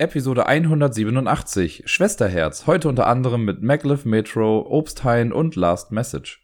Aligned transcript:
Episode 0.00 0.46
187, 0.46 1.82
Schwesterherz, 1.84 2.66
heute 2.66 2.88
unter 2.88 3.06
anderem 3.06 3.44
mit 3.44 3.60
Maglev 3.60 4.06
Metro, 4.06 4.66
Obsthain 4.66 5.30
und 5.30 5.56
Last 5.56 5.92
Message. 5.92 6.40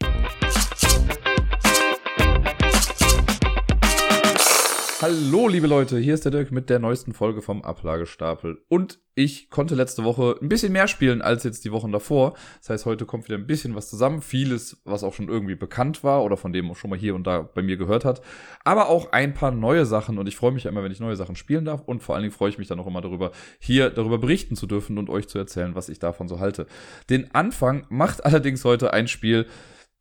Hallo, 5.08 5.46
liebe 5.46 5.68
Leute, 5.68 5.98
hier 5.98 6.14
ist 6.14 6.24
der 6.24 6.32
Dirk 6.32 6.50
mit 6.50 6.68
der 6.68 6.80
neuesten 6.80 7.12
Folge 7.12 7.40
vom 7.40 7.62
Ablagestapel. 7.62 8.60
Und 8.66 8.98
ich 9.14 9.50
konnte 9.50 9.76
letzte 9.76 10.02
Woche 10.02 10.36
ein 10.42 10.48
bisschen 10.48 10.72
mehr 10.72 10.88
spielen 10.88 11.22
als 11.22 11.44
jetzt 11.44 11.64
die 11.64 11.70
Wochen 11.70 11.92
davor. 11.92 12.34
Das 12.58 12.70
heißt, 12.70 12.86
heute 12.86 13.06
kommt 13.06 13.28
wieder 13.28 13.38
ein 13.38 13.46
bisschen 13.46 13.76
was 13.76 13.88
zusammen. 13.88 14.20
Vieles, 14.20 14.82
was 14.84 15.04
auch 15.04 15.14
schon 15.14 15.28
irgendwie 15.28 15.54
bekannt 15.54 16.02
war 16.02 16.24
oder 16.24 16.36
von 16.36 16.52
dem 16.52 16.74
schon 16.74 16.90
mal 16.90 16.98
hier 16.98 17.14
und 17.14 17.24
da 17.24 17.42
bei 17.42 17.62
mir 17.62 17.76
gehört 17.76 18.04
hat. 18.04 18.20
Aber 18.64 18.88
auch 18.88 19.12
ein 19.12 19.32
paar 19.32 19.52
neue 19.52 19.86
Sachen. 19.86 20.18
Und 20.18 20.26
ich 20.26 20.34
freue 20.34 20.50
mich 20.50 20.64
ja 20.64 20.72
immer, 20.72 20.82
wenn 20.82 20.90
ich 20.90 20.98
neue 20.98 21.14
Sachen 21.14 21.36
spielen 21.36 21.64
darf. 21.64 21.82
Und 21.86 22.02
vor 22.02 22.16
allen 22.16 22.22
Dingen 22.24 22.34
freue 22.34 22.50
ich 22.50 22.58
mich 22.58 22.66
dann 22.66 22.80
auch 22.80 22.88
immer 22.88 23.00
darüber, 23.00 23.30
hier 23.60 23.90
darüber 23.90 24.18
berichten 24.18 24.56
zu 24.56 24.66
dürfen 24.66 24.98
und 24.98 25.08
euch 25.08 25.28
zu 25.28 25.38
erzählen, 25.38 25.76
was 25.76 25.88
ich 25.88 26.00
davon 26.00 26.26
so 26.26 26.40
halte. 26.40 26.66
Den 27.10 27.32
Anfang 27.32 27.86
macht 27.90 28.24
allerdings 28.24 28.64
heute 28.64 28.92
ein 28.92 29.06
Spiel, 29.06 29.46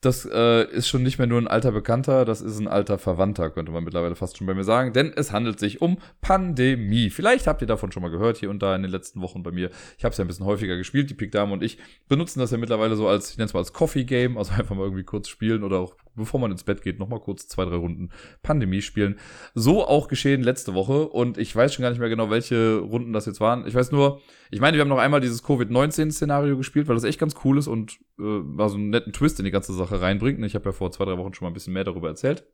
das 0.02 0.26
äh, 0.32 0.70
ist 0.72 0.88
schon 0.88 1.04
nicht 1.04 1.18
mehr 1.18 1.28
nur 1.28 1.40
ein 1.40 1.48
alter 1.48 1.72
Bekannter, 1.72 2.26
das 2.26 2.42
ist 2.42 2.60
ein 2.60 2.68
alter 2.68 2.98
Verwandter, 3.00 3.50
könnte 3.50 3.72
man 3.72 3.84
mittlerweile 3.84 4.16
fast 4.16 4.38
schon 4.38 4.46
bei 4.46 4.54
mir 4.54 4.64
sagen, 4.64 4.94
denn 4.94 5.12
es 5.16 5.32
handelt 5.32 5.60
sich 5.60 5.82
um 5.82 5.98
Pandemie. 6.22 7.10
Vielleicht 7.10 7.48
habt 7.48 7.62
ihr 7.62 7.68
davon 7.68 7.92
schon 7.92 8.04
mal 8.04 8.12
gehört 8.12 8.38
hier 8.38 8.50
und 8.50 8.62
da 8.62 8.76
in 8.76 8.84
den 8.84 8.92
letzten 8.92 9.22
Wochen 9.22 9.42
bei 9.42 9.52
mir. 9.52 9.72
Ich 9.98 10.04
habe 10.04 10.12
es 10.12 10.18
ja 10.18 10.24
ein 10.24 10.28
bisschen 10.28 10.46
häufiger 10.46 10.78
gespielt, 10.78 11.10
die 11.10 11.16
Pikdame 11.16 11.52
und 11.54 11.64
ich 11.64 11.80
benutzen 12.08 12.40
das 12.40 12.52
ja 12.52 12.58
mittlerweile 12.58 12.96
so 12.96 13.08
als, 13.08 13.32
ich 13.32 13.38
nenne 13.38 13.48
es 13.48 13.54
mal 13.54 13.62
als 13.62 13.74
Coffee 13.74 14.04
Game, 14.04 14.38
also 14.38 14.54
einfach 14.58 14.76
mal 14.76 14.84
irgendwie 14.84 15.04
kurz 15.04 15.28
spielen 15.28 15.64
oder 15.64 15.80
auch 15.80 15.96
bevor 16.16 16.40
man 16.40 16.52
ins 16.52 16.64
Bett 16.64 16.82
geht, 16.82 17.00
nochmal 17.00 17.20
kurz 17.20 17.48
zwei, 17.48 17.66
drei 17.66 17.76
Runden 17.76 18.10
Pandemie 18.44 18.82
spielen. 18.82 19.20
So 19.54 19.86
auch 19.88 20.08
geschehen 20.08 20.44
letzte 20.44 20.74
Woche 20.74 21.08
und 21.08 21.38
ich 21.38 21.56
weiß 21.56 21.74
schon 21.74 21.84
gar 21.84 21.90
nicht 21.90 22.00
mehr 22.00 22.10
genau, 22.10 22.30
welche 22.30 22.78
Runden 22.78 23.14
das 23.14 23.26
jetzt 23.26 23.40
waren. 23.40 23.68
Ich 23.68 23.76
weiß 23.76 23.92
nur, 23.92 24.22
ich 24.52 24.62
meine, 24.62 24.78
wir 24.78 24.82
haben 24.82 24.90
noch 24.90 24.98
einmal 24.98 25.22
dieses 25.22 25.44
Covid-19-Szenario 25.44 26.58
gespielt, 26.58 26.88
weil 26.88 26.96
das 26.96 27.04
echt 27.04 27.20
ganz 27.20 27.36
cool 27.44 27.58
ist 27.58 27.68
und 27.68 27.94
äh, 28.20 28.24
war 28.24 28.70
so 28.70 28.78
einen 28.78 28.90
netten 28.90 29.14
Twist 29.14 29.40
in 29.40 29.46
die 29.46 29.52
ganze 29.52 29.74
Sache 29.74 30.02
reinbringt. 30.02 30.44
Ich 30.46 30.56
habe 30.56 30.66
ja 30.66 30.72
vor 30.72 30.92
zwei, 30.92 31.06
drei 31.06 31.18
Wochen 31.18 31.34
schon 31.34 31.46
mal 31.46 31.52
ein 31.52 31.54
bisschen 31.56 31.74
mehr 31.74 31.84
darüber 31.84 32.08
erzählt. 32.08 32.46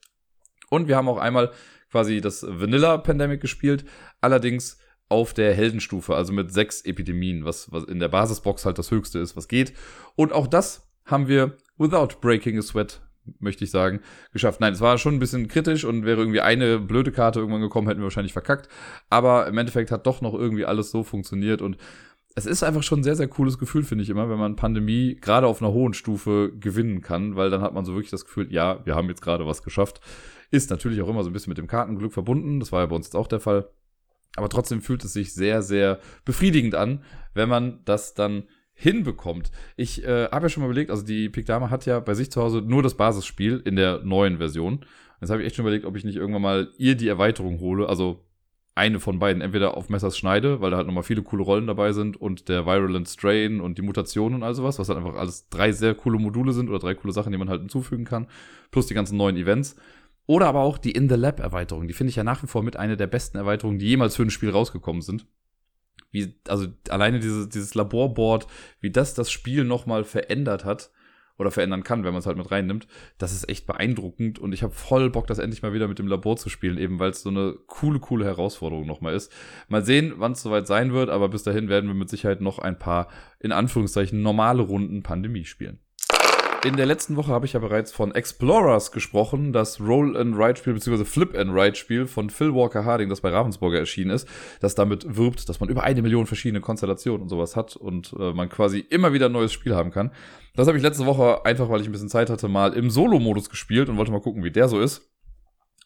Und 0.69 0.87
wir 0.87 0.95
haben 0.95 1.09
auch 1.09 1.17
einmal 1.17 1.51
quasi 1.91 2.21
das 2.21 2.45
Vanilla 2.47 2.97
Pandemic 2.97 3.41
gespielt, 3.41 3.83
allerdings 4.21 4.77
auf 5.09 5.33
der 5.33 5.53
Heldenstufe, 5.53 6.15
also 6.15 6.31
mit 6.31 6.53
sechs 6.53 6.81
Epidemien, 6.81 7.43
was, 7.43 7.69
was 7.71 7.83
in 7.83 7.99
der 7.99 8.07
Basisbox 8.07 8.65
halt 8.65 8.77
das 8.77 8.91
höchste 8.91 9.19
ist, 9.19 9.35
was 9.35 9.49
geht. 9.49 9.73
Und 10.15 10.31
auch 10.31 10.47
das 10.47 10.89
haben 11.03 11.27
wir 11.27 11.57
without 11.77 12.19
breaking 12.21 12.57
a 12.57 12.61
sweat 12.61 13.01
möchte 13.39 13.63
ich 13.63 13.71
sagen, 13.71 14.01
geschafft. 14.33 14.59
Nein, 14.59 14.73
es 14.73 14.81
war 14.81 14.97
schon 14.97 15.15
ein 15.15 15.19
bisschen 15.19 15.47
kritisch 15.47 15.85
und 15.85 16.05
wäre 16.05 16.19
irgendwie 16.19 16.41
eine 16.41 16.79
blöde 16.79 17.11
Karte 17.11 17.39
irgendwann 17.39 17.61
gekommen, 17.61 17.87
hätten 17.87 17.99
wir 17.99 18.05
wahrscheinlich 18.05 18.33
verkackt. 18.33 18.67
Aber 19.09 19.47
im 19.47 19.57
Endeffekt 19.57 19.91
hat 19.91 20.07
doch 20.07 20.21
noch 20.21 20.33
irgendwie 20.33 20.65
alles 20.65 20.91
so 20.91 21.03
funktioniert 21.03 21.61
und 21.61 21.77
es 22.35 22.45
ist 22.45 22.63
einfach 22.63 22.83
schon 22.83 23.01
ein 23.01 23.03
sehr, 23.03 23.15
sehr 23.15 23.27
cooles 23.27 23.57
Gefühl, 23.57 23.83
finde 23.83 24.03
ich 24.03 24.09
immer, 24.09 24.29
wenn 24.29 24.39
man 24.39 24.55
Pandemie 24.55 25.17
gerade 25.19 25.47
auf 25.47 25.61
einer 25.61 25.73
hohen 25.73 25.93
Stufe 25.93 26.51
gewinnen 26.57 27.01
kann, 27.01 27.35
weil 27.35 27.49
dann 27.49 27.61
hat 27.61 27.73
man 27.73 27.83
so 27.83 27.93
wirklich 27.93 28.11
das 28.11 28.25
Gefühl, 28.25 28.51
ja, 28.51 28.85
wir 28.85 28.95
haben 28.95 29.09
jetzt 29.09 29.21
gerade 29.21 29.45
was 29.45 29.63
geschafft. 29.63 29.99
Ist 30.49 30.69
natürlich 30.69 31.01
auch 31.01 31.09
immer 31.09 31.23
so 31.23 31.29
ein 31.29 31.33
bisschen 31.33 31.51
mit 31.51 31.57
dem 31.57 31.67
Kartenglück 31.67 32.13
verbunden, 32.13 32.59
das 32.59 32.71
war 32.71 32.81
ja 32.81 32.85
bei 32.85 32.95
uns 32.95 33.07
jetzt 33.07 33.15
auch 33.15 33.27
der 33.27 33.41
Fall. 33.41 33.69
Aber 34.37 34.47
trotzdem 34.47 34.81
fühlt 34.81 35.03
es 35.03 35.11
sich 35.11 35.33
sehr, 35.33 35.61
sehr 35.61 35.99
befriedigend 36.23 36.73
an, 36.73 37.03
wenn 37.33 37.49
man 37.49 37.81
das 37.83 38.13
dann 38.13 38.43
hinbekommt. 38.81 39.51
Ich 39.77 40.03
äh, 40.03 40.25
habe 40.29 40.45
ja 40.45 40.49
schon 40.49 40.63
mal 40.63 40.69
überlegt, 40.69 40.89
also 40.89 41.05
die 41.05 41.29
Pikdame 41.29 41.69
hat 41.69 41.85
ja 41.85 41.99
bei 41.99 42.15
sich 42.15 42.31
zu 42.31 42.41
Hause 42.41 42.61
nur 42.61 42.81
das 42.81 42.95
Basisspiel 42.95 43.61
in 43.63 43.75
der 43.75 43.99
neuen 44.03 44.37
Version. 44.37 44.85
Jetzt 45.21 45.29
habe 45.29 45.41
ich 45.41 45.47
echt 45.47 45.55
schon 45.55 45.63
überlegt, 45.63 45.85
ob 45.85 45.95
ich 45.95 46.03
nicht 46.03 46.15
irgendwann 46.15 46.41
mal 46.41 46.69
ihr 46.77 46.95
die 46.95 47.07
Erweiterung 47.07 47.59
hole, 47.59 47.87
also 47.87 48.25
eine 48.73 48.99
von 48.99 49.19
beiden, 49.19 49.41
entweder 49.41 49.77
auf 49.77 49.89
Messers 49.89 50.17
schneide, 50.17 50.61
weil 50.61 50.71
da 50.71 50.77
halt 50.77 50.87
nochmal 50.87 51.03
viele 51.03 51.21
coole 51.21 51.43
Rollen 51.43 51.67
dabei 51.67 51.91
sind 51.91 52.19
und 52.19 52.49
der 52.49 52.65
Virulent 52.65 53.07
Strain 53.07 53.61
und 53.61 53.77
die 53.77 53.83
Mutationen 53.83 54.37
und 54.37 54.43
all 54.43 54.55
sowas, 54.55 54.79
was 54.79 54.89
halt 54.89 54.97
einfach 54.97 55.15
alles 55.15 55.49
drei 55.49 55.71
sehr 55.71 55.93
coole 55.93 56.17
Module 56.17 56.51
sind 56.53 56.69
oder 56.69 56.79
drei 56.79 56.95
coole 56.95 57.13
Sachen, 57.13 57.31
die 57.31 57.37
man 57.37 57.49
halt 57.49 57.61
hinzufügen 57.61 58.05
kann, 58.05 58.27
plus 58.71 58.87
die 58.87 58.95
ganzen 58.95 59.17
neuen 59.17 59.37
Events. 59.37 59.75
Oder 60.25 60.47
aber 60.47 60.61
auch 60.61 60.79
die 60.79 60.91
In 60.91 61.07
the 61.07 61.15
Lab 61.15 61.39
Erweiterung, 61.39 61.87
die 61.87 61.93
finde 61.93 62.09
ich 62.09 62.15
ja 62.15 62.23
nach 62.23 62.41
wie 62.41 62.47
vor 62.47 62.63
mit 62.63 62.77
einer 62.77 62.95
der 62.95 63.07
besten 63.07 63.37
Erweiterungen, 63.37 63.77
die 63.77 63.87
jemals 63.87 64.15
für 64.15 64.23
ein 64.23 64.31
Spiel 64.31 64.49
rausgekommen 64.49 65.01
sind 65.03 65.27
wie, 66.11 66.35
also 66.47 66.67
alleine 66.89 67.19
dieses, 67.19 67.49
dieses 67.49 67.73
Laborboard, 67.73 68.47
wie 68.79 68.91
das 68.91 69.13
das 69.13 69.31
Spiel 69.31 69.63
nochmal 69.63 70.03
verändert 70.03 70.65
hat 70.65 70.91
oder 71.37 71.51
verändern 71.51 71.83
kann, 71.83 72.03
wenn 72.03 72.13
man 72.13 72.19
es 72.19 72.25
halt 72.25 72.37
mit 72.37 72.51
reinnimmt, 72.51 72.87
das 73.17 73.33
ist 73.33 73.49
echt 73.49 73.65
beeindruckend 73.65 74.37
und 74.37 74.53
ich 74.53 74.61
habe 74.61 74.73
voll 74.73 75.09
Bock, 75.09 75.27
das 75.27 75.39
endlich 75.39 75.63
mal 75.63 75.73
wieder 75.73 75.87
mit 75.87 75.97
dem 75.97 76.07
Labor 76.07 76.37
zu 76.37 76.49
spielen, 76.49 76.77
eben 76.77 76.99
weil 76.99 77.09
es 77.09 77.23
so 77.23 77.29
eine 77.29 77.55
coole, 77.67 77.99
coole 77.99 78.25
Herausforderung 78.25 78.85
nochmal 78.85 79.15
ist. 79.15 79.31
Mal 79.67 79.83
sehen, 79.83 80.13
wann 80.17 80.33
es 80.33 80.43
soweit 80.43 80.67
sein 80.67 80.93
wird, 80.93 81.09
aber 81.09 81.29
bis 81.29 81.43
dahin 81.43 81.67
werden 81.67 81.87
wir 81.87 81.95
mit 81.95 82.09
Sicherheit 82.09 82.41
noch 82.41 82.59
ein 82.59 82.77
paar, 82.77 83.07
in 83.39 83.51
Anführungszeichen, 83.51 84.21
normale 84.21 84.61
Runden 84.61 85.01
Pandemie 85.01 85.45
spielen. 85.45 85.79
In 86.63 86.77
der 86.77 86.85
letzten 86.85 87.15
Woche 87.15 87.31
habe 87.31 87.47
ich 87.47 87.53
ja 87.53 87.59
bereits 87.59 87.91
von 87.91 88.13
Explorers 88.13 88.91
gesprochen, 88.91 89.51
das 89.51 89.81
Roll-and-Ride-Spiel 89.81 90.73
bzw. 90.73 91.05
Flip-and-Ride-Spiel 91.05 92.05
von 92.05 92.29
Phil 92.29 92.53
Walker 92.53 92.85
Harding, 92.85 93.09
das 93.09 93.21
bei 93.21 93.29
Ravensburger 93.29 93.79
erschienen 93.79 94.11
ist, 94.11 94.27
das 94.59 94.75
damit 94.75 95.17
wirbt, 95.17 95.49
dass 95.49 95.59
man 95.59 95.69
über 95.69 95.81
eine 95.83 96.03
Million 96.03 96.27
verschiedene 96.27 96.61
Konstellationen 96.61 97.23
und 97.23 97.29
sowas 97.29 97.55
hat 97.55 97.75
und 97.75 98.13
äh, 98.19 98.33
man 98.33 98.47
quasi 98.47 98.77
immer 98.77 99.11
wieder 99.11 99.25
ein 99.25 99.31
neues 99.31 99.51
Spiel 99.51 99.75
haben 99.75 99.89
kann. 99.89 100.11
Das 100.55 100.67
habe 100.67 100.77
ich 100.77 100.83
letzte 100.83 101.07
Woche 101.07 101.43
einfach, 101.45 101.67
weil 101.67 101.81
ich 101.81 101.87
ein 101.87 101.93
bisschen 101.93 102.09
Zeit 102.09 102.29
hatte, 102.29 102.47
mal 102.47 102.73
im 102.73 102.91
Solo-Modus 102.91 103.49
gespielt 103.49 103.89
und 103.89 103.97
wollte 103.97 104.11
mal 104.11 104.21
gucken, 104.21 104.43
wie 104.43 104.51
der 104.51 104.67
so 104.67 104.79
ist. 104.79 105.10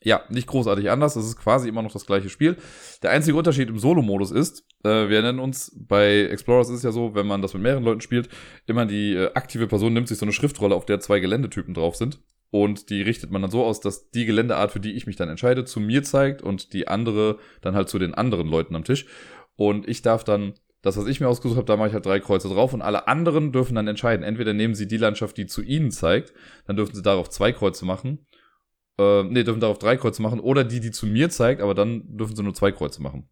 Ja, 0.06 0.24
nicht 0.30 0.46
großartig 0.46 0.92
anders. 0.92 1.16
Es 1.16 1.26
ist 1.26 1.36
quasi 1.36 1.68
immer 1.68 1.82
noch 1.82 1.92
das 1.92 2.06
gleiche 2.06 2.30
Spiel. 2.30 2.58
Der 3.02 3.10
einzige 3.10 3.36
Unterschied 3.36 3.70
im 3.70 3.80
Solo-Modus 3.80 4.30
ist, 4.30 4.64
äh, 4.84 5.10
wir 5.10 5.24
nennen 5.24 5.40
uns, 5.40 5.76
bei 5.76 6.26
Explorers 6.26 6.70
ist 6.70 6.78
es 6.78 6.84
ja 6.84 6.92
so, 6.92 7.16
wenn 7.16 7.26
man 7.26 7.42
das 7.42 7.56
mit 7.56 7.64
mehreren 7.64 7.84
Leuten 7.84 8.02
spielt, 8.02 8.30
immer 8.68 8.86
die 8.86 9.16
äh, 9.16 9.34
aktive 9.34 9.66
Person 9.66 9.94
nimmt 9.94 10.08
sich 10.08 10.20
so 10.20 10.26
eine 10.26 10.32
Schriftrolle, 10.32 10.76
auf 10.76 10.86
der 10.86 11.00
zwei 11.00 11.20
Geländetypen 11.20 11.74
drauf 11.74 11.96
sind. 11.96 12.22
Und 12.52 12.92
die 12.92 13.02
richtet 13.02 13.32
man 13.32 13.42
dann 13.42 13.50
so 13.50 13.66
aus, 13.66 13.80
dass 13.80 14.12
die 14.12 14.26
Geländeart, 14.26 14.72
für 14.72 14.80
die 14.80 14.94
ich 14.94 15.08
mich 15.08 15.16
dann 15.16 15.28
entscheide, 15.28 15.66
zu 15.66 15.80
mir 15.80 16.04
zeigt 16.04 16.44
und 16.44 16.74
die 16.74 16.88
andere 16.88 17.40
dann 17.62 17.74
halt 17.74 17.90
zu 17.90 17.98
den 17.98 18.14
anderen 18.14 18.48
Leuten 18.48 18.76
am 18.76 18.84
Tisch. 18.84 19.08
Und 19.56 19.88
ich 19.88 20.04
darf 20.04 20.24
dann 20.24 20.54
das, 20.84 20.98
was 20.98 21.08
ich 21.08 21.20
mir 21.20 21.28
ausgesucht 21.28 21.58
habe, 21.58 21.66
da 21.66 21.78
mache 21.78 21.88
ich 21.88 21.94
halt 21.96 22.06
drei 22.06 22.20
Kreuze 22.20 22.48
drauf 22.48 22.74
und 22.74 22.84
alle 22.84 23.08
anderen 23.08 23.52
dürfen 23.52 23.74
dann 23.74 23.88
entscheiden. 23.88 24.24
Entweder 24.24 24.54
nehmen 24.54 24.76
sie 24.76 24.88
die 24.88 24.98
Landschaft, 24.98 25.36
die 25.36 25.48
zu 25.48 25.64
ihnen 25.64 25.90
zeigt, 25.90 26.32
dann 26.68 26.76
dürfen 26.76 26.94
sie 26.94 27.02
darauf 27.02 27.28
zwei 27.30 27.52
Kreuze 27.52 27.86
machen 27.86 28.28
äh, 28.98 29.24
nee, 29.24 29.44
dürfen 29.44 29.60
darauf 29.60 29.80
drei 29.80 29.98
Kreuze 29.98 30.22
machen. 30.22 30.40
Oder 30.40 30.64
die, 30.64 30.80
die 30.80 30.92
zu 30.92 31.08
mir 31.08 31.30
zeigt, 31.30 31.62
aber 31.62 31.74
dann 31.74 32.18
dürfen 32.18 32.36
sie 32.36 32.44
nur 32.44 32.54
zwei 32.54 32.72
Kreuze 32.72 33.02
machen. 33.02 33.28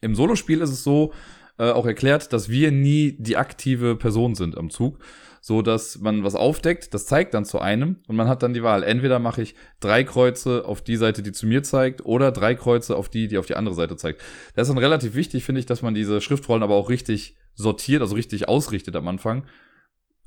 Im 0.00 0.14
Solospiel 0.14 0.60
ist 0.60 0.70
es 0.70 0.84
so 0.84 1.12
äh, 1.58 1.70
auch 1.70 1.86
erklärt, 1.86 2.32
dass 2.32 2.48
wir 2.48 2.70
nie 2.70 3.16
die 3.18 3.36
aktive 3.36 3.96
Person 3.96 4.34
sind 4.34 4.56
am 4.58 4.70
Zug, 4.70 4.98
so 5.40 5.62
dass 5.62 5.98
man 5.98 6.24
was 6.24 6.34
aufdeckt, 6.34 6.92
das 6.92 7.06
zeigt 7.06 7.32
dann 7.32 7.44
zu 7.44 7.60
einem 7.60 8.00
und 8.08 8.16
man 8.16 8.28
hat 8.28 8.42
dann 8.42 8.52
die 8.52 8.62
Wahl. 8.62 8.82
Entweder 8.82 9.18
mache 9.18 9.42
ich 9.42 9.54
drei 9.80 10.04
Kreuze 10.04 10.64
auf 10.66 10.82
die 10.82 10.96
Seite, 10.96 11.22
die 11.22 11.32
zu 11.32 11.46
mir 11.46 11.62
zeigt, 11.62 12.04
oder 12.04 12.32
drei 12.32 12.54
Kreuze 12.54 12.96
auf 12.96 13.08
die, 13.08 13.28
die 13.28 13.38
auf 13.38 13.46
die 13.46 13.56
andere 13.56 13.74
Seite 13.74 13.96
zeigt. 13.96 14.20
Das 14.54 14.68
ist 14.68 14.74
dann 14.74 14.82
relativ 14.82 15.14
wichtig, 15.14 15.44
finde 15.44 15.60
ich, 15.60 15.66
dass 15.66 15.82
man 15.82 15.94
diese 15.94 16.20
Schriftrollen 16.20 16.62
aber 16.62 16.74
auch 16.74 16.90
richtig 16.90 17.36
sortiert, 17.54 18.02
also 18.02 18.14
richtig 18.16 18.48
ausrichtet 18.48 18.96
am 18.96 19.08
Anfang, 19.08 19.46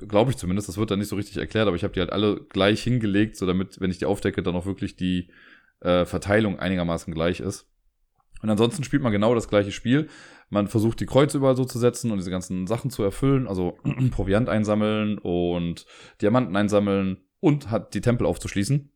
Glaube 0.07 0.31
ich 0.31 0.37
zumindest. 0.37 0.69
Das 0.69 0.77
wird 0.77 0.91
dann 0.91 0.99
nicht 0.99 1.09
so 1.09 1.15
richtig 1.15 1.37
erklärt, 1.37 1.67
aber 1.67 1.75
ich 1.75 1.83
habe 1.83 1.93
die 1.93 1.99
halt 1.99 2.11
alle 2.11 2.41
gleich 2.49 2.81
hingelegt, 2.83 3.35
so 3.35 3.45
damit, 3.45 3.79
wenn 3.79 3.91
ich 3.91 3.97
die 3.97 4.05
aufdecke, 4.05 4.41
dann 4.41 4.55
auch 4.55 4.65
wirklich 4.65 4.95
die 4.95 5.29
äh, 5.81 6.05
Verteilung 6.05 6.59
einigermaßen 6.59 7.13
gleich 7.13 7.39
ist. 7.39 7.67
Und 8.41 8.49
ansonsten 8.49 8.83
spielt 8.83 9.03
man 9.03 9.11
genau 9.11 9.35
das 9.35 9.49
gleiche 9.49 9.71
Spiel. 9.71 10.07
Man 10.49 10.67
versucht 10.67 10.99
die 10.99 11.05
Kreuze 11.05 11.37
überall 11.37 11.55
so 11.55 11.65
zu 11.65 11.77
setzen 11.77 12.11
und 12.11 12.17
diese 12.17 12.31
ganzen 12.31 12.67
Sachen 12.67 12.89
zu 12.89 13.03
erfüllen, 13.03 13.47
also 13.47 13.77
Proviant 14.11 14.49
einsammeln 14.49 15.17
und 15.17 15.85
Diamanten 16.21 16.55
einsammeln 16.55 17.17
und 17.39 17.69
hat 17.69 17.93
die 17.93 18.01
Tempel 18.01 18.25
aufzuschließen. 18.25 18.91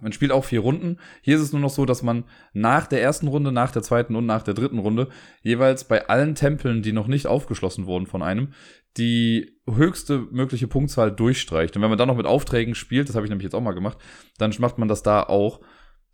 Man 0.00 0.12
spielt 0.12 0.32
auch 0.32 0.44
vier 0.44 0.60
Runden. 0.60 0.98
Hier 1.22 1.36
ist 1.36 1.42
es 1.42 1.52
nur 1.52 1.60
noch 1.60 1.70
so, 1.70 1.84
dass 1.86 2.02
man 2.02 2.24
nach 2.52 2.86
der 2.86 3.02
ersten 3.02 3.28
Runde, 3.28 3.52
nach 3.52 3.72
der 3.72 3.82
zweiten 3.82 4.16
und 4.16 4.26
nach 4.26 4.42
der 4.42 4.54
dritten 4.54 4.78
Runde 4.78 5.08
jeweils 5.42 5.84
bei 5.84 6.08
allen 6.08 6.34
Tempeln, 6.34 6.82
die 6.82 6.92
noch 6.92 7.06
nicht 7.06 7.26
aufgeschlossen 7.26 7.86
wurden 7.86 8.06
von 8.06 8.22
einem, 8.22 8.52
die 8.96 9.58
höchste 9.68 10.26
mögliche 10.30 10.68
Punktzahl 10.68 11.12
durchstreicht. 11.12 11.76
Und 11.76 11.82
wenn 11.82 11.90
man 11.90 11.98
dann 11.98 12.08
noch 12.08 12.16
mit 12.16 12.26
Aufträgen 12.26 12.74
spielt, 12.74 13.08
das 13.08 13.16
habe 13.16 13.26
ich 13.26 13.30
nämlich 13.30 13.44
jetzt 13.44 13.54
auch 13.54 13.60
mal 13.60 13.72
gemacht, 13.72 13.98
dann 14.38 14.54
macht 14.58 14.78
man 14.78 14.88
das 14.88 15.02
da 15.02 15.22
auch, 15.22 15.60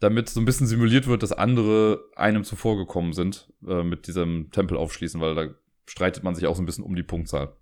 damit 0.01 0.29
so 0.29 0.41
ein 0.41 0.45
bisschen 0.45 0.67
simuliert 0.67 1.07
wird, 1.07 1.23
dass 1.23 1.33
andere 1.33 2.01
einem 2.17 2.45
zuvorgekommen 2.45 3.13
sind 3.13 3.53
äh, 3.67 3.83
mit 3.83 4.07
diesem 4.07 4.51
Tempel 4.51 4.77
aufschließen, 4.77 5.21
weil 5.21 5.35
da 5.35 5.49
streitet 5.87 6.23
man 6.23 6.35
sich 6.35 6.47
auch 6.47 6.57
so 6.57 6.63
ein 6.63 6.67
bisschen 6.67 6.85
um 6.85 6.95
die 6.97 7.03
Punktzahl. 7.03 7.57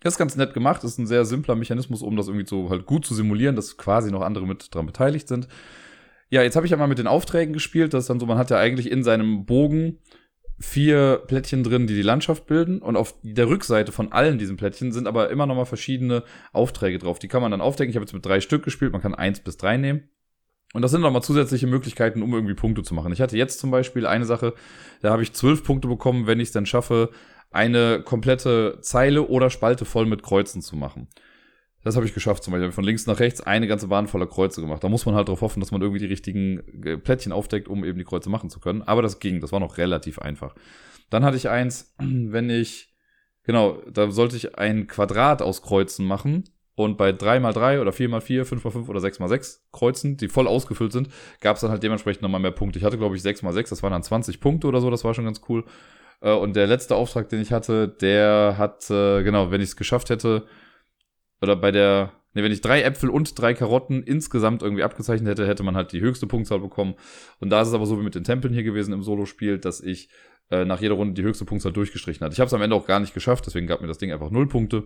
Das 0.00 0.14
ist 0.14 0.18
ganz 0.18 0.36
nett 0.36 0.54
gemacht, 0.54 0.84
das 0.84 0.92
ist 0.92 0.98
ein 0.98 1.06
sehr 1.06 1.24
simpler 1.24 1.56
Mechanismus, 1.56 2.02
um 2.02 2.16
das 2.16 2.28
irgendwie 2.28 2.46
so 2.46 2.70
halt 2.70 2.86
gut 2.86 3.04
zu 3.04 3.14
simulieren, 3.14 3.56
dass 3.56 3.76
quasi 3.76 4.10
noch 4.10 4.22
andere 4.22 4.46
mit 4.46 4.72
dran 4.72 4.86
beteiligt 4.86 5.26
sind. 5.26 5.48
Ja, 6.30 6.42
jetzt 6.42 6.56
habe 6.56 6.66
ich 6.66 6.70
ja 6.70 6.76
mal 6.76 6.86
mit 6.86 6.98
den 6.98 7.06
Aufträgen 7.06 7.52
gespielt, 7.52 7.94
das 7.94 8.04
ist 8.04 8.10
dann 8.10 8.20
so, 8.20 8.26
man 8.26 8.38
hat 8.38 8.50
ja 8.50 8.58
eigentlich 8.58 8.90
in 8.90 9.02
seinem 9.02 9.44
Bogen 9.44 9.98
vier 10.60 11.22
Plättchen 11.26 11.62
drin, 11.62 11.86
die 11.86 11.94
die 11.94 12.02
Landschaft 12.02 12.46
bilden 12.46 12.80
und 12.80 12.96
auf 12.96 13.14
der 13.22 13.48
Rückseite 13.48 13.92
von 13.92 14.12
allen 14.12 14.38
diesen 14.38 14.56
Plättchen 14.56 14.92
sind 14.92 15.06
aber 15.06 15.30
immer 15.30 15.46
noch 15.46 15.54
mal 15.54 15.64
verschiedene 15.64 16.24
Aufträge 16.52 16.98
drauf. 16.98 17.18
Die 17.18 17.28
kann 17.28 17.42
man 17.42 17.52
dann 17.52 17.60
aufdecken. 17.60 17.90
Ich 17.90 17.96
habe 17.96 18.04
jetzt 18.04 18.12
mit 18.12 18.26
drei 18.26 18.40
Stück 18.40 18.64
gespielt, 18.64 18.92
man 18.92 19.00
kann 19.00 19.14
eins 19.14 19.40
bis 19.40 19.56
drei 19.56 19.76
nehmen. 19.76 20.08
Und 20.74 20.82
das 20.82 20.90
sind 20.90 21.00
nochmal 21.00 21.22
zusätzliche 21.22 21.66
Möglichkeiten, 21.66 22.22
um 22.22 22.34
irgendwie 22.34 22.54
Punkte 22.54 22.82
zu 22.82 22.92
machen. 22.94 23.12
Ich 23.12 23.20
hatte 23.20 23.38
jetzt 23.38 23.58
zum 23.58 23.70
Beispiel 23.70 24.04
eine 24.04 24.26
Sache, 24.26 24.52
da 25.00 25.10
habe 25.10 25.22
ich 25.22 25.32
zwölf 25.32 25.64
Punkte 25.64 25.88
bekommen, 25.88 26.26
wenn 26.26 26.40
ich 26.40 26.48
es 26.48 26.52
dann 26.52 26.66
schaffe, 26.66 27.10
eine 27.50 28.02
komplette 28.02 28.78
Zeile 28.82 29.26
oder 29.28 29.50
Spalte 29.50 29.84
voll 29.84 30.06
mit 30.06 30.22
Kreuzen 30.22 30.62
zu 30.62 30.76
machen. 30.76 31.08
Das 31.84 31.96
habe 31.96 32.04
ich 32.04 32.14
geschafft 32.14 32.42
zum 32.42 32.52
Beispiel. 32.52 32.72
Von 32.72 32.84
links 32.84 33.06
nach 33.06 33.20
rechts 33.20 33.40
eine 33.40 33.66
ganze 33.66 33.88
Bahn 33.88 34.08
voller 34.08 34.26
Kreuze 34.26 34.60
gemacht. 34.60 34.82
Da 34.82 34.88
muss 34.88 35.06
man 35.06 35.14
halt 35.14 35.28
darauf 35.28 35.40
hoffen, 35.40 35.60
dass 35.60 35.70
man 35.70 35.80
irgendwie 35.80 36.00
die 36.00 36.06
richtigen 36.06 36.58
äh, 36.84 36.98
Plättchen 36.98 37.32
aufdeckt, 37.32 37.68
um 37.68 37.84
eben 37.84 37.98
die 37.98 38.04
Kreuze 38.04 38.30
machen 38.30 38.50
zu 38.50 38.60
können. 38.60 38.82
Aber 38.82 39.00
das 39.00 39.20
ging. 39.20 39.40
Das 39.40 39.52
war 39.52 39.60
noch 39.60 39.78
relativ 39.78 40.18
einfach. 40.18 40.54
Dann 41.08 41.24
hatte 41.24 41.36
ich 41.36 41.48
eins, 41.48 41.94
wenn 41.98 42.50
ich, 42.50 42.92
genau, 43.44 43.80
da 43.90 44.10
sollte 44.10 44.36
ich 44.36 44.58
ein 44.58 44.86
Quadrat 44.86 45.40
aus 45.40 45.62
Kreuzen 45.62 46.04
machen. 46.04 46.44
Und 46.74 46.96
bei 46.96 47.10
3x3 47.10 47.80
oder 47.80 47.90
4x4, 47.90 48.44
5x5 48.44 48.88
oder 48.88 49.00
6x6 49.00 49.58
Kreuzen, 49.72 50.16
die 50.16 50.28
voll 50.28 50.46
ausgefüllt 50.46 50.92
sind, 50.92 51.08
gab 51.40 51.56
es 51.56 51.62
dann 51.62 51.72
halt 51.72 51.82
dementsprechend 51.82 52.22
nochmal 52.22 52.40
mehr 52.40 52.52
Punkte. 52.52 52.78
Ich 52.78 52.84
hatte, 52.84 52.98
glaube 52.98 53.16
ich, 53.16 53.22
6x6, 53.22 53.70
das 53.70 53.82
waren 53.82 53.90
dann 53.90 54.04
20 54.04 54.40
Punkte 54.40 54.68
oder 54.68 54.80
so, 54.80 54.88
das 54.88 55.02
war 55.02 55.12
schon 55.12 55.24
ganz 55.24 55.40
cool. 55.48 55.64
Äh, 56.20 56.32
und 56.32 56.56
der 56.56 56.66
letzte 56.66 56.94
Auftrag, 56.94 57.28
den 57.28 57.40
ich 57.40 57.52
hatte, 57.52 57.88
der 57.88 58.56
hat, 58.58 58.90
äh, 58.90 59.22
genau, 59.22 59.50
wenn 59.50 59.60
ich 59.60 59.70
es 59.70 59.76
geschafft 59.76 60.10
hätte, 60.10 60.46
oder 61.40 61.56
bei 61.56 61.70
der, 61.70 62.12
ne, 62.34 62.42
wenn 62.42 62.52
ich 62.52 62.60
drei 62.60 62.82
Äpfel 62.82 63.10
und 63.10 63.38
drei 63.38 63.54
Karotten 63.54 64.02
insgesamt 64.02 64.62
irgendwie 64.62 64.82
abgezeichnet 64.82 65.28
hätte, 65.28 65.46
hätte 65.46 65.62
man 65.62 65.76
halt 65.76 65.92
die 65.92 66.00
höchste 66.00 66.26
Punktzahl 66.26 66.60
bekommen. 66.60 66.94
Und 67.40 67.50
da 67.50 67.62
ist 67.62 67.68
es 67.68 67.74
aber 67.74 67.86
so 67.86 67.98
wie 67.98 68.04
mit 68.04 68.14
den 68.14 68.24
Tempeln 68.24 68.52
hier 68.52 68.64
gewesen 68.64 68.92
im 68.92 69.02
Solo-Spiel, 69.02 69.58
dass 69.58 69.80
ich 69.80 70.08
äh, 70.50 70.64
nach 70.64 70.80
jeder 70.80 70.94
Runde 70.94 71.14
die 71.14 71.22
höchste 71.22 71.44
Punktzahl 71.44 71.72
durchgestrichen 71.72 72.24
hatte. 72.24 72.34
Ich 72.34 72.40
habe 72.40 72.48
es 72.48 72.54
am 72.54 72.62
Ende 72.62 72.74
auch 72.74 72.86
gar 72.86 73.00
nicht 73.00 73.14
geschafft, 73.14 73.46
deswegen 73.46 73.66
gab 73.66 73.80
mir 73.80 73.86
das 73.86 73.98
Ding 73.98 74.12
einfach 74.12 74.30
null 74.30 74.48
Punkte. 74.48 74.84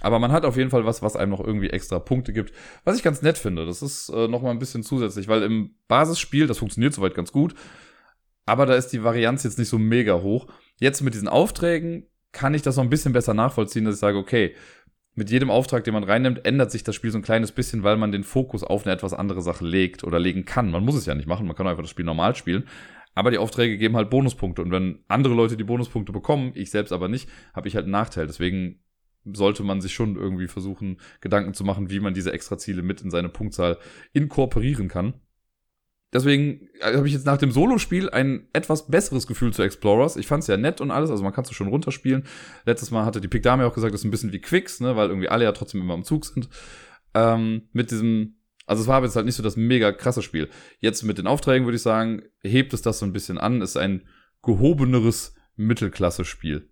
Aber 0.00 0.20
man 0.20 0.30
hat 0.30 0.44
auf 0.44 0.56
jeden 0.56 0.70
Fall 0.70 0.84
was, 0.84 1.02
was 1.02 1.16
einem 1.16 1.32
noch 1.32 1.44
irgendwie 1.44 1.70
extra 1.70 1.98
Punkte 1.98 2.32
gibt. 2.32 2.52
Was 2.84 2.96
ich 2.96 3.02
ganz 3.02 3.20
nett 3.20 3.36
finde. 3.36 3.66
Das 3.66 3.82
ist 3.82 4.08
äh, 4.10 4.28
nochmal 4.28 4.52
ein 4.52 4.60
bisschen 4.60 4.84
zusätzlich, 4.84 5.26
weil 5.26 5.42
im 5.42 5.74
Basisspiel, 5.88 6.46
das 6.46 6.58
funktioniert 6.58 6.94
soweit 6.94 7.14
ganz 7.14 7.32
gut, 7.32 7.54
aber 8.48 8.66
da 8.66 8.74
ist 8.74 8.88
die 8.88 9.04
Varianz 9.04 9.44
jetzt 9.44 9.58
nicht 9.58 9.68
so 9.68 9.78
mega 9.78 10.22
hoch. 10.22 10.46
Jetzt 10.80 11.02
mit 11.02 11.14
diesen 11.14 11.28
Aufträgen 11.28 12.06
kann 12.32 12.54
ich 12.54 12.62
das 12.62 12.76
noch 12.76 12.84
ein 12.84 12.90
bisschen 12.90 13.12
besser 13.12 13.34
nachvollziehen, 13.34 13.84
dass 13.84 13.96
ich 13.96 14.00
sage, 14.00 14.16
okay, 14.16 14.54
mit 15.14 15.30
jedem 15.30 15.50
Auftrag, 15.50 15.84
den 15.84 15.94
man 15.94 16.04
reinnimmt, 16.04 16.46
ändert 16.46 16.70
sich 16.70 16.82
das 16.82 16.94
Spiel 16.94 17.10
so 17.10 17.18
ein 17.18 17.22
kleines 17.22 17.52
bisschen, 17.52 17.82
weil 17.82 17.96
man 17.96 18.12
den 18.12 18.24
Fokus 18.24 18.64
auf 18.64 18.86
eine 18.86 18.94
etwas 18.94 19.12
andere 19.12 19.42
Sache 19.42 19.66
legt 19.66 20.02
oder 20.02 20.18
legen 20.18 20.44
kann. 20.44 20.70
Man 20.70 20.84
muss 20.84 20.94
es 20.94 21.06
ja 21.06 21.14
nicht 21.14 21.28
machen, 21.28 21.46
man 21.46 21.56
kann 21.56 21.66
einfach 21.66 21.82
das 21.82 21.90
Spiel 21.90 22.04
normal 22.04 22.36
spielen. 22.36 22.68
Aber 23.14 23.30
die 23.30 23.38
Aufträge 23.38 23.76
geben 23.76 23.96
halt 23.96 24.10
Bonuspunkte. 24.10 24.62
Und 24.62 24.70
wenn 24.70 25.00
andere 25.08 25.34
Leute 25.34 25.56
die 25.56 25.64
Bonuspunkte 25.64 26.12
bekommen, 26.12 26.52
ich 26.54 26.70
selbst 26.70 26.92
aber 26.92 27.08
nicht, 27.08 27.28
habe 27.52 27.68
ich 27.68 27.74
halt 27.74 27.84
einen 27.84 27.92
Nachteil. 27.92 28.28
Deswegen 28.28 28.80
sollte 29.24 29.62
man 29.62 29.80
sich 29.80 29.92
schon 29.92 30.16
irgendwie 30.16 30.46
versuchen, 30.46 31.00
Gedanken 31.20 31.52
zu 31.52 31.64
machen, 31.64 31.90
wie 31.90 32.00
man 32.00 32.14
diese 32.14 32.32
Extraziele 32.32 32.82
mit 32.82 33.02
in 33.02 33.10
seine 33.10 33.28
Punktzahl 33.28 33.76
inkorporieren 34.12 34.88
kann. 34.88 35.14
Deswegen 36.12 36.68
äh, 36.80 36.96
habe 36.96 37.06
ich 37.06 37.12
jetzt 37.12 37.26
nach 37.26 37.36
dem 37.36 37.50
Solo-Spiel 37.50 38.10
ein 38.10 38.48
etwas 38.52 38.88
besseres 38.88 39.26
Gefühl 39.26 39.52
zu 39.52 39.62
Explorers. 39.62 40.16
Ich 40.16 40.26
fand 40.26 40.42
es 40.42 40.46
ja 40.48 40.56
nett 40.56 40.80
und 40.80 40.90
alles, 40.90 41.10
also 41.10 41.22
man 41.22 41.32
kann 41.32 41.44
es 41.44 41.52
schon 41.52 41.68
runterspielen. 41.68 42.24
Letztes 42.64 42.90
Mal 42.90 43.04
hatte 43.04 43.20
die 43.20 43.28
Pick 43.28 43.42
Dame 43.42 43.66
auch 43.66 43.74
gesagt, 43.74 43.92
das 43.92 44.00
ist 44.00 44.04
ein 44.04 44.10
bisschen 44.10 44.32
wie 44.32 44.40
Quicks, 44.40 44.80
ne, 44.80 44.96
weil 44.96 45.08
irgendwie 45.08 45.28
alle 45.28 45.44
ja 45.44 45.52
trotzdem 45.52 45.82
immer 45.82 45.94
im 45.94 46.04
Zug 46.04 46.24
sind. 46.24 46.48
Ähm, 47.14 47.68
mit 47.72 47.90
diesem, 47.90 48.36
also 48.66 48.82
es 48.82 48.88
war 48.88 49.02
jetzt 49.02 49.16
halt 49.16 49.26
nicht 49.26 49.36
so 49.36 49.42
das 49.42 49.56
mega 49.56 49.92
krasse 49.92 50.22
Spiel. 50.22 50.48
Jetzt 50.78 51.02
mit 51.02 51.18
den 51.18 51.26
Aufträgen 51.26 51.66
würde 51.66 51.76
ich 51.76 51.82
sagen, 51.82 52.22
hebt 52.42 52.72
es 52.72 52.82
das 52.82 52.98
so 52.98 53.06
ein 53.06 53.12
bisschen 53.12 53.38
an, 53.38 53.60
ist 53.60 53.76
ein 53.76 54.06
gehobeneres 54.42 55.34
Mittelklasse-Spiel 55.56 56.70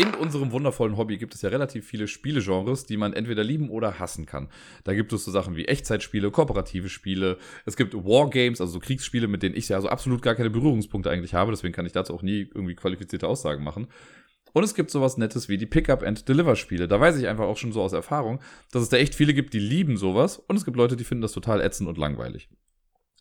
in 0.00 0.14
unserem 0.14 0.50
wundervollen 0.50 0.96
Hobby 0.96 1.18
gibt 1.18 1.34
es 1.34 1.42
ja 1.42 1.50
relativ 1.50 1.86
viele 1.86 2.08
Spielegenres, 2.08 2.86
die 2.86 2.96
man 2.96 3.12
entweder 3.12 3.44
lieben 3.44 3.68
oder 3.68 3.98
hassen 3.98 4.24
kann. 4.24 4.48
Da 4.84 4.94
gibt 4.94 5.12
es 5.12 5.24
so 5.24 5.30
Sachen 5.30 5.56
wie 5.56 5.66
Echtzeitspiele, 5.66 6.30
kooperative 6.30 6.88
Spiele. 6.88 7.36
Es 7.66 7.76
gibt 7.76 7.94
Wargames, 7.94 8.62
also 8.62 8.72
so 8.72 8.80
Kriegsspiele, 8.80 9.28
mit 9.28 9.42
denen 9.42 9.54
ich 9.54 9.68
ja 9.68 9.76
also 9.76 9.90
absolut 9.90 10.22
gar 10.22 10.34
keine 10.34 10.48
Berührungspunkte 10.48 11.10
eigentlich 11.10 11.34
habe. 11.34 11.50
Deswegen 11.50 11.74
kann 11.74 11.84
ich 11.84 11.92
dazu 11.92 12.14
auch 12.14 12.22
nie 12.22 12.48
irgendwie 12.54 12.74
qualifizierte 12.74 13.28
Aussagen 13.28 13.62
machen. 13.62 13.88
Und 14.54 14.64
es 14.64 14.74
gibt 14.74 14.90
sowas 14.90 15.18
Nettes 15.18 15.50
wie 15.50 15.58
die 15.58 15.66
Pickup 15.66 16.02
and 16.02 16.26
Deliver 16.28 16.56
Spiele. 16.56 16.88
Da 16.88 16.98
weiß 16.98 17.18
ich 17.18 17.28
einfach 17.28 17.44
auch 17.44 17.58
schon 17.58 17.72
so 17.72 17.82
aus 17.82 17.92
Erfahrung, 17.92 18.40
dass 18.72 18.82
es 18.82 18.88
da 18.88 18.96
echt 18.96 19.14
viele 19.14 19.34
gibt, 19.34 19.52
die 19.52 19.60
lieben 19.60 19.98
sowas. 19.98 20.38
Und 20.38 20.56
es 20.56 20.64
gibt 20.64 20.78
Leute, 20.78 20.96
die 20.96 21.04
finden 21.04 21.22
das 21.22 21.32
total 21.32 21.60
ätzend 21.60 21.88
und 21.88 21.98
langweilig. 21.98 22.48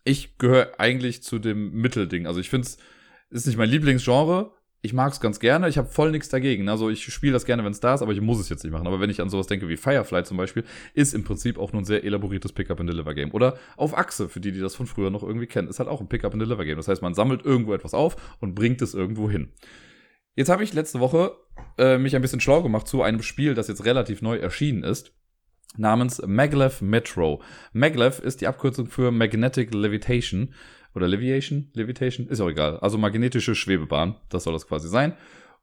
Ich 0.05 0.37
gehöre 0.37 0.79
eigentlich 0.79 1.23
zu 1.23 1.39
dem 1.39 1.73
Mittelding. 1.73 2.25
Also 2.25 2.39
ich 2.39 2.49
finde 2.49 2.67
es 2.67 2.77
ist 3.31 3.47
nicht 3.47 3.57
mein 3.57 3.69
Lieblingsgenre, 3.69 4.53
ich 4.81 4.93
mag 4.93 5.11
es 5.11 5.19
ganz 5.19 5.39
gerne, 5.39 5.67
ich 5.67 5.77
habe 5.77 5.89
voll 5.89 6.11
nichts 6.11 6.29
dagegen. 6.29 6.69
Also 6.69 6.89
ich 6.89 7.03
spiele 7.03 7.33
das 7.33 7.45
gerne, 7.45 7.65
wenn 7.65 7.71
es 7.71 7.81
da 7.81 7.93
ist, 7.93 8.01
aber 8.01 8.13
ich 8.13 8.21
muss 8.21 8.39
es 8.39 8.47
jetzt 8.47 8.63
nicht 8.63 8.71
machen. 8.71 8.87
Aber 8.87 9.01
wenn 9.01 9.09
ich 9.09 9.21
an 9.21 9.29
sowas 9.29 9.47
denke 9.47 9.67
wie 9.67 9.75
Firefly 9.75 10.23
zum 10.23 10.37
Beispiel, 10.37 10.63
ist 10.93 11.13
im 11.13 11.25
Prinzip 11.25 11.57
auch 11.57 11.73
nur 11.73 11.81
ein 11.81 11.85
sehr 11.85 12.05
elaboriertes 12.05 12.53
Pickup-and-Deliver-Game. 12.53 13.31
Oder 13.31 13.57
auf 13.75 13.97
Achse, 13.97 14.29
für 14.29 14.39
die, 14.39 14.53
die 14.53 14.61
das 14.61 14.75
von 14.75 14.87
früher 14.87 15.09
noch 15.09 15.23
irgendwie 15.23 15.47
kennen, 15.47 15.67
ist 15.67 15.79
halt 15.79 15.89
auch 15.89 15.99
ein 15.99 16.07
Pickup-and-Deliver-Game. 16.07 16.77
Das 16.77 16.87
heißt, 16.87 17.01
man 17.01 17.13
sammelt 17.13 17.43
irgendwo 17.43 17.73
etwas 17.73 17.93
auf 17.93 18.37
und 18.39 18.55
bringt 18.55 18.81
es 18.81 18.93
irgendwo 18.93 19.29
hin. 19.29 19.51
Jetzt 20.35 20.49
habe 20.49 20.63
ich 20.63 20.73
letzte 20.73 21.01
Woche 21.01 21.35
äh, 21.77 21.97
mich 21.97 22.15
ein 22.15 22.21
bisschen 22.21 22.39
schlau 22.39 22.63
gemacht 22.63 22.87
zu 22.87 23.01
einem 23.01 23.21
Spiel, 23.21 23.55
das 23.55 23.67
jetzt 23.67 23.83
relativ 23.83 24.21
neu 24.21 24.37
erschienen 24.37 24.83
ist 24.83 25.13
namens 25.77 26.21
Maglev 26.25 26.81
Metro. 26.81 27.41
Maglev 27.73 28.19
ist 28.19 28.41
die 28.41 28.47
Abkürzung 28.47 28.87
für 28.87 29.11
Magnetic 29.11 29.73
Levitation 29.73 30.53
oder 30.95 31.07
Leviation, 31.07 31.69
Levitation, 31.73 32.27
ist 32.27 32.41
auch 32.41 32.49
egal. 32.49 32.77
Also 32.79 32.97
magnetische 32.97 33.55
Schwebebahn, 33.55 34.15
das 34.29 34.43
soll 34.43 34.53
das 34.53 34.67
quasi 34.67 34.87
sein. 34.87 35.13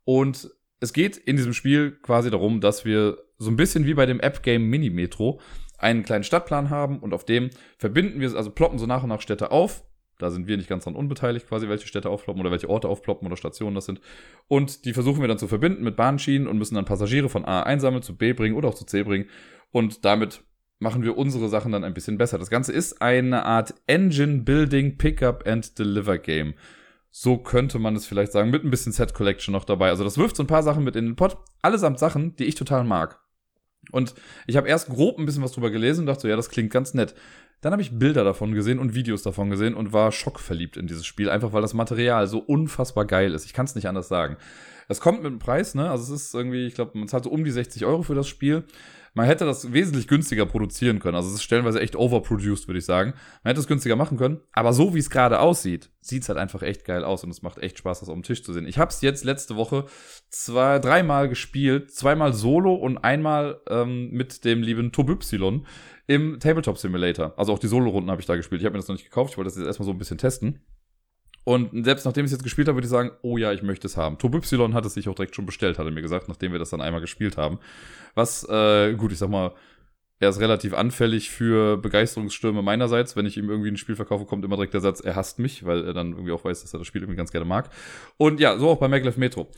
Und 0.04 0.50
es 0.80 0.92
geht 0.92 1.16
in 1.16 1.36
diesem 1.36 1.52
Spiel 1.52 1.92
quasi 2.02 2.30
darum, 2.30 2.60
dass 2.60 2.84
wir 2.84 3.18
so 3.38 3.50
ein 3.50 3.56
bisschen 3.56 3.86
wie 3.86 3.94
bei 3.94 4.06
dem 4.06 4.20
App-Game 4.20 4.62
Mini-Metro 4.62 5.40
einen 5.78 6.04
kleinen 6.04 6.24
Stadtplan 6.24 6.70
haben 6.70 7.00
und 7.00 7.12
auf 7.12 7.24
dem 7.24 7.50
verbinden 7.78 8.20
wir, 8.20 8.34
also 8.34 8.50
ploppen 8.50 8.78
so 8.78 8.86
nach 8.86 9.02
und 9.02 9.08
nach 9.08 9.20
Städte 9.20 9.50
auf. 9.50 9.84
Da 10.18 10.30
sind 10.30 10.46
wir 10.46 10.56
nicht 10.56 10.68
ganz 10.68 10.84
dran 10.84 10.94
unbeteiligt, 10.94 11.46
quasi, 11.46 11.68
welche 11.68 11.86
Städte 11.86 12.08
aufploppen 12.08 12.40
oder 12.40 12.50
welche 12.50 12.70
Orte 12.70 12.88
aufploppen 12.88 13.26
oder 13.26 13.36
Stationen 13.36 13.74
das 13.74 13.84
sind. 13.84 14.00
Und 14.48 14.86
die 14.86 14.94
versuchen 14.94 15.20
wir 15.20 15.28
dann 15.28 15.38
zu 15.38 15.46
verbinden 15.46 15.84
mit 15.84 15.96
Bahnschienen 15.96 16.48
und 16.48 16.56
müssen 16.56 16.74
dann 16.74 16.86
Passagiere 16.86 17.28
von 17.28 17.44
A 17.44 17.64
einsammeln, 17.64 18.02
zu 18.02 18.16
B 18.16 18.32
bringen 18.32 18.56
oder 18.56 18.70
auch 18.70 18.74
zu 18.74 18.86
C 18.86 19.02
bringen. 19.02 19.28
Und 19.72 20.06
damit 20.06 20.42
machen 20.78 21.02
wir 21.02 21.16
unsere 21.16 21.48
Sachen 21.48 21.72
dann 21.72 21.84
ein 21.84 21.94
bisschen 21.94 22.18
besser. 22.18 22.38
Das 22.38 22.50
Ganze 22.50 22.72
ist 22.72 23.00
eine 23.00 23.44
Art 23.44 23.74
Engine 23.86 24.42
Building 24.42 24.98
Pickup 24.98 25.46
and 25.46 25.78
Deliver 25.78 26.18
Game. 26.18 26.54
So 27.10 27.38
könnte 27.38 27.78
man 27.78 27.96
es 27.96 28.06
vielleicht 28.06 28.32
sagen, 28.32 28.50
mit 28.50 28.64
ein 28.64 28.70
bisschen 28.70 28.92
Set 28.92 29.14
Collection 29.14 29.52
noch 29.52 29.64
dabei. 29.64 29.88
Also 29.88 30.04
das 30.04 30.18
wirft 30.18 30.36
so 30.36 30.42
ein 30.42 30.48
paar 30.48 30.62
Sachen 30.62 30.84
mit 30.84 30.96
in 30.96 31.06
den 31.06 31.16
Pot. 31.16 31.38
Allesamt 31.62 31.98
Sachen, 31.98 32.36
die 32.36 32.44
ich 32.44 32.56
total 32.56 32.84
mag. 32.84 33.20
Und 33.90 34.14
ich 34.46 34.56
habe 34.56 34.68
erst 34.68 34.88
grob 34.88 35.18
ein 35.18 35.26
bisschen 35.26 35.42
was 35.42 35.52
drüber 35.52 35.70
gelesen 35.70 36.00
und 36.00 36.06
dachte 36.06 36.22
so, 36.22 36.28
ja, 36.28 36.36
das 36.36 36.50
klingt 36.50 36.72
ganz 36.72 36.92
nett. 36.92 37.14
Dann 37.62 37.72
habe 37.72 37.80
ich 37.80 37.98
Bilder 37.98 38.22
davon 38.22 38.52
gesehen 38.52 38.78
und 38.78 38.94
Videos 38.94 39.22
davon 39.22 39.48
gesehen 39.48 39.74
und 39.74 39.92
war 39.92 40.12
schockverliebt 40.12 40.76
in 40.76 40.86
dieses 40.86 41.06
Spiel, 41.06 41.30
einfach 41.30 41.52
weil 41.52 41.62
das 41.62 41.72
Material 41.72 42.26
so 42.26 42.38
unfassbar 42.38 43.06
geil 43.06 43.32
ist. 43.32 43.46
Ich 43.46 43.54
kann 43.54 43.64
es 43.64 43.74
nicht 43.74 43.88
anders 43.88 44.08
sagen. 44.08 44.36
Es 44.88 45.00
kommt 45.00 45.22
mit 45.22 45.28
einem 45.28 45.38
Preis, 45.38 45.74
ne? 45.74 45.90
Also 45.90 46.12
es 46.14 46.26
ist 46.26 46.34
irgendwie, 46.34 46.66
ich 46.66 46.74
glaube, 46.74 46.98
man 46.98 47.08
zahlt 47.08 47.24
so 47.24 47.30
um 47.30 47.44
die 47.44 47.50
60 47.50 47.86
Euro 47.86 48.02
für 48.02 48.14
das 48.14 48.28
Spiel. 48.28 48.64
Man 49.16 49.24
hätte 49.24 49.46
das 49.46 49.72
wesentlich 49.72 50.08
günstiger 50.08 50.44
produzieren 50.44 50.98
können. 50.98 51.16
Also 51.16 51.30
es 51.30 51.36
ist 51.36 51.42
stellenweise 51.42 51.80
echt 51.80 51.96
overproduced, 51.96 52.68
würde 52.68 52.80
ich 52.80 52.84
sagen. 52.84 53.14
Man 53.42 53.50
hätte 53.50 53.60
es 53.60 53.66
günstiger 53.66 53.96
machen 53.96 54.18
können. 54.18 54.42
Aber 54.52 54.74
so 54.74 54.94
wie 54.94 54.98
es 54.98 55.08
gerade 55.08 55.40
aussieht, 55.40 55.88
sieht 56.02 56.22
es 56.22 56.28
halt 56.28 56.38
einfach 56.38 56.60
echt 56.60 56.84
geil 56.84 57.02
aus 57.02 57.24
und 57.24 57.30
es 57.30 57.40
macht 57.40 57.56
echt 57.56 57.78
Spaß, 57.78 58.00
das 58.00 58.10
auf 58.10 58.14
dem 58.14 58.24
Tisch 58.24 58.44
zu 58.44 58.52
sehen. 58.52 58.68
Ich 58.68 58.76
habe 58.76 58.90
es 58.90 59.00
jetzt 59.00 59.24
letzte 59.24 59.56
Woche 59.56 59.86
zwei, 60.28 60.78
dreimal 60.80 61.30
gespielt, 61.30 61.90
zweimal 61.92 62.34
solo 62.34 62.74
und 62.74 62.98
einmal 62.98 63.58
ähm, 63.70 64.10
mit 64.10 64.44
dem 64.44 64.60
lieben 64.62 64.92
Tobypsilon 64.92 65.66
im 66.06 66.38
Tabletop 66.38 66.76
Simulator. 66.76 67.32
Also 67.38 67.54
auch 67.54 67.58
die 67.58 67.68
Solo-Runden 67.68 68.10
habe 68.10 68.20
ich 68.20 68.26
da 68.26 68.36
gespielt. 68.36 68.60
Ich 68.60 68.66
habe 68.66 68.74
mir 68.74 68.80
das 68.80 68.88
noch 68.88 68.96
nicht 68.96 69.06
gekauft, 69.06 69.30
ich 69.30 69.38
wollte 69.38 69.48
das 69.48 69.56
jetzt 69.56 69.66
erstmal 69.66 69.86
so 69.86 69.92
ein 69.92 69.98
bisschen 69.98 70.18
testen. 70.18 70.60
Und 71.46 71.84
selbst 71.84 72.04
nachdem 72.04 72.24
ich 72.24 72.30
es 72.30 72.38
jetzt 72.38 72.42
gespielt 72.42 72.66
habe, 72.66 72.76
würde 72.76 72.86
ich 72.86 72.90
sagen, 72.90 73.12
oh 73.22 73.38
ja, 73.38 73.52
ich 73.52 73.62
möchte 73.62 73.86
es 73.86 73.96
haben. 73.96 74.18
Tob 74.18 74.34
Y 74.34 74.74
hat 74.74 74.84
es 74.84 74.94
sich 74.94 75.08
auch 75.08 75.14
direkt 75.14 75.36
schon 75.36 75.46
bestellt, 75.46 75.78
hat 75.78 75.86
er 75.86 75.92
mir 75.92 76.02
gesagt, 76.02 76.26
nachdem 76.26 76.50
wir 76.50 76.58
das 76.58 76.70
dann 76.70 76.80
einmal 76.80 77.00
gespielt 77.00 77.36
haben. 77.36 77.60
Was, 78.16 78.42
äh, 78.48 78.94
gut, 78.94 79.12
ich 79.12 79.18
sag 79.18 79.30
mal, 79.30 79.52
er 80.18 80.30
ist 80.30 80.40
relativ 80.40 80.74
anfällig 80.74 81.30
für 81.30 81.76
Begeisterungsstürme 81.76 82.62
meinerseits. 82.62 83.14
Wenn 83.14 83.26
ich 83.26 83.36
ihm 83.36 83.48
irgendwie 83.48 83.70
ein 83.70 83.76
Spiel 83.76 83.94
verkaufe, 83.94 84.24
kommt 84.24 84.44
immer 84.44 84.56
direkt 84.56 84.74
der 84.74 84.80
Satz, 84.80 84.98
er 84.98 85.14
hasst 85.14 85.38
mich, 85.38 85.64
weil 85.64 85.84
er 85.84 85.92
dann 85.92 86.14
irgendwie 86.14 86.32
auch 86.32 86.44
weiß, 86.44 86.62
dass 86.62 86.74
er 86.74 86.78
das 86.78 86.88
Spiel 86.88 87.02
irgendwie 87.02 87.16
ganz 87.16 87.30
gerne 87.30 87.46
mag. 87.46 87.70
Und 88.16 88.40
ja, 88.40 88.58
so 88.58 88.70
auch 88.70 88.78
bei 88.78 88.88
Maglev 88.88 89.16
Metro. 89.16 89.48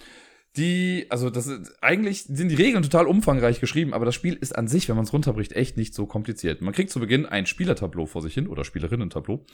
Die, 0.58 1.06
also 1.08 1.30
das 1.30 1.46
ist, 1.46 1.82
eigentlich 1.82 2.24
sind 2.24 2.50
die 2.50 2.54
Regeln 2.54 2.82
total 2.82 3.06
umfangreich 3.06 3.60
geschrieben, 3.60 3.94
aber 3.94 4.04
das 4.04 4.14
Spiel 4.14 4.34
ist 4.34 4.54
an 4.54 4.68
sich, 4.68 4.90
wenn 4.90 4.96
man 4.96 5.06
es 5.06 5.12
runterbricht, 5.14 5.54
echt 5.54 5.78
nicht 5.78 5.94
so 5.94 6.04
kompliziert. 6.04 6.60
Man 6.60 6.74
kriegt 6.74 6.90
zu 6.90 7.00
Beginn 7.00 7.24
ein 7.24 7.46
Spielertableau 7.46 8.04
vor 8.04 8.20
sich 8.20 8.34
hin 8.34 8.46
oder 8.46 8.64
Spielerinnen-Tableau 8.64 9.46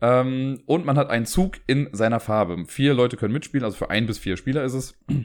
ähm, 0.00 0.62
und 0.66 0.84
man 0.84 0.96
hat 0.96 1.10
einen 1.10 1.26
Zug 1.26 1.56
in 1.66 1.88
seiner 1.92 2.20
Farbe. 2.20 2.64
Vier 2.66 2.94
Leute 2.94 3.16
können 3.16 3.32
mitspielen, 3.32 3.64
also 3.64 3.76
für 3.76 3.90
ein 3.90 4.06
bis 4.06 4.18
vier 4.18 4.36
Spieler 4.36 4.64
ist 4.64 4.74
es. 4.74 4.98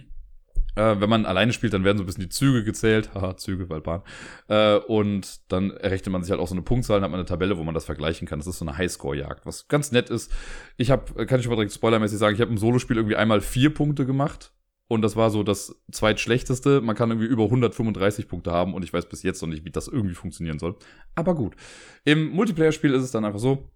Äh, 0.75 0.99
wenn 0.99 1.09
man 1.09 1.27
alleine 1.27 1.53
spielt, 1.53 1.73
dann 1.73 1.83
werden 1.83 1.99
so 1.99 2.03
ein 2.03 2.07
bisschen 2.07 2.23
die 2.23 2.29
Züge 2.29 2.63
gezählt. 2.63 3.13
Haha, 3.13 3.37
Züge, 3.37 3.69
Waldbahn. 3.69 4.01
Äh, 4.47 4.77
und 4.77 5.51
dann 5.51 5.69
errechnet 5.69 6.11
man 6.11 6.23
sich 6.23 6.31
halt 6.31 6.41
auch 6.41 6.47
so 6.47 6.55
eine 6.55 6.63
Punktzahl 6.63 6.97
und 6.97 7.03
hat 7.03 7.11
man 7.11 7.19
eine 7.19 7.27
Tabelle, 7.27 7.59
wo 7.59 7.63
man 7.63 7.75
das 7.75 7.85
vergleichen 7.85 8.27
kann. 8.27 8.39
Das 8.39 8.47
ist 8.47 8.57
so 8.57 8.65
eine 8.65 8.75
Highscore-Jagd, 8.75 9.45
was 9.45 9.67
ganz 9.67 9.91
nett 9.91 10.09
ist. 10.09 10.31
Ich 10.77 10.89
habe, 10.89 11.27
kann 11.27 11.39
ich 11.39 11.47
mal 11.47 11.53
direkt 11.53 11.73
spoilermäßig 11.73 12.17
sagen, 12.17 12.33
ich 12.33 12.41
habe 12.41 12.49
im 12.49 12.57
Solospiel 12.57 12.97
irgendwie 12.97 13.15
einmal 13.15 13.41
vier 13.41 13.71
Punkte 13.71 14.07
gemacht 14.07 14.51
und 14.87 15.01
das 15.01 15.15
war 15.15 15.29
so 15.29 15.43
das 15.43 15.79
zweitschlechteste. 15.91 16.81
Man 16.81 16.95
kann 16.95 17.09
irgendwie 17.09 17.27
über 17.27 17.43
135 17.45 18.27
Punkte 18.27 18.51
haben 18.51 18.73
und 18.73 18.83
ich 18.83 18.93
weiß 18.93 19.07
bis 19.07 19.23
jetzt 19.23 19.41
noch 19.41 19.49
nicht, 19.49 19.65
wie 19.65 19.71
das 19.71 19.87
irgendwie 19.87 20.15
funktionieren 20.15 20.59
soll. 20.59 20.75
Aber 21.15 21.35
gut. 21.35 21.55
Im 22.03 22.29
Multiplayer-Spiel 22.29 22.93
ist 22.93 23.03
es 23.03 23.11
dann 23.11 23.25
einfach 23.25 23.39
so, 23.39 23.69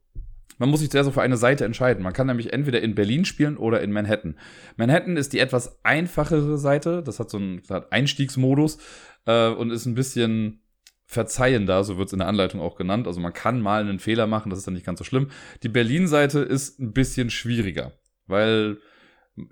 man 0.57 0.69
muss 0.69 0.79
sich 0.79 0.89
zuerst 0.89 1.11
für 1.11 1.21
eine 1.21 1.37
Seite 1.37 1.65
entscheiden. 1.65 2.03
Man 2.03 2.13
kann 2.13 2.27
nämlich 2.27 2.51
entweder 2.51 2.81
in 2.81 2.95
Berlin 2.95 3.25
spielen 3.25 3.57
oder 3.57 3.81
in 3.81 3.91
Manhattan. 3.91 4.35
Manhattan 4.75 5.17
ist 5.17 5.33
die 5.33 5.39
etwas 5.39 5.83
einfachere 5.83 6.57
Seite. 6.57 7.03
Das 7.03 7.19
hat 7.19 7.29
so 7.29 7.37
einen 7.37 7.61
Einstiegsmodus 7.91 8.79
äh, 9.25 9.49
und 9.49 9.71
ist 9.71 9.85
ein 9.85 9.95
bisschen 9.95 10.61
verzeihender, 11.07 11.85
so 11.85 11.97
wird 11.97 12.07
es 12.07 12.13
in 12.13 12.19
der 12.19 12.27
Anleitung 12.27 12.59
auch 12.59 12.75
genannt. 12.75 13.07
Also 13.07 13.21
man 13.21 13.31
kann 13.33 13.61
mal 13.61 13.81
einen 13.81 13.99
Fehler 13.99 14.27
machen, 14.27 14.49
das 14.49 14.59
ist 14.59 14.67
dann 14.67 14.73
nicht 14.73 14.85
ganz 14.85 14.99
so 14.99 15.05
schlimm. 15.05 15.29
Die 15.63 15.69
Berlin-Seite 15.69 16.39
ist 16.39 16.79
ein 16.79 16.91
bisschen 16.91 17.29
schwieriger, 17.29 17.93
weil 18.27 18.77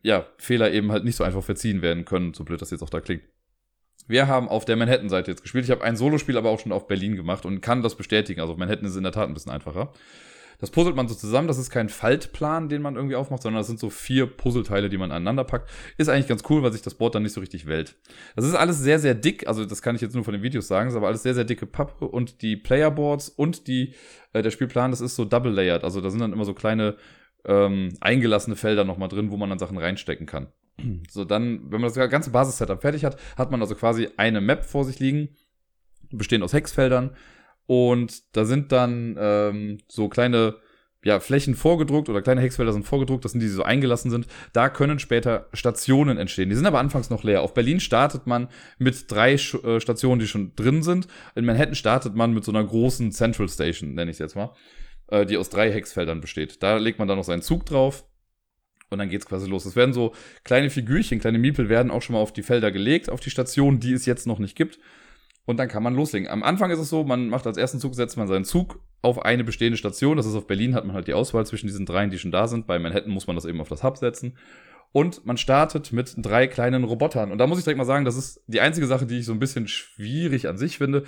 ja, 0.03 0.25
Fehler 0.37 0.71
eben 0.71 0.91
halt 0.91 1.05
nicht 1.05 1.15
so 1.15 1.23
einfach 1.23 1.43
verziehen 1.43 1.81
werden 1.81 2.03
können, 2.03 2.33
so 2.33 2.43
blöd 2.43 2.61
das 2.61 2.71
jetzt 2.71 2.81
auch 2.81 2.89
da 2.89 2.99
klingt. 2.99 3.23
Wir 4.07 4.27
haben 4.27 4.49
auf 4.49 4.65
der 4.65 4.75
Manhattan-Seite 4.75 5.31
jetzt 5.31 5.41
gespielt. 5.41 5.63
Ich 5.63 5.71
habe 5.71 5.83
ein 5.83 5.95
Solospiel 5.95 6.37
aber 6.37 6.49
auch 6.49 6.59
schon 6.59 6.71
auf 6.73 6.87
Berlin 6.87 7.15
gemacht 7.15 7.45
und 7.45 7.61
kann 7.61 7.81
das 7.81 7.95
bestätigen. 7.95 8.41
Also 8.41 8.55
Manhattan 8.55 8.85
ist 8.85 8.97
in 8.97 9.03
der 9.03 9.13
Tat 9.13 9.27
ein 9.27 9.33
bisschen 9.33 9.51
einfacher. 9.51 9.93
Das 10.59 10.71
puzzelt 10.71 10.95
man 10.95 11.07
so 11.07 11.15
zusammen. 11.15 11.47
Das 11.47 11.57
ist 11.57 11.69
kein 11.69 11.89
Faltplan, 11.89 12.69
den 12.69 12.81
man 12.81 12.95
irgendwie 12.95 13.15
aufmacht, 13.15 13.41
sondern 13.41 13.59
das 13.59 13.67
sind 13.67 13.79
so 13.79 13.89
vier 13.89 14.25
Puzzleteile, 14.25 14.89
die 14.89 14.97
man 14.97 15.11
aneinander 15.11 15.43
packt. 15.43 15.69
Ist 15.97 16.09
eigentlich 16.09 16.27
ganz 16.27 16.43
cool, 16.49 16.63
weil 16.63 16.73
sich 16.73 16.81
das 16.81 16.95
Board 16.95 17.15
dann 17.15 17.23
nicht 17.23 17.33
so 17.33 17.41
richtig 17.41 17.65
wählt. 17.65 17.95
Das 18.35 18.45
ist 18.45 18.55
alles 18.55 18.79
sehr, 18.79 18.99
sehr 18.99 19.15
dick. 19.15 19.47
Also 19.47 19.65
das 19.65 19.81
kann 19.81 19.95
ich 19.95 20.01
jetzt 20.01 20.15
nur 20.15 20.23
von 20.23 20.33
den 20.33 20.43
Videos 20.43 20.67
sagen. 20.67 20.89
Ist 20.89 20.95
aber 20.95 21.07
alles 21.07 21.23
sehr, 21.23 21.33
sehr 21.33 21.45
dicke 21.45 21.65
Pappe 21.65 22.07
und 22.07 22.41
die 22.41 22.55
Playerboards 22.55 23.29
und 23.29 23.67
die, 23.67 23.93
äh, 24.33 24.41
der 24.41 24.51
Spielplan, 24.51 24.91
das 24.91 25.01
ist 25.01 25.15
so 25.15 25.25
double 25.25 25.51
layered. 25.51 25.83
Also 25.83 26.01
da 26.01 26.09
sind 26.09 26.19
dann 26.19 26.33
immer 26.33 26.45
so 26.45 26.53
kleine 26.53 26.95
ähm, 27.45 27.93
eingelassene 28.01 28.55
Felder 28.55 28.83
nochmal 28.83 29.09
drin, 29.09 29.31
wo 29.31 29.37
man 29.37 29.49
dann 29.49 29.59
Sachen 29.59 29.77
reinstecken 29.77 30.25
kann. 30.25 30.47
So, 31.09 31.23
dann, 31.23 31.71
wenn 31.71 31.81
man 31.81 31.93
das 31.93 32.09
ganze 32.09 32.31
Basis-Setup 32.31 32.81
fertig 32.81 33.05
hat, 33.05 33.17
hat 33.37 33.49
man 33.49 33.61
also 33.61 33.75
quasi 33.75 34.09
eine 34.17 34.41
Map 34.41 34.65
vor 34.65 34.83
sich 34.83 34.99
liegen, 34.99 35.29
bestehend 36.11 36.43
aus 36.43 36.51
Hexfeldern. 36.51 37.15
Und 37.67 38.35
da 38.35 38.45
sind 38.45 38.71
dann 38.71 39.17
ähm, 39.19 39.77
so 39.87 40.09
kleine 40.09 40.55
ja, 41.05 41.19
Flächen 41.19 41.53
vorgedruckt 41.53 42.09
oder 42.09 42.23
kleine 42.23 42.41
Hexfelder 42.41 42.73
sind 42.73 42.83
vorgedruckt, 42.83 43.23
das 43.23 43.31
sind 43.31 43.39
die, 43.39 43.45
die 43.45 43.51
so 43.51 43.61
eingelassen 43.61 44.09
sind. 44.09 44.25
Da 44.53 44.69
können 44.69 44.97
später 44.97 45.47
Stationen 45.53 46.17
entstehen. 46.17 46.49
Die 46.49 46.55
sind 46.55 46.65
aber 46.65 46.79
anfangs 46.79 47.11
noch 47.11 47.23
leer. 47.23 47.43
Auf 47.43 47.53
Berlin 47.53 47.79
startet 47.79 48.25
man 48.25 48.49
mit 48.79 49.11
drei 49.11 49.33
äh, 49.33 49.79
Stationen, 49.79 50.19
die 50.19 50.27
schon 50.27 50.55
drin 50.55 50.81
sind. 50.81 51.07
In 51.35 51.45
Manhattan 51.45 51.75
startet 51.75 52.15
man 52.15 52.33
mit 52.33 52.43
so 52.43 52.51
einer 52.51 52.63
großen 52.63 53.11
Central 53.11 53.47
Station, 53.47 53.93
nenne 53.93 54.09
ich 54.09 54.15
es 54.15 54.19
jetzt 54.19 54.35
mal, 54.35 54.51
äh, 55.09 55.27
die 55.27 55.37
aus 55.37 55.49
drei 55.49 55.71
Hexfeldern 55.71 56.21
besteht. 56.21 56.63
Da 56.63 56.77
legt 56.77 56.97
man 56.97 57.07
dann 57.07 57.17
noch 57.17 57.23
seinen 57.23 57.43
Zug 57.43 57.67
drauf. 57.67 58.03
Und 58.89 58.97
dann 58.97 59.09
geht's 59.09 59.27
quasi 59.27 59.47
los. 59.47 59.65
Es 59.65 59.75
werden 59.75 59.93
so 59.93 60.13
kleine 60.43 60.71
Figürchen, 60.71 61.19
kleine 61.19 61.37
Miepel 61.37 61.69
werden 61.69 61.91
auch 61.91 62.01
schon 62.01 62.13
mal 62.13 62.19
auf 62.19 62.33
die 62.33 62.43
Felder 62.43 62.71
gelegt, 62.71 63.09
auf 63.09 63.19
die 63.19 63.29
Stationen, 63.31 63.79
die 63.79 63.93
es 63.93 64.05
jetzt 64.07 64.25
noch 64.25 64.39
nicht 64.39 64.55
gibt. 64.55 64.79
Und 65.45 65.57
dann 65.57 65.67
kann 65.67 65.83
man 65.83 65.93
loslegen. 65.93 66.27
Am 66.27 66.43
Anfang 66.43 66.71
ist 66.71 66.79
es 66.79 66.89
so, 66.89 67.03
man 67.03 67.29
macht 67.29 67.45
als 67.45 67.57
ersten 67.57 67.79
Zug, 67.79 67.93
setzt 67.93 68.17
man 68.17 68.27
seinen 68.27 68.45
Zug 68.45 68.79
auf 69.01 69.23
eine 69.23 69.43
bestehende 69.43 69.77
Station. 69.77 70.17
Das 70.17 70.25
ist 70.25 70.35
auf 70.35 70.47
Berlin, 70.47 70.73
hat 70.73 70.85
man 70.85 70.95
halt 70.95 71.07
die 71.07 71.13
Auswahl 71.13 71.45
zwischen 71.45 71.67
diesen 71.67 71.85
dreien, 71.85 72.09
die 72.09 72.17
schon 72.17 72.31
da 72.31 72.47
sind. 72.47 72.65
Bei 72.65 72.79
Manhattan 72.79 73.11
muss 73.11 73.27
man 73.27 73.35
das 73.35 73.45
eben 73.45 73.61
auf 73.61 73.69
das 73.69 73.83
Hub 73.83 73.97
setzen. 73.97 74.37
Und 74.91 75.25
man 75.25 75.37
startet 75.37 75.91
mit 75.91 76.13
drei 76.17 76.47
kleinen 76.47 76.83
Robotern. 76.83 77.31
Und 77.31 77.37
da 77.37 77.47
muss 77.47 77.59
ich 77.59 77.63
direkt 77.63 77.77
mal 77.77 77.85
sagen, 77.85 78.05
das 78.05 78.15
ist 78.15 78.43
die 78.47 78.61
einzige 78.61 78.87
Sache, 78.87 79.05
die 79.05 79.19
ich 79.19 79.25
so 79.25 79.33
ein 79.33 79.39
bisschen 79.39 79.67
schwierig 79.67 80.47
an 80.47 80.57
sich 80.57 80.77
finde, 80.77 81.03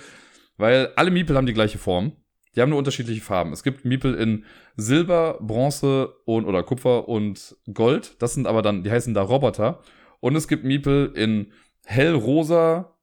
weil 0.56 0.92
alle 0.96 1.10
Miepel 1.10 1.36
haben 1.36 1.46
die 1.46 1.54
gleiche 1.54 1.78
Form. 1.78 2.12
Die 2.54 2.60
haben 2.60 2.70
nur 2.70 2.78
unterschiedliche 2.78 3.20
Farben. 3.20 3.52
Es 3.52 3.62
gibt 3.62 3.84
Miepel 3.84 4.14
in 4.14 4.44
Silber, 4.76 5.38
Bronze 5.40 6.14
und 6.24 6.44
oder 6.44 6.62
Kupfer 6.62 7.08
und 7.08 7.56
Gold. 7.72 8.16
Das 8.20 8.34
sind 8.34 8.46
aber 8.46 8.62
dann, 8.62 8.82
die 8.82 8.90
heißen 8.90 9.14
da 9.14 9.22
Roboter. 9.22 9.80
Und 10.20 10.36
es 10.36 10.48
gibt 10.48 10.64
Miepel 10.64 11.12
in 11.14 11.52
hellrosa, 11.84 12.97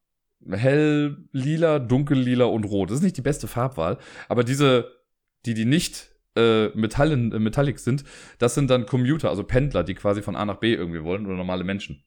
hell 0.50 1.18
lila, 1.32 1.80
dunkel 1.80 2.18
lila 2.18 2.46
und 2.46 2.66
rot. 2.66 2.90
Das 2.90 2.98
ist 2.98 3.04
nicht 3.04 3.18
die 3.18 3.22
beste 3.22 3.48
Farbwahl, 3.48 3.98
aber 4.30 4.44
diese, 4.44 4.92
die, 5.46 5.54
die 5.54 5.66
nicht 5.66 6.12
äh, 6.36 6.68
Metallen, 6.70 7.32
äh, 7.32 7.40
Metallic 7.40 7.80
sind, 7.80 8.04
das 8.40 8.56
sind 8.56 8.70
dann 8.70 8.86
Commuter, 8.86 9.30
also 9.30 9.44
Pendler, 9.44 9.84
die 9.84 9.96
quasi 9.96 10.22
von 10.22 10.36
A 10.36 10.46
nach 10.46 10.58
B 10.58 10.74
irgendwie 10.74 11.04
wollen 11.04 11.26
oder 11.26 11.36
normale 11.36 11.64
Menschen. 11.64 12.04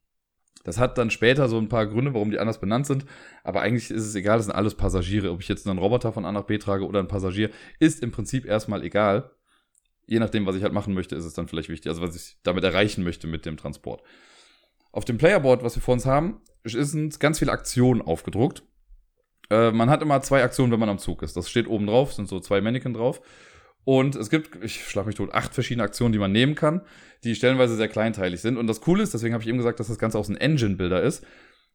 Das 0.64 0.78
hat 0.78 0.98
dann 0.98 1.10
später 1.10 1.48
so 1.48 1.56
ein 1.56 1.68
paar 1.68 1.86
Gründe, 1.86 2.12
warum 2.14 2.30
die 2.30 2.38
anders 2.38 2.60
benannt 2.60 2.86
sind, 2.86 3.06
aber 3.42 3.62
eigentlich 3.62 3.90
ist 3.90 4.04
es 4.04 4.14
egal, 4.14 4.36
das 4.36 4.46
sind 4.46 4.54
alles 4.54 4.74
Passagiere. 4.74 5.30
Ob 5.30 5.40
ich 5.40 5.48
jetzt 5.48 5.66
einen 5.66 5.78
Roboter 5.78 6.12
von 6.12 6.24
A 6.24 6.32
nach 6.32 6.44
B 6.44 6.58
trage 6.58 6.86
oder 6.86 7.00
ein 7.00 7.08
Passagier, 7.08 7.50
ist 7.78 8.02
im 8.02 8.10
Prinzip 8.10 8.44
erstmal 8.44 8.82
egal. 8.82 9.30
Je 10.06 10.18
nachdem, 10.18 10.46
was 10.46 10.56
ich 10.56 10.62
halt 10.62 10.72
machen 10.72 10.94
möchte, 10.94 11.16
ist 11.16 11.24
es 11.24 11.34
dann 11.34 11.48
vielleicht 11.48 11.68
wichtig, 11.68 11.88
also 11.88 12.02
was 12.02 12.16
ich 12.16 12.38
damit 12.42 12.64
erreichen 12.64 13.04
möchte 13.04 13.26
mit 13.26 13.46
dem 13.46 13.56
Transport. 13.56 14.02
Auf 14.92 15.04
dem 15.04 15.18
Playerboard, 15.18 15.62
was 15.62 15.76
wir 15.76 15.82
vor 15.82 15.94
uns 15.94 16.06
haben, 16.06 16.40
sind 16.64 17.20
ganz 17.20 17.38
viele 17.38 17.52
Aktionen 17.52 18.02
aufgedruckt. 18.02 18.62
Äh, 19.50 19.70
man 19.70 19.90
hat 19.90 20.02
immer 20.02 20.20
zwei 20.22 20.42
Aktionen, 20.42 20.72
wenn 20.72 20.80
man 20.80 20.88
am 20.88 20.98
Zug 20.98 21.22
ist. 21.22 21.36
Das 21.36 21.48
steht 21.48 21.68
oben 21.68 21.86
drauf, 21.86 22.12
sind 22.12 22.28
so 22.28 22.40
zwei 22.40 22.60
Mannequin 22.60 22.94
drauf. 22.94 23.20
Und 23.84 24.16
es 24.16 24.28
gibt, 24.28 24.62
ich 24.62 24.84
schlag 24.86 25.06
mich 25.06 25.14
tot, 25.14 25.32
acht 25.32 25.54
verschiedene 25.54 25.84
Aktionen, 25.84 26.12
die 26.12 26.18
man 26.18 26.32
nehmen 26.32 26.54
kann, 26.54 26.82
die 27.24 27.34
stellenweise 27.34 27.74
sehr 27.76 27.88
kleinteilig 27.88 28.40
sind. 28.40 28.58
Und 28.58 28.66
das 28.66 28.82
Coole 28.82 29.02
ist, 29.02 29.14
deswegen 29.14 29.32
habe 29.32 29.42
ich 29.42 29.48
eben 29.48 29.56
gesagt, 29.56 29.80
dass 29.80 29.88
das 29.88 29.98
Ganze 29.98 30.18
aus 30.18 30.28
einem 30.28 30.36
Engine-Builder 30.38 31.02
ist. 31.02 31.24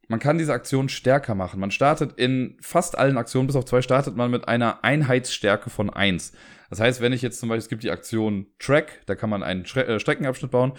Man 0.06 0.20
kann 0.20 0.38
diese 0.38 0.52
Aktion 0.52 0.88
stärker 0.88 1.34
machen. 1.34 1.60
Man 1.60 1.70
startet 1.70 2.12
in 2.12 2.56
fast 2.60 2.96
allen 2.96 3.16
Aktionen, 3.16 3.46
bis 3.46 3.56
auf 3.56 3.64
zwei, 3.64 3.82
startet 3.82 4.16
man 4.16 4.30
mit 4.30 4.46
einer 4.46 4.84
Einheitsstärke 4.84 5.70
von 5.70 5.90
eins. 5.90 6.32
Das 6.70 6.78
heißt, 6.78 7.00
wenn 7.00 7.12
ich 7.12 7.22
jetzt 7.22 7.40
zum 7.40 7.48
Beispiel, 7.48 7.64
es 7.64 7.68
gibt 7.68 7.82
die 7.82 7.90
Aktion 7.90 8.46
Track, 8.58 9.00
da 9.06 9.14
kann 9.14 9.30
man 9.30 9.42
einen 9.42 9.64
äh, 9.64 9.98
Streckenabschnitt 9.98 10.50
bauen. 10.50 10.72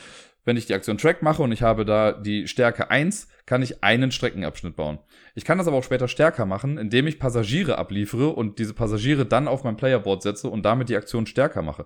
Wenn 0.46 0.58
ich 0.58 0.68
die 0.68 0.76
Aktion 0.76 1.00
Track 1.00 1.24
mache 1.24 1.42
und 1.42 1.52
ich 1.52 1.64
habe 1.64 1.86
da 1.86 2.12
die 2.12 2.48
Stärke 2.48 2.92
1, 2.92 3.28
kann 3.48 3.64
ich 3.64 3.84
einen 3.84 4.12
Streckenabschnitt 4.12 4.76
bauen. 4.76 5.00
Ich 5.34 5.44
kann 5.44 5.58
das 5.58 5.68
aber 5.68 5.78
auch 5.78 5.84
später 5.84 6.08
stärker 6.08 6.46
machen, 6.46 6.78
indem 6.78 7.08
ich 7.08 7.20
Passagiere 7.20 7.80
abliefere 7.80 8.30
und 8.30 8.60
diese 8.60 8.76
Passagiere 8.76 9.26
dann 9.26 9.48
auf 9.48 9.64
mein 9.64 9.76
Playerboard 9.76 10.22
setze 10.22 10.48
und 10.48 10.64
damit 10.64 10.90
die 10.90 10.96
Aktion 10.96 11.26
stärker 11.26 11.64
mache. 11.64 11.86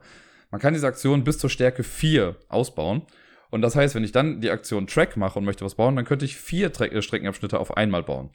Man 0.51 0.59
kann 0.59 0.73
diese 0.73 0.87
Aktion 0.87 1.23
bis 1.23 1.37
zur 1.37 1.49
Stärke 1.49 1.83
4 1.83 2.35
ausbauen. 2.49 3.03
Und 3.49 3.61
das 3.61 3.75
heißt, 3.75 3.95
wenn 3.95 4.03
ich 4.03 4.11
dann 4.11 4.41
die 4.41 4.51
Aktion 4.51 4.87
Track 4.87 5.17
mache 5.17 5.39
und 5.39 5.45
möchte 5.45 5.65
was 5.65 5.75
bauen, 5.75 5.95
dann 5.95 6.05
könnte 6.05 6.25
ich 6.25 6.35
vier 6.35 6.71
Tre 6.71 6.91
äh, 6.91 7.01
Streckenabschnitte 7.01 7.59
auf 7.59 7.77
einmal 7.77 8.03
bauen. 8.03 8.29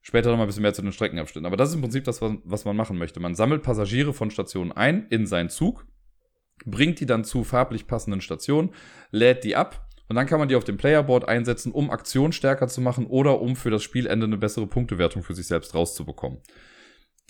Später 0.00 0.30
noch 0.30 0.36
mal 0.36 0.44
ein 0.44 0.46
bisschen 0.46 0.62
mehr 0.62 0.72
zu 0.72 0.82
den 0.82 0.92
Streckenabschnitten. 0.92 1.46
Aber 1.46 1.56
das 1.56 1.70
ist 1.70 1.74
im 1.74 1.82
Prinzip 1.82 2.04
das, 2.04 2.20
was 2.22 2.64
man 2.64 2.76
machen 2.76 2.96
möchte. 2.96 3.20
Man 3.20 3.34
sammelt 3.34 3.62
Passagiere 3.62 4.14
von 4.14 4.30
Stationen 4.30 4.72
ein 4.72 5.06
in 5.10 5.26
seinen 5.26 5.50
Zug 5.50 5.84
bringt 6.64 7.00
die 7.00 7.06
dann 7.06 7.24
zu 7.24 7.44
farblich 7.44 7.86
passenden 7.86 8.20
Stationen, 8.20 8.70
lädt 9.10 9.44
die 9.44 9.56
ab 9.56 9.88
und 10.08 10.16
dann 10.16 10.26
kann 10.26 10.38
man 10.38 10.48
die 10.48 10.56
auf 10.56 10.64
dem 10.64 10.78
Playerboard 10.78 11.28
einsetzen, 11.28 11.70
um 11.72 11.90
Aktion 11.90 12.32
stärker 12.32 12.68
zu 12.68 12.80
machen 12.80 13.06
oder 13.06 13.40
um 13.40 13.56
für 13.56 13.70
das 13.70 13.82
Spielende 13.82 14.26
eine 14.26 14.38
bessere 14.38 14.66
Punktewertung 14.66 15.22
für 15.22 15.34
sich 15.34 15.46
selbst 15.46 15.74
rauszubekommen. 15.74 16.40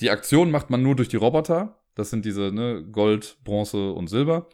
Die 0.00 0.10
Aktion 0.10 0.50
macht 0.50 0.70
man 0.70 0.82
nur 0.82 0.94
durch 0.94 1.08
die 1.08 1.16
Roboter. 1.16 1.80
Das 1.96 2.10
sind 2.10 2.24
diese 2.24 2.52
ne, 2.52 2.86
Gold, 2.90 3.38
Bronze 3.42 3.90
und 3.90 4.06
Silber. 4.06 4.48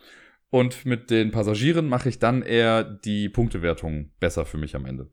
Und 0.48 0.86
mit 0.86 1.10
den 1.10 1.32
Passagieren 1.32 1.86
mache 1.88 2.08
ich 2.08 2.18
dann 2.18 2.40
eher 2.40 2.82
die 2.84 3.28
Punktewertung 3.28 4.12
besser 4.20 4.46
für 4.46 4.56
mich 4.56 4.74
am 4.74 4.86
Ende. 4.86 5.10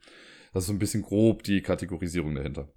Das 0.53 0.63
ist 0.63 0.68
so 0.68 0.74
ein 0.74 0.80
bisschen 0.80 1.01
grob 1.01 1.44
die 1.44 1.62
Kategorisierung 1.62 2.36
dahinter. 2.36 2.70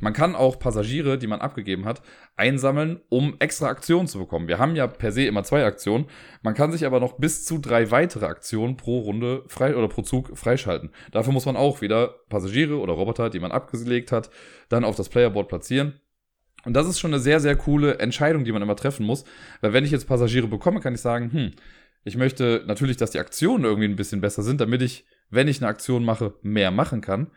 Man 0.00 0.12
kann 0.12 0.36
auch 0.36 0.58
Passagiere, 0.58 1.18
die 1.18 1.26
man 1.26 1.40
abgegeben 1.40 1.84
hat, 1.84 2.02
einsammeln, 2.36 3.00
um 3.08 3.36
extra 3.38 3.68
Aktionen 3.68 4.06
zu 4.06 4.18
bekommen. 4.18 4.46
Wir 4.46 4.58
haben 4.58 4.76
ja 4.76 4.86
per 4.86 5.12
se 5.12 5.24
immer 5.24 5.44
zwei 5.44 5.64
Aktionen. 5.64 6.06
Man 6.42 6.54
kann 6.54 6.70
sich 6.70 6.86
aber 6.86 7.00
noch 7.00 7.18
bis 7.18 7.44
zu 7.44 7.58
drei 7.58 7.90
weitere 7.90 8.26
Aktionen 8.26 8.76
pro 8.76 9.00
Runde 9.00 9.44
frei 9.48 9.74
oder 9.74 9.88
pro 9.88 10.02
Zug 10.02 10.36
freischalten. 10.36 10.90
Dafür 11.10 11.32
muss 11.32 11.46
man 11.46 11.56
auch 11.56 11.80
wieder 11.80 12.14
Passagiere 12.28 12.78
oder 12.78 12.92
Roboter, 12.92 13.30
die 13.30 13.40
man 13.40 13.50
abgelegt 13.50 14.12
hat, 14.12 14.30
dann 14.68 14.84
auf 14.84 14.94
das 14.94 15.08
Playerboard 15.08 15.48
platzieren. 15.48 16.00
Und 16.64 16.74
das 16.74 16.86
ist 16.86 16.98
schon 16.98 17.12
eine 17.12 17.22
sehr, 17.22 17.40
sehr 17.40 17.56
coole 17.56 17.98
Entscheidung, 17.98 18.44
die 18.44 18.52
man 18.52 18.62
immer 18.62 18.76
treffen 18.76 19.06
muss. 19.06 19.24
Weil 19.60 19.72
wenn 19.72 19.84
ich 19.84 19.90
jetzt 19.90 20.06
Passagiere 20.06 20.48
bekomme, 20.48 20.80
kann 20.80 20.94
ich 20.94 21.00
sagen, 21.00 21.32
hm, 21.32 21.52
ich 22.04 22.16
möchte 22.16 22.62
natürlich, 22.66 22.96
dass 22.96 23.10
die 23.10 23.18
Aktionen 23.18 23.64
irgendwie 23.64 23.88
ein 23.88 23.96
bisschen 23.96 24.20
besser 24.20 24.42
sind, 24.42 24.60
damit 24.60 24.82
ich, 24.82 25.06
wenn 25.30 25.48
ich 25.48 25.60
eine 25.60 25.68
Aktion 25.68 26.04
mache, 26.04 26.34
mehr 26.42 26.70
machen 26.70 27.00
kann. 27.00 27.30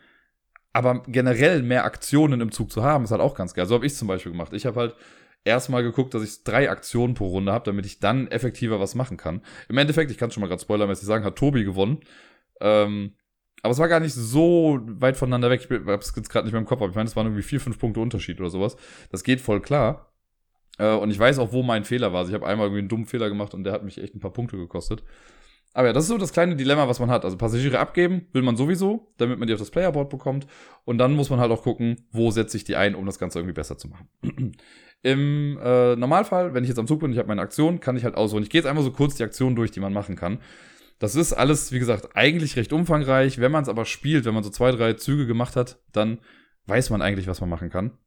Aber 0.73 1.03
generell 1.07 1.63
mehr 1.63 1.83
Aktionen 1.83 2.39
im 2.41 2.51
Zug 2.51 2.71
zu 2.71 2.83
haben, 2.83 3.03
ist 3.03 3.11
halt 3.11 3.21
auch 3.21 3.35
ganz 3.35 3.53
geil. 3.53 3.65
So 3.65 3.75
habe 3.75 3.85
ich 3.85 3.95
zum 3.95 4.07
Beispiel 4.07 4.31
gemacht. 4.31 4.53
Ich 4.53 4.65
habe 4.65 4.79
halt 4.79 4.95
erstmal 5.43 5.83
geguckt, 5.83 6.13
dass 6.13 6.23
ich 6.23 6.43
drei 6.43 6.69
Aktionen 6.69 7.13
pro 7.13 7.27
Runde 7.27 7.51
habe, 7.51 7.65
damit 7.65 7.85
ich 7.85 7.99
dann 7.99 8.27
effektiver 8.27 8.79
was 8.79 8.95
machen 8.95 9.17
kann. 9.17 9.41
Im 9.69 9.77
Endeffekt, 9.77 10.11
ich 10.11 10.17
kann 10.17 10.31
schon 10.31 10.41
mal 10.41 10.47
gerade 10.47 10.61
spoilermäßig 10.61 11.05
sagen, 11.05 11.25
hat 11.25 11.35
Tobi 11.35 11.63
gewonnen. 11.63 11.99
Ähm, 12.61 13.15
aber 13.63 13.71
es 13.71 13.79
war 13.79 13.87
gar 13.87 13.99
nicht 13.99 14.13
so 14.13 14.79
weit 14.83 15.17
voneinander 15.17 15.49
weg. 15.49 15.61
Ich 15.63 15.69
habe 15.69 15.93
es 15.95 16.13
jetzt 16.15 16.29
gerade 16.29 16.45
nicht 16.45 16.53
mehr 16.53 16.61
im 16.61 16.67
Kopf, 16.67 16.81
aber 16.81 16.89
ich 16.89 16.95
meine, 16.95 17.07
es 17.07 17.15
waren 17.15 17.27
irgendwie 17.27 17.43
vier, 17.43 17.59
fünf 17.59 17.77
Punkte 17.77 17.99
Unterschied 17.99 18.39
oder 18.39 18.49
sowas. 18.49 18.75
Das 19.11 19.23
geht 19.23 19.41
voll 19.41 19.61
klar. 19.61 20.11
Äh, 20.77 20.93
und 20.93 21.11
ich 21.11 21.19
weiß 21.19 21.37
auch, 21.39 21.51
wo 21.51 21.63
mein 21.63 21.83
Fehler 21.83 22.11
war. 22.13 22.19
Also 22.19 22.31
ich 22.31 22.35
habe 22.35 22.47
einmal 22.47 22.67
irgendwie 22.67 22.79
einen 22.79 22.89
dummen 22.89 23.05
Fehler 23.05 23.29
gemacht 23.29 23.53
und 23.53 23.63
der 23.63 23.73
hat 23.73 23.83
mich 23.83 24.01
echt 24.01 24.15
ein 24.15 24.19
paar 24.19 24.33
Punkte 24.33 24.57
gekostet. 24.57 25.03
Aber 25.73 25.87
ja, 25.87 25.93
das 25.93 26.03
ist 26.03 26.09
so 26.09 26.17
das 26.17 26.33
kleine 26.33 26.55
Dilemma, 26.55 26.87
was 26.87 26.99
man 26.99 27.09
hat. 27.09 27.23
Also 27.23 27.37
Passagiere 27.37 27.79
abgeben 27.79 28.27
will 28.33 28.41
man 28.41 28.57
sowieso, 28.57 29.13
damit 29.17 29.39
man 29.39 29.47
die 29.47 29.53
auf 29.53 29.59
das 29.59 29.71
Playerboard 29.71 30.09
bekommt. 30.09 30.45
Und 30.83 30.97
dann 30.97 31.13
muss 31.13 31.29
man 31.29 31.39
halt 31.39 31.51
auch 31.51 31.63
gucken, 31.63 32.07
wo 32.11 32.31
setze 32.31 32.57
ich 32.57 32.63
die 32.63 32.75
ein, 32.75 32.93
um 32.95 33.05
das 33.05 33.19
Ganze 33.19 33.39
irgendwie 33.39 33.53
besser 33.53 33.77
zu 33.77 33.87
machen. 33.87 34.07
Im 35.03 35.57
äh, 35.63 35.95
Normalfall, 35.95 36.53
wenn 36.53 36.63
ich 36.63 36.67
jetzt 36.67 36.77
am 36.77 36.87
Zug 36.87 36.99
bin 36.99 37.07
und 37.07 37.13
ich 37.13 37.19
habe 37.19 37.29
meine 37.29 37.41
Aktion, 37.41 37.79
kann 37.79 37.95
ich 37.95 38.03
halt 38.03 38.15
aussuchen. 38.15 38.43
Ich 38.43 38.49
gehe 38.49 38.59
jetzt 38.59 38.67
einmal 38.67 38.83
so 38.83 38.91
kurz 38.91 39.15
die 39.15 39.23
Aktion 39.23 39.55
durch, 39.55 39.71
die 39.71 39.79
man 39.79 39.93
machen 39.93 40.15
kann. 40.15 40.39
Das 40.99 41.15
ist 41.15 41.33
alles, 41.33 41.71
wie 41.71 41.79
gesagt, 41.79 42.09
eigentlich 42.15 42.55
recht 42.57 42.73
umfangreich. 42.73 43.39
Wenn 43.39 43.51
man 43.51 43.63
es 43.63 43.69
aber 43.69 43.85
spielt, 43.85 44.25
wenn 44.25 44.35
man 44.35 44.43
so 44.43 44.51
zwei, 44.51 44.71
drei 44.71 44.93
Züge 44.93 45.25
gemacht 45.25 45.55
hat, 45.55 45.79
dann 45.91 46.19
weiß 46.67 46.91
man 46.91 47.01
eigentlich, 47.01 47.27
was 47.27 47.41
man 47.41 47.49
machen 47.49 47.69
kann. 47.69 47.97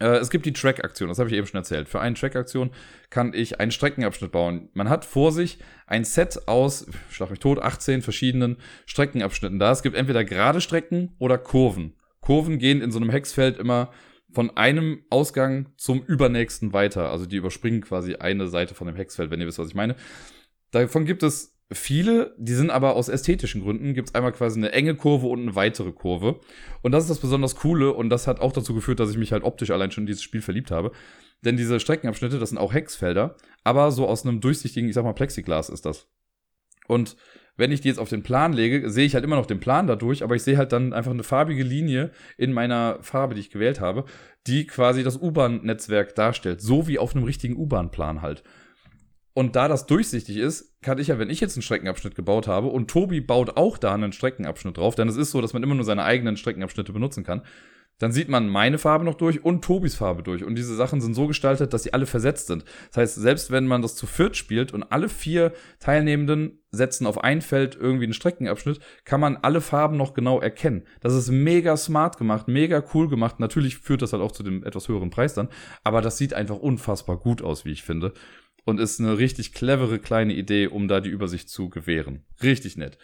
Äh, 0.00 0.16
es 0.18 0.30
gibt 0.30 0.46
die 0.46 0.52
Track-Aktion, 0.52 1.08
das 1.08 1.18
habe 1.18 1.28
ich 1.28 1.36
eben 1.36 1.46
schon 1.46 1.58
erzählt. 1.58 1.88
Für 1.88 2.00
eine 2.00 2.14
Track-Aktion 2.14 2.70
kann 3.10 3.32
ich 3.34 3.60
einen 3.60 3.70
Streckenabschnitt 3.70 4.32
bauen. 4.32 4.68
Man 4.74 4.88
hat 4.88 5.04
vor 5.04 5.32
sich 5.32 5.58
ein 5.86 6.04
Set 6.04 6.46
aus, 6.46 6.86
schlag 7.10 7.30
mich 7.30 7.40
tot, 7.40 7.58
18 7.58 8.02
verschiedenen 8.02 8.56
Streckenabschnitten 8.86 9.58
da. 9.58 9.72
Es 9.72 9.82
gibt 9.82 9.96
entweder 9.96 10.24
gerade 10.24 10.60
Strecken 10.60 11.14
oder 11.18 11.38
Kurven. 11.38 11.94
Kurven 12.20 12.58
gehen 12.58 12.80
in 12.80 12.90
so 12.90 12.98
einem 12.98 13.10
Hexfeld 13.10 13.58
immer 13.58 13.90
von 14.30 14.56
einem 14.56 15.04
Ausgang 15.10 15.72
zum 15.76 16.02
übernächsten 16.02 16.72
weiter. 16.72 17.10
Also 17.10 17.26
die 17.26 17.36
überspringen 17.36 17.80
quasi 17.80 18.16
eine 18.16 18.48
Seite 18.48 18.74
von 18.74 18.86
dem 18.86 18.96
Hexfeld, 18.96 19.30
wenn 19.30 19.40
ihr 19.40 19.46
wisst, 19.46 19.58
was 19.58 19.68
ich 19.68 19.74
meine. 19.74 19.96
Davon 20.70 21.06
gibt 21.06 21.22
es 21.22 21.57
viele, 21.70 22.34
die 22.38 22.54
sind 22.54 22.70
aber 22.70 22.96
aus 22.96 23.08
ästhetischen 23.08 23.62
Gründen, 23.62 23.94
gibt 23.94 24.08
es 24.08 24.14
einmal 24.14 24.32
quasi 24.32 24.58
eine 24.58 24.72
enge 24.72 24.94
Kurve 24.94 25.26
und 25.26 25.42
eine 25.42 25.54
weitere 25.54 25.92
Kurve. 25.92 26.40
Und 26.82 26.92
das 26.92 27.04
ist 27.04 27.10
das 27.10 27.18
besonders 27.18 27.56
Coole 27.56 27.92
und 27.92 28.10
das 28.10 28.26
hat 28.26 28.40
auch 28.40 28.52
dazu 28.52 28.74
geführt, 28.74 29.00
dass 29.00 29.10
ich 29.10 29.18
mich 29.18 29.32
halt 29.32 29.44
optisch 29.44 29.70
allein 29.70 29.90
schon 29.90 30.02
in 30.02 30.06
dieses 30.06 30.22
Spiel 30.22 30.40
verliebt 30.42 30.70
habe. 30.70 30.92
Denn 31.44 31.56
diese 31.56 31.78
Streckenabschnitte, 31.78 32.38
das 32.38 32.48
sind 32.48 32.58
auch 32.58 32.72
Hexfelder, 32.72 33.36
aber 33.64 33.92
so 33.92 34.08
aus 34.08 34.24
einem 34.24 34.40
durchsichtigen, 34.40 34.88
ich 34.88 34.94
sag 34.94 35.04
mal, 35.04 35.12
Plexiglas 35.12 35.68
ist 35.68 35.86
das. 35.86 36.08
Und 36.86 37.16
wenn 37.56 37.72
ich 37.72 37.80
die 37.80 37.88
jetzt 37.88 37.98
auf 37.98 38.08
den 38.08 38.22
Plan 38.22 38.52
lege, 38.52 38.88
sehe 38.88 39.04
ich 39.04 39.14
halt 39.14 39.24
immer 39.24 39.36
noch 39.36 39.44
den 39.44 39.60
Plan 39.60 39.86
dadurch, 39.86 40.22
aber 40.22 40.36
ich 40.36 40.42
sehe 40.42 40.56
halt 40.56 40.72
dann 40.72 40.92
einfach 40.92 41.10
eine 41.10 41.24
farbige 41.24 41.64
Linie 41.64 42.12
in 42.36 42.52
meiner 42.52 42.98
Farbe, 43.02 43.34
die 43.34 43.40
ich 43.40 43.50
gewählt 43.50 43.80
habe, 43.80 44.04
die 44.46 44.66
quasi 44.66 45.02
das 45.02 45.20
U-Bahn-Netzwerk 45.20 46.14
darstellt. 46.14 46.60
So 46.60 46.86
wie 46.86 46.98
auf 46.98 47.14
einem 47.14 47.24
richtigen 47.24 47.56
U-Bahn-Plan 47.56 48.22
halt. 48.22 48.44
Und 49.38 49.54
da 49.54 49.68
das 49.68 49.86
durchsichtig 49.86 50.36
ist, 50.36 50.82
kann 50.82 50.98
ich 50.98 51.06
ja, 51.06 51.20
wenn 51.20 51.30
ich 51.30 51.38
jetzt 51.38 51.54
einen 51.54 51.62
Streckenabschnitt 51.62 52.16
gebaut 52.16 52.48
habe 52.48 52.66
und 52.66 52.90
Tobi 52.90 53.20
baut 53.20 53.56
auch 53.56 53.78
da 53.78 53.94
einen 53.94 54.10
Streckenabschnitt 54.10 54.76
drauf, 54.76 54.96
denn 54.96 55.06
es 55.06 55.16
ist 55.16 55.30
so, 55.30 55.40
dass 55.40 55.52
man 55.52 55.62
immer 55.62 55.76
nur 55.76 55.84
seine 55.84 56.02
eigenen 56.02 56.36
Streckenabschnitte 56.36 56.92
benutzen 56.92 57.22
kann, 57.22 57.42
dann 57.98 58.10
sieht 58.10 58.28
man 58.28 58.48
meine 58.48 58.78
Farbe 58.78 59.04
noch 59.04 59.14
durch 59.14 59.44
und 59.44 59.62
Tobis 59.62 59.94
Farbe 59.94 60.24
durch. 60.24 60.42
Und 60.42 60.56
diese 60.56 60.74
Sachen 60.74 61.00
sind 61.00 61.14
so 61.14 61.28
gestaltet, 61.28 61.72
dass 61.72 61.84
sie 61.84 61.92
alle 61.92 62.06
versetzt 62.06 62.48
sind. 62.48 62.64
Das 62.88 62.96
heißt, 62.96 63.14
selbst 63.14 63.52
wenn 63.52 63.68
man 63.68 63.80
das 63.80 63.94
zu 63.94 64.06
viert 64.06 64.36
spielt 64.36 64.74
und 64.74 64.82
alle 64.82 65.08
vier 65.08 65.52
Teilnehmenden 65.78 66.58
setzen 66.72 67.06
auf 67.06 67.22
ein 67.22 67.40
Feld 67.40 67.76
irgendwie 67.76 68.06
einen 68.06 68.14
Streckenabschnitt, 68.14 68.80
kann 69.04 69.20
man 69.20 69.36
alle 69.36 69.60
Farben 69.60 69.96
noch 69.96 70.14
genau 70.14 70.40
erkennen. 70.40 70.82
Das 70.98 71.14
ist 71.14 71.30
mega 71.30 71.76
smart 71.76 72.18
gemacht, 72.18 72.48
mega 72.48 72.82
cool 72.92 73.08
gemacht. 73.08 73.38
Natürlich 73.38 73.78
führt 73.78 74.02
das 74.02 74.12
halt 74.12 74.22
auch 74.22 74.32
zu 74.32 74.42
dem 74.42 74.64
etwas 74.64 74.88
höheren 74.88 75.10
Preis 75.10 75.34
dann, 75.34 75.48
aber 75.84 76.02
das 76.02 76.18
sieht 76.18 76.34
einfach 76.34 76.56
unfassbar 76.56 77.18
gut 77.18 77.40
aus, 77.40 77.64
wie 77.64 77.70
ich 77.70 77.84
finde. 77.84 78.12
Und 78.68 78.80
ist 78.80 79.00
eine 79.00 79.16
richtig 79.16 79.54
clevere 79.54 79.98
kleine 79.98 80.34
Idee, 80.34 80.66
um 80.66 80.88
da 80.88 81.00
die 81.00 81.08
Übersicht 81.08 81.48
zu 81.48 81.70
gewähren. 81.70 82.26
Richtig 82.42 82.76
nett. 82.76 82.98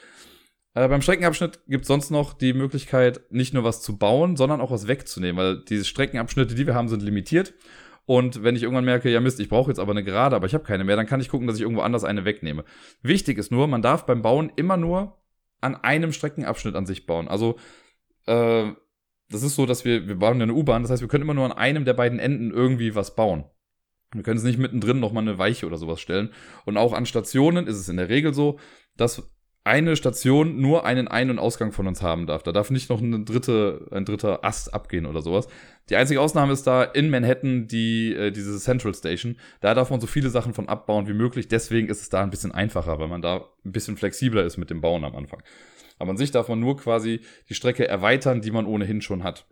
Äh, 0.74 0.88
beim 0.88 1.00
Streckenabschnitt 1.00 1.60
gibt 1.66 1.84
es 1.84 1.88
sonst 1.88 2.10
noch 2.10 2.34
die 2.34 2.52
Möglichkeit, 2.52 3.22
nicht 3.30 3.54
nur 3.54 3.64
was 3.64 3.80
zu 3.80 3.96
bauen, 3.96 4.36
sondern 4.36 4.60
auch 4.60 4.70
was 4.70 4.88
wegzunehmen, 4.88 5.42
weil 5.42 5.64
diese 5.64 5.86
Streckenabschnitte, 5.86 6.54
die 6.54 6.66
wir 6.66 6.74
haben, 6.74 6.88
sind 6.88 7.00
limitiert. 7.00 7.54
Und 8.04 8.44
wenn 8.44 8.56
ich 8.56 8.62
irgendwann 8.62 8.84
merke, 8.84 9.08
ja 9.08 9.20
Mist, 9.20 9.40
ich 9.40 9.48
brauche 9.48 9.70
jetzt 9.70 9.78
aber 9.78 9.92
eine 9.92 10.04
Gerade, 10.04 10.36
aber 10.36 10.46
ich 10.46 10.52
habe 10.52 10.64
keine 10.64 10.84
mehr, 10.84 10.96
dann 10.96 11.06
kann 11.06 11.22
ich 11.22 11.30
gucken, 11.30 11.46
dass 11.46 11.56
ich 11.56 11.62
irgendwo 11.62 11.80
anders 11.80 12.04
eine 12.04 12.26
wegnehme. 12.26 12.66
Wichtig 13.00 13.38
ist 13.38 13.50
nur, 13.50 13.66
man 13.66 13.80
darf 13.80 14.04
beim 14.04 14.20
Bauen 14.20 14.52
immer 14.56 14.76
nur 14.76 15.16
an 15.62 15.76
einem 15.76 16.12
Streckenabschnitt 16.12 16.74
an 16.74 16.84
sich 16.84 17.06
bauen. 17.06 17.26
Also 17.26 17.56
äh, 18.26 18.66
das 19.30 19.42
ist 19.42 19.54
so, 19.54 19.64
dass 19.64 19.86
wir, 19.86 20.08
wir 20.08 20.16
bauen 20.16 20.42
eine 20.42 20.52
U-Bahn, 20.52 20.82
das 20.82 20.90
heißt, 20.90 21.00
wir 21.00 21.08
können 21.08 21.24
immer 21.24 21.32
nur 21.32 21.46
an 21.46 21.52
einem 21.52 21.86
der 21.86 21.94
beiden 21.94 22.18
Enden 22.18 22.50
irgendwie 22.50 22.94
was 22.94 23.16
bauen. 23.16 23.44
Wir 24.14 24.22
können 24.22 24.38
es 24.38 24.44
nicht 24.44 24.58
mittendrin 24.58 25.00
nochmal 25.00 25.22
eine 25.22 25.38
Weiche 25.38 25.66
oder 25.66 25.76
sowas 25.76 26.00
stellen. 26.00 26.30
Und 26.64 26.76
auch 26.76 26.92
an 26.92 27.06
Stationen 27.06 27.66
ist 27.66 27.76
es 27.76 27.88
in 27.88 27.96
der 27.96 28.08
Regel 28.08 28.32
so, 28.32 28.58
dass 28.96 29.30
eine 29.64 29.96
Station 29.96 30.60
nur 30.60 30.84
einen 30.84 31.08
Ein- 31.08 31.30
und 31.30 31.38
Ausgang 31.38 31.72
von 31.72 31.86
uns 31.86 32.02
haben 32.02 32.26
darf. 32.26 32.42
Da 32.42 32.52
darf 32.52 32.70
nicht 32.70 32.90
noch 32.90 33.02
eine 33.02 33.24
dritte, 33.24 33.88
ein 33.90 34.04
dritter 34.04 34.44
Ast 34.44 34.74
abgehen 34.74 35.06
oder 35.06 35.22
sowas. 35.22 35.48
Die 35.88 35.96
einzige 35.96 36.20
Ausnahme 36.20 36.52
ist 36.52 36.66
da 36.66 36.84
in 36.84 37.08
Manhattan 37.08 37.66
die, 37.66 38.14
äh, 38.14 38.30
diese 38.30 38.58
Central 38.58 38.94
Station. 38.94 39.36
Da 39.62 39.74
darf 39.74 39.90
man 39.90 40.02
so 40.02 40.06
viele 40.06 40.28
Sachen 40.28 40.52
von 40.52 40.68
abbauen 40.68 41.08
wie 41.08 41.14
möglich. 41.14 41.48
Deswegen 41.48 41.88
ist 41.88 42.02
es 42.02 42.10
da 42.10 42.22
ein 42.22 42.30
bisschen 42.30 42.52
einfacher, 42.52 42.98
weil 42.98 43.08
man 43.08 43.22
da 43.22 43.48
ein 43.64 43.72
bisschen 43.72 43.96
flexibler 43.96 44.44
ist 44.44 44.58
mit 44.58 44.68
dem 44.68 44.82
Bauen 44.82 45.02
am 45.02 45.16
Anfang. 45.16 45.42
Aber 45.98 46.10
an 46.10 46.18
sich 46.18 46.30
darf 46.30 46.48
man 46.48 46.60
nur 46.60 46.76
quasi 46.76 47.20
die 47.48 47.54
Strecke 47.54 47.88
erweitern, 47.88 48.42
die 48.42 48.50
man 48.50 48.66
ohnehin 48.66 49.00
schon 49.00 49.24
hat. 49.24 49.46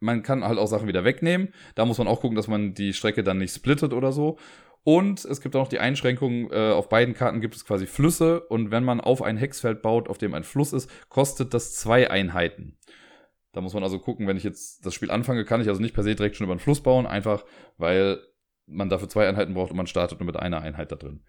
Man 0.00 0.22
kann 0.22 0.44
halt 0.44 0.58
auch 0.58 0.66
Sachen 0.66 0.88
wieder 0.88 1.04
wegnehmen. 1.04 1.48
Da 1.74 1.84
muss 1.84 1.98
man 1.98 2.08
auch 2.08 2.20
gucken, 2.20 2.36
dass 2.36 2.48
man 2.48 2.74
die 2.74 2.92
Strecke 2.92 3.22
dann 3.22 3.38
nicht 3.38 3.54
splittet 3.54 3.92
oder 3.92 4.12
so. 4.12 4.38
Und 4.84 5.24
es 5.24 5.40
gibt 5.40 5.54
auch 5.54 5.60
noch 5.60 5.68
die 5.68 5.80
Einschränkung, 5.80 6.50
äh, 6.50 6.70
auf 6.70 6.88
beiden 6.88 7.14
Karten 7.14 7.40
gibt 7.40 7.54
es 7.54 7.66
quasi 7.66 7.86
Flüsse 7.86 8.40
und 8.40 8.70
wenn 8.70 8.84
man 8.84 9.00
auf 9.00 9.20
ein 9.22 9.36
Hexfeld 9.36 9.82
baut, 9.82 10.08
auf 10.08 10.18
dem 10.18 10.32
ein 10.34 10.44
Fluss 10.44 10.72
ist, 10.72 10.88
kostet 11.10 11.52
das 11.52 11.74
zwei 11.74 12.10
Einheiten. 12.10 12.78
Da 13.52 13.60
muss 13.60 13.74
man 13.74 13.82
also 13.82 13.98
gucken, 13.98 14.26
wenn 14.26 14.36
ich 14.36 14.44
jetzt 14.44 14.86
das 14.86 14.94
Spiel 14.94 15.10
anfange, 15.10 15.44
kann 15.44 15.60
ich 15.60 15.68
also 15.68 15.80
nicht 15.80 15.94
per 15.94 16.04
se 16.04 16.14
direkt 16.14 16.36
schon 16.36 16.44
über 16.44 16.52
einen 16.52 16.60
Fluss 16.60 16.82
bauen, 16.82 17.06
einfach 17.06 17.44
weil 17.76 18.20
man 18.66 18.88
dafür 18.88 19.08
zwei 19.08 19.28
Einheiten 19.28 19.54
braucht 19.54 19.72
und 19.72 19.76
man 19.76 19.86
startet 19.86 20.20
nur 20.20 20.26
mit 20.26 20.36
einer 20.36 20.62
Einheit 20.62 20.92
da 20.92 20.96
drin. 20.96 21.22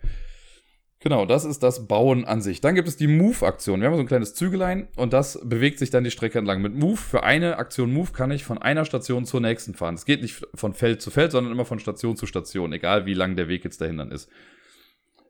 Genau, 1.01 1.25
das 1.25 1.45
ist 1.45 1.63
das 1.63 1.87
Bauen 1.87 2.25
an 2.25 2.41
sich. 2.41 2.59
Dann 2.59 2.75
gibt 2.75 2.89
es 2.89 2.97
die 2.97 3.07
Move-Aktion. 3.07 3.79
Wir 3.79 3.87
haben 3.87 3.95
so 3.95 4.01
ein 4.01 4.07
kleines 4.07 4.33
Zügelein 4.33 4.89
und 4.97 5.13
das 5.13 5.39
bewegt 5.41 5.79
sich 5.79 5.91
dann 5.91 6.03
die 6.03 6.11
Strecke 6.11 6.37
entlang. 6.37 6.61
Mit 6.61 6.75
Move, 6.75 6.97
für 6.97 7.23
eine 7.23 7.57
Aktion 7.57 7.93
Move 7.93 8.11
kann 8.11 8.31
ich 8.31 8.43
von 8.43 8.57
einer 8.57 8.83
Station 8.83 9.25
zur 9.25 9.39
nächsten 9.39 9.75
fahren. 9.75 9.95
Es 9.95 10.03
geht 10.03 10.21
nicht 10.21 10.45
von 10.53 10.73
Feld 10.73 11.01
zu 11.01 11.09
Feld, 11.09 11.31
sondern 11.31 11.53
immer 11.53 11.63
von 11.63 11.79
Station 11.79 12.17
zu 12.17 12.25
Station, 12.25 12.73
egal 12.73 13.05
wie 13.05 13.13
lang 13.13 13.37
der 13.37 13.47
Weg 13.47 13.63
jetzt 13.63 13.79
dahin 13.79 13.97
dann 13.97 14.11
ist. 14.11 14.29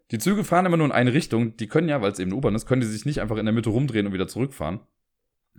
Die 0.10 0.18
Züge 0.18 0.44
fahren 0.44 0.66
immer 0.66 0.78
nur 0.78 0.88
in 0.88 0.92
eine 0.92 1.14
Richtung. 1.14 1.56
Die 1.58 1.68
können 1.68 1.88
ja, 1.88 2.02
weil 2.02 2.12
es 2.12 2.18
eben 2.18 2.34
U-Bahn 2.34 2.56
ist, 2.56 2.66
können 2.66 2.82
die 2.82 2.88
sich 2.88 3.06
nicht 3.06 3.22
einfach 3.22 3.38
in 3.38 3.46
der 3.46 3.54
Mitte 3.54 3.70
rumdrehen 3.70 4.08
und 4.08 4.14
wieder 4.14 4.28
zurückfahren. 4.28 4.80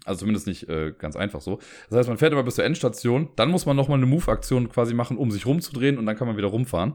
Also 0.05 0.20
zumindest 0.20 0.49
nicht 0.49 0.68
äh, 0.68 0.92
ganz 0.99 1.14
einfach 1.14 1.40
so. 1.40 1.61
Das 1.88 1.99
heißt, 1.99 2.09
man 2.09 2.18
fährt 2.18 2.33
immer 2.33 2.42
bis 2.42 2.57
zur 2.57 2.64
Endstation, 2.64 3.29
dann 3.37 3.51
muss 3.51 3.64
man 3.64 3.77
nochmal 3.77 3.99
eine 3.99 4.07
Move-Aktion 4.07 4.70
quasi 4.70 4.92
machen, 4.92 5.18
um 5.18 5.31
sich 5.31 5.46
rumzudrehen 5.46 5.99
und 5.99 6.07
dann 6.07 6.16
kann 6.16 6.27
man 6.27 6.37
wieder 6.37 6.49
rumfahren 6.49 6.94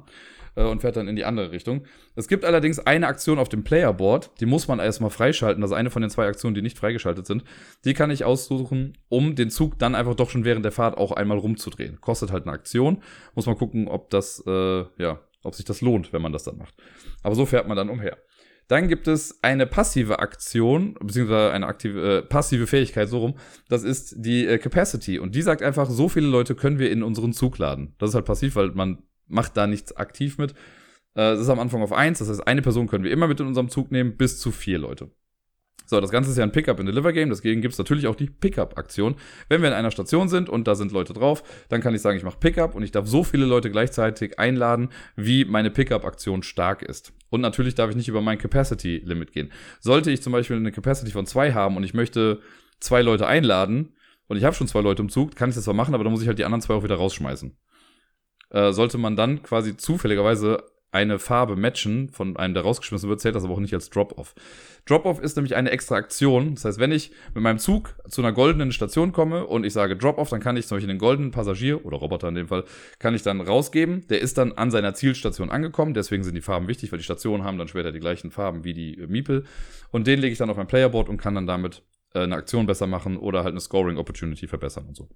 äh, 0.56 0.64
und 0.64 0.82
fährt 0.82 0.96
dann 0.96 1.08
in 1.08 1.16
die 1.16 1.26
andere 1.26 1.52
Richtung. 1.52 1.86
Es 2.16 2.28
gibt 2.28 2.46
allerdings 2.46 2.80
eine 2.80 3.08
Aktion 3.08 3.40
auf 3.40 3.50
dem 3.50 3.64
Playerboard, 3.64 4.32
die 4.40 4.46
muss 4.46 4.68
man 4.68 4.80
erstmal 4.80 5.10
freischalten. 5.10 5.62
Das 5.62 5.72
ist 5.72 5.78
eine 5.78 5.92
von 5.92 6.02
den 6.02 6.12
zwei 6.12 6.28
Aktionen, 6.28 6.56
die 6.56 6.62
nicht 6.62 6.78
freigeschaltet 6.78 7.28
sind. 7.28 7.44
Die 7.84 7.94
kann 7.94 8.12
ich 8.12 8.24
aussuchen, 8.26 8.98
um 9.10 9.36
den 9.36 9.50
Zug 9.50 9.80
dann 9.80 9.96
einfach 9.96 10.16
doch 10.16 10.30
schon 10.30 10.46
während 10.46 10.66
der 10.66 10.72
Fahrt 10.72 10.98
auch 10.98 11.12
einmal 11.12 11.38
rumzudrehen. 11.38 12.00
Kostet 12.02 12.32
halt 12.32 12.44
eine 12.44 12.54
Aktion. 12.54 13.02
Muss 13.34 13.46
man 13.46 13.58
gucken, 13.58 13.88
ob 13.88 14.10
das, 14.10 14.44
äh, 14.46 14.86
ja, 14.98 15.20
ob 15.44 15.56
sich 15.56 15.66
das 15.66 15.82
lohnt, 15.82 16.14
wenn 16.14 16.22
man 16.22 16.34
das 16.34 16.44
dann 16.44 16.58
macht. 16.58 16.76
Aber 17.24 17.36
so 17.36 17.46
fährt 17.46 17.68
man 17.68 17.78
dann 17.78 17.90
umher. 17.90 18.18
Dann 18.68 18.88
gibt 18.88 19.08
es 19.08 19.44
eine 19.44 19.68
passive 19.68 20.18
Aktion, 20.18 20.96
beziehungsweise 21.00 21.52
eine 21.52 21.68
aktive, 21.68 22.18
äh, 22.18 22.22
passive 22.24 22.66
Fähigkeit, 22.66 23.08
so 23.10 23.20
rum. 23.20 23.36
Das 23.70 23.84
ist 23.84 24.16
die 24.18 24.48
äh, 24.48 24.58
Capacity. 24.58 25.20
Und 25.20 25.36
die 25.36 25.44
sagt 25.44 25.62
einfach, 25.62 25.88
so 25.88 26.10
viele 26.10 26.28
Leute 26.28 26.56
können 26.56 26.80
wir 26.80 26.92
in 26.92 27.04
unseren 27.04 27.32
Zug 27.32 27.60
laden. 27.60 27.94
Das 28.00 28.10
ist 28.10 28.16
halt 28.16 28.26
passiv, 28.26 28.56
weil 28.56 28.72
man 28.72 29.04
macht 29.28 29.58
da 29.58 29.68
nichts 29.68 29.96
aktiv 29.96 30.38
mit. 30.38 30.52
Äh, 30.52 30.56
das 31.16 31.42
ist 31.42 31.50
am 31.50 31.60
Anfang 31.60 31.82
auf 31.82 31.94
eins, 31.94 32.20
das 32.20 32.30
heißt, 32.30 32.48
eine 32.48 32.62
Person 32.62 32.88
können 32.88 33.04
wir 33.04 33.12
immer 33.12 33.28
mit 33.28 33.40
in 33.40 33.48
unserem 33.48 33.70
Zug 33.70 33.92
nehmen, 33.92 34.18
bis 34.18 34.40
zu 34.40 34.52
vier 34.52 34.80
Leute. 34.80 35.10
So, 35.88 36.02
das 36.02 36.10
Ganze 36.10 36.32
ist 36.32 36.38
ja 36.38 36.44
ein 36.44 36.52
Pickup-and-Deliver-Game, 36.52 37.30
deswegen 37.30 37.62
gibt 37.62 37.74
es 37.74 37.78
natürlich 37.78 38.08
auch 38.08 38.16
die 38.16 38.26
Pickup-Aktion. 38.26 39.16
Wenn 39.50 39.62
wir 39.62 39.68
in 39.68 39.76
einer 39.76 39.92
Station 39.92 40.30
sind 40.30 40.50
und 40.50 40.68
da 40.68 40.74
sind 40.74 40.92
Leute 40.92 41.14
drauf, 41.14 41.44
dann 41.70 41.80
kann 41.80 41.94
ich 41.94 42.02
sagen, 42.02 42.18
ich 42.18 42.24
mache 42.24 42.40
Pickup 42.40 42.74
und 42.74 42.82
ich 42.82 42.92
darf 42.92 43.08
so 43.08 43.24
viele 43.24 43.46
Leute 43.46 43.70
gleichzeitig 43.70 44.40
einladen, 44.40 44.90
wie 45.16 45.46
meine 45.46 45.70
Pickup-Aktion 45.70 46.42
stark 46.42 46.82
ist. 46.82 47.14
Und 47.30 47.42
natürlich 47.42 47.76
darf 47.76 47.92
ich 47.92 47.96
nicht 47.96 48.08
über 48.08 48.22
mein 48.22 48.40
Capacity-Limit 48.40 49.32
gehen. 49.32 49.52
Sollte 49.80 50.10
ich 50.10 50.24
zum 50.24 50.34
Beispiel 50.34 50.58
eine 50.58 50.72
Capacity 50.72 51.12
von 51.12 51.28
zwei 51.28 51.54
haben 51.54 51.78
und 51.78 51.84
ich 51.84 51.94
möchte 51.94 52.40
zwei 52.80 53.04
Leute 53.04 53.28
einladen 53.28 53.94
und 54.28 54.38
ich 54.38 54.44
habe 54.44 54.56
schon 54.56 54.68
zwei 54.68 54.82
Leute 54.82 55.04
im 55.04 55.10
Zug, 55.10 55.36
kann 55.36 55.50
ich 55.50 55.56
das 55.56 55.66
zwar 55.66 55.76
machen, 55.76 55.94
aber 55.94 56.04
dann 56.04 56.14
muss 56.14 56.22
ich 56.24 56.28
halt 56.28 56.40
die 56.40 56.46
anderen 56.46 56.62
zwei 56.62 56.74
auch 56.74 56.84
wieder 56.84 56.96
rausschmeißen. 56.96 57.56
Äh, 58.56 58.72
sollte 58.72 58.98
man 58.98 59.18
dann 59.18 59.44
quasi 59.44 59.76
zufälligerweise 59.76 60.64
eine 60.94 61.20
Farbe 61.20 61.58
matchen 61.58 62.08
von 62.08 62.38
einem, 62.38 62.54
der 62.54 62.64
rausgeschmissen 62.64 63.10
wird, 63.10 63.20
zählt 63.20 63.36
das 63.36 63.44
aber 63.44 63.54
auch 63.54 63.60
nicht 63.60 63.74
als 63.74 63.90
Drop-Off. 63.90 64.34
Drop-Off 64.86 65.20
ist 65.20 65.36
nämlich 65.36 65.58
eine 65.58 65.72
extra 65.72 65.96
Aktion. 65.96 66.56
Das 66.56 66.64
heißt, 66.64 66.80
wenn 66.80 66.94
ich 66.94 67.12
mit 67.34 67.44
meinem 67.44 67.60
Zug 67.60 67.96
zu 68.08 68.22
einer 68.22 68.32
goldenen 68.32 68.72
Station 68.72 69.12
komme 69.12 69.46
und 69.46 69.66
ich 69.66 69.74
sage 69.74 69.98
Drop-Off, 69.98 70.30
dann 70.30 70.40
kann 70.40 70.56
ich 70.56 70.68
zum 70.68 70.78
Beispiel 70.78 70.88
den 70.88 71.00
goldenen 71.00 71.32
Passagier 71.32 71.86
oder 71.86 71.98
Roboter 71.98 72.30
in 72.30 72.36
dem 72.36 72.48
Fall, 72.48 72.64
kann 72.98 73.14
ich 73.14 73.24
dann 73.24 73.42
rausgeben. 73.42 74.08
Der 74.08 74.22
ist 74.22 74.38
dann 74.38 74.54
an 74.54 74.72
seiner 74.72 74.94
Zielstation 74.94 75.50
angekommen. 75.50 75.94
Deswegen 75.94 76.24
sind 76.24 76.36
die 76.36 76.42
Farben 76.42 76.70
wichtig, 76.70 76.94
weil 76.94 77.00
die 77.00 77.04
Stationen 77.04 77.44
haben 77.44 77.58
dann 77.58 77.68
später 77.68 77.92
die 77.92 78.00
gleichen 78.00 78.32
Farben 78.32 78.64
wie 78.64 78.74
die 78.74 78.98
äh, 78.98 79.08
Miepel. 79.08 79.44
Und 79.92 80.08
den 80.08 80.22
lege 80.22 80.32
ich 80.32 80.38
dann 80.38 80.50
auf 80.50 80.56
mein 80.56 80.68
Playerboard 80.68 81.10
und 81.10 81.18
kann 81.18 81.36
dann 81.36 81.46
damit 81.46 81.84
äh, 82.14 82.20
eine 82.20 82.36
Aktion 82.36 82.68
besser 82.68 82.88
machen 82.88 83.18
oder 83.18 83.44
halt 83.44 83.52
eine 83.52 83.60
Scoring-Opportunity 83.60 84.48
verbessern 84.48 84.86
und 84.88 84.96
so. 84.96 85.10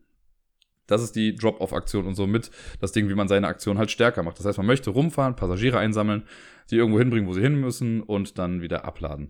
Das 0.89 1.01
ist 1.01 1.15
die 1.15 1.35
Drop-off-Aktion 1.35 2.05
und 2.05 2.15
so 2.15 2.27
mit 2.27 2.51
das 2.79 2.91
Ding, 2.91 3.09
wie 3.09 3.15
man 3.15 3.27
seine 3.27 3.47
Aktion 3.47 3.77
halt 3.77 3.91
stärker 3.91 4.23
macht. 4.23 4.39
Das 4.39 4.45
heißt, 4.45 4.57
man 4.57 4.67
möchte 4.67 4.89
rumfahren, 4.89 5.35
Passagiere 5.35 5.79
einsammeln, 5.79 6.23
die 6.71 6.75
irgendwo 6.75 6.99
hinbringen, 6.99 7.27
wo 7.27 7.33
sie 7.33 7.41
hin 7.41 7.59
müssen 7.59 8.01
und 8.01 8.37
dann 8.37 8.61
wieder 8.61 8.85
abladen. 8.85 9.29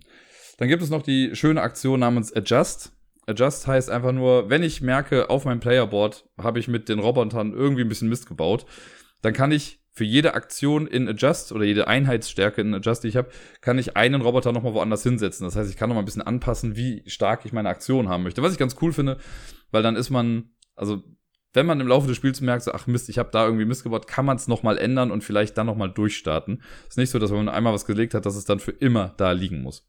Dann 0.58 0.68
gibt 0.68 0.84
es 0.84 0.90
noch 0.90 1.02
die 1.02 1.36
schöne 1.36 1.62
Aktion 1.62 2.00
namens 2.00 2.34
Adjust. 2.34 2.92
Adjust 3.28 3.68
heißt 3.68 3.90
einfach 3.90 4.12
nur, 4.12 4.50
wenn 4.50 4.64
ich 4.64 4.82
merke, 4.82 5.30
auf 5.30 5.46
meinem 5.46 5.60
Playerboard 5.60 6.28
habe 6.38 6.60
ich 6.60 6.68
mit 6.68 6.90
den 6.90 7.00
Robotern 7.00 7.54
irgendwie 7.54 7.84
ein 7.84 7.90
bisschen 7.90 8.10
Mist 8.10 8.28
gebaut, 8.28 8.66
dann 9.22 9.34
kann 9.34 9.52
ich 9.52 9.80
für 9.92 10.06
jede 10.06 10.34
Aktion 10.34 10.88
in 10.88 11.08
Adjust 11.10 11.52
oder 11.52 11.66
jede 11.66 11.88
Einheitsstärke 11.88 12.62
in 12.62 12.74
Adjust, 12.74 13.04
die 13.04 13.10
ich 13.10 13.18
habe, 13.18 13.30
kann 13.60 13.78
ich 13.78 13.98
einen 13.98 14.22
Roboter 14.22 14.52
nochmal 14.52 14.74
woanders 14.74 15.04
hinsetzen. 15.04 15.46
Das 15.46 15.56
heißt, 15.56 15.70
ich 15.70 15.78
kann 15.78 15.90
nochmal 15.90 16.04
ein 16.04 16.06
bisschen 16.06 16.22
anpassen, 16.22 16.76
wie 16.76 17.04
stark 17.06 17.46
ich 17.46 17.54
meine 17.54 17.70
Aktion 17.70 18.08
haben 18.08 18.24
möchte. 18.24 18.42
Was 18.42 18.54
ich 18.54 18.60
ganz 18.60 18.76
cool 18.82 18.94
finde, 18.94 19.18
weil 19.72 19.84
dann 19.84 19.96
ist 19.98 20.10
man, 20.10 20.52
also 20.76 21.04
wenn 21.54 21.66
man 21.66 21.80
im 21.80 21.88
Laufe 21.88 22.08
des 22.08 22.18
Spiels 22.18 22.42
merkt, 22.42 22.64
so, 22.64 22.72
ach 22.72 22.88
Mist, 22.88 23.10
ich 23.10 23.18
habe 23.18 23.30
da 23.32 23.46
irgendwie 23.46 23.66
Mist 23.66 23.84
gebaut, 23.84 24.08
kann 24.08 24.26
man 24.26 24.38
es 24.38 24.48
nochmal 24.48 24.78
ändern 24.78 25.12
und 25.12 25.24
vielleicht 25.24 25.58
dann 25.58 25.66
nochmal 25.66 25.92
durchstarten. 25.92 26.62
Ist 26.88 26.98
nicht 26.98 27.10
so, 27.10 27.20
dass 27.20 27.32
wenn 27.32 27.38
man 27.38 27.50
einmal 27.50 27.74
was 27.74 27.86
gelegt 27.86 28.14
hat, 28.14 28.26
dass 28.26 28.36
es 28.36 28.46
dann 28.46 28.60
für 28.60 28.72
immer 28.72 29.14
da 29.18 29.32
liegen 29.32 29.62
muss. 29.62 29.88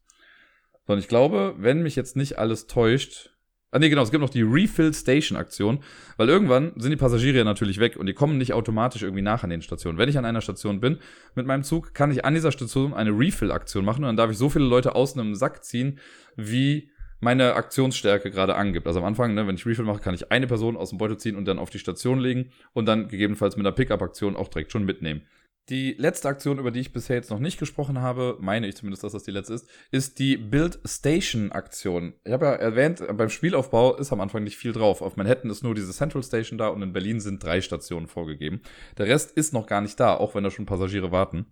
Sondern 0.87 1.01
ich 1.01 1.07
glaube, 1.07 1.55
wenn 1.57 1.83
mich 1.83 1.95
jetzt 1.95 2.15
nicht 2.15 2.39
alles 2.39 2.67
täuscht, 2.67 3.31
Ah, 3.73 3.79
nee, 3.79 3.87
genau, 3.87 4.01
es 4.01 4.11
gibt 4.11 4.21
noch 4.21 4.29
die 4.29 4.41
Refill 4.41 4.93
Station 4.93 5.37
Aktion, 5.37 5.81
weil 6.17 6.27
irgendwann 6.27 6.73
sind 6.75 6.91
die 6.91 6.97
Passagiere 6.97 7.37
ja 7.37 7.43
natürlich 7.45 7.79
weg 7.79 7.95
und 7.95 8.05
die 8.05 8.13
kommen 8.13 8.37
nicht 8.37 8.51
automatisch 8.51 9.01
irgendwie 9.01 9.21
nach 9.21 9.45
an 9.45 9.49
den 9.49 9.61
Stationen. 9.61 9.97
Wenn 9.97 10.09
ich 10.09 10.17
an 10.17 10.25
einer 10.25 10.41
Station 10.41 10.81
bin 10.81 10.97
mit 11.35 11.47
meinem 11.47 11.63
Zug, 11.63 11.93
kann 11.93 12.11
ich 12.11 12.25
an 12.25 12.33
dieser 12.33 12.51
Station 12.51 12.93
eine 12.93 13.11
Refill 13.11 13.49
Aktion 13.49 13.85
machen 13.85 14.03
und 14.03 14.07
dann 14.07 14.17
darf 14.17 14.29
ich 14.29 14.37
so 14.37 14.49
viele 14.49 14.65
Leute 14.65 14.93
aus 14.93 15.13
einem 15.13 15.35
Sack 15.35 15.63
ziehen, 15.63 15.99
wie 16.35 16.90
meine 17.21 17.53
Aktionsstärke 17.53 18.29
gerade 18.29 18.55
angibt. 18.55 18.87
Also 18.87 18.99
am 18.99 19.05
Anfang, 19.05 19.33
ne, 19.33 19.47
wenn 19.47 19.55
ich 19.55 19.65
Refill 19.65 19.85
mache, 19.85 20.01
kann 20.01 20.13
ich 20.13 20.31
eine 20.31 20.47
Person 20.47 20.75
aus 20.75 20.89
dem 20.89 20.97
Beutel 20.97 21.17
ziehen 21.17 21.37
und 21.37 21.45
dann 21.45 21.59
auf 21.59 21.69
die 21.69 21.79
Station 21.79 22.19
legen 22.19 22.51
und 22.73 22.87
dann 22.87 23.07
gegebenenfalls 23.07 23.55
mit 23.55 23.65
einer 23.65 23.75
Pickup-Aktion 23.75 24.35
auch 24.35 24.49
direkt 24.49 24.71
schon 24.71 24.83
mitnehmen. 24.83 25.21
Die 25.69 25.93
letzte 25.93 26.27
Aktion, 26.27 26.57
über 26.57 26.71
die 26.71 26.79
ich 26.79 26.91
bisher 26.91 27.15
jetzt 27.15 27.29
noch 27.29 27.39
nicht 27.39 27.59
gesprochen 27.59 28.01
habe, 28.01 28.35
meine 28.41 28.67
ich 28.67 28.75
zumindest, 28.75 29.03
dass 29.03 29.13
das 29.13 29.23
die 29.23 29.31
letzte 29.31 29.53
ist, 29.53 29.69
ist 29.91 30.17
die 30.17 30.35
Build 30.35 30.79
Station 30.83 31.51
Aktion. 31.51 32.13
Ich 32.25 32.33
habe 32.33 32.45
ja 32.45 32.53
erwähnt, 32.53 33.03
beim 33.15 33.29
Spielaufbau 33.29 33.95
ist 33.95 34.11
am 34.11 34.19
Anfang 34.19 34.43
nicht 34.43 34.57
viel 34.57 34.73
drauf. 34.73 35.01
Auf 35.01 35.17
Manhattan 35.17 35.51
ist 35.51 35.63
nur 35.63 35.75
diese 35.75 35.93
Central 35.93 36.23
Station 36.23 36.57
da 36.57 36.69
und 36.69 36.81
in 36.81 36.93
Berlin 36.93 37.19
sind 37.19 37.43
drei 37.43 37.61
Stationen 37.61 38.07
vorgegeben. 38.07 38.61
Der 38.97 39.05
Rest 39.05 39.37
ist 39.37 39.53
noch 39.53 39.67
gar 39.67 39.81
nicht 39.81 39.99
da, 39.99 40.15
auch 40.15 40.33
wenn 40.33 40.43
da 40.43 40.49
schon 40.49 40.65
Passagiere 40.65 41.11
warten. 41.11 41.45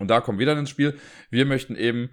Und 0.00 0.08
da 0.08 0.20
kommen 0.20 0.40
wir 0.40 0.46
dann 0.46 0.58
ins 0.58 0.70
Spiel. 0.70 0.98
Wir 1.30 1.46
möchten 1.46 1.76
eben 1.76 2.10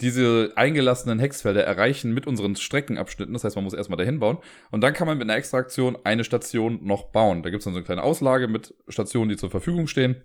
diese 0.00 0.52
eingelassenen 0.56 1.18
Hexfelder 1.18 1.64
erreichen 1.64 2.12
mit 2.12 2.26
unseren 2.26 2.54
Streckenabschnitten. 2.54 3.32
Das 3.32 3.44
heißt, 3.44 3.56
man 3.56 3.64
muss 3.64 3.72
erstmal 3.72 3.96
dahin 3.96 4.18
bauen. 4.18 4.38
Und 4.70 4.82
dann 4.82 4.92
kann 4.92 5.06
man 5.06 5.16
mit 5.16 5.28
einer 5.28 5.38
Extraktion 5.38 5.96
eine 6.04 6.24
Station 6.24 6.80
noch 6.82 7.04
bauen. 7.12 7.42
Da 7.42 7.50
gibt 7.50 7.60
es 7.60 7.64
dann 7.64 7.72
so 7.72 7.78
eine 7.78 7.86
kleine 7.86 8.02
Auslage 8.02 8.46
mit 8.46 8.74
Stationen, 8.88 9.30
die 9.30 9.36
zur 9.36 9.50
Verfügung 9.50 9.86
stehen. 9.86 10.22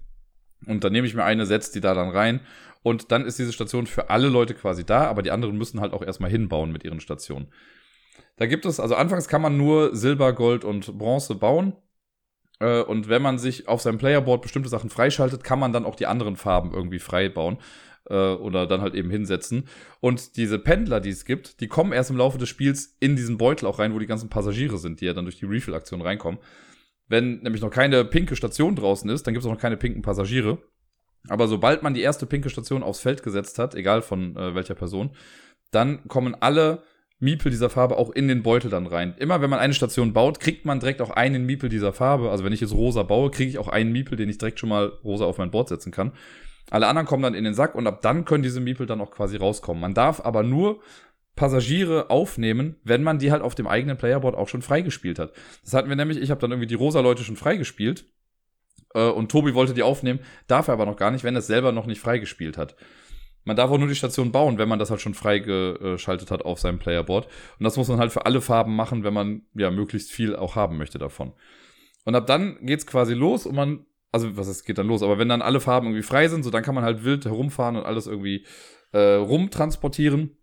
Und 0.68 0.84
dann 0.84 0.92
nehme 0.92 1.08
ich 1.08 1.16
mir 1.16 1.24
eine, 1.24 1.46
setze 1.46 1.72
die 1.72 1.80
da 1.80 1.94
dann 1.94 2.10
rein. 2.10 2.42
Und 2.84 3.12
dann 3.12 3.26
ist 3.26 3.40
diese 3.40 3.54
Station 3.54 3.88
für 3.88 4.10
alle 4.10 4.28
Leute 4.28 4.54
quasi 4.56 4.86
da, 4.86 5.06
aber 5.06 5.22
die 5.22 5.32
anderen 5.32 5.58
müssen 5.58 5.80
halt 5.80 5.94
auch 5.94 6.02
erstmal 6.02 6.32
hinbauen 6.32 6.72
mit 6.72 6.84
ihren 6.84 7.00
Stationen. 7.00 7.48
Da 8.38 8.48
gibt 8.48 8.66
es, 8.66 8.80
also 8.80 8.96
anfangs 8.96 9.28
kann 9.28 9.42
man 9.42 9.56
nur 9.56 9.96
Silber, 9.96 10.34
Gold 10.34 10.66
und 10.66 10.98
Bronze 10.98 11.36
bauen. 11.36 11.76
Äh, 12.60 12.82
und 12.82 13.08
wenn 13.08 13.22
man 13.22 13.38
sich 13.38 13.68
auf 13.68 13.82
seinem 13.82 14.00
Playerboard 14.00 14.42
bestimmte 14.42 14.70
Sachen 14.70 14.90
freischaltet, 14.90 15.44
kann 15.44 15.60
man 15.60 15.72
dann 15.72 15.86
auch 15.86 15.96
die 15.96 16.08
anderen 16.08 16.36
Farben 16.36 16.74
irgendwie 16.74 17.00
frei 17.00 17.30
bauen 17.30 17.60
äh, 18.10 18.34
oder 18.34 18.68
dann 18.68 18.82
halt 18.82 18.96
eben 18.96 19.10
hinsetzen. 19.10 19.68
Und 20.00 20.38
diese 20.38 20.60
Pendler, 20.60 21.00
die 21.00 21.10
es 21.10 21.26
gibt, 21.26 21.60
die 21.62 21.68
kommen 21.68 21.94
erst 21.94 22.10
im 22.10 22.18
Laufe 22.18 22.38
des 22.38 22.50
Spiels 22.50 22.96
in 23.00 23.16
diesen 23.16 23.38
Beutel 23.38 23.66
auch 23.68 23.80
rein, 23.80 23.94
wo 23.94 24.00
die 24.00 24.08
ganzen 24.08 24.30
Passagiere 24.30 24.78
sind, 24.78 25.02
die 25.02 25.06
ja 25.06 25.14
dann 25.14 25.26
durch 25.26 25.38
die 25.38 25.46
Refill-Aktion 25.46 26.02
reinkommen. 26.02 26.40
Wenn 27.08 27.42
nämlich 27.42 27.62
noch 27.62 27.72
keine 27.72 28.06
pinke 28.06 28.36
Station 28.36 28.76
draußen 28.76 29.10
ist, 29.10 29.28
dann 29.28 29.34
gibt 29.34 29.44
es 29.44 29.50
auch 29.50 29.54
noch 29.54 29.62
keine 29.62 29.78
pinken 29.78 30.02
Passagiere. 30.02 30.60
Aber 31.28 31.48
sobald 31.48 31.84
man 31.84 31.94
die 31.94 32.02
erste 32.02 32.26
pinke 32.26 32.50
Station 32.50 32.84
aufs 32.84 33.02
Feld 33.02 33.22
gesetzt 33.24 33.60
hat, 33.60 33.76
egal 33.76 34.02
von 34.02 34.36
äh, 34.36 34.56
welcher 34.56 34.76
Person, 34.76 35.12
dann 35.72 36.08
kommen 36.08 36.36
alle 36.40 36.84
Miepel 37.20 37.52
dieser 37.52 37.70
Farbe 37.70 37.98
auch 37.98 38.10
in 38.10 38.28
den 38.28 38.42
Beutel 38.42 38.72
dann 38.72 38.88
rein. 38.88 39.14
Immer 39.20 39.42
wenn 39.42 39.50
man 39.50 39.60
eine 39.60 39.76
Station 39.76 40.12
baut, 40.12 40.40
kriegt 40.40 40.66
man 40.66 40.80
direkt 40.80 41.02
auch 41.02 41.12
einen 41.12 41.46
Miepel 41.46 41.70
dieser 41.70 41.94
Farbe. 41.94 42.32
Also 42.32 42.44
wenn 42.44 42.52
ich 42.52 42.62
jetzt 42.62 42.74
rosa 42.74 43.04
baue, 43.04 43.30
kriege 43.30 43.50
ich 43.50 43.60
auch 43.60 43.68
einen 43.68 43.92
Miepel, 43.92 44.18
den 44.18 44.28
ich 44.28 44.40
direkt 44.40 44.60
schon 44.60 44.70
mal 44.70 44.86
rosa 45.04 45.26
auf 45.26 45.38
mein 45.38 45.52
Board 45.52 45.70
setzen 45.70 45.92
kann. 45.92 46.14
Alle 46.72 46.88
anderen 46.88 47.06
kommen 47.06 47.22
dann 47.22 47.36
in 47.36 47.44
den 47.44 47.54
Sack 47.54 47.76
und 47.76 47.86
ab 47.86 48.02
dann 48.02 48.26
können 48.26 48.44
diese 48.44 48.62
Miepel 48.62 48.88
dann 48.88 49.02
auch 49.02 49.12
quasi 49.12 49.36
rauskommen. 49.36 49.82
Man 49.82 49.94
darf 49.94 50.22
aber 50.22 50.42
nur 50.42 50.80
Passagiere 51.36 52.10
aufnehmen, 52.10 52.78
wenn 52.84 53.04
man 53.04 53.20
die 53.20 53.32
halt 53.32 53.42
auf 53.42 53.56
dem 53.56 53.68
eigenen 53.68 53.98
Playerboard 53.98 54.36
auch 54.36 54.48
schon 54.48 54.62
freigespielt 54.62 55.20
hat. 55.20 55.34
Das 55.64 55.74
hatten 55.74 55.90
wir 55.90 55.96
nämlich, 55.98 56.18
ich 56.18 56.32
habe 56.32 56.40
dann 56.42 56.52
irgendwie 56.52 56.68
die 56.68 56.76
rosa 56.76 57.02
Leute 57.02 57.24
schon 57.24 57.36
freigespielt 57.36 58.06
äh, 58.94 59.10
und 59.10 59.30
Tobi 59.30 59.54
wollte 59.54 59.74
die 59.74 59.84
aufnehmen, 59.84 60.22
darf 60.48 60.70
er 60.70 60.74
aber 60.74 60.86
noch 60.86 60.96
gar 60.96 61.12
nicht, 61.12 61.26
wenn 61.26 61.36
er 61.36 61.40
es 61.40 61.48
selber 61.48 61.74
noch 61.74 61.86
nicht 61.86 62.00
freigespielt 62.00 62.58
hat. 62.58 62.76
Man 63.44 63.58
darf 63.58 63.70
auch 63.70 63.78
nur 63.78 63.88
die 63.88 63.96
Station 63.96 64.32
bauen, 64.32 64.58
wenn 64.58 64.70
man 64.70 64.80
das 64.80 64.92
halt 64.92 65.02
schon 65.02 65.14
freigeschaltet 65.14 66.32
hat 66.32 66.44
auf 66.44 66.60
seinem 66.60 66.80
Playerboard. 66.80 67.28
Und 67.60 67.64
das 67.64 67.76
muss 67.76 67.88
man 67.88 68.00
halt 68.00 68.12
für 68.12 68.26
alle 68.26 68.40
Farben 68.40 68.76
machen, 68.76 69.04
wenn 69.04 69.14
man 69.14 69.42
ja 69.56 69.72
möglichst 69.72 70.12
viel 70.12 70.36
auch 70.36 70.56
haben 70.56 70.78
möchte 70.78 71.00
davon. 71.00 71.34
Und 72.06 72.16
ab 72.16 72.28
dann 72.28 72.58
geht's 72.62 72.86
quasi 72.86 73.14
los 73.14 73.46
und 73.46 73.56
man, 73.56 73.86
also 74.12 74.36
was 74.38 74.48
es 74.48 74.66
geht 74.66 74.78
dann 74.78 74.88
los, 74.88 75.04
aber 75.04 75.18
wenn 75.18 75.30
dann 75.30 75.42
alle 75.42 75.60
Farben 75.60 75.88
irgendwie 75.88 76.04
frei 76.04 76.28
sind, 76.28 76.44
so 76.44 76.50
dann 76.50 76.64
kann 76.64 76.76
man 76.76 76.84
halt 76.84 77.04
wild 77.04 77.26
herumfahren 77.26 77.76
und 77.76 77.86
alles 77.86 78.08
irgendwie 78.08 78.46
äh, 78.92 79.14
rumtransportieren. 79.16 80.38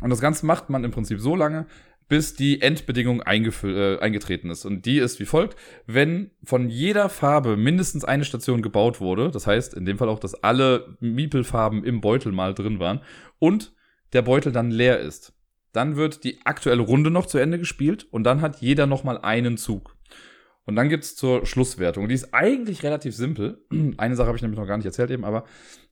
Und 0.00 0.10
das 0.10 0.20
Ganze 0.20 0.46
macht 0.46 0.70
man 0.70 0.84
im 0.84 0.92
Prinzip 0.92 1.20
so 1.20 1.34
lange, 1.34 1.66
bis 2.08 2.34
die 2.34 2.62
Endbedingung 2.62 3.20
äh, 3.20 3.98
eingetreten 3.98 4.50
ist. 4.50 4.64
Und 4.64 4.86
die 4.86 4.98
ist 4.98 5.20
wie 5.20 5.26
folgt. 5.26 5.56
Wenn 5.86 6.30
von 6.42 6.68
jeder 6.68 7.08
Farbe 7.08 7.56
mindestens 7.56 8.04
eine 8.04 8.24
Station 8.24 8.62
gebaut 8.62 9.00
wurde, 9.00 9.30
das 9.30 9.46
heißt 9.46 9.74
in 9.74 9.84
dem 9.84 9.98
Fall 9.98 10.08
auch, 10.08 10.20
dass 10.20 10.42
alle 10.42 10.96
Miepelfarben 11.00 11.84
im 11.84 12.00
Beutel 12.00 12.32
mal 12.32 12.54
drin 12.54 12.78
waren 12.78 13.00
und 13.38 13.74
der 14.12 14.22
Beutel 14.22 14.52
dann 14.52 14.70
leer 14.70 15.00
ist, 15.00 15.34
dann 15.72 15.96
wird 15.96 16.24
die 16.24 16.40
aktuelle 16.46 16.80
Runde 16.80 17.10
noch 17.10 17.26
zu 17.26 17.36
Ende 17.38 17.58
gespielt 17.58 18.06
und 18.10 18.24
dann 18.24 18.40
hat 18.40 18.60
jeder 18.62 18.86
noch 18.86 19.04
mal 19.04 19.18
einen 19.18 19.58
Zug. 19.58 19.97
Und 20.68 20.76
dann 20.76 20.90
gibt's 20.90 21.16
zur 21.16 21.46
Schlusswertung. 21.46 22.08
Die 22.08 22.14
ist 22.14 22.34
eigentlich 22.34 22.82
relativ 22.82 23.16
simpel. 23.16 23.64
Eine 23.96 24.16
Sache 24.16 24.26
habe 24.26 24.36
ich 24.36 24.42
nämlich 24.42 24.60
noch 24.60 24.66
gar 24.66 24.76
nicht 24.76 24.84
erzählt 24.84 25.10
eben, 25.10 25.24
aber 25.24 25.44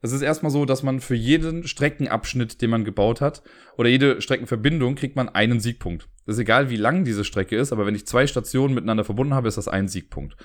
es 0.03 0.13
ist 0.13 0.21
erstmal 0.21 0.53
so, 0.53 0.67
dass 0.67 0.83
man 0.83 1.01
für 1.01 1.15
jeden 1.15 1.67
Streckenabschnitt, 1.67 2.61
den 2.61 2.69
man 2.69 2.85
gebaut 2.85 3.23
hat, 3.23 3.43
oder 3.79 3.89
jede 3.89 4.21
Streckenverbindung, 4.21 4.95
kriegt 4.95 5.17
man 5.17 5.31
einen 5.31 5.61
Siegpunkt. 5.61 6.11
Das 6.27 6.37
ist 6.37 6.43
egal, 6.43 6.69
wie 6.69 6.77
lang 6.77 7.05
diese 7.05 7.25
Strecke 7.25 7.57
ist, 7.57 7.73
aber 7.73 7.87
wenn 7.87 7.95
ich 7.95 8.07
zwei 8.07 8.27
Stationen 8.27 8.75
miteinander 8.75 9.05
verbunden 9.05 9.33
habe, 9.33 9.49
ist 9.49 9.57
das 9.57 9.67
ein 9.67 9.89
Siegpunkt. 9.89 10.37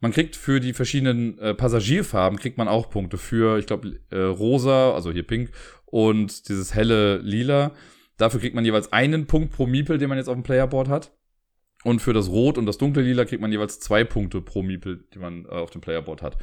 Man 0.00 0.10
kriegt 0.10 0.34
für 0.34 0.58
die 0.58 0.72
verschiedenen 0.72 1.38
äh, 1.38 1.54
Passagierfarben 1.54 2.40
kriegt 2.40 2.58
man 2.58 2.66
auch 2.66 2.90
Punkte. 2.90 3.18
Für, 3.18 3.60
ich 3.60 3.66
glaube, 3.66 4.00
äh, 4.10 4.18
rosa, 4.18 4.94
also 4.94 5.12
hier 5.12 5.24
pink, 5.24 5.52
und 5.84 6.48
dieses 6.48 6.74
helle 6.74 7.18
lila. 7.18 7.70
Dafür 8.16 8.40
kriegt 8.40 8.56
man 8.56 8.64
jeweils 8.64 8.92
einen 8.92 9.28
Punkt 9.28 9.52
pro 9.52 9.68
Miepel, 9.68 9.98
den 9.98 10.08
man 10.08 10.18
jetzt 10.18 10.26
auf 10.26 10.34
dem 10.34 10.42
Playerboard 10.42 10.88
hat. 10.88 11.12
Und 11.84 12.00
für 12.00 12.12
das 12.12 12.28
Rot 12.28 12.58
und 12.58 12.66
das 12.66 12.78
dunkle 12.78 13.02
Lila 13.02 13.24
kriegt 13.24 13.40
man 13.40 13.52
jeweils 13.52 13.78
zwei 13.78 14.04
Punkte 14.04 14.40
pro 14.40 14.62
Miepel, 14.62 15.04
die 15.14 15.18
man 15.18 15.44
äh, 15.44 15.48
auf 15.48 15.70
dem 15.70 15.80
Playerboard 15.80 16.22
hat. 16.22 16.36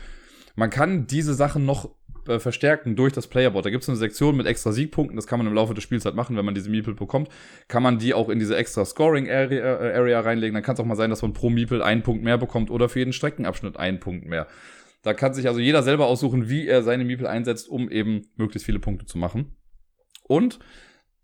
Man 0.56 0.70
kann 0.70 1.08
diese 1.08 1.34
Sachen 1.34 1.66
noch 1.66 1.90
äh, 2.28 2.40
verstärken 2.40 2.96
durch 2.96 3.14
das 3.14 3.28
Playerboard. 3.28 3.66
Da 3.66 3.70
gibt 3.70 3.84
es 3.84 3.90
eine 3.90 3.98
Sektion 3.98 4.38
mit 4.38 4.48
extra 4.48 4.72
Siegpunkten, 4.72 5.16
das 5.16 5.28
kann 5.28 5.40
man 5.40 5.48
im 5.48 5.54
Laufe 5.54 5.74
des 5.74 5.84
Spiels 5.84 6.06
halt 6.06 6.16
machen, 6.16 6.38
wenn 6.38 6.46
man 6.46 6.56
diese 6.56 6.70
Miepel 6.70 6.96
bekommt, 6.96 7.30
kann 7.68 7.84
man 7.84 8.00
die 8.00 8.14
auch 8.14 8.30
in 8.30 8.40
diese 8.40 8.56
extra 8.56 8.86
Scoring 8.86 9.30
Area, 9.30 9.80
äh, 9.82 9.94
Area 9.94 10.22
reinlegen. 10.22 10.54
Dann 10.54 10.64
kann 10.64 10.76
es 10.76 10.80
auch 10.80 10.86
mal 10.86 10.96
sein, 10.96 11.10
dass 11.10 11.22
man 11.22 11.34
pro 11.34 11.50
Miepel 11.50 11.82
einen 11.82 12.04
Punkt 12.04 12.24
mehr 12.24 12.38
bekommt 12.38 12.72
oder 12.72 12.88
für 12.88 13.00
jeden 13.00 13.14
Streckenabschnitt 13.14 13.78
einen 13.78 14.00
Punkt 14.00 14.26
mehr. 14.26 14.48
Da 15.04 15.14
kann 15.14 15.36
sich 15.36 15.48
also 15.48 15.60
jeder 15.60 15.84
selber 15.84 16.08
aussuchen, 16.08 16.50
wie 16.50 16.68
er 16.68 16.82
seine 16.82 17.06
Miepel 17.06 17.28
einsetzt, 17.28 17.70
um 17.70 17.92
eben 17.92 18.24
möglichst 18.38 18.66
viele 18.66 18.80
Punkte 18.80 19.06
zu 19.06 19.20
machen. 19.20 19.56
Und 20.24 20.58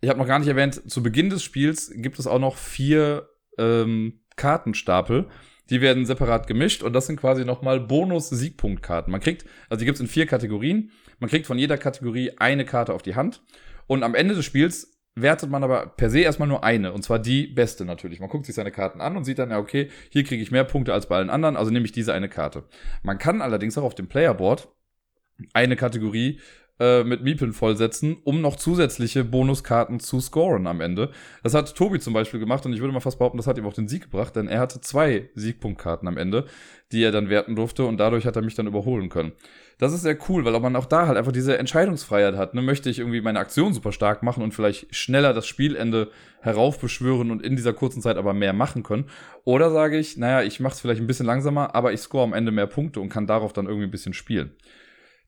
ich 0.01 0.09
habe 0.09 0.19
noch 0.19 0.27
gar 0.27 0.37
nicht 0.37 0.47
erwähnt, 0.47 0.89
zu 0.89 1.01
Beginn 1.01 1.31
des 1.31 1.41
Spiels 1.41 1.91
gibt 1.95 2.19
es 2.19 2.27
auch 2.27 2.37
noch 2.37 2.57
vier 2.57 3.27
ähm, 3.57 4.21
Kartenstapel. 4.35 5.27
Die 5.69 5.79
werden 5.79 6.05
separat 6.05 6.47
gemischt 6.47 6.83
und 6.83 6.93
das 6.93 7.07
sind 7.07 7.17
quasi 7.19 7.45
nochmal 7.45 7.79
Bonus-Siegpunktkarten. 7.79 9.09
Man 9.09 9.21
kriegt, 9.21 9.45
also 9.69 9.79
die 9.79 9.85
gibt 9.85 9.95
es 9.95 10.01
in 10.01 10.07
vier 10.07 10.25
Kategorien. 10.25 10.91
Man 11.19 11.29
kriegt 11.29 11.47
von 11.47 11.57
jeder 11.57 11.77
Kategorie 11.77 12.31
eine 12.37 12.65
Karte 12.65 12.93
auf 12.93 13.03
die 13.03 13.15
Hand. 13.15 13.41
Und 13.87 14.03
am 14.03 14.15
Ende 14.15 14.35
des 14.35 14.43
Spiels 14.43 14.99
wertet 15.15 15.49
man 15.49 15.63
aber 15.63 15.87
per 15.87 16.09
se 16.09 16.19
erstmal 16.19 16.47
nur 16.47 16.63
eine. 16.63 16.93
Und 16.93 17.03
zwar 17.03 17.19
die 17.19 17.47
beste 17.47 17.85
natürlich. 17.85 18.19
Man 18.19 18.29
guckt 18.29 18.45
sich 18.45 18.55
seine 18.55 18.71
Karten 18.71 19.01
an 19.01 19.15
und 19.15 19.23
sieht 19.23 19.39
dann, 19.39 19.51
ja, 19.51 19.59
okay, 19.59 19.89
hier 20.09 20.23
kriege 20.23 20.41
ich 20.41 20.51
mehr 20.51 20.63
Punkte 20.63 20.93
als 20.93 21.07
bei 21.07 21.17
allen 21.17 21.29
anderen, 21.29 21.57
also 21.57 21.71
nehme 21.71 21.85
ich 21.85 21.91
diese 21.91 22.13
eine 22.13 22.29
Karte. 22.29 22.63
Man 23.03 23.17
kann 23.17 23.41
allerdings 23.41 23.77
auch 23.77 23.83
auf 23.83 23.95
dem 23.95 24.07
Playerboard 24.07 24.69
eine 25.53 25.75
Kategorie 25.75 26.39
äh, 26.81 27.03
mit 27.03 27.21
Miepeln 27.21 27.53
vollsetzen, 27.53 28.17
um 28.23 28.41
noch 28.41 28.55
zusätzliche 28.55 29.23
Bonuskarten 29.23 29.99
zu 29.99 30.19
scoren 30.19 30.65
am 30.65 30.81
Ende. 30.81 31.11
Das 31.43 31.53
hat 31.53 31.75
Tobi 31.75 31.99
zum 31.99 32.13
Beispiel 32.13 32.39
gemacht 32.39 32.65
und 32.65 32.73
ich 32.73 32.79
würde 32.79 32.91
mal 32.91 33.01
fast 33.01 33.19
behaupten, 33.19 33.37
das 33.37 33.45
hat 33.45 33.59
ihm 33.59 33.67
auch 33.67 33.73
den 33.73 33.87
Sieg 33.87 34.05
gebracht, 34.05 34.35
denn 34.35 34.47
er 34.47 34.59
hatte 34.59 34.81
zwei 34.81 35.29
Siegpunktkarten 35.35 36.07
am 36.07 36.17
Ende, 36.17 36.45
die 36.91 37.03
er 37.03 37.11
dann 37.11 37.29
werten 37.29 37.55
durfte 37.55 37.85
und 37.85 37.97
dadurch 37.97 38.25
hat 38.25 38.35
er 38.35 38.41
mich 38.41 38.55
dann 38.55 38.65
überholen 38.65 39.09
können. 39.09 39.33
Das 39.77 39.93
ist 39.93 40.01
sehr 40.01 40.17
cool, 40.27 40.43
weil 40.43 40.59
man 40.59 40.75
auch 40.75 40.85
da 40.85 41.05
halt 41.05 41.19
einfach 41.19 41.31
diese 41.31 41.55
Entscheidungsfreiheit 41.59 42.35
hat. 42.35 42.55
Ne? 42.55 42.63
Möchte 42.63 42.89
ich 42.89 42.97
irgendwie 42.97 43.21
meine 43.21 43.39
Aktion 43.39 43.75
super 43.75 43.91
stark 43.91 44.23
machen 44.23 44.43
und 44.43 44.53
vielleicht 44.53 44.95
schneller 44.95 45.33
das 45.33 45.45
Spielende 45.45 46.09
heraufbeschwören 46.41 47.29
und 47.29 47.43
in 47.43 47.55
dieser 47.55 47.73
kurzen 47.73 48.01
Zeit 48.01 48.17
aber 48.17 48.33
mehr 48.33 48.53
machen 48.53 48.81
können? 48.81 49.05
Oder 49.43 49.69
sage 49.69 49.99
ich, 49.99 50.17
naja, 50.17 50.41
ich 50.41 50.59
mache 50.59 50.73
es 50.73 50.81
vielleicht 50.81 51.01
ein 51.01 51.07
bisschen 51.07 51.27
langsamer, 51.27 51.75
aber 51.75 51.93
ich 51.93 51.99
score 51.99 52.23
am 52.23 52.33
Ende 52.33 52.51
mehr 52.51 52.67
Punkte 52.67 52.99
und 52.99 53.09
kann 53.09 53.27
darauf 53.27 53.53
dann 53.53 53.67
irgendwie 53.67 53.85
ein 53.85 53.91
bisschen 53.91 54.13
spielen. 54.13 54.51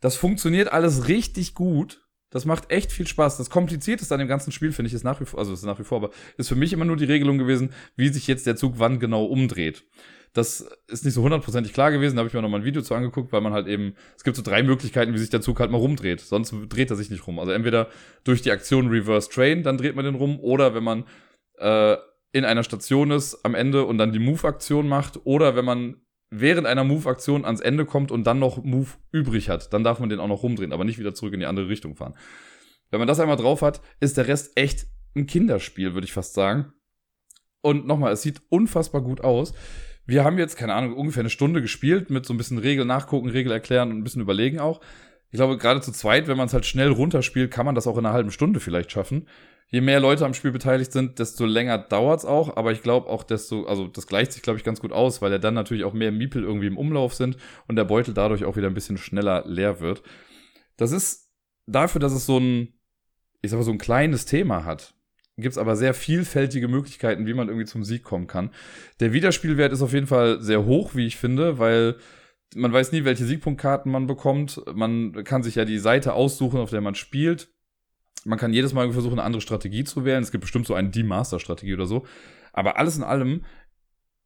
Das 0.03 0.17
funktioniert 0.17 0.69
alles 0.69 1.07
richtig 1.07 1.53
gut. 1.53 2.05
Das 2.29 2.43
macht 2.43 2.69
echt 2.71 2.91
viel 2.91 3.07
Spaß. 3.07 3.37
Das 3.37 3.49
Komplizierteste 3.49 4.13
an 4.13 4.19
dem 4.19 4.27
ganzen 4.27 4.51
Spiel, 4.51 4.73
finde 4.73 4.89
ich, 4.89 4.93
ist 4.93 5.05
nach 5.05 5.21
wie 5.21 5.25
vor, 5.25 5.39
also 5.39 5.53
ist 5.53 5.63
nach 5.63 5.79
wie 5.79 5.85
vor, 5.85 5.99
aber 5.99 6.09
ist 6.35 6.49
für 6.49 6.57
mich 6.57 6.73
immer 6.73 6.83
nur 6.83 6.97
die 6.97 7.05
Regelung 7.05 7.37
gewesen, 7.37 7.71
wie 7.95 8.09
sich 8.09 8.27
jetzt 8.27 8.45
der 8.45 8.57
Zug 8.57 8.79
wann 8.79 8.99
genau 8.99 9.23
umdreht. 9.23 9.85
Das 10.33 10.67
ist 10.87 11.05
nicht 11.05 11.13
so 11.13 11.23
hundertprozentig 11.23 11.71
klar 11.71 11.89
gewesen. 11.93 12.17
Da 12.17 12.19
habe 12.19 12.27
ich 12.27 12.33
mir 12.33 12.41
noch 12.41 12.49
mal 12.49 12.57
ein 12.57 12.65
Video 12.65 12.81
zu 12.81 12.93
angeguckt, 12.93 13.31
weil 13.31 13.39
man 13.39 13.53
halt 13.53 13.67
eben, 13.67 13.95
es 14.17 14.25
gibt 14.25 14.35
so 14.35 14.43
drei 14.43 14.61
Möglichkeiten, 14.61 15.13
wie 15.13 15.19
sich 15.19 15.29
der 15.29 15.39
Zug 15.39 15.61
halt 15.61 15.71
mal 15.71 15.77
rumdreht. 15.77 16.19
Sonst 16.19 16.53
dreht 16.67 16.89
er 16.89 16.97
sich 16.97 17.09
nicht 17.09 17.25
rum. 17.25 17.39
Also 17.39 17.53
entweder 17.53 17.87
durch 18.25 18.41
die 18.41 18.51
Aktion 18.51 18.89
Reverse 18.89 19.29
Train, 19.29 19.63
dann 19.63 19.77
dreht 19.77 19.95
man 19.95 20.03
den 20.03 20.15
rum, 20.15 20.37
oder 20.41 20.75
wenn 20.75 20.83
man 20.83 21.05
äh, 21.59 21.95
in 22.33 22.43
einer 22.43 22.63
Station 22.65 23.11
ist 23.11 23.45
am 23.45 23.55
Ende 23.55 23.85
und 23.85 23.99
dann 23.99 24.11
die 24.11 24.19
Move-Aktion 24.19 24.85
macht, 24.85 25.21
oder 25.23 25.55
wenn 25.55 25.63
man 25.63 26.02
während 26.39 26.67
einer 26.67 26.83
Move-Aktion 26.83 27.45
ans 27.45 27.61
Ende 27.61 27.85
kommt 27.85 28.11
und 28.11 28.25
dann 28.25 28.39
noch 28.39 28.63
Move 28.63 28.89
übrig 29.11 29.49
hat, 29.49 29.73
dann 29.73 29.83
darf 29.83 29.99
man 29.99 30.09
den 30.09 30.19
auch 30.19 30.27
noch 30.27 30.43
rumdrehen, 30.43 30.73
aber 30.73 30.83
nicht 30.83 30.99
wieder 30.99 31.13
zurück 31.13 31.33
in 31.33 31.39
die 31.39 31.45
andere 31.45 31.69
Richtung 31.69 31.95
fahren. 31.95 32.15
Wenn 32.89 32.99
man 32.99 33.07
das 33.07 33.19
einmal 33.19 33.37
drauf 33.37 33.61
hat, 33.61 33.81
ist 33.99 34.17
der 34.17 34.27
Rest 34.27 34.53
echt 34.55 34.87
ein 35.15 35.27
Kinderspiel, 35.27 35.93
würde 35.93 36.05
ich 36.05 36.13
fast 36.13 36.33
sagen. 36.33 36.73
Und 37.61 37.87
nochmal, 37.87 38.13
es 38.13 38.23
sieht 38.23 38.41
unfassbar 38.49 39.01
gut 39.01 39.21
aus. 39.21 39.53
Wir 40.05 40.23
haben 40.23 40.37
jetzt, 40.37 40.57
keine 40.57 40.73
Ahnung, 40.73 40.95
ungefähr 40.95 41.21
eine 41.21 41.29
Stunde 41.29 41.61
gespielt 41.61 42.09
mit 42.09 42.25
so 42.25 42.33
ein 42.33 42.37
bisschen 42.37 42.57
Regel 42.57 42.85
nachgucken, 42.85 43.29
Regel 43.29 43.51
erklären 43.51 43.91
und 43.91 43.97
ein 43.97 44.03
bisschen 44.03 44.21
überlegen 44.21 44.59
auch. 44.59 44.81
Ich 45.31 45.37
glaube, 45.37 45.57
gerade 45.57 45.81
zu 45.81 45.91
zweit, 45.91 46.27
wenn 46.27 46.37
man 46.37 46.47
es 46.47 46.53
halt 46.53 46.65
schnell 46.65 46.89
runterspielt, 46.89 47.51
kann 47.51 47.65
man 47.65 47.73
das 47.73 47.87
auch 47.87 47.97
in 47.97 48.05
einer 48.05 48.13
halben 48.13 48.31
Stunde 48.31 48.59
vielleicht 48.59 48.91
schaffen. 48.91 49.27
Je 49.73 49.81
mehr 49.81 49.99
Leute 49.99 50.23
am 50.23 50.35
Spiel 50.35 50.51
beteiligt 50.51 50.91
sind, 50.91 51.17
desto 51.17 51.47
länger 51.47 51.79
dauert's 51.79 52.25
auch. 52.25 52.57
Aber 52.57 52.71
ich 52.71 52.83
glaube 52.83 53.09
auch, 53.09 53.23
desto, 53.23 53.65
also 53.65 53.87
das 53.87 54.05
gleicht 54.05 54.31
sich, 54.31 54.43
glaube 54.43 54.59
ich, 54.59 54.63
ganz 54.63 54.79
gut 54.79 54.91
aus, 54.91 55.19
weil 55.19 55.31
ja 55.31 55.39
dann 55.39 55.55
natürlich 55.55 55.83
auch 55.83 55.93
mehr 55.93 56.11
Miepel 56.11 56.43
irgendwie 56.43 56.67
im 56.67 56.77
Umlauf 56.77 57.15
sind 57.15 57.37
und 57.67 57.75
der 57.75 57.83
Beutel 57.83 58.13
dadurch 58.13 58.45
auch 58.45 58.55
wieder 58.55 58.67
ein 58.67 58.75
bisschen 58.75 58.99
schneller 58.99 59.43
leer 59.47 59.79
wird. 59.79 60.03
Das 60.77 60.91
ist 60.91 61.31
dafür, 61.65 61.97
dass 61.97 62.13
es 62.13 62.27
so 62.27 62.37
ein, 62.37 62.73
ich 63.41 63.49
sag 63.49 63.57
mal, 63.57 63.63
so 63.63 63.71
ein 63.71 63.79
kleines 63.79 64.27
Thema 64.27 64.63
hat, 64.63 64.93
gibt's 65.37 65.57
aber 65.57 65.75
sehr 65.75 65.95
vielfältige 65.95 66.67
Möglichkeiten, 66.67 67.25
wie 67.25 67.33
man 67.33 67.47
irgendwie 67.47 67.65
zum 67.65 67.83
Sieg 67.83 68.03
kommen 68.03 68.27
kann. 68.27 68.51
Der 68.99 69.11
Wiederspielwert 69.11 69.73
ist 69.73 69.81
auf 69.81 69.93
jeden 69.93 70.05
Fall 70.05 70.39
sehr 70.39 70.65
hoch, 70.65 70.93
wie 70.93 71.07
ich 71.07 71.17
finde, 71.17 71.57
weil 71.57 71.95
man 72.53 72.71
weiß 72.71 72.91
nie, 72.91 73.05
welche 73.05 73.25
Siegpunktkarten 73.25 73.91
man 73.91 74.05
bekommt. 74.05 74.61
Man 74.71 75.23
kann 75.23 75.41
sich 75.41 75.55
ja 75.55 75.65
die 75.65 75.79
Seite 75.79 76.13
aussuchen, 76.13 76.59
auf 76.59 76.69
der 76.69 76.81
man 76.81 76.93
spielt. 76.93 77.49
Man 78.25 78.39
kann 78.39 78.53
jedes 78.53 78.73
Mal 78.73 78.91
versuchen, 78.91 79.19
eine 79.19 79.23
andere 79.23 79.41
Strategie 79.41 79.83
zu 79.83 80.05
wählen. 80.05 80.23
Es 80.23 80.31
gibt 80.31 80.41
bestimmt 80.41 80.65
so 80.65 80.73
eine 80.73 80.89
Die-Master-Strategie 80.89 81.73
oder 81.73 81.85
so. 81.85 82.05
Aber 82.53 82.77
alles 82.77 82.97
in 82.97 83.03
allem, 83.03 83.43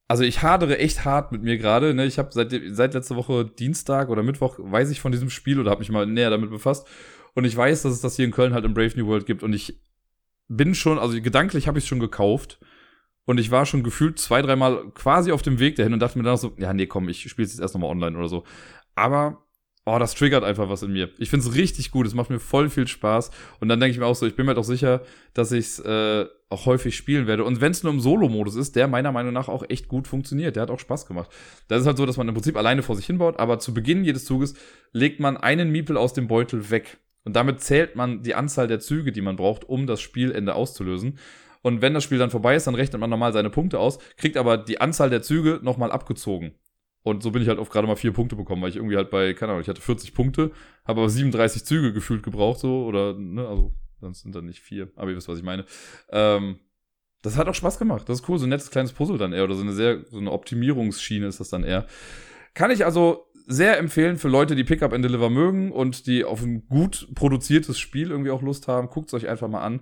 also 0.08 0.24
ich 0.24 0.42
hadere 0.42 0.78
echt 0.78 1.06
hart 1.06 1.32
mit 1.32 1.44
mir 1.44 1.58
gerade. 1.58 1.94
Ne? 1.94 2.06
Ich 2.06 2.20
habe 2.20 2.30
seit, 2.32 2.54
seit 2.70 2.94
letzter 2.94 3.16
Woche 3.16 3.46
Dienstag 3.46 4.10
oder 4.10 4.24
Mittwoch 4.24 4.56
weiß 4.60 4.90
ich 4.90 5.02
von 5.02 5.12
diesem 5.12 5.30
Spiel 5.30 5.60
oder 5.60 5.72
habe 5.72 5.80
mich 5.80 5.90
mal 5.90 6.06
näher 6.06 6.30
damit 6.30 6.50
befasst. 6.50 6.88
Und 7.34 7.46
ich 7.46 7.56
weiß, 7.56 7.84
dass 7.84 7.94
es 7.94 8.02
das 8.02 8.16
hier 8.16 8.26
in 8.26 8.32
Köln 8.32 8.54
halt 8.54 8.66
im 8.66 8.74
Brave 8.74 8.94
New 8.96 9.08
World 9.08 9.26
gibt. 9.26 9.44
Und 9.44 9.54
ich 9.54 9.80
bin 10.48 10.76
schon, 10.76 10.98
also 10.98 11.22
gedanklich 11.22 11.68
habe 11.68 11.78
ich 11.78 11.84
es 11.84 11.88
schon 11.88 12.00
gekauft. 12.00 12.60
Und 13.26 13.40
ich 13.40 13.52
war 13.52 13.66
schon 13.66 13.84
gefühlt 13.84 14.20
zwei, 14.20 14.42
dreimal 14.42 14.90
quasi 14.94 15.34
auf 15.34 15.42
dem 15.42 15.60
Weg 15.60 15.76
dahin 15.76 15.92
und 15.92 16.00
dachte 16.00 16.18
mir 16.18 16.24
dann 16.24 16.38
so, 16.38 16.54
ja, 16.58 16.74
nee, 16.74 16.88
komm, 16.88 17.10
ich 17.10 17.30
spiele 17.30 17.46
es 17.46 17.52
jetzt 17.52 17.62
erst 17.62 17.74
nochmal 17.74 17.90
online 17.90 18.18
oder 18.18 18.30
so. 18.30 18.46
Aber, 18.96 19.46
oh, 19.88 19.98
das 20.00 20.16
triggert 20.16 20.44
einfach 20.44 20.68
was 20.70 20.84
in 20.84 20.92
mir. 20.92 21.10
Ich 21.18 21.30
finde 21.30 21.48
es 21.48 21.56
richtig 21.56 21.92
gut, 21.92 22.06
es 22.06 22.14
macht 22.14 22.30
mir 22.30 22.40
voll 22.40 22.70
viel 22.70 22.88
Spaß. 22.88 23.32
Und 23.62 23.70
dann 23.70 23.80
denke 23.80 23.94
ich 23.94 24.00
mir 24.00 24.06
auch 24.06 24.16
so, 24.16 24.28
ich 24.28 24.36
bin 24.36 24.46
mir 24.46 24.54
doch 24.54 24.66
sicher, 24.66 25.02
dass 25.34 25.54
ich 25.54 25.66
es 25.66 25.80
äh, 25.80 26.26
auch 26.50 26.66
häufig 26.66 26.96
spielen 26.98 27.26
werde. 27.26 27.46
Und 27.46 27.62
wenn 27.62 27.72
es 27.72 27.84
nur 27.84 27.94
im 27.94 28.02
Solo-Modus 28.02 28.56
ist, 28.56 28.76
der 28.76 28.90
meiner 28.90 29.14
Meinung 29.14 29.32
nach 29.32 29.48
auch 29.48 29.64
echt 29.70 29.88
gut 29.88 30.08
funktioniert. 30.08 30.58
Der 30.58 30.64
hat 30.64 30.72
auch 30.72 30.80
Spaß 30.80 31.06
gemacht. 31.08 31.30
Das 31.70 31.80
ist 31.82 31.88
halt 31.88 31.96
so, 31.96 32.06
dass 32.06 32.18
man 32.18 32.28
im 32.28 32.34
Prinzip 32.34 32.58
alleine 32.58 32.84
vor 32.84 32.98
sich 32.98 33.06
hinbaut, 33.06 33.40
aber 33.40 33.60
zu 33.60 33.74
Beginn 33.74 34.04
jedes 34.04 34.26
Zuges 34.26 34.56
legt 34.92 35.22
man 35.22 35.38
einen 35.38 35.72
Miepel 35.72 35.96
aus 35.96 36.14
dem 36.14 36.28
Beutel 36.28 36.70
weg. 36.70 36.98
Und 37.24 37.38
damit 37.38 37.62
zählt 37.62 37.96
man 37.96 38.24
die 38.24 38.36
Anzahl 38.36 38.68
der 38.68 38.82
Züge, 38.82 39.14
die 39.14 39.22
man 39.22 39.38
braucht, 39.38 39.64
um 39.70 39.88
das 39.88 40.02
Spielende 40.02 40.54
auszulösen. 40.56 41.18
Und 41.62 41.82
wenn 41.82 41.94
das 41.94 42.04
Spiel 42.04 42.18
dann 42.18 42.30
vorbei 42.30 42.56
ist, 42.56 42.68
dann 42.68 42.76
rechnet 42.76 43.00
man 43.00 43.10
normal 43.10 43.32
seine 43.32 43.50
Punkte 43.50 43.80
aus, 43.80 44.00
kriegt 44.18 44.36
aber 44.36 44.58
die 44.58 44.82
Anzahl 44.82 45.10
der 45.10 45.22
Züge 45.22 45.60
nochmal 45.64 45.92
abgezogen. 45.92 46.52
Und 47.08 47.24
so 47.24 47.32
bin 47.32 47.42
ich 47.42 47.48
halt 47.48 47.58
auf 47.58 47.70
gerade 47.70 47.88
mal 47.88 47.96
vier 47.96 48.12
Punkte 48.12 48.36
bekommen, 48.36 48.62
weil 48.62 48.70
ich 48.70 48.76
irgendwie 48.76 48.98
halt 48.98 49.10
bei, 49.10 49.34
keine 49.34 49.54
Ahnung, 49.54 49.62
ich 49.62 49.70
hatte 49.70 49.82
40 49.82 50.14
Punkte, 50.14 50.52
habe 50.86 51.00
aber 51.00 51.10
37 51.10 51.64
Züge 51.64 51.94
gefühlt 51.94 52.22
gebraucht, 52.22 52.60
so, 52.60 52.84
oder, 52.86 53.14
ne, 53.14 53.48
also, 53.48 53.74
sonst 54.02 54.24
sind 54.24 54.36
dann 54.36 54.46
nicht 54.46 54.60
vier, 54.60 54.92
aber 54.98 55.12
ihr 55.12 55.16
wisst, 55.16 55.30
was 55.30 55.38
ich 55.38 55.44
meine. 55.46 55.66
Ähm, 56.10 56.60
das 57.22 57.38
hat 57.38 57.48
auch 57.48 57.56
Spaß 57.56 57.80
gemacht. 57.80 58.10
Das 58.10 58.20
ist 58.20 58.30
cool, 58.30 58.38
so 58.38 58.46
ein 58.46 58.50
nettes 58.50 58.72
kleines 58.72 58.92
Puzzle 58.92 59.18
dann 59.18 59.32
eher, 59.32 59.46
oder 59.46 59.56
so 59.56 59.62
eine 59.62 59.72
sehr, 59.72 60.04
so 60.12 60.18
eine 60.18 60.34
Optimierungsschiene 60.34 61.26
ist 61.28 61.40
das 61.40 61.50
dann 61.50 61.64
eher. 61.64 61.88
Kann 62.54 62.72
ich 62.72 62.84
also 62.84 63.26
sehr 63.48 63.78
empfehlen 63.78 64.18
für 64.18 64.28
Leute, 64.28 64.56
die 64.56 64.66
Pickup 64.66 64.92
and 64.92 65.06
Deliver 65.06 65.30
mögen 65.30 65.72
und 65.72 66.08
die 66.08 66.26
auf 66.26 66.44
ein 66.44 66.68
gut 66.68 67.08
produziertes 67.16 67.80
Spiel 67.80 68.12
irgendwie 68.12 68.32
auch 68.32 68.42
Lust 68.42 68.68
haben. 68.68 68.90
Guckt 68.90 69.08
es 69.08 69.14
euch 69.14 69.30
einfach 69.30 69.48
mal 69.48 69.62
an. 69.62 69.80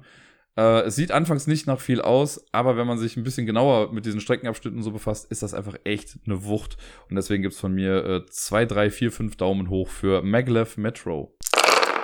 Äh, 0.58 0.82
es 0.82 0.96
sieht 0.96 1.12
anfangs 1.12 1.48
nicht 1.48 1.68
nach 1.68 1.80
viel 1.80 2.02
aus, 2.02 2.46
aber 2.52 2.78
wenn 2.78 2.88
man 2.88 2.98
sich 2.98 3.18
ein 3.18 3.24
bisschen 3.24 3.46
genauer 3.46 3.92
mit 3.92 4.06
diesen 4.06 4.22
Streckenabschnitten 4.22 4.82
so 4.82 4.92
befasst, 4.92 5.30
ist 5.32 5.44
das 5.44 5.54
einfach 5.54 5.76
echt 5.84 6.18
eine 6.26 6.46
Wucht. 6.46 6.78
Und 7.10 7.16
deswegen 7.16 7.44
gibt's 7.44 7.60
von 7.60 7.74
mir 7.74 8.06
äh, 8.06 8.26
zwei, 8.28 8.66
drei, 8.66 8.90
vier, 8.90 9.12
fünf 9.12 9.36
Daumen 9.36 9.70
hoch 9.70 9.90
für 9.90 10.22
Maglev 10.22 10.78
Metro. 10.78 11.36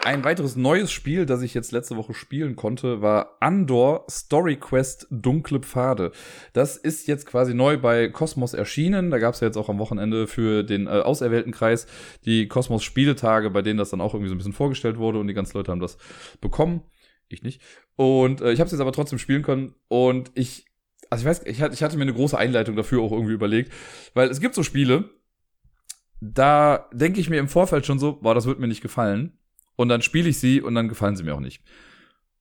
Ein 0.04 0.24
weiteres 0.24 0.56
neues 0.56 0.92
Spiel, 0.92 1.28
das 1.28 1.44
ich 1.44 1.54
jetzt 1.54 1.72
letzte 1.72 1.96
Woche 1.96 2.16
spielen 2.16 2.56
konnte, 2.56 3.04
war 3.04 3.38
Andor 3.40 4.06
Story 4.10 4.56
Quest 4.56 5.06
Dunkle 5.12 5.60
Pfade. 5.60 6.12
Das 6.54 6.76
ist 6.76 7.08
jetzt 7.08 7.28
quasi 7.28 7.54
neu 7.54 7.78
bei 7.78 8.10
Cosmos 8.10 8.56
erschienen. 8.56 9.12
Da 9.12 9.20
gab 9.20 9.36
es 9.36 9.42
ja 9.42 9.48
jetzt 9.48 9.58
auch 9.58 9.70
am 9.70 9.78
Wochenende 9.78 10.26
für 10.26 10.64
den 10.64 10.88
äh, 10.88 10.90
auserwählten 10.90 11.52
Kreis 11.52 11.86
die 12.26 12.48
Cosmos 12.48 12.84
Spieletage, 12.84 13.52
bei 13.52 13.62
denen 13.62 13.78
das 13.78 13.92
dann 13.92 14.02
auch 14.02 14.16
irgendwie 14.16 14.30
so 14.30 14.34
ein 14.34 14.40
bisschen 14.40 14.54
vorgestellt 14.54 14.98
wurde 14.98 15.20
und 15.20 15.28
die 15.28 15.36
ganzen 15.36 15.56
Leute 15.56 15.72
haben 15.72 15.80
das 15.80 16.00
bekommen. 16.42 16.82
Ich 17.34 17.44
nicht. 17.44 17.62
Und 17.96 18.42
äh, 18.42 18.52
ich 18.52 18.60
habe 18.60 18.66
es 18.66 18.72
jetzt 18.72 18.82
aber 18.82 18.92
trotzdem 18.92 19.20
spielen 19.20 19.44
können 19.44 19.76
und 19.88 20.32
ich, 20.36 20.66
also 21.10 21.24
ich 21.24 21.28
weiß, 21.28 21.46
ich 21.46 21.62
hatte, 21.62 21.74
ich 21.74 21.84
hatte 21.84 21.98
mir 21.98 22.04
eine 22.04 22.14
große 22.14 22.38
Einleitung 22.38 22.76
dafür 22.76 23.02
auch 23.02 23.12
irgendwie 23.12 23.34
überlegt, 23.34 23.72
weil 24.14 24.30
es 24.30 24.40
gibt 24.40 24.56
so 24.56 24.64
Spiele, 24.64 25.10
da 26.20 26.90
denke 26.94 27.20
ich 27.20 27.30
mir 27.30 27.40
im 27.40 27.48
Vorfeld 27.48 27.86
schon 27.86 28.00
so, 28.00 28.20
boah, 28.22 28.36
das 28.36 28.46
wird 28.46 28.60
mir 28.60 28.68
nicht 28.68 28.82
gefallen 28.82 29.38
und 29.76 29.90
dann 29.90 30.02
spiele 30.02 30.30
ich 30.30 30.40
sie 30.40 30.62
und 30.62 30.76
dann 30.76 30.90
gefallen 30.90 31.16
sie 31.16 31.24
mir 31.24 31.36
auch 31.36 31.40
nicht. 31.40 31.64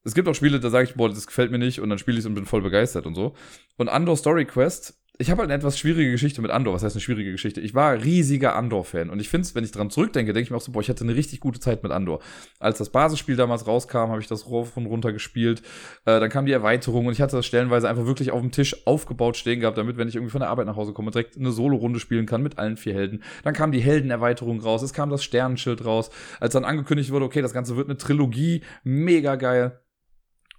Es 0.03 0.13
gibt 0.15 0.27
auch 0.27 0.35
Spiele, 0.35 0.59
da 0.59 0.69
sage 0.69 0.87
ich, 0.87 0.95
boah, 0.95 1.09
das 1.09 1.27
gefällt 1.27 1.51
mir 1.51 1.57
nicht 1.57 1.79
und 1.79 1.89
dann 1.89 1.99
spiele 1.99 2.17
ich 2.17 2.23
es 2.23 2.25
und 2.25 2.33
bin 2.33 2.45
voll 2.45 2.61
begeistert 2.61 3.05
und 3.05 3.15
so. 3.15 3.35
Und 3.77 3.89
Andor 3.89 4.17
Story 4.17 4.45
Quest 4.45 5.00
ich 5.21 5.29
habe 5.29 5.41
halt 5.41 5.51
eine 5.51 5.57
etwas 5.57 5.77
schwierige 5.77 6.11
Geschichte 6.11 6.41
mit 6.41 6.49
Andor. 6.49 6.73
Was 6.73 6.83
heißt 6.83 6.95
eine 6.95 7.01
schwierige 7.01 7.31
Geschichte? 7.31 7.61
Ich 7.61 7.75
war 7.75 8.03
riesiger 8.03 8.55
Andor-Fan 8.55 9.09
und 9.11 9.19
ich 9.19 9.29
finde 9.29 9.45
es, 9.45 9.53
wenn 9.53 9.63
ich 9.63 9.71
dran 9.71 9.91
zurückdenke, 9.91 10.33
denke 10.33 10.45
ich 10.45 10.51
mir 10.51 10.57
auch 10.57 10.61
so, 10.61 10.71
boah, 10.71 10.81
ich 10.81 10.89
hatte 10.89 11.03
eine 11.03 11.15
richtig 11.15 11.39
gute 11.39 11.59
Zeit 11.59 11.83
mit 11.83 11.91
Andor. 11.91 12.21
Als 12.59 12.79
das 12.79 12.89
Basisspiel 12.89 13.35
damals 13.35 13.67
rauskam, 13.67 14.09
habe 14.09 14.19
ich 14.19 14.27
das 14.27 14.49
rauf 14.49 14.75
und 14.77 14.87
runter 14.87 15.13
gespielt. 15.13 15.61
Äh, 16.05 16.19
dann 16.19 16.29
kam 16.29 16.47
die 16.47 16.51
Erweiterung 16.51 17.05
und 17.05 17.13
ich 17.13 17.21
hatte 17.21 17.35
das 17.35 17.45
stellenweise 17.45 17.87
einfach 17.87 18.07
wirklich 18.07 18.31
auf 18.31 18.41
dem 18.41 18.51
Tisch 18.51 18.87
aufgebaut 18.87 19.37
stehen 19.37 19.59
gehabt, 19.59 19.77
damit, 19.77 19.97
wenn 19.97 20.07
ich 20.07 20.15
irgendwie 20.15 20.31
von 20.31 20.41
der 20.41 20.49
Arbeit 20.49 20.65
nach 20.65 20.75
Hause 20.75 20.93
komme, 20.93 21.11
direkt 21.11 21.37
eine 21.37 21.51
Solo-Runde 21.51 21.99
spielen 21.99 22.25
kann 22.25 22.41
mit 22.41 22.57
allen 22.57 22.75
vier 22.75 22.95
Helden. 22.95 23.23
Dann 23.43 23.53
kam 23.53 23.71
die 23.71 23.81
Heldenerweiterung 23.81 24.59
raus, 24.59 24.81
es 24.81 24.93
kam 24.93 25.11
das 25.11 25.23
Sternenschild 25.23 25.85
raus. 25.85 26.09
Als 26.39 26.53
dann 26.53 26.65
angekündigt 26.65 27.11
wurde, 27.11 27.25
okay, 27.25 27.43
das 27.43 27.53
Ganze 27.53 27.77
wird 27.77 27.87
eine 27.87 27.97
Trilogie, 27.97 28.63
mega 28.83 29.35
geil. 29.35 29.79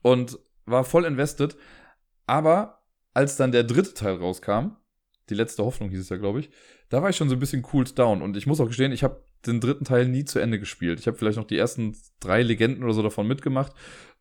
Und 0.03 0.39
war 0.67 0.85
voll 0.85 1.05
invested. 1.05 1.57
Aber 2.27 2.82
als 3.15 3.37
dann 3.37 3.53
der 3.53 3.65
dritte 3.65 3.95
Teil 3.95 4.15
rauskam, 4.15 4.77
die 5.29 5.35
letzte 5.35 5.65
Hoffnung 5.65 5.91
hieß 5.91 6.01
es 6.01 6.09
ja, 6.09 6.17
glaube 6.17 6.41
ich, 6.41 6.51
da 6.89 7.03
war 7.03 7.11
ich 7.11 7.17
schon 7.17 7.29
so 7.29 7.37
ein 7.37 7.41
bisschen 7.41 7.63
cooled 7.63 7.99
down. 7.99 8.23
Und 8.23 8.37
ich 8.37 8.47
muss 8.47 8.61
auch 8.61 8.67
gestehen, 8.67 8.93
ich 8.93 9.03
habe 9.03 9.25
den 9.47 9.61
dritten 9.61 9.85
Teil 9.85 10.07
nie 10.07 10.25
zu 10.25 10.39
Ende 10.39 10.59
gespielt. 10.59 11.01
Ich 11.01 11.07
habe 11.07 11.17
vielleicht 11.17 11.39
noch 11.39 11.47
die 11.47 11.57
ersten 11.57 11.97
drei 12.21 12.43
Legenden 12.43 12.85
oder 12.85 12.93
so 12.93 13.03
davon 13.03 13.27
mitgemacht. 13.27 13.73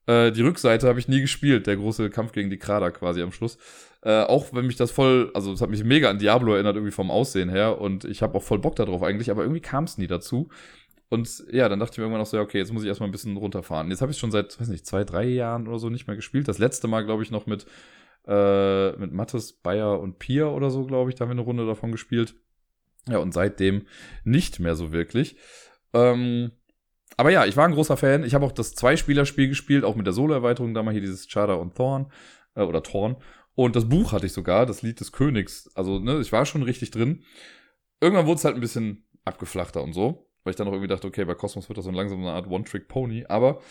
Äh, 0.07 0.31
die 0.31 0.41
Rückseite 0.41 0.87
habe 0.87 0.99
ich 0.99 1.07
nie 1.07 1.21
gespielt, 1.21 1.67
der 1.67 1.75
große 1.75 2.09
Kampf 2.09 2.31
gegen 2.31 2.49
die 2.49 2.57
Krader 2.57 2.91
quasi 2.91 3.21
am 3.21 3.31
Schluss. 3.31 3.57
Äh, 4.03 4.23
auch 4.23 4.53
wenn 4.53 4.65
mich 4.65 4.77
das 4.77 4.89
voll, 4.89 5.31
also 5.33 5.53
es 5.53 5.61
hat 5.61 5.69
mich 5.69 5.83
mega 5.83 6.09
an 6.09 6.17
Diablo 6.17 6.53
erinnert, 6.53 6.75
irgendwie 6.75 6.93
vom 6.93 7.11
Aussehen 7.11 7.49
her. 7.49 7.79
Und 7.79 8.05
ich 8.05 8.21
habe 8.21 8.37
auch 8.37 8.43
voll 8.43 8.59
Bock 8.59 8.75
darauf 8.75 9.03
eigentlich, 9.03 9.29
aber 9.31 9.41
irgendwie 9.41 9.61
kam 9.61 9.83
es 9.83 9.97
nie 9.97 10.07
dazu. 10.07 10.49
Und 11.09 11.43
ja, 11.51 11.67
dann 11.67 11.79
dachte 11.79 11.91
ich 11.93 11.97
mir 11.97 12.05
irgendwann 12.05 12.21
auch 12.21 12.25
so, 12.25 12.37
ja, 12.37 12.43
okay, 12.43 12.57
jetzt 12.57 12.71
muss 12.71 12.83
ich 12.83 12.87
erstmal 12.87 13.09
ein 13.09 13.11
bisschen 13.11 13.35
runterfahren. 13.35 13.89
Jetzt 13.89 14.01
habe 14.01 14.13
ich 14.13 14.17
schon 14.17 14.31
seit, 14.31 14.59
weiß 14.59 14.69
nicht, 14.69 14.85
zwei, 14.85 15.03
drei 15.03 15.25
Jahren 15.25 15.67
oder 15.67 15.77
so 15.77 15.89
nicht 15.89 16.07
mehr 16.07 16.15
gespielt. 16.15 16.47
Das 16.47 16.57
letzte 16.57 16.87
Mal, 16.87 17.03
glaube 17.03 17.21
ich, 17.21 17.31
noch 17.31 17.47
mit 17.47 17.65
äh, 18.27 18.91
mit 18.97 19.11
Mattes, 19.11 19.53
Bayer 19.53 19.99
und 19.99 20.19
Pia 20.19 20.47
oder 20.47 20.69
so, 20.69 20.85
glaube 20.85 21.09
ich. 21.09 21.15
Da 21.15 21.23
haben 21.23 21.29
wir 21.29 21.33
eine 21.33 21.41
Runde 21.41 21.65
davon 21.65 21.91
gespielt. 21.91 22.35
Ja, 23.07 23.17
und 23.17 23.33
seitdem 23.33 23.87
nicht 24.23 24.59
mehr 24.59 24.75
so 24.75 24.91
wirklich. 24.91 25.37
Ähm, 25.93 26.51
aber 27.17 27.31
ja, 27.31 27.45
ich 27.45 27.57
war 27.57 27.65
ein 27.65 27.73
großer 27.73 27.97
Fan. 27.97 28.23
Ich 28.23 28.33
habe 28.33 28.45
auch 28.45 28.51
das 28.51 28.73
Zwei-Spieler-Spiel 28.73 29.47
gespielt, 29.47 29.83
auch 29.83 29.95
mit 29.95 30.05
der 30.05 30.13
Solo-Erweiterung, 30.13 30.73
da 30.73 30.83
mal 30.83 30.91
hier 30.91 31.01
dieses 31.01 31.27
Chada 31.27 31.55
und 31.55 31.75
Thorn 31.75 32.11
äh, 32.55 32.61
oder 32.61 32.83
Thorn. 32.83 33.17
Und 33.55 33.75
das 33.75 33.89
Buch 33.89 34.13
hatte 34.13 34.25
ich 34.25 34.33
sogar, 34.33 34.65
das 34.65 34.81
Lied 34.81 34.99
des 34.99 35.11
Königs. 35.11 35.69
Also, 35.75 35.99
ne, 35.99 36.19
ich 36.19 36.31
war 36.31 36.45
schon 36.45 36.63
richtig 36.63 36.91
drin. 36.91 37.23
Irgendwann 37.99 38.25
wurde 38.25 38.37
es 38.37 38.45
halt 38.45 38.55
ein 38.55 38.61
bisschen 38.61 39.05
abgeflachter 39.25 39.83
und 39.83 39.93
so, 39.93 40.29
weil 40.43 40.51
ich 40.51 40.55
dann 40.55 40.67
auch 40.67 40.71
irgendwie 40.71 40.87
dachte, 40.87 41.07
okay, 41.07 41.25
bei 41.25 41.35
Cosmos 41.35 41.69
wird 41.69 41.77
das 41.77 41.85
so 41.85 41.91
langsam 41.91 42.19
eine 42.19 42.31
Art 42.31 42.47
One-Trick-Pony. 42.47 43.25
Aber 43.27 43.61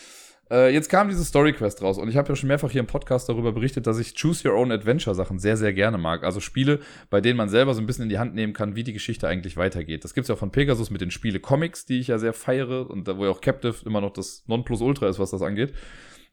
Äh, 0.49 0.73
jetzt 0.73 0.89
kam 0.89 1.07
diese 1.07 1.23
Story 1.23 1.53
Quest 1.53 1.81
raus 1.81 1.97
und 1.97 2.09
ich 2.09 2.17
habe 2.17 2.29
ja 2.29 2.35
schon 2.35 2.47
mehrfach 2.47 2.71
hier 2.71 2.81
im 2.81 2.87
Podcast 2.87 3.29
darüber 3.29 3.51
berichtet, 3.51 3.87
dass 3.87 3.99
ich 3.99 4.15
Choose 4.15 4.47
Your 4.47 4.55
Own 4.55 4.71
Adventure 4.71 5.15
Sachen 5.15 5.39
sehr, 5.39 5.55
sehr 5.57 5.73
gerne 5.73 5.97
mag. 5.97 6.23
Also 6.23 6.39
Spiele, 6.39 6.79
bei 7.09 7.21
denen 7.21 7.37
man 7.37 7.49
selber 7.49 7.73
so 7.73 7.81
ein 7.81 7.85
bisschen 7.85 8.03
in 8.03 8.09
die 8.09 8.19
Hand 8.19 8.35
nehmen 8.35 8.53
kann, 8.53 8.75
wie 8.75 8.83
die 8.83 8.93
Geschichte 8.93 9.27
eigentlich 9.27 9.55
weitergeht. 9.55 10.03
Das 10.03 10.13
gibt's 10.13 10.27
ja 10.27 10.35
von 10.35 10.51
Pegasus 10.51 10.89
mit 10.89 11.01
den 11.01 11.11
Spiele-Comics, 11.11 11.85
die 11.85 11.99
ich 11.99 12.07
ja 12.07 12.17
sehr 12.17 12.33
feiere 12.33 12.89
und 12.89 13.07
wo 13.07 13.25
ja 13.25 13.31
auch 13.31 13.41
Captive 13.41 13.75
immer 13.85 14.01
noch 14.01 14.11
das 14.11 14.43
Nonplusultra 14.47 15.07
ist, 15.07 15.19
was 15.19 15.31
das 15.31 15.41
angeht. 15.41 15.73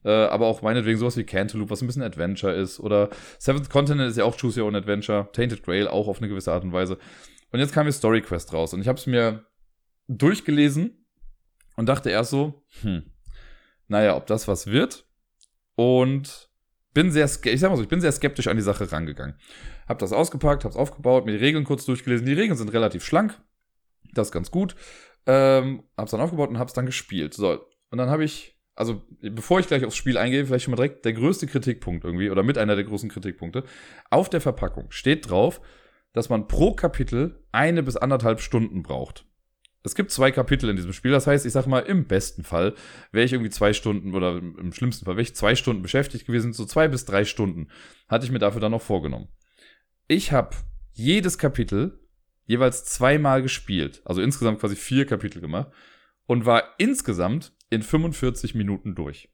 Äh, 0.05 0.11
aber 0.11 0.47
auch 0.47 0.63
meinetwegen 0.63 0.99
sowas 0.99 1.17
wie 1.17 1.25
Cantaloupe, 1.25 1.71
was 1.71 1.83
ein 1.83 1.87
bisschen 1.87 2.03
Adventure 2.03 2.53
ist. 2.53 2.81
Oder 2.81 3.11
Seventh 3.39 3.71
Continent 3.71 4.11
ist 4.11 4.17
ja 4.17 4.25
auch 4.25 4.37
Choose 4.37 4.61
Your 4.61 4.69
Own 4.69 4.77
Adventure. 4.77 5.29
Tainted 5.33 5.63
Grail 5.63 5.89
auch 5.89 6.09
auf 6.09 6.19
eine 6.19 6.29
gewisse 6.29 6.53
Art 6.53 6.65
und 6.65 6.73
Weise. 6.73 6.99
Und 7.51 7.61
jetzt 7.61 7.73
kam 7.73 7.85
hier 7.85 7.93
Story 7.93 8.21
Quest 8.21 8.53
raus 8.53 8.75
und 8.75 8.81
ich 8.81 8.89
habe 8.89 8.99
es 8.99 9.07
mir 9.07 9.47
durchgelesen 10.09 11.07
und 11.77 11.89
dachte 11.89 12.11
erst 12.11 12.31
so, 12.31 12.65
hm, 12.83 13.05
naja, 13.89 14.17
ob 14.17 14.27
das 14.27 14.49
was 14.49 14.69
wird. 14.69 15.07
Und 15.75 16.49
bin 16.95 17.13
sehr, 17.13 17.27
ich 17.27 17.61
sag 17.61 17.71
mal 17.71 17.77
so, 17.77 17.83
ich 17.83 17.89
bin 17.89 18.01
sehr 18.01 18.13
skeptisch 18.13 18.49
an 18.49 18.57
die 18.57 18.63
Sache 18.63 18.91
rangegangen. 18.91 19.37
Hab 19.87 19.99
das 19.99 20.13
ausgepackt, 20.13 20.65
hab's 20.65 20.77
aufgebaut, 20.77 21.27
mir 21.27 21.33
die 21.33 21.45
Regeln 21.45 21.65
kurz 21.65 21.85
durchgelesen. 21.85 22.27
Die 22.27 22.33
Regeln 22.33 22.57
sind 22.57 22.73
relativ 22.73 23.05
schlank. 23.05 23.41
Das 24.15 24.29
ist 24.29 24.33
ganz 24.33 24.51
gut. 24.51 24.75
Ähm, 25.27 25.85
hab's 25.97 26.11
dann 26.11 26.21
aufgebaut 26.21 26.49
und 26.49 26.59
hab's 26.59 26.73
dann 26.73 26.87
gespielt. 26.87 27.35
So. 27.35 27.53
Und 27.91 27.99
dann 27.99 28.11
habe 28.11 28.25
ich, 28.25 28.59
also 28.75 29.03
bevor 29.21 29.61
ich 29.61 29.69
gleich 29.69 29.85
aufs 29.85 29.97
Spiel 29.97 30.19
eingehe, 30.19 30.45
vielleicht 30.45 30.65
schon 30.65 30.73
mal 30.73 30.77
direkt 30.77 31.05
der 31.05 31.13
größte 31.13 31.47
Kritikpunkt 31.47 32.05
irgendwie, 32.05 32.31
oder 32.31 32.43
mit 32.43 32.59
einer 32.59 32.75
der 32.75 32.85
großen 32.85 33.09
Kritikpunkte. 33.09 33.65
Auf 34.11 34.29
der 34.29 34.41
Verpackung 34.41 34.91
steht 34.91 35.31
drauf, 35.31 35.61
dass 36.13 36.29
man 36.29 36.49
pro 36.49 36.75
Kapitel 36.75 37.45
eine 37.53 37.83
bis 37.85 37.97
anderthalb 37.97 38.41
Stunden 38.41 38.83
braucht. 38.83 39.28
Es 39.89 39.95
gibt 39.95 40.11
zwei 40.11 40.31
Kapitel 40.31 40.69
in 40.69 40.77
diesem 40.77 40.93
Spiel. 40.93 41.13
Das 41.13 41.27
heißt, 41.27 41.47
ich 41.47 41.53
sag 41.53 41.67
mal, 41.67 41.81
im 41.81 42.05
besten 42.05 42.45
Fall 42.45 42.75
wäre 43.11 43.25
ich 43.25 43.33
irgendwie 43.33 43.51
zwei 43.51 43.73
Stunden 43.73 44.15
oder 44.15 44.37
im 44.37 44.73
schlimmsten 44.75 45.07
Fall 45.07 45.15
wäre 45.15 45.23
ich 45.23 45.35
zwei 45.35 45.55
Stunden 45.55 45.81
beschäftigt 45.81 46.27
gewesen. 46.27 46.53
So 46.53 46.67
zwei 46.67 46.89
bis 46.89 47.07
drei 47.07 47.25
Stunden 47.25 47.69
hatte 48.07 48.27
ich 48.27 48.31
mir 48.31 48.39
dafür 48.39 48.61
dann 48.61 48.73
noch 48.73 48.83
vorgenommen. 48.83 49.29
Ich 50.07 50.31
habe 50.31 50.57
jedes 50.93 51.39
Kapitel 51.39 52.01
jeweils 52.45 52.85
zweimal 52.85 53.41
gespielt. 53.41 54.03
Also 54.05 54.21
insgesamt 54.21 54.61
quasi 54.61 54.77
vier 54.77 55.07
Kapitel 55.07 55.41
gemacht. 55.41 55.71
Und 56.27 56.45
war 56.45 56.75
insgesamt 56.77 57.53
in 57.71 57.83
45 57.83 58.55
Minuten 58.55 58.95
durch. 58.95 59.31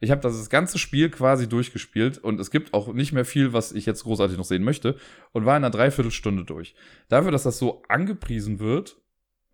Ich 0.00 0.10
habe 0.10 0.22
das 0.22 0.48
ganze 0.48 0.78
Spiel 0.78 1.10
quasi 1.10 1.46
durchgespielt 1.46 2.16
und 2.16 2.40
es 2.40 2.50
gibt 2.50 2.72
auch 2.72 2.92
nicht 2.94 3.12
mehr 3.12 3.26
viel, 3.26 3.52
was 3.52 3.72
ich 3.72 3.84
jetzt 3.84 4.04
großartig 4.04 4.38
noch 4.38 4.44
sehen 4.46 4.64
möchte 4.64 4.96
und 5.32 5.44
war 5.44 5.56
in 5.56 5.64
einer 5.64 5.70
Dreiviertelstunde 5.70 6.44
durch. 6.44 6.74
Dafür, 7.08 7.30
dass 7.30 7.42
das 7.42 7.58
so 7.58 7.82
angepriesen 7.88 8.58
wird 8.58 9.03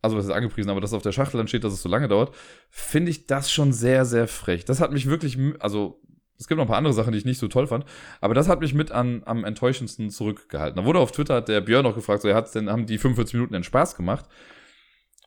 also 0.02 0.16
was 0.16 0.24
ist 0.24 0.30
angepriesen, 0.30 0.70
aber 0.70 0.80
dass 0.80 0.92
auf 0.92 1.02
der 1.02 1.12
Schachtel 1.12 1.38
dann 1.38 1.48
steht, 1.48 1.64
dass 1.64 1.72
es 1.72 1.82
so 1.82 1.88
lange 1.88 2.08
dauert, 2.08 2.34
finde 2.70 3.10
ich 3.10 3.26
das 3.26 3.50
schon 3.50 3.72
sehr, 3.72 4.04
sehr 4.04 4.28
frech. 4.28 4.64
Das 4.64 4.80
hat 4.80 4.92
mich 4.92 5.06
wirklich, 5.06 5.38
also 5.58 6.00
es 6.38 6.48
gibt 6.48 6.56
noch 6.56 6.64
ein 6.64 6.68
paar 6.68 6.78
andere 6.78 6.94
Sachen, 6.94 7.12
die 7.12 7.18
ich 7.18 7.26
nicht 7.26 7.38
so 7.38 7.48
toll 7.48 7.66
fand, 7.66 7.84
aber 8.20 8.32
das 8.32 8.48
hat 8.48 8.60
mich 8.60 8.72
mit 8.72 8.92
an, 8.92 9.22
am 9.26 9.44
enttäuschendsten 9.44 10.10
zurückgehalten. 10.10 10.76
Da 10.76 10.86
wurde 10.86 10.98
auf 10.98 11.12
Twitter, 11.12 11.42
der 11.42 11.60
Björn 11.60 11.84
noch 11.84 11.94
gefragt, 11.94 12.22
so, 12.22 12.28
er 12.28 12.34
hat 12.34 12.54
denn, 12.54 12.70
haben 12.70 12.86
die 12.86 12.98
45 12.98 13.34
Minuten 13.34 13.52
denn 13.52 13.64
Spaß 13.64 13.94
gemacht? 13.94 14.24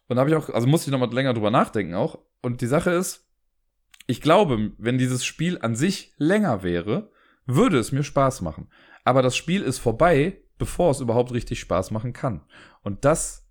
Und 0.08 0.16
da 0.16 0.22
habe 0.22 0.32
ich 0.32 0.36
auch, 0.36 0.50
also 0.50 0.68
musste 0.68 0.90
ich 0.90 0.92
noch 0.92 1.00
mal 1.00 1.14
länger 1.14 1.34
drüber 1.34 1.52
nachdenken 1.52 1.94
auch. 1.94 2.20
Und 2.42 2.62
die 2.62 2.68
Sache 2.68 2.92
ist, 2.92 3.30
ich 4.08 4.22
glaube, 4.22 4.72
wenn 4.78 4.98
dieses 4.98 5.24
Spiel 5.24 5.60
an 5.62 5.76
sich 5.76 6.14
länger 6.18 6.64
wäre, 6.64 7.12
würde 7.46 7.78
es 7.78 7.92
mir 7.92 8.04
Spaß 8.04 8.42
machen. 8.42 8.70
Aber 9.04 9.22
das 9.22 9.36
Spiel 9.36 9.62
ist 9.62 9.80
vorbei, 9.80 10.42
bevor 10.58 10.92
es 10.92 11.00
überhaupt 11.00 11.32
richtig 11.32 11.60
Spaß 11.60 11.92
machen 11.92 12.14
kann. 12.14 12.42
Und 12.82 13.06
das 13.06 13.43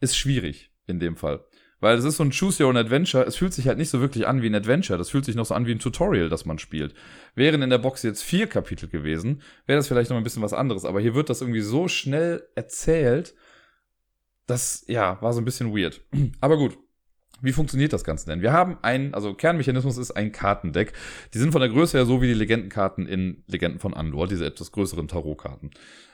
ist 0.00 0.16
schwierig 0.16 0.70
in 0.86 1.00
dem 1.00 1.16
Fall. 1.16 1.44
Weil 1.80 1.98
es 1.98 2.04
ist 2.04 2.16
so 2.16 2.24
ein 2.24 2.30
Choose 2.30 2.62
Your 2.62 2.70
Own 2.70 2.76
Adventure. 2.76 3.24
Es 3.24 3.36
fühlt 3.36 3.52
sich 3.52 3.68
halt 3.68 3.76
nicht 3.76 3.90
so 3.90 4.00
wirklich 4.00 4.26
an 4.26 4.40
wie 4.40 4.46
ein 4.46 4.54
Adventure. 4.54 4.98
Das 4.98 5.10
fühlt 5.10 5.26
sich 5.26 5.36
noch 5.36 5.44
so 5.44 5.54
an 5.54 5.66
wie 5.66 5.72
ein 5.72 5.78
Tutorial, 5.78 6.28
das 6.28 6.46
man 6.46 6.58
spielt. 6.58 6.94
Wären 7.34 7.60
in 7.60 7.70
der 7.70 7.78
Box 7.78 8.02
jetzt 8.02 8.22
vier 8.22 8.46
Kapitel 8.46 8.88
gewesen, 8.88 9.42
wäre 9.66 9.78
das 9.78 9.88
vielleicht 9.88 10.10
noch 10.10 10.16
ein 10.16 10.24
bisschen 10.24 10.42
was 10.42 10.54
anderes. 10.54 10.84
Aber 10.86 11.00
hier 11.00 11.14
wird 11.14 11.28
das 11.28 11.42
irgendwie 11.42 11.60
so 11.60 11.86
schnell 11.88 12.48
erzählt. 12.54 13.34
Das, 14.46 14.84
ja, 14.88 15.20
war 15.20 15.32
so 15.32 15.40
ein 15.40 15.44
bisschen 15.44 15.76
weird. 15.76 16.00
Aber 16.40 16.56
gut. 16.56 16.78
Wie 17.42 17.52
funktioniert 17.52 17.92
das 17.92 18.04
Ganze 18.04 18.24
denn? 18.24 18.40
Wir 18.40 18.54
haben 18.54 18.78
ein, 18.80 19.12
also 19.12 19.34
Kernmechanismus 19.34 19.98
ist 19.98 20.12
ein 20.12 20.32
Kartendeck. 20.32 20.94
Die 21.34 21.38
sind 21.38 21.52
von 21.52 21.60
der 21.60 21.68
Größe 21.68 21.98
her 21.98 22.06
so 22.06 22.22
wie 22.22 22.28
die 22.28 22.34
Legendenkarten 22.34 23.06
in 23.06 23.44
Legenden 23.46 23.78
von 23.78 23.92
Andor, 23.92 24.26
diese 24.26 24.46
etwas 24.46 24.72
größeren 24.72 25.06
Tarotkarten. 25.06 25.70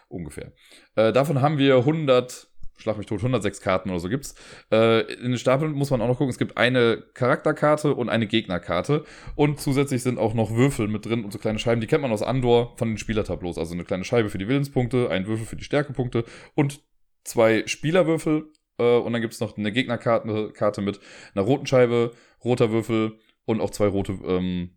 Ungefähr. 0.09 0.53
Äh, 0.97 1.13
davon 1.13 1.41
haben 1.41 1.59
wir 1.59 1.77
100 1.77 2.52
schlag 2.83 2.99
mich 2.99 3.07
tot, 3.07 3.21
106 3.21 3.61
Karten 3.61 3.91
oder 3.91 4.01
so 4.01 4.09
gibt's. 4.09 4.35
Äh, 4.71 5.13
in 5.15 5.31
den 5.31 5.39
Stapeln 5.39 5.73
muss 5.73 5.91
man 5.91 6.01
auch 6.01 6.09
noch 6.09 6.19
gucken, 6.19 6.31
es 6.31 6.39
gibt 6.39 6.57
eine 6.57 7.03
Charakterkarte 7.15 7.95
und 7.95 8.09
eine 8.09 8.27
Gegnerkarte. 8.27 9.05
Und 9.35 9.61
zusätzlich 9.61 10.03
sind 10.03 10.19
auch 10.19 10.35
noch 10.35 10.51
Würfel 10.55 10.89
mit 10.89 11.07
drin 11.07 11.25
und 11.25 11.33
so 11.33 11.39
kleine 11.39 11.59
Scheiben, 11.59 11.81
die 11.81 11.87
kennt 11.87 12.03
man 12.03 12.13
aus 12.13 12.23
Andor 12.23 12.77
von 12.77 12.89
den 12.89 12.99
Spielertableaus, 12.99 13.59
also 13.59 13.75
eine 13.75 13.85
kleine 13.85 14.05
Scheibe 14.05 14.29
für 14.29 14.39
die 14.39 14.49
Willenspunkte, 14.49 15.11
ein 15.11 15.27
Würfel 15.27 15.47
für 15.47 15.57
die 15.57 15.65
Stärkepunkte 15.65 16.25
und 16.55 16.83
zwei 17.25 17.67
Spielerwürfel. 17.67 18.51
Äh, 18.79 18.97
und 18.99 19.13
dann 19.13 19.23
gibt's 19.23 19.41
noch 19.41 19.57
eine 19.57 19.73
Gegnerkarte 19.73 20.53
Karte 20.53 20.83
mit 20.83 21.01
einer 21.35 21.45
roten 21.45 21.67
Scheibe, 21.67 22.13
roter 22.45 22.71
Würfel 22.71 23.19
und 23.45 23.61
auch 23.61 23.71
zwei 23.71 23.87
rote 23.87 24.13
ähm, 24.27 24.71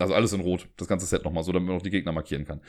also 0.00 0.14
alles 0.14 0.32
in 0.32 0.40
Rot, 0.40 0.68
das 0.76 0.88
ganze 0.88 1.06
Set 1.06 1.24
nochmal 1.24 1.44
so, 1.44 1.52
damit 1.52 1.68
man 1.68 1.76
auch 1.76 1.82
die 1.82 1.90
Gegner 1.90 2.12
markieren 2.12 2.44
kann. 2.44 2.60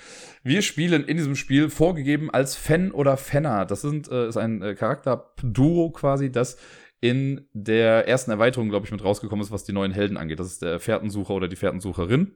Wir 0.43 0.61
spielen 0.61 1.05
in 1.05 1.17
diesem 1.17 1.35
Spiel 1.35 1.69
vorgegeben 1.69 2.29
als 2.29 2.55
Fan 2.55 2.91
oder 2.91 3.17
Fenner. 3.17 3.65
Das 3.65 3.81
sind, 3.81 4.09
äh, 4.09 4.27
ist 4.27 4.37
ein 4.37 4.61
äh, 4.61 4.75
Charakter-Duo 4.75 5.91
quasi, 5.91 6.31
das 6.31 6.57
in 6.99 7.47
der 7.53 8.07
ersten 8.07 8.31
Erweiterung, 8.31 8.69
glaube 8.69 8.85
ich, 8.85 8.91
mit 8.91 9.03
rausgekommen 9.03 9.43
ist, 9.43 9.51
was 9.51 9.63
die 9.63 9.73
neuen 9.73 9.91
Helden 9.91 10.17
angeht. 10.17 10.39
Das 10.39 10.47
ist 10.47 10.61
der 10.61 10.79
Fährtensucher 10.79 11.33
oder 11.33 11.47
die 11.47 11.55
Fährtensucherin. 11.55 12.35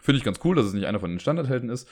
Finde 0.00 0.18
ich 0.18 0.24
ganz 0.24 0.40
cool, 0.44 0.56
dass 0.56 0.66
es 0.66 0.72
nicht 0.72 0.86
einer 0.86 1.00
von 1.00 1.10
den 1.10 1.20
Standardhelden 1.20 1.68
ist. 1.68 1.86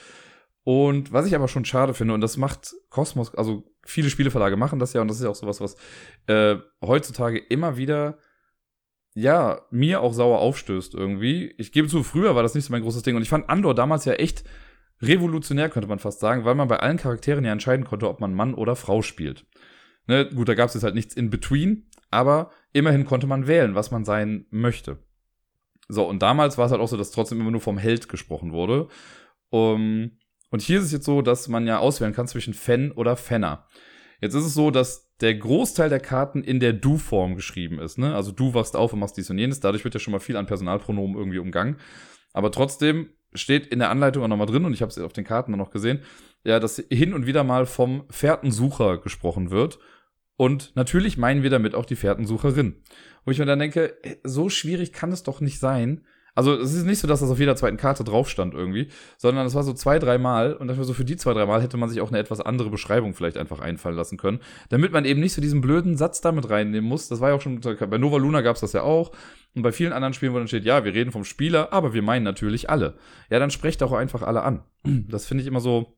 Und 0.63 1.13
was 1.13 1.25
ich 1.25 1.35
aber 1.35 1.47
schon 1.47 1.65
schade 1.65 1.93
finde, 1.93 2.13
und 2.13 2.21
das 2.21 2.37
macht 2.37 2.75
Cosmos, 2.89 3.33
also 3.35 3.63
viele 3.83 4.09
Spieleverlage 4.09 4.57
machen 4.57 4.79
das 4.79 4.93
ja, 4.93 5.01
und 5.01 5.07
das 5.07 5.17
ist 5.17 5.23
ja 5.23 5.29
auch 5.29 5.35
sowas, 5.35 5.61
was 5.61 5.75
äh, 6.27 6.57
heutzutage 6.81 7.37
immer 7.37 7.77
wieder 7.77 8.17
ja, 9.19 9.61
mir 9.71 10.01
auch 10.01 10.13
sauer 10.13 10.39
aufstößt 10.39 10.93
irgendwie. 10.93 11.53
Ich 11.57 11.71
gebe 11.71 11.87
zu, 11.87 12.03
früher 12.03 12.35
war 12.35 12.43
das 12.43 12.55
nicht 12.55 12.65
so 12.65 12.71
mein 12.71 12.81
großes 12.81 13.03
Ding. 13.03 13.15
Und 13.15 13.21
ich 13.21 13.29
fand 13.29 13.49
Andor 13.49 13.75
damals 13.75 14.05
ja 14.05 14.13
echt 14.13 14.43
revolutionär, 15.01 15.69
könnte 15.69 15.87
man 15.87 15.99
fast 15.99 16.19
sagen, 16.19 16.45
weil 16.45 16.55
man 16.55 16.67
bei 16.67 16.79
allen 16.79 16.97
Charakteren 16.97 17.45
ja 17.45 17.51
entscheiden 17.51 17.85
konnte, 17.85 18.09
ob 18.09 18.19
man 18.19 18.33
Mann 18.33 18.53
oder 18.53 18.75
Frau 18.75 19.01
spielt. 19.01 19.45
Ne, 20.07 20.27
gut, 20.29 20.49
da 20.49 20.55
gab 20.55 20.69
es 20.69 20.73
jetzt 20.73 20.83
halt 20.83 20.95
nichts 20.95 21.15
in 21.15 21.29
between, 21.29 21.87
aber 22.09 22.51
immerhin 22.73 23.05
konnte 23.05 23.27
man 23.27 23.47
wählen, 23.47 23.75
was 23.75 23.91
man 23.91 24.05
sein 24.05 24.45
möchte. 24.49 24.97
So, 25.87 26.07
und 26.07 26.21
damals 26.21 26.57
war 26.57 26.65
es 26.65 26.71
halt 26.71 26.81
auch 26.81 26.87
so, 26.87 26.97
dass 26.97 27.11
trotzdem 27.11 27.39
immer 27.39 27.51
nur 27.51 27.61
vom 27.61 27.77
Held 27.77 28.09
gesprochen 28.09 28.51
wurde. 28.51 28.87
Um, 29.49 30.17
und 30.51 30.61
hier 30.61 30.79
ist 30.79 30.85
es 30.85 30.91
jetzt 30.91 31.05
so, 31.05 31.21
dass 31.21 31.47
man 31.47 31.67
ja 31.67 31.79
auswählen 31.79 32.13
kann 32.13 32.27
zwischen 32.27 32.53
Fan 32.53 32.91
oder 32.91 33.15
Fenner. 33.15 33.67
Jetzt 34.21 34.33
ist 34.33 34.45
es 34.45 34.53
so, 34.53 34.71
dass 34.71 35.09
der 35.21 35.35
Großteil 35.35 35.89
der 35.89 35.99
Karten 35.99 36.43
in 36.43 36.59
der 36.59 36.73
Du-Form 36.73 37.35
geschrieben 37.35 37.79
ist. 37.79 37.97
Ne? 37.97 38.15
Also 38.15 38.31
du 38.31 38.53
wachst 38.53 38.75
auf 38.75 38.93
und 38.93 38.99
machst 38.99 39.17
dies 39.17 39.29
und 39.29 39.37
jenes. 39.37 39.59
Dadurch 39.59 39.83
wird 39.83 39.93
ja 39.93 39.99
schon 39.99 40.11
mal 40.11 40.19
viel 40.19 40.37
an 40.37 40.45
Personalpronomen 40.45 41.17
irgendwie 41.17 41.39
umgangen. 41.39 41.77
Aber 42.33 42.51
trotzdem 42.51 43.09
steht 43.33 43.67
in 43.67 43.79
der 43.79 43.89
Anleitung 43.89 44.23
auch 44.23 44.27
nochmal 44.27 44.47
drin, 44.47 44.65
und 44.65 44.73
ich 44.73 44.81
habe 44.81 44.89
es 44.89 44.97
auf 44.97 45.13
den 45.13 45.23
Karten 45.23 45.51
noch 45.51 45.71
gesehen, 45.71 46.01
ja, 46.43 46.59
dass 46.59 46.83
hin 46.89 47.13
und 47.13 47.25
wieder 47.25 47.43
mal 47.43 47.65
vom 47.65 48.05
Fährtensucher 48.09 48.97
gesprochen 48.99 49.51
wird. 49.51 49.79
Und 50.35 50.75
natürlich 50.75 51.17
meinen 51.17 51.43
wir 51.43 51.49
damit 51.49 51.75
auch 51.75 51.85
die 51.85 51.97
Fährtensucherin. 51.97 52.81
Wo 53.25 53.31
ich 53.31 53.39
mir 53.39 53.45
dann 53.45 53.59
denke, 53.59 53.97
so 54.23 54.49
schwierig 54.49 54.93
kann 54.93 55.11
es 55.11 55.23
doch 55.23 55.41
nicht 55.41 55.59
sein, 55.59 56.05
also 56.39 56.53
es 56.53 56.73
ist 56.73 56.85
nicht 56.85 56.99
so, 56.99 57.07
dass 57.07 57.19
das 57.19 57.29
auf 57.29 57.37
jeder 57.37 57.57
zweiten 57.57 57.75
Karte 57.75 58.05
drauf 58.05 58.29
stand 58.29 58.53
irgendwie, 58.53 58.87
sondern 59.17 59.45
es 59.45 59.55
war 59.55 59.63
so 59.63 59.73
zwei, 59.73 59.99
dreimal 59.99 60.53
und 60.53 60.69
dafür 60.69 60.85
so 60.85 60.93
für 60.93 61.03
die 61.03 61.17
zwei, 61.17 61.33
dreimal 61.33 61.61
hätte 61.61 61.75
man 61.75 61.89
sich 61.89 61.99
auch 61.99 62.07
eine 62.07 62.17
etwas 62.17 62.39
andere 62.39 62.69
Beschreibung 62.69 63.13
vielleicht 63.13 63.37
einfach 63.37 63.59
einfallen 63.59 63.97
lassen 63.97 64.17
können, 64.17 64.39
damit 64.69 64.93
man 64.93 65.03
eben 65.03 65.19
nicht 65.19 65.33
so 65.33 65.41
diesen 65.41 65.59
blöden 65.59 65.97
Satz 65.97 66.21
damit 66.21 66.49
reinnehmen 66.49 66.87
muss. 66.87 67.09
Das 67.09 67.19
war 67.19 67.29
ja 67.29 67.35
auch 67.35 67.41
schon, 67.41 67.59
bei 67.59 67.97
Nova 67.97 68.15
Luna 68.15 68.39
gab 68.39 68.55
es 68.55 68.61
das 68.61 68.71
ja 68.71 68.83
auch 68.83 69.11
und 69.53 69.63
bei 69.63 69.73
vielen 69.73 69.91
anderen 69.91 70.13
Spielen, 70.13 70.33
wo 70.33 70.37
dann 70.37 70.47
steht, 70.47 70.63
ja, 70.63 70.85
wir 70.85 70.93
reden 70.93 71.11
vom 71.11 71.25
Spieler, 71.25 71.73
aber 71.73 71.93
wir 71.93 72.03
meinen 72.03 72.23
natürlich 72.23 72.69
alle. 72.69 72.95
Ja, 73.29 73.39
dann 73.39 73.51
sprecht 73.51 73.83
auch 73.83 73.91
einfach 73.91 74.21
alle 74.21 74.43
an. 74.43 74.63
Das 74.83 75.25
finde 75.25 75.41
ich 75.41 75.47
immer 75.47 75.59
so, 75.59 75.97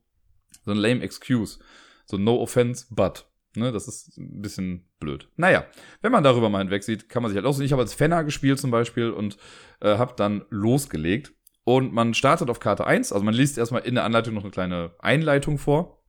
so 0.64 0.72
ein 0.72 0.76
lame 0.76 1.02
Excuse. 1.02 1.60
So 2.04 2.18
no 2.18 2.40
offense, 2.40 2.86
but. 2.90 3.26
Ne, 3.54 3.70
das 3.70 3.86
ist 3.86 4.16
ein 4.16 4.40
bisschen 4.40 4.88
blöd. 4.98 5.28
Naja, 5.36 5.66
wenn 6.00 6.12
man 6.12 6.24
darüber 6.24 6.48
mal 6.48 6.60
hinweg 6.60 6.82
sieht, 6.82 7.08
kann 7.08 7.22
man 7.22 7.30
sich 7.30 7.36
halt 7.36 7.46
auch. 7.46 7.60
Ich 7.60 7.72
habe 7.72 7.82
als 7.82 7.92
Fenner 7.92 8.24
gespielt 8.24 8.58
zum 8.58 8.70
Beispiel 8.70 9.10
und 9.10 9.36
äh, 9.80 9.98
habe 9.98 10.14
dann 10.16 10.44
losgelegt. 10.48 11.34
Und 11.64 11.92
man 11.92 12.14
startet 12.14 12.50
auf 12.50 12.60
Karte 12.60 12.86
1, 12.86 13.12
also 13.12 13.24
man 13.24 13.34
liest 13.34 13.56
erstmal 13.56 13.82
in 13.82 13.94
der 13.94 14.04
Anleitung 14.04 14.34
noch 14.34 14.42
eine 14.42 14.50
kleine 14.50 14.92
Einleitung 14.98 15.58
vor. 15.58 16.02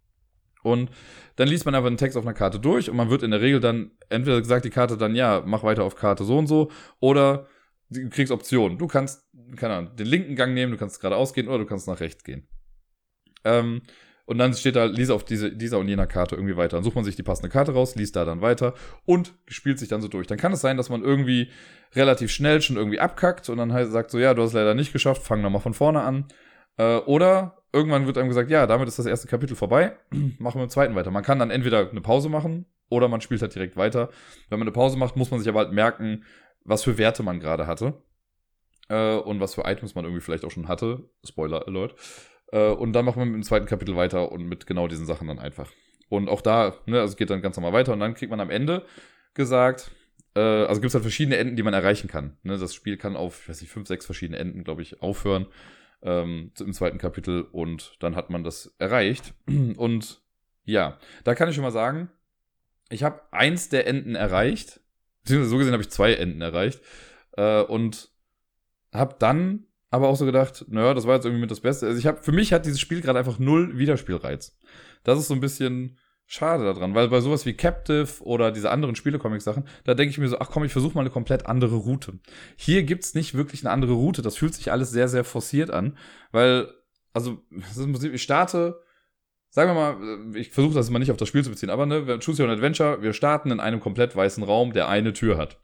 Und 0.63 0.89
dann 1.35 1.47
liest 1.47 1.65
man 1.65 1.75
einfach 1.75 1.87
einen 1.87 1.97
Text 1.97 2.17
auf 2.17 2.25
einer 2.25 2.33
Karte 2.33 2.59
durch 2.59 2.89
und 2.89 2.95
man 2.95 3.09
wird 3.09 3.21
in 3.21 3.31
der 3.31 3.41
Regel 3.41 3.59
dann 3.59 3.91
entweder 4.09 4.39
gesagt, 4.39 4.65
die 4.65 4.69
Karte 4.69 4.97
dann, 4.97 5.13
ja, 5.13 5.43
mach 5.45 5.63
weiter 5.63 5.83
auf 5.83 5.95
Karte 5.95 6.23
so 6.23 6.37
und 6.37 6.47
so, 6.47 6.71
oder 7.01 7.47
du 7.89 8.09
kriegst 8.09 8.31
Optionen. 8.31 8.77
Du 8.77 8.87
kannst, 8.87 9.27
keine 9.57 9.75
Ahnung, 9.75 9.95
den 9.95 10.07
linken 10.07 10.35
Gang 10.35 10.53
nehmen, 10.53 10.71
du 10.71 10.77
kannst 10.77 11.01
geradeaus 11.01 11.33
gehen 11.33 11.49
oder 11.49 11.59
du 11.59 11.65
kannst 11.65 11.87
nach 11.87 11.99
rechts 11.99 12.23
gehen. 12.23 12.47
Ähm, 13.43 13.81
Und 14.25 14.37
dann 14.37 14.53
steht 14.53 14.77
da, 14.77 14.85
lies 14.85 15.09
auf 15.09 15.25
diese, 15.25 15.51
dieser 15.51 15.79
und 15.79 15.89
jener 15.89 16.07
Karte 16.07 16.35
irgendwie 16.35 16.55
weiter. 16.55 16.77
Dann 16.77 16.83
sucht 16.83 16.95
man 16.95 17.03
sich 17.03 17.17
die 17.17 17.23
passende 17.23 17.49
Karte 17.49 17.73
raus, 17.73 17.95
liest 17.95 18.15
da 18.15 18.23
dann 18.23 18.41
weiter 18.41 18.73
und 19.05 19.33
spielt 19.47 19.79
sich 19.79 19.89
dann 19.89 20.01
so 20.01 20.07
durch. 20.07 20.27
Dann 20.27 20.37
kann 20.37 20.53
es 20.53 20.61
sein, 20.61 20.77
dass 20.77 20.89
man 20.89 21.03
irgendwie 21.03 21.49
relativ 21.93 22.31
schnell 22.31 22.61
schon 22.61 22.77
irgendwie 22.77 22.99
abkackt 23.01 23.49
und 23.49 23.57
dann 23.57 23.73
halt 23.73 23.91
sagt 23.91 24.11
so, 24.11 24.19
ja, 24.19 24.33
du 24.33 24.41
hast 24.41 24.53
leider 24.53 24.75
nicht 24.75 24.93
geschafft, 24.93 25.23
fang 25.23 25.41
nochmal 25.41 25.61
von 25.61 25.73
vorne 25.73 26.01
an. 26.01 26.25
Äh, 26.77 26.97
oder 26.99 27.63
irgendwann 27.73 28.05
wird 28.05 28.17
einem 28.17 28.29
gesagt, 28.29 28.49
ja, 28.49 28.65
damit 28.65 28.87
ist 28.87 28.97
das 28.97 29.05
erste 29.05 29.27
Kapitel 29.27 29.55
vorbei, 29.55 29.97
machen 30.39 30.59
wir 30.59 30.63
im 30.63 30.69
zweiten 30.69 30.95
weiter. 30.95 31.11
Man 31.11 31.23
kann 31.23 31.39
dann 31.39 31.51
entweder 31.51 31.89
eine 31.89 32.01
Pause 32.01 32.29
machen 32.29 32.65
oder 32.89 33.09
man 33.09 33.19
spielt 33.19 33.41
halt 33.41 33.53
direkt 33.53 33.75
weiter. 33.75 34.09
Wenn 34.49 34.59
man 34.59 34.67
eine 34.67 34.73
Pause 34.73 34.97
macht, 34.97 35.17
muss 35.17 35.31
man 35.31 35.39
sich 35.39 35.49
aber 35.49 35.59
halt 35.59 35.73
merken, 35.73 36.23
was 36.63 36.83
für 36.83 36.97
Werte 36.97 37.23
man 37.23 37.41
gerade 37.41 37.67
hatte. 37.67 38.01
Äh, 38.89 39.15
und 39.15 39.39
was 39.39 39.55
für 39.55 39.63
Items 39.65 39.95
man 39.95 40.05
irgendwie 40.05 40.21
vielleicht 40.21 40.45
auch 40.45 40.51
schon 40.51 40.67
hatte. 40.67 41.09
Spoiler 41.25 41.67
Alert. 41.67 41.95
Äh, 42.53 42.69
und 42.69 42.93
dann 42.93 43.03
macht 43.03 43.17
man 43.17 43.27
mit 43.29 43.35
dem 43.35 43.43
zweiten 43.43 43.65
Kapitel 43.65 43.95
weiter 43.95 44.31
und 44.31 44.45
mit 44.45 44.67
genau 44.67 44.87
diesen 44.87 45.07
Sachen 45.07 45.27
dann 45.27 45.39
einfach. 45.39 45.71
Und 46.07 46.29
auch 46.29 46.41
da, 46.41 46.75
ne, 46.85 47.01
also 47.01 47.15
geht 47.15 47.31
dann 47.31 47.41
ganz 47.41 47.57
normal 47.57 47.73
weiter 47.73 47.93
und 47.93 47.99
dann 47.99 48.13
kriegt 48.13 48.29
man 48.29 48.39
am 48.39 48.51
Ende 48.51 48.85
gesagt, 49.33 49.91
äh, 50.35 50.39
also 50.39 50.79
gibt 50.79 50.89
es 50.89 50.93
halt 50.93 51.03
verschiedene 51.03 51.37
Enden, 51.37 51.55
die 51.55 51.63
man 51.63 51.73
erreichen 51.73 52.07
kann. 52.07 52.37
Ne, 52.43 52.57
das 52.57 52.75
Spiel 52.75 52.97
kann 52.97 53.15
auf, 53.15 53.41
ich 53.41 53.49
weiß 53.49 53.61
nicht, 53.61 53.71
fünf, 53.71 53.87
sechs 53.87 54.05
verschiedene 54.05 54.37
Enden, 54.37 54.63
glaube 54.63 54.83
ich, 54.83 55.01
aufhören 55.01 55.47
ähm, 56.03 56.51
im 56.59 56.73
zweiten 56.73 56.99
Kapitel 56.99 57.41
und 57.41 57.95
dann 57.99 58.15
hat 58.15 58.29
man 58.29 58.43
das 58.43 58.75
erreicht. 58.77 59.33
Und 59.47 60.21
ja, 60.65 60.97
da 61.23 61.35
kann 61.35 61.49
ich 61.49 61.55
schon 61.55 61.63
mal 61.63 61.71
sagen, 61.71 62.09
ich 62.89 63.03
habe 63.03 63.21
eins 63.31 63.69
der 63.69 63.87
Enden 63.87 64.15
erreicht. 64.15 64.79
Beziehungsweise 65.23 65.49
so 65.49 65.57
gesehen 65.57 65.73
habe 65.73 65.83
ich 65.83 65.89
zwei 65.89 66.13
Enden 66.13 66.41
erreicht. 66.41 66.81
Äh, 67.31 67.61
und 67.63 68.09
habe 68.93 69.15
dann 69.17 69.65
aber 69.93 70.07
auch 70.07 70.15
so 70.15 70.25
gedacht, 70.25 70.65
naja, 70.69 70.95
das 70.95 71.05
war 71.05 71.13
jetzt 71.13 71.25
irgendwie 71.25 71.41
mit 71.41 71.51
das 71.51 71.59
Beste. 71.59 71.85
Also 71.85 71.99
ich 71.99 72.07
habe, 72.07 72.23
für 72.23 72.31
mich 72.31 72.51
hat 72.51 72.65
dieses 72.65 72.79
Spiel 72.79 73.01
gerade 73.01 73.19
einfach 73.19 73.37
null 73.37 73.77
Wiederspielreiz. 73.77 74.57
Das 75.03 75.19
ist 75.19 75.27
so 75.27 75.35
ein 75.35 75.39
bisschen 75.39 75.99
schade 76.25 76.63
daran, 76.63 76.95
weil 76.95 77.09
bei 77.09 77.21
sowas 77.21 77.45
wie 77.45 77.53
Captive 77.53 78.23
oder 78.23 78.51
diese 78.51 78.71
anderen 78.71 78.95
Spielecomic-Sachen, 78.95 79.67
da 79.83 79.93
denke 79.93 80.09
ich 80.09 80.17
mir 80.17 80.27
so, 80.29 80.39
ach 80.39 80.49
komm, 80.49 80.63
ich 80.63 80.71
versuche 80.71 80.95
mal 80.95 81.01
eine 81.01 81.11
komplett 81.11 81.45
andere 81.45 81.75
Route. 81.75 82.17
Hier 82.55 82.81
gibt's 82.81 83.13
nicht 83.13 83.35
wirklich 83.35 83.63
eine 83.63 83.69
andere 83.69 83.93
Route. 83.93 84.23
Das 84.23 84.35
fühlt 84.35 84.55
sich 84.55 84.71
alles 84.71 84.89
sehr, 84.89 85.07
sehr 85.07 85.23
forciert 85.23 85.69
an, 85.69 85.95
weil, 86.31 86.73
also, 87.13 87.43
ich 88.11 88.23
starte, 88.23 88.81
sagen 89.51 89.69
wir 89.69 89.75
mal, 89.75 90.35
ich 90.35 90.49
versuche 90.49 90.73
das 90.73 90.89
mal 90.89 90.97
nicht 90.97 91.11
auf 91.11 91.17
das 91.17 91.27
Spiel 91.27 91.43
zu 91.43 91.51
beziehen, 91.51 91.69
aber 91.69 91.85
ne, 91.85 92.17
Choose 92.17 92.41
Your 92.41 92.49
Adventure, 92.49 93.03
wir 93.03 93.13
starten 93.13 93.51
in 93.51 93.59
einem 93.59 93.79
komplett 93.79 94.15
weißen 94.15 94.43
Raum, 94.43 94.73
der 94.73 94.87
eine 94.87 95.13
Tür 95.13 95.37
hat. 95.37 95.59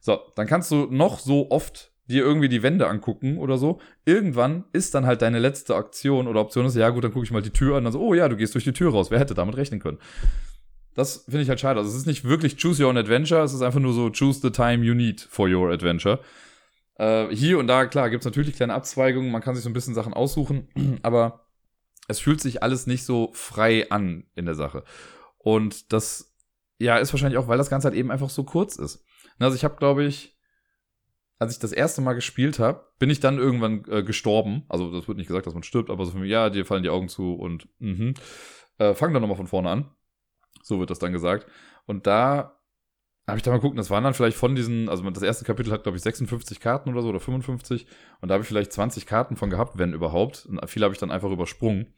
So, 0.00 0.20
dann 0.36 0.46
kannst 0.46 0.70
du 0.70 0.86
noch 0.90 1.18
so 1.18 1.50
oft 1.50 1.93
dir 2.06 2.22
irgendwie 2.22 2.48
die 2.48 2.62
Wände 2.62 2.88
angucken 2.88 3.38
oder 3.38 3.56
so. 3.56 3.80
Irgendwann 4.04 4.64
ist 4.72 4.94
dann 4.94 5.06
halt 5.06 5.22
deine 5.22 5.38
letzte 5.38 5.74
Aktion 5.74 6.28
oder 6.28 6.40
Option 6.40 6.66
ist, 6.66 6.76
ja 6.76 6.90
gut, 6.90 7.04
dann 7.04 7.12
gucke 7.12 7.24
ich 7.24 7.30
mal 7.30 7.42
die 7.42 7.50
Tür 7.50 7.76
an, 7.76 7.84
dann 7.84 7.92
so, 7.92 8.00
oh 8.00 8.14
ja, 8.14 8.28
du 8.28 8.36
gehst 8.36 8.54
durch 8.54 8.64
die 8.64 8.72
Tür 8.72 8.92
raus. 8.92 9.10
Wer 9.10 9.18
hätte 9.18 9.34
damit 9.34 9.56
rechnen 9.56 9.80
können? 9.80 9.98
Das 10.94 11.24
finde 11.24 11.42
ich 11.42 11.48
halt 11.48 11.60
schade. 11.60 11.80
Also 11.80 11.90
es 11.90 11.96
ist 11.96 12.06
nicht 12.06 12.24
wirklich 12.24 12.56
choose 12.56 12.82
your 12.82 12.90
own 12.90 12.96
adventure, 12.96 13.42
es 13.42 13.54
ist 13.54 13.62
einfach 13.62 13.80
nur 13.80 13.92
so 13.92 14.10
choose 14.10 14.40
the 14.40 14.50
time 14.50 14.84
you 14.84 14.94
need 14.94 15.20
for 15.20 15.48
your 15.48 15.70
adventure. 15.70 16.20
Äh, 16.96 17.34
hier 17.34 17.58
und 17.58 17.66
da, 17.66 17.86
klar, 17.86 18.10
gibt's 18.10 18.26
natürlich 18.26 18.54
kleine 18.54 18.74
Abzweigungen, 18.74 19.30
man 19.30 19.42
kann 19.42 19.54
sich 19.54 19.64
so 19.64 19.70
ein 19.70 19.74
bisschen 19.74 19.94
Sachen 19.94 20.14
aussuchen, 20.14 20.68
aber 21.02 21.46
es 22.06 22.20
fühlt 22.20 22.40
sich 22.40 22.62
alles 22.62 22.86
nicht 22.86 23.04
so 23.04 23.30
frei 23.32 23.90
an 23.90 24.26
in 24.34 24.44
der 24.44 24.54
Sache. 24.54 24.84
Und 25.38 25.92
das, 25.92 26.36
ja, 26.78 26.98
ist 26.98 27.12
wahrscheinlich 27.12 27.38
auch, 27.38 27.48
weil 27.48 27.58
das 27.58 27.70
Ganze 27.70 27.88
halt 27.88 27.96
eben 27.96 28.10
einfach 28.10 28.30
so 28.30 28.44
kurz 28.44 28.76
ist. 28.76 29.04
Also 29.38 29.56
ich 29.56 29.64
habe, 29.64 29.76
glaube 29.76 30.04
ich, 30.04 30.33
als 31.44 31.52
ich 31.52 31.58
das 31.58 31.72
erste 31.72 32.00
Mal 32.00 32.14
gespielt 32.14 32.58
habe, 32.58 32.86
bin 32.98 33.10
ich 33.10 33.20
dann 33.20 33.38
irgendwann 33.38 33.84
äh, 33.88 34.02
gestorben. 34.02 34.64
Also 34.68 34.90
das 34.90 35.06
wird 35.06 35.18
nicht 35.18 35.26
gesagt, 35.26 35.46
dass 35.46 35.54
man 35.54 35.62
stirbt, 35.62 35.90
aber 35.90 36.04
so 36.06 36.12
für 36.12 36.18
mich, 36.18 36.30
ja, 36.30 36.50
dir 36.50 36.64
fallen 36.64 36.82
die 36.82 36.90
Augen 36.90 37.08
zu 37.08 37.34
und 37.34 37.68
mhm. 37.78 38.14
Äh, 38.76 38.94
fang 38.94 39.12
dann 39.12 39.22
nochmal 39.22 39.36
von 39.36 39.46
vorne 39.46 39.70
an. 39.70 39.90
So 40.62 40.80
wird 40.80 40.90
das 40.90 40.98
dann 40.98 41.12
gesagt. 41.12 41.46
Und 41.86 42.08
da 42.08 42.58
habe 43.28 43.36
ich 43.36 43.44
da 43.44 43.52
mal 43.52 43.58
geguckt, 43.58 43.78
das 43.78 43.88
waren 43.88 44.02
dann 44.02 44.14
vielleicht 44.14 44.36
von 44.36 44.56
diesen, 44.56 44.88
also 44.88 45.08
das 45.10 45.22
erste 45.22 45.44
Kapitel 45.44 45.70
hat, 45.72 45.84
glaube 45.84 45.96
ich, 45.96 46.02
56 46.02 46.58
Karten 46.58 46.90
oder 46.90 47.00
so 47.00 47.08
oder 47.08 47.20
55. 47.20 47.86
Und 48.20 48.28
da 48.28 48.34
habe 48.34 48.42
ich 48.42 48.48
vielleicht 48.48 48.72
20 48.72 49.06
Karten 49.06 49.36
von 49.36 49.48
gehabt, 49.48 49.78
wenn 49.78 49.92
überhaupt. 49.92 50.44
Und 50.46 50.58
viele 50.68 50.84
habe 50.84 50.92
ich 50.92 50.98
dann 50.98 51.12
einfach 51.12 51.30
übersprungen. 51.30 51.94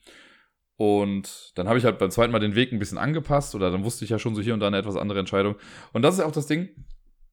Und 0.76 1.52
dann 1.54 1.66
habe 1.66 1.78
ich 1.78 1.86
halt 1.86 1.98
beim 1.98 2.10
zweiten 2.10 2.32
Mal 2.32 2.40
den 2.40 2.54
Weg 2.54 2.72
ein 2.72 2.78
bisschen 2.78 2.98
angepasst 2.98 3.54
oder 3.54 3.70
dann 3.70 3.84
wusste 3.84 4.04
ich 4.04 4.10
ja 4.10 4.18
schon 4.18 4.34
so 4.34 4.42
hier 4.42 4.52
und 4.52 4.60
da 4.60 4.66
eine 4.66 4.76
etwas 4.76 4.96
andere 4.96 5.18
Entscheidung. 5.18 5.56
Und 5.94 6.02
das 6.02 6.16
ist 6.16 6.20
auch 6.20 6.32
das 6.32 6.46
Ding, 6.46 6.68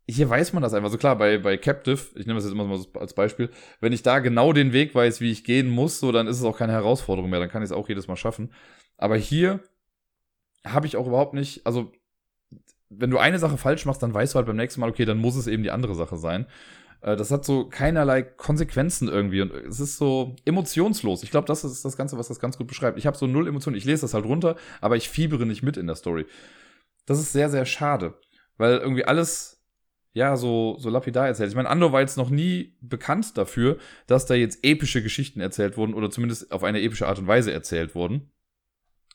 hier 0.07 0.29
weiß 0.29 0.53
man 0.53 0.61
das 0.61 0.73
einfach 0.73 0.89
so 0.89 0.97
klar, 0.97 1.17
bei, 1.17 1.37
bei 1.37 1.57
Captive, 1.57 1.99
ich 2.15 2.25
nehme 2.25 2.35
das 2.35 2.43
jetzt 2.43 2.53
immer 2.53 2.65
mal 2.65 2.79
als 2.99 3.13
Beispiel, 3.13 3.49
wenn 3.79 3.93
ich 3.93 4.03
da 4.03 4.19
genau 4.19 4.51
den 4.51 4.73
Weg 4.73 4.93
weiß, 4.93 5.21
wie 5.21 5.31
ich 5.31 5.43
gehen 5.43 5.69
muss, 5.69 5.99
so, 5.99 6.11
dann 6.11 6.27
ist 6.27 6.37
es 6.37 6.43
auch 6.43 6.57
keine 6.57 6.73
Herausforderung 6.73 7.29
mehr, 7.29 7.39
dann 7.39 7.49
kann 7.49 7.61
ich 7.61 7.67
es 7.69 7.71
auch 7.71 7.87
jedes 7.87 8.07
Mal 8.07 8.17
schaffen. 8.17 8.51
Aber 8.97 9.15
hier 9.15 9.61
habe 10.65 10.87
ich 10.87 10.97
auch 10.97 11.07
überhaupt 11.07 11.33
nicht, 11.33 11.65
also, 11.65 11.91
wenn 12.89 13.09
du 13.09 13.17
eine 13.17 13.39
Sache 13.39 13.57
falsch 13.57 13.85
machst, 13.85 14.03
dann 14.03 14.13
weißt 14.13 14.33
du 14.33 14.37
halt 14.37 14.45
beim 14.45 14.57
nächsten 14.57 14.81
Mal, 14.81 14.89
okay, 14.89 15.05
dann 15.05 15.17
muss 15.17 15.35
es 15.35 15.47
eben 15.47 15.63
die 15.63 15.71
andere 15.71 15.95
Sache 15.95 16.17
sein. 16.17 16.47
Äh, 17.01 17.15
das 17.15 17.31
hat 17.31 17.45
so 17.45 17.65
keinerlei 17.65 18.21
Konsequenzen 18.23 19.07
irgendwie 19.07 19.41
und 19.41 19.51
es 19.51 19.79
ist 19.79 19.97
so 19.97 20.35
emotionslos. 20.45 21.23
Ich 21.23 21.31
glaube, 21.31 21.47
das 21.47 21.63
ist 21.63 21.85
das 21.85 21.97
Ganze, 21.97 22.17
was 22.17 22.27
das 22.27 22.39
ganz 22.39 22.57
gut 22.57 22.67
beschreibt. 22.67 22.97
Ich 22.97 23.05
habe 23.07 23.17
so 23.17 23.27
null 23.27 23.47
Emotionen. 23.47 23.77
Ich 23.77 23.85
lese 23.85 24.01
das 24.01 24.13
halt 24.13 24.25
runter, 24.25 24.55
aber 24.81 24.95
ich 24.95 25.09
fiebere 25.09 25.45
nicht 25.45 25.63
mit 25.63 25.77
in 25.77 25.87
der 25.87 25.95
Story. 25.95 26.25
Das 27.05 27.19
ist 27.19 27.33
sehr, 27.33 27.49
sehr 27.49 27.65
schade, 27.65 28.15
weil 28.57 28.77
irgendwie 28.77 29.05
alles 29.05 29.62
ja, 30.13 30.37
so, 30.37 30.77
so 30.79 30.89
lapidar 30.89 31.27
erzählt. 31.27 31.49
Ich 31.49 31.55
meine, 31.55 31.69
Andor 31.69 31.91
war 31.91 32.01
jetzt 32.01 32.17
noch 32.17 32.29
nie 32.29 32.77
bekannt 32.81 33.37
dafür, 33.37 33.77
dass 34.05 34.27
da 34.27 34.35
jetzt 34.35 34.59
epische 34.63 35.01
Geschichten 35.01 35.41
erzählt 35.41 35.75
wurden 35.75 35.95
oder 35.95 36.11
zumindest 36.11 36.51
auf 36.51 36.63
eine 36.63 36.81
epische 36.81 37.07
Art 37.07 37.17
und 37.17 37.27
Weise 37.27 37.51
erzählt 37.51 37.95
wurden. 37.95 38.31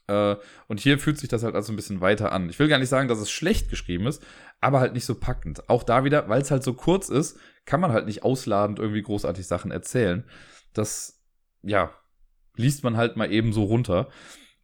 Äh, 0.09 0.37
und 0.67 0.81
hier 0.81 0.99
fühlt 0.99 1.19
sich 1.19 1.29
das 1.29 1.45
halt 1.45 1.55
also 1.55 1.73
ein 1.73 1.77
bisschen 1.77 2.01
weiter 2.01 2.33
an. 2.33 2.51
Ich 2.51 2.59
will 2.59 2.67
gar 2.67 2.79
nicht 2.79 2.89
sagen, 2.89 3.09
dass 3.09 3.21
es 3.21 3.31
schlecht 3.31 3.71
geschrieben 3.71 4.07
ist, 4.07 4.25
aber 4.61 4.81
halt 4.81 4.93
nicht 4.93 5.05
so 5.05 5.15
packend. 5.15 5.69
Auch 5.69 5.85
da 5.85 6.05
wieder, 6.05 6.29
weil 6.29 6.43
es 6.43 6.51
halt 6.51 6.65
so 6.65 6.75
kurz 6.75 7.09
ist, 7.11 7.39
kann 7.65 7.81
man 7.81 7.93
halt 7.93 8.07
nicht 8.07 8.25
ausladend 8.25 8.81
irgendwie 8.81 9.03
großartig 9.03 9.47
Sachen 9.47 9.71
erzählen. 9.71 10.25
Das, 10.73 11.23
ja, 11.63 11.93
liest 12.57 12.83
man 12.83 12.97
halt 12.97 13.17
mal 13.17 13.31
eben 13.31 13.53
so 13.53 13.63
runter. 13.63 14.09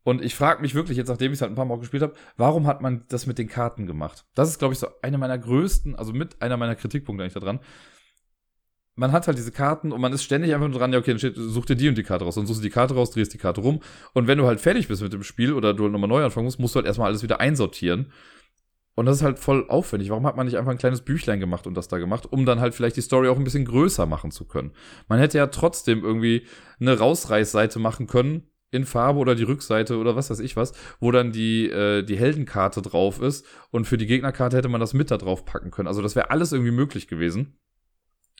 Und 0.04 0.22
ich 0.22 0.34
frage 0.34 0.60
mich 0.60 0.74
wirklich 0.74 0.98
jetzt, 0.98 1.08
nachdem 1.08 1.32
ich 1.32 1.38
es 1.38 1.40
halt 1.40 1.50
ein 1.50 1.56
paar 1.56 1.64
Mal 1.64 1.78
gespielt 1.78 2.02
habe, 2.02 2.14
warum 2.36 2.66
hat 2.66 2.82
man 2.82 3.04
das 3.08 3.26
mit 3.26 3.38
den 3.38 3.48
Karten 3.48 3.86
gemacht? 3.86 4.26
Das 4.34 4.50
ist, 4.50 4.58
glaube 4.58 4.74
ich, 4.74 4.78
so 4.78 4.86
eine 5.02 5.16
meiner 5.16 5.38
größten, 5.38 5.96
also 5.96 6.12
mit 6.12 6.40
einer 6.42 6.58
meiner 6.58 6.76
Kritikpunkte 6.76 7.24
eigentlich 7.24 7.34
daran. 7.34 7.58
Man 8.96 9.12
hat 9.12 9.26
halt 9.26 9.38
diese 9.38 9.50
Karten 9.50 9.92
und 9.92 10.00
man 10.00 10.12
ist 10.12 10.22
ständig 10.22 10.54
einfach 10.54 10.68
nur 10.68 10.78
dran, 10.78 10.92
ja, 10.92 10.98
okay, 10.98 11.10
dann 11.10 11.18
steht, 11.18 11.36
such 11.36 11.64
dir 11.64 11.74
die 11.74 11.88
und 11.88 11.98
die 11.98 12.04
Karte 12.04 12.24
raus. 12.24 12.36
Dann 12.36 12.46
suchst 12.46 12.60
du 12.60 12.62
die 12.62 12.70
Karte 12.70 12.94
raus, 12.94 13.10
drehst 13.10 13.32
die 13.32 13.38
Karte 13.38 13.62
rum. 13.62 13.80
Und 14.12 14.28
wenn 14.28 14.38
du 14.38 14.46
halt 14.46 14.60
fertig 14.60 14.88
bist 14.88 15.02
mit 15.02 15.12
dem 15.12 15.24
Spiel 15.24 15.54
oder 15.54 15.72
du 15.72 15.84
halt 15.84 15.92
nochmal 15.92 16.08
neu 16.08 16.22
anfangen 16.22 16.44
musst, 16.44 16.60
musst 16.60 16.74
du 16.74 16.78
halt 16.78 16.86
erstmal 16.86 17.08
alles 17.08 17.22
wieder 17.22 17.40
einsortieren. 17.40 18.12
Und 18.94 19.06
das 19.06 19.16
ist 19.16 19.22
halt 19.22 19.38
voll 19.38 19.68
aufwendig. 19.68 20.10
Warum 20.10 20.26
hat 20.26 20.36
man 20.36 20.46
nicht 20.46 20.56
einfach 20.56 20.70
ein 20.70 20.78
kleines 20.78 21.00
Büchlein 21.00 21.40
gemacht 21.40 21.66
und 21.66 21.74
das 21.74 21.88
da 21.88 21.98
gemacht, 21.98 22.30
um 22.30 22.46
dann 22.46 22.60
halt 22.60 22.74
vielleicht 22.74 22.96
die 22.96 23.00
Story 23.00 23.28
auch 23.28 23.38
ein 23.38 23.44
bisschen 23.44 23.64
größer 23.64 24.06
machen 24.06 24.30
zu 24.30 24.44
können? 24.44 24.72
Man 25.08 25.18
hätte 25.18 25.38
ja 25.38 25.48
trotzdem 25.48 26.04
irgendwie 26.04 26.46
eine 26.78 26.96
Rausreißseite 26.96 27.80
machen 27.80 28.06
können, 28.06 28.44
in 28.74 28.84
Farbe 28.84 29.18
oder 29.18 29.34
die 29.34 29.44
Rückseite 29.44 29.96
oder 29.96 30.16
was 30.16 30.30
weiß 30.30 30.40
ich 30.40 30.56
was, 30.56 30.72
wo 31.00 31.10
dann 31.10 31.32
die, 31.32 31.70
äh, 31.70 32.02
die 32.02 32.16
Heldenkarte 32.16 32.82
drauf 32.82 33.20
ist 33.20 33.46
und 33.70 33.86
für 33.86 33.96
die 33.96 34.06
Gegnerkarte 34.06 34.56
hätte 34.56 34.68
man 34.68 34.80
das 34.80 34.94
mit 34.94 35.10
da 35.10 35.16
drauf 35.16 35.44
packen 35.44 35.70
können. 35.70 35.88
Also 35.88 36.02
das 36.02 36.16
wäre 36.16 36.30
alles 36.30 36.52
irgendwie 36.52 36.72
möglich 36.72 37.08
gewesen. 37.08 37.56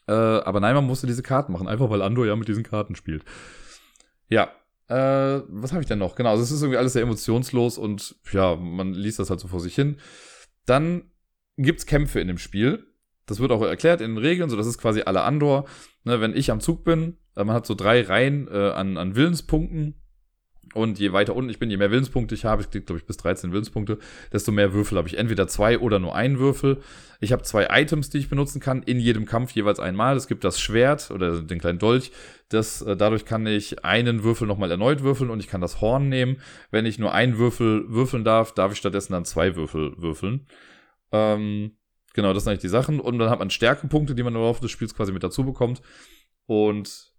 Äh, 0.06 0.12
aber 0.12 0.60
nein, 0.60 0.74
man 0.74 0.86
musste 0.86 1.06
diese 1.06 1.22
Karten 1.22 1.52
machen, 1.52 1.68
einfach 1.68 1.88
weil 1.88 2.02
Andor 2.02 2.26
ja 2.26 2.36
mit 2.36 2.48
diesen 2.48 2.64
Karten 2.64 2.94
spielt. 2.94 3.24
Ja, 4.28 4.50
äh, 4.88 5.42
was 5.48 5.72
habe 5.72 5.80
ich 5.80 5.88
denn 5.88 5.98
noch? 5.98 6.14
Genau, 6.14 6.30
also 6.30 6.42
es 6.42 6.50
ist 6.50 6.62
irgendwie 6.62 6.78
alles 6.78 6.92
sehr 6.92 7.02
emotionslos 7.02 7.78
und 7.78 8.16
ja, 8.32 8.56
man 8.56 8.92
liest 8.92 9.18
das 9.18 9.30
halt 9.30 9.40
so 9.40 9.48
vor 9.48 9.60
sich 9.60 9.74
hin. 9.74 9.96
Dann 10.66 11.10
gibt's 11.56 11.86
Kämpfe 11.86 12.20
in 12.20 12.28
dem 12.28 12.38
Spiel. 12.38 12.86
Das 13.26 13.40
wird 13.40 13.52
auch 13.52 13.62
erklärt 13.62 14.02
in 14.02 14.16
den 14.16 14.18
Regeln, 14.18 14.50
so 14.50 14.56
das 14.56 14.66
ist 14.66 14.78
quasi 14.78 15.02
alle 15.02 15.22
Andor. 15.22 15.66
Ne, 16.04 16.20
wenn 16.20 16.36
ich 16.36 16.50
am 16.50 16.60
Zug 16.60 16.84
bin, 16.84 17.16
äh, 17.36 17.44
man 17.44 17.56
hat 17.56 17.66
so 17.66 17.74
drei 17.74 18.02
Reihen 18.02 18.48
äh, 18.48 18.70
an, 18.70 18.98
an 18.98 19.16
Willenspunkten 19.16 19.94
und 20.72 20.98
je 20.98 21.12
weiter 21.12 21.36
unten 21.36 21.50
ich 21.50 21.58
bin, 21.58 21.70
je 21.70 21.76
mehr 21.76 21.90
Willenspunkte 21.90 22.34
ich 22.34 22.44
habe, 22.44 22.62
ich 22.62 22.70
kriege, 22.70 22.84
glaube 22.84 22.98
ich, 22.98 23.06
bis 23.06 23.16
13 23.18 23.52
Willenspunkte, 23.52 23.98
desto 24.32 24.52
mehr 24.52 24.72
Würfel 24.72 24.98
habe 24.98 25.08
ich. 25.08 25.18
Entweder 25.18 25.46
zwei 25.48 25.78
oder 25.78 25.98
nur 25.98 26.14
einen 26.14 26.38
Würfel. 26.38 26.80
Ich 27.20 27.32
habe 27.32 27.42
zwei 27.42 27.68
Items, 27.70 28.10
die 28.10 28.18
ich 28.18 28.28
benutzen 28.28 28.60
kann, 28.60 28.82
in 28.82 28.98
jedem 28.98 29.26
Kampf 29.26 29.52
jeweils 29.52 29.80
einmal. 29.80 30.16
Es 30.16 30.28
gibt 30.28 30.44
das 30.44 30.60
Schwert 30.60 31.10
oder 31.10 31.42
den 31.42 31.58
kleinen 31.58 31.78
Dolch. 31.78 32.12
Das, 32.48 32.82
äh, 32.82 32.96
dadurch 32.96 33.24
kann 33.24 33.46
ich 33.46 33.84
einen 33.84 34.24
Würfel 34.24 34.46
nochmal 34.46 34.70
erneut 34.70 35.02
würfeln 35.02 35.30
und 35.30 35.40
ich 35.40 35.48
kann 35.48 35.60
das 35.60 35.80
Horn 35.80 36.08
nehmen. 36.08 36.36
Wenn 36.70 36.86
ich 36.86 36.98
nur 36.98 37.12
einen 37.12 37.38
Würfel 37.38 37.84
würfeln 37.88 38.24
darf, 38.24 38.52
darf 38.52 38.72
ich 38.72 38.78
stattdessen 38.78 39.12
dann 39.12 39.24
zwei 39.24 39.56
Würfel 39.56 39.94
würfeln. 39.96 40.46
Ähm, 41.12 41.76
genau, 42.12 42.32
das 42.32 42.44
sind 42.44 42.50
eigentlich 42.50 42.62
die 42.62 42.68
Sachen. 42.68 43.00
Und 43.00 43.18
dann 43.18 43.30
hat 43.30 43.38
man 43.38 43.50
Stärkepunkte, 43.50 44.14
die 44.14 44.22
man 44.22 44.34
im 44.34 44.40
Laufe 44.40 44.60
des 44.60 44.70
Spiels 44.70 44.94
quasi 44.94 45.12
mit 45.12 45.22
dazu 45.22 45.44
bekommt. 45.44 45.80
Und 46.46 47.13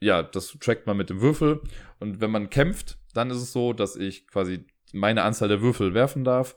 ja, 0.00 0.22
das 0.22 0.56
trackt 0.60 0.86
man 0.86 0.96
mit 0.96 1.10
dem 1.10 1.20
Würfel. 1.20 1.60
Und 1.98 2.20
wenn 2.20 2.30
man 2.30 2.50
kämpft, 2.50 2.98
dann 3.14 3.30
ist 3.30 3.38
es 3.38 3.52
so, 3.52 3.72
dass 3.72 3.96
ich 3.96 4.26
quasi 4.26 4.64
meine 4.92 5.22
Anzahl 5.22 5.48
der 5.48 5.60
Würfel 5.60 5.94
werfen 5.94 6.24
darf. 6.24 6.56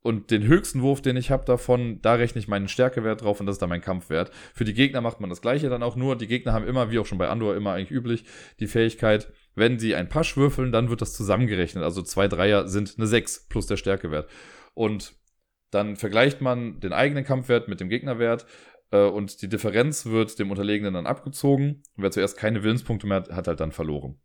Und 0.00 0.30
den 0.30 0.44
höchsten 0.44 0.80
Wurf, 0.80 1.02
den 1.02 1.16
ich 1.16 1.30
habe 1.30 1.44
davon, 1.44 2.00
da 2.00 2.14
rechne 2.14 2.38
ich 2.38 2.48
meinen 2.48 2.68
Stärkewert 2.68 3.22
drauf 3.22 3.40
und 3.40 3.46
das 3.46 3.56
ist 3.56 3.62
dann 3.62 3.68
mein 3.68 3.80
Kampfwert. 3.80 4.30
Für 4.54 4.64
die 4.64 4.72
Gegner 4.72 5.00
macht 5.00 5.20
man 5.20 5.28
das 5.28 5.42
gleiche 5.42 5.68
dann 5.68 5.82
auch 5.82 5.96
nur. 5.96 6.16
Die 6.16 6.28
Gegner 6.28 6.52
haben 6.52 6.66
immer, 6.66 6.90
wie 6.90 6.98
auch 6.98 7.06
schon 7.06 7.18
bei 7.18 7.28
Andor, 7.28 7.56
immer 7.56 7.72
eigentlich 7.72 7.90
üblich, 7.90 8.24
die 8.60 8.68
Fähigkeit, 8.68 9.30
Wenn 9.54 9.80
sie 9.80 9.96
ein 9.96 10.08
Pasch 10.08 10.36
würfeln, 10.36 10.70
dann 10.70 10.88
wird 10.88 11.02
das 11.02 11.14
zusammengerechnet. 11.14 11.82
Also 11.82 12.00
zwei 12.02 12.28
Dreier 12.28 12.68
sind 12.68 12.94
eine 12.96 13.08
6 13.08 13.48
plus 13.48 13.66
der 13.66 13.76
Stärkewert. 13.76 14.30
Und 14.72 15.14
dann 15.70 15.96
vergleicht 15.96 16.40
man 16.40 16.78
den 16.78 16.92
eigenen 16.92 17.24
Kampfwert 17.24 17.66
mit 17.66 17.80
dem 17.80 17.88
Gegnerwert 17.88 18.46
äh, 18.90 19.04
und 19.04 19.42
die 19.42 19.48
Differenz 19.48 20.06
wird 20.06 20.38
dem 20.38 20.50
Unterlegenen 20.50 20.94
dann 20.94 21.06
abgezogen. 21.06 21.82
Und 21.96 22.02
wer 22.02 22.10
zuerst 22.10 22.36
keine 22.36 22.62
Willenspunkte 22.62 23.06
mehr 23.06 23.18
hat, 23.18 23.30
hat 23.30 23.48
halt 23.48 23.60
dann 23.60 23.72
verloren. 23.72 24.18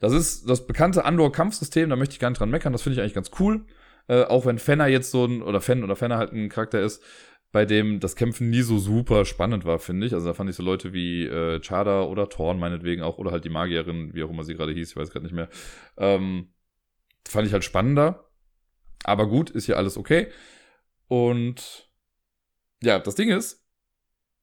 Das 0.00 0.12
ist 0.12 0.48
das 0.48 0.66
bekannte 0.66 1.04
Andor-Kampfsystem, 1.04 1.90
da 1.90 1.96
möchte 1.96 2.14
ich 2.14 2.20
gar 2.20 2.30
nicht 2.30 2.40
dran 2.40 2.50
meckern, 2.50 2.72
das 2.72 2.82
finde 2.82 2.94
ich 2.94 3.00
eigentlich 3.00 3.14
ganz 3.14 3.30
cool. 3.38 3.66
Äh, 4.08 4.24
auch 4.24 4.46
wenn 4.46 4.58
Fenner 4.58 4.86
jetzt 4.86 5.10
so 5.10 5.24
ein, 5.24 5.42
oder 5.42 5.60
Fen 5.60 5.84
oder 5.84 5.94
Fenner 5.94 6.16
halt 6.16 6.32
ein 6.32 6.48
Charakter 6.48 6.80
ist, 6.80 7.02
bei 7.52 7.64
dem 7.66 8.00
das 8.00 8.16
Kämpfen 8.16 8.48
nie 8.48 8.62
so 8.62 8.78
super 8.78 9.24
spannend 9.24 9.64
war, 9.64 9.78
finde 9.78 10.06
ich. 10.06 10.14
Also 10.14 10.26
da 10.26 10.34
fand 10.34 10.48
ich 10.48 10.56
so 10.56 10.62
Leute 10.62 10.92
wie 10.92 11.26
äh, 11.26 11.60
Chada 11.60 12.02
oder 12.04 12.28
Thorn 12.28 12.58
meinetwegen 12.58 13.02
auch, 13.02 13.18
oder 13.18 13.32
halt 13.32 13.44
die 13.44 13.50
Magierin, 13.50 14.14
wie 14.14 14.22
auch 14.22 14.30
immer 14.30 14.44
sie 14.44 14.54
gerade 14.54 14.72
hieß, 14.72 14.90
ich 14.90 14.96
weiß 14.96 15.10
gerade 15.10 15.24
nicht 15.24 15.34
mehr. 15.34 15.48
Ähm, 15.96 16.52
fand 17.28 17.46
ich 17.46 17.52
halt 17.52 17.64
spannender. 17.64 18.30
Aber 19.04 19.28
gut, 19.28 19.50
ist 19.50 19.66
hier 19.66 19.78
alles 19.78 19.96
okay. 19.96 20.28
Und 21.08 21.89
ja, 22.82 22.98
das 22.98 23.14
Ding 23.14 23.30
ist, 23.30 23.64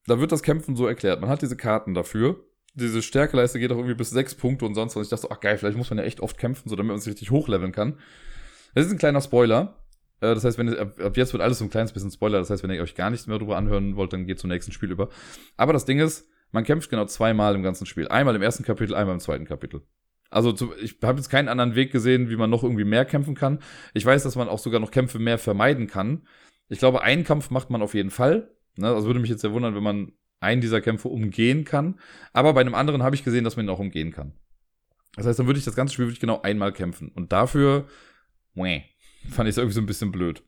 da 0.05 0.19
wird 0.19 0.31
das 0.31 0.43
Kämpfen 0.43 0.75
so 0.75 0.87
erklärt. 0.87 1.21
Man 1.21 1.29
hat 1.29 1.41
diese 1.41 1.57
Karten 1.57 1.93
dafür. 1.93 2.43
Diese 2.73 3.01
Stärkeleiste 3.01 3.59
geht 3.59 3.71
auch 3.71 3.77
irgendwie 3.77 3.95
bis 3.95 4.11
sechs 4.11 4.35
Punkte 4.35 4.65
und 4.65 4.75
sonst 4.75 4.95
was. 4.95 5.03
Ich 5.03 5.09
dachte 5.09 5.23
so, 5.23 5.31
ach 5.31 5.39
geil, 5.39 5.57
vielleicht 5.57 5.77
muss 5.77 5.89
man 5.89 5.99
ja 5.99 6.05
echt 6.05 6.21
oft 6.21 6.37
kämpfen, 6.37 6.69
so 6.69 6.75
damit 6.75 6.91
man 6.91 6.99
sich 6.99 7.11
richtig 7.11 7.31
hochleveln 7.31 7.71
kann. 7.71 7.97
Das 8.75 8.85
ist 8.85 8.91
ein 8.91 8.99
kleiner 8.99 9.21
Spoiler. 9.21 9.83
Äh, 10.21 10.33
das 10.33 10.43
heißt, 10.43 10.57
wenn 10.57 10.77
ab, 10.77 10.99
ab 10.99 11.17
jetzt 11.17 11.33
wird 11.33 11.41
alles 11.41 11.59
so 11.59 11.65
ein 11.65 11.69
kleines 11.69 11.91
bisschen 11.91 12.11
Spoiler. 12.11 12.39
Das 12.39 12.49
heißt, 12.49 12.63
wenn 12.63 12.71
ihr 12.71 12.81
euch 12.81 12.95
gar 12.95 13.09
nichts 13.09 13.27
mehr 13.27 13.37
darüber 13.37 13.57
anhören 13.57 13.95
wollt, 13.95 14.13
dann 14.13 14.27
geht 14.27 14.39
zum 14.39 14.49
nächsten 14.49 14.71
Spiel 14.71 14.91
über. 14.91 15.09
Aber 15.57 15.73
das 15.73 15.85
Ding 15.85 15.99
ist, 15.99 16.29
man 16.51 16.63
kämpft 16.63 16.89
genau 16.89 17.05
zweimal 17.05 17.55
im 17.55 17.63
ganzen 17.63 17.85
Spiel. 17.85 18.07
Einmal 18.07 18.35
im 18.35 18.41
ersten 18.41 18.63
Kapitel, 18.63 18.95
einmal 18.95 19.15
im 19.15 19.19
zweiten 19.19 19.45
Kapitel. 19.45 19.81
Also 20.29 20.53
ich 20.81 20.97
habe 21.03 21.17
jetzt 21.17 21.29
keinen 21.29 21.47
anderen 21.47 21.75
Weg 21.75 21.91
gesehen, 21.91 22.29
wie 22.29 22.35
man 22.35 22.49
noch 22.49 22.63
irgendwie 22.63 22.83
mehr 22.83 23.05
kämpfen 23.05 23.35
kann. 23.35 23.59
Ich 23.93 24.05
weiß, 24.05 24.23
dass 24.23 24.35
man 24.35 24.49
auch 24.49 24.59
sogar 24.59 24.79
noch 24.79 24.91
Kämpfe 24.91 25.19
mehr 25.19 25.37
vermeiden 25.37 25.87
kann. 25.87 26.27
Ich 26.69 26.79
glaube, 26.79 27.01
einen 27.01 27.23
Kampf 27.23 27.49
macht 27.49 27.69
man 27.69 27.81
auf 27.81 27.93
jeden 27.93 28.11
Fall. 28.11 28.51
Ne? 28.77 28.87
Also 28.87 29.07
würde 29.07 29.19
mich 29.19 29.29
jetzt 29.29 29.41
sehr 29.41 29.53
wundern, 29.53 29.75
wenn 29.75 29.83
man 29.83 30.11
einen 30.39 30.61
dieser 30.61 30.81
Kämpfe 30.81 31.07
umgehen 31.07 31.65
kann. 31.65 31.99
Aber 32.33 32.53
bei 32.53 32.61
einem 32.61 32.75
anderen 32.75 33.03
habe 33.03 33.15
ich 33.15 33.23
gesehen, 33.23 33.43
dass 33.43 33.55
man 33.55 33.65
ihn 33.65 33.69
auch 33.69 33.79
umgehen 33.79 34.11
kann. 34.11 34.33
Das 35.15 35.25
heißt, 35.25 35.39
dann 35.39 35.47
würde 35.47 35.59
ich 35.59 35.65
das 35.65 35.75
ganze 35.75 35.93
Spiel 35.93 36.05
wirklich 36.05 36.19
genau 36.19 36.41
einmal 36.41 36.71
kämpfen. 36.71 37.09
Und 37.09 37.31
dafür, 37.31 37.87
meh, 38.53 38.83
fand 39.29 39.47
ich 39.47 39.53
es 39.53 39.57
irgendwie 39.57 39.75
so 39.75 39.81
ein 39.81 39.87
bisschen 39.87 40.11
blöd. 40.11 40.43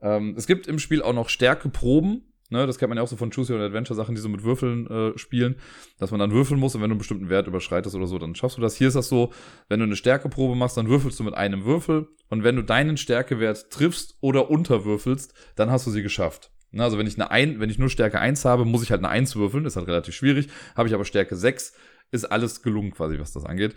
Ähm, 0.00 0.34
es 0.36 0.46
gibt 0.46 0.66
im 0.66 0.78
Spiel 0.78 1.02
auch 1.02 1.14
noch 1.14 1.28
Stärkeproben. 1.28 2.31
Ne, 2.52 2.66
das 2.66 2.76
kennt 2.76 2.90
man 2.90 2.98
ja 2.98 3.02
auch 3.02 3.08
so 3.08 3.16
von 3.16 3.30
Choose 3.30 3.54
Your 3.54 3.62
Adventure 3.62 3.96
Sachen, 3.96 4.14
die 4.14 4.20
so 4.20 4.28
mit 4.28 4.44
Würfeln 4.44 4.86
äh, 4.86 5.18
spielen, 5.18 5.56
dass 5.98 6.10
man 6.10 6.20
dann 6.20 6.32
würfeln 6.32 6.60
muss 6.60 6.74
und 6.74 6.82
wenn 6.82 6.90
du 6.90 6.92
einen 6.92 6.98
bestimmten 6.98 7.30
Wert 7.30 7.46
überschreitest 7.46 7.96
oder 7.96 8.06
so, 8.06 8.18
dann 8.18 8.34
schaffst 8.34 8.58
du 8.58 8.60
das. 8.60 8.76
Hier 8.76 8.88
ist 8.88 8.94
das 8.94 9.08
so, 9.08 9.32
wenn 9.70 9.80
du 9.80 9.86
eine 9.86 9.96
Stärkeprobe 9.96 10.54
machst, 10.54 10.76
dann 10.76 10.86
würfelst 10.86 11.18
du 11.18 11.24
mit 11.24 11.32
einem 11.32 11.64
Würfel 11.64 12.08
und 12.28 12.44
wenn 12.44 12.56
du 12.56 12.62
deinen 12.62 12.98
Stärkewert 12.98 13.70
triffst 13.70 14.18
oder 14.20 14.50
unterwürfelst, 14.50 15.32
dann 15.56 15.70
hast 15.70 15.86
du 15.86 15.90
sie 15.90 16.02
geschafft. 16.02 16.50
Ne, 16.72 16.84
also 16.84 16.98
wenn 16.98 17.06
ich 17.06 17.14
eine 17.14 17.30
ein, 17.30 17.58
wenn 17.58 17.70
ich 17.70 17.78
nur 17.78 17.88
Stärke 17.88 18.20
1 18.20 18.44
habe, 18.44 18.66
muss 18.66 18.82
ich 18.82 18.90
halt 18.90 19.00
eine 19.00 19.08
1 19.08 19.34
würfeln, 19.36 19.64
ist 19.64 19.76
halt 19.76 19.88
relativ 19.88 20.14
schwierig. 20.14 20.48
Habe 20.76 20.88
ich 20.88 20.94
aber 20.94 21.06
Stärke 21.06 21.36
6, 21.36 21.72
ist 22.10 22.26
alles 22.26 22.60
gelungen 22.60 22.90
quasi, 22.90 23.18
was 23.18 23.32
das 23.32 23.46
angeht. 23.46 23.74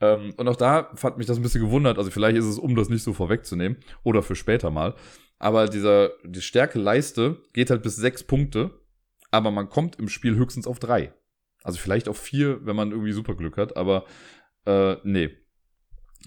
Ähm, 0.00 0.32
und 0.36 0.48
auch 0.48 0.56
da 0.56 0.90
hat 1.02 1.18
mich 1.18 1.26
das 1.26 1.36
ein 1.36 1.42
bisschen 1.42 1.64
gewundert. 1.64 1.98
Also 1.98 2.10
vielleicht 2.10 2.36
ist 2.36 2.44
es, 2.44 2.58
um 2.58 2.74
das 2.74 2.88
nicht 2.88 3.02
so 3.02 3.12
vorwegzunehmen 3.12 3.78
oder 4.02 4.22
für 4.22 4.36
später 4.36 4.70
mal. 4.70 4.94
Aber 5.38 5.66
dieser, 5.68 6.10
die 6.24 6.40
Stärke-Leiste 6.40 7.42
geht 7.52 7.70
halt 7.70 7.82
bis 7.82 7.96
sechs 7.96 8.24
Punkte, 8.24 8.70
aber 9.30 9.50
man 9.50 9.68
kommt 9.68 9.96
im 9.96 10.08
Spiel 10.08 10.34
höchstens 10.36 10.66
auf 10.66 10.78
drei. 10.78 11.12
Also 11.62 11.78
vielleicht 11.78 12.08
auf 12.08 12.18
vier, 12.18 12.64
wenn 12.64 12.76
man 12.76 12.92
irgendwie 12.92 13.12
super 13.12 13.34
Glück 13.34 13.56
hat, 13.56 13.76
aber 13.76 14.04
äh, 14.66 14.96
nee. 15.04 15.30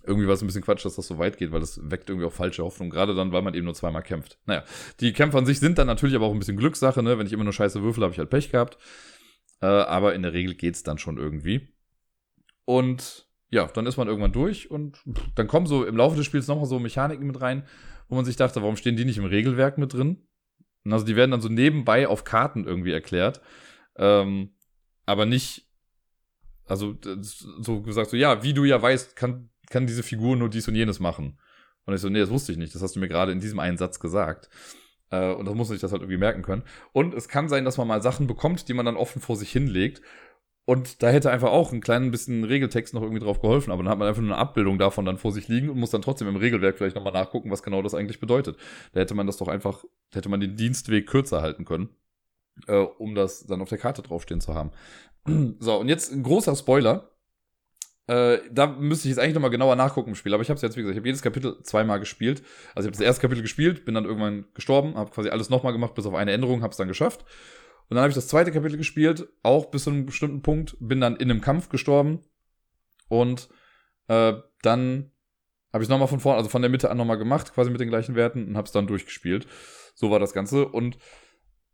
Irgendwie 0.03 0.25
war 0.25 0.33
es 0.33 0.41
ein 0.41 0.47
bisschen 0.47 0.63
Quatsch, 0.63 0.85
dass 0.85 0.95
das 0.95 1.07
so 1.07 1.19
weit 1.19 1.37
geht, 1.37 1.51
weil 1.51 1.59
das 1.59 1.79
weckt 1.91 2.09
irgendwie 2.09 2.25
auch 2.25 2.33
falsche 2.33 2.63
Hoffnung, 2.63 2.89
gerade 2.89 3.13
dann, 3.13 3.33
weil 3.33 3.41
man 3.41 3.53
eben 3.53 3.65
nur 3.65 3.73
zweimal 3.73 4.01
kämpft. 4.01 4.39
Naja, 4.45 4.63
die 5.01 5.11
Kämpfe 5.11 5.37
an 5.37 5.45
sich 5.45 5.59
sind 5.59 5.77
dann 5.77 5.87
natürlich 5.87 6.15
aber 6.15 6.25
auch 6.25 6.31
ein 6.31 6.39
bisschen 6.39 6.57
Glückssache, 6.57 7.03
ne? 7.03 7.19
Wenn 7.19 7.27
ich 7.27 7.33
immer 7.33 7.43
nur 7.43 7.53
scheiße 7.53 7.83
würfel, 7.83 8.03
habe 8.03 8.13
ich 8.13 8.19
halt 8.19 8.29
Pech 8.29 8.51
gehabt. 8.51 8.77
Äh, 9.61 9.65
aber 9.65 10.15
in 10.15 10.23
der 10.23 10.33
Regel 10.33 10.55
geht's 10.55 10.83
dann 10.83 10.97
schon 10.97 11.17
irgendwie. 11.17 11.67
Und 12.65 13.27
ja, 13.51 13.67
dann 13.67 13.85
ist 13.85 13.97
man 13.97 14.07
irgendwann 14.07 14.31
durch 14.31 14.71
und 14.71 14.97
dann 15.35 15.47
kommen 15.47 15.67
so 15.67 15.85
im 15.85 15.97
Laufe 15.97 16.15
des 16.15 16.25
Spiels 16.25 16.47
nochmal 16.47 16.65
so 16.65 16.79
Mechaniken 16.79 17.27
mit 17.27 17.41
rein, 17.41 17.63
wo 18.07 18.15
man 18.15 18.25
sich 18.25 18.37
dachte, 18.37 18.61
warum 18.61 18.77
stehen 18.77 18.95
die 18.95 19.05
nicht 19.05 19.17
im 19.17 19.25
Regelwerk 19.25 19.77
mit 19.77 19.93
drin? 19.93 20.25
Und 20.83 20.93
also 20.93 21.05
die 21.05 21.15
werden 21.15 21.31
dann 21.31 21.41
so 21.41 21.49
nebenbei 21.49 22.07
auf 22.07 22.23
Karten 22.23 22.65
irgendwie 22.65 22.91
erklärt. 22.91 23.41
Ähm, 23.97 24.55
aber 25.05 25.25
nicht, 25.25 25.67
also 26.65 26.97
so 27.59 27.81
gesagt, 27.81 28.09
so 28.09 28.17
ja, 28.17 28.41
wie 28.41 28.53
du 28.53 28.63
ja 28.63 28.81
weißt, 28.81 29.15
kann, 29.15 29.49
kann 29.69 29.85
diese 29.85 30.03
Figur 30.03 30.37
nur 30.37 30.49
dies 30.49 30.67
und 30.67 30.75
jenes 30.75 30.99
machen. 30.99 31.37
Und 31.85 31.93
ich 31.93 32.01
so, 32.01 32.09
nee, 32.09 32.19
das 32.19 32.29
wusste 32.29 32.53
ich 32.53 32.57
nicht. 32.57 32.73
Das 32.73 32.81
hast 32.81 32.95
du 32.95 32.99
mir 32.99 33.09
gerade 33.09 33.31
in 33.33 33.41
diesem 33.41 33.59
einen 33.59 33.77
Satz 33.77 33.99
gesagt. 33.99 34.49
Äh, 35.09 35.33
und 35.33 35.45
das 35.45 35.55
muss 35.55 35.67
man 35.67 35.75
sich 35.75 35.81
das 35.81 35.91
halt 35.91 36.01
irgendwie 36.01 36.17
merken 36.17 36.41
können. 36.41 36.63
Und 36.93 37.13
es 37.13 37.27
kann 37.27 37.49
sein, 37.49 37.65
dass 37.65 37.77
man 37.77 37.87
mal 37.87 38.01
Sachen 38.01 38.27
bekommt, 38.27 38.67
die 38.69 38.73
man 38.73 38.85
dann 38.85 38.95
offen 38.95 39.21
vor 39.21 39.35
sich 39.35 39.51
hinlegt. 39.51 40.01
Und 40.65 41.01
da 41.01 41.09
hätte 41.09 41.31
einfach 41.31 41.49
auch 41.49 41.73
ein 41.73 41.81
kleines 41.81 42.11
bisschen 42.11 42.43
Regeltext 42.43 42.93
noch 42.93 43.01
irgendwie 43.01 43.19
drauf 43.19 43.41
geholfen, 43.41 43.71
aber 43.71 43.83
dann 43.83 43.91
hat 43.91 43.97
man 43.97 44.07
einfach 44.07 44.21
nur 44.21 44.31
eine 44.31 44.39
Abbildung 44.39 44.77
davon 44.77 45.05
dann 45.05 45.17
vor 45.17 45.31
sich 45.31 45.47
liegen 45.47 45.69
und 45.69 45.79
muss 45.79 45.89
dann 45.89 46.03
trotzdem 46.03 46.27
im 46.27 46.35
Regelwerk 46.35 46.77
vielleicht 46.77 46.95
nochmal 46.95 47.13
nachgucken, 47.13 47.49
was 47.49 47.63
genau 47.63 47.81
das 47.81 47.95
eigentlich 47.95 48.19
bedeutet. 48.19 48.57
Da 48.93 48.99
hätte 48.99 49.15
man 49.15 49.25
das 49.25 49.37
doch 49.37 49.47
einfach, 49.47 49.83
hätte 50.13 50.29
man 50.29 50.39
den 50.39 50.55
Dienstweg 50.55 51.07
kürzer 51.07 51.41
halten 51.41 51.65
können, 51.65 51.89
äh, 52.67 52.75
um 52.75 53.15
das 53.15 53.45
dann 53.47 53.61
auf 53.61 53.69
der 53.69 53.79
Karte 53.79 54.03
draufstehen 54.03 54.39
zu 54.39 54.53
haben. 54.53 54.71
so, 55.59 55.77
und 55.77 55.89
jetzt 55.89 56.11
ein 56.11 56.23
großer 56.23 56.55
Spoiler. 56.55 57.09
Äh, 58.07 58.39
da 58.51 58.67
müsste 58.67 59.07
ich 59.07 59.11
jetzt 59.11 59.19
eigentlich 59.19 59.35
nochmal 59.35 59.51
genauer 59.51 59.75
nachgucken 59.75 60.09
im 60.09 60.15
Spiel, 60.15 60.33
aber 60.33 60.43
ich 60.43 60.49
habe 60.49 60.55
es 60.55 60.61
jetzt, 60.61 60.75
wie 60.75 60.81
gesagt, 60.81 60.95
ich 60.95 60.99
habe 60.99 61.07
jedes 61.07 61.21
Kapitel 61.21 61.61
zweimal 61.63 61.99
gespielt. 61.99 62.43
Also 62.75 62.87
ich 62.87 62.91
habe 62.93 62.97
das 62.97 62.99
erste 62.99 63.21
Kapitel 63.21 63.41
gespielt, 63.41 63.85
bin 63.85 63.95
dann 63.95 64.05
irgendwann 64.05 64.45
gestorben, 64.53 64.95
habe 64.95 65.11
quasi 65.11 65.29
alles 65.29 65.49
nochmal 65.49 65.71
gemacht, 65.71 65.95
bis 65.95 66.05
auf 66.05 66.13
eine 66.13 66.31
Änderung, 66.31 66.61
habe 66.61 66.71
es 66.71 66.77
dann 66.77 66.87
geschafft. 66.87 67.25
Und 67.91 67.95
dann 67.95 68.03
habe 68.03 68.09
ich 68.11 68.15
das 68.15 68.29
zweite 68.29 68.53
Kapitel 68.53 68.77
gespielt, 68.77 69.27
auch 69.43 69.65
bis 69.65 69.83
zu 69.83 69.89
einem 69.89 70.05
bestimmten 70.05 70.41
Punkt, 70.41 70.77
bin 70.79 71.01
dann 71.01 71.17
in 71.17 71.29
einem 71.29 71.41
Kampf 71.41 71.67
gestorben 71.67 72.21
und 73.09 73.49
äh, 74.07 74.31
dann 74.61 75.11
habe 75.73 75.83
ich 75.83 75.89
nochmal 75.89 76.07
von 76.07 76.21
vorne, 76.21 76.37
also 76.37 76.49
von 76.49 76.61
der 76.61 76.71
Mitte 76.71 76.89
an 76.89 76.95
nochmal 76.95 77.17
gemacht, 77.17 77.53
quasi 77.53 77.69
mit 77.69 77.81
den 77.81 77.89
gleichen 77.89 78.15
Werten 78.15 78.47
und 78.47 78.55
habe 78.55 78.65
es 78.65 78.71
dann 78.71 78.87
durchgespielt. 78.87 79.45
So 79.93 80.09
war 80.09 80.19
das 80.19 80.31
Ganze. 80.31 80.69
Und 80.69 80.99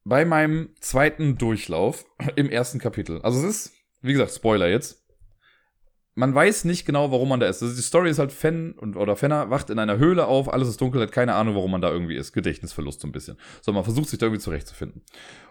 bei 0.06 0.26
meinem 0.26 0.74
zweiten 0.80 1.38
Durchlauf 1.38 2.04
im 2.36 2.50
ersten 2.50 2.80
Kapitel, 2.80 3.22
also 3.22 3.38
es 3.38 3.68
ist, 3.68 3.74
wie 4.02 4.14
gesagt, 4.14 4.32
Spoiler 4.32 4.70
jetzt, 4.70 5.07
man 6.18 6.34
weiß 6.34 6.64
nicht 6.64 6.86
genau, 6.86 7.12
warum 7.12 7.30
man 7.30 7.40
da 7.40 7.46
ist. 7.46 7.62
Also 7.62 7.76
die 7.76 7.82
Story 7.84 8.10
ist 8.10 8.18
halt 8.18 8.32
Fen 8.32 8.72
und 8.72 8.98
oder 8.98 9.16
Fenner 9.16 9.52
wacht 9.52 9.70
in 9.70 9.78
einer 9.78 10.00
Höhle 10.00 10.26
auf, 10.26 10.52
alles 10.52 10.68
ist 10.68 10.82
dunkel, 10.82 11.00
hat 11.00 11.12
keine 11.12 11.36
Ahnung, 11.36 11.54
warum 11.54 11.70
man 11.70 11.80
da 11.80 11.92
irgendwie 11.92 12.16
ist. 12.16 12.34
Gedächtnisverlust 12.34 13.02
so 13.02 13.08
ein 13.08 13.12
bisschen. 13.12 13.38
So, 13.62 13.72
man 13.72 13.84
versucht 13.84 14.10
sich 14.10 14.18
da 14.18 14.26
irgendwie 14.26 14.42
zurechtzufinden. 14.42 15.04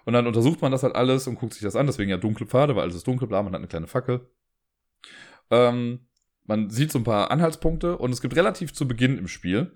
Und 0.05 0.13
dann 0.13 0.27
untersucht 0.27 0.61
man 0.63 0.73
das 0.73 0.83
halt 0.83 0.97
alles 0.97 1.29
und 1.29 1.37
guckt 1.37 1.55
sich 1.55 1.63
das 1.63 1.77
an, 1.77 1.87
deswegen 1.87 2.11
ja 2.11 2.17
dunkle 2.17 2.47
Pfade, 2.47 2.75
weil 2.75 2.83
alles 2.83 2.97
ist 2.97 3.07
dunkel, 3.07 3.29
bla, 3.29 3.45
man 3.45 3.53
hat 3.53 3.61
eine 3.61 3.69
kleine 3.69 3.87
Fackel. 3.87 4.29
Ähm, 5.53 6.01
man 6.43 6.69
sieht 6.69 6.91
so 6.91 6.99
ein 6.99 7.05
paar 7.05 7.31
Anhaltspunkte 7.31 7.97
und 7.97 8.11
es 8.11 8.21
gibt 8.21 8.35
relativ 8.35 8.75
zu 8.75 8.89
Beginn 8.89 9.19
im 9.19 9.29
Spiel, 9.29 9.71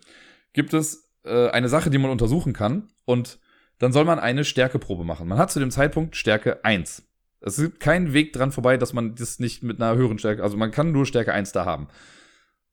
gibt 0.52 0.74
es 0.74 1.08
äh, 1.24 1.50
eine 1.50 1.68
Sache, 1.68 1.90
die 1.90 1.98
man 1.98 2.10
untersuchen 2.10 2.52
kann 2.52 2.88
und 3.04 3.38
dann 3.78 3.92
soll 3.92 4.04
man 4.04 4.18
eine 4.18 4.44
Stärkeprobe 4.44 5.04
machen. 5.04 5.28
Man 5.28 5.38
hat 5.38 5.52
zu 5.52 5.60
dem 5.60 5.70
Zeitpunkt 5.70 6.16
Stärke 6.16 6.64
1. 6.64 7.04
Es 7.40 7.56
gibt 7.56 7.80
keinen 7.80 8.12
Weg 8.12 8.32
dran 8.32 8.52
vorbei, 8.52 8.76
dass 8.76 8.92
man 8.92 9.14
das 9.14 9.38
nicht 9.38 9.62
mit 9.62 9.80
einer 9.80 9.96
höheren 9.96 10.18
Stärke, 10.18 10.42
also 10.42 10.56
man 10.56 10.70
kann 10.70 10.92
nur 10.92 11.06
Stärke 11.06 11.32
1 11.32 11.52
da 11.52 11.64
haben. 11.64 11.88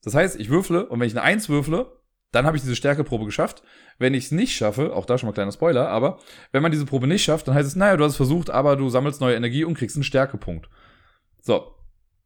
Das 0.02 0.14
heißt, 0.14 0.38
ich 0.38 0.50
würfle 0.50 0.86
und 0.86 1.00
wenn 1.00 1.06
ich 1.06 1.14
eine 1.14 1.22
1 1.22 1.48
würfle, 1.48 1.98
dann 2.30 2.44
habe 2.44 2.56
ich 2.56 2.62
diese 2.62 2.76
Stärkeprobe 2.76 3.24
geschafft. 3.24 3.62
Wenn 3.98 4.12
ich 4.14 4.26
es 4.26 4.30
nicht 4.32 4.54
schaffe, 4.54 4.94
auch 4.94 5.06
da 5.06 5.16
schon 5.16 5.28
mal 5.28 5.32
kleiner 5.32 5.52
Spoiler, 5.52 5.88
aber 5.88 6.18
wenn 6.52 6.62
man 6.62 6.70
diese 6.70 6.84
Probe 6.84 7.06
nicht 7.06 7.24
schafft, 7.24 7.48
dann 7.48 7.54
heißt 7.54 7.66
es, 7.66 7.76
naja, 7.76 7.96
du 7.96 8.04
hast 8.04 8.12
es 8.12 8.16
versucht, 8.16 8.50
aber 8.50 8.76
du 8.76 8.90
sammelst 8.90 9.20
neue 9.20 9.34
Energie 9.34 9.64
und 9.64 9.74
kriegst 9.74 9.96
einen 9.96 10.04
Stärkepunkt. 10.04 10.68
So. 11.40 11.74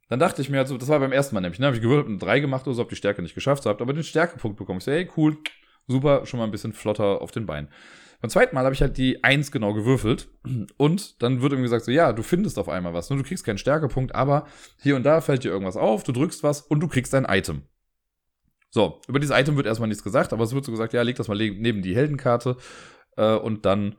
Dann 0.09 0.19
dachte 0.19 0.43
ich 0.43 0.51
mir, 0.51 0.59
also, 0.59 0.77
das 0.77 0.89
war 0.89 1.01
beim 1.01 1.13
ersten 1.13 1.35
Mal 1.35 1.41
nämlich, 1.41 1.59
ne, 1.59 1.67
habe 1.67 1.77
ich 1.77 1.83
gewürfelt 1.83 2.09
und 2.09 2.19
3 2.19 2.41
gemacht 2.41 2.67
oder 2.67 2.75
so, 2.75 2.83
hab 2.83 2.91
die 2.91 2.97
Stärke 2.97 3.23
nicht 3.23 3.35
geschafft, 3.35 3.63
so, 3.63 3.71
habt 3.71 3.81
aber 3.81 3.95
den 3.95 4.05
Stärkepunkt 4.05 4.59
bekommen. 4.59 4.79
Ich 4.79 4.85
so, 4.85 4.93
hey, 4.93 5.09
cool, 5.17 5.39
super, 5.87 6.27
schon 6.27 6.39
mal 6.39 6.45
ein 6.45 6.51
bisschen 6.51 6.75
flotter 6.75 7.23
auf 7.23 7.31
den 7.31 7.47
Beinen. 7.47 7.71
Beim 8.23 8.31
zweiten 8.31 8.55
Mal 8.55 8.65
habe 8.65 8.73
ich 8.73 8.81
halt 8.81 8.97
die 8.99 9.25
Eins 9.25 9.51
genau 9.51 9.75
gewürfelt 9.75 10.29
und 10.77 11.21
dann 11.23 11.43
wird 11.43 11.53
irgendwie 11.53 11.65
gesagt 11.65 11.85
so, 11.85 11.91
ja, 11.91 12.13
du 12.13 12.23
findest 12.23 12.57
auf 12.57 12.69
einmal 12.69 12.95
was. 12.95 13.11
Nur 13.11 13.19
du 13.19 13.25
kriegst 13.25 13.45
keinen 13.45 13.59
Stärkepunkt, 13.59 14.15
aber 14.15 14.47
hier 14.81 14.95
und 14.95 15.03
da 15.03 15.21
fällt 15.21 15.43
dir 15.43 15.51
irgendwas 15.51 15.77
auf, 15.77 16.05
du 16.05 16.13
drückst 16.13 16.45
was 16.45 16.61
und 16.61 16.79
du 16.79 16.87
kriegst 16.87 17.13
ein 17.17 17.27
Item. 17.29 17.63
So, 18.71 19.01
über 19.09 19.19
dieses 19.19 19.37
Item 19.37 19.57
wird 19.57 19.67
erstmal 19.67 19.89
nichts 19.89 20.05
gesagt, 20.05 20.33
aber 20.33 20.45
es 20.45 20.55
wird 20.55 20.65
so 20.65 20.71
gesagt, 20.71 20.93
ja, 20.93 21.03
leg 21.03 21.17
das 21.17 21.27
mal 21.27 21.37
neben 21.37 21.83
die 21.83 21.97
Heldenkarte 21.97 22.57
äh, 23.17 23.35
und 23.35 23.67
dann 23.67 23.97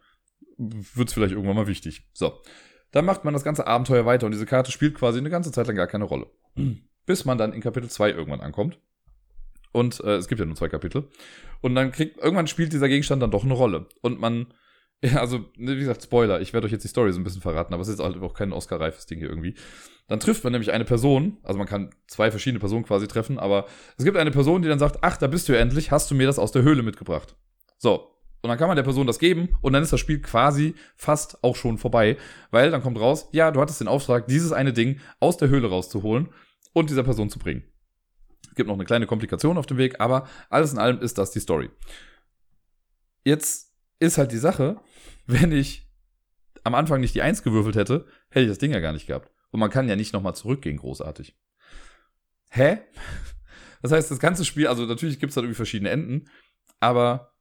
wird 0.57 1.09
es 1.09 1.13
vielleicht 1.13 1.33
irgendwann 1.33 1.57
mal 1.57 1.67
wichtig. 1.67 2.07
So, 2.13 2.41
dann 2.91 3.03
macht 3.03 3.25
man 3.25 3.33
das 3.33 3.43
ganze 3.43 3.67
Abenteuer 3.67 4.05
weiter 4.05 4.25
und 4.25 4.31
diese 4.31 4.45
Karte 4.45 4.71
spielt 4.71 4.95
quasi 4.95 5.19
eine 5.19 5.29
ganze 5.31 5.51
Zeit 5.51 5.67
lang 5.67 5.75
gar 5.75 5.87
keine 5.87 6.05
Rolle. 6.05 6.27
Bis 7.05 7.25
man 7.25 7.37
dann 7.37 7.51
in 7.51 7.59
Kapitel 7.59 7.89
2 7.89 8.11
irgendwann 8.11 8.39
ankommt. 8.39 8.79
Und 9.73 9.99
äh, 9.99 10.15
es 10.15 10.29
gibt 10.29 10.39
ja 10.39 10.45
nur 10.45 10.55
zwei 10.55 10.69
Kapitel. 10.69 11.09
Und 11.61 11.75
dann 11.75 11.91
kriegt, 11.91 12.17
irgendwann 12.17 12.47
spielt 12.47 12.71
dieser 12.71 12.87
Gegenstand 12.87 13.21
dann 13.21 13.31
doch 13.31 13.43
eine 13.43 13.53
Rolle. 13.53 13.87
Und 14.01 14.19
man 14.19 14.47
Ja, 15.13 15.19
also, 15.19 15.39
ne, 15.57 15.75
wie 15.75 15.81
gesagt, 15.81 16.03
Spoiler. 16.03 16.39
Ich 16.39 16.53
werde 16.53 16.65
euch 16.65 16.71
jetzt 16.71 16.83
die 16.83 16.87
Story 16.87 17.11
so 17.11 17.19
ein 17.19 17.25
bisschen 17.25 17.41
verraten, 17.41 17.73
aber 17.73 17.81
es 17.81 17.89
ist 17.89 17.99
halt 17.99 18.21
auch 18.21 18.33
kein 18.33 18.53
Oscar-reifes 18.53 19.05
Ding 19.05 19.19
hier 19.19 19.27
irgendwie. 19.27 19.55
Dann 20.07 20.21
trifft 20.21 20.45
man 20.45 20.53
nämlich 20.53 20.71
eine 20.71 20.85
Person, 20.85 21.37
also 21.43 21.57
man 21.57 21.67
kann 21.67 21.89
zwei 22.07 22.31
verschiedene 22.31 22.59
Personen 22.59 22.85
quasi 22.85 23.07
treffen, 23.07 23.37
aber 23.37 23.65
es 23.97 24.05
gibt 24.05 24.15
eine 24.15 24.31
Person, 24.31 24.61
die 24.61 24.69
dann 24.69 24.79
sagt, 24.79 24.99
ach, 25.01 25.17
da 25.17 25.27
bist 25.27 25.49
du 25.49 25.53
ja 25.53 25.59
endlich, 25.59 25.91
hast 25.91 26.09
du 26.09 26.15
mir 26.15 26.25
das 26.25 26.39
aus 26.39 26.53
der 26.53 26.63
Höhle 26.63 26.83
mitgebracht. 26.83 27.35
So. 27.77 28.11
Und 28.41 28.49
dann 28.49 28.57
kann 28.57 28.67
man 28.67 28.75
der 28.75 28.83
Person 28.83 29.07
das 29.07 29.19
geben 29.19 29.57
und 29.61 29.71
dann 29.73 29.83
ist 29.83 29.93
das 29.93 30.01
Spiel 30.01 30.21
quasi 30.21 30.75
fast 30.97 31.41
auch 31.43 31.55
schon 31.55 31.77
vorbei, 31.77 32.17
weil 32.51 32.71
dann 32.71 32.81
kommt 32.81 32.99
raus, 32.99 33.29
ja, 33.31 33.51
du 33.51 33.61
hattest 33.61 33.79
den 33.79 33.87
Auftrag, 33.87 34.27
dieses 34.27 34.51
eine 34.51 34.73
Ding 34.73 34.99
aus 35.21 35.37
der 35.37 35.47
Höhle 35.47 35.69
rauszuholen 35.69 36.29
und 36.73 36.89
dieser 36.89 37.03
Person 37.03 37.29
zu 37.29 37.39
bringen. 37.39 37.63
Gibt 38.55 38.67
noch 38.67 38.75
eine 38.75 38.85
kleine 38.85 39.07
Komplikation 39.07 39.57
auf 39.57 39.65
dem 39.65 39.77
Weg, 39.77 39.99
aber 39.99 40.27
alles 40.49 40.73
in 40.73 40.79
allem 40.79 40.99
ist 40.99 41.17
das 41.17 41.31
die 41.31 41.39
Story. 41.39 41.69
Jetzt 43.23 43.73
ist 43.99 44.17
halt 44.17 44.31
die 44.31 44.37
Sache, 44.37 44.81
wenn 45.25 45.51
ich 45.51 45.87
am 46.63 46.75
Anfang 46.75 47.01
nicht 47.01 47.15
die 47.15 47.21
Eins 47.21 47.43
gewürfelt 47.43 47.75
hätte, 47.75 48.05
hätte 48.29 48.45
ich 48.45 48.49
das 48.49 48.57
Ding 48.57 48.71
ja 48.71 48.79
gar 48.79 48.93
nicht 48.93 49.07
gehabt. 49.07 49.31
Und 49.51 49.59
man 49.59 49.69
kann 49.69 49.87
ja 49.87 49.95
nicht 49.95 50.13
nochmal 50.13 50.35
zurückgehen, 50.35 50.77
großartig. 50.77 51.37
Hä? 52.49 52.79
Das 53.81 53.91
heißt, 53.91 54.09
das 54.09 54.19
ganze 54.19 54.45
Spiel, 54.45 54.67
also 54.67 54.85
natürlich 54.85 55.19
gibt 55.19 55.31
es 55.31 55.35
da 55.35 55.41
irgendwie 55.41 55.57
verschiedene 55.57 55.89
Enden, 55.89 56.29
aber 56.79 57.33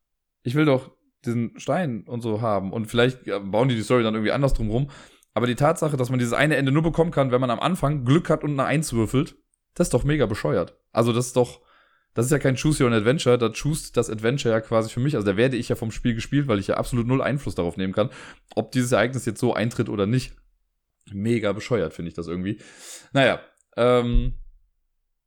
ich 0.43 0.57
will 0.57 0.65
doch 0.65 0.91
diesen 1.25 1.57
Stein 1.61 2.03
und 2.09 2.21
so 2.21 2.41
haben. 2.41 2.73
Und 2.73 2.87
vielleicht 2.87 3.25
bauen 3.25 3.69
die 3.69 3.77
die 3.77 3.83
Story 3.83 4.03
dann 4.03 4.15
irgendwie 4.15 4.33
anders 4.33 4.53
drumrum. 4.53 4.91
Aber 5.35 5.47
die 5.47 5.55
Tatsache, 5.55 5.97
dass 5.97 6.11
man 6.11 6.19
dieses 6.19 6.35
eine 6.35 6.57
Ende 6.57 6.73
nur 6.73 6.83
bekommen 6.83 7.13
kann, 7.13 7.31
wenn 7.31 7.41
man 7.41 7.51
am 7.51 7.61
Anfang 7.61 8.05
Glück 8.05 8.29
hat 8.29 8.43
und 8.43 8.53
eine 8.53 8.65
Eins 8.65 8.93
würfelt, 8.93 9.37
das 9.75 9.87
ist 9.87 9.95
doch 9.95 10.05
mega 10.05 10.27
bescheuert. 10.27 10.77
Also 10.93 11.13
das 11.13 11.29
ist 11.29 11.37
doch, 11.37 11.61
das 12.15 12.27
ist 12.27 12.33
ja 12.33 12.39
kein 12.39 12.57
Choose 12.57 12.85
Your 12.85 12.93
Adventure, 12.93 13.39
da 13.39 13.51
choose 13.51 13.93
das 13.93 14.11
Adventure 14.11 14.55
ja 14.55 14.61
quasi 14.61 14.91
für 14.91 15.01
mich. 15.01 15.15
Also 15.15 15.27
da 15.27 15.37
werde 15.37 15.57
ich 15.57 15.69
ja 15.69 15.77
vom 15.77 15.91
Spiel 15.91 16.15
gespielt, 16.15 16.49
weil 16.49 16.59
ich 16.59 16.69
ja 16.69 16.77
absolut 16.77 17.07
null 17.07 17.23
Einfluss 17.23 17.55
darauf 17.55 17.77
nehmen 17.77 17.93
kann, 17.93 18.11
ob 18.55 18.73
dieses 18.73 18.93
Ereignis 18.93 19.25
jetzt 19.27 19.41
so 19.41 19.55
eintritt 19.55 19.89
oder 19.89 20.07
nicht. 20.07 20.35
Mega 21.13 21.53
bescheuert, 21.53 21.95
finde 21.95 22.11
ich 22.11 22.15
das 22.15 22.29
irgendwie. 22.29 22.61
Naja, 23.13 23.41
ähm, 23.77 24.35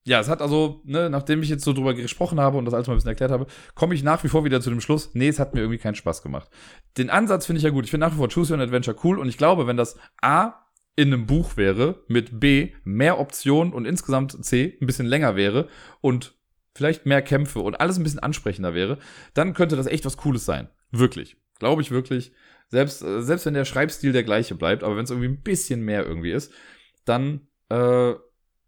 ja, 0.08 0.20
es 0.20 0.30
hat 0.30 0.42
also, 0.42 0.82
ne, 0.86 1.10
nachdem 1.10 1.42
ich 1.42 1.50
jetzt 1.50 1.64
so 1.64 1.74
drüber 1.74 1.96
gesprochen 1.96 2.40
habe 2.40 2.58
und 2.60 2.66
das 2.66 2.76
alles 2.76 2.86
mal 2.86 2.94
ein 2.94 2.98
bisschen 2.98 3.10
erklärt 3.10 3.32
habe, 3.32 3.48
komme 3.74 3.96
ich 3.96 4.04
nach 4.04 4.24
wie 4.24 4.28
vor 4.28 4.46
wieder 4.46 4.62
zu 4.62 4.70
dem 4.70 4.80
Schluss, 4.80 5.10
nee, 5.16 5.28
es 5.28 5.40
hat 5.40 5.56
mir 5.56 5.62
irgendwie 5.62 5.80
keinen 5.80 5.96
Spaß 5.96 6.22
gemacht. 6.22 6.50
Den 6.98 7.10
Ansatz 7.10 7.48
finde 7.48 7.58
ich 7.58 7.64
ja 7.64 7.72
gut. 7.72 7.86
Ich 7.86 7.92
finde 7.92 8.06
nach 8.06 8.14
wie 8.14 8.18
vor 8.18 8.30
Choose 8.30 8.54
Your 8.54 8.62
Adventure 8.62 8.96
cool 9.04 9.18
und 9.18 9.28
ich 9.28 9.38
glaube, 9.38 9.66
wenn 9.66 9.78
das 9.78 9.98
A 10.22 10.65
in 10.96 11.14
einem 11.14 11.26
Buch 11.26 11.58
wäre, 11.58 12.04
mit 12.08 12.40
B 12.40 12.72
mehr 12.84 13.20
Optionen 13.20 13.74
und 13.74 13.86
insgesamt 13.86 14.44
C 14.46 14.78
ein 14.82 14.88
bisschen 14.88 15.06
länger 15.06 15.36
wäre 15.36 15.68
und 16.02 16.36
vielleicht 16.74 17.06
mehr 17.06 17.22
Kämpfe 17.22 17.60
und 17.60 17.80
alles 17.80 17.98
ein 17.98 18.04
bisschen 18.04 18.20
ansprechender 18.20 18.74
wäre, 18.74 19.00
dann 19.34 19.54
könnte 19.54 19.76
das 19.76 19.88
echt 19.88 20.06
was 20.06 20.18
Cooles 20.18 20.46
sein. 20.46 20.70
Wirklich. 20.92 21.38
Glaube 21.60 21.82
ich 21.82 21.92
wirklich. 21.92 22.34
Selbst, 22.68 23.02
äh, 23.02 23.22
selbst 23.22 23.46
wenn 23.46 23.54
der 23.54 23.66
Schreibstil 23.66 24.12
der 24.12 24.24
gleiche 24.24 24.56
bleibt, 24.56 24.84
aber 24.84 24.98
wenn 24.98 25.06
es 25.06 25.10
irgendwie 25.10 25.30
ein 25.30 25.42
bisschen 25.42 25.82
mehr 25.82 26.06
irgendwie 26.06 26.32
ist, 26.32 26.52
dann 27.06 27.48
äh, 27.70 28.14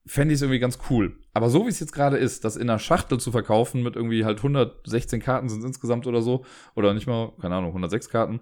fände 0.06 0.34
ich 0.34 0.38
es 0.38 0.42
irgendwie 0.42 0.60
ganz 0.60 0.80
cool. 0.90 1.20
Aber 1.34 1.50
so 1.50 1.66
wie 1.66 1.70
es 1.70 1.80
jetzt 1.80 1.92
gerade 1.92 2.18
ist, 2.18 2.46
das 2.46 2.56
in 2.56 2.70
einer 2.70 2.80
Schachtel 2.80 3.20
zu 3.20 3.32
verkaufen 3.32 3.84
mit 3.84 3.96
irgendwie 3.96 4.26
halt 4.26 4.38
116 4.38 5.22
Karten 5.22 5.50
sind 5.50 5.64
insgesamt 5.64 6.08
oder 6.08 6.22
so, 6.22 6.46
oder 6.76 6.94
nicht 6.94 7.08
mal, 7.08 7.34
keine 7.42 7.56
Ahnung, 7.56 7.70
106 7.70 8.10
Karten. 8.10 8.40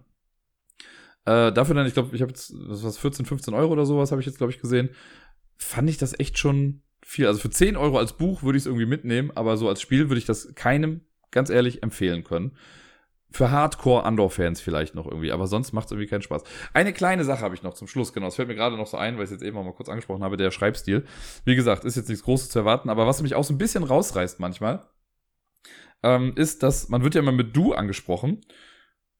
Äh, 1.26 1.52
dafür 1.52 1.76
dann, 1.76 1.88
ich 1.88 1.94
glaube, 1.94 2.16
ich 2.16 2.22
habe 2.22 2.32
jetzt, 2.32 2.54
was, 2.56 2.98
14, 2.98 3.26
15 3.26 3.54
Euro 3.54 3.74
oder 3.74 3.86
sowas 3.86 4.12
habe 4.12 4.22
ich 4.22 4.28
jetzt, 4.28 4.38
glaube 4.38 4.52
ich, 4.52 4.60
gesehen. 4.60 4.90
Fand 5.58 5.90
ich 5.90 5.98
das 5.98 6.20
echt 6.20 6.38
schon 6.38 6.82
viel. 7.04 7.28
Also 7.28 7.40
für 7.40 7.50
10 7.50 7.78
Euro 7.78 7.98
als 7.98 8.14
Buch 8.14 8.44
würde 8.44 8.58
ich 8.58 8.64
es 8.64 8.68
irgendwie 8.68 8.86
mitnehmen, 8.86 9.32
aber 9.36 9.58
so 9.58 9.70
als 9.70 9.82
Spiel 9.82 10.10
würde 10.10 10.20
ich 10.20 10.26
das 10.26 10.54
keinem, 10.56 11.02
ganz 11.32 11.50
ehrlich, 11.50 11.84
empfehlen 11.84 12.24
können. 12.24 12.56
Für 13.32 13.52
Hardcore-Andor-Fans 13.52 14.62
vielleicht 14.62 14.96
noch 14.96 15.08
irgendwie, 15.08 15.32
aber 15.32 15.48
sonst 15.48 15.74
macht 15.74 15.86
es 15.86 15.92
irgendwie 15.92 16.08
keinen 16.08 16.22
Spaß. 16.22 16.44
Eine 16.74 16.94
kleine 16.94 17.26
Sache 17.26 17.42
habe 17.42 17.54
ich 17.56 17.64
noch 17.64 17.74
zum 17.74 17.88
Schluss, 17.88 18.14
genau. 18.14 18.28
Es 18.28 18.36
fällt 18.36 18.48
mir 18.48 18.56
gerade 18.56 18.78
noch 18.78 18.88
so 18.88 18.98
ein, 18.98 19.16
weil 19.18 19.24
ich 19.24 19.28
es 19.28 19.32
jetzt 19.32 19.44
eben 19.44 19.58
auch 19.58 19.64
mal 19.64 19.74
kurz 19.74 19.90
angesprochen 19.90 20.24
habe, 20.24 20.38
der 20.38 20.52
Schreibstil. 20.52 21.06
Wie 21.44 21.56
gesagt, 21.56 21.86
ist 21.86 21.96
jetzt 21.98 22.08
nichts 22.08 22.24
Großes 22.24 22.50
zu 22.50 22.60
erwarten, 22.60 22.90
aber 22.90 23.08
was 23.08 23.22
mich 23.22 23.36
auch 23.36 23.44
so 23.44 23.54
ein 23.54 23.58
bisschen 23.58 23.84
rausreißt 23.84 24.40
manchmal, 24.40 24.88
ähm, 26.04 26.34
ist, 26.36 26.64
dass 26.64 26.90
man 26.90 27.04
wird 27.04 27.16
ja 27.16 27.22
immer 27.22 27.32
mit 27.32 27.56
Du 27.56 27.74
angesprochen. 27.74 28.42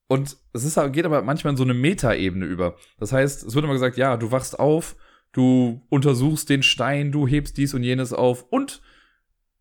Und 0.08 0.38
es 0.54 0.64
ist, 0.64 0.80
geht 0.92 1.06
aber 1.06 1.22
manchmal 1.24 1.52
in 1.52 1.58
so 1.58 1.64
eine 1.64 1.74
Metaebene 1.74 2.46
über. 2.46 2.76
Das 3.00 3.12
heißt, 3.12 3.44
es 3.44 3.56
wird 3.56 3.66
immer 3.66 3.74
gesagt, 3.74 3.98
ja, 3.98 4.18
du 4.18 4.32
wachst 4.32 4.60
auf 4.60 4.96
du 5.36 5.86
untersuchst 5.90 6.50
den 6.50 6.64
Stein, 6.64 7.12
du 7.12 7.28
hebst 7.28 7.58
dies 7.58 7.74
und 7.74 7.84
jenes 7.84 8.14
auf 8.14 8.44
und 8.44 8.82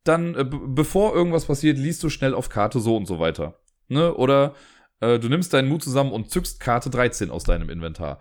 dann, 0.04 0.34
äh, 0.36 0.44
bevor 0.44 1.14
irgendwas 1.14 1.46
passiert, 1.46 1.78
liest 1.78 2.02
du 2.04 2.10
schnell 2.10 2.32
auf 2.32 2.48
Karte 2.48 2.78
so 2.78 2.96
und 2.96 3.06
so 3.06 3.18
weiter. 3.18 3.58
Ne? 3.88 4.14
Oder 4.14 4.54
äh, 5.00 5.18
du 5.18 5.28
nimmst 5.28 5.52
deinen 5.52 5.68
Mut 5.68 5.82
zusammen 5.82 6.12
und 6.12 6.30
zückst 6.30 6.60
Karte 6.60 6.90
13 6.90 7.30
aus 7.30 7.42
deinem 7.42 7.70
Inventar. 7.70 8.20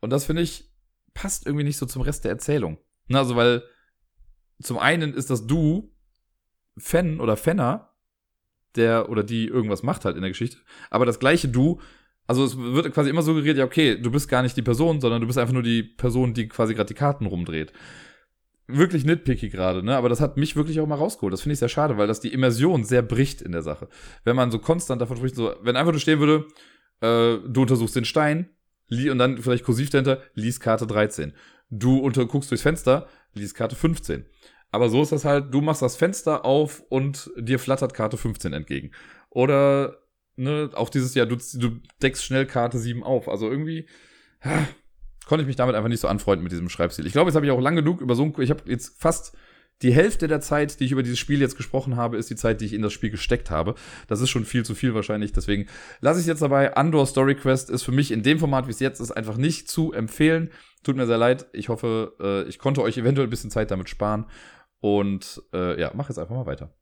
Und 0.00 0.10
das 0.10 0.26
finde 0.26 0.42
ich, 0.42 0.70
passt 1.14 1.46
irgendwie 1.46 1.64
nicht 1.64 1.78
so 1.78 1.86
zum 1.86 2.02
Rest 2.02 2.24
der 2.24 2.32
Erzählung. 2.32 2.78
Ne? 3.06 3.18
Also, 3.18 3.36
weil 3.36 3.62
zum 4.60 4.78
einen 4.78 5.14
ist 5.14 5.30
das 5.30 5.46
Du 5.46 5.94
Fan 6.76 7.20
oder 7.20 7.38
Fenner, 7.38 7.85
der 8.76 9.08
oder 9.10 9.22
die 9.22 9.46
irgendwas 9.46 9.82
macht 9.82 10.04
halt 10.04 10.16
in 10.16 10.22
der 10.22 10.30
Geschichte, 10.30 10.58
aber 10.90 11.06
das 11.06 11.18
gleiche 11.18 11.48
Du 11.48 11.80
also 12.26 12.44
es 12.44 12.56
wird 12.58 12.92
quasi 12.92 13.10
immer 13.10 13.22
suggeriert, 13.22 13.56
ja, 13.56 13.64
okay, 13.64 13.96
du 14.00 14.10
bist 14.10 14.28
gar 14.28 14.42
nicht 14.42 14.56
die 14.56 14.62
Person, 14.62 15.00
sondern 15.00 15.20
du 15.20 15.26
bist 15.26 15.38
einfach 15.38 15.54
nur 15.54 15.62
die 15.62 15.82
Person, 15.82 16.34
die 16.34 16.48
quasi 16.48 16.74
gerade 16.74 16.88
die 16.88 16.94
Karten 16.94 17.26
rumdreht. 17.26 17.72
Wirklich 18.66 19.04
nitpicky 19.04 19.48
gerade, 19.48 19.84
ne? 19.84 19.96
Aber 19.96 20.08
das 20.08 20.20
hat 20.20 20.36
mich 20.36 20.56
wirklich 20.56 20.80
auch 20.80 20.88
mal 20.88 20.96
rausgeholt. 20.96 21.32
Das 21.32 21.42
finde 21.42 21.52
ich 21.52 21.60
sehr 21.60 21.68
schade, 21.68 21.98
weil 21.98 22.08
das 22.08 22.18
die 22.18 22.32
Immersion 22.32 22.82
sehr 22.82 23.02
bricht 23.02 23.42
in 23.42 23.52
der 23.52 23.62
Sache. 23.62 23.88
Wenn 24.24 24.34
man 24.34 24.50
so 24.50 24.58
konstant 24.58 25.00
davon 25.00 25.16
spricht, 25.18 25.36
so, 25.36 25.54
wenn 25.62 25.76
einfach 25.76 25.92
nur 25.92 26.00
stehen 26.00 26.18
würde, 26.18 26.46
äh, 27.00 27.38
du 27.48 27.62
untersuchst 27.62 27.94
den 27.94 28.04
Stein, 28.04 28.50
und 28.88 29.18
dann 29.18 29.38
vielleicht 29.38 29.64
kursiv 29.64 29.90
dahinter, 29.90 30.22
liest 30.34 30.60
Karte 30.60 30.86
13. 30.86 31.32
Du 31.70 31.98
unter, 31.98 32.24
guckst 32.26 32.50
durchs 32.50 32.62
Fenster, 32.62 33.08
liest 33.34 33.56
Karte 33.56 33.74
15. 33.74 34.24
Aber 34.70 34.88
so 34.88 35.02
ist 35.02 35.12
das 35.12 35.24
halt, 35.24 35.52
du 35.54 35.60
machst 35.60 35.82
das 35.82 35.96
Fenster 35.96 36.44
auf 36.44 36.82
und 36.88 37.30
dir 37.38 37.58
flattert 37.58 37.94
Karte 37.94 38.16
15 38.16 38.52
entgegen. 38.52 38.90
Oder 39.30 39.98
ne, 40.36 40.70
auch 40.74 40.88
dieses 40.88 41.14
Jahr, 41.14 41.26
du, 41.26 41.36
du 41.36 41.80
deckst 42.02 42.24
schnell 42.24 42.46
Karte 42.46 42.78
7 42.78 43.02
auf. 43.02 43.28
Also 43.28 43.50
irgendwie 43.50 43.88
ha, 44.42 44.66
konnte 45.26 45.42
ich 45.42 45.46
mich 45.46 45.56
damit 45.56 45.74
einfach 45.74 45.88
nicht 45.88 46.00
so 46.00 46.08
anfreunden 46.08 46.42
mit 46.42 46.52
diesem 46.52 46.68
Schreibstil. 46.68 47.06
Ich 47.06 47.12
glaube, 47.12 47.28
jetzt 47.28 47.36
habe 47.36 47.46
ich 47.46 47.52
auch 47.52 47.60
lang 47.60 47.76
genug 47.76 48.00
über 48.00 48.14
so 48.14 48.24
ein, 48.24 48.34
ich 48.38 48.50
habe 48.50 48.62
jetzt 48.66 49.00
fast 49.00 49.36
die 49.82 49.92
Hälfte 49.92 50.26
der 50.26 50.40
Zeit, 50.40 50.80
die 50.80 50.86
ich 50.86 50.92
über 50.92 51.02
dieses 51.02 51.18
Spiel 51.18 51.40
jetzt 51.40 51.56
gesprochen 51.56 51.96
habe, 51.96 52.16
ist 52.16 52.30
die 52.30 52.36
Zeit, 52.36 52.60
die 52.60 52.64
ich 52.64 52.72
in 52.72 52.80
das 52.80 52.94
Spiel 52.94 53.10
gesteckt 53.10 53.50
habe. 53.50 53.74
Das 54.06 54.22
ist 54.22 54.30
schon 54.30 54.46
viel 54.46 54.64
zu 54.64 54.74
viel 54.74 54.94
wahrscheinlich. 54.94 55.32
Deswegen 55.32 55.66
lasse 56.00 56.18
ich 56.18 56.22
es 56.22 56.28
jetzt 56.28 56.42
dabei. 56.42 56.74
Andor 56.76 57.06
Story 57.06 57.34
Quest 57.34 57.68
ist 57.68 57.82
für 57.82 57.92
mich 57.92 58.10
in 58.10 58.22
dem 58.22 58.38
Format, 58.38 58.66
wie 58.68 58.70
es 58.70 58.80
jetzt 58.80 59.00
ist, 59.00 59.10
einfach 59.10 59.36
nicht 59.36 59.68
zu 59.68 59.92
empfehlen. 59.92 60.50
Tut 60.82 60.96
mir 60.96 61.06
sehr 61.06 61.18
leid. 61.18 61.46
Ich 61.52 61.68
hoffe, 61.68 62.14
äh, 62.20 62.48
ich 62.48 62.58
konnte 62.58 62.80
euch 62.80 62.96
eventuell 62.96 63.26
ein 63.26 63.30
bisschen 63.30 63.50
Zeit 63.50 63.70
damit 63.70 63.90
sparen. 63.90 64.24
Und 64.80 65.42
äh, 65.52 65.80
ja, 65.80 65.90
mach 65.94 66.08
jetzt 66.08 66.18
einfach 66.18 66.34
mal 66.34 66.46
weiter. 66.46 66.74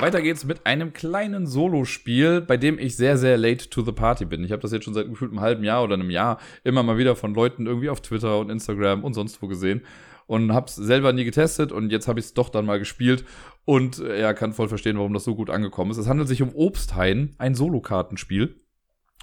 Weiter 0.00 0.22
geht's 0.22 0.44
mit 0.44 0.66
einem 0.66 0.92
kleinen 0.92 1.46
Solospiel, 1.46 2.40
bei 2.40 2.56
dem 2.56 2.78
ich 2.78 2.96
sehr, 2.96 3.16
sehr 3.16 3.36
late 3.36 3.70
to 3.70 3.82
the 3.82 3.92
party 3.92 4.24
bin. 4.24 4.42
Ich 4.44 4.50
habe 4.50 4.62
das 4.62 4.72
jetzt 4.72 4.84
schon 4.84 4.94
seit 4.94 5.08
gefühlt 5.08 5.30
einem 5.30 5.40
halben 5.40 5.64
Jahr 5.64 5.84
oder 5.84 5.94
einem 5.94 6.10
Jahr 6.10 6.38
immer 6.64 6.82
mal 6.82 6.98
wieder 6.98 7.16
von 7.16 7.34
Leuten 7.34 7.66
irgendwie 7.66 7.88
auf 7.88 8.00
Twitter 8.00 8.38
und 8.38 8.50
Instagram 8.50 9.04
und 9.04 9.14
sonst 9.14 9.40
wo 9.40 9.46
gesehen 9.46 9.82
und 10.26 10.52
hab's 10.52 10.74
selber 10.74 11.12
nie 11.12 11.24
getestet 11.24 11.72
und 11.72 11.90
jetzt 11.90 12.08
habe 12.08 12.18
ich 12.18 12.26
es 12.26 12.34
doch 12.34 12.48
dann 12.48 12.66
mal 12.66 12.78
gespielt 12.78 13.24
und 13.64 13.98
äh, 13.98 14.20
ja, 14.20 14.32
kann 14.34 14.52
voll 14.52 14.68
verstehen, 14.68 14.96
warum 14.96 15.12
das 15.12 15.24
so 15.24 15.34
gut 15.34 15.50
angekommen 15.50 15.90
ist. 15.90 15.98
Es 15.98 16.08
handelt 16.08 16.28
sich 16.28 16.42
um 16.42 16.54
Obsthain, 16.54 17.34
ein 17.38 17.54
Solokartenspiel 17.54 18.60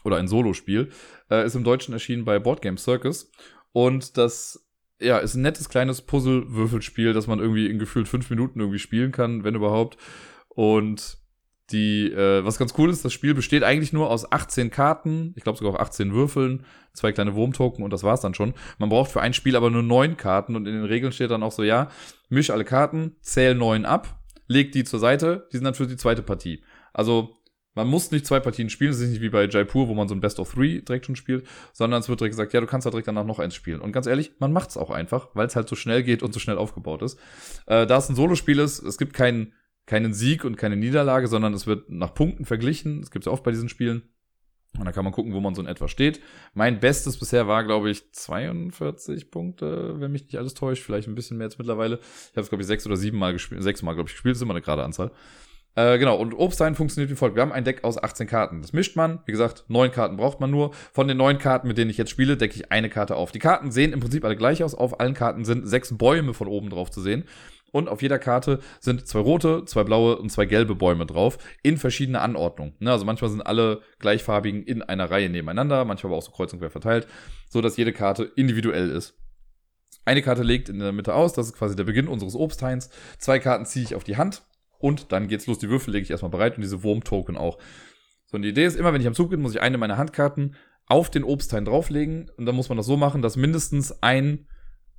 oder 0.03 0.17
ein 0.17 0.27
Solospiel, 0.27 0.89
äh, 1.29 1.45
ist 1.45 1.55
im 1.55 1.63
Deutschen 1.63 1.93
erschienen 1.93 2.25
bei 2.25 2.39
Board 2.39 2.61
Game 2.61 2.77
Circus 2.77 3.31
und 3.71 4.17
das 4.17 4.67
ja, 5.01 5.17
ist 5.17 5.35
ein 5.35 5.41
nettes 5.41 5.69
kleines 5.69 6.01
Puzzle-Würfelspiel, 6.01 7.13
das 7.13 7.27
man 7.27 7.39
irgendwie 7.39 7.67
in 7.67 7.79
gefühlt 7.79 8.07
fünf 8.07 8.29
Minuten 8.29 8.59
irgendwie 8.59 8.79
spielen 8.79 9.11
kann, 9.11 9.43
wenn 9.43 9.55
überhaupt. 9.55 9.97
Und 10.49 11.17
die, 11.71 12.11
äh, 12.11 12.43
was 12.43 12.57
ganz 12.57 12.73
cool 12.77 12.89
ist, 12.89 13.03
das 13.05 13.13
Spiel 13.13 13.33
besteht 13.33 13.63
eigentlich 13.63 13.93
nur 13.93 14.09
aus 14.09 14.31
18 14.31 14.69
Karten, 14.69 15.33
ich 15.35 15.43
glaube 15.43 15.57
sogar 15.57 15.73
auch 15.73 15.79
18 15.79 16.13
Würfeln, 16.13 16.65
zwei 16.93 17.11
kleine 17.11 17.35
Wurmtoken 17.35 17.83
und 17.83 17.91
das 17.91 18.03
war's 18.03 18.21
dann 18.21 18.33
schon. 18.33 18.53
Man 18.77 18.89
braucht 18.89 19.11
für 19.11 19.21
ein 19.21 19.33
Spiel 19.33 19.55
aber 19.55 19.69
nur 19.69 19.83
neun 19.83 20.17
Karten 20.17 20.55
und 20.55 20.67
in 20.67 20.73
den 20.73 20.85
Regeln 20.85 21.13
steht 21.13 21.31
dann 21.31 21.43
auch 21.43 21.51
so, 21.51 21.63
ja, 21.63 21.89
misch 22.29 22.49
alle 22.49 22.65
Karten, 22.65 23.15
zähl 23.21 23.55
neun 23.55 23.85
ab, 23.85 24.19
leg 24.47 24.71
die 24.71 24.83
zur 24.83 24.99
Seite, 24.99 25.47
die 25.51 25.57
sind 25.57 25.63
dann 25.63 25.73
für 25.73 25.87
die 25.87 25.97
zweite 25.97 26.21
Partie. 26.21 26.61
Also 26.93 27.37
man 27.73 27.87
muss 27.87 28.11
nicht 28.11 28.25
zwei 28.25 28.39
Partien 28.39 28.69
spielen, 28.69 28.91
es 28.91 28.99
ist 28.99 29.09
nicht 29.09 29.21
wie 29.21 29.29
bei 29.29 29.47
Jaipur, 29.47 29.87
wo 29.87 29.93
man 29.93 30.07
so 30.07 30.15
ein 30.15 30.21
Best 30.21 30.39
of 30.39 30.53
Three 30.53 30.81
direkt 30.81 31.05
schon 31.05 31.15
spielt, 31.15 31.47
sondern 31.73 32.01
es 32.01 32.09
wird 32.09 32.19
direkt 32.19 32.33
gesagt, 32.33 32.53
ja, 32.53 32.59
du 32.59 32.67
kannst 32.67 32.85
da 32.85 32.91
direkt 32.91 33.07
danach 33.07 33.25
noch 33.25 33.39
eins 33.39 33.55
spielen. 33.55 33.81
Und 33.81 33.91
ganz 33.91 34.07
ehrlich, 34.07 34.31
man 34.39 34.51
macht's 34.51 34.77
auch 34.77 34.89
einfach, 34.89 35.29
weil 35.33 35.47
es 35.47 35.55
halt 35.55 35.69
so 35.69 35.75
schnell 35.75 36.03
geht 36.03 36.23
und 36.23 36.33
so 36.33 36.39
schnell 36.39 36.57
aufgebaut 36.57 37.01
ist. 37.01 37.19
Äh, 37.67 37.87
da 37.87 37.97
es 37.97 38.09
ein 38.09 38.15
Solospiel 38.15 38.59
ist, 38.59 38.81
es 38.83 38.97
gibt 38.97 39.13
keinen 39.13 39.53
keinen 39.85 40.13
Sieg 40.13 40.45
und 40.45 40.57
keine 40.57 40.77
Niederlage, 40.77 41.27
sondern 41.27 41.53
es 41.53 41.67
wird 41.67 41.89
nach 41.89 42.13
Punkten 42.13 42.45
verglichen. 42.45 43.01
Das 43.01 43.11
gibt 43.11 43.25
es 43.25 43.31
oft 43.31 43.43
bei 43.43 43.51
diesen 43.51 43.67
Spielen. 43.67 44.03
Und 44.77 44.85
da 44.85 44.93
kann 44.93 45.03
man 45.03 45.11
gucken, 45.11 45.33
wo 45.33 45.41
man 45.41 45.53
so 45.53 45.61
in 45.61 45.67
etwa 45.67 45.89
steht. 45.89 46.21
Mein 46.53 46.79
Bestes 46.79 47.17
bisher 47.17 47.47
war, 47.47 47.65
glaube 47.65 47.89
ich, 47.89 48.09
42 48.13 49.29
Punkte, 49.29 49.99
wenn 49.99 50.13
mich 50.13 50.23
nicht 50.23 50.37
alles 50.37 50.53
täuscht. 50.53 50.83
Vielleicht 50.83 51.09
ein 51.09 51.15
bisschen 51.15 51.37
mehr 51.37 51.47
jetzt 51.47 51.57
mittlerweile. 51.57 51.99
Ich 51.99 52.31
habe 52.31 52.41
es, 52.41 52.49
glaube 52.49 52.61
ich, 52.61 52.67
sechs 52.67 52.85
oder 52.85 52.95
sieben 52.95 53.17
Mal 53.17 53.33
gespielt. 53.33 53.61
Sechs 53.63 53.81
Mal, 53.81 53.93
glaube 53.93 54.07
ich, 54.07 54.13
gespielt. 54.13 54.33
Das 54.33 54.37
ist 54.37 54.43
immer 54.43 54.53
eine 54.53 54.61
gerade 54.61 54.83
Anzahl. 54.83 55.11
Äh, 55.75 55.97
genau, 55.99 56.17
und 56.17 56.33
Obstein 56.33 56.75
funktioniert 56.75 57.09
wie 57.11 57.15
folgt. 57.15 57.35
Wir 57.35 57.41
haben 57.41 57.53
ein 57.53 57.63
Deck 57.63 57.83
aus 57.83 58.01
18 58.01 58.27
Karten. 58.27 58.61
Das 58.61 58.73
mischt 58.73 58.95
man. 58.97 59.19
Wie 59.25 59.31
gesagt, 59.31 59.65
neun 59.69 59.91
Karten 59.91 60.17
braucht 60.17 60.39
man 60.39 60.51
nur. 60.51 60.71
Von 60.91 61.07
den 61.07 61.17
neun 61.17 61.37
Karten, 61.37 61.67
mit 61.67 61.77
denen 61.77 61.89
ich 61.89 61.97
jetzt 61.97 62.11
spiele, 62.11 62.35
decke 62.35 62.55
ich 62.55 62.71
eine 62.71 62.89
Karte 62.89 63.15
auf. 63.15 63.31
Die 63.31 63.39
Karten 63.39 63.71
sehen 63.71 63.93
im 63.93 64.01
Prinzip 64.01 64.25
alle 64.25 64.35
gleich 64.35 64.63
aus. 64.63 64.75
Auf 64.75 64.99
allen 64.99 65.13
Karten 65.13 65.45
sind 65.45 65.67
sechs 65.67 65.97
Bäume 65.97 66.33
von 66.33 66.47
oben 66.47 66.69
drauf 66.69 66.91
zu 66.91 67.01
sehen. 67.01 67.25
Und 67.71 67.87
auf 67.87 68.01
jeder 68.01 68.19
Karte 68.19 68.59
sind 68.81 69.07
zwei 69.07 69.19
rote, 69.19 69.63
zwei 69.63 69.85
blaue 69.85 70.17
und 70.17 70.29
zwei 70.29 70.45
gelbe 70.45 70.75
Bäume 70.75 71.05
drauf, 71.05 71.37
in 71.63 71.77
verschiedener 71.77 72.21
Anordnung. 72.21 72.73
Ne, 72.79 72.91
also 72.91 73.05
manchmal 73.05 73.31
sind 73.31 73.41
alle 73.41 73.81
gleichfarbigen 73.99 74.63
in 74.63 74.81
einer 74.81 75.09
Reihe 75.09 75.29
nebeneinander, 75.29 75.85
manchmal 75.85 76.11
aber 76.11 76.17
auch 76.17 76.23
so 76.23 76.31
kreuz 76.31 76.51
und 76.51 76.59
quer 76.59 76.69
verteilt, 76.69 77.07
so 77.49 77.61
dass 77.61 77.77
jede 77.77 77.93
Karte 77.93 78.29
individuell 78.35 78.89
ist. 78.89 79.17
Eine 80.03 80.21
Karte 80.21 80.43
legt 80.43 80.67
in 80.67 80.79
der 80.79 80.91
Mitte 80.91 81.13
aus, 81.13 81.31
das 81.31 81.45
ist 81.45 81.53
quasi 81.53 81.77
der 81.77 81.83
Beginn 81.85 82.09
unseres 82.09 82.35
Obsthains. 82.35 82.89
Zwei 83.19 83.39
Karten 83.39 83.65
ziehe 83.65 83.85
ich 83.85 83.95
auf 83.95 84.03
die 84.03 84.17
Hand 84.17 84.41
und 84.81 85.11
dann 85.11 85.27
geht's 85.27 85.47
los. 85.47 85.59
Die 85.59 85.69
Würfel 85.69 85.93
lege 85.93 86.03
ich 86.03 86.11
erstmal 86.11 86.31
bereit 86.31 86.55
und 86.55 86.61
diese 86.61 86.83
Wurm-Token 86.83 87.37
auch. 87.37 87.57
So, 88.25 88.35
und 88.37 88.43
die 88.43 88.49
Idee 88.49 88.65
ist 88.65 88.77
immer, 88.77 88.93
wenn 88.93 89.01
ich 89.01 89.07
am 89.07 89.13
Zug 89.13 89.29
bin, 89.29 89.41
muss 89.41 89.53
ich 89.53 89.61
eine 89.61 89.77
meiner 89.77 89.97
Handkarten 89.97 90.55
auf 90.87 91.09
den 91.09 91.23
Obsthain 91.23 91.65
drauflegen 91.65 92.29
und 92.37 92.45
dann 92.45 92.55
muss 92.55 92.69
man 92.69 92.77
das 92.77 92.85
so 92.85 92.97
machen, 92.97 93.21
dass 93.21 93.37
mindestens 93.37 94.01
ein 94.03 94.47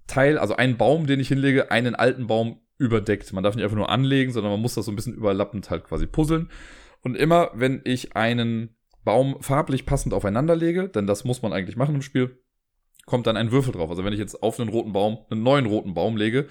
Teil, 0.06 0.38
also 0.38 0.56
ein 0.56 0.76
Baum, 0.76 1.06
den 1.06 1.20
ich 1.20 1.28
hinlege, 1.28 1.70
einen 1.70 1.94
alten 1.94 2.26
Baum 2.26 2.60
überdeckt. 2.78 3.32
Man 3.32 3.44
darf 3.44 3.54
nicht 3.54 3.64
einfach 3.64 3.76
nur 3.76 3.90
anlegen, 3.90 4.32
sondern 4.32 4.52
man 4.52 4.60
muss 4.60 4.74
das 4.74 4.86
so 4.86 4.92
ein 4.92 4.96
bisschen 4.96 5.14
überlappend 5.14 5.70
halt 5.70 5.84
quasi 5.84 6.06
puzzeln. 6.06 6.50
Und 7.02 7.16
immer, 7.16 7.50
wenn 7.54 7.80
ich 7.84 8.16
einen 8.16 8.76
Baum 9.04 9.36
farblich 9.40 9.86
passend 9.86 10.14
aufeinander 10.14 10.56
lege, 10.56 10.88
denn 10.88 11.06
das 11.06 11.24
muss 11.24 11.42
man 11.42 11.52
eigentlich 11.52 11.76
machen 11.76 11.94
im 11.94 12.02
Spiel, 12.02 12.38
kommt 13.06 13.26
dann 13.26 13.36
ein 13.36 13.50
Würfel 13.50 13.72
drauf. 13.72 13.90
Also 13.90 14.04
wenn 14.04 14.12
ich 14.12 14.18
jetzt 14.18 14.42
auf 14.42 14.58
einen 14.60 14.68
roten 14.68 14.92
Baum 14.92 15.18
einen 15.30 15.42
neuen 15.42 15.66
roten 15.66 15.94
Baum 15.94 16.16
lege, 16.16 16.48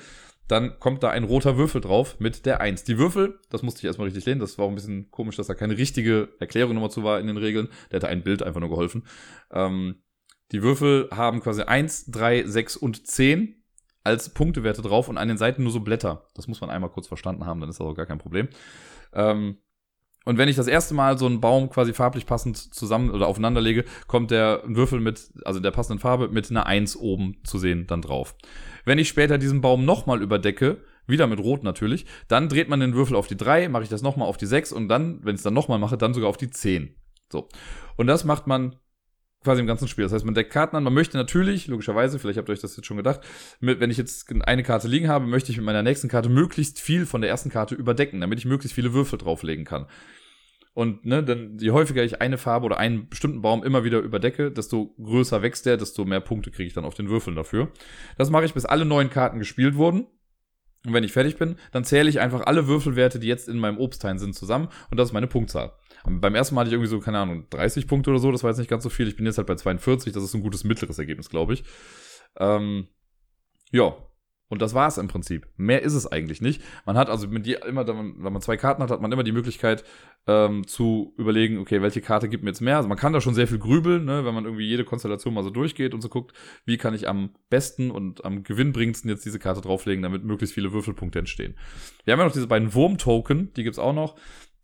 dann 0.52 0.80
kommt 0.80 1.02
da 1.02 1.10
ein 1.10 1.24
roter 1.24 1.58
Würfel 1.58 1.80
drauf 1.80 2.20
mit 2.20 2.46
der 2.46 2.60
1. 2.60 2.84
Die 2.84 2.98
Würfel, 2.98 3.40
das 3.50 3.64
musste 3.64 3.80
ich 3.80 3.86
erstmal 3.86 4.08
richtig 4.08 4.26
lehnen, 4.26 4.42
das 4.42 4.58
war 4.58 4.66
auch 4.66 4.70
ein 4.70 4.76
bisschen 4.76 5.10
komisch, 5.10 5.38
dass 5.38 5.48
da 5.48 5.54
keine 5.54 5.78
richtige 5.78 6.30
Erklärung 6.40 6.74
nochmal 6.74 6.92
zu 6.92 7.04
war 7.04 7.20
in 7.20 7.28
den 7.28 7.38
Regeln. 7.38 7.70
Der 7.90 7.98
hatte 7.98 8.10
ein 8.10 8.22
Bild 8.22 8.44
einfach 8.44 8.60
nur 8.60 8.70
geholfen. 8.70 9.04
Ähm, 9.52 9.96
die 10.52 10.62
Würfel 10.62 11.08
haben 11.12 11.40
quasi 11.40 11.62
1, 11.62 12.12
3, 12.12 12.46
6 12.46 12.76
und 12.76 13.08
10 13.08 13.64
als 14.04 14.30
Punktewerte 14.30 14.82
drauf 14.82 15.08
und 15.08 15.18
an 15.18 15.30
den 15.30 15.38
Seiten 15.38 15.64
nur 15.64 15.72
so 15.72 15.80
Blätter. 15.80 16.28
Das 16.34 16.48
muss 16.48 16.60
man 16.60 16.70
einmal 16.70 16.90
kurz 16.90 17.08
verstanden 17.08 17.46
haben, 17.46 17.62
dann 17.62 17.70
ist 17.70 17.80
das 17.80 17.88
auch 17.88 17.96
gar 17.96 18.06
kein 18.06 18.18
Problem. 18.18 18.50
Ähm, 19.14 19.58
und 20.26 20.38
wenn 20.38 20.50
ich 20.50 20.56
das 20.56 20.68
erste 20.68 20.94
Mal 20.94 21.18
so 21.18 21.26
einen 21.26 21.42
Baum 21.42 21.70
quasi 21.70 21.94
farblich 21.94 22.26
passend 22.26 22.58
zusammen 22.58 23.10
oder 23.10 23.28
aufeinander 23.28 23.62
lege, 23.62 23.86
kommt 24.08 24.32
der 24.32 24.62
Würfel 24.66 25.00
mit, 25.00 25.32
also 25.46 25.60
der 25.60 25.72
passenden 25.72 26.00
Farbe, 26.00 26.28
mit 26.28 26.50
einer 26.52 26.66
1 26.66 26.98
oben 26.98 27.38
zu 27.44 27.58
sehen 27.58 27.88
dann 27.88 28.02
drauf. 28.02 28.36
Wenn 28.86 29.00
ich 29.00 29.08
später 29.08 29.38
diesen 29.38 29.62
Baum 29.62 29.86
nochmal 29.86 30.22
überdecke, 30.22 30.84
wieder 31.08 31.28
mit 31.28 31.40
Rot 31.40 31.64
natürlich, 31.64 32.06
dann 32.28 32.50
dreht 32.50 32.70
man 32.70 32.80
den 32.80 32.94
Würfel 32.94 33.16
auf 33.16 33.28
die 33.28 33.38
3, 33.38 33.70
mache 33.70 33.84
ich 33.84 33.90
das 33.90 34.02
nochmal 34.02 34.28
auf 34.28 34.38
die 34.38 34.46
6 34.46 34.72
und 34.72 34.88
dann, 34.88 35.20
wenn 35.24 35.36
ich 35.36 35.40
es 35.40 35.44
dann 35.44 35.54
nochmal 35.54 35.80
mache, 35.80 35.98
dann 35.98 36.14
sogar 36.14 36.30
auf 36.30 36.38
die 36.38 36.50
10. 36.50 36.96
So. 37.32 37.50
Und 37.98 38.08
das 38.08 38.24
macht 38.24 38.48
man 38.48 38.76
quasi 39.44 39.62
im 39.62 39.68
ganzen 39.68 39.88
Spiel. 39.88 40.04
Das 40.04 40.14
heißt, 40.14 40.26
man 40.26 40.36
deckt 40.36 40.52
Karten 40.52 40.76
an. 40.76 40.84
Man 40.84 40.94
möchte 40.94 41.18
natürlich, 41.18 41.68
logischerweise, 41.68 42.20
vielleicht 42.20 42.38
habt 42.38 42.50
ihr 42.50 42.54
euch 42.54 42.60
das 42.60 42.78
jetzt 42.78 42.86
schon 42.86 42.98
gedacht, 42.98 43.22
mit, 43.60 43.80
wenn 43.80 43.90
ich 43.90 43.98
jetzt 43.98 44.32
eine 44.46 44.64
Karte 44.64 44.88
liegen 44.88 45.08
habe, 45.08 45.26
möchte 45.26 45.52
ich 45.52 45.58
mit 45.58 45.66
meiner 45.66 45.84
nächsten 45.84 46.08
Karte 46.08 46.30
möglichst 46.30 46.80
viel 46.80 47.06
von 47.06 47.22
der 47.22 47.30
ersten 47.30 47.50
Karte 47.50 47.76
überdecken, 47.76 48.22
damit 48.22 48.40
ich 48.40 48.46
möglichst 48.46 48.76
viele 48.76 48.94
Würfel 48.94 49.18
drauflegen 49.18 49.66
kann. 49.66 49.88
Und 50.74 51.06
ne, 51.06 51.22
dann 51.22 51.58
je 51.60 51.72
häufiger 51.72 52.04
ich 52.04 52.22
eine 52.22 52.38
Farbe 52.38 52.66
oder 52.66 52.78
einen 52.78 53.10
bestimmten 53.10 53.42
Baum 53.42 53.64
immer 53.64 53.84
wieder 53.84 54.00
überdecke, 54.00 54.52
desto 54.52 54.96
größer 55.02 55.42
wächst 55.42 55.66
der, 55.66 55.78
desto 55.78 56.06
mehr 56.06 56.22
Punkte 56.22 56.50
kriege 56.50 56.68
ich 56.68 56.74
dann 56.74 56.86
auf 56.86 56.94
den 56.94 57.10
Würfeln 57.10 57.36
dafür. 57.36 57.72
Das 58.18 58.30
mache 58.30 58.46
ich, 58.46 58.54
bis 58.54 58.66
alle 58.66 58.86
neuen 58.86 59.10
Karten 59.10 59.40
gespielt 59.40 59.76
wurden. 59.76 60.08
Und 60.86 60.94
wenn 60.94 61.04
ich 61.04 61.12
fertig 61.12 61.38
bin, 61.38 61.58
dann 61.72 61.84
zähle 61.84 62.10
ich 62.10 62.20
einfach 62.20 62.42
alle 62.42 62.68
Würfelwerte, 62.68 63.20
die 63.20 63.28
jetzt 63.28 63.48
in 63.48 63.60
meinem 63.60 63.78
Obstteil 63.78 64.18
sind, 64.18 64.34
zusammen 64.34 64.70
und 64.90 64.98
das 64.98 65.10
ist 65.10 65.14
meine 65.14 65.28
Punktzahl. 65.28 65.74
Beim 66.06 66.34
ersten 66.34 66.56
Mal 66.56 66.62
hatte 66.62 66.70
ich 66.70 66.74
irgendwie 66.74 66.90
so, 66.90 67.00
keine 67.00 67.20
Ahnung, 67.20 67.46
30 67.52 67.86
Punkte 67.86 68.10
oder 68.10 68.20
so, 68.20 68.32
das 68.32 68.42
war 68.44 68.50
jetzt 68.50 68.58
nicht 68.58 68.70
ganz 68.70 68.82
so 68.82 68.90
viel. 68.90 69.08
Ich 69.08 69.16
bin 69.16 69.26
jetzt 69.28 69.38
halt 69.38 69.46
bei 69.46 69.56
42, 69.56 70.12
das 70.12 70.24
ist 70.24 70.34
ein 70.34 70.42
gutes 70.42 70.64
mittleres 70.64 70.98
Ergebnis, 70.98 71.30
glaube 71.30 71.54
ich. 71.54 71.64
Ähm, 72.40 72.88
ja, 73.72 73.94
und 74.52 74.62
das 74.62 74.74
war 74.74 74.88
es 74.88 74.98
im 74.98 75.08
Prinzip. 75.08 75.48
Mehr 75.56 75.82
ist 75.82 75.94
es 75.94 76.06
eigentlich 76.06 76.42
nicht. 76.42 76.62
Man 76.86 76.98
hat 76.98 77.10
also 77.10 77.28
mit 77.28 77.46
die, 77.46 77.54
immer, 77.54 77.88
wenn 77.88 78.22
man 78.22 78.42
zwei 78.42 78.58
Karten 78.58 78.84
hat, 78.84 78.92
hat 78.92 79.02
man 79.02 79.12
immer 79.12 79.24
die 79.24 79.32
Möglichkeit 79.32 79.86
ähm, 80.28 80.68
zu 80.68 81.14
überlegen, 81.18 81.58
okay, 81.58 81.82
welche 81.82 82.02
Karte 82.02 82.28
gibt 82.28 82.44
mir 82.44 82.50
jetzt 82.50 82.60
mehr. 82.60 82.76
Also 82.76 82.90
man 82.90 82.98
kann 82.98 83.14
da 83.14 83.22
schon 83.22 83.34
sehr 83.34 83.48
viel 83.48 83.60
grübeln, 83.60 84.04
ne, 84.04 84.26
wenn 84.26 84.36
man 84.36 84.44
irgendwie 84.44 84.68
jede 84.68 84.84
Konstellation 84.84 85.34
mal 85.34 85.44
so 85.44 85.52
durchgeht 85.52 85.94
und 85.94 86.02
so 86.02 86.10
guckt, 86.10 86.34
wie 86.66 86.78
kann 86.78 86.94
ich 86.94 87.08
am 87.08 87.30
besten 87.50 87.92
und 87.92 88.26
am 88.26 88.44
gewinnbringendsten 88.44 89.10
jetzt 89.10 89.26
diese 89.26 89.40
Karte 89.40 89.62
drauflegen, 89.62 90.04
damit 90.04 90.26
möglichst 90.26 90.54
viele 90.54 90.74
Würfelpunkte 90.74 91.20
entstehen. 91.20 91.56
Wir 92.04 92.12
haben 92.12 92.20
ja 92.20 92.26
noch 92.26 92.34
diese 92.34 92.48
beiden 92.48 92.74
Wurm-Token, 92.74 93.54
die 93.54 93.64
gibt's 93.64 93.80
auch 93.80 93.94
noch 93.94 94.18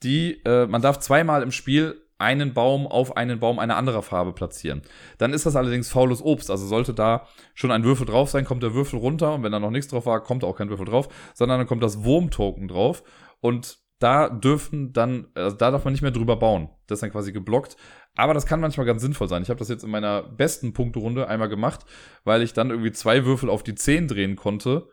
die, 0.04 0.42
äh, 0.46 0.68
man 0.68 0.82
darf 0.82 1.00
zweimal 1.00 1.42
im 1.44 1.52
Spiel 1.52 2.02
einen 2.18 2.54
Baum 2.54 2.88
auf 2.88 3.16
einen 3.18 3.40
Baum 3.40 3.60
einer 3.60 3.78
anderer 3.78 4.02
Farbe 4.02 4.34
platzieren. 4.34 4.82
Dann 5.18 5.34
ist 5.34 5.46
das 5.46 5.56
allerdings 5.56 5.90
faules 5.90 6.22
Obst. 6.22 6.50
Also 6.50 6.66
sollte 6.66 6.94
da 6.94 7.28
schon 7.54 7.72
ein 7.72 7.84
Würfel 7.84 8.06
drauf 8.06 8.30
sein, 8.30 8.46
kommt 8.46 8.64
der 8.64 8.74
Würfel 8.74 9.00
runter 9.00 9.36
und 9.36 9.44
wenn 9.44 9.52
da 9.52 9.60
noch 9.60 9.72
nichts 9.72 9.90
drauf 9.90 10.06
war, 10.06 10.22
kommt 10.22 10.44
auch 10.44 10.56
kein 10.56 10.70
Würfel 10.70 10.86
drauf, 10.86 11.10
sondern 11.34 11.60
dann 11.60 11.68
kommt 11.68 11.84
das 11.84 12.04
Wurmtoken 12.04 12.68
drauf 12.68 13.04
und 13.40 13.80
da 14.00 14.30
dürfen 14.30 14.94
dann, 14.94 15.28
also 15.34 15.58
da 15.58 15.72
darf 15.72 15.84
man 15.84 15.92
nicht 15.92 16.04
mehr 16.04 16.12
drüber 16.12 16.36
bauen. 16.36 16.70
Das 16.86 16.98
ist 16.98 17.02
dann 17.02 17.12
quasi 17.12 17.32
geblockt. 17.32 17.78
Aber 18.16 18.34
das 18.34 18.46
kann 18.46 18.60
manchmal 18.60 18.86
ganz 18.86 19.02
sinnvoll 19.02 19.28
sein. 19.28 19.44
Ich 19.44 19.50
habe 19.50 19.60
das 19.60 19.70
jetzt 19.70 19.84
in 19.84 19.90
meiner 19.90 20.24
besten 20.24 20.74
Punkterunde 20.74 21.28
einmal 21.28 21.50
gemacht, 21.50 21.86
weil 22.24 22.42
ich 22.42 22.54
dann 22.54 22.70
irgendwie 22.70 22.92
zwei 22.92 23.26
Würfel 23.26 23.50
auf 23.50 23.64
die 23.64 23.76
10 23.76 24.08
drehen 24.08 24.36
konnte. 24.36 24.90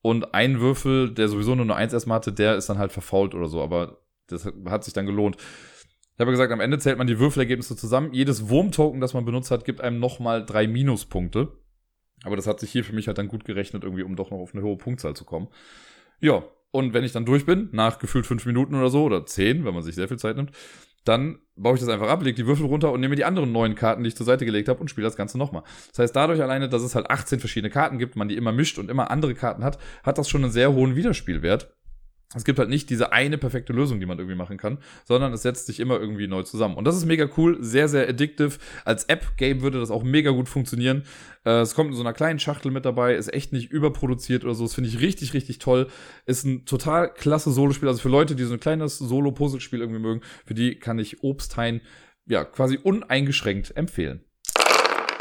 Und 0.00 0.34
ein 0.34 0.60
Würfel, 0.60 1.12
der 1.12 1.28
sowieso 1.28 1.54
nur 1.54 1.64
eine 1.64 1.74
1 1.74 1.92
erstmal 1.92 2.16
hatte, 2.16 2.32
der 2.32 2.56
ist 2.56 2.68
dann 2.68 2.78
halt 2.78 2.92
verfault 2.92 3.34
oder 3.34 3.48
so. 3.48 3.62
Aber 3.62 3.98
das 4.28 4.48
hat 4.66 4.84
sich 4.84 4.94
dann 4.94 5.06
gelohnt. 5.06 5.36
Ich 6.18 6.20
habe 6.20 6.32
gesagt, 6.32 6.52
am 6.52 6.58
Ende 6.58 6.80
zählt 6.80 6.98
man 6.98 7.06
die 7.06 7.20
Würfelergebnisse 7.20 7.76
zusammen. 7.76 8.12
Jedes 8.12 8.48
Wurmtoken, 8.48 9.00
das 9.00 9.14
man 9.14 9.24
benutzt 9.24 9.52
hat, 9.52 9.64
gibt 9.64 9.80
einem 9.80 10.00
nochmal 10.00 10.44
drei 10.44 10.66
Minuspunkte. 10.66 11.52
Aber 12.24 12.34
das 12.34 12.48
hat 12.48 12.58
sich 12.58 12.72
hier 12.72 12.82
für 12.82 12.92
mich 12.92 13.06
halt 13.06 13.18
dann 13.18 13.28
gut 13.28 13.44
gerechnet, 13.44 13.84
irgendwie, 13.84 14.02
um 14.02 14.16
doch 14.16 14.32
noch 14.32 14.38
auf 14.38 14.52
eine 14.52 14.64
hohe 14.64 14.76
Punktzahl 14.76 15.14
zu 15.14 15.24
kommen. 15.24 15.46
Ja, 16.18 16.42
und 16.72 16.92
wenn 16.92 17.04
ich 17.04 17.12
dann 17.12 17.24
durch 17.24 17.46
bin, 17.46 17.68
nach 17.70 18.00
gefühlt 18.00 18.26
fünf 18.26 18.46
Minuten 18.46 18.74
oder 18.74 18.90
so, 18.90 19.04
oder 19.04 19.26
zehn, 19.26 19.64
wenn 19.64 19.74
man 19.74 19.84
sich 19.84 19.94
sehr 19.94 20.08
viel 20.08 20.18
Zeit 20.18 20.36
nimmt, 20.36 20.50
dann 21.04 21.38
baue 21.54 21.74
ich 21.74 21.80
das 21.80 21.88
einfach 21.88 22.08
ab, 22.08 22.24
lege 22.24 22.34
die 22.34 22.46
Würfel 22.48 22.66
runter 22.66 22.90
und 22.90 22.98
nehme 22.98 23.14
die 23.14 23.24
anderen 23.24 23.52
neun 23.52 23.76
Karten, 23.76 24.02
die 24.02 24.08
ich 24.08 24.16
zur 24.16 24.26
Seite 24.26 24.44
gelegt 24.44 24.68
habe 24.68 24.80
und 24.80 24.90
spiele 24.90 25.06
das 25.06 25.14
Ganze 25.14 25.38
nochmal. 25.38 25.62
Das 25.90 26.00
heißt, 26.00 26.16
dadurch 26.16 26.42
alleine, 26.42 26.68
dass 26.68 26.82
es 26.82 26.96
halt 26.96 27.08
18 27.08 27.38
verschiedene 27.38 27.70
Karten 27.70 27.96
gibt, 27.96 28.16
man 28.16 28.28
die 28.28 28.36
immer 28.36 28.50
mischt 28.50 28.80
und 28.80 28.90
immer 28.90 29.12
andere 29.12 29.36
Karten 29.36 29.62
hat, 29.62 29.78
hat 30.02 30.18
das 30.18 30.28
schon 30.28 30.42
einen 30.42 30.52
sehr 30.52 30.72
hohen 30.72 30.96
Wiederspielwert 30.96 31.77
es 32.34 32.44
gibt 32.44 32.58
halt 32.58 32.68
nicht 32.68 32.90
diese 32.90 33.12
eine 33.12 33.38
perfekte 33.38 33.72
Lösung, 33.72 34.00
die 34.00 34.06
man 34.06 34.18
irgendwie 34.18 34.36
machen 34.36 34.58
kann, 34.58 34.78
sondern 35.04 35.32
es 35.32 35.42
setzt 35.42 35.66
sich 35.66 35.80
immer 35.80 35.98
irgendwie 35.98 36.26
neu 36.26 36.42
zusammen. 36.42 36.76
Und 36.76 36.84
das 36.84 36.94
ist 36.94 37.06
mega 37.06 37.26
cool, 37.38 37.56
sehr, 37.60 37.88
sehr 37.88 38.06
addictive. 38.06 38.58
Als 38.84 39.04
App-Game 39.04 39.62
würde 39.62 39.80
das 39.80 39.90
auch 39.90 40.02
mega 40.02 40.30
gut 40.30 40.48
funktionieren. 40.48 41.04
Äh, 41.46 41.60
es 41.60 41.74
kommt 41.74 41.90
in 41.90 41.96
so 41.96 42.02
einer 42.02 42.12
kleinen 42.12 42.38
Schachtel 42.38 42.70
mit 42.70 42.84
dabei, 42.84 43.14
ist 43.14 43.32
echt 43.32 43.54
nicht 43.54 43.70
überproduziert 43.70 44.44
oder 44.44 44.54
so. 44.54 44.64
Das 44.64 44.74
finde 44.74 44.90
ich 44.90 45.00
richtig, 45.00 45.32
richtig 45.32 45.58
toll. 45.58 45.88
Ist 46.26 46.44
ein 46.44 46.66
total 46.66 47.12
klasse 47.14 47.50
Solospiel. 47.50 47.88
Also 47.88 48.00
für 48.00 48.10
Leute, 48.10 48.36
die 48.36 48.44
so 48.44 48.52
ein 48.52 48.60
kleines 48.60 48.98
Solo-Puzzle-Spiel 48.98 49.80
irgendwie 49.80 50.00
mögen, 50.00 50.20
für 50.44 50.54
die 50.54 50.78
kann 50.78 50.98
ich 50.98 51.22
Obsthain 51.22 51.80
ja 52.26 52.44
quasi 52.44 52.76
uneingeschränkt 52.76 53.74
empfehlen 53.74 54.27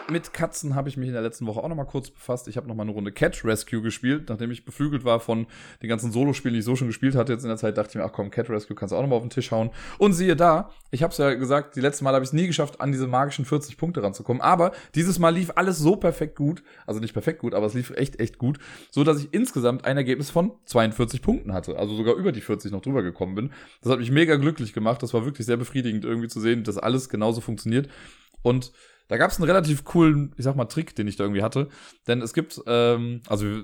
mit 0.10 0.34
Katzen 0.34 0.76
habe 0.76 0.90
ich 0.90 0.98
mich 0.98 1.08
in 1.08 1.14
der 1.14 1.22
letzten 1.22 1.46
Woche 1.48 1.62
auch 1.64 1.68
noch 1.68 1.76
mal 1.76 1.86
kurz 1.86 2.10
befasst. 2.10 2.48
Ich 2.48 2.58
habe 2.58 2.68
noch 2.68 2.76
mal 2.76 2.84
eine 2.84 2.92
Runde 2.92 3.12
Cat 3.12 3.44
Rescue 3.44 3.82
gespielt, 3.82 4.30
nachdem 4.30 4.52
ich 4.52 4.66
beflügelt 4.66 5.04
war 5.04 5.20
von 5.20 5.48
den 5.82 5.90
ganzen 5.90 6.12
Solospielen, 6.12 6.54
die 6.54 6.60
ich 6.60 6.66
so 6.66 6.76
schon 6.76 6.88
gespielt 6.88 7.16
hatte. 7.16 7.34
Jetzt 7.34 7.44
in 7.44 7.50
der 7.50 7.58
Zeit 7.58 7.78
dachte 7.78 7.90
ich 7.90 7.96
mir, 7.96 8.04
ach 8.04 8.12
komm, 8.12 8.30
Cat 8.30 8.50
Rescue 8.50 8.76
kannst 8.76 8.94
du 8.94 8.96
auch 8.98 9.02
noch 9.02 9.10
mal 9.10 9.16
auf 9.16 9.24
den 9.24 9.30
Tisch 9.30 9.52
hauen. 9.52 9.72
Und 9.98 10.14
siehe 10.14 10.36
da, 10.36 10.72
ich 10.92 11.04
habe 11.04 11.12
es 11.12 11.18
ja 11.18 11.34
gesagt, 11.34 11.76
die 11.76 11.82
letzten 11.82 12.06
Mal 12.06 12.14
habe 12.14 12.24
ich 12.24 12.30
es 12.30 12.34
nie 12.34 12.48
geschafft, 12.48 12.80
an 12.80 12.92
diese 12.92 13.08
magischen 13.08 13.46
40 13.46 13.78
Punkte 13.78 14.02
ranzukommen. 14.02 14.42
Aber 14.42 14.72
dieses 14.96 15.20
Mal 15.20 15.34
lief 15.34 15.52
alles 15.56 15.78
so 15.78 15.96
perfekt 15.96 16.36
gut, 16.36 16.64
also 16.86 17.00
nicht 17.00 17.14
perfekt 17.14 17.40
gut, 17.40 17.54
aber 17.54 17.66
es 17.66 17.74
lief 17.74 17.92
echt, 17.92 18.20
echt 18.20 18.38
gut, 18.38 18.60
so 18.92 19.04
dass 19.04 19.20
ich 19.20 19.34
insgesamt 19.34 19.86
ein 19.86 19.98
Ergebnis 19.98 20.30
von 20.30 20.52
42 20.66 21.22
Punkten 21.22 21.54
hatte. 21.54 21.78
Also 21.78 21.96
sogar 21.96 22.16
über 22.16 22.32
die 22.32 22.42
40 22.42 22.72
noch 22.72 22.82
drüber 22.82 23.04
gekommen 23.04 23.36
bin. 23.36 23.52
Das 23.82 23.92
hat 23.92 24.00
mich 24.00 24.12
mega 24.12 24.36
glücklich 24.36 24.74
gemacht. 24.74 25.04
Das 25.04 25.14
war 25.14 25.26
wirklich 25.26 25.46
sehr 25.46 25.58
befriedigend 25.58 26.06
irgendwie 26.06 26.28
zu 26.28 26.40
sehen, 26.40 26.64
dass 26.64 26.78
alles 26.78 27.10
genauso 27.10 27.42
funktioniert. 27.42 27.90
Und 28.42 28.72
da 29.08 29.18
gab 29.18 29.32
es 29.32 29.38
einen 29.38 29.46
relativ 29.46 29.84
coolen, 29.84 30.34
ich 30.38 30.44
sag 30.44 30.56
mal, 30.56 30.66
Trick, 30.66 30.96
den 30.96 31.08
ich 31.08 31.16
da 31.16 31.24
irgendwie 31.24 31.42
hatte. 31.42 31.70
Denn 32.08 32.22
es 32.22 32.34
gibt, 32.34 32.62
ähm, 32.68 33.22
also 33.28 33.62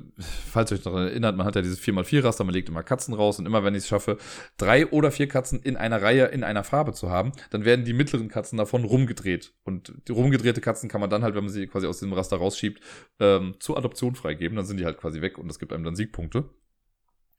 falls 0.51 0.71
ihr 0.71 0.77
euch 0.77 0.83
daran 0.83 1.07
erinnert, 1.07 1.35
man 1.35 1.45
hat 1.45 1.55
ja 1.55 1.61
dieses 1.61 1.81
4x4-Raster, 1.81 2.43
man 2.43 2.53
legt 2.53 2.69
immer 2.69 2.83
Katzen 2.83 3.13
raus 3.13 3.39
und 3.39 3.45
immer 3.45 3.63
wenn 3.63 3.75
ich 3.75 3.83
es 3.83 3.87
schaffe, 3.87 4.17
drei 4.57 4.87
oder 4.87 5.11
vier 5.11 5.27
Katzen 5.27 5.61
in 5.61 5.75
einer 5.75 6.01
Reihe 6.01 6.25
in 6.25 6.43
einer 6.43 6.63
Farbe 6.63 6.93
zu 6.93 7.09
haben, 7.09 7.33
dann 7.49 7.65
werden 7.65 7.85
die 7.85 7.93
mittleren 7.93 8.29
Katzen 8.29 8.57
davon 8.57 8.85
rumgedreht. 8.85 9.53
Und 9.63 9.93
die 10.07 10.11
rumgedrehte 10.13 10.61
Katzen 10.61 10.89
kann 10.89 11.01
man 11.01 11.09
dann 11.09 11.23
halt, 11.23 11.35
wenn 11.35 11.43
man 11.43 11.53
sie 11.53 11.67
quasi 11.67 11.87
aus 11.87 11.99
dem 11.99 12.13
Raster 12.13 12.37
rausschiebt, 12.37 12.81
ähm, 13.19 13.55
zur 13.59 13.77
Adoption 13.77 14.15
freigeben. 14.15 14.55
Dann 14.55 14.65
sind 14.65 14.79
die 14.79 14.85
halt 14.85 14.97
quasi 14.97 15.21
weg 15.21 15.37
und 15.37 15.47
das 15.47 15.59
gibt 15.59 15.73
einem 15.73 15.83
dann 15.83 15.95
Siegpunkte. 15.95 16.49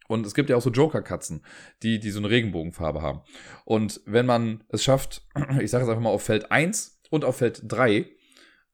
Und 0.06 0.26
es 0.26 0.34
gibt 0.34 0.50
ja 0.50 0.56
auch 0.56 0.62
so 0.62 0.70
Joker-Katzen, 0.70 1.42
die, 1.82 1.98
die 1.98 2.10
so 2.10 2.18
eine 2.18 2.30
Regenbogenfarbe 2.30 3.00
haben. 3.00 3.22
Und 3.64 4.00
wenn 4.04 4.26
man 4.26 4.62
es 4.68 4.84
schafft, 4.84 5.26
ich 5.60 5.70
sage 5.70 5.84
es 5.84 5.90
einfach 5.90 6.02
mal 6.02 6.10
auf 6.10 6.22
Feld 6.22 6.50
1, 6.50 7.00
und 7.14 7.24
auf 7.24 7.36
Feld 7.36 7.62
3 7.64 8.06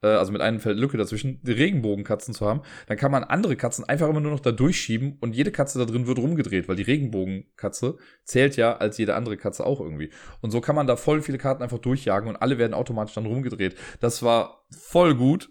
äh, 0.03 0.07
also 0.07 0.33
mit 0.33 0.41
einem 0.41 0.61
Feld 0.61 0.79
Lücke 0.79 0.97
dazwischen, 0.97 1.41
die 1.43 1.53
Regenbogenkatzen 1.53 2.35
zu 2.35 2.47
haben, 2.47 2.63
dann 2.87 2.97
kann 2.97 3.13
man 3.13 3.25
andere 3.25 3.57
Katzen 3.57 3.85
einfach 3.85 4.09
immer 4.09 4.21
nur 4.21 4.33
noch 4.33 4.41
da 4.41 4.53
durchschieben 4.53 5.19
und 5.21 5.35
jede 5.35 5.51
Katze 5.51 5.79
da 5.79 5.85
drin 5.85 6.07
wird 6.07 6.19
rumgedreht, 6.19 6.69
weil 6.69 6.77
die 6.77 6.83
Regenbogenkatze 6.83 7.99
zählt 8.25 8.57
ja 8.57 8.77
als 8.77 8.99
jede 8.99 9.15
andere 9.15 9.37
Katze 9.37 9.65
auch 9.67 9.81
irgendwie. 9.81 10.11
Und 10.41 10.51
so 10.51 10.61
kann 10.61 10.77
man 10.77 10.87
da 10.87 10.97
voll 10.97 11.23
viele 11.23 11.39
Karten 11.39 11.63
einfach 11.63 11.79
durchjagen 11.79 12.29
und 12.29 12.37
alle 12.37 12.59
werden 12.59 12.75
automatisch 12.75 13.15
dann 13.15 13.27
rumgedreht. 13.27 13.77
Das 14.01 14.23
war 14.23 14.65
voll 14.71 15.15
gut 15.15 15.51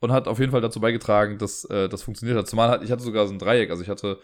und 0.00 0.12
hat 0.12 0.28
auf 0.28 0.38
jeden 0.38 0.52
Fall 0.52 0.62
dazu 0.62 0.80
beigetragen, 0.80 1.38
dass 1.38 1.64
äh, 1.66 1.88
das 1.88 2.02
funktioniert 2.02 2.38
hat. 2.38 2.48
Zumal 2.48 2.82
ich 2.82 2.90
hatte 2.90 3.02
sogar 3.02 3.26
so 3.26 3.34
ein 3.34 3.38
Dreieck, 3.38 3.70
also 3.70 3.82
ich 3.82 3.88
hatte 3.88 4.18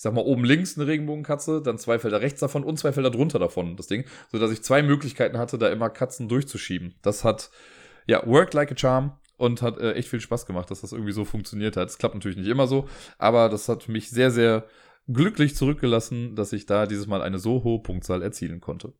ich 0.00 0.02
sag 0.02 0.14
mal, 0.14 0.22
oben 0.22 0.46
links 0.46 0.78
eine 0.78 0.86
Regenbogenkatze, 0.86 1.60
dann 1.60 1.76
zwei 1.76 1.98
Felder 1.98 2.22
rechts 2.22 2.40
davon 2.40 2.64
und 2.64 2.78
zwei 2.78 2.90
Felder 2.90 3.10
drunter 3.10 3.38
davon, 3.38 3.76
das 3.76 3.86
Ding, 3.86 4.06
so 4.32 4.38
dass 4.38 4.50
ich 4.50 4.62
zwei 4.62 4.82
Möglichkeiten 4.82 5.36
hatte, 5.36 5.58
da 5.58 5.68
immer 5.68 5.90
Katzen 5.90 6.26
durchzuschieben. 6.26 6.94
Das 7.02 7.22
hat, 7.22 7.50
ja, 8.06 8.26
worked 8.26 8.54
like 8.54 8.72
a 8.72 8.74
charm 8.74 9.18
und 9.36 9.60
hat 9.60 9.76
äh, 9.76 9.92
echt 9.92 10.08
viel 10.08 10.22
Spaß 10.22 10.46
gemacht, 10.46 10.70
dass 10.70 10.80
das 10.80 10.92
irgendwie 10.92 11.12
so 11.12 11.26
funktioniert 11.26 11.76
hat. 11.76 11.90
Es 11.90 11.98
klappt 11.98 12.14
natürlich 12.14 12.38
nicht 12.38 12.48
immer 12.48 12.66
so, 12.66 12.88
aber 13.18 13.50
das 13.50 13.68
hat 13.68 13.88
mich 13.88 14.08
sehr, 14.08 14.30
sehr 14.30 14.64
glücklich 15.06 15.54
zurückgelassen, 15.54 16.34
dass 16.34 16.54
ich 16.54 16.64
da 16.64 16.86
dieses 16.86 17.06
Mal 17.06 17.20
eine 17.20 17.38
so 17.38 17.62
hohe 17.62 17.82
Punktzahl 17.82 18.22
erzielen 18.22 18.62
konnte. 18.62 18.94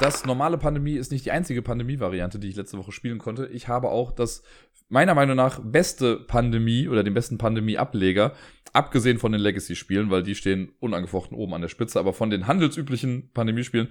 Das 0.00 0.26
normale 0.26 0.58
Pandemie 0.58 0.96
ist 0.96 1.10
nicht 1.10 1.24
die 1.24 1.30
einzige 1.30 1.62
Pandemie-Variante, 1.62 2.38
die 2.38 2.50
ich 2.50 2.56
letzte 2.56 2.76
Woche 2.76 2.92
spielen 2.92 3.18
konnte. 3.18 3.46
Ich 3.46 3.68
habe 3.68 3.88
auch 3.88 4.12
das 4.12 4.42
meiner 4.88 5.14
Meinung 5.14 5.36
nach 5.36 5.60
beste 5.62 6.16
Pandemie 6.16 6.88
oder 6.88 7.02
den 7.02 7.14
besten 7.14 7.38
Pandemie-Ableger, 7.38 8.32
abgesehen 8.72 9.18
von 9.18 9.32
den 9.32 9.40
Legacy-Spielen, 9.40 10.10
weil 10.10 10.22
die 10.22 10.34
stehen 10.34 10.72
unangefochten 10.80 11.36
oben 11.36 11.54
an 11.54 11.60
der 11.60 11.68
Spitze, 11.68 11.98
aber 11.98 12.12
von 12.12 12.30
den 12.30 12.46
handelsüblichen 12.46 13.30
Pandemie-Spielen 13.32 13.88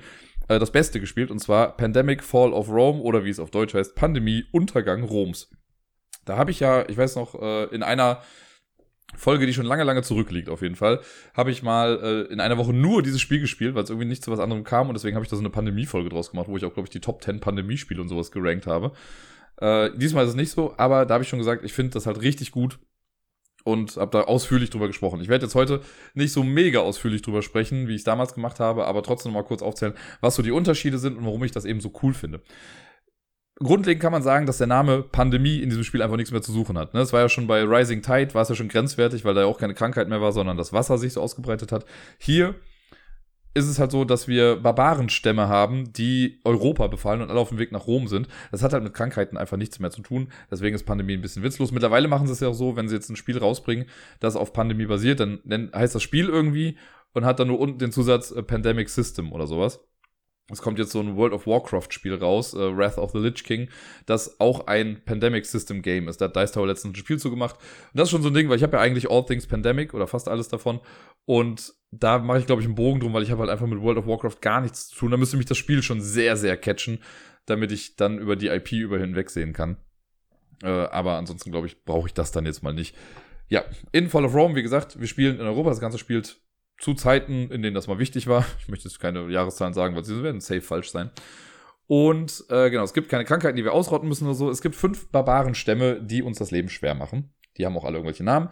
äh, 0.47 0.59
das 0.59 0.71
Beste 0.71 0.99
gespielt, 0.99 1.31
und 1.31 1.39
zwar 1.39 1.77
Pandemic 1.77 2.23
Fall 2.23 2.53
of 2.53 2.69
Rome 2.69 3.01
oder 3.01 3.25
wie 3.25 3.29
es 3.29 3.39
auf 3.39 3.51
Deutsch 3.51 3.73
heißt, 3.73 3.95
Pandemie 3.95 4.45
Untergang 4.51 5.03
Roms. 5.03 5.49
Da 6.25 6.37
habe 6.37 6.51
ich 6.51 6.59
ja, 6.59 6.87
ich 6.89 6.97
weiß 6.97 7.15
noch, 7.15 7.35
äh, 7.41 7.65
in 7.65 7.83
einer 7.83 8.21
Folge, 9.15 9.45
die 9.45 9.53
schon 9.53 9.65
lange, 9.65 9.83
lange 9.83 10.03
zurückliegt, 10.03 10.49
auf 10.49 10.61
jeden 10.61 10.75
Fall, 10.75 10.99
habe 11.33 11.51
ich 11.51 11.63
mal 11.63 11.99
äh, 12.01 12.33
in 12.33 12.39
einer 12.39 12.57
Woche 12.57 12.73
nur 12.73 13.01
dieses 13.01 13.21
Spiel 13.21 13.39
gespielt, 13.39 13.73
weil 13.75 13.83
es 13.83 13.89
irgendwie 13.89 14.07
nicht 14.07 14.23
zu 14.23 14.31
was 14.31 14.39
anderem 14.39 14.63
kam 14.63 14.89
und 14.89 14.95
deswegen 14.95 15.15
habe 15.15 15.23
ich 15.23 15.29
da 15.29 15.35
so 15.35 15.41
eine 15.41 15.49
Pandemie-Folge 15.49 16.09
draus 16.09 16.31
gemacht, 16.31 16.47
wo 16.49 16.57
ich 16.57 16.65
auch, 16.65 16.73
glaube 16.73 16.87
ich, 16.87 16.91
die 16.91 16.99
Top 16.99 17.23
10 17.23 17.39
Pandemie-Spiele 17.39 18.01
und 18.01 18.09
sowas 18.09 18.31
gerankt 18.31 18.67
habe. 18.67 18.91
Äh, 19.59 19.91
diesmal 19.95 20.23
ist 20.23 20.31
es 20.31 20.35
nicht 20.35 20.51
so, 20.51 20.73
aber 20.77 21.05
da 21.05 21.15
habe 21.15 21.23
ich 21.23 21.29
schon 21.29 21.39
gesagt, 21.39 21.63
ich 21.63 21.73
finde 21.73 21.93
das 21.93 22.05
halt 22.05 22.21
richtig 22.21 22.51
gut 22.51 22.79
und 23.63 23.97
habe 23.97 24.11
da 24.11 24.21
ausführlich 24.23 24.69
drüber 24.69 24.87
gesprochen. 24.87 25.19
Ich 25.19 25.27
werde 25.27 25.45
jetzt 25.45 25.55
heute 25.55 25.81
nicht 26.13 26.31
so 26.31 26.43
mega 26.43 26.79
ausführlich 26.79 27.21
drüber 27.21 27.41
sprechen, 27.41 27.87
wie 27.87 27.95
ich 27.95 28.01
es 28.01 28.05
damals 28.05 28.33
gemacht 28.33 28.59
habe, 28.59 28.85
aber 28.85 29.03
trotzdem 29.03 29.33
mal 29.33 29.43
kurz 29.43 29.61
aufzählen, 29.61 29.93
was 30.21 30.35
so 30.35 30.41
die 30.41 30.51
Unterschiede 30.51 30.97
sind 30.99 31.17
und 31.17 31.25
warum 31.25 31.43
ich 31.43 31.51
das 31.51 31.65
eben 31.65 31.81
so 31.81 31.91
cool 32.01 32.13
finde. 32.13 32.41
Grundlegend 33.59 34.01
kann 34.01 34.11
man 34.11 34.21
sagen, 34.21 34.45
dass 34.45 34.59
der 34.59 34.67
Name 34.67 35.01
Pandemie 35.01 35.59
in 35.59 35.69
diesem 35.69 35.83
Spiel 35.83 36.03
einfach 36.03 36.15
nichts 36.15 36.31
mehr 36.31 36.43
zu 36.43 36.51
suchen 36.51 36.77
hat. 36.77 36.93
Ne? 36.93 37.11
war 37.11 37.21
ja 37.21 37.29
schon 37.29 37.47
bei 37.47 37.63
Rising 37.63 38.03
Tide, 38.03 38.35
war 38.35 38.43
es 38.43 38.49
ja 38.49 38.55
schon 38.55 38.67
grenzwertig, 38.67 39.25
weil 39.25 39.33
da 39.33 39.41
ja 39.41 39.47
auch 39.47 39.57
keine 39.57 39.73
Krankheit 39.73 40.07
mehr 40.07 40.21
war, 40.21 40.31
sondern 40.31 40.57
das 40.57 40.73
Wasser 40.73 40.99
sich 40.99 41.13
so 41.13 41.21
ausgebreitet 41.21 41.71
hat. 41.71 41.85
Hier 42.19 42.53
ist 43.57 43.67
es 43.67 43.79
halt 43.79 43.91
so, 43.91 44.05
dass 44.05 44.27
wir 44.27 44.57
Barbarenstämme 44.57 45.47
haben, 45.47 45.91
die 45.91 46.39
Europa 46.43 46.87
befallen 46.87 47.21
und 47.21 47.29
alle 47.31 47.39
auf 47.39 47.49
dem 47.49 47.57
Weg 47.57 47.71
nach 47.71 47.87
Rom 47.87 48.07
sind. 48.07 48.27
Das 48.51 48.61
hat 48.61 48.73
halt 48.73 48.83
mit 48.83 48.93
Krankheiten 48.93 49.35
einfach 49.35 49.57
nichts 49.57 49.79
mehr 49.79 49.89
zu 49.89 50.01
tun. 50.01 50.29
Deswegen 50.51 50.75
ist 50.75 50.85
Pandemie 50.85 51.13
ein 51.13 51.21
bisschen 51.21 51.43
witzlos. 51.43 51.71
Mittlerweile 51.71 52.07
machen 52.07 52.27
sie 52.27 52.33
es 52.33 52.39
ja 52.39 52.49
auch 52.49 52.53
so, 52.53 52.75
wenn 52.75 52.87
sie 52.87 52.95
jetzt 52.95 53.09
ein 53.09 53.15
Spiel 53.15 53.37
rausbringen, 53.37 53.87
das 54.19 54.35
auf 54.35 54.53
Pandemie 54.53 54.85
basiert, 54.85 55.19
dann 55.19 55.71
heißt 55.73 55.95
das 55.95 56.03
Spiel 56.03 56.29
irgendwie 56.29 56.77
und 57.13 57.25
hat 57.25 57.39
dann 57.39 57.47
nur 57.47 57.59
unten 57.59 57.79
den 57.79 57.91
Zusatz 57.91 58.31
äh, 58.31 58.43
Pandemic 58.43 58.89
System 58.89 59.31
oder 59.31 59.47
sowas. 59.47 59.79
Es 60.49 60.61
kommt 60.61 60.79
jetzt 60.79 60.91
so 60.91 61.01
ein 61.01 61.17
World 61.17 61.33
of 61.33 61.45
Warcraft 61.45 61.87
Spiel 61.89 62.15
raus, 62.15 62.53
äh, 62.53 62.77
Wrath 62.77 62.97
of 62.97 63.11
the 63.11 63.17
Lich 63.17 63.43
King, 63.43 63.69
das 64.05 64.39
auch 64.39 64.67
ein 64.67 65.03
Pandemic 65.03 65.45
System 65.45 65.81
Game 65.81 66.07
ist. 66.07 66.21
Da 66.21 66.25
hat 66.25 66.35
Dice 66.37 66.53
Tower 66.53 66.67
letztens 66.67 66.93
ein 66.93 66.95
Spiel 66.95 67.19
zugemacht. 67.19 67.57
Und 67.57 67.99
das 67.99 68.07
ist 68.07 68.11
schon 68.11 68.21
so 68.21 68.29
ein 68.29 68.33
Ding, 68.33 68.47
weil 68.47 68.55
ich 68.55 68.63
habe 68.63 68.77
ja 68.77 68.81
eigentlich 68.81 69.11
All 69.11 69.25
Things 69.25 69.45
Pandemic 69.45 69.93
oder 69.93 70.07
fast 70.07 70.29
alles 70.29 70.47
davon. 70.47 70.79
Und 71.25 71.73
da 71.91 72.19
mache 72.19 72.39
ich, 72.39 72.45
glaube 72.45 72.61
ich, 72.61 72.67
einen 72.67 72.75
Bogen 72.75 73.01
drum, 73.01 73.13
weil 73.13 73.23
ich 73.23 73.31
habe 73.31 73.41
halt 73.41 73.49
einfach 73.49 73.67
mit 73.67 73.81
World 73.81 73.97
of 73.97 74.07
Warcraft 74.07 74.37
gar 74.39 74.61
nichts 74.61 74.87
zu 74.87 74.95
tun. 74.95 75.11
Da 75.11 75.17
müsste 75.17 75.35
mich 75.35 75.47
das 75.47 75.57
Spiel 75.57 75.83
schon 75.83 75.99
sehr, 75.99 76.37
sehr 76.37 76.55
catchen, 76.55 76.99
damit 77.45 77.73
ich 77.73 77.97
dann 77.97 78.17
über 78.17 78.37
die 78.37 78.47
IP 78.47 78.71
über 78.71 78.97
hinwegsehen 78.97 79.51
kann. 79.51 79.77
Äh, 80.63 80.67
aber 80.67 81.13
ansonsten, 81.17 81.51
glaube 81.51 81.67
ich, 81.67 81.83
brauche 81.83 82.07
ich 82.07 82.13
das 82.13 82.31
dann 82.31 82.45
jetzt 82.45 82.63
mal 82.63 82.73
nicht. 82.73 82.95
Ja, 83.49 83.65
in 83.91 84.09
Fall 84.09 84.25
of 84.25 84.33
Rome, 84.33 84.55
wie 84.55 84.63
gesagt, 84.63 84.99
wir 84.99 85.07
spielen 85.07 85.39
in 85.39 85.45
Europa. 85.45 85.69
Das 85.69 85.79
Ganze 85.81 85.97
spielt 85.97 86.41
zu 86.80 86.93
Zeiten, 86.93 87.49
in 87.49 87.61
denen 87.61 87.73
das 87.73 87.88
mal 87.88 87.99
wichtig 87.99 88.28
war. 88.28 88.45
Ich 88.59 88.67
möchte 88.67 88.88
jetzt 88.88 88.99
keine 88.99 89.30
Jahreszahlen 89.32 89.73
sagen, 89.73 89.95
weil 89.95 90.03
sie 90.03 90.23
werden 90.23 90.41
safe 90.41 90.61
falsch 90.61 90.91
sein. 90.91 91.11
Und 91.88 92.43
äh, 92.49 92.69
genau, 92.69 92.84
es 92.84 92.93
gibt 92.93 93.09
keine 93.09 93.23
Krankheiten, 93.23 93.55
die 93.55 93.63
wir 93.63 93.73
ausrotten 93.73 94.09
müssen 94.09 94.25
oder 94.25 94.36
so. 94.36 94.49
Es 94.49 94.61
gibt 94.61 94.75
fünf 94.75 95.09
Barbarenstämme, 95.09 96.01
die 96.01 96.21
uns 96.21 96.38
das 96.38 96.51
Leben 96.51 96.69
schwer 96.69 96.95
machen. 96.95 97.34
Die 97.57 97.65
haben 97.65 97.78
auch 97.78 97.86
alle 97.86 97.97
irgendwelche 97.97 98.25
Namen. 98.25 98.49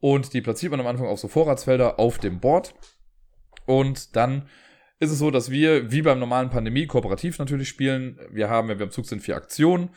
Und 0.00 0.34
die 0.34 0.42
platziert 0.42 0.70
man 0.70 0.80
am 0.80 0.86
Anfang 0.86 1.06
auf 1.06 1.18
so 1.18 1.28
Vorratsfelder 1.28 1.98
auf 1.98 2.18
dem 2.18 2.40
Board. 2.40 2.74
Und 3.64 4.16
dann 4.16 4.48
ist 5.00 5.10
es 5.10 5.18
so, 5.18 5.30
dass 5.30 5.50
wir, 5.50 5.90
wie 5.90 6.02
beim 6.02 6.18
normalen 6.18 6.50
Pandemie, 6.50 6.86
kooperativ 6.86 7.38
natürlich 7.38 7.68
spielen. 7.68 8.20
Wir 8.30 8.50
haben, 8.50 8.68
wenn 8.68 8.78
wir 8.78 8.84
am 8.84 8.92
Zug 8.92 9.06
sind, 9.06 9.22
vier 9.22 9.36
Aktionen, 9.36 9.90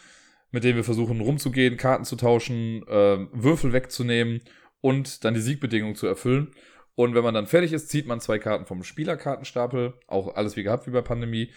mit 0.51 0.63
denen 0.63 0.78
wir 0.78 0.86
versuchen 0.86 1.19
rumzugehen, 1.19 1.75
Karten 1.75 2.05
zu 2.05 2.15
tauschen, 2.15 2.88
äh, 2.88 3.28
Würfel 3.34 3.73
wegzunehmen 3.73 4.41
und 4.80 5.25
dann 5.25 5.34
die 5.34 5.41
Siegbedingungen 5.41 5.95
zu 5.95 6.07
erfüllen. 6.07 6.53
Und 6.97 7.13
wenn 7.13 7.23
man 7.23 7.35
dann 7.35 7.45
fertig 7.45 7.73
ist, 7.73 7.89
zieht 7.89 8.07
man 8.07 8.19
zwei 8.19 8.39
Karten 8.39 8.65
vom 8.65 8.83
Spielerkartenstapel, 8.83 9.93
auch 10.07 10.33
alles 10.33 10.55
wie 10.55 10.63
gehabt 10.63 10.87
wie 10.87 10.91
bei 10.91 11.03
Pandemie. 11.03 11.51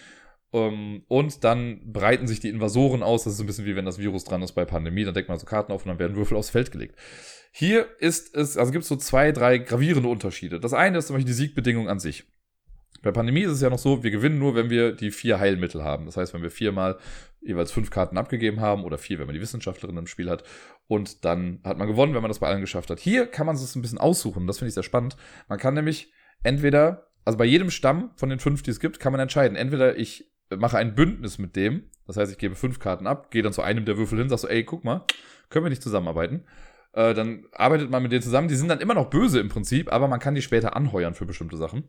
Ähm, 0.52 1.02
und 1.08 1.44
dann 1.44 1.90
breiten 1.90 2.26
sich 2.26 2.40
die 2.40 2.50
Invasoren 2.50 3.02
aus. 3.02 3.24
Das 3.24 3.32
ist 3.32 3.40
ein 3.40 3.46
bisschen 3.46 3.64
wie 3.64 3.74
wenn 3.74 3.86
das 3.86 3.98
Virus 3.98 4.24
dran 4.24 4.42
ist 4.42 4.52
bei 4.52 4.66
Pandemie. 4.66 5.02
Dann 5.02 5.14
deckt 5.14 5.30
man 5.30 5.38
so 5.38 5.46
Karten 5.46 5.72
auf 5.72 5.86
und 5.86 5.88
dann 5.88 5.98
werden 5.98 6.14
Würfel 6.14 6.36
aufs 6.36 6.50
Feld 6.50 6.70
gelegt. 6.70 6.94
Hier 7.52 7.86
ist 8.00 8.36
es, 8.36 8.58
also 8.58 8.70
gibt 8.70 8.82
es 8.82 8.88
so 8.88 8.96
zwei, 8.96 9.32
drei 9.32 9.56
gravierende 9.56 10.10
Unterschiede. 10.10 10.60
Das 10.60 10.74
eine 10.74 10.98
ist 10.98 11.06
zum 11.06 11.16
Beispiel 11.16 11.32
die 11.32 11.38
Siegbedingung 11.38 11.88
an 11.88 12.00
sich. 12.00 12.24
Bei 13.00 13.10
Pandemie 13.10 13.40
ist 13.40 13.52
es 13.52 13.62
ja 13.62 13.70
noch 13.70 13.78
so, 13.78 14.02
wir 14.02 14.10
gewinnen 14.10 14.38
nur, 14.38 14.54
wenn 14.54 14.68
wir 14.68 14.92
die 14.92 15.10
vier 15.10 15.40
Heilmittel 15.40 15.82
haben. 15.82 16.04
Das 16.04 16.18
heißt, 16.18 16.34
wenn 16.34 16.42
wir 16.42 16.50
viermal 16.50 16.98
jeweils 17.40 17.72
fünf 17.72 17.90
Karten 17.90 18.18
abgegeben 18.18 18.60
haben 18.60 18.84
oder 18.84 18.98
vier, 18.98 19.18
wenn 19.18 19.26
man 19.26 19.34
die 19.34 19.40
Wissenschaftlerin 19.40 19.96
im 19.96 20.06
Spiel 20.06 20.28
hat. 20.30 20.44
Und 20.86 21.24
dann 21.24 21.60
hat 21.64 21.78
man 21.78 21.88
gewonnen, 21.88 22.14
wenn 22.14 22.22
man 22.22 22.30
das 22.30 22.40
bei 22.40 22.48
allen 22.48 22.60
geschafft 22.60 22.90
hat. 22.90 23.00
Hier 23.00 23.26
kann 23.26 23.46
man 23.46 23.56
es 23.56 23.74
ein 23.74 23.82
bisschen 23.82 23.98
aussuchen. 23.98 24.46
Das 24.46 24.58
finde 24.58 24.68
ich 24.68 24.74
sehr 24.74 24.82
spannend. 24.82 25.16
Man 25.48 25.58
kann 25.58 25.74
nämlich 25.74 26.12
entweder, 26.42 27.10
also 27.24 27.38
bei 27.38 27.44
jedem 27.44 27.70
Stamm 27.70 28.10
von 28.16 28.28
den 28.28 28.38
fünf, 28.38 28.62
die 28.62 28.70
es 28.70 28.80
gibt, 28.80 29.00
kann 29.00 29.12
man 29.12 29.20
entscheiden. 29.20 29.56
Entweder 29.56 29.96
ich 29.96 30.30
mache 30.50 30.78
ein 30.78 30.94
Bündnis 30.94 31.38
mit 31.38 31.56
dem. 31.56 31.90
Das 32.06 32.16
heißt, 32.16 32.32
ich 32.32 32.38
gebe 32.38 32.56
fünf 32.56 32.78
Karten 32.78 33.06
ab, 33.06 33.30
gehe 33.30 33.42
dann 33.42 33.52
zu 33.52 33.62
einem 33.62 33.84
der 33.84 33.96
Würfel 33.96 34.18
hin, 34.18 34.28
sag 34.28 34.38
so, 34.38 34.48
ey, 34.48 34.64
guck 34.64 34.84
mal, 34.84 35.04
können 35.48 35.64
wir 35.64 35.70
nicht 35.70 35.82
zusammenarbeiten? 35.82 36.44
Äh, 36.92 37.14
dann 37.14 37.46
arbeitet 37.52 37.90
man 37.90 38.02
mit 38.02 38.12
denen 38.12 38.22
zusammen. 38.22 38.48
Die 38.48 38.56
sind 38.56 38.68
dann 38.68 38.80
immer 38.80 38.94
noch 38.94 39.10
böse 39.10 39.38
im 39.40 39.48
Prinzip, 39.48 39.92
aber 39.92 40.08
man 40.08 40.20
kann 40.20 40.34
die 40.34 40.42
später 40.42 40.74
anheuern 40.74 41.14
für 41.14 41.26
bestimmte 41.26 41.56
Sachen. 41.56 41.88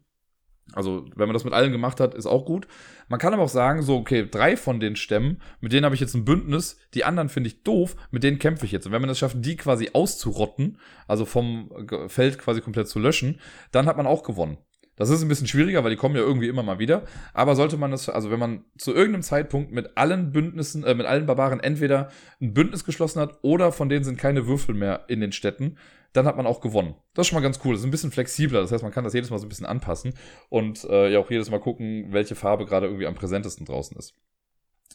Also, 0.73 1.05
wenn 1.15 1.27
man 1.27 1.33
das 1.33 1.43
mit 1.43 1.53
allen 1.53 1.71
gemacht 1.71 1.99
hat, 1.99 2.13
ist 2.13 2.25
auch 2.25 2.45
gut. 2.45 2.67
Man 3.07 3.19
kann 3.19 3.33
aber 3.33 3.43
auch 3.43 3.49
sagen, 3.49 3.81
so, 3.81 3.97
okay, 3.97 4.27
drei 4.29 4.55
von 4.55 4.79
den 4.79 4.95
Stämmen, 4.95 5.41
mit 5.59 5.73
denen 5.73 5.85
habe 5.85 5.95
ich 5.95 6.01
jetzt 6.01 6.13
ein 6.13 6.25
Bündnis, 6.25 6.77
die 6.93 7.03
anderen 7.03 7.29
finde 7.29 7.47
ich 7.49 7.63
doof, 7.63 7.95
mit 8.11 8.23
denen 8.23 8.39
kämpfe 8.39 8.65
ich 8.65 8.71
jetzt. 8.71 8.85
Und 8.85 8.91
wenn 8.91 9.01
man 9.01 9.09
es 9.09 9.19
schafft, 9.19 9.37
die 9.39 9.57
quasi 9.57 9.89
auszurotten, 9.93 10.77
also 11.07 11.25
vom 11.25 11.71
Feld 12.07 12.37
quasi 12.37 12.61
komplett 12.61 12.87
zu 12.87 12.99
löschen, 12.99 13.39
dann 13.71 13.85
hat 13.85 13.97
man 13.97 14.07
auch 14.07 14.23
gewonnen. 14.23 14.57
Das 15.01 15.09
ist 15.09 15.23
ein 15.23 15.29
bisschen 15.29 15.47
schwieriger, 15.47 15.83
weil 15.83 15.89
die 15.89 15.97
kommen 15.97 16.15
ja 16.15 16.21
irgendwie 16.21 16.47
immer 16.47 16.63
mal 16.63 16.77
wieder. 16.77 17.03
Aber 17.33 17.55
sollte 17.55 17.75
man 17.75 17.91
das, 17.91 18.07
also 18.07 18.29
wenn 18.29 18.39
man 18.39 18.65
zu 18.77 18.93
irgendeinem 18.93 19.23
Zeitpunkt 19.23 19.71
mit 19.71 19.97
allen 19.97 20.31
Bündnissen, 20.31 20.83
äh, 20.83 20.93
mit 20.93 21.07
allen 21.07 21.25
Barbaren 21.25 21.59
entweder 21.59 22.09
ein 22.39 22.53
Bündnis 22.53 22.83
geschlossen 22.83 23.19
hat 23.19 23.39
oder 23.41 23.71
von 23.71 23.89
denen 23.89 24.03
sind 24.03 24.19
keine 24.19 24.45
Würfel 24.45 24.75
mehr 24.75 25.05
in 25.07 25.19
den 25.21 25.31
Städten, 25.31 25.77
dann 26.13 26.25
hat 26.25 26.37
man 26.37 26.45
auch 26.45 26.61
gewonnen. 26.61 26.95
Das 27.13 27.25
ist 27.25 27.29
schon 27.29 27.37
mal 27.37 27.43
ganz 27.43 27.59
cool. 27.63 27.73
Das 27.73 27.81
ist 27.81 27.87
ein 27.87 27.91
bisschen 27.91 28.11
flexibler. 28.11 28.61
Das 28.61 28.71
heißt, 28.71 28.83
man 28.83 28.91
kann 28.91 29.03
das 29.03 29.13
jedes 29.13 29.29
Mal 29.29 29.39
so 29.39 29.45
ein 29.45 29.49
bisschen 29.49 29.65
anpassen 29.65 30.13
und 30.49 30.83
äh, 30.85 31.09
ja 31.11 31.19
auch 31.19 31.31
jedes 31.31 31.49
Mal 31.49 31.59
gucken, 31.59 32.07
welche 32.11 32.35
Farbe 32.35 32.65
gerade 32.65 32.87
irgendwie 32.87 33.07
am 33.07 33.15
präsentesten 33.15 33.65
draußen 33.65 33.97
ist. 33.97 34.15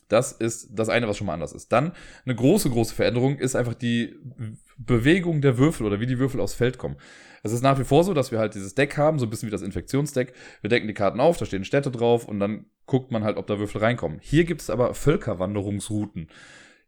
Das 0.08 0.32
ist 0.32 0.68
das 0.72 0.88
eine, 0.88 1.08
was 1.08 1.16
schon 1.16 1.26
mal 1.26 1.34
anders 1.34 1.52
ist. 1.52 1.72
Dann 1.72 1.92
eine 2.24 2.34
große, 2.34 2.70
große 2.70 2.94
Veränderung 2.94 3.38
ist 3.38 3.56
einfach 3.56 3.74
die 3.74 4.14
Bewegung 4.78 5.40
der 5.40 5.58
Würfel 5.58 5.86
oder 5.86 6.00
wie 6.00 6.06
die 6.06 6.18
Würfel 6.18 6.40
aufs 6.40 6.54
Feld 6.54 6.78
kommen. 6.78 6.96
Es 7.42 7.52
ist 7.52 7.62
nach 7.62 7.78
wie 7.78 7.84
vor 7.84 8.04
so, 8.04 8.14
dass 8.14 8.30
wir 8.30 8.38
halt 8.38 8.54
dieses 8.54 8.74
Deck 8.74 8.96
haben, 8.96 9.18
so 9.18 9.26
ein 9.26 9.30
bisschen 9.30 9.48
wie 9.48 9.52
das 9.52 9.62
Infektionsdeck. 9.62 10.32
Wir 10.60 10.70
decken 10.70 10.86
die 10.86 10.94
Karten 10.94 11.20
auf, 11.20 11.38
da 11.38 11.44
stehen 11.44 11.64
Städte 11.64 11.90
drauf 11.90 12.26
und 12.26 12.40
dann 12.40 12.66
guckt 12.86 13.10
man 13.10 13.24
halt, 13.24 13.36
ob 13.36 13.46
da 13.46 13.58
Würfel 13.58 13.80
reinkommen. 13.80 14.18
Hier 14.20 14.44
gibt 14.44 14.60
es 14.62 14.70
aber 14.70 14.94
Völkerwanderungsrouten. 14.94 16.28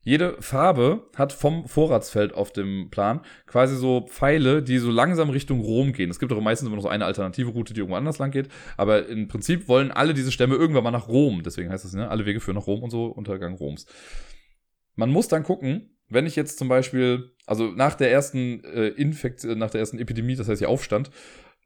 Jede 0.08 0.40
Farbe 0.40 1.06
hat 1.16 1.34
vom 1.34 1.68
Vorratsfeld 1.68 2.32
auf 2.32 2.50
dem 2.50 2.88
Plan 2.88 3.20
quasi 3.46 3.76
so 3.76 4.06
Pfeile, 4.08 4.62
die 4.62 4.78
so 4.78 4.90
langsam 4.90 5.28
Richtung 5.28 5.60
Rom 5.60 5.92
gehen. 5.92 6.08
Es 6.08 6.18
gibt 6.18 6.32
auch 6.32 6.40
meistens 6.40 6.66
immer 6.66 6.76
noch 6.76 6.82
so 6.84 6.88
eine 6.88 7.04
alternative 7.04 7.50
Route, 7.50 7.74
die 7.74 7.80
irgendwo 7.80 7.98
anders 7.98 8.16
lang 8.16 8.30
geht. 8.30 8.48
Aber 8.78 9.06
im 9.06 9.28
Prinzip 9.28 9.68
wollen 9.68 9.90
alle 9.90 10.14
diese 10.14 10.32
Stämme 10.32 10.54
irgendwann 10.54 10.84
mal 10.84 10.92
nach 10.92 11.08
Rom. 11.08 11.42
Deswegen 11.42 11.68
heißt 11.68 11.84
es, 11.84 11.92
ne, 11.92 12.08
alle 12.08 12.24
Wege 12.24 12.40
führen 12.40 12.54
nach 12.54 12.66
Rom 12.66 12.82
und 12.84 12.88
so, 12.88 13.04
Untergang 13.04 13.52
Roms. 13.56 13.84
Man 14.94 15.10
muss 15.10 15.28
dann 15.28 15.42
gucken, 15.42 15.98
wenn 16.08 16.24
ich 16.24 16.36
jetzt 16.36 16.58
zum 16.58 16.68
Beispiel, 16.68 17.34
also 17.44 17.66
nach 17.66 17.94
der 17.94 18.10
ersten 18.10 18.64
äh, 18.64 18.86
Infekt, 18.86 19.44
nach 19.44 19.68
der 19.68 19.80
ersten 19.80 19.98
Epidemie, 19.98 20.36
das 20.36 20.48
heißt 20.48 20.60
hier 20.60 20.70
Aufstand, 20.70 21.10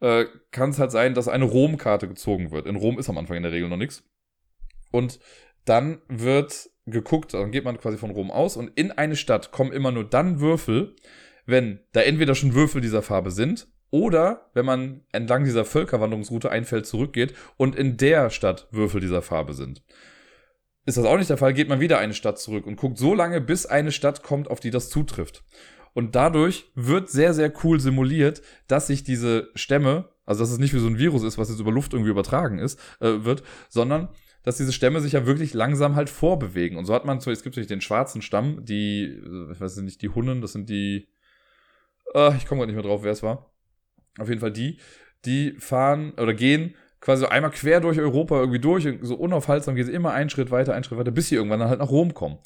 äh, 0.00 0.24
kann 0.50 0.70
es 0.70 0.80
halt 0.80 0.90
sein, 0.90 1.14
dass 1.14 1.28
eine 1.28 1.44
Rom-Karte 1.44 2.08
gezogen 2.08 2.50
wird. 2.50 2.66
In 2.66 2.74
Rom 2.74 2.98
ist 2.98 3.08
am 3.08 3.18
Anfang 3.18 3.36
in 3.36 3.44
der 3.44 3.52
Regel 3.52 3.68
noch 3.68 3.76
nichts. 3.76 4.02
Und 4.90 5.20
dann 5.64 6.02
wird 6.08 6.71
geguckt, 6.86 7.34
dann 7.34 7.50
geht 7.50 7.64
man 7.64 7.78
quasi 7.78 7.96
von 7.96 8.10
Rom 8.10 8.30
aus 8.30 8.56
und 8.56 8.68
in 8.74 8.90
eine 8.90 9.16
Stadt 9.16 9.52
kommen 9.52 9.72
immer 9.72 9.92
nur 9.92 10.04
dann 10.04 10.40
Würfel, 10.40 10.96
wenn 11.46 11.80
da 11.92 12.00
entweder 12.00 12.34
schon 12.34 12.54
Würfel 12.54 12.80
dieser 12.80 13.02
Farbe 13.02 13.30
sind 13.30 13.68
oder 13.90 14.50
wenn 14.54 14.64
man 14.64 15.02
entlang 15.12 15.44
dieser 15.44 15.64
Völkerwanderungsroute 15.64 16.50
ein 16.50 16.64
Feld 16.64 16.86
zurückgeht 16.86 17.34
und 17.56 17.76
in 17.76 17.96
der 17.96 18.30
Stadt 18.30 18.68
Würfel 18.70 19.00
dieser 19.00 19.22
Farbe 19.22 19.54
sind. 19.54 19.82
Ist 20.84 20.98
das 20.98 21.04
auch 21.04 21.16
nicht 21.16 21.30
der 21.30 21.36
Fall, 21.36 21.54
geht 21.54 21.68
man 21.68 21.78
wieder 21.78 21.98
eine 21.98 22.14
Stadt 22.14 22.40
zurück 22.40 22.66
und 22.66 22.76
guckt 22.76 22.98
so 22.98 23.14
lange, 23.14 23.40
bis 23.40 23.66
eine 23.66 23.92
Stadt 23.92 24.22
kommt, 24.22 24.50
auf 24.50 24.58
die 24.58 24.70
das 24.70 24.88
zutrifft. 24.88 25.44
Und 25.94 26.16
dadurch 26.16 26.72
wird 26.74 27.10
sehr, 27.10 27.34
sehr 27.34 27.52
cool 27.62 27.78
simuliert, 27.78 28.42
dass 28.66 28.86
sich 28.86 29.04
diese 29.04 29.50
Stämme, 29.54 30.08
also 30.24 30.42
dass 30.42 30.50
es 30.50 30.58
nicht 30.58 30.74
wie 30.74 30.78
so 30.78 30.88
ein 30.88 30.98
Virus 30.98 31.22
ist, 31.22 31.38
was 31.38 31.50
jetzt 31.50 31.60
über 31.60 31.70
Luft 31.70 31.92
irgendwie 31.92 32.10
übertragen 32.10 32.58
ist, 32.58 32.80
äh, 33.00 33.24
wird, 33.24 33.42
sondern 33.68 34.08
dass 34.42 34.56
diese 34.56 34.72
Stämme 34.72 35.00
sich 35.00 35.12
ja 35.12 35.26
wirklich 35.26 35.54
langsam 35.54 35.94
halt 35.96 36.10
vorbewegen. 36.10 36.78
Und 36.78 36.84
so 36.84 36.94
hat 36.94 37.04
man, 37.04 37.20
so, 37.20 37.30
es 37.30 37.42
gibt 37.42 37.54
natürlich 37.54 37.68
den 37.68 37.80
schwarzen 37.80 38.22
Stamm, 38.22 38.64
die, 38.64 39.04
äh, 39.04 39.52
ich 39.52 39.60
weiß 39.60 39.76
nicht, 39.78 40.02
die 40.02 40.08
Hunnen, 40.08 40.40
das 40.40 40.52
sind 40.52 40.68
die, 40.68 41.08
äh, 42.14 42.36
ich 42.36 42.46
komme 42.46 42.60
gerade 42.60 42.72
nicht 42.72 42.82
mehr 42.82 42.90
drauf, 42.90 43.02
wer 43.02 43.12
es 43.12 43.22
war. 43.22 43.52
Auf 44.18 44.28
jeden 44.28 44.40
Fall 44.40 44.52
die, 44.52 44.78
die 45.24 45.52
fahren 45.58 46.12
oder 46.18 46.34
gehen 46.34 46.74
quasi 47.02 47.22
so 47.22 47.28
einmal 47.28 47.50
quer 47.50 47.80
durch 47.80 47.98
Europa 47.98 48.38
irgendwie 48.38 48.60
durch, 48.60 48.88
so 49.02 49.16
unaufhaltsam 49.16 49.74
gehen 49.74 49.86
sie 49.86 49.92
immer 49.92 50.12
einen 50.12 50.30
Schritt 50.30 50.50
weiter, 50.50 50.72
einen 50.72 50.84
Schritt 50.84 50.98
weiter, 50.98 51.10
bis 51.10 51.28
sie 51.28 51.34
irgendwann 51.34 51.60
dann 51.60 51.68
halt 51.68 51.80
nach 51.80 51.90
Rom 51.90 52.14
kommen. 52.14 52.38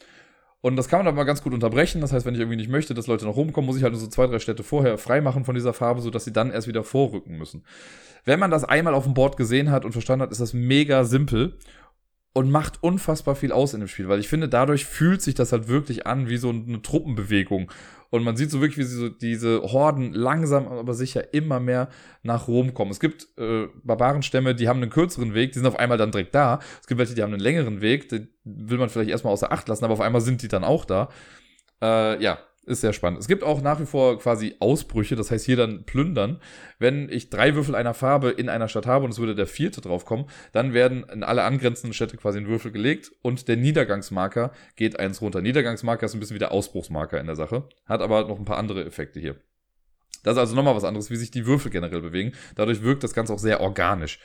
Und 0.63 0.75
das 0.77 0.89
kann 0.89 0.99
man 0.99 1.07
aber 1.07 1.25
ganz 1.25 1.43
gut 1.43 1.53
unterbrechen. 1.53 2.01
Das 2.01 2.13
heißt, 2.13 2.27
wenn 2.27 2.35
ich 2.35 2.41
irgendwie 2.41 2.57
nicht 2.57 2.71
möchte, 2.71 2.95
dass 2.95 3.07
Leute 3.07 3.27
nach 3.27 3.37
Rom 3.37 3.53
kommen, 3.53 3.67
muss 3.67 3.77
ich 3.77 3.85
halt 3.85 3.93
nur 3.93 4.01
so 4.01 4.09
zwei, 4.09 4.27
drei 4.27 4.41
Städte 4.41 4.65
vorher 4.65 4.99
freimachen 4.99 5.45
von 5.45 5.55
dieser 5.55 5.73
Farbe, 5.73 6.01
sodass 6.01 6.25
sie 6.25 6.33
dann 6.33 6.51
erst 6.51 6.67
wieder 6.67 6.83
vorrücken 6.83 7.37
müssen. 7.39 7.65
Wenn 8.25 8.41
man 8.41 8.51
das 8.51 8.65
einmal 8.65 8.95
auf 8.95 9.05
dem 9.05 9.15
Board 9.15 9.37
gesehen 9.37 9.71
hat 9.71 9.85
und 9.85 9.93
verstanden 9.93 10.23
hat, 10.23 10.33
ist 10.33 10.41
das 10.41 10.55
mega 10.55 11.05
simpel 11.05 11.59
und 12.37 12.51
macht 12.51 12.83
unfassbar 12.83 13.35
viel 13.35 13.51
aus 13.51 13.73
in 13.73 13.81
dem 13.81 13.89
Spiel, 13.89 14.11
weil 14.11 14.21
ich 14.21 14.29
finde, 14.29 14.47
dadurch 14.47 14.85
fühlt 14.85 15.23
sich 15.23 15.35
das 15.35 15.53
halt 15.53 15.69
wirklich 15.69 16.07
an 16.07 16.29
wie 16.29 16.37
so 16.37 16.51
eine 16.51 16.83
Truppenbewegung. 16.83 17.73
Und 18.11 18.25
man 18.25 18.37
sieht 18.37 18.51
so 18.51 18.61
wirklich, 18.61 18.77
wie 18.77 18.83
sie 18.83 18.95
so 18.95 19.09
diese 19.09 19.63
Horden 19.63 20.13
langsam, 20.13 20.69
aber 20.69 20.93
sicher 20.93 21.33
immer 21.33 21.61
mehr 21.61 21.89
nach 22.23 22.47
Rom 22.47 22.75
kommen. 22.75 22.91
Es 22.91 23.01
gibt 23.01 23.27
äh, 23.39 23.69
Barbarenstämme, 23.85 24.55
die 24.55 24.69
haben 24.69 24.83
einen 24.83 24.91
kürzeren 24.91 25.33
Weg, 25.33 25.53
die 25.53 25.61
sind 25.61 25.67
auf 25.67 25.79
einmal 25.79 25.97
dann 25.97 26.11
direkt 26.11 26.35
da. 26.35 26.61
Es 26.79 26.87
gibt 26.87 26.99
welche, 26.99 27.15
die 27.15 27.23
haben 27.23 27.33
einen 27.33 27.41
längeren 27.41 27.81
Weg, 27.81 28.11
den 28.11 28.29
will 28.45 28.77
man 28.77 28.91
vielleicht 28.91 29.09
erstmal 29.09 29.33
außer 29.33 29.51
Acht 29.51 29.67
lassen, 29.67 29.87
aber 29.87 29.95
auf 29.95 30.03
einmal 30.03 30.21
sind 30.21 30.43
die 30.43 30.49
dann 30.49 30.63
auch 30.63 30.85
da. 30.85 31.09
Äh, 31.81 32.23
ja, 32.23 32.37
ist 32.67 32.81
sehr 32.81 32.93
spannend. 32.93 33.21
Es 33.21 33.29
gibt 33.29 33.43
auch 33.43 33.63
nach 33.63 33.81
wie 33.81 33.87
vor 33.87 34.19
quasi 34.19 34.57
Ausbrüche, 34.59 35.17
das 35.17 35.31
heißt 35.31 35.47
hier 35.47 35.57
dann 35.57 35.85
plündern. 35.85 36.41
Wenn 36.79 37.09
ich 37.09 37.31
drei 37.31 37.55
Würfel 37.55 37.75
einer 37.75 37.95
Farbe 37.95 38.31
in 38.31 38.49
einer 38.49 38.69
Stadt 38.69 38.87
habe 38.87 39.05
und 39.05 39.13
es 39.13 39.19
würde 39.19 39.35
der 39.35 39.47
vierte 39.47 39.81
draufkommen, 39.81 40.27
dann 40.53 40.75
werden 40.75 41.05
in 41.05 41.23
alle 41.23 41.45
angrenzenden 41.45 41.95
Städte 41.95 42.17
quasi 42.17 42.39
ein 42.39 42.49
Würfel 42.49 42.73
gelegt 42.73 43.13
und 43.23 43.49
der 43.49 43.57
Niedergangsmarker 43.57 44.53
geht 44.75 44.99
eins 44.99 45.23
runter. 45.23 45.41
Niedergangsmarker 45.41 46.07
ist 46.07 46.15
ein 46.15 46.21
bisschen 46.21 46.35
wie 46.35 46.41
der 46.41 46.53
Ausbruchsmarker 46.53 47.21
in 47.21 47.27
der 47.27 47.37
Sache, 47.37 47.69
hat 47.87 48.03
aber 48.03 48.27
noch 48.27 48.39
ein 48.39 48.45
paar 48.45 48.59
andere 48.59 48.85
Effekte 48.85 49.21
hier. 49.21 49.37
Das 50.25 50.35
ist 50.35 50.41
also 50.41 50.57
nochmal 50.57 50.75
was 50.75 50.85
anderes, 50.85 51.09
wie 51.11 51.17
sich 51.17 51.31
die 51.31 51.47
Würfel 51.47 51.71
generell 51.71 52.03
bewegen. 52.03 52.33
Dadurch 52.57 52.83
wirkt 52.83 53.05
das 53.05 53.15
Ganze 53.15 53.33
auch 53.33 53.39
sehr 53.39 53.61
organisch. 53.61 54.19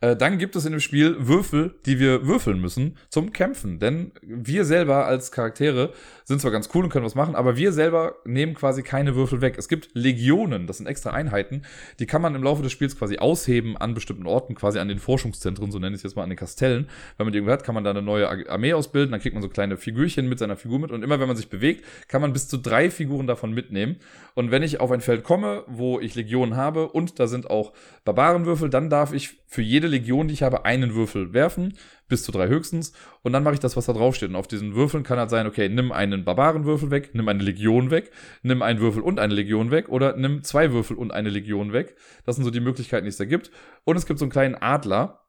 Äh, 0.00 0.16
dann 0.16 0.38
gibt 0.38 0.54
es 0.56 0.64
in 0.64 0.72
dem 0.72 0.80
Spiel 0.80 1.16
Würfel, 1.18 1.74
die 1.86 1.98
wir 1.98 2.26
würfeln 2.26 2.60
müssen 2.60 2.96
zum 3.08 3.32
Kämpfen. 3.32 3.78
Denn 3.78 4.12
wir 4.22 4.64
selber 4.64 5.06
als 5.06 5.32
Charaktere 5.32 5.92
sind 6.28 6.42
zwar 6.42 6.50
ganz 6.50 6.68
cool 6.74 6.84
und 6.84 6.90
können 6.90 7.06
was 7.06 7.14
machen, 7.14 7.34
aber 7.34 7.56
wir 7.56 7.72
selber 7.72 8.16
nehmen 8.26 8.52
quasi 8.52 8.82
keine 8.82 9.16
Würfel 9.16 9.40
weg. 9.40 9.54
Es 9.56 9.66
gibt 9.66 9.88
Legionen, 9.94 10.66
das 10.66 10.76
sind 10.76 10.86
extra 10.86 11.10
Einheiten, 11.10 11.62
die 11.98 12.06
kann 12.06 12.20
man 12.20 12.34
im 12.34 12.42
Laufe 12.42 12.62
des 12.62 12.70
Spiels 12.70 12.98
quasi 12.98 13.16
ausheben 13.16 13.78
an 13.78 13.94
bestimmten 13.94 14.26
Orten, 14.26 14.54
quasi 14.54 14.78
an 14.78 14.88
den 14.88 14.98
Forschungszentren, 14.98 15.72
so 15.72 15.78
nenne 15.78 15.94
ich 15.94 16.00
es 16.00 16.02
jetzt 16.02 16.16
mal 16.16 16.24
an 16.24 16.28
den 16.28 16.36
Kastellen. 16.36 16.86
Wenn 17.16 17.24
man 17.24 17.32
die 17.32 17.38
irgendwo 17.38 17.52
hat, 17.52 17.64
kann 17.64 17.74
man 17.74 17.82
da 17.82 17.90
eine 17.90 18.02
neue 18.02 18.28
Armee 18.50 18.74
ausbilden, 18.74 19.10
dann 19.10 19.20
kriegt 19.22 19.34
man 19.34 19.42
so 19.42 19.48
kleine 19.48 19.78
Figürchen 19.78 20.28
mit 20.28 20.38
seiner 20.38 20.56
Figur 20.56 20.78
mit 20.78 20.92
und 20.92 21.02
immer 21.02 21.18
wenn 21.18 21.28
man 21.28 21.36
sich 21.36 21.48
bewegt, 21.48 21.82
kann 22.08 22.20
man 22.20 22.34
bis 22.34 22.46
zu 22.46 22.58
drei 22.58 22.90
Figuren 22.90 23.26
davon 23.26 23.54
mitnehmen. 23.54 23.96
Und 24.34 24.50
wenn 24.50 24.62
ich 24.62 24.80
auf 24.80 24.90
ein 24.90 25.00
Feld 25.00 25.24
komme, 25.24 25.64
wo 25.66 25.98
ich 25.98 26.14
Legionen 26.14 26.56
habe 26.56 26.88
und 26.88 27.18
da 27.18 27.26
sind 27.26 27.48
auch 27.48 27.72
Barbarenwürfel, 28.04 28.68
dann 28.68 28.90
darf 28.90 29.14
ich 29.14 29.38
für 29.46 29.62
jede 29.62 29.86
Legion, 29.86 30.28
die 30.28 30.34
ich 30.34 30.42
habe, 30.42 30.66
einen 30.66 30.94
Würfel 30.94 31.32
werfen, 31.32 31.72
bis 32.08 32.22
zu 32.22 32.32
drei 32.32 32.48
höchstens, 32.48 32.92
und 33.22 33.32
dann 33.32 33.42
mache 33.42 33.54
ich 33.54 33.60
das, 33.60 33.76
was 33.76 33.86
da 33.86 33.92
draufsteht. 33.92 34.30
Und 34.30 34.36
auf 34.36 34.48
diesen 34.48 34.74
Würfeln 34.74 35.02
kann 35.02 35.18
halt 35.18 35.30
sein, 35.30 35.46
okay, 35.46 35.68
nimm 35.68 35.92
einen 35.92 36.24
Barbarenwürfel 36.24 36.90
weg, 36.90 37.10
nimm 37.12 37.28
eine 37.28 37.42
Legion 37.42 37.90
weg, 37.90 38.10
nimm 38.42 38.62
einen 38.62 38.80
Würfel 38.80 39.02
und 39.02 39.18
eine 39.20 39.34
Legion 39.34 39.70
weg, 39.70 39.88
oder 39.88 40.16
nimm 40.16 40.42
zwei 40.42 40.72
Würfel 40.72 40.96
und 40.96 41.12
eine 41.12 41.30
Legion 41.30 41.72
weg. 41.72 41.96
Das 42.24 42.36
sind 42.36 42.44
so 42.44 42.50
die 42.50 42.60
Möglichkeiten, 42.60 43.04
die 43.04 43.10
es 43.10 43.16
da 43.16 43.24
gibt. 43.24 43.50
Und 43.84 43.96
es 43.96 44.06
gibt 44.06 44.18
so 44.18 44.24
einen 44.24 44.32
kleinen 44.32 44.54
Adler. 44.54 45.24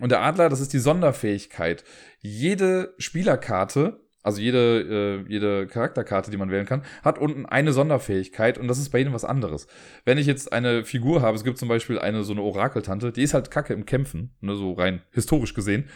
Und 0.00 0.10
der 0.12 0.22
Adler, 0.22 0.48
das 0.48 0.60
ist 0.60 0.72
die 0.72 0.78
Sonderfähigkeit. 0.78 1.84
Jede 2.20 2.94
Spielerkarte 2.98 4.00
also 4.22 4.40
jede, 4.40 5.24
äh, 5.26 5.30
jede 5.30 5.66
Charakterkarte, 5.66 6.30
die 6.30 6.36
man 6.36 6.50
wählen 6.50 6.66
kann, 6.66 6.82
hat 7.02 7.18
unten 7.18 7.46
eine 7.46 7.72
Sonderfähigkeit 7.72 8.58
und 8.58 8.68
das 8.68 8.78
ist 8.78 8.90
bei 8.90 8.98
jedem 8.98 9.12
was 9.12 9.24
anderes. 9.24 9.66
Wenn 10.04 10.18
ich 10.18 10.26
jetzt 10.26 10.52
eine 10.52 10.84
Figur 10.84 11.22
habe, 11.22 11.36
es 11.36 11.44
gibt 11.44 11.58
zum 11.58 11.68
Beispiel 11.68 11.98
eine 11.98 12.22
so 12.24 12.32
eine 12.32 12.42
Orakeltante, 12.42 13.12
die 13.12 13.22
ist 13.22 13.34
halt 13.34 13.50
kacke 13.50 13.72
im 13.72 13.86
Kämpfen, 13.86 14.34
ne, 14.40 14.54
so 14.54 14.72
rein 14.72 15.02
historisch 15.12 15.54
gesehen, 15.54 15.88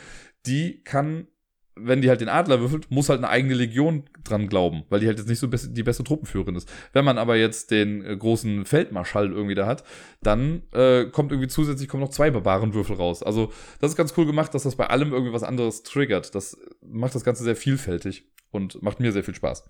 die 0.46 0.82
kann 0.84 1.28
wenn 1.76 2.00
die 2.00 2.08
halt 2.08 2.20
den 2.20 2.28
Adler 2.28 2.60
würfelt, 2.60 2.90
muss 2.90 3.08
halt 3.08 3.18
eine 3.18 3.28
eigene 3.28 3.54
Legion 3.54 4.04
dran 4.22 4.48
glauben, 4.48 4.84
weil 4.90 5.00
die 5.00 5.06
halt 5.06 5.18
jetzt 5.18 5.28
nicht 5.28 5.40
so 5.40 5.46
die 5.46 5.82
beste 5.82 6.04
Truppenführerin 6.04 6.54
ist. 6.54 6.70
Wenn 6.92 7.04
man 7.04 7.18
aber 7.18 7.36
jetzt 7.36 7.70
den 7.70 8.04
äh, 8.04 8.16
großen 8.16 8.64
Feldmarschall 8.64 9.32
irgendwie 9.32 9.54
da 9.54 9.66
hat, 9.66 9.84
dann 10.22 10.62
äh, 10.72 11.06
kommt 11.06 11.32
irgendwie 11.32 11.48
zusätzlich 11.48 11.88
kommen 11.88 12.02
noch 12.02 12.10
zwei 12.10 12.30
Barbarenwürfel 12.30 12.96
raus. 12.96 13.22
Also 13.22 13.52
das 13.80 13.92
ist 13.92 13.96
ganz 13.96 14.14
cool 14.16 14.26
gemacht, 14.26 14.54
dass 14.54 14.62
das 14.62 14.76
bei 14.76 14.86
allem 14.86 15.12
irgendwie 15.12 15.32
was 15.32 15.42
anderes 15.42 15.82
triggert. 15.82 16.34
Das 16.34 16.56
macht 16.80 17.14
das 17.14 17.24
Ganze 17.24 17.42
sehr 17.44 17.56
vielfältig 17.56 18.24
und 18.50 18.82
macht 18.82 19.00
mir 19.00 19.12
sehr 19.12 19.24
viel 19.24 19.34
Spaß. 19.34 19.64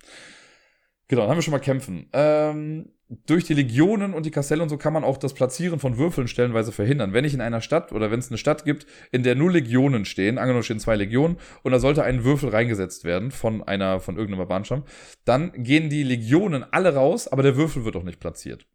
Genau, 1.09 1.22
dann 1.22 1.30
haben 1.30 1.38
wir 1.38 1.42
schon 1.42 1.52
mal 1.52 1.59
Kämpfen. 1.59 2.09
Ähm, 2.12 2.90
durch 3.26 3.44
die 3.44 3.55
Legionen 3.55 4.14
und 4.14 4.24
die 4.24 4.30
Kastelle 4.30 4.62
und 4.62 4.70
so 4.70 4.78
kann 4.78 4.92
man 4.92 5.05
auch 5.05 5.18
das 5.18 5.34
Platzieren 5.34 5.78
von 5.78 5.98
Würfeln 5.98 6.26
stellenweise 6.26 6.72
verhindern. 6.72 7.12
Wenn 7.12 7.24
ich 7.24 7.34
in 7.34 7.40
einer 7.40 7.61
Stadt 7.61 7.92
oder 7.92 8.11
wenn 8.11 8.18
es 8.18 8.30
eine 8.30 8.38
Stadt 8.38 8.64
gibt, 8.64 8.86
in 9.12 9.22
der 9.22 9.34
nur 9.34 9.52
Legionen 9.52 10.07
stehen, 10.07 10.38
angenommen 10.38 10.62
stehen 10.62 10.80
zwei 10.80 10.96
Legionen 10.96 11.36
und 11.62 11.72
da 11.72 11.78
sollte 11.78 12.02
ein 12.02 12.24
Würfel 12.24 12.48
reingesetzt 12.48 13.05
werden 13.05 13.30
von 13.30 13.62
einer, 13.62 14.00
von 14.00 14.16
irgendeinem 14.16 14.46
Barbarenstamm, 14.46 14.84
dann 15.24 15.52
gehen 15.52 15.90
die 15.90 16.02
Legionen 16.02 16.64
alle 16.70 16.94
raus, 16.94 17.28
aber 17.28 17.42
der 17.42 17.57
Würfel 17.57 17.84
wird 17.84 17.96
auch 17.96 18.05
nicht 18.05 18.20
platziert. 18.20 18.66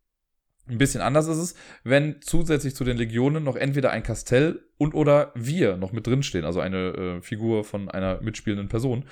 Ein 0.68 0.78
bisschen 0.78 1.02
anders 1.02 1.28
ist 1.28 1.38
es, 1.38 1.56
wenn 1.84 2.22
zusätzlich 2.22 2.76
zu 2.76 2.84
den 2.84 2.98
Legionen 2.98 3.44
noch 3.44 3.56
entweder 3.56 3.90
ein 3.90 4.04
Kastell 4.04 4.64
und 4.78 4.94
oder 4.94 5.32
wir 5.34 5.78
noch 5.78 5.92
mit 5.92 6.06
drinstehen, 6.06 6.46
also 6.46 6.60
eine 6.60 6.78
äh, 7.18 7.22
Figur 7.22 7.64
von 7.64 7.90
einer 7.90 8.22
mitspielenden 8.22 8.70
Person, 8.70 9.06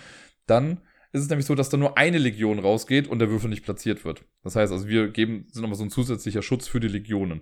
dann 0.45 0.81
ist 1.11 1.21
es 1.21 1.29
nämlich 1.29 1.45
so, 1.45 1.55
dass 1.55 1.69
da 1.69 1.77
nur 1.77 1.97
eine 1.97 2.17
Legion 2.17 2.59
rausgeht 2.59 3.07
und 3.07 3.19
der 3.19 3.29
Würfel 3.29 3.49
nicht 3.49 3.63
platziert 3.63 4.05
wird. 4.05 4.23
Das 4.43 4.55
heißt 4.55 4.71
also, 4.71 4.87
wir 4.87 5.09
geben, 5.09 5.47
sind 5.51 5.61
nochmal 5.61 5.77
so 5.77 5.83
ein 5.83 5.89
zusätzlicher 5.89 6.41
Schutz 6.41 6.67
für 6.67 6.79
die 6.79 6.87
Legionen, 6.87 7.41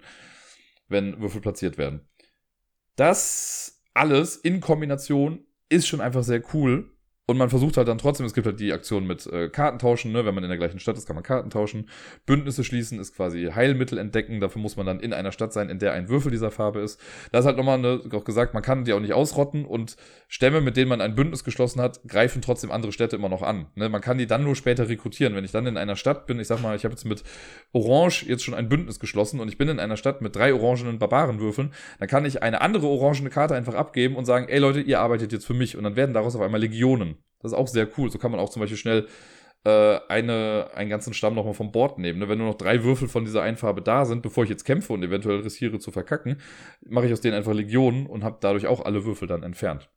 wenn 0.88 1.20
Würfel 1.20 1.42
platziert 1.42 1.78
werden. 1.78 2.02
Das 2.96 3.84
alles 3.94 4.36
in 4.36 4.62
Kombination 4.62 5.46
ist 5.70 5.88
schon 5.88 6.02
einfach 6.02 6.24
sehr 6.24 6.44
cool 6.54 6.95
und 7.28 7.38
man 7.38 7.50
versucht 7.50 7.78
halt 7.78 7.88
dann 7.88 7.98
trotzdem, 7.98 8.28
es 8.28 8.36
gibt 8.36 8.46
halt 8.46 8.60
die 8.60 8.72
Aktion 8.72 9.08
mit 9.08 9.26
äh, 9.26 9.50
Kartentauschen, 9.50 10.12
ne? 10.12 10.26
wenn 10.26 10.36
man 10.36 10.44
in 10.44 10.50
der 10.50 10.60
gleichen 10.60 10.80
Stadt 10.80 10.96
ist, 10.96 11.08
kann 11.08 11.16
man 11.16 11.24
Karten 11.24 11.50
tauschen. 11.50 11.90
Bündnisse 12.28 12.64
schließen 12.64 13.00
ist 13.00 13.16
quasi 13.16 13.50
Heilmittel 13.54 13.98
entdecken, 13.98 14.40
dafür 14.40 14.62
muss 14.62 14.78
man 14.78 14.86
dann 14.86 15.00
in 15.00 15.12
einer 15.12 15.32
Stadt 15.32 15.52
sein, 15.52 15.70
in 15.70 15.80
der 15.80 15.94
ein 15.94 16.08
Würfel 16.08 16.32
dieser 16.32 16.52
Farbe 16.52 16.82
ist. 16.82 17.00
Da 17.32 17.40
ist 17.40 17.46
halt 17.46 17.58
nochmal 17.58 17.80
ne, 17.80 18.02
auch 18.14 18.26
gesagt, 18.26 18.54
man 18.54 18.62
kann 18.62 18.86
die 18.86 18.94
auch 18.94 19.00
nicht 19.00 19.14
ausrotten 19.14 19.66
und 19.66 19.96
Stämme, 20.28 20.62
mit 20.62 20.78
denen 20.78 20.90
man 20.90 21.02
ein 21.02 21.16
Bündnis 21.16 21.44
geschlossen 21.44 21.82
hat, 21.82 22.00
greifen 22.08 22.44
trotzdem 22.44 22.72
andere 22.72 22.92
Städte 22.92 23.16
immer 23.16 23.30
noch 23.30 23.42
an. 23.42 23.68
Ne? 23.74 23.90
Man 23.90 24.02
kann 24.02 24.20
die 24.20 24.28
dann 24.28 24.44
nur 24.44 24.56
später 24.56 24.88
rekrutieren. 24.88 25.36
Wenn 25.36 25.46
ich 25.46 25.52
dann 25.52 25.66
in 25.66 25.78
einer 25.78 25.96
Stadt 25.96 26.28
bin, 26.28 26.40
ich 26.40 26.48
sag 26.48 26.62
mal, 26.62 26.76
ich 26.76 26.84
habe 26.84 26.94
jetzt 26.94 27.06
mit 27.06 27.24
Orange 27.74 28.26
jetzt 28.28 28.44
schon 28.44 28.54
ein 28.54 28.70
Bündnis 28.70 29.00
geschlossen 29.00 29.40
und 29.40 29.48
ich 29.48 29.58
bin 29.58 29.68
in 29.68 29.80
einer 29.80 29.98
Stadt 29.98 30.22
mit 30.22 30.36
drei 30.36 30.54
orangenen 30.54 31.00
Barbarenwürfeln, 31.00 31.74
dann 31.98 32.08
kann 32.08 32.26
ich 32.26 32.44
eine 32.44 32.62
andere 32.62 32.86
orangene 32.86 33.32
Karte 33.32 33.56
einfach 33.56 33.74
abgeben 33.74 34.16
und 34.16 34.26
sagen, 34.26 34.48
ey 34.48 34.60
Leute, 34.60 34.82
ihr 34.82 35.00
arbeitet 35.00 35.32
jetzt 35.32 35.46
für 35.46 35.56
mich 35.56 35.76
und 35.76 35.84
dann 35.84 35.96
werden 35.96 36.14
daraus 36.14 36.36
auf 36.36 36.42
einmal 36.42 36.62
Legionen. 36.62 37.15
Das 37.46 37.54
ist 37.54 37.58
auch 37.58 37.68
sehr 37.68 37.88
cool. 37.98 38.12
So 38.12 38.18
kann 38.18 38.32
man 38.32 38.40
auch 38.40 38.50
zum 38.50 38.60
Beispiel 38.60 38.78
schnell 38.78 39.08
äh, 39.66 40.00
eine, 40.10 40.70
einen 40.74 40.90
ganzen 40.90 41.14
Stamm 41.14 41.36
nochmal 41.36 41.54
vom 41.54 41.72
Bord 41.72 42.00
nehmen. 42.00 42.20
Ne? 42.20 42.28
Wenn 42.28 42.40
nur 42.40 42.48
noch 42.48 42.58
drei 42.58 42.84
Würfel 42.84 43.08
von 43.08 43.24
dieser 43.24 43.44
Einfarbe 43.44 43.82
da 43.82 44.06
sind, 44.06 44.22
bevor 44.22 44.44
ich 44.44 44.50
jetzt 44.50 44.64
kämpfe 44.64 44.94
und 44.94 45.04
eventuell 45.04 45.42
riskiere 45.42 45.80
zu 45.80 45.92
verkacken, 45.92 46.38
mache 46.88 47.06
ich 47.08 47.14
aus 47.14 47.22
denen 47.22 47.36
einfach 47.36 47.54
Legionen 47.54 48.08
und 48.08 48.24
habe 48.24 48.38
dadurch 48.42 48.68
auch 48.68 48.84
alle 48.84 49.06
Würfel 49.06 49.28
dann 49.28 49.44
entfernt. 49.44 49.90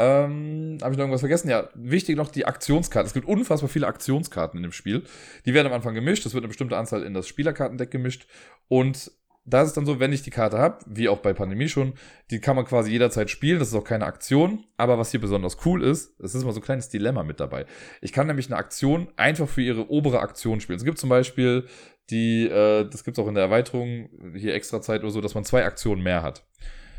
Ähm, 0.00 0.78
habe 0.80 0.92
ich 0.92 0.96
noch 0.96 1.04
irgendwas 1.04 1.20
vergessen? 1.20 1.50
Ja, 1.50 1.68
wichtig 1.74 2.16
noch 2.16 2.30
die 2.30 2.46
Aktionskarten. 2.46 3.08
Es 3.08 3.14
gibt 3.14 3.26
unfassbar 3.26 3.68
viele 3.68 3.88
Aktionskarten 3.88 4.56
in 4.58 4.62
dem 4.62 4.72
Spiel. 4.72 5.02
Die 5.44 5.54
werden 5.54 5.66
am 5.66 5.72
Anfang 5.72 5.94
gemischt. 5.94 6.24
Es 6.24 6.34
wird 6.34 6.44
eine 6.44 6.48
bestimmte 6.48 6.76
Anzahl 6.76 7.02
in 7.02 7.14
das 7.14 7.26
Spielerkartendeck 7.26 7.90
gemischt. 7.90 8.28
Und 8.68 9.10
da 9.48 9.62
ist 9.62 9.68
es 9.68 9.74
dann 9.74 9.86
so, 9.86 9.98
wenn 9.98 10.12
ich 10.12 10.22
die 10.22 10.30
Karte 10.30 10.58
habe, 10.58 10.78
wie 10.86 11.08
auch 11.08 11.18
bei 11.18 11.32
Pandemie 11.32 11.68
schon, 11.68 11.94
die 12.30 12.40
kann 12.40 12.54
man 12.54 12.66
quasi 12.66 12.90
jederzeit 12.90 13.30
spielen. 13.30 13.58
Das 13.58 13.68
ist 13.68 13.74
auch 13.74 13.84
keine 13.84 14.04
Aktion. 14.04 14.64
Aber 14.76 14.98
was 14.98 15.10
hier 15.10 15.20
besonders 15.20 15.56
cool 15.64 15.82
ist, 15.82 16.18
es 16.20 16.34
ist 16.34 16.44
mal 16.44 16.52
so 16.52 16.60
ein 16.60 16.64
kleines 16.64 16.90
Dilemma 16.90 17.22
mit 17.22 17.40
dabei. 17.40 17.64
Ich 18.02 18.12
kann 18.12 18.26
nämlich 18.26 18.46
eine 18.46 18.56
Aktion 18.56 19.08
einfach 19.16 19.48
für 19.48 19.62
ihre 19.62 19.90
obere 19.90 20.20
Aktion 20.20 20.60
spielen. 20.60 20.78
Es 20.78 20.84
gibt 20.84 20.98
zum 20.98 21.08
Beispiel 21.08 21.66
die, 22.10 22.46
äh, 22.46 22.88
das 22.88 23.04
gibt 23.04 23.16
es 23.16 23.24
auch 23.24 23.28
in 23.28 23.34
der 23.34 23.44
Erweiterung, 23.44 24.10
hier 24.34 24.54
extra 24.54 24.80
Zeit 24.82 25.02
oder 25.02 25.10
so, 25.10 25.20
dass 25.20 25.34
man 25.34 25.44
zwei 25.44 25.64
Aktionen 25.64 26.02
mehr 26.02 26.22
hat. 26.22 26.44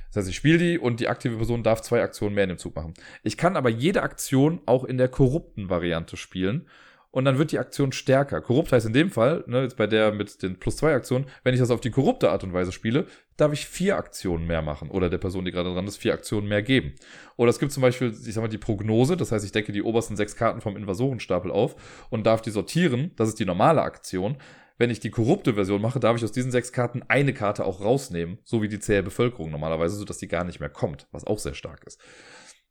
Das 0.10 0.18
heißt, 0.18 0.30
ich 0.30 0.36
spiele 0.36 0.58
die 0.58 0.80
und 0.80 1.00
die 1.00 1.08
aktive 1.08 1.38
Person 1.38 1.62
darf 1.62 1.82
zwei 1.82 2.02
Aktionen 2.02 2.34
mehr 2.34 2.46
in 2.46 2.50
dem 2.50 2.58
Zug 2.58 2.76
machen. 2.76 2.96
Ich 3.24 3.38
kann 3.38 3.56
aber 3.56 3.70
jede 3.70 4.02
Aktion 4.02 4.62
auch 4.66 4.84
in 4.84 4.98
der 4.98 5.08
korrupten 5.08 5.70
Variante 5.70 6.18
spielen 6.18 6.68
und 7.12 7.26
dann 7.26 7.38
wird 7.38 7.52
die 7.52 7.60
Aktion 7.60 7.92
stärker. 7.92 8.42
Korrupt 8.42 8.72
heißt 8.72 8.86
in 8.86 8.94
dem 8.94 9.10
Fall, 9.10 9.44
ne, 9.48 9.64
jetzt 9.64 9.78
bei 9.78 9.88
der 9.88 10.12
mit 10.12 10.44
den 10.44 10.60
plus 10.60 10.78
zwei 10.78 10.94
Aktionen, 10.94 11.26
wenn 11.44 11.54
ich 11.54 11.60
das 11.60 11.72
auf 11.72 11.82
die 11.82 11.90
korrupte 11.90 12.30
Art 12.30 12.44
und 12.44 12.54
Weise 12.54 12.72
spiele, 12.72 13.08
darf 13.38 13.52
ich 13.52 13.66
vier 13.66 13.98
Aktionen 13.98 14.46
mehr 14.46 14.62
machen 14.62 14.92
oder 14.92 15.10
der 15.10 15.18
Person, 15.18 15.46
die 15.46 15.52
gerade 15.52 15.74
dran 15.74 15.88
ist, 15.88 15.98
vier 15.98 16.14
Aktionen 16.14 16.48
mehr 16.48 16.62
geben. 16.62 16.94
Oder 17.36 17.50
es 17.50 17.60
gibt 17.60 17.72
zum 17.72 17.82
Beispiel, 17.82 18.10
ich 18.10 18.34
sag 18.34 18.42
mal, 18.42 18.48
die 18.48 18.58
Prognose, 18.58 19.18
das 19.18 19.32
heißt, 19.32 19.46
ich 19.46 19.52
decke 19.52 19.72
die 19.72 19.82
obersten 19.82 20.16
sechs 20.16 20.36
Karten 20.36 20.62
vom 20.62 20.78
Invasorenstapel 20.78 21.52
auf 21.52 21.76
und 22.10 22.26
darf 22.28 22.42
die 22.42 22.52
sortieren, 22.52 23.12
das 23.16 23.30
ist 23.30 23.40
die 23.40 23.46
normale 23.46 23.82
Aktion. 23.82 24.38
Wenn 24.78 24.92
ich 24.92 25.02
die 25.02 25.10
korrupte 25.10 25.56
Version 25.56 25.82
mache, 25.82 26.00
darf 26.00 26.16
ich 26.16 26.24
aus 26.24 26.32
diesen 26.32 26.52
sechs 26.52 26.72
Karten 26.72 27.02
eine 27.10 27.34
Karte 27.34 27.66
auch 27.66 27.82
rausnehmen, 27.82 28.38
so 28.46 28.62
wie 28.62 28.70
die 28.70 28.80
zähe 28.80 29.04
Bevölkerung 29.04 29.52
normalerweise, 29.52 29.98
sodass 29.98 30.20
die 30.20 30.30
gar 30.30 30.46
nicht 30.46 30.62
mehr 30.62 30.70
kommt, 30.70 31.08
was 31.12 31.26
auch 31.26 31.40
sehr 31.40 31.54
stark 31.54 31.84
ist. 31.86 32.00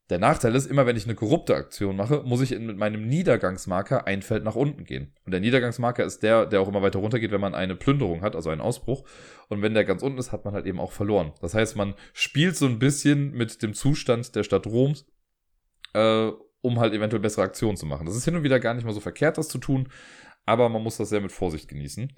Der 0.09 0.17
Nachteil 0.17 0.55
ist, 0.55 0.65
immer 0.65 0.87
wenn 0.87 0.95
ich 0.95 1.05
eine 1.05 1.13
korrupte 1.13 1.55
Aktion 1.55 1.95
mache, 1.95 2.23
muss 2.25 2.41
ich 2.41 2.57
mit 2.57 2.77
meinem 2.77 3.07
Niedergangsmarker 3.07 4.07
ein 4.07 4.23
Feld 4.23 4.43
nach 4.43 4.55
unten 4.55 4.83
gehen. 4.83 5.13
Und 5.25 5.31
der 5.31 5.39
Niedergangsmarker 5.39 6.03
ist 6.03 6.23
der, 6.23 6.47
der 6.47 6.61
auch 6.61 6.67
immer 6.67 6.81
weiter 6.81 6.97
runtergeht, 6.97 7.31
wenn 7.31 7.41
man 7.41 7.53
eine 7.53 7.75
Plünderung 7.75 8.21
hat, 8.21 8.35
also 8.35 8.49
einen 8.49 8.61
Ausbruch. 8.61 9.03
Und 9.49 9.61
wenn 9.61 9.75
der 9.75 9.85
ganz 9.85 10.01
unten 10.01 10.17
ist, 10.17 10.31
hat 10.31 10.45
man 10.45 10.55
halt 10.55 10.65
eben 10.65 10.79
auch 10.79 10.91
verloren. 10.91 11.33
Das 11.41 11.53
heißt, 11.53 11.75
man 11.75 11.93
spielt 12.13 12.55
so 12.55 12.65
ein 12.65 12.79
bisschen 12.79 13.33
mit 13.33 13.61
dem 13.61 13.75
Zustand 13.75 14.35
der 14.35 14.43
Stadt 14.43 14.65
Roms, 14.65 15.05
äh, 15.93 16.31
um 16.61 16.79
halt 16.79 16.93
eventuell 16.93 17.21
bessere 17.21 17.43
Aktionen 17.43 17.77
zu 17.77 17.85
machen. 17.85 18.07
Das 18.07 18.15
ist 18.15 18.25
hin 18.25 18.35
und 18.35 18.43
wieder 18.43 18.59
gar 18.59 18.73
nicht 18.73 18.85
mal 18.85 18.93
so 18.93 18.99
verkehrt, 18.99 19.37
das 19.37 19.47
zu 19.47 19.59
tun, 19.59 19.89
aber 20.45 20.69
man 20.69 20.81
muss 20.81 20.97
das 20.97 21.09
sehr 21.09 21.21
mit 21.21 21.31
Vorsicht 21.31 21.67
genießen. 21.67 22.11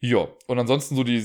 Ja, 0.00 0.28
und 0.46 0.58
ansonsten 0.58 0.94
so 0.94 1.04
die, 1.04 1.24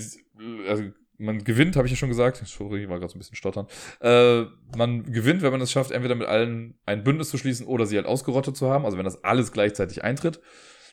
also 0.67 0.83
man 1.23 1.43
gewinnt, 1.43 1.75
habe 1.75 1.87
ich 1.87 1.91
ja 1.91 1.97
schon 1.97 2.09
gesagt. 2.09 2.41
Sorry, 2.45 2.89
war 2.89 2.99
gerade 2.99 3.11
so 3.11 3.17
ein 3.17 3.19
bisschen 3.19 3.35
stottern. 3.35 3.67
Äh, 4.01 4.43
man 4.77 5.11
gewinnt, 5.11 5.41
wenn 5.41 5.51
man 5.51 5.61
es 5.61 5.71
schafft, 5.71 5.91
entweder 5.91 6.15
mit 6.15 6.27
allen 6.27 6.75
ein 6.85 7.03
Bündnis 7.03 7.29
zu 7.29 7.37
schließen 7.37 7.65
oder 7.65 7.85
sie 7.85 7.95
halt 7.95 8.05
ausgerottet 8.05 8.55
zu 8.55 8.69
haben. 8.69 8.85
Also 8.85 8.97
wenn 8.97 9.05
das 9.05 9.23
alles 9.23 9.51
gleichzeitig 9.51 10.03
eintritt. 10.03 10.39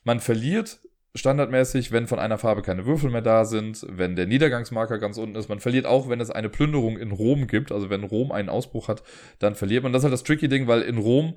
Man 0.05 0.21
verliert 0.21 0.81
standardmäßig, 1.15 1.91
wenn 1.93 2.07
von 2.07 2.19
einer 2.19 2.39
Farbe 2.39 2.63
keine 2.63 2.87
Würfel 2.87 3.11
mehr 3.11 3.23
da 3.23 3.45
sind, 3.45 3.85
wenn 3.89 4.15
der 4.15 4.27
Niedergangsmarker 4.27 4.99
ganz 4.99 5.19
unten 5.19 5.35
ist. 5.35 5.49
Man 5.49 5.61
verliert 5.61 5.87
auch, 5.87 6.09
wenn 6.09 6.21
es 6.21 6.31
eine 6.31 6.49
Plünderung 6.49 6.99
in 6.99 7.11
Rom 7.11 7.47
gibt. 7.47 7.73
Also 7.73 7.91
wenn 7.91 8.05
Rom 8.05 8.33
einen 8.33 8.49
Ausbruch 8.49 8.89
hat, 8.89 9.03
dann 9.39 9.55
verliert 9.55 9.83
man. 9.83 9.93
Das 9.93 10.01
ist 10.01 10.05
halt 10.05 10.13
das 10.13 10.23
tricky 10.23 10.49
Ding, 10.49 10.67
weil 10.67 10.83
in 10.83 10.99
Rom 10.99 11.37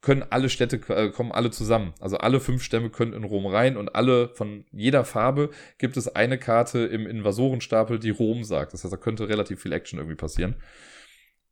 können 0.00 0.24
alle 0.30 0.48
Städte, 0.48 0.80
äh, 0.88 1.10
kommen 1.10 1.32
alle 1.32 1.50
zusammen. 1.50 1.92
Also 2.00 2.18
alle 2.18 2.40
fünf 2.40 2.62
Stämme 2.62 2.90
können 2.90 3.12
in 3.12 3.24
Rom 3.24 3.46
rein 3.46 3.76
und 3.76 3.94
alle 3.94 4.30
von 4.30 4.64
jeder 4.72 5.04
Farbe 5.04 5.50
gibt 5.78 5.96
es 5.96 6.14
eine 6.14 6.38
Karte 6.38 6.80
im 6.80 7.06
Invasorenstapel, 7.06 7.98
die 7.98 8.10
Rom 8.10 8.44
sagt. 8.44 8.72
Das 8.72 8.82
heißt, 8.82 8.92
da 8.92 8.96
könnte 8.96 9.28
relativ 9.28 9.60
viel 9.60 9.72
Action 9.72 9.98
irgendwie 9.98 10.16
passieren. 10.16 10.56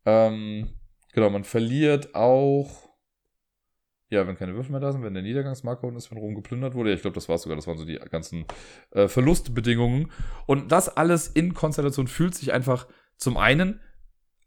Ähm, 0.07 0.71
genau, 1.13 1.29
man 1.29 1.45
verliert 1.45 2.15
auch, 2.15 2.89
ja, 4.09 4.27
wenn 4.27 4.37
keine 4.37 4.55
Würfel 4.55 4.73
mehr 4.73 4.81
da 4.81 4.93
sind, 4.93 5.03
wenn 5.03 5.13
der 5.13 5.23
Niedergangsmarker 5.23 5.85
unten 5.85 5.99
ist, 5.99 6.11
wenn 6.11 6.17
Rom 6.17 6.35
geplündert 6.35 6.75
wurde. 6.75 6.89
Ja, 6.89 6.97
ich 6.97 7.03
glaube, 7.03 7.17
das 7.17 7.29
war 7.29 7.37
sogar, 7.37 7.57
das 7.57 7.67
waren 7.67 7.77
so 7.77 7.85
die 7.85 7.99
ganzen 8.11 8.47
äh, 8.93 9.09
Verlustbedingungen. 9.09 10.11
Und 10.47 10.73
das 10.73 10.89
alles 10.89 11.29
in 11.29 11.53
Konstellation 11.53 12.09
fühlt 12.09 12.35
sich 12.35 12.55
einfach 12.55 12.89
zum 13.19 13.37
einen 13.37 13.81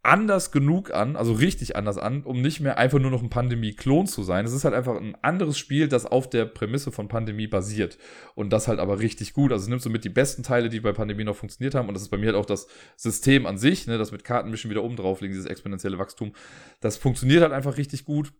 anders 0.04 0.52
genug 0.52 0.92
an, 0.92 1.16
also 1.16 1.34
richtig 1.34 1.76
anders 1.76 1.98
an, 1.98 2.24
um 2.24 2.42
nicht 2.42 2.60
mehr 2.60 2.78
einfach 2.78 3.00
nur 3.00 3.12
noch 3.12 3.22
ein 3.22 3.30
Pandemie-Klon 3.30 4.08
zu 4.08 4.24
sein. 4.24 4.46
Es 4.46 4.54
ist 4.54 4.64
halt 4.64 4.74
einfach 4.74 4.96
ein 5.00 5.16
anderes 5.22 5.60
Spiel, 5.60 5.88
das 5.88 6.06
auf 6.06 6.30
der 6.30 6.46
Prämisse 6.46 6.92
von 6.92 7.08
Pandemie 7.08 7.48
basiert. 7.48 8.00
Und 8.34 8.52
das 8.52 8.68
halt 8.68 8.80
aber 8.80 9.00
richtig 9.00 9.34
gut. 9.34 9.52
Also 9.52 9.64
es 9.64 9.70
nimmt 9.70 9.82
so 9.82 9.90
mit 9.92 10.04
die 10.04 10.10
besten 10.10 10.42
Teile, 10.42 10.70
die 10.70 10.80
bei 10.80 10.92
Pandemie 10.92 11.24
noch 11.24 11.36
funktioniert 11.36 11.76
haben. 11.76 11.88
Und 11.88 11.94
das 11.94 12.04
ist 12.04 12.10
bei 12.10 12.18
mir 12.18 12.28
halt 12.28 12.36
auch 12.36 12.46
das 12.46 12.68
System 12.96 13.46
an 13.46 13.60
sich, 13.60 13.86
ne, 13.86 14.00
das 14.00 14.12
mit 14.12 14.24
Kartenmischen 14.24 14.72
wieder 14.72 14.84
oben 14.84 14.96
drauflegen, 14.96 15.36
dieses 15.36 15.50
exponentielle 15.50 16.00
Wachstum. 16.00 16.34
Das 16.80 16.98
funktioniert 16.98 17.44
halt 17.44 17.54
einfach 17.54 17.78
richtig 17.78 18.06
gut 18.06 18.34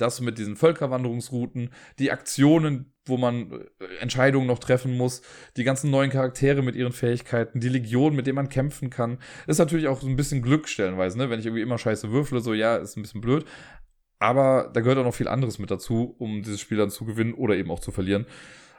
das 0.00 0.20
mit 0.20 0.38
diesen 0.38 0.56
Völkerwanderungsrouten, 0.56 1.70
die 1.98 2.10
Aktionen, 2.10 2.92
wo 3.04 3.16
man 3.16 3.52
äh, 3.52 3.84
Entscheidungen 4.00 4.46
noch 4.46 4.58
treffen 4.58 4.96
muss, 4.96 5.22
die 5.56 5.64
ganzen 5.64 5.90
neuen 5.90 6.10
Charaktere 6.10 6.62
mit 6.62 6.76
ihren 6.76 6.92
Fähigkeiten, 6.92 7.60
die 7.60 7.68
Legion, 7.68 8.14
mit 8.14 8.26
denen 8.26 8.36
man 8.36 8.48
kämpfen 8.48 8.90
kann. 8.90 9.18
ist 9.46 9.58
natürlich 9.58 9.88
auch 9.88 10.00
so 10.00 10.06
ein 10.06 10.16
bisschen 10.16 10.42
Glück 10.42 10.68
stellenweise, 10.68 11.18
ne? 11.18 11.30
Wenn 11.30 11.40
ich 11.40 11.46
irgendwie 11.46 11.62
immer 11.62 11.78
scheiße 11.78 12.10
würfle, 12.10 12.40
so 12.40 12.54
ja, 12.54 12.76
ist 12.76 12.96
ein 12.96 13.02
bisschen 13.02 13.20
blöd. 13.20 13.44
Aber 14.18 14.70
da 14.72 14.80
gehört 14.80 14.98
auch 14.98 15.04
noch 15.04 15.14
viel 15.14 15.28
anderes 15.28 15.58
mit 15.58 15.70
dazu, 15.70 16.14
um 16.18 16.42
dieses 16.42 16.60
Spiel 16.60 16.76
dann 16.76 16.90
zu 16.90 17.06
gewinnen 17.06 17.34
oder 17.34 17.56
eben 17.56 17.70
auch 17.70 17.80
zu 17.80 17.90
verlieren. 17.90 18.26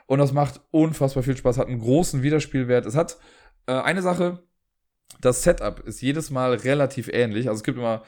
Und 0.06 0.18
das 0.18 0.32
macht 0.32 0.60
unfassbar 0.70 1.22
viel 1.22 1.36
Spaß, 1.36 1.58
hat 1.58 1.68
einen 1.68 1.80
großen 1.80 2.22
Wiederspielwert. 2.22 2.86
Es 2.86 2.94
hat 2.94 3.18
äh, 3.66 3.72
eine 3.72 4.02
Sache, 4.02 4.42
das 5.20 5.42
Setup 5.42 5.80
ist 5.80 6.00
jedes 6.00 6.30
Mal 6.30 6.54
relativ 6.54 7.08
ähnlich. 7.08 7.48
Also 7.48 7.58
es 7.58 7.64
gibt 7.64 7.78
immer 7.78 8.02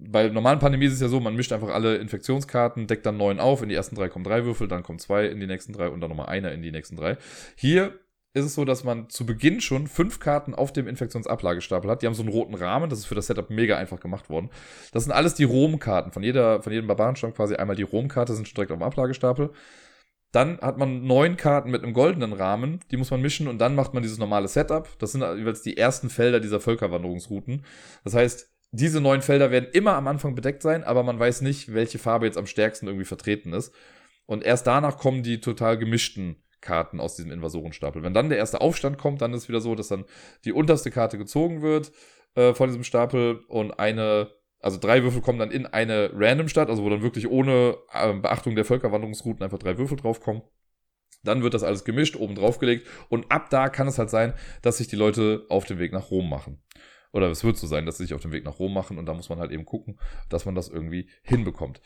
bei 0.00 0.28
normalen 0.28 0.60
Pandemie 0.60 0.86
ist 0.86 0.94
es 0.94 1.00
ja 1.00 1.08
so, 1.08 1.20
man 1.20 1.34
mischt 1.34 1.52
einfach 1.52 1.70
alle 1.70 1.96
Infektionskarten, 1.96 2.86
deckt 2.86 3.04
dann 3.04 3.16
neun 3.16 3.40
auf, 3.40 3.62
in 3.62 3.68
die 3.68 3.74
ersten 3.74 3.96
drei 3.96 4.08
kommen 4.08 4.24
drei 4.24 4.44
Würfel, 4.44 4.68
dann 4.68 4.82
kommen 4.82 4.98
zwei 4.98 5.26
in 5.26 5.40
die 5.40 5.46
nächsten 5.46 5.72
drei 5.72 5.88
und 5.88 6.00
dann 6.00 6.10
nochmal 6.10 6.26
einer 6.26 6.52
in 6.52 6.62
die 6.62 6.70
nächsten 6.70 6.96
drei. 6.96 7.18
Hier 7.56 7.98
ist 8.34 8.44
es 8.44 8.54
so, 8.54 8.64
dass 8.64 8.84
man 8.84 9.08
zu 9.08 9.26
Beginn 9.26 9.60
schon 9.60 9.88
fünf 9.88 10.20
Karten 10.20 10.54
auf 10.54 10.72
dem 10.72 10.86
Infektionsablagestapel 10.86 11.90
hat. 11.90 12.02
Die 12.02 12.06
haben 12.06 12.14
so 12.14 12.22
einen 12.22 12.30
roten 12.30 12.54
Rahmen, 12.54 12.90
das 12.90 13.00
ist 13.00 13.06
für 13.06 13.14
das 13.14 13.26
Setup 13.26 13.50
mega 13.50 13.76
einfach 13.76 13.98
gemacht 13.98 14.30
worden. 14.30 14.50
Das 14.92 15.04
sind 15.04 15.12
alles 15.12 15.34
die 15.34 15.44
Rom-Karten. 15.44 16.12
Von, 16.12 16.22
jeder, 16.22 16.62
von 16.62 16.72
jedem 16.72 16.86
Barbarenstamm 16.86 17.34
quasi 17.34 17.56
einmal 17.56 17.74
die 17.74 17.82
Rom-Karte, 17.82 18.34
sind 18.34 18.46
schon 18.46 18.54
direkt 18.54 18.70
auf 18.70 18.78
dem 18.78 18.84
Ablagestapel. 18.84 19.50
Dann 20.30 20.60
hat 20.60 20.76
man 20.76 21.04
neun 21.04 21.36
Karten 21.36 21.70
mit 21.70 21.82
einem 21.82 21.94
goldenen 21.94 22.34
Rahmen, 22.34 22.80
die 22.90 22.98
muss 22.98 23.10
man 23.10 23.22
mischen 23.22 23.48
und 23.48 23.58
dann 23.58 23.74
macht 23.74 23.94
man 23.94 24.02
dieses 24.02 24.18
normale 24.18 24.46
Setup. 24.46 24.86
Das 24.98 25.12
sind 25.12 25.22
jeweils 25.22 25.62
die 25.62 25.78
ersten 25.78 26.10
Felder 26.10 26.38
dieser 26.38 26.60
Völkerwanderungsrouten. 26.60 27.64
Das 28.04 28.14
heißt, 28.14 28.52
diese 28.70 29.00
neun 29.00 29.22
Felder 29.22 29.50
werden 29.50 29.70
immer 29.72 29.94
am 29.94 30.08
Anfang 30.08 30.34
bedeckt 30.34 30.62
sein, 30.62 30.84
aber 30.84 31.02
man 31.02 31.18
weiß 31.18 31.40
nicht, 31.40 31.72
welche 31.72 31.98
Farbe 31.98 32.26
jetzt 32.26 32.36
am 32.36 32.46
stärksten 32.46 32.86
irgendwie 32.86 33.06
vertreten 33.06 33.52
ist. 33.52 33.74
Und 34.26 34.44
erst 34.44 34.66
danach 34.66 34.98
kommen 34.98 35.22
die 35.22 35.40
total 35.40 35.78
gemischten 35.78 36.42
Karten 36.60 37.00
aus 37.00 37.16
diesem 37.16 37.30
Invasorenstapel. 37.30 38.02
Wenn 38.02 38.12
dann 38.12 38.28
der 38.28 38.38
erste 38.38 38.60
Aufstand 38.60 38.98
kommt, 38.98 39.22
dann 39.22 39.32
ist 39.32 39.44
es 39.44 39.48
wieder 39.48 39.60
so, 39.60 39.74
dass 39.74 39.88
dann 39.88 40.04
die 40.44 40.52
unterste 40.52 40.90
Karte 40.90 41.16
gezogen 41.16 41.62
wird 41.62 41.92
äh, 42.34 42.52
von 42.52 42.68
diesem 42.68 42.84
Stapel 42.84 43.40
und 43.48 43.78
eine, 43.78 44.30
also 44.60 44.78
drei 44.78 45.02
Würfel 45.02 45.22
kommen 45.22 45.38
dann 45.38 45.50
in 45.50 45.66
eine 45.66 46.10
Random 46.12 46.48
Stadt, 46.48 46.68
also 46.68 46.84
wo 46.84 46.90
dann 46.90 47.02
wirklich 47.02 47.28
ohne 47.28 47.78
äh, 47.92 48.12
Beachtung 48.14 48.54
der 48.54 48.66
Völkerwanderungsrouten 48.66 49.42
einfach 49.42 49.58
drei 49.58 49.78
Würfel 49.78 49.96
draufkommen. 49.96 50.42
Dann 51.24 51.42
wird 51.42 51.54
das 51.54 51.64
alles 51.64 51.84
gemischt, 51.84 52.16
oben 52.16 52.34
draufgelegt 52.34 52.86
und 53.08 53.30
ab 53.32 53.48
da 53.50 53.70
kann 53.70 53.88
es 53.88 53.98
halt 53.98 54.10
sein, 54.10 54.34
dass 54.60 54.76
sich 54.76 54.88
die 54.88 54.96
Leute 54.96 55.46
auf 55.48 55.64
den 55.64 55.78
Weg 55.78 55.92
nach 55.92 56.10
Rom 56.10 56.28
machen 56.28 56.62
oder 57.12 57.30
es 57.30 57.44
wird 57.44 57.56
so 57.56 57.66
sein, 57.66 57.86
dass 57.86 57.98
sie 57.98 58.04
sich 58.04 58.14
auf 58.14 58.22
den 58.22 58.32
Weg 58.32 58.44
nach 58.44 58.58
Rom 58.58 58.74
machen 58.74 58.98
und 58.98 59.06
da 59.06 59.14
muss 59.14 59.28
man 59.28 59.38
halt 59.38 59.50
eben 59.50 59.64
gucken, 59.64 59.98
dass 60.28 60.44
man 60.44 60.54
das 60.54 60.68
irgendwie 60.68 61.08
hinbekommt. 61.22 61.80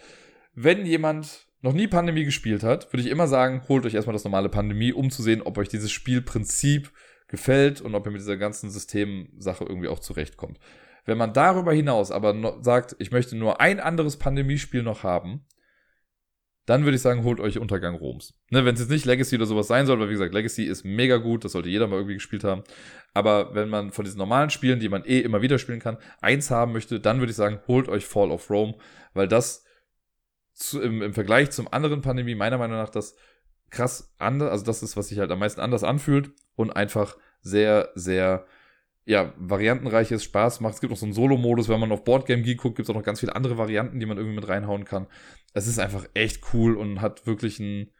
Wenn 0.55 0.85
jemand 0.85 1.47
noch 1.61 1.73
nie 1.73 1.87
Pandemie 1.87 2.25
gespielt 2.25 2.63
hat, 2.63 2.93
würde 2.93 3.03
ich 3.03 3.11
immer 3.11 3.29
sagen, 3.29 3.63
holt 3.69 3.87
euch 3.87 3.95
erstmal 3.95 4.15
das 4.15 4.25
normale 4.25 4.49
Pandemie, 4.49 4.93
um 4.93 5.11
zu 5.11 5.23
sehen, 5.23 5.43
ob 5.43 5.59
euch 5.59 5.69
dieses 5.69 5.93
Spielprinzip 5.93 6.91
gefällt 7.29 7.81
und 7.81 7.95
ob 7.95 8.07
ihr 8.07 8.13
mit 8.13 8.21
dieser 8.21 8.37
ganzen 8.37 8.71
Systemsache 8.71 9.65
irgendwie 9.65 9.89
auch 9.89 10.01
zurechtkommt. 10.01 10.59
Wenn 11.05 11.19
man 11.19 11.33
darüber 11.33 11.73
hinaus 11.73 12.11
aber 12.11 12.63
sagt, 12.63 12.97
ich 12.99 13.11
möchte 13.11 13.37
nur 13.37 13.61
ein 13.61 13.81
anderes 13.81 14.19
Pandemiespiel 14.19 14.83
noch 14.83 15.03
haben, 15.03 15.47
dann 16.67 16.85
würde 16.85 16.97
ich 16.97 17.03
sagen, 17.03 17.25
holt 17.25 17.41
euch 17.41 17.59
Untergang 17.59 17.97
Roms. 17.97 18.35
Ne, 18.51 18.65
wenn 18.65 18.75
es 18.75 18.81
jetzt 18.81 18.91
nicht 18.91 19.05
Legacy 19.05 19.37
oder 19.37 19.47
sowas 19.47 19.67
sein 19.67 19.87
soll, 19.87 19.99
weil 19.99 20.09
wie 20.09 20.13
gesagt, 20.13 20.33
Legacy 20.33 20.65
ist 20.65 20.85
mega 20.85 21.17
gut, 21.17 21.45
das 21.45 21.53
sollte 21.53 21.69
jeder 21.69 21.89
mal 21.89 21.97
irgendwie 21.97 22.15
gespielt 22.15 22.45
haben. 22.45 22.63
Aber 23.15 23.55
wenn 23.55 23.69
man 23.69 23.91
von 23.91 24.05
diesen 24.05 24.19
normalen 24.19 24.51
Spielen, 24.51 24.79
die 24.79 24.89
man 24.89 25.05
eh 25.05 25.21
immer 25.21 25.43
wieder 25.43 25.59
spielen 25.59 25.81
kann, 25.81 25.99
eins 26.21 26.51
haben 26.51 26.73
möchte, 26.73 27.01
dann 27.01 27.19
würde 27.19 27.31
ich 27.31 27.37
sagen, 27.37 27.61
holt 27.67 27.89
euch 27.89 28.07
Fall 28.07 28.31
of 28.31 28.49
Rome, 28.49 28.77
weil 29.13 29.27
das 29.27 29.65
zu, 30.53 30.81
im, 30.81 31.03
im 31.03 31.15
Vergleich 31.15 31.51
zum 31.51 31.73
anderen 31.73 32.01
Pandemie 32.01 32.35
meiner 32.35 32.59
Meinung 32.59 32.77
nach 32.77 32.91
das 32.91 33.17
krass 33.71 34.15
anders, 34.19 34.51
also 34.51 34.65
das 34.65 34.83
ist, 34.83 34.97
was 34.97 35.09
sich 35.09 35.19
halt 35.19 35.31
am 35.31 35.39
meisten 35.41 35.61
anders 35.61 35.83
anfühlt 35.83 36.31
und 36.55 36.71
einfach 36.71 37.17
sehr, 37.41 37.91
sehr 37.95 38.47
ja, 39.05 39.33
variantenreiches 39.37 40.23
Spaß 40.25 40.61
macht. 40.61 40.75
Es 40.75 40.81
gibt 40.81 40.91
noch 40.91 40.99
so 40.99 41.07
einen 41.07 41.13
Solo-Modus, 41.13 41.69
wenn 41.69 41.81
man 41.81 41.93
auf 41.93 42.05
Boardgame 42.05 42.43
Geek 42.43 42.59
guckt, 42.59 42.77
gibt 42.77 42.89
es 42.89 42.91
auch 42.91 42.99
noch 42.99 43.05
ganz 43.05 43.21
viele 43.21 43.35
andere 43.35 43.59
Varianten, 43.59 43.99
die 43.99 44.07
man 44.07 44.17
irgendwie 44.17 44.37
mit 44.37 44.49
reinhauen 44.49 44.85
kann. 44.85 45.07
Es 45.55 45.67
ist 45.67 45.79
einfach 45.79 46.07
echt 46.15 46.43
cool 46.53 46.77
und 46.77 47.01
hat 47.01 47.27
wirklich 47.27 47.59
ein, 47.59 47.91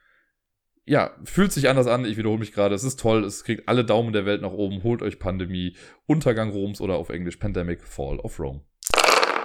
ja, 0.85 1.11
fühlt 1.25 1.51
sich 1.51 1.69
anders 1.69 1.87
an. 1.87 2.05
Ich 2.05 2.17
wiederhole 2.17 2.39
mich 2.39 2.53
gerade. 2.53 2.75
Es 2.75 2.83
ist 2.83 2.99
toll. 2.99 3.23
Es 3.23 3.43
kriegt 3.43 3.67
alle 3.67 3.85
Daumen 3.85 4.13
der 4.13 4.25
Welt 4.25 4.41
nach 4.41 4.51
oben. 4.51 4.83
Holt 4.83 5.01
euch 5.01 5.19
Pandemie, 5.19 5.75
Untergang 6.05 6.51
Roms 6.51 6.81
oder 6.81 6.95
auf 6.95 7.09
Englisch 7.09 7.37
Pandemic 7.37 7.85
Fall 7.87 8.19
of 8.19 8.39
Rome. 8.39 8.61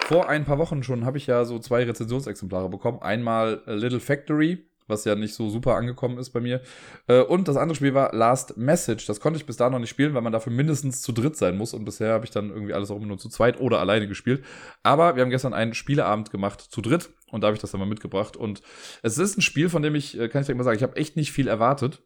Vor 0.06 0.28
ein 0.28 0.44
paar 0.44 0.58
Wochen 0.58 0.82
schon 0.82 1.04
habe 1.04 1.18
ich 1.18 1.26
ja 1.26 1.44
so 1.44 1.58
zwei 1.58 1.84
Rezensionsexemplare 1.84 2.70
bekommen. 2.70 3.02
Einmal 3.02 3.62
Little 3.66 4.00
Factory 4.00 4.66
was 4.88 5.04
ja 5.04 5.14
nicht 5.14 5.34
so 5.34 5.48
super 5.48 5.76
angekommen 5.76 6.18
ist 6.18 6.30
bei 6.30 6.40
mir. 6.40 6.60
Äh, 7.06 7.22
und 7.22 7.46
das 7.46 7.56
andere 7.56 7.76
Spiel 7.76 7.94
war 7.94 8.14
Last 8.14 8.56
Message. 8.56 9.06
Das 9.06 9.20
konnte 9.20 9.38
ich 9.38 9.46
bis 9.46 9.56
da 9.56 9.70
noch 9.70 9.78
nicht 9.78 9.90
spielen, 9.90 10.14
weil 10.14 10.22
man 10.22 10.32
dafür 10.32 10.52
mindestens 10.52 11.02
zu 11.02 11.12
dritt 11.12 11.36
sein 11.36 11.56
muss. 11.56 11.74
Und 11.74 11.84
bisher 11.84 12.12
habe 12.12 12.24
ich 12.24 12.30
dann 12.30 12.50
irgendwie 12.50 12.74
alles 12.74 12.90
auch 12.90 12.96
immer 12.96 13.06
nur 13.06 13.18
zu 13.18 13.28
zweit 13.28 13.60
oder 13.60 13.78
alleine 13.78 14.08
gespielt. 14.08 14.44
Aber 14.82 15.14
wir 15.14 15.22
haben 15.22 15.30
gestern 15.30 15.54
einen 15.54 15.74
Spieleabend 15.74 16.30
gemacht 16.30 16.60
zu 16.60 16.80
dritt 16.80 17.10
und 17.30 17.42
da 17.42 17.48
habe 17.48 17.54
ich 17.54 17.60
das 17.60 17.70
dann 17.70 17.80
mal 17.80 17.86
mitgebracht. 17.86 18.36
Und 18.36 18.62
es 19.02 19.18
ist 19.18 19.38
ein 19.38 19.42
Spiel, 19.42 19.68
von 19.68 19.82
dem 19.82 19.94
ich, 19.94 20.18
äh, 20.18 20.28
kann 20.28 20.40
ich 20.40 20.46
direkt 20.46 20.58
mal 20.58 20.64
sagen, 20.64 20.76
ich 20.76 20.82
habe 20.82 20.96
echt 20.96 21.16
nicht 21.16 21.32
viel 21.32 21.48
erwartet. 21.48 22.02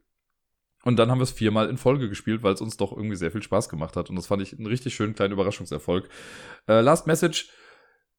Und 0.85 0.98
dann 0.98 1.11
haben 1.11 1.19
wir 1.19 1.24
es 1.24 1.31
viermal 1.31 1.69
in 1.69 1.77
Folge 1.77 2.09
gespielt, 2.09 2.43
weil 2.43 2.55
es 2.55 2.61
uns 2.61 2.77
doch 2.77 2.93
irgendwie 2.93 3.16
sehr 3.16 3.31
viel 3.31 3.43
Spaß 3.43 3.69
gemacht 3.69 3.97
hat. 3.97 4.11
Und 4.11 4.16
das 4.16 4.27
fand 4.27 4.43
ich 4.43 4.52
einen 4.52 4.66
richtig 4.66 4.94
schönen 4.94 5.15
kleinen 5.15 5.32
Überraschungserfolg. 5.32 6.09
Äh, 6.66 6.81
Last 6.81 7.07
Message, 7.07 7.51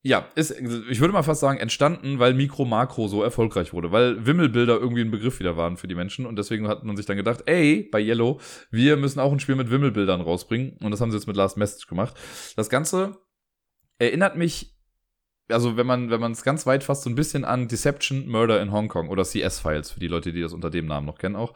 ja, 0.05 0.27
ist, 0.35 0.51
ich 0.51 0.99
würde 0.99 1.13
mal 1.13 1.23
fast 1.23 1.39
sagen, 1.39 1.59
entstanden, 1.59 2.19
weil 2.19 2.33
Mikro 2.33 2.65
Makro 2.65 3.07
so 3.07 3.23
erfolgreich 3.23 3.71
wurde, 3.71 3.93
weil 3.93 4.25
Wimmelbilder 4.25 4.77
irgendwie 4.77 5.01
ein 5.01 5.11
Begriff 5.11 5.39
wieder 5.39 5.55
waren 5.55 5.77
für 5.77 5.87
die 5.87 5.95
Menschen. 5.95 6.25
Und 6.25 6.35
deswegen 6.37 6.67
hat 6.67 6.83
man 6.83 6.97
sich 6.97 7.05
dann 7.05 7.15
gedacht, 7.15 7.43
ey, 7.45 7.87
bei 7.89 8.01
Yellow, 8.01 8.41
wir 8.69 8.97
müssen 8.97 9.21
auch 9.21 9.31
ein 9.31 9.39
Spiel 9.39 9.55
mit 9.55 9.71
Wimmelbildern 9.71 10.19
rausbringen. 10.19 10.77
Und 10.81 10.91
das 10.91 10.99
haben 10.99 11.09
sie 11.09 11.17
jetzt 11.17 11.27
mit 11.27 11.37
Last 11.37 11.55
Message 11.55 11.87
gemacht. 11.87 12.15
Das 12.57 12.69
Ganze 12.69 13.17
erinnert 13.97 14.35
mich 14.35 14.73
also 15.49 15.75
wenn 15.75 15.85
man 15.85 16.09
wenn 16.09 16.21
man 16.21 16.31
es 16.31 16.43
ganz 16.43 16.65
weit 16.65 16.83
fasst, 16.83 17.03
so 17.03 17.09
ein 17.09 17.15
bisschen 17.15 17.43
an 17.43 17.67
Deception, 17.67 18.27
Murder 18.27 18.61
in 18.61 18.71
Hong 18.71 18.87
Kong 18.87 19.09
oder 19.09 19.23
CS-Files 19.23 19.91
für 19.91 19.99
die 19.99 20.07
Leute, 20.07 20.31
die 20.31 20.41
das 20.41 20.53
unter 20.53 20.69
dem 20.69 20.85
Namen 20.85 21.05
noch 21.05 21.17
kennen 21.17 21.35
auch. 21.35 21.53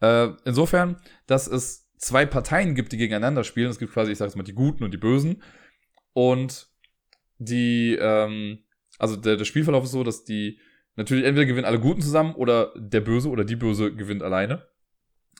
Äh, 0.00 0.28
insofern, 0.44 1.00
dass 1.26 1.46
es 1.46 1.90
zwei 1.98 2.26
Parteien 2.26 2.74
gibt, 2.74 2.92
die 2.92 2.96
gegeneinander 2.96 3.44
spielen. 3.44 3.70
Es 3.70 3.78
gibt 3.78 3.92
quasi, 3.92 4.12
ich 4.12 4.18
jetzt 4.18 4.36
mal, 4.36 4.42
die 4.42 4.54
Guten 4.54 4.84
und 4.84 4.92
die 4.92 4.98
Bösen. 4.98 5.42
Und 6.12 6.68
die, 7.38 7.96
ähm, 8.00 8.64
also 8.98 9.16
der, 9.16 9.36
der 9.36 9.44
Spielverlauf 9.44 9.84
ist 9.84 9.92
so, 9.92 10.04
dass 10.04 10.24
die 10.24 10.58
natürlich 10.96 11.24
entweder 11.24 11.46
gewinnen 11.46 11.66
alle 11.66 11.80
Guten 11.80 12.00
zusammen 12.00 12.34
oder 12.34 12.72
der 12.76 13.00
Böse 13.00 13.28
oder 13.28 13.44
die 13.44 13.56
Böse 13.56 13.94
gewinnt 13.94 14.22
alleine. 14.22 14.66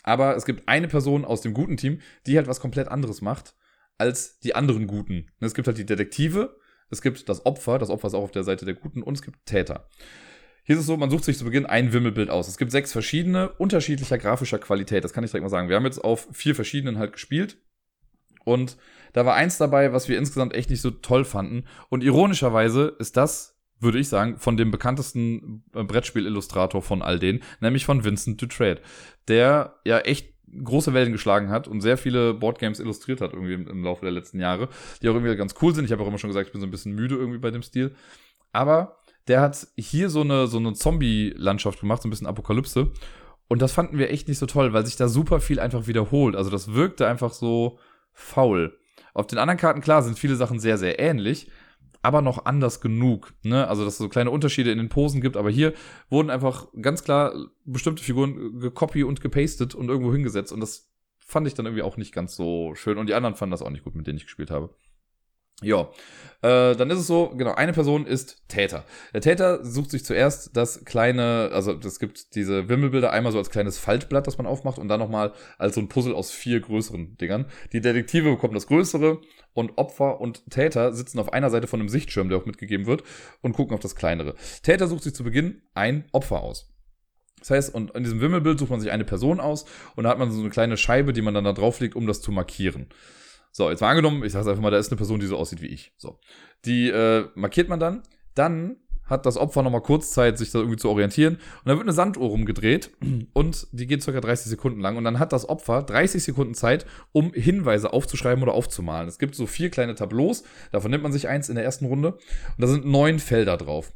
Aber 0.02 0.36
es 0.36 0.44
gibt 0.44 0.68
eine 0.68 0.88
Person 0.88 1.24
aus 1.24 1.40
dem 1.40 1.54
guten 1.54 1.76
Team, 1.76 2.00
die 2.26 2.36
halt 2.36 2.46
was 2.46 2.60
komplett 2.60 2.88
anderes 2.88 3.22
macht 3.22 3.54
als 3.96 4.38
die 4.40 4.54
anderen 4.54 4.86
Guten. 4.86 5.30
Es 5.40 5.54
gibt 5.54 5.66
halt 5.66 5.78
die 5.78 5.86
Detektive, 5.86 6.56
es 6.90 7.00
gibt 7.00 7.28
das 7.28 7.46
Opfer, 7.46 7.78
das 7.78 7.90
Opfer 7.90 8.08
ist 8.08 8.14
auch 8.14 8.24
auf 8.24 8.30
der 8.30 8.44
Seite 8.44 8.64
der 8.64 8.74
Guten 8.74 9.02
und 9.02 9.14
es 9.14 9.22
gibt 9.22 9.46
Täter. 9.46 9.88
Hier 10.64 10.76
ist 10.76 10.80
es 10.80 10.86
so, 10.86 10.96
man 10.96 11.10
sucht 11.10 11.24
sich 11.24 11.36
zu 11.36 11.44
Beginn 11.44 11.66
ein 11.66 11.92
Wimmelbild 11.92 12.30
aus. 12.30 12.48
Es 12.48 12.56
gibt 12.56 12.70
sechs 12.70 12.90
verschiedene, 12.90 13.50
unterschiedlicher 13.50 14.16
grafischer 14.16 14.58
Qualität. 14.58 15.04
Das 15.04 15.12
kann 15.12 15.22
ich 15.22 15.30
direkt 15.30 15.44
mal 15.44 15.50
sagen. 15.50 15.68
Wir 15.68 15.76
haben 15.76 15.84
jetzt 15.84 16.02
auf 16.02 16.26
vier 16.32 16.54
verschiedenen 16.54 16.98
halt 16.98 17.12
gespielt. 17.12 17.58
Und 18.44 18.78
da 19.14 19.24
war 19.24 19.34
eins 19.34 19.56
dabei, 19.56 19.92
was 19.94 20.08
wir 20.08 20.18
insgesamt 20.18 20.54
echt 20.54 20.68
nicht 20.68 20.82
so 20.82 20.90
toll 20.90 21.24
fanden. 21.24 21.64
Und 21.88 22.04
ironischerweise 22.04 22.94
ist 22.98 23.16
das, 23.16 23.56
würde 23.80 23.98
ich 23.98 24.08
sagen, 24.08 24.38
von 24.38 24.56
dem 24.56 24.70
bekanntesten 24.70 25.64
äh, 25.72 25.84
Brettspiel-Illustrator 25.84 26.82
von 26.82 27.00
all 27.00 27.18
denen, 27.18 27.42
nämlich 27.60 27.86
von 27.86 28.04
Vincent 28.04 28.42
Dutrade, 28.42 28.82
der 29.28 29.76
ja 29.84 30.00
echt 30.00 30.34
große 30.62 30.94
Wellen 30.94 31.12
geschlagen 31.12 31.48
hat 31.48 31.68
und 31.68 31.80
sehr 31.80 31.96
viele 31.96 32.34
Boardgames 32.34 32.80
illustriert 32.80 33.20
hat 33.20 33.32
irgendwie 33.32 33.54
im, 33.54 33.68
im 33.68 33.84
Laufe 33.84 34.04
der 34.04 34.12
letzten 34.12 34.40
Jahre, 34.40 34.68
die 35.00 35.08
auch 35.08 35.14
irgendwie 35.14 35.34
ganz 35.36 35.54
cool 35.62 35.74
sind. 35.74 35.84
Ich 35.84 35.92
habe 35.92 36.02
auch 36.02 36.08
immer 36.08 36.18
schon 36.18 36.30
gesagt, 36.30 36.48
ich 36.48 36.52
bin 36.52 36.60
so 36.60 36.66
ein 36.66 36.70
bisschen 36.70 36.94
müde 36.94 37.14
irgendwie 37.14 37.38
bei 37.38 37.50
dem 37.50 37.62
Stil. 37.62 37.94
Aber 38.52 38.98
der 39.28 39.40
hat 39.40 39.66
hier 39.76 40.10
so 40.10 40.20
eine, 40.20 40.48
so 40.48 40.58
eine 40.58 40.74
Zombie-Landschaft 40.74 41.80
gemacht, 41.80 42.02
so 42.02 42.08
ein 42.08 42.10
bisschen 42.10 42.26
Apokalypse. 42.26 42.90
Und 43.48 43.62
das 43.62 43.72
fanden 43.72 43.98
wir 43.98 44.10
echt 44.10 44.26
nicht 44.26 44.38
so 44.38 44.46
toll, 44.46 44.72
weil 44.72 44.86
sich 44.86 44.96
da 44.96 45.08
super 45.08 45.40
viel 45.40 45.60
einfach 45.60 45.86
wiederholt. 45.86 46.34
Also 46.34 46.50
das 46.50 46.74
wirkte 46.74 47.06
einfach 47.06 47.32
so 47.32 47.78
faul. 48.12 48.76
Auf 49.14 49.26
den 49.28 49.38
anderen 49.38 49.58
Karten, 49.58 49.80
klar, 49.80 50.02
sind 50.02 50.18
viele 50.18 50.36
Sachen 50.36 50.58
sehr, 50.58 50.76
sehr 50.76 50.98
ähnlich, 50.98 51.48
aber 52.02 52.20
noch 52.20 52.44
anders 52.44 52.80
genug. 52.80 53.32
Ne? 53.42 53.66
Also, 53.66 53.84
dass 53.84 53.94
es 53.94 53.98
so 53.98 54.08
kleine 54.08 54.30
Unterschiede 54.30 54.72
in 54.72 54.78
den 54.78 54.88
Posen 54.88 55.20
gibt, 55.20 55.36
aber 55.36 55.50
hier 55.50 55.72
wurden 56.10 56.30
einfach 56.30 56.66
ganz 56.82 57.04
klar 57.04 57.32
bestimmte 57.64 58.02
Figuren 58.02 58.58
gecopy 58.60 59.04
und 59.04 59.20
gepastet 59.20 59.74
und 59.74 59.88
irgendwo 59.88 60.12
hingesetzt. 60.12 60.52
Und 60.52 60.60
das 60.60 60.90
fand 61.18 61.46
ich 61.46 61.54
dann 61.54 61.64
irgendwie 61.64 61.82
auch 61.82 61.96
nicht 61.96 62.12
ganz 62.12 62.36
so 62.36 62.74
schön. 62.74 62.98
Und 62.98 63.08
die 63.08 63.14
anderen 63.14 63.36
fanden 63.36 63.52
das 63.52 63.62
auch 63.62 63.70
nicht 63.70 63.84
gut, 63.84 63.94
mit 63.94 64.06
denen 64.06 64.18
ich 64.18 64.24
gespielt 64.24 64.50
habe. 64.50 64.74
Ja, 65.62 65.88
äh, 66.42 66.76
dann 66.76 66.90
ist 66.90 66.98
es 66.98 67.06
so, 67.06 67.30
genau, 67.30 67.54
eine 67.54 67.72
Person 67.72 68.06
ist 68.06 68.42
Täter. 68.48 68.84
Der 69.14 69.20
Täter 69.20 69.64
sucht 69.64 69.90
sich 69.90 70.04
zuerst 70.04 70.56
das 70.56 70.84
kleine, 70.84 71.50
also 71.52 71.72
es 71.72 71.98
gibt 71.98 72.34
diese 72.34 72.68
Wimmelbilder 72.68 73.12
einmal 73.12 73.32
so 73.32 73.38
als 73.38 73.50
kleines 73.50 73.78
Faltblatt, 73.78 74.26
das 74.26 74.36
man 74.36 74.46
aufmacht 74.46 74.78
und 74.78 74.88
dann 74.88 75.00
nochmal 75.00 75.32
als 75.56 75.76
so 75.76 75.80
ein 75.80 75.88
Puzzle 75.88 76.14
aus 76.14 76.32
vier 76.32 76.60
größeren 76.60 77.16
Dingern. 77.16 77.46
Die 77.72 77.80
Detektive 77.80 78.30
bekommen 78.30 78.52
das 78.54 78.66
größere 78.66 79.20
und 79.54 79.78
Opfer 79.78 80.20
und 80.20 80.50
Täter 80.50 80.92
sitzen 80.92 81.18
auf 81.18 81.32
einer 81.32 81.50
Seite 81.50 81.66
von 81.66 81.80
einem 81.80 81.88
Sichtschirm, 81.88 82.28
der 82.28 82.38
auch 82.38 82.46
mitgegeben 82.46 82.86
wird, 82.86 83.04
und 83.40 83.54
gucken 83.54 83.74
auf 83.74 83.80
das 83.80 83.96
kleinere. 83.96 84.34
Täter 84.62 84.88
sucht 84.88 85.04
sich 85.04 85.14
zu 85.14 85.24
Beginn 85.24 85.62
ein 85.72 86.04
Opfer 86.12 86.42
aus. 86.42 86.74
Das 87.38 87.50
heißt, 87.50 87.74
und 87.74 87.92
in 87.92 88.02
diesem 88.02 88.20
Wimmelbild 88.20 88.58
sucht 88.58 88.70
man 88.70 88.80
sich 88.80 88.90
eine 88.90 89.04
Person 89.04 89.40
aus 89.40 89.64
und 89.96 90.04
da 90.04 90.10
hat 90.10 90.18
man 90.18 90.30
so 90.30 90.40
eine 90.40 90.50
kleine 90.50 90.76
Scheibe, 90.76 91.12
die 91.12 91.22
man 91.22 91.32
dann 91.32 91.44
da 91.44 91.52
drauflegt, 91.52 91.94
um 91.94 92.06
das 92.06 92.20
zu 92.20 92.32
markieren. 92.32 92.88
So, 93.56 93.70
jetzt 93.70 93.80
mal 93.80 93.90
angenommen, 93.90 94.24
ich 94.24 94.32
sage 94.32 94.50
einfach 94.50 94.60
mal, 94.60 94.72
da 94.72 94.78
ist 94.78 94.90
eine 94.90 94.96
Person, 94.96 95.20
die 95.20 95.26
so 95.26 95.36
aussieht 95.36 95.62
wie 95.62 95.68
ich. 95.68 95.92
So. 95.96 96.18
Die 96.64 96.88
äh, 96.88 97.28
markiert 97.36 97.68
man 97.68 97.78
dann. 97.78 98.02
Dann 98.34 98.78
hat 99.04 99.26
das 99.26 99.36
Opfer 99.36 99.62
nochmal 99.62 99.80
kurz 99.80 100.10
Zeit, 100.10 100.38
sich 100.38 100.50
da 100.50 100.58
irgendwie 100.58 100.76
zu 100.76 100.88
orientieren. 100.88 101.34
Und 101.34 101.66
dann 101.66 101.76
wird 101.76 101.86
eine 101.86 101.92
Sanduhr 101.92 102.30
rumgedreht 102.30 102.90
und 103.32 103.68
die 103.70 103.86
geht 103.86 104.02
circa 104.02 104.20
30 104.20 104.50
Sekunden 104.50 104.80
lang. 104.80 104.96
Und 104.96 105.04
dann 105.04 105.20
hat 105.20 105.32
das 105.32 105.48
Opfer 105.48 105.84
30 105.84 106.24
Sekunden 106.24 106.54
Zeit, 106.54 106.84
um 107.12 107.32
Hinweise 107.32 107.92
aufzuschreiben 107.92 108.42
oder 108.42 108.54
aufzumalen. 108.54 109.06
Es 109.06 109.20
gibt 109.20 109.36
so 109.36 109.46
vier 109.46 109.70
kleine 109.70 109.94
Tableaus. 109.94 110.42
Davon 110.72 110.90
nimmt 110.90 111.04
man 111.04 111.12
sich 111.12 111.28
eins 111.28 111.48
in 111.48 111.54
der 111.54 111.64
ersten 111.64 111.86
Runde. 111.86 112.14
Und 112.14 112.20
da 112.58 112.66
sind 112.66 112.86
neun 112.86 113.20
Felder 113.20 113.56
drauf. 113.56 113.92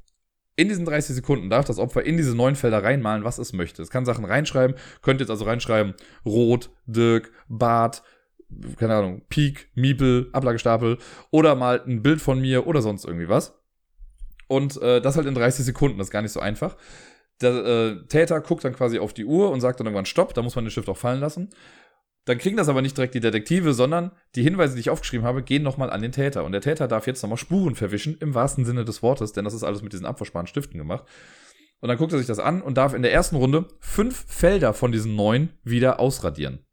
In 0.55 0.69
diesen 0.69 0.85
30 0.85 1.17
Sekunden 1.17 1.51
darf 1.51 1.65
das 1.65 1.81
Opfer 1.81 2.05
in 2.05 2.17
diese 2.17 2.37
neun 2.37 2.55
Felder 2.55 2.85
reinmalen, 2.85 3.25
was 3.25 3.39
es 3.39 3.53
möchte. 3.53 3.83
Es 3.83 3.91
kann 3.91 4.05
Sachen 4.05 4.25
reinschreiben, 4.25 4.77
könnte 5.03 5.25
jetzt 5.25 5.31
also 5.31 5.47
reinschreiben, 5.47 5.95
Rot, 6.25 6.71
Dirk, 6.87 7.33
Bart, 7.49 8.05
keine 8.79 8.95
Ahnung, 8.95 9.23
Peak, 9.29 9.71
Miepel, 9.75 10.31
Ablagestapel 10.33 10.99
oder 11.31 11.55
mal 11.55 11.83
ein 11.87 12.03
Bild 12.03 12.21
von 12.21 12.41
mir 12.41 12.67
oder 12.67 12.83
sonst 12.83 13.05
irgendwie 13.05 13.29
was. 13.29 13.59
Und 14.49 14.81
äh, 14.81 15.01
das 15.01 15.17
halt 15.17 15.27
in 15.27 15.35
30 15.35 15.65
Sekunden, 15.65 15.99
das 15.99 16.09
ist 16.09 16.13
gar 16.13 16.23
nicht 16.23 16.33
so 16.33 16.41
einfach. 16.41 16.77
Der 17.41 17.53
äh, 17.53 18.07
Täter 18.09 18.41
guckt 18.41 18.65
dann 18.65 18.75
quasi 18.75 18.99
auf 18.99 19.13
die 19.13 19.25
Uhr 19.25 19.51
und 19.51 19.61
sagt 19.61 19.79
dann 19.79 19.87
irgendwann 19.87 20.07
Stopp, 20.07 20.35
da 20.35 20.43
muss 20.43 20.57
man 20.57 20.65
den 20.65 20.71
Stift 20.71 20.89
auch 20.89 20.97
fallen 20.97 21.21
lassen. 21.21 21.51
Dann 22.25 22.39
kriegen 22.39 22.57
das 22.57 22.69
aber 22.69 22.83
nicht 22.83 22.97
direkt 22.97 23.15
die 23.15 23.21
Detektive, 23.21 23.73
sondern 23.73 24.11
die 24.35 24.43
Hinweise, 24.43 24.75
die 24.75 24.81
ich 24.81 24.91
aufgeschrieben 24.91 25.27
habe, 25.27 25.43
gehen 25.43 25.63
nochmal 25.63 25.89
an 25.91 26.03
den 26.03 26.13
Täter. 26.13 26.45
Und 26.45 26.53
der 26.53 26.61
Täter 26.61 26.89
darf 26.89 27.07
jetzt 27.07 27.23
nochmal 27.23 27.39
Spuren 27.39 27.75
verwischen, 27.75 28.19
im 28.21 28.35
wahrsten 28.35 28.65
Sinne 28.65 28.85
des 28.85 29.03
Wortes, 29.03 29.33
denn 29.33 29.45
das 29.45 29.55
ist 29.55 29.65
alles 29.65 29.83
mit 29.83 29.93
diesen 29.93 30.05
abverspannten 30.05 30.49
Stiften 30.49 30.79
gemacht. 30.79 31.05
Und 31.81 31.89
dann 31.89 31.97
guckt 31.97 32.13
er 32.13 32.19
sich 32.19 32.27
das 32.27 32.41
an 32.41 32.61
und 32.61 32.77
darf 32.77 32.93
in 32.93 33.03
der 33.03 33.13
ersten 33.13 33.37
Runde 33.37 33.69
fünf 33.81 34.27
Felder 34.27 34.75
von 34.75 34.93
diesen 34.93 35.15
neun 35.15 35.51
wieder 35.63 36.01
ausradieren. 36.01 36.67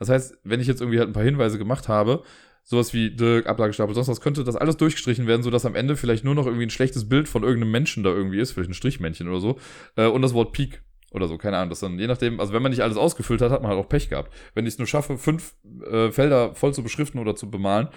Das 0.00 0.08
heißt, 0.08 0.38
wenn 0.42 0.58
ich 0.58 0.66
jetzt 0.66 0.80
irgendwie 0.80 0.98
halt 0.98 1.08
ein 1.08 1.12
paar 1.12 1.22
Hinweise 1.22 1.58
gemacht 1.58 1.88
habe, 1.88 2.24
sowas 2.64 2.92
wie 2.92 3.14
Dirk, 3.14 3.46
Ablagestapel, 3.46 3.94
sonst 3.94 4.08
was, 4.08 4.20
könnte 4.20 4.42
das 4.42 4.56
alles 4.56 4.76
durchgestrichen 4.76 5.26
werden, 5.26 5.42
sodass 5.42 5.66
am 5.66 5.74
Ende 5.74 5.96
vielleicht 5.96 6.24
nur 6.24 6.34
noch 6.34 6.46
irgendwie 6.46 6.66
ein 6.66 6.70
schlechtes 6.70 7.08
Bild 7.08 7.28
von 7.28 7.42
irgendeinem 7.42 7.70
Menschen 7.70 8.02
da 8.02 8.10
irgendwie 8.10 8.40
ist, 8.40 8.52
vielleicht 8.52 8.70
ein 8.70 8.74
Strichmännchen 8.74 9.28
oder 9.28 9.40
so, 9.40 9.58
äh, 9.96 10.06
und 10.06 10.22
das 10.22 10.34
Wort 10.34 10.52
Peak 10.52 10.82
oder 11.12 11.28
so, 11.28 11.36
keine 11.38 11.58
Ahnung, 11.58 11.70
das 11.70 11.80
dann, 11.80 11.98
je 11.98 12.06
nachdem, 12.06 12.40
also 12.40 12.52
wenn 12.52 12.62
man 12.62 12.70
nicht 12.70 12.82
alles 12.82 12.96
ausgefüllt 12.96 13.42
hat, 13.42 13.50
hat 13.50 13.62
man 13.62 13.70
halt 13.70 13.80
auch 13.80 13.88
Pech 13.88 14.08
gehabt. 14.08 14.32
Wenn 14.54 14.66
ich 14.66 14.74
es 14.74 14.78
nur 14.78 14.86
schaffe, 14.86 15.18
fünf 15.18 15.54
äh, 15.90 16.10
Felder 16.10 16.54
voll 16.54 16.72
zu 16.72 16.82
beschriften 16.82 17.18
oder 17.18 17.34
zu 17.34 17.50
bemalen, 17.50 17.88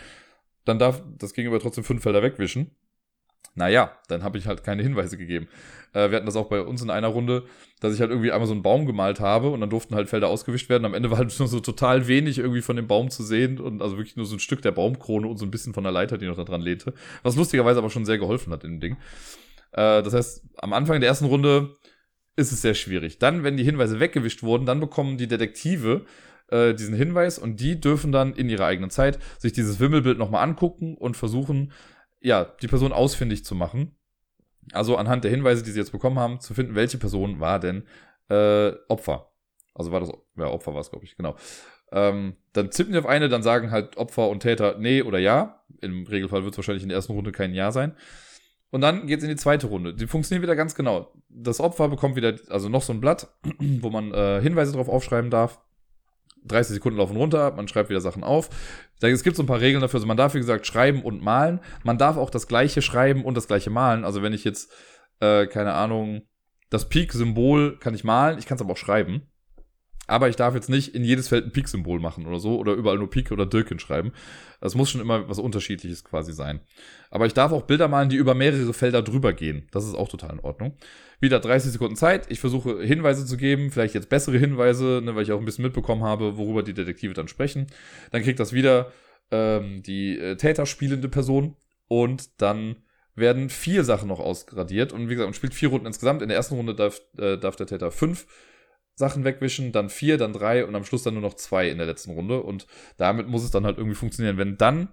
dann 0.65 0.79
darf 0.79 1.03
das 1.17 1.33
Gegenüber 1.33 1.59
trotzdem 1.59 1.83
fünf 1.83 2.03
Felder 2.03 2.23
wegwischen. 2.23 2.71
Naja, 3.55 3.91
dann 4.07 4.23
habe 4.23 4.37
ich 4.37 4.47
halt 4.47 4.63
keine 4.63 4.81
Hinweise 4.81 5.17
gegeben. 5.17 5.47
Äh, 5.93 6.09
wir 6.09 6.17
hatten 6.17 6.25
das 6.25 6.35
auch 6.35 6.49
bei 6.49 6.61
uns 6.61 6.81
in 6.81 6.89
einer 6.89 7.07
Runde, 7.07 7.43
dass 7.79 7.93
ich 7.93 8.01
halt 8.01 8.09
irgendwie 8.09 8.31
einmal 8.31 8.47
so 8.47 8.53
einen 8.53 8.63
Baum 8.63 8.85
gemalt 8.85 9.19
habe 9.19 9.49
und 9.49 9.61
dann 9.61 9.69
durften 9.69 9.95
halt 9.95 10.09
Felder 10.09 10.27
ausgewischt 10.27 10.69
werden. 10.69 10.85
Am 10.85 10.93
Ende 10.93 11.11
war 11.11 11.19
halt 11.19 11.33
nur 11.39 11.47
so 11.47 11.59
total 11.59 12.07
wenig 12.07 12.39
irgendwie 12.39 12.61
von 12.61 12.75
dem 12.75 12.87
Baum 12.87 13.09
zu 13.09 13.23
sehen 13.23 13.59
und 13.59 13.81
also 13.81 13.97
wirklich 13.97 14.15
nur 14.15 14.25
so 14.25 14.35
ein 14.35 14.39
Stück 14.39 14.61
der 14.61 14.71
Baumkrone 14.71 15.27
und 15.27 15.37
so 15.37 15.45
ein 15.45 15.51
bisschen 15.51 15.73
von 15.73 15.83
der 15.83 15.93
Leiter, 15.93 16.17
die 16.17 16.25
noch 16.25 16.35
da 16.35 16.43
dran 16.43 16.61
lehnte. 16.61 16.93
Was 17.21 17.35
lustigerweise 17.35 17.79
aber 17.79 17.89
schon 17.89 18.05
sehr 18.05 18.17
geholfen 18.17 18.51
hat 18.51 18.63
in 18.63 18.71
dem 18.71 18.79
Ding. 18.79 18.97
Äh, 19.71 20.01
das 20.01 20.13
heißt, 20.13 20.43
am 20.57 20.73
Anfang 20.73 20.99
der 20.99 21.09
ersten 21.09 21.25
Runde 21.25 21.75
ist 22.35 22.51
es 22.51 22.61
sehr 22.61 22.73
schwierig. 22.73 23.19
Dann, 23.19 23.43
wenn 23.43 23.57
die 23.57 23.63
Hinweise 23.63 23.99
weggewischt 23.99 24.41
wurden, 24.41 24.65
dann 24.65 24.79
bekommen 24.79 25.17
die 25.17 25.27
Detektive 25.27 26.05
äh, 26.49 26.73
diesen 26.73 26.95
Hinweis 26.95 27.37
und 27.37 27.59
die 27.59 27.79
dürfen 27.79 28.11
dann 28.11 28.33
in 28.33 28.49
ihrer 28.49 28.65
eigenen 28.65 28.89
Zeit 28.89 29.19
sich 29.37 29.53
dieses 29.53 29.79
Wimmelbild 29.79 30.17
nochmal 30.17 30.43
angucken 30.43 30.95
und 30.95 31.15
versuchen, 31.15 31.71
ja, 32.23 32.45
die 32.61 32.67
Person 32.67 32.91
ausfindig 32.91 33.45
zu 33.45 33.53
machen. 33.53 33.95
Also 34.71 34.95
anhand 34.95 35.23
der 35.25 35.31
Hinweise, 35.31 35.61
die 35.61 35.71
sie 35.71 35.79
jetzt 35.79 35.91
bekommen 35.91 36.17
haben, 36.17 36.39
zu 36.39 36.53
finden, 36.53 36.73
welche 36.73 36.97
Person 36.97 37.39
war 37.39 37.59
denn 37.59 37.83
äh, 38.29 38.71
Opfer. 38.87 39.31
Also 39.75 39.91
war 39.91 39.99
das, 39.99 40.11
ja, 40.37 40.47
Opfer 40.47 40.73
war 40.73 40.81
es, 40.81 40.89
glaube 40.89 41.05
ich, 41.05 41.17
genau. 41.17 41.35
Ähm, 41.91 42.37
dann 42.53 42.71
zippen 42.71 42.93
die 42.93 42.99
auf 42.99 43.05
eine, 43.05 43.29
dann 43.29 43.43
sagen 43.43 43.71
halt 43.71 43.97
Opfer 43.97 44.29
und 44.29 44.39
Täter 44.39 44.77
nee 44.79 45.01
oder 45.01 45.19
ja. 45.19 45.63
Im 45.81 46.07
Regelfall 46.07 46.43
wird 46.43 46.53
es 46.53 46.57
wahrscheinlich 46.57 46.83
in 46.83 46.89
der 46.89 46.95
ersten 46.95 47.13
Runde 47.13 47.33
kein 47.33 47.53
Ja 47.53 47.71
sein. 47.71 47.95
Und 48.71 48.81
dann 48.81 49.05
geht 49.05 49.19
es 49.19 49.23
in 49.23 49.29
die 49.29 49.35
zweite 49.35 49.67
Runde. 49.67 49.93
Die 49.93 50.07
funktioniert 50.07 50.41
wieder 50.41 50.55
ganz 50.55 50.73
genau. 50.73 51.13
Das 51.29 51.59
Opfer 51.59 51.89
bekommt 51.89 52.15
wieder, 52.15 52.35
also 52.49 52.69
noch 52.69 52.81
so 52.81 52.93
ein 52.93 53.01
Blatt, 53.01 53.27
wo 53.59 53.89
man 53.89 54.11
äh, 54.13 54.41
Hinweise 54.41 54.71
drauf 54.71 54.89
aufschreiben 54.89 55.29
darf. 55.29 55.61
30 56.45 56.75
Sekunden 56.75 56.99
laufen 56.99 57.17
runter, 57.17 57.51
man 57.51 57.67
schreibt 57.67 57.89
wieder 57.89 58.01
Sachen 58.01 58.23
auf. 58.23 58.49
Es 59.01 59.23
gibt 59.23 59.35
so 59.35 59.43
ein 59.43 59.47
paar 59.47 59.59
Regeln 59.59 59.81
dafür. 59.81 59.97
Also 59.97 60.07
man 60.07 60.17
darf, 60.17 60.33
wie 60.33 60.39
gesagt, 60.39 60.65
schreiben 60.65 61.01
und 61.01 61.21
malen. 61.21 61.59
Man 61.83 61.97
darf 61.97 62.15
auch 62.15 62.29
das 62.29 62.47
gleiche 62.47 62.81
schreiben 62.81 63.25
und 63.25 63.35
das 63.35 63.47
gleiche 63.47 63.69
malen. 63.69 64.05
Also 64.05 64.21
wenn 64.21 64.33
ich 64.33 64.43
jetzt, 64.45 64.71
äh, 65.19 65.45
keine 65.47 65.73
Ahnung, 65.73 66.21
das 66.69 66.87
Peak-Symbol 66.87 67.77
kann 67.79 67.93
ich 67.93 68.03
malen, 68.03 68.39
ich 68.39 68.45
kann 68.45 68.55
es 68.55 68.61
aber 68.61 68.73
auch 68.73 68.77
schreiben. 68.77 69.27
Aber 70.05 70.27
ich 70.27 70.35
darf 70.35 70.53
jetzt 70.53 70.69
nicht 70.69 70.93
in 70.93 71.05
jedes 71.05 71.29
Feld 71.29 71.45
ein 71.45 71.51
Pik-Symbol 71.51 71.99
machen 71.99 72.25
oder 72.27 72.39
so 72.39 72.57
oder 72.57 72.73
überall 72.73 72.97
nur 72.97 73.09
Pik 73.09 73.31
oder 73.31 73.45
Dirk 73.45 73.69
hinschreiben. 73.69 74.11
Das 74.59 74.75
muss 74.75 74.91
schon 74.91 74.99
immer 74.99 75.29
was 75.29 75.39
Unterschiedliches 75.39 76.03
quasi 76.03 76.33
sein. 76.33 76.59
Aber 77.09 77.25
ich 77.25 77.33
darf 77.33 77.53
auch 77.53 77.63
Bilder 77.63 77.87
malen, 77.87 78.09
die 78.09 78.17
über 78.17 78.33
mehrere 78.33 78.73
Felder 78.73 79.01
drüber 79.01 79.31
gehen. 79.31 79.67
Das 79.71 79.85
ist 79.85 79.95
auch 79.95 80.09
total 80.09 80.33
in 80.33 80.39
Ordnung. 80.39 80.75
Wieder 81.21 81.39
30 81.39 81.71
Sekunden 81.71 81.95
Zeit. 81.95 82.29
Ich 82.29 82.41
versuche 82.41 82.81
Hinweise 82.83 83.25
zu 83.25 83.37
geben, 83.37 83.71
vielleicht 83.71 83.93
jetzt 83.93 84.09
bessere 84.09 84.37
Hinweise, 84.37 85.01
ne, 85.03 85.15
weil 85.15 85.23
ich 85.23 85.31
auch 85.31 85.39
ein 85.39 85.45
bisschen 85.45 85.63
mitbekommen 85.63 86.03
habe, 86.03 86.37
worüber 86.37 86.63
die 86.63 86.73
Detektive 86.73 87.13
dann 87.13 87.29
sprechen. 87.29 87.67
Dann 88.11 88.23
kriegt 88.23 88.41
das 88.41 88.51
wieder 88.51 88.91
ähm, 89.31 89.83
die 89.83 90.17
äh, 90.19 90.35
Täter 90.35 90.65
spielende 90.65 91.07
Person 91.07 91.55
und 91.87 92.41
dann 92.41 92.75
werden 93.15 93.49
vier 93.49 93.83
Sachen 93.85 94.09
noch 94.09 94.19
ausgradiert. 94.19 94.91
Und 94.91 95.07
wie 95.07 95.13
gesagt, 95.13 95.27
man 95.27 95.33
spielt 95.33 95.53
vier 95.53 95.69
Runden 95.69 95.85
insgesamt. 95.85 96.21
In 96.21 96.27
der 96.27 96.37
ersten 96.37 96.55
Runde 96.55 96.75
darf, 96.75 97.01
äh, 97.17 97.37
darf 97.37 97.55
der 97.55 97.67
Täter 97.67 97.91
fünf 97.91 98.27
Sachen 98.95 99.23
wegwischen, 99.23 99.71
dann 99.71 99.89
vier, 99.89 100.17
dann 100.17 100.33
drei 100.33 100.65
und 100.65 100.75
am 100.75 100.85
Schluss 100.85 101.03
dann 101.03 101.15
nur 101.15 101.23
noch 101.23 101.33
zwei 101.33 101.69
in 101.69 101.77
der 101.77 101.87
letzten 101.87 102.11
Runde. 102.11 102.41
Und 102.41 102.67
damit 102.97 103.27
muss 103.27 103.43
es 103.43 103.51
dann 103.51 103.65
halt 103.65 103.77
irgendwie 103.77 103.95
funktionieren. 103.95 104.37
Wenn 104.37 104.57
dann 104.57 104.89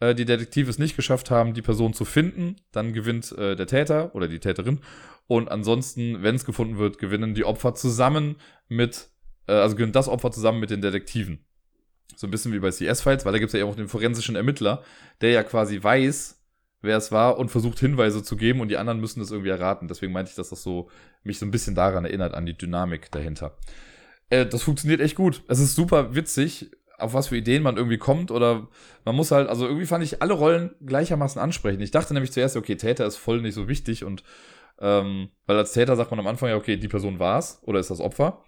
äh, 0.00 0.14
die 0.14 0.24
Detektive 0.24 0.70
es 0.70 0.78
nicht 0.78 0.96
geschafft 0.96 1.30
haben, 1.30 1.54
die 1.54 1.62
Person 1.62 1.92
zu 1.92 2.04
finden, 2.04 2.56
dann 2.72 2.92
gewinnt 2.92 3.32
äh, 3.32 3.54
der 3.54 3.66
Täter 3.66 4.14
oder 4.14 4.28
die 4.28 4.40
Täterin. 4.40 4.80
Und 5.26 5.50
ansonsten, 5.50 6.22
wenn 6.22 6.34
es 6.34 6.44
gefunden 6.44 6.78
wird, 6.78 6.98
gewinnen 6.98 7.34
die 7.34 7.44
Opfer 7.44 7.74
zusammen 7.74 8.36
mit, 8.68 9.08
äh, 9.46 9.52
also 9.52 9.76
gewinnt 9.76 9.96
das 9.96 10.08
Opfer 10.08 10.30
zusammen 10.30 10.60
mit 10.60 10.70
den 10.70 10.80
Detektiven. 10.80 11.44
So 12.16 12.26
ein 12.26 12.30
bisschen 12.30 12.52
wie 12.52 12.58
bei 12.58 12.70
CS-Files, 12.70 13.24
weil 13.24 13.32
da 13.32 13.38
gibt 13.38 13.52
es 13.52 13.58
ja 13.58 13.64
auch 13.64 13.76
den 13.76 13.88
forensischen 13.88 14.36
Ermittler, 14.36 14.82
der 15.20 15.30
ja 15.30 15.42
quasi 15.42 15.82
weiß, 15.82 16.43
wer 16.84 16.96
es 16.96 17.10
war 17.12 17.38
und 17.38 17.50
versucht 17.50 17.78
Hinweise 17.78 18.22
zu 18.22 18.36
geben 18.36 18.60
und 18.60 18.68
die 18.68 18.76
anderen 18.76 19.00
müssen 19.00 19.20
das 19.20 19.30
irgendwie 19.30 19.50
erraten. 19.50 19.88
Deswegen 19.88 20.12
meinte 20.12 20.30
ich, 20.30 20.36
dass 20.36 20.50
das 20.50 20.62
so 20.62 20.88
mich 21.22 21.38
so 21.38 21.46
ein 21.46 21.50
bisschen 21.50 21.74
daran 21.74 22.04
erinnert, 22.04 22.34
an 22.34 22.46
die 22.46 22.56
Dynamik 22.56 23.10
dahinter. 23.10 23.56
Äh, 24.30 24.46
das 24.46 24.62
funktioniert 24.62 25.00
echt 25.00 25.16
gut. 25.16 25.42
Es 25.48 25.58
ist 25.58 25.74
super 25.74 26.14
witzig, 26.14 26.70
auf 26.98 27.14
was 27.14 27.28
für 27.28 27.36
Ideen 27.36 27.62
man 27.62 27.76
irgendwie 27.76 27.98
kommt 27.98 28.30
oder 28.30 28.68
man 29.04 29.16
muss 29.16 29.30
halt, 29.30 29.48
also 29.48 29.66
irgendwie 29.66 29.86
fand 29.86 30.04
ich 30.04 30.22
alle 30.22 30.34
Rollen 30.34 30.74
gleichermaßen 30.84 31.40
ansprechen. 31.40 31.80
Ich 31.80 31.90
dachte 31.90 32.14
nämlich 32.14 32.32
zuerst, 32.32 32.56
okay, 32.56 32.76
Täter 32.76 33.06
ist 33.06 33.16
voll 33.16 33.40
nicht 33.42 33.54
so 33.54 33.68
wichtig 33.68 34.04
und 34.04 34.22
ähm, 34.78 35.30
weil 35.46 35.56
als 35.56 35.72
Täter 35.72 35.96
sagt 35.96 36.10
man 36.10 36.20
am 36.20 36.26
Anfang 36.26 36.48
ja, 36.50 36.56
okay, 36.56 36.76
die 36.76 36.88
Person 36.88 37.18
war's 37.18 37.60
oder 37.62 37.80
ist 37.80 37.90
das 37.90 38.00
Opfer. 38.00 38.44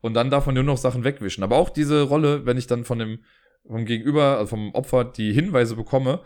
Und 0.00 0.14
dann 0.14 0.30
darf 0.30 0.46
man 0.46 0.54
nur 0.54 0.64
noch 0.64 0.78
Sachen 0.78 1.04
wegwischen. 1.04 1.44
Aber 1.44 1.56
auch 1.56 1.70
diese 1.70 2.02
Rolle, 2.02 2.44
wenn 2.44 2.58
ich 2.58 2.66
dann 2.66 2.84
von 2.84 2.98
dem 2.98 3.20
vom 3.66 3.84
Gegenüber, 3.84 4.38
also 4.38 4.46
vom 4.46 4.74
Opfer, 4.74 5.04
die 5.04 5.32
Hinweise 5.32 5.76
bekomme, 5.76 6.20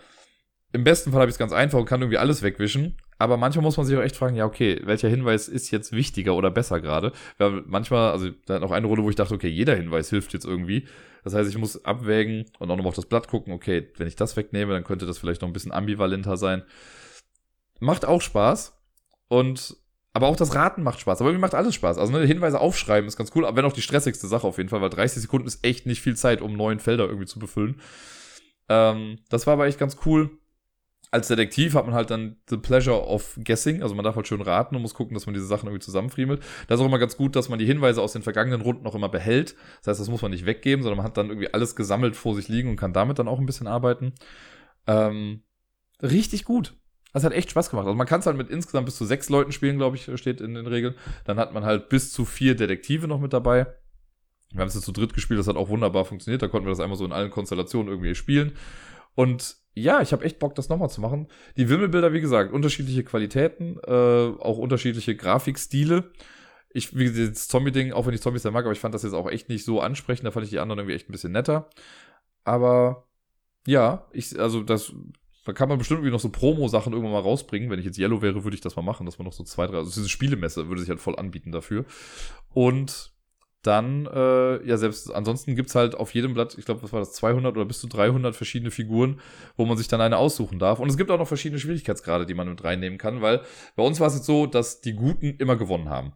im 0.72 0.84
besten 0.84 1.10
Fall 1.10 1.20
habe 1.20 1.30
ich 1.30 1.34
es 1.34 1.38
ganz 1.38 1.52
einfach 1.52 1.78
und 1.78 1.86
kann 1.86 2.02
irgendwie 2.02 2.18
alles 2.18 2.42
wegwischen. 2.42 2.96
Aber 3.18 3.36
manchmal 3.36 3.62
muss 3.62 3.76
man 3.76 3.86
sich 3.86 3.96
auch 3.96 4.02
echt 4.02 4.16
fragen, 4.16 4.36
ja, 4.36 4.44
okay, 4.44 4.80
welcher 4.84 5.08
Hinweis 5.08 5.48
ist 5.48 5.70
jetzt 5.70 5.92
wichtiger 5.92 6.34
oder 6.34 6.50
besser 6.50 6.80
gerade? 6.80 7.12
Weil 7.38 7.62
manchmal, 7.66 8.12
also 8.12 8.28
da 8.44 8.54
hat 8.54 8.60
noch 8.60 8.72
eine 8.72 8.86
Runde, 8.86 9.02
wo 9.02 9.08
ich 9.08 9.16
dachte, 9.16 9.34
okay, 9.34 9.48
jeder 9.48 9.74
Hinweis 9.74 10.10
hilft 10.10 10.34
jetzt 10.34 10.44
irgendwie. 10.44 10.86
Das 11.24 11.34
heißt, 11.34 11.48
ich 11.48 11.56
muss 11.56 11.84
abwägen 11.84 12.44
und 12.58 12.70
auch 12.70 12.76
nochmal 12.76 12.90
auf 12.90 12.94
das 12.94 13.06
Blatt 13.06 13.28
gucken, 13.28 13.54
okay, 13.54 13.88
wenn 13.96 14.06
ich 14.06 14.16
das 14.16 14.36
wegnehme, 14.36 14.74
dann 14.74 14.84
könnte 14.84 15.06
das 15.06 15.18
vielleicht 15.18 15.40
noch 15.40 15.48
ein 15.48 15.54
bisschen 15.54 15.72
ambivalenter 15.72 16.36
sein. 16.36 16.62
Macht 17.80 18.04
auch 18.04 18.20
Spaß. 18.20 18.78
Und 19.28 19.76
aber 20.12 20.28
auch 20.28 20.36
das 20.36 20.54
Raten 20.54 20.82
macht 20.82 21.00
Spaß. 21.00 21.20
Aber 21.20 21.32
mir 21.32 21.38
macht 21.38 21.54
alles 21.54 21.74
Spaß. 21.74 21.98
Also 21.98 22.12
ne, 22.12 22.24
Hinweise 22.26 22.60
aufschreiben 22.60 23.08
ist 23.08 23.16
ganz 23.16 23.32
cool, 23.34 23.44
aber 23.44 23.56
wenn 23.56 23.64
auch 23.64 23.72
die 23.72 23.82
stressigste 23.82 24.26
Sache 24.26 24.46
auf 24.46 24.58
jeden 24.58 24.68
Fall, 24.68 24.80
weil 24.80 24.90
30 24.90 25.22
Sekunden 25.22 25.46
ist 25.46 25.64
echt 25.64 25.86
nicht 25.86 26.00
viel 26.00 26.16
Zeit, 26.16 26.40
um 26.40 26.54
neun 26.54 26.80
Felder 26.80 27.04
irgendwie 27.04 27.26
zu 27.26 27.38
befüllen. 27.38 27.80
Ähm, 28.68 29.18
das 29.28 29.46
war 29.46 29.54
aber 29.54 29.66
echt 29.66 29.78
ganz 29.78 29.98
cool 30.06 30.30
als 31.10 31.28
Detektiv 31.28 31.74
hat 31.74 31.86
man 31.86 31.94
halt 31.94 32.10
dann 32.10 32.36
the 32.48 32.56
pleasure 32.56 33.00
of 33.06 33.38
guessing, 33.42 33.82
also 33.82 33.94
man 33.94 34.04
darf 34.04 34.16
halt 34.16 34.26
schön 34.26 34.40
raten 34.40 34.74
und 34.76 34.82
muss 34.82 34.94
gucken, 34.94 35.14
dass 35.14 35.26
man 35.26 35.34
diese 35.34 35.46
Sachen 35.46 35.66
irgendwie 35.66 35.84
zusammenfriemelt. 35.84 36.42
Da 36.66 36.74
ist 36.74 36.80
auch 36.80 36.86
immer 36.86 36.98
ganz 36.98 37.16
gut, 37.16 37.36
dass 37.36 37.48
man 37.48 37.58
die 37.58 37.66
Hinweise 37.66 38.02
aus 38.02 38.12
den 38.12 38.22
vergangenen 38.22 38.60
Runden 38.60 38.82
noch 38.82 38.94
immer 38.94 39.08
behält. 39.08 39.54
Das 39.80 39.88
heißt, 39.88 40.00
das 40.00 40.10
muss 40.10 40.22
man 40.22 40.32
nicht 40.32 40.46
weggeben, 40.46 40.82
sondern 40.82 40.98
man 40.98 41.06
hat 41.06 41.16
dann 41.16 41.28
irgendwie 41.28 41.52
alles 41.52 41.76
gesammelt 41.76 42.16
vor 42.16 42.34
sich 42.34 42.48
liegen 42.48 42.68
und 42.70 42.76
kann 42.76 42.92
damit 42.92 43.18
dann 43.18 43.28
auch 43.28 43.38
ein 43.38 43.46
bisschen 43.46 43.66
arbeiten. 43.66 44.14
Ähm, 44.86 45.42
richtig 46.02 46.44
gut. 46.44 46.74
Das 47.12 47.24
hat 47.24 47.32
echt 47.32 47.50
Spaß 47.50 47.70
gemacht. 47.70 47.86
Also 47.86 47.96
man 47.96 48.06
kann 48.06 48.20
es 48.20 48.26
halt 48.26 48.36
mit 48.36 48.50
insgesamt 48.50 48.84
bis 48.84 48.96
zu 48.96 49.06
sechs 49.06 49.30
Leuten 49.30 49.52
spielen, 49.52 49.78
glaube 49.78 49.96
ich, 49.96 50.10
steht 50.20 50.40
in 50.40 50.54
den 50.54 50.66
Regeln. 50.66 50.94
Dann 51.24 51.38
hat 51.38 51.54
man 51.54 51.64
halt 51.64 51.88
bis 51.88 52.12
zu 52.12 52.24
vier 52.24 52.54
Detektive 52.54 53.08
noch 53.08 53.20
mit 53.20 53.32
dabei. 53.32 53.66
Wir 54.52 54.60
haben 54.60 54.68
es 54.68 54.74
jetzt 54.74 54.84
zu 54.84 54.92
dritt 54.92 55.14
gespielt, 55.14 55.40
das 55.40 55.48
hat 55.48 55.56
auch 55.56 55.68
wunderbar 55.68 56.04
funktioniert. 56.04 56.42
Da 56.42 56.48
konnten 56.48 56.66
wir 56.66 56.70
das 56.70 56.80
einmal 56.80 56.98
so 56.98 57.04
in 57.04 57.12
allen 57.12 57.30
Konstellationen 57.30 57.88
irgendwie 57.88 58.14
spielen. 58.14 58.52
Und 59.14 59.56
ja, 59.76 60.00
ich 60.00 60.12
habe 60.12 60.24
echt 60.24 60.38
Bock, 60.38 60.54
das 60.54 60.70
nochmal 60.70 60.88
zu 60.88 61.02
machen. 61.02 61.28
Die 61.58 61.68
Wimmelbilder, 61.68 62.14
wie 62.14 62.22
gesagt, 62.22 62.52
unterschiedliche 62.52 63.04
Qualitäten, 63.04 63.78
äh, 63.86 63.90
auch 64.40 64.56
unterschiedliche 64.56 65.14
Grafikstile. 65.14 66.10
Ich, 66.72 66.96
wie 66.96 67.04
gesagt, 67.04 67.36
das 67.36 67.48
Zombie-Ding, 67.48 67.92
auch 67.92 68.06
wenn 68.06 68.14
ich 68.14 68.22
Zombies 68.22 68.42
sehr 68.42 68.52
mag, 68.52 68.64
aber 68.64 68.72
ich 68.72 68.80
fand 68.80 68.94
das 68.94 69.02
jetzt 69.02 69.12
auch 69.12 69.30
echt 69.30 69.50
nicht 69.50 69.66
so 69.66 69.80
ansprechend. 69.80 70.26
Da 70.26 70.30
fand 70.30 70.44
ich 70.44 70.50
die 70.50 70.60
anderen 70.60 70.78
irgendwie 70.78 70.96
echt 70.96 71.10
ein 71.10 71.12
bisschen 71.12 71.32
netter. 71.32 71.68
Aber 72.42 73.06
ja, 73.66 74.06
ich, 74.12 74.40
also 74.40 74.62
das, 74.62 74.94
da 75.44 75.52
kann 75.52 75.68
man 75.68 75.76
bestimmt 75.76 75.98
irgendwie 75.98 76.12
noch 76.12 76.20
so 76.20 76.30
Promo-Sachen 76.30 76.94
irgendwann 76.94 77.12
mal 77.12 77.20
rausbringen. 77.20 77.68
Wenn 77.68 77.78
ich 77.78 77.84
jetzt 77.84 77.98
Yellow 77.98 78.22
wäre, 78.22 78.44
würde 78.44 78.54
ich 78.54 78.62
das 78.62 78.76
mal 78.76 78.82
machen, 78.82 79.04
dass 79.04 79.18
man 79.18 79.26
noch 79.26 79.34
so 79.34 79.44
zwei, 79.44 79.66
drei, 79.66 79.76
also 79.76 79.90
diese 79.90 80.08
Spielemesse 80.08 80.68
würde 80.68 80.80
sich 80.80 80.88
halt 80.88 81.00
voll 81.00 81.16
anbieten 81.16 81.52
dafür. 81.52 81.84
Und 82.54 83.12
dann, 83.66 84.06
äh, 84.06 84.66
ja, 84.66 84.76
selbst 84.76 85.12
ansonsten 85.12 85.56
gibt's 85.56 85.74
halt 85.74 85.94
auf 85.94 86.14
jedem 86.14 86.34
Blatt, 86.34 86.56
ich 86.58 86.64
glaube, 86.64 86.82
was 86.82 86.92
war 86.92 87.00
das, 87.00 87.12
200 87.12 87.56
oder 87.56 87.64
bis 87.64 87.80
zu 87.80 87.88
300 87.88 88.34
verschiedene 88.36 88.70
Figuren, 88.70 89.20
wo 89.56 89.64
man 89.66 89.76
sich 89.76 89.88
dann 89.88 90.00
eine 90.00 90.18
aussuchen 90.18 90.58
darf. 90.58 90.78
Und 90.78 90.88
es 90.88 90.96
gibt 90.96 91.10
auch 91.10 91.18
noch 91.18 91.28
verschiedene 91.28 91.58
Schwierigkeitsgrade, 91.58 92.26
die 92.26 92.34
man 92.34 92.48
mit 92.48 92.62
reinnehmen 92.62 92.98
kann, 92.98 93.22
weil 93.22 93.40
bei 93.74 93.82
uns 93.82 94.00
war 94.00 94.08
es 94.08 94.14
jetzt 94.14 94.26
so, 94.26 94.46
dass 94.46 94.80
die 94.80 94.94
Guten 94.94 95.36
immer 95.38 95.56
gewonnen 95.56 95.90
haben. 95.90 96.12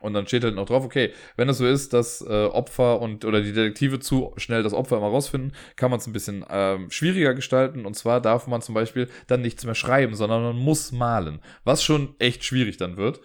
Und 0.00 0.14
dann 0.14 0.26
steht 0.26 0.44
halt 0.44 0.54
noch 0.54 0.66
drauf, 0.66 0.84
okay, 0.84 1.12
wenn 1.36 1.48
es 1.48 1.58
so 1.58 1.66
ist, 1.66 1.92
dass 1.92 2.20
äh, 2.20 2.44
Opfer 2.46 3.00
und 3.00 3.24
oder 3.24 3.40
die 3.40 3.52
Detektive 3.52 3.98
zu 3.98 4.32
schnell 4.36 4.62
das 4.62 4.72
Opfer 4.72 4.98
immer 4.98 5.08
rausfinden, 5.08 5.52
kann 5.74 5.90
man 5.90 5.98
es 5.98 6.06
ein 6.06 6.12
bisschen 6.12 6.44
ähm, 6.48 6.90
schwieriger 6.90 7.34
gestalten. 7.34 7.84
Und 7.84 7.94
zwar 7.94 8.20
darf 8.20 8.46
man 8.46 8.62
zum 8.62 8.74
Beispiel 8.74 9.08
dann 9.26 9.40
nichts 9.40 9.64
mehr 9.64 9.74
schreiben, 9.74 10.14
sondern 10.14 10.42
man 10.42 10.56
muss 10.56 10.92
malen, 10.92 11.40
was 11.64 11.82
schon 11.82 12.14
echt 12.20 12.44
schwierig 12.44 12.76
dann 12.76 12.96
wird. 12.96 13.20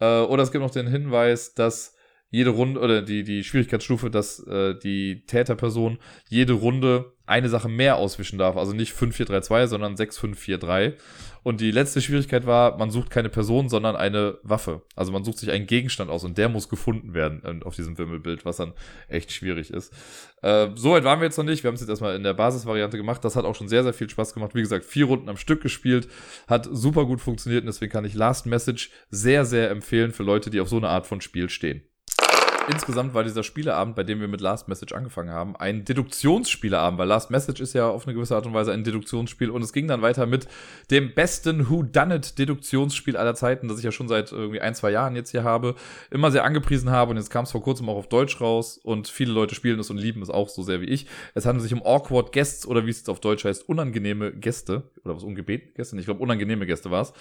Äh, 0.00 0.22
oder 0.22 0.42
es 0.42 0.50
gibt 0.50 0.64
noch 0.64 0.72
den 0.72 0.88
Hinweis, 0.88 1.54
dass 1.54 1.94
jede 2.32 2.50
Runde 2.50 2.80
oder 2.80 3.02
die, 3.02 3.22
die 3.22 3.44
Schwierigkeitsstufe, 3.44 4.10
dass 4.10 4.40
äh, 4.46 4.74
die 4.74 5.24
Täterperson 5.26 5.98
jede 6.28 6.54
Runde 6.54 7.12
eine 7.26 7.48
Sache 7.48 7.68
mehr 7.68 7.96
auswischen 7.96 8.38
darf. 8.38 8.56
Also 8.56 8.72
nicht 8.72 8.94
5-4-3-2, 8.94 9.66
sondern 9.66 9.94
6-5-4-3. 9.94 10.94
Und 11.42 11.60
die 11.60 11.70
letzte 11.70 12.00
Schwierigkeit 12.00 12.46
war, 12.46 12.78
man 12.78 12.90
sucht 12.90 13.10
keine 13.10 13.28
Person, 13.28 13.68
sondern 13.68 13.96
eine 13.96 14.38
Waffe. 14.42 14.82
Also 14.96 15.12
man 15.12 15.24
sucht 15.24 15.38
sich 15.38 15.50
einen 15.50 15.66
Gegenstand 15.66 16.10
aus 16.10 16.24
und 16.24 16.38
der 16.38 16.48
muss 16.48 16.70
gefunden 16.70 17.12
werden 17.12 17.42
äh, 17.44 17.64
auf 17.64 17.76
diesem 17.76 17.98
Wimmelbild, 17.98 18.46
was 18.46 18.56
dann 18.56 18.72
echt 19.08 19.30
schwierig 19.30 19.70
ist. 19.70 19.92
Äh, 20.40 20.68
Soweit 20.74 21.04
waren 21.04 21.20
wir 21.20 21.26
jetzt 21.26 21.36
noch 21.36 21.44
nicht. 21.44 21.62
Wir 21.62 21.68
haben 21.68 21.74
es 21.74 21.80
jetzt 21.82 21.90
erstmal 21.90 22.16
in 22.16 22.22
der 22.22 22.34
Basisvariante 22.34 22.96
gemacht. 22.96 23.22
Das 23.24 23.36
hat 23.36 23.44
auch 23.44 23.54
schon 23.54 23.68
sehr, 23.68 23.82
sehr 23.82 23.92
viel 23.92 24.08
Spaß 24.08 24.32
gemacht. 24.32 24.54
Wie 24.54 24.62
gesagt, 24.62 24.86
vier 24.86 25.04
Runden 25.04 25.28
am 25.28 25.36
Stück 25.36 25.60
gespielt. 25.60 26.08
Hat 26.48 26.66
super 26.70 27.04
gut 27.04 27.20
funktioniert 27.20 27.62
und 27.62 27.66
deswegen 27.66 27.92
kann 27.92 28.06
ich 28.06 28.14
Last 28.14 28.46
Message 28.46 28.90
sehr, 29.10 29.44
sehr 29.44 29.70
empfehlen 29.70 30.12
für 30.12 30.22
Leute, 30.22 30.48
die 30.48 30.60
auf 30.60 30.68
so 30.68 30.78
eine 30.78 30.88
Art 30.88 31.06
von 31.06 31.20
Spiel 31.20 31.50
stehen. 31.50 31.82
Insgesamt 32.68 33.12
war 33.12 33.24
dieser 33.24 33.42
Spieleabend, 33.42 33.96
bei 33.96 34.04
dem 34.04 34.20
wir 34.20 34.28
mit 34.28 34.40
Last 34.40 34.68
Message 34.68 34.92
angefangen 34.92 35.30
haben, 35.30 35.56
ein 35.56 35.84
Deduktionsspieleabend, 35.84 36.98
weil 36.98 37.08
Last 37.08 37.30
Message 37.30 37.60
ist 37.60 37.72
ja 37.72 37.88
auf 37.88 38.06
eine 38.06 38.14
gewisse 38.14 38.36
Art 38.36 38.46
und 38.46 38.54
Weise 38.54 38.72
ein 38.72 38.84
Deduktionsspiel 38.84 39.50
und 39.50 39.62
es 39.62 39.72
ging 39.72 39.88
dann 39.88 40.00
weiter 40.00 40.26
mit 40.26 40.46
dem 40.90 41.12
besten 41.12 41.68
Who 41.68 41.82
Done 41.82 42.16
It 42.16 42.38
Deduktionsspiel 42.38 43.16
aller 43.16 43.34
Zeiten, 43.34 43.66
das 43.66 43.78
ich 43.78 43.84
ja 43.84 43.90
schon 43.90 44.06
seit 44.06 44.30
irgendwie 44.30 44.60
ein, 44.60 44.74
zwei 44.74 44.90
Jahren 44.90 45.16
jetzt 45.16 45.30
hier 45.30 45.42
habe, 45.42 45.74
immer 46.10 46.30
sehr 46.30 46.44
angepriesen 46.44 46.90
habe 46.90 47.10
und 47.10 47.16
jetzt 47.16 47.30
kam 47.30 47.44
es 47.44 47.50
vor 47.50 47.62
kurzem 47.62 47.88
auch 47.88 47.96
auf 47.96 48.08
Deutsch 48.08 48.40
raus 48.40 48.78
und 48.78 49.08
viele 49.08 49.32
Leute 49.32 49.54
spielen 49.54 49.80
es 49.80 49.90
und 49.90 49.96
lieben 49.96 50.22
es 50.22 50.30
auch 50.30 50.48
so 50.48 50.62
sehr 50.62 50.80
wie 50.80 50.86
ich. 50.86 51.06
Es 51.34 51.46
handelt 51.46 51.64
sich 51.64 51.72
um 51.72 51.84
Awkward 51.84 52.32
Guests 52.32 52.66
oder 52.66 52.86
wie 52.86 52.90
es 52.90 52.98
jetzt 52.98 53.10
auf 53.10 53.20
Deutsch 53.20 53.44
heißt, 53.44 53.68
unangenehme 53.68 54.32
Gäste 54.32 54.84
oder 55.04 55.16
was 55.16 55.24
ungebeten 55.24 55.74
Gäste, 55.74 55.98
ich 55.98 56.04
glaube 56.04 56.22
unangenehme 56.22 56.66
Gäste 56.66 56.90
war 56.90 57.02
es. 57.02 57.12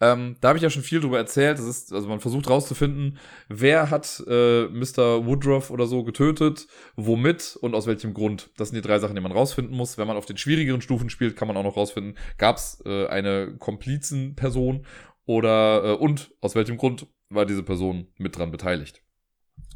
Ähm, 0.00 0.36
da 0.40 0.48
habe 0.48 0.58
ich 0.58 0.62
ja 0.62 0.70
schon 0.70 0.82
viel 0.82 1.00
drüber 1.00 1.18
erzählt. 1.18 1.58
Das 1.58 1.66
ist, 1.66 1.92
also 1.92 2.08
man 2.08 2.20
versucht 2.20 2.48
rauszufinden, 2.48 3.18
wer 3.48 3.90
hat 3.90 4.22
äh, 4.28 4.68
Mr. 4.78 5.26
Woodruff 5.26 5.70
oder 5.70 5.86
so 5.86 6.04
getötet, 6.04 6.66
womit 6.96 7.58
und 7.60 7.74
aus 7.74 7.86
welchem 7.86 8.14
Grund. 8.14 8.50
Das 8.56 8.68
sind 8.68 8.76
die 8.76 8.86
drei 8.86 8.98
Sachen, 8.98 9.14
die 9.14 9.20
man 9.20 9.32
rausfinden 9.32 9.76
muss. 9.76 9.98
Wenn 9.98 10.06
man 10.06 10.16
auf 10.16 10.26
den 10.26 10.36
schwierigeren 10.36 10.80
Stufen 10.80 11.10
spielt, 11.10 11.36
kann 11.36 11.48
man 11.48 11.56
auch 11.56 11.64
noch 11.64 11.76
rausfinden, 11.76 12.16
gab 12.36 12.56
es 12.56 12.82
äh, 12.84 13.06
eine 13.06 13.56
Komplizenperson 13.58 14.86
oder 15.26 15.84
äh, 15.84 15.92
und 15.92 16.30
aus 16.40 16.54
welchem 16.54 16.76
Grund 16.76 17.06
war 17.28 17.46
diese 17.46 17.62
Person 17.62 18.08
mit 18.16 18.36
dran 18.36 18.50
beteiligt. 18.50 19.02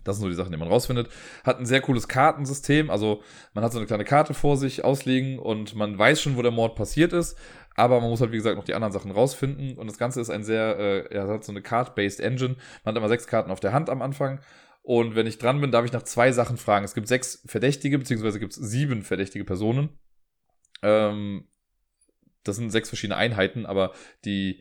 Das 0.05 0.17
sind 0.17 0.25
so 0.25 0.29
die 0.29 0.35
Sachen, 0.35 0.53
die 0.53 0.59
man 0.59 0.69
rausfindet. 0.69 1.09
Hat 1.45 1.59
ein 1.59 1.67
sehr 1.67 1.81
cooles 1.81 2.09
Kartensystem. 2.09 2.91
Also 2.91 3.23
man 3.55 3.63
hat 3.63 3.73
so 3.73 3.79
eine 3.79 3.87
kleine 3.87 4.05
Karte 4.05 4.35
vor 4.35 4.57
sich 4.57 4.85
ausliegen 4.85 5.39
und 5.39 5.75
man 5.75 5.97
weiß 5.97 6.21
schon, 6.21 6.37
wo 6.37 6.43
der 6.43 6.51
Mord 6.51 6.75
passiert 6.75 7.13
ist. 7.13 7.39
Aber 7.75 8.01
man 8.01 8.11
muss 8.11 8.21
halt, 8.21 8.33
wie 8.33 8.37
gesagt, 8.37 8.57
noch 8.57 8.65
die 8.65 8.75
anderen 8.75 8.93
Sachen 8.93 9.11
rausfinden. 9.11 9.79
Und 9.79 9.87
das 9.87 9.99
Ganze 9.99 10.21
ist 10.21 10.31
ein 10.31 10.45
sehr, 10.45 10.79
äh, 10.79 11.15
ja, 11.15 11.27
hat 11.27 11.45
so 11.45 11.53
eine 11.53 11.63
Card-based 11.63 12.21
Engine. 12.21 12.57
Man 12.85 12.95
hat 12.95 12.97
immer 12.97 13.09
sechs 13.09 13.27
Karten 13.27 13.51
auf 13.51 13.61
der 13.61 13.73
Hand 13.73 13.89
am 13.89 14.03
Anfang. 14.03 14.41
Und 14.83 15.15
wenn 15.15 15.27
ich 15.27 15.39
dran 15.39 15.61
bin, 15.61 15.71
darf 15.71 15.85
ich 15.85 15.93
nach 15.93 16.03
zwei 16.03 16.33
Sachen 16.33 16.57
fragen. 16.57 16.85
Es 16.85 16.95
gibt 16.95 17.09
sechs 17.09 17.43
Verdächtige, 17.47 17.99
beziehungsweise 17.99 18.41
gibt 18.41 18.53
es 18.53 18.59
sieben 18.59 19.03
verdächtige 19.03 19.45
Personen. 19.45 19.91
Ähm, 20.83 21.49
das 22.43 22.57
sind 22.57 22.71
sechs 22.71 22.89
verschiedene 22.89 23.17
Einheiten, 23.17 23.65
aber 23.65 23.93
die 24.25 24.61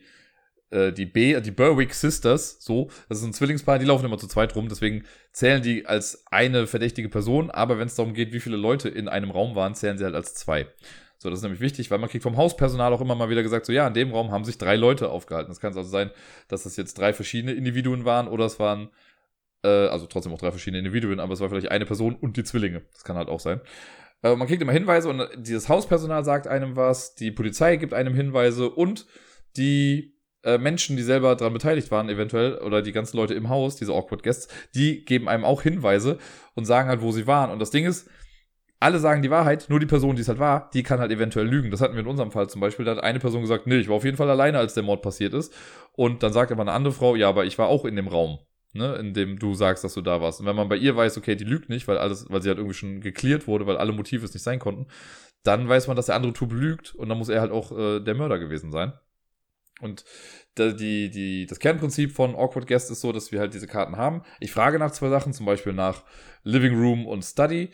äh, 0.72 0.92
die 0.92 1.06
B, 1.06 1.40
die 1.40 1.50
Berwick 1.50 1.94
Sisters, 1.94 2.58
so, 2.60 2.88
das 3.08 3.18
ist 3.18 3.24
ein 3.24 3.32
Zwillingspaar, 3.32 3.78
die 3.78 3.84
laufen 3.84 4.06
immer 4.06 4.18
zu 4.18 4.26
zweit 4.26 4.56
rum, 4.56 4.68
deswegen 4.68 5.04
zählen 5.32 5.62
die 5.62 5.86
als 5.86 6.24
eine 6.30 6.66
verdächtige 6.66 7.08
Person, 7.08 7.50
aber 7.50 7.78
wenn 7.78 7.86
es 7.86 7.94
darum 7.94 8.14
geht, 8.14 8.32
wie 8.32 8.40
viele 8.40 8.56
Leute 8.56 8.88
in 8.88 9.08
einem 9.08 9.30
Raum 9.30 9.54
waren, 9.54 9.74
zählen 9.74 9.98
sie 9.98 10.04
halt 10.04 10.14
als 10.14 10.34
zwei. 10.34 10.66
So, 11.18 11.30
das 11.30 11.38
ist 11.38 11.42
nämlich 11.44 11.60
wichtig, 11.60 11.90
weil 11.90 11.98
man 11.98 12.08
kriegt 12.08 12.24
vom 12.24 12.36
Hauspersonal 12.36 12.92
auch 12.92 13.00
immer 13.00 13.14
mal 13.14 13.28
wieder 13.28 13.44
gesagt, 13.44 13.66
so 13.66 13.72
ja, 13.72 13.86
in 13.86 13.94
dem 13.94 14.10
Raum 14.10 14.32
haben 14.32 14.44
sich 14.44 14.58
drei 14.58 14.74
Leute 14.74 15.10
aufgehalten. 15.10 15.52
Es 15.52 15.60
kann 15.60 15.76
also 15.76 15.88
sein, 15.88 16.10
dass 16.48 16.64
das 16.64 16.76
jetzt 16.76 16.98
drei 16.98 17.12
verschiedene 17.12 17.52
Individuen 17.52 18.04
waren 18.04 18.26
oder 18.26 18.46
es 18.46 18.58
waren, 18.58 18.90
äh, 19.62 19.68
also 19.68 20.06
trotzdem 20.06 20.32
auch 20.32 20.38
drei 20.38 20.50
verschiedene 20.50 20.78
Individuen, 20.78 21.20
aber 21.20 21.32
es 21.34 21.40
war 21.40 21.48
vielleicht 21.48 21.70
eine 21.70 21.86
Person 21.86 22.14
und 22.14 22.36
die 22.36 22.44
Zwillinge. 22.44 22.82
Das 22.92 23.04
kann 23.04 23.16
halt 23.16 23.28
auch 23.28 23.40
sein. 23.40 23.60
Äh, 24.22 24.36
man 24.36 24.48
kriegt 24.48 24.62
immer 24.62 24.72
Hinweise 24.72 25.08
und 25.08 25.28
dieses 25.36 25.68
Hauspersonal 25.68 26.24
sagt 26.24 26.46
einem 26.46 26.76
was, 26.76 27.14
die 27.14 27.30
Polizei 27.30 27.76
gibt 27.76 27.94
einem 27.94 28.14
Hinweise 28.14 28.70
und 28.70 29.06
die 29.56 30.16
äh, 30.44 30.58
Menschen, 30.58 30.96
die 30.96 31.02
selber 31.02 31.36
daran 31.36 31.52
beteiligt 31.52 31.90
waren, 31.90 32.08
eventuell, 32.08 32.58
oder 32.58 32.82
die 32.82 32.92
ganzen 32.92 33.16
Leute 33.16 33.34
im 33.34 33.48
Haus, 33.48 33.76
diese 33.76 33.92
Awkward 33.92 34.22
Guests, 34.22 34.48
die 34.74 35.04
geben 35.04 35.28
einem 35.28 35.44
auch 35.44 35.62
Hinweise 35.62 36.18
und 36.54 36.64
sagen 36.64 36.88
halt, 36.88 37.02
wo 37.02 37.12
sie 37.12 37.26
waren. 37.26 37.50
Und 37.50 37.58
das 37.58 37.70
Ding 37.70 37.84
ist, 37.84 38.08
alle 38.80 38.98
sagen 38.98 39.22
die 39.22 39.30
Wahrheit, 39.30 39.66
nur 39.68 39.78
die 39.78 39.86
Person, 39.86 40.16
die 40.16 40.22
es 40.22 40.28
halt 40.28 40.40
war, 40.40 40.68
die 40.74 40.82
kann 40.82 40.98
halt 40.98 41.12
eventuell 41.12 41.46
lügen. 41.46 41.70
Das 41.70 41.80
hatten 41.80 41.94
wir 41.94 42.00
in 42.00 42.08
unserem 42.08 42.32
Fall 42.32 42.48
zum 42.50 42.60
Beispiel. 42.60 42.84
Da 42.84 42.96
hat 42.96 43.04
eine 43.04 43.20
Person 43.20 43.42
gesagt, 43.42 43.68
nee, 43.68 43.76
ich 43.76 43.88
war 43.88 43.94
auf 43.94 44.04
jeden 44.04 44.16
Fall 44.16 44.28
alleine, 44.28 44.58
als 44.58 44.74
der 44.74 44.82
Mord 44.82 45.02
passiert 45.02 45.34
ist. 45.34 45.54
Und 45.92 46.24
dann 46.24 46.32
sagt 46.32 46.50
aber 46.50 46.62
eine 46.62 46.72
andere 46.72 46.92
Frau, 46.92 47.14
ja, 47.14 47.28
aber 47.28 47.44
ich 47.44 47.58
war 47.58 47.68
auch 47.68 47.84
in 47.84 47.94
dem 47.94 48.08
Raum, 48.08 48.40
ne, 48.72 48.94
in 48.96 49.14
dem 49.14 49.38
du 49.38 49.54
sagst, 49.54 49.84
dass 49.84 49.94
du 49.94 50.00
da 50.00 50.20
warst. 50.20 50.40
Und 50.40 50.46
wenn 50.46 50.56
man 50.56 50.68
bei 50.68 50.76
ihr 50.76 50.96
weiß, 50.96 51.18
okay, 51.18 51.36
die 51.36 51.44
lügt 51.44 51.68
nicht, 51.68 51.88
weil 51.88 51.98
alles, 51.98 52.26
weil 52.28 52.42
sie 52.42 52.48
halt 52.48 52.58
irgendwie 52.58 52.76
schon 52.76 53.00
geklärt 53.00 53.46
wurde, 53.46 53.66
weil 53.66 53.76
alle 53.76 53.92
Motive 53.92 54.24
es 54.24 54.34
nicht 54.34 54.42
sein 54.42 54.58
konnten, 54.58 54.86
dann 55.42 55.68
weiß 55.68 55.88
man, 55.88 55.96
dass 55.96 56.06
der 56.06 56.14
andere 56.14 56.32
Typ 56.32 56.52
lügt 56.52 56.94
und 56.94 57.08
dann 57.08 57.18
muss 57.18 57.28
er 57.28 57.40
halt 57.40 57.52
auch 57.52 57.76
äh, 57.76 58.00
der 58.00 58.14
Mörder 58.14 58.38
gewesen 58.38 58.70
sein. 58.70 58.92
Und 59.80 60.04
die, 60.56 61.10
die, 61.10 61.46
das 61.46 61.58
Kernprinzip 61.58 62.12
von 62.12 62.36
Awkward 62.36 62.68
Guest 62.68 62.90
ist 62.90 63.00
so, 63.00 63.10
dass 63.10 63.32
wir 63.32 63.40
halt 63.40 63.52
diese 63.52 63.66
Karten 63.66 63.96
haben. 63.96 64.22
Ich 64.38 64.52
frage 64.52 64.78
nach 64.78 64.92
zwei 64.92 65.08
Sachen, 65.08 65.32
zum 65.32 65.44
Beispiel 65.44 65.72
nach 65.72 66.04
Living 66.44 66.78
Room 66.78 67.06
und 67.06 67.22
Study. 67.24 67.70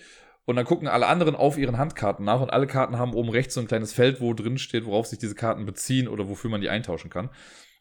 Und 0.46 0.56
dann 0.56 0.64
gucken 0.64 0.88
alle 0.88 1.06
anderen 1.06 1.36
auf 1.36 1.58
ihren 1.58 1.76
Handkarten 1.76 2.24
nach 2.24 2.40
und 2.40 2.50
alle 2.50 2.66
Karten 2.66 2.98
haben 2.98 3.12
oben 3.12 3.28
rechts 3.28 3.52
so 3.52 3.60
ein 3.60 3.66
kleines 3.66 3.92
Feld, 3.92 4.22
wo 4.22 4.32
drin 4.32 4.56
steht, 4.56 4.86
worauf 4.86 5.06
sich 5.06 5.18
diese 5.18 5.34
Karten 5.34 5.66
beziehen 5.66 6.08
oder 6.08 6.26
wofür 6.30 6.48
man 6.48 6.62
die 6.62 6.70
eintauschen 6.70 7.10
kann. 7.10 7.28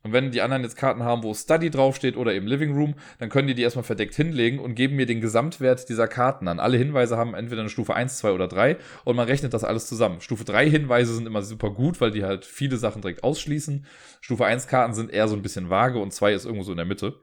Und 0.07 0.13
wenn 0.13 0.31
die 0.31 0.41
anderen 0.41 0.63
jetzt 0.63 0.77
Karten 0.77 1.03
haben, 1.03 1.21
wo 1.23 1.34
Study 1.34 1.69
draufsteht 1.69 2.15
oder 2.15 2.34
eben 2.34 2.47
Living 2.47 2.73
Room, 2.73 2.95
dann 3.19 3.27
können 3.27 3.47
die 3.47 3.55
die 3.55 3.61
erstmal 3.61 3.84
verdeckt 3.84 4.15
hinlegen 4.15 4.59
und 4.59 4.75
geben 4.75 4.95
mir 4.95 5.05
den 5.05 5.19
Gesamtwert 5.19 5.89
dieser 5.89 6.07
Karten 6.07 6.47
an. 6.47 6.61
Alle 6.61 6.77
Hinweise 6.77 7.17
haben 7.17 7.34
entweder 7.34 7.61
eine 7.61 7.69
Stufe 7.69 7.93
1, 7.93 8.17
2 8.19 8.31
oder 8.31 8.47
3 8.47 8.77
und 9.03 9.17
man 9.17 9.27
rechnet 9.27 9.53
das 9.53 9.65
alles 9.65 9.88
zusammen. 9.88 10.21
Stufe 10.21 10.45
3 10.45 10.69
Hinweise 10.69 11.13
sind 11.13 11.27
immer 11.27 11.41
super 11.41 11.71
gut, 11.71 11.99
weil 11.99 12.11
die 12.11 12.23
halt 12.23 12.45
viele 12.45 12.77
Sachen 12.77 13.01
direkt 13.01 13.23
ausschließen. 13.23 13.85
Stufe 14.21 14.45
1 14.45 14.67
Karten 14.67 14.93
sind 14.93 15.11
eher 15.11 15.27
so 15.27 15.35
ein 15.35 15.41
bisschen 15.41 15.69
vage 15.69 15.99
und 15.99 16.13
2 16.13 16.34
ist 16.34 16.45
irgendwo 16.45 16.63
so 16.63 16.71
in 16.71 16.77
der 16.77 16.85
Mitte. 16.85 17.15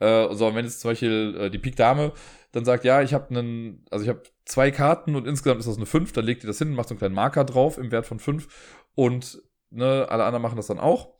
Äh, 0.00 0.34
so, 0.34 0.48
und 0.48 0.54
wenn 0.54 0.66
jetzt 0.66 0.80
zum 0.80 0.90
Beispiel 0.90 1.36
äh, 1.40 1.50
die 1.50 1.58
Pik 1.58 1.76
Dame 1.76 2.12
dann 2.54 2.64
sagt, 2.64 2.84
ja, 2.84 3.02
ich 3.02 3.12
habe 3.12 3.30
einen, 3.30 3.84
also 3.90 4.04
ich 4.04 4.08
habe 4.08 4.22
zwei 4.44 4.70
Karten 4.70 5.16
und 5.16 5.26
insgesamt 5.26 5.58
ist 5.58 5.66
das 5.66 5.76
eine 5.76 5.86
5, 5.86 6.12
dann 6.12 6.24
legt 6.24 6.44
ihr 6.44 6.46
das 6.46 6.58
hin, 6.58 6.72
macht 6.72 6.88
so 6.88 6.94
einen 6.94 7.00
kleinen 7.00 7.14
Marker 7.14 7.44
drauf 7.44 7.78
im 7.78 7.90
Wert 7.90 8.06
von 8.06 8.20
5 8.20 8.46
und 8.94 9.42
ne, 9.70 10.06
alle 10.08 10.24
anderen 10.24 10.42
machen 10.42 10.56
das 10.56 10.68
dann 10.68 10.78
auch. 10.78 11.14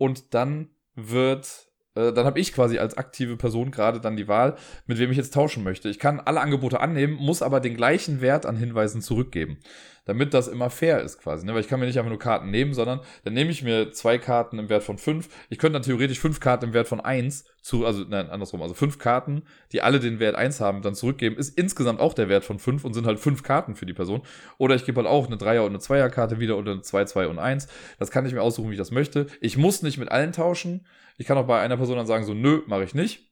Und 0.00 0.32
dann 0.32 0.70
wird 0.94 1.69
äh, 2.00 2.12
dann 2.12 2.26
habe 2.26 2.40
ich 2.40 2.52
quasi 2.52 2.78
als 2.78 2.96
aktive 2.96 3.36
Person 3.36 3.70
gerade 3.70 4.00
dann 4.00 4.16
die 4.16 4.28
Wahl, 4.28 4.56
mit 4.86 4.98
wem 4.98 5.10
ich 5.10 5.16
jetzt 5.16 5.34
tauschen 5.34 5.62
möchte. 5.64 5.88
Ich 5.88 5.98
kann 5.98 6.20
alle 6.20 6.40
Angebote 6.40 6.80
annehmen, 6.80 7.14
muss 7.14 7.42
aber 7.42 7.60
den 7.60 7.76
gleichen 7.76 8.20
Wert 8.20 8.46
an 8.46 8.56
Hinweisen 8.56 9.02
zurückgeben, 9.02 9.58
damit 10.04 10.34
das 10.34 10.48
immer 10.48 10.70
fair 10.70 11.00
ist 11.00 11.20
quasi. 11.20 11.46
Ne? 11.46 11.54
Weil 11.54 11.60
ich 11.60 11.68
kann 11.68 11.80
mir 11.80 11.86
nicht 11.86 11.98
einfach 11.98 12.10
nur 12.10 12.18
Karten 12.18 12.50
nehmen, 12.50 12.74
sondern 12.74 13.00
dann 13.24 13.34
nehme 13.34 13.50
ich 13.50 13.62
mir 13.62 13.92
zwei 13.92 14.18
Karten 14.18 14.58
im 14.58 14.68
Wert 14.68 14.82
von 14.82 14.98
fünf. 14.98 15.28
Ich 15.48 15.58
könnte 15.58 15.74
dann 15.74 15.82
theoretisch 15.82 16.18
fünf 16.18 16.40
Karten 16.40 16.66
im 16.66 16.72
Wert 16.72 16.88
von 16.88 17.00
eins 17.00 17.44
zu, 17.62 17.84
also 17.84 18.04
nein, 18.08 18.30
andersrum, 18.30 18.62
also 18.62 18.74
fünf 18.74 18.98
Karten, 18.98 19.42
die 19.72 19.82
alle 19.82 20.00
den 20.00 20.18
Wert 20.18 20.34
eins 20.34 20.60
haben, 20.60 20.80
dann 20.80 20.94
zurückgeben, 20.94 21.36
ist 21.36 21.58
insgesamt 21.58 22.00
auch 22.00 22.14
der 22.14 22.28
Wert 22.28 22.44
von 22.44 22.58
fünf 22.58 22.84
und 22.84 22.94
sind 22.94 23.06
halt 23.06 23.18
fünf 23.18 23.42
Karten 23.42 23.76
für 23.76 23.84
die 23.84 23.92
Person. 23.92 24.22
Oder 24.56 24.74
ich 24.76 24.86
gebe 24.86 24.98
halt 24.98 25.08
auch 25.08 25.26
eine 25.26 25.36
Dreier- 25.36 25.64
und 25.64 25.70
eine 25.70 25.78
Zweierkarte 25.78 26.40
wieder 26.40 26.56
oder 26.56 26.72
eine 26.72 26.82
zwei, 26.82 27.04
zwei 27.04 27.26
und 27.26 27.38
eins. 27.38 27.68
Das 27.98 28.10
kann 28.10 28.24
ich 28.24 28.32
mir 28.32 28.42
aussuchen, 28.42 28.70
wie 28.70 28.74
ich 28.74 28.78
das 28.78 28.90
möchte. 28.90 29.26
Ich 29.40 29.58
muss 29.58 29.82
nicht 29.82 29.98
mit 29.98 30.10
allen 30.10 30.32
tauschen. 30.32 30.86
Ich 31.20 31.26
kann 31.26 31.36
auch 31.36 31.46
bei 31.46 31.60
einer 31.60 31.76
Person 31.76 31.98
dann 31.98 32.06
sagen, 32.06 32.24
so, 32.24 32.32
nö, 32.32 32.62
mache 32.66 32.82
ich 32.82 32.94
nicht. 32.94 33.30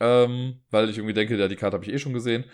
Ähm, 0.00 0.60
weil 0.70 0.90
ich 0.90 0.98
irgendwie 0.98 1.14
denke, 1.14 1.34
ja, 1.34 1.48
die 1.48 1.56
Karte 1.56 1.74
habe 1.74 1.84
ich 1.86 1.90
eh 1.90 1.98
schon 1.98 2.12
gesehen. 2.12 2.44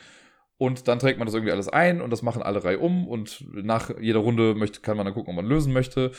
Und 0.56 0.86
dann 0.86 1.00
trägt 1.00 1.18
man 1.18 1.26
das 1.26 1.34
irgendwie 1.34 1.50
alles 1.50 1.68
ein 1.68 2.00
und 2.00 2.10
das 2.10 2.22
machen 2.22 2.42
alle 2.42 2.62
Reihe 2.62 2.78
um 2.78 3.08
und 3.08 3.44
nach 3.52 3.90
jeder 4.00 4.20
Runde 4.20 4.54
möchte, 4.54 4.82
kann 4.82 4.96
man 4.96 5.04
dann 5.04 5.14
gucken, 5.14 5.30
ob 5.30 5.36
man 5.36 5.46
lösen 5.46 5.72
möchte. 5.72 6.12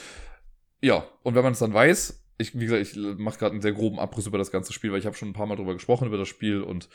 Ja, 0.82 1.06
und 1.24 1.36
wenn 1.36 1.44
man 1.44 1.54
es 1.54 1.60
dann 1.60 1.74
weiß, 1.74 2.22
ich, 2.38 2.54
wie 2.54 2.66
gesagt, 2.66 2.82
ich 2.82 2.98
mache 3.18 3.40
gerade 3.40 3.54
einen 3.54 3.62
sehr 3.62 3.72
groben 3.72 3.98
Abriss 3.98 4.28
über 4.28 4.38
das 4.38 4.52
ganze 4.52 4.74
Spiel, 4.74 4.92
weil 4.92 5.00
ich 5.00 5.06
habe 5.06 5.16
schon 5.16 5.30
ein 5.30 5.34
paar 5.34 5.48
Mal 5.48 5.56
drüber 5.56 5.74
gesprochen, 5.74 6.08
über 6.08 6.18
das 6.18 6.28
Spiel 6.28 6.62
und 6.62 6.90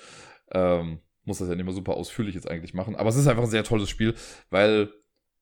ähm, 0.53 0.99
muss 1.25 1.39
das 1.39 1.49
ja 1.49 1.55
nicht 1.55 1.65
mehr 1.65 1.73
super 1.73 1.95
ausführlich 1.95 2.35
jetzt 2.35 2.49
eigentlich 2.51 2.75
machen. 2.75 2.95
Aber 2.95 3.09
es 3.09 3.17
ist 3.17 3.27
einfach 3.27 3.45
ein 3.45 3.49
sehr 3.49 3.65
tolles 3.65 3.89
Spiel, 3.89 4.15
weil 4.51 4.93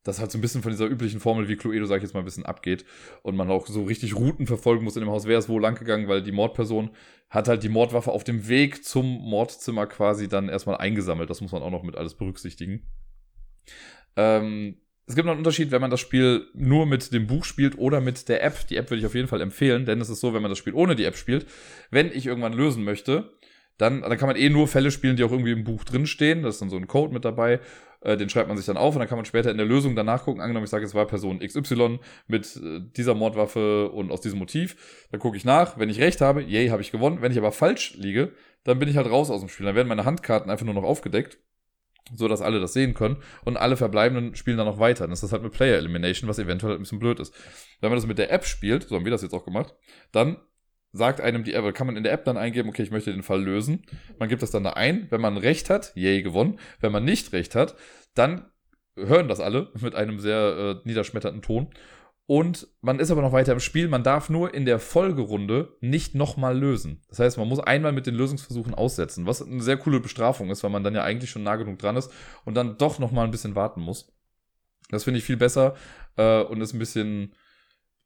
das 0.03 0.19
halt 0.19 0.31
so 0.31 0.39
ein 0.39 0.41
bisschen 0.41 0.63
von 0.63 0.73
dieser 0.73 0.87
üblichen 0.87 1.21
Formel 1.21 1.49
wie 1.49 1.57
Cluedo, 1.57 1.85
sag 1.87 1.99
ich 1.99 2.03
jetzt 2.03 2.15
mal, 2.15 2.21
ein 2.21 2.25
bisschen 2.25 2.47
abgeht 2.47 2.85
und 3.23 3.37
man 3.37 3.51
auch 3.51 3.67
so 3.67 3.85
richtig 3.85 4.17
Routen 4.17 4.47
verfolgen 4.47 4.85
muss 4.85 4.97
in 4.97 5.03
dem 5.03 5.11
Haus, 5.11 5.27
wer 5.27 5.39
ist 5.39 5.49
wo 5.49 5.59
lang 5.59 5.79
gegangen, 5.79 6.09
weil 6.09 6.23
die 6.23 6.33
Mordperson 6.33 6.91
hat 7.29 7.49
halt 7.49 7.63
die 7.63 7.69
Mordwaffe 7.69 8.11
auf 8.11 8.25
dem 8.25 8.49
Weg 8.49 8.85
zum 8.85 9.07
Mordzimmer 9.07 9.87
quasi 9.87 10.29
dann 10.29 10.49
erstmal 10.49 10.79
eingesammelt. 10.79 11.29
Das 11.31 11.41
muss 11.41 11.53
man 11.53 11.63
auch 11.63 11.71
noch 11.71 11.83
mit 11.83 11.97
alles 11.97 12.15
berücksichtigen. 12.15 12.83
Ähm, 14.17 14.77
es 15.07 15.17
gibt 15.17 15.27
noch 15.27 15.33
einen 15.33 15.41
Unterschied, 15.41 15.71
wenn 15.71 15.81
man 15.81 15.91
das 15.91 16.01
Spiel 16.01 16.47
nur 16.55 16.87
mit 16.87 17.13
dem 17.13 17.27
Buch 17.27 17.45
spielt 17.45 17.79
oder 17.79 18.01
mit 18.01 18.29
der 18.29 18.43
App. 18.43 18.67
Die 18.69 18.77
App 18.77 18.91
würde 18.91 19.01
ich 19.01 19.07
auf 19.07 19.15
jeden 19.15 19.29
Fall 19.29 19.41
empfehlen, 19.41 19.85
denn 19.85 20.01
es 20.01 20.09
ist 20.09 20.21
so, 20.21 20.33
wenn 20.33 20.43
man 20.43 20.51
das 20.51 20.59
Spiel 20.59 20.73
ohne 20.73 20.97
die 20.97 21.05
App 21.05 21.17
spielt, 21.17 21.47
wenn 21.91 22.13
ich 22.13 22.27
irgendwann 22.27 22.53
lösen 22.53 22.85
möchte, 22.85 23.33
dann, 23.81 24.03
dann 24.03 24.19
kann 24.19 24.29
man 24.29 24.37
eh 24.37 24.51
nur 24.51 24.69
Fälle 24.69 24.91
spielen, 24.91 25.17
die 25.17 25.25
auch 25.25 25.31
irgendwie 25.31 25.53
im 25.53 25.65
Buch 25.65 25.85
drinstehen. 25.85 26.43
Das 26.43 26.57
ist 26.57 26.61
dann 26.61 26.71
so 26.71 26.77
ein 26.77 26.87
Code 26.87 27.15
mit 27.15 27.25
dabei. 27.25 27.61
Äh, 28.03 28.17
den 28.17 28.29
schreibt 28.29 28.49
man 28.49 28.57
sich 28.57 28.67
dann 28.67 28.77
auf 28.77 28.95
und 28.95 29.01
dann 29.01 29.09
kann 29.09 29.17
man 29.17 29.25
später 29.25 29.51
in 29.51 29.57
der 29.57 29.67
Lösung 29.67 29.97
danach 29.97 30.25
gucken. 30.25 30.43
Angenommen, 30.43 30.65
ich 30.65 30.71
sage, 30.71 30.85
es 30.85 30.95
war 30.95 31.07
Person 31.07 31.41
XY 31.41 31.99
mit 32.27 32.57
äh, 32.57 32.81
dieser 32.97 33.15
Mordwaffe 33.15 33.91
und 33.91 34.11
aus 34.11 34.21
diesem 34.21 34.39
Motiv. 34.39 35.07
Dann 35.11 35.21
gucke 35.21 35.37
ich 35.37 35.45
nach. 35.45 35.79
Wenn 35.79 35.89
ich 35.89 35.99
recht 35.99 36.21
habe, 36.21 36.43
yay, 36.43 36.69
habe 36.69 36.83
ich 36.83 36.93
gewonnen. 36.93 37.23
Wenn 37.23 37.33
ich 37.33 37.39
aber 37.39 37.53
falsch 37.53 37.95
liege, 37.97 38.33
dann 38.65 38.79
bin 38.79 38.89
ich 38.89 38.97
halt 38.97 39.11
raus 39.11 39.31
aus 39.31 39.41
dem 39.41 39.49
Spiel. 39.49 39.65
Dann 39.65 39.77
werden 39.77 39.89
meine 39.89 40.05
Handkarten 40.05 40.51
einfach 40.51 40.67
nur 40.67 40.75
noch 40.75 40.85
aufgedeckt 40.85 41.39
so 42.15 42.29
dass 42.29 42.43
alle 42.43 42.59
das 42.59 42.73
sehen 42.73 42.95
können 42.95 43.19
und 43.45 43.57
alle 43.57 43.77
Verbleibenden 43.77 44.35
spielen 44.35 44.57
dann 44.57 44.67
noch 44.67 44.81
weiter. 44.81 45.07
Das 45.07 45.23
ist 45.23 45.31
halt 45.33 45.45
mit 45.45 45.53
Player 45.53 45.77
Elimination, 45.77 46.29
was 46.29 46.41
eventuell 46.41 46.75
ein 46.75 46.81
bisschen 46.81 46.99
blöd 46.99 47.21
ist. 47.21 47.33
Wenn 47.81 47.91
man 47.91 47.97
das 47.99 48.07
mit 48.07 48.19
der 48.19 48.33
App 48.33 48.45
spielt, 48.45 48.89
so 48.89 48.97
haben 48.97 49.05
wir 49.05 49.13
das 49.13 49.23
jetzt 49.23 49.33
auch 49.33 49.45
gemacht, 49.45 49.77
dann 50.11 50.37
sagt 50.93 51.21
einem 51.21 51.45
die 51.45 51.55
App, 51.55 51.75
kann 51.75 51.87
man 51.87 51.97
in 51.97 52.03
der 52.03 52.13
App 52.13 52.25
dann 52.25 52.37
eingeben, 52.37 52.69
okay, 52.69 52.83
ich 52.83 52.91
möchte 52.91 53.13
den 53.13 53.23
Fall 53.23 53.43
lösen. 53.43 53.85
Man 54.19 54.29
gibt 54.29 54.43
das 54.43 54.51
dann 54.51 54.65
da 54.65 54.71
ein. 54.71 55.07
Wenn 55.11 55.21
man 55.21 55.37
Recht 55.37 55.71
hat, 55.71 55.93
yay, 55.95 56.23
gewonnen. 56.23 56.59
Wenn 56.81 56.93
man 56.93 57.05
nicht 57.05 57.33
Recht 57.33 57.55
hat, 57.55 57.77
dann 58.15 58.47
hören 58.97 59.29
das 59.29 59.41
alle 59.41 59.71
mit 59.81 59.95
einem 59.95 60.19
sehr 60.19 60.81
äh, 60.85 60.89
niederschmetternden 60.89 61.43
Ton. 61.43 61.69
Und 62.27 62.69
man 62.81 63.01
ist 63.01 63.11
aber 63.11 63.23
noch 63.23 63.33
weiter 63.33 63.53
im 63.53 63.61
Spiel. 63.61 63.89
Man 63.89 64.05
darf 64.05 64.31
nur 64.31 64.55
in 64.55 64.65
der 64.65 64.79
Folgerunde 64.79 65.77
nicht 65.81 66.15
nochmal 66.15 66.57
lösen. 66.57 67.03
Das 67.09 67.19
heißt, 67.19 67.39
man 67.39 67.49
muss 67.49 67.59
einmal 67.59 67.91
mit 67.91 68.07
den 68.07 68.15
Lösungsversuchen 68.15 68.73
aussetzen, 68.73 69.27
was 69.27 69.43
eine 69.43 69.63
sehr 69.63 69.77
coole 69.77 69.99
Bestrafung 69.99 70.49
ist, 70.51 70.63
weil 70.63 70.71
man 70.71 70.85
dann 70.85 70.95
ja 70.95 71.03
eigentlich 71.03 71.31
schon 71.31 71.43
nah 71.43 71.57
genug 71.57 71.81
dran 71.81 71.97
ist 71.97 72.13
und 72.45 72.55
dann 72.55 72.79
doch 72.79 73.01
nochmal 73.01 73.25
ein 73.25 73.33
bisschen 73.33 73.57
warten 73.57 73.81
muss. 73.81 74.13
Das 74.91 75.05
finde 75.05 75.19
ich 75.19 75.25
viel 75.25 75.37
besser 75.37 75.75
äh, 76.17 76.43
und 76.43 76.61
ist 76.61 76.73
ein 76.73 76.79
bisschen 76.79 77.33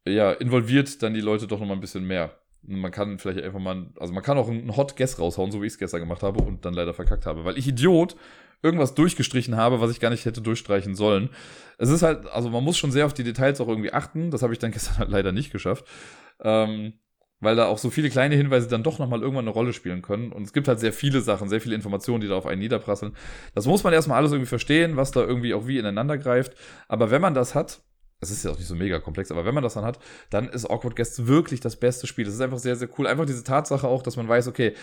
ja, 0.07 0.33
involviert 0.33 1.03
dann 1.03 1.15
die 1.15 1.21
Leute 1.21 1.47
doch 1.47 1.61
nochmal 1.61 1.77
ein 1.77 1.81
bisschen 1.81 2.07
mehr. 2.07 2.39
Man 2.67 2.91
kann 2.91 3.19
vielleicht 3.19 3.43
einfach 3.43 3.61
mal, 3.61 3.87
also 3.99 4.13
man 4.13 4.23
kann 4.23 4.39
auch 4.39 4.49
einen 4.49 4.77
Hot 4.77 4.97
Guess 4.97 5.19
raushauen, 5.19 5.51
so 5.51 5.63
wie 5.63 5.67
ich 5.67 5.75
es 5.75 5.79
gestern 5.79 6.01
gemacht 6.01 6.23
habe 6.23 6.43
und 6.43 6.65
dann 6.65 6.75
leider 6.75 6.95
verkackt 6.95 7.27
habe, 7.27 7.45
weil 7.45 7.59
ich 7.59 7.69
Idiot 7.69 8.17
irgendwas 8.63 8.95
durchgestrichen 8.95 9.57
habe, 9.57 9.81
was 9.81 9.91
ich 9.91 10.01
gar 10.01 10.11
nicht 10.11 10.25
hätte 10.25 10.41
durchstreichen 10.41 10.95
sollen. 10.95 11.29
Es 11.77 11.91
ist 11.91 12.03
halt, 12.03 12.27
also 12.27 12.49
man 12.49 12.65
muss 12.65 12.79
schon 12.79 12.91
sehr 12.91 13.05
auf 13.05 13.13
die 13.13 13.25
Details 13.25 13.61
auch 13.61 13.69
irgendwie 13.69 13.93
achten. 13.93 14.31
Das 14.31 14.43
habe 14.43 14.53
ich 14.53 14.59
dann 14.59 14.71
gestern 14.73 14.99
halt 14.99 15.11
leider 15.11 15.33
nicht 15.33 15.53
geschafft. 15.53 15.85
Ähm, 16.41 16.95
weil 17.41 17.57
da 17.57 17.67
auch 17.67 17.79
so 17.79 17.91
viele 17.91 18.09
kleine 18.09 18.37
Hinweise 18.37 18.69
dann 18.69 18.83
doch 18.83 18.99
nochmal 18.99 19.21
irgendwann 19.21 19.45
eine 19.45 19.53
Rolle 19.53 19.73
spielen 19.73 20.01
können. 20.01 20.33
Und 20.33 20.45
es 20.45 20.53
gibt 20.53 20.67
halt 20.67 20.81
sehr 20.81 20.93
viele 20.93 21.21
Sachen, 21.21 21.49
sehr 21.49 21.61
viele 21.61 21.75
Informationen, 21.75 22.23
die 22.23 22.29
da 22.29 22.37
auf 22.37 22.47
einen 22.47 22.61
niederprasseln. 22.61 23.15
Das 23.55 23.67
muss 23.67 23.85
man 23.85 23.93
erstmal 23.93 24.19
alles 24.19 24.33
irgendwie 24.33 24.49
verstehen, 24.49 24.97
was 24.97 25.11
da 25.11 25.21
irgendwie 25.21 25.53
auch 25.53 25.67
wie 25.67 25.79
ineinander 25.79 26.17
greift. 26.17 26.55
Aber 26.89 27.11
wenn 27.11 27.21
man 27.21 27.35
das 27.35 27.55
hat, 27.55 27.83
es 28.21 28.31
ist 28.31 28.45
ja 28.45 28.51
auch 28.51 28.59
nicht 28.59 28.67
so 28.67 28.75
mega 28.75 28.99
komplex, 29.01 29.31
aber 29.31 29.45
wenn 29.45 29.55
man 29.55 29.63
das 29.63 29.75
dann 29.75 29.85
hat, 29.85 29.99
dann 30.31 30.49
ist 30.49 30.65
Awkward 30.65 30.97
Guests 30.97 31.27
wirklich 31.27 31.61
das 31.61 31.77
beste 31.77 32.07
Spiel. 32.07 32.25
Das 32.25 32.35
ist 32.35 32.41
einfach 32.41 32.59
sehr, 32.59 32.77
sehr 32.77 32.89
cool. 32.99 33.07
Einfach 33.07 33.27
diese 33.27 33.45
Tatsache 33.45 33.87
auch, 33.87 34.03
dass 34.03 34.17
man 34.17 34.29
weiß, 34.29 34.49
okay, 34.49 34.75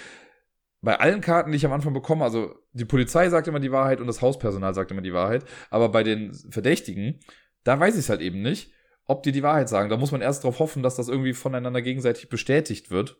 bei 0.82 0.99
allen 0.99 1.22
Karten, 1.22 1.52
die 1.52 1.58
ich 1.58 1.66
am 1.66 1.74
Anfang 1.74 1.94
bekomme, 1.94 2.24
also 2.24 2.56
die 2.74 2.86
Polizei 2.86 3.30
sagt 3.30 3.48
immer 3.48 3.60
die 3.60 3.72
Wahrheit 3.72 4.02
und 4.02 4.08
das 4.08 4.22
Hauspersonal 4.22 4.74
sagt 4.74 4.91
immer 4.91 5.02
die 5.02 5.14
Wahrheit, 5.14 5.45
aber 5.70 5.90
bei 5.90 6.03
den 6.03 6.34
Verdächtigen, 6.34 7.20
da 7.64 7.80
weiß 7.80 7.94
ich 7.95 8.02
es 8.02 8.10
halt 8.10 8.22
eben 8.22 8.41
nicht, 8.41 8.72
ob 9.06 9.24
die 9.24 9.32
die 9.32 9.44
Wahrheit 9.44 9.70
sagen. 9.70 9.90
Da 9.90 9.98
muss 9.98 10.12
man 10.12 10.22
erst 10.22 10.44
darauf 10.44 10.60
hoffen, 10.60 10.84
dass 10.84 10.95
das 10.95 11.08
irgendwie 11.08 11.34
voneinander 11.34 11.82
gegenseitig 11.82 12.30
bestätigt 12.30 12.90
wird. 12.90 13.18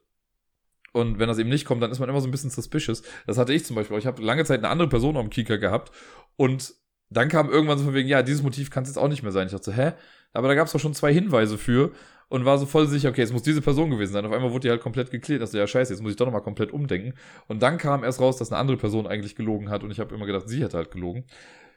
Und 0.94 1.20
wenn 1.20 1.28
das 1.28 1.38
eben 1.38 1.50
nicht 1.50 1.66
kommt, 1.66 1.82
dann 1.82 1.92
ist 1.92 2.00
man 2.00 2.10
immer 2.10 2.20
so 2.20 2.28
ein 2.28 2.32
bisschen 2.32 2.50
suspicious. 2.50 3.04
Das 3.28 3.38
hatte 3.38 3.54
ich 3.54 3.66
zum 3.66 3.76
Beispiel. 3.76 3.98
Ich 3.98 4.08
habe 4.08 4.22
lange 4.22 4.44
Zeit 4.44 4.60
eine 4.60 4.70
andere 4.70 4.90
Person 4.90 5.16
am 5.16 5.30
Kika 5.30 5.58
gehabt 5.58 5.92
und 6.36 6.74
dann 7.12 7.30
kam 7.30 7.50
irgendwann 7.50 7.78
so 7.78 7.86
von 7.86 7.94
wegen, 7.94 8.10
ja, 8.10 8.24
dieses 8.24 8.42
Motiv 8.42 8.72
kann 8.72 8.84
es 8.84 8.90
jetzt 8.90 8.98
auch 8.98 9.08
nicht 9.08 9.22
mehr 9.22 9.32
sein. 9.32 9.46
Ich 9.46 9.52
dachte 9.52 9.66
so, 9.66 9.74
hä? 9.74 9.94
Aber 10.34 10.48
da 10.48 10.56
gab 10.56 10.68
es 10.68 10.74
doch 10.74 10.80
schon 10.80 10.94
zwei 10.94 11.14
Hinweise 11.14 11.58
für. 11.58 11.92
und 12.32 12.46
war 12.46 12.58
so 12.58 12.66
voll 12.66 12.88
sicher, 12.88 13.10
okay, 13.10 13.24
es 13.24 13.34
muss 13.34 13.44
diese 13.44 13.62
Person 13.62 13.90
gewesen 13.90 14.14
sein. 14.14 14.26
Auf 14.26 14.32
einmal 14.32 14.52
wurde 14.52 14.62
die 14.62 14.70
halt 14.70 14.80
komplett 14.82 15.12
geklärt. 15.12 15.42
Also 15.42 15.58
ja, 15.58 15.68
scheiße, 15.68 15.92
jetzt 15.92 16.02
muss 16.02 16.12
ich 16.12 16.18
doch 16.18 16.26
nochmal 16.26 16.42
komplett 16.42 16.72
umdenken. 16.72 17.14
Und 17.50 17.62
dann 17.62 17.78
kam 17.78 18.06
erst 18.06 18.22
raus, 18.22 18.38
dass 18.38 18.54
eine 18.54 18.60
andere 18.60 18.78
Person 18.78 19.06
eigentlich 19.06 19.36
gelogen 19.36 19.70
hat 19.70 19.84
und 19.84 19.92
ich 19.92 20.00
habe 20.00 20.16
immer 20.16 20.26
gedacht, 20.26 20.48
sie 20.48 20.64
hätte 20.64 20.78
halt 20.78 20.92
gelogen. 20.92 21.26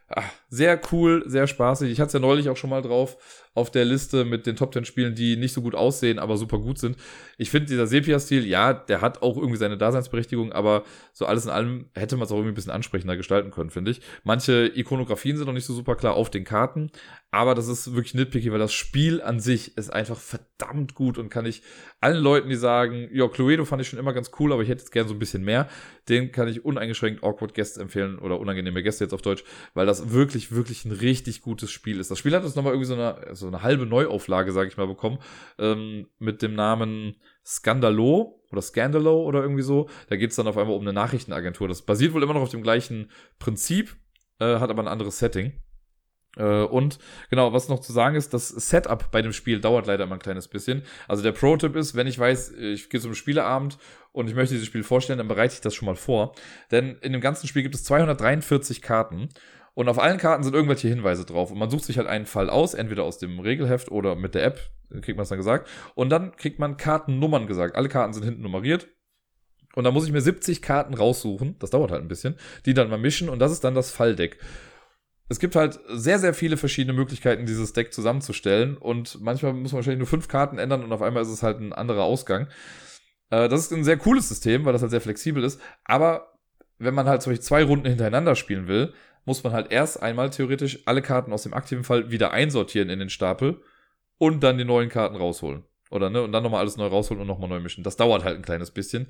Ach, 0.08 0.30
sehr 0.50 0.80
cool, 0.92 1.24
sehr 1.26 1.48
spaßig. 1.48 1.90
Ich 1.90 1.98
hatte 1.98 2.08
es 2.08 2.12
ja 2.12 2.20
neulich 2.20 2.48
auch 2.50 2.56
schon 2.56 2.70
mal 2.70 2.82
drauf 2.82 3.16
auf 3.54 3.70
der 3.70 3.84
Liste 3.84 4.24
mit 4.24 4.46
den 4.46 4.56
Top 4.56 4.74
10 4.74 4.84
Spielen, 4.84 5.14
die 5.14 5.36
nicht 5.36 5.52
so 5.52 5.62
gut 5.62 5.74
aussehen, 5.74 6.18
aber 6.18 6.36
super 6.36 6.58
gut 6.58 6.78
sind. 6.78 6.96
Ich 7.38 7.50
finde, 7.50 7.66
dieser 7.66 7.86
Sepia-Stil, 7.86 8.46
ja, 8.46 8.72
der 8.72 9.00
hat 9.00 9.22
auch 9.22 9.36
irgendwie 9.36 9.56
seine 9.56 9.78
Daseinsberechtigung, 9.78 10.52
aber 10.52 10.84
so 11.12 11.26
alles 11.26 11.44
in 11.44 11.50
allem 11.50 11.86
hätte 11.94 12.16
man 12.16 12.26
es 12.26 12.32
auch 12.32 12.36
irgendwie 12.36 12.52
ein 12.52 12.56
bisschen 12.56 12.72
ansprechender 12.72 13.16
gestalten 13.16 13.50
können, 13.50 13.70
finde 13.70 13.92
ich. 13.92 14.00
Manche 14.24 14.70
Ikonografien 14.74 15.36
sind 15.36 15.46
noch 15.46 15.52
nicht 15.52 15.66
so 15.66 15.74
super 15.74 15.94
klar 15.94 16.14
auf 16.14 16.30
den 16.30 16.44
Karten, 16.44 16.90
aber 17.30 17.54
das 17.54 17.68
ist 17.68 17.94
wirklich 17.94 18.14
nitpicky, 18.14 18.52
weil 18.52 18.58
das 18.58 18.72
Spiel 18.72 19.22
an 19.22 19.40
sich 19.40 19.76
ist 19.76 19.92
einfach 19.92 20.18
verdammt 20.18 20.94
gut 20.94 21.18
und 21.18 21.30
kann 21.30 21.46
ich 21.46 21.62
allen 22.00 22.22
Leuten, 22.22 22.48
die 22.48 22.56
sagen, 22.56 23.08
ja, 23.12 23.26
Cluedo 23.28 23.64
fand 23.64 23.82
ich 23.82 23.88
schon 23.88 23.98
immer 23.98 24.12
ganz 24.12 24.30
cool, 24.38 24.52
aber 24.52 24.62
ich 24.62 24.68
hätte 24.68 24.82
jetzt 24.82 24.92
gern 24.92 25.08
so 25.08 25.14
ein 25.14 25.18
bisschen 25.18 25.44
mehr, 25.44 25.68
den 26.08 26.32
kann 26.32 26.48
ich 26.48 26.64
uneingeschränkt 26.64 27.22
Awkward 27.24 27.54
Guests 27.54 27.76
empfehlen 27.76 28.18
oder 28.18 28.38
unangenehme 28.38 28.82
Gäste 28.82 29.04
jetzt 29.04 29.14
auf 29.14 29.22
Deutsch, 29.22 29.44
weil 29.74 29.86
das 29.86 30.12
wirklich, 30.12 30.52
wirklich 30.52 30.84
ein 30.84 30.92
richtig 30.92 31.42
gutes 31.42 31.70
Spiel 31.70 31.98
ist. 31.98 32.10
Das 32.10 32.18
Spiel 32.18 32.34
hat 32.34 32.44
uns 32.44 32.54
nochmal 32.54 32.72
irgendwie 32.72 32.88
so 32.88 32.94
eine, 32.94 33.34
so 33.34 33.43
eine 33.46 33.62
halbe 33.62 33.86
Neuauflage, 33.86 34.52
sage 34.52 34.68
ich 34.68 34.76
mal, 34.76 34.86
bekommen, 34.86 35.18
ähm, 35.58 36.06
mit 36.18 36.42
dem 36.42 36.54
Namen 36.54 37.16
Scandalo 37.44 38.42
oder 38.50 38.62
Scandalo 38.62 39.22
oder 39.22 39.42
irgendwie 39.42 39.62
so. 39.62 39.88
Da 40.08 40.16
geht 40.16 40.30
es 40.30 40.36
dann 40.36 40.46
auf 40.46 40.56
einmal 40.56 40.76
um 40.76 40.82
eine 40.82 40.92
Nachrichtenagentur. 40.92 41.68
Das 41.68 41.82
basiert 41.82 42.14
wohl 42.14 42.22
immer 42.22 42.34
noch 42.34 42.42
auf 42.42 42.50
dem 42.50 42.62
gleichen 42.62 43.10
Prinzip, 43.38 43.96
äh, 44.38 44.58
hat 44.58 44.70
aber 44.70 44.82
ein 44.82 44.88
anderes 44.88 45.18
Setting. 45.18 45.52
Äh, 46.36 46.62
und 46.64 46.98
genau, 47.30 47.52
was 47.52 47.68
noch 47.68 47.80
zu 47.80 47.92
sagen 47.92 48.16
ist, 48.16 48.34
das 48.34 48.48
Setup 48.48 49.10
bei 49.10 49.22
dem 49.22 49.32
Spiel 49.32 49.60
dauert 49.60 49.86
leider 49.86 50.04
immer 50.04 50.14
ein 50.14 50.20
kleines 50.20 50.48
bisschen. 50.48 50.82
Also 51.08 51.22
der 51.22 51.32
Pro-Tipp 51.32 51.76
ist, 51.76 51.94
wenn 51.94 52.06
ich 52.06 52.18
weiß, 52.18 52.52
ich 52.52 52.90
gehe 52.90 53.00
zum 53.00 53.14
Spieleabend 53.14 53.78
und 54.12 54.28
ich 54.28 54.34
möchte 54.34 54.54
dieses 54.54 54.66
Spiel 54.66 54.82
vorstellen, 54.82 55.18
dann 55.18 55.28
bereite 55.28 55.54
ich 55.54 55.60
das 55.60 55.74
schon 55.74 55.86
mal 55.86 55.96
vor. 55.96 56.34
Denn 56.70 56.96
in 57.00 57.12
dem 57.12 57.20
ganzen 57.20 57.46
Spiel 57.46 57.62
gibt 57.62 57.74
es 57.74 57.84
243 57.84 58.82
Karten 58.82 59.28
und 59.74 59.88
auf 59.88 59.98
allen 59.98 60.18
Karten 60.18 60.44
sind 60.44 60.54
irgendwelche 60.54 60.88
Hinweise 60.88 61.24
drauf. 61.24 61.50
Und 61.50 61.58
man 61.58 61.68
sucht 61.68 61.84
sich 61.84 61.98
halt 61.98 62.06
einen 62.06 62.26
Fall 62.26 62.48
aus, 62.48 62.74
entweder 62.74 63.02
aus 63.02 63.18
dem 63.18 63.40
Regelheft 63.40 63.90
oder 63.90 64.14
mit 64.14 64.34
der 64.34 64.44
App, 64.44 64.60
kriegt 65.02 65.16
man 65.16 65.24
es 65.24 65.28
dann 65.28 65.38
gesagt. 65.38 65.68
Und 65.96 66.10
dann 66.10 66.36
kriegt 66.36 66.60
man 66.60 66.76
Kartennummern 66.76 67.46
gesagt. 67.46 67.74
Alle 67.74 67.88
Karten 67.88 68.12
sind 68.12 68.24
hinten 68.24 68.42
nummeriert. 68.42 68.88
Und 69.74 69.82
dann 69.82 69.92
muss 69.92 70.06
ich 70.06 70.12
mir 70.12 70.20
70 70.20 70.62
Karten 70.62 70.94
raussuchen. 70.94 71.56
Das 71.58 71.70
dauert 71.70 71.90
halt 71.90 72.02
ein 72.02 72.08
bisschen. 72.08 72.36
Die 72.64 72.74
dann 72.74 72.88
mal 72.88 72.98
mischen. 72.98 73.28
Und 73.28 73.40
das 73.40 73.50
ist 73.50 73.64
dann 73.64 73.74
das 73.74 73.90
Falldeck. 73.90 74.38
Es 75.28 75.40
gibt 75.40 75.56
halt 75.56 75.80
sehr, 75.88 76.20
sehr 76.20 76.34
viele 76.34 76.56
verschiedene 76.56 76.92
Möglichkeiten, 76.92 77.46
dieses 77.46 77.72
Deck 77.72 77.92
zusammenzustellen. 77.92 78.76
Und 78.76 79.20
manchmal 79.20 79.54
muss 79.54 79.72
man 79.72 79.78
wahrscheinlich 79.78 79.98
nur 79.98 80.06
fünf 80.06 80.28
Karten 80.28 80.58
ändern 80.58 80.84
und 80.84 80.92
auf 80.92 81.02
einmal 81.02 81.22
ist 81.22 81.30
es 81.30 81.42
halt 81.42 81.60
ein 81.60 81.72
anderer 81.72 82.04
Ausgang. 82.04 82.46
Äh, 83.30 83.48
das 83.48 83.60
ist 83.60 83.72
ein 83.72 83.84
sehr 83.84 83.96
cooles 83.96 84.28
System, 84.28 84.64
weil 84.64 84.74
das 84.74 84.82
halt 84.82 84.90
sehr 84.90 85.00
flexibel 85.00 85.42
ist. 85.42 85.60
Aber 85.84 86.38
wenn 86.78 86.94
man 86.94 87.06
halt 87.06 87.22
zum 87.22 87.32
Beispiel 87.32 87.44
zwei 87.44 87.64
Runden 87.64 87.88
hintereinander 87.88 88.36
spielen 88.36 88.68
will, 88.68 88.92
muss 89.24 89.42
man 89.42 89.52
halt 89.52 89.72
erst 89.72 90.02
einmal 90.02 90.30
theoretisch 90.30 90.80
alle 90.86 91.02
Karten 91.02 91.32
aus 91.32 91.42
dem 91.42 91.54
aktiven 91.54 91.84
Fall 91.84 92.10
wieder 92.10 92.32
einsortieren 92.32 92.90
in 92.90 92.98
den 92.98 93.10
Stapel 93.10 93.62
und 94.18 94.42
dann 94.42 94.58
die 94.58 94.64
neuen 94.64 94.88
Karten 94.88 95.16
rausholen. 95.16 95.64
Oder 95.90 96.10
ne? 96.10 96.22
Und 96.22 96.32
dann 96.32 96.42
nochmal 96.42 96.60
alles 96.60 96.76
neu 96.76 96.86
rausholen 96.86 97.20
und 97.20 97.26
nochmal 97.26 97.48
neu 97.48 97.60
mischen. 97.60 97.84
Das 97.84 97.96
dauert 97.96 98.24
halt 98.24 98.36
ein 98.36 98.42
kleines 98.42 98.70
bisschen. 98.70 99.08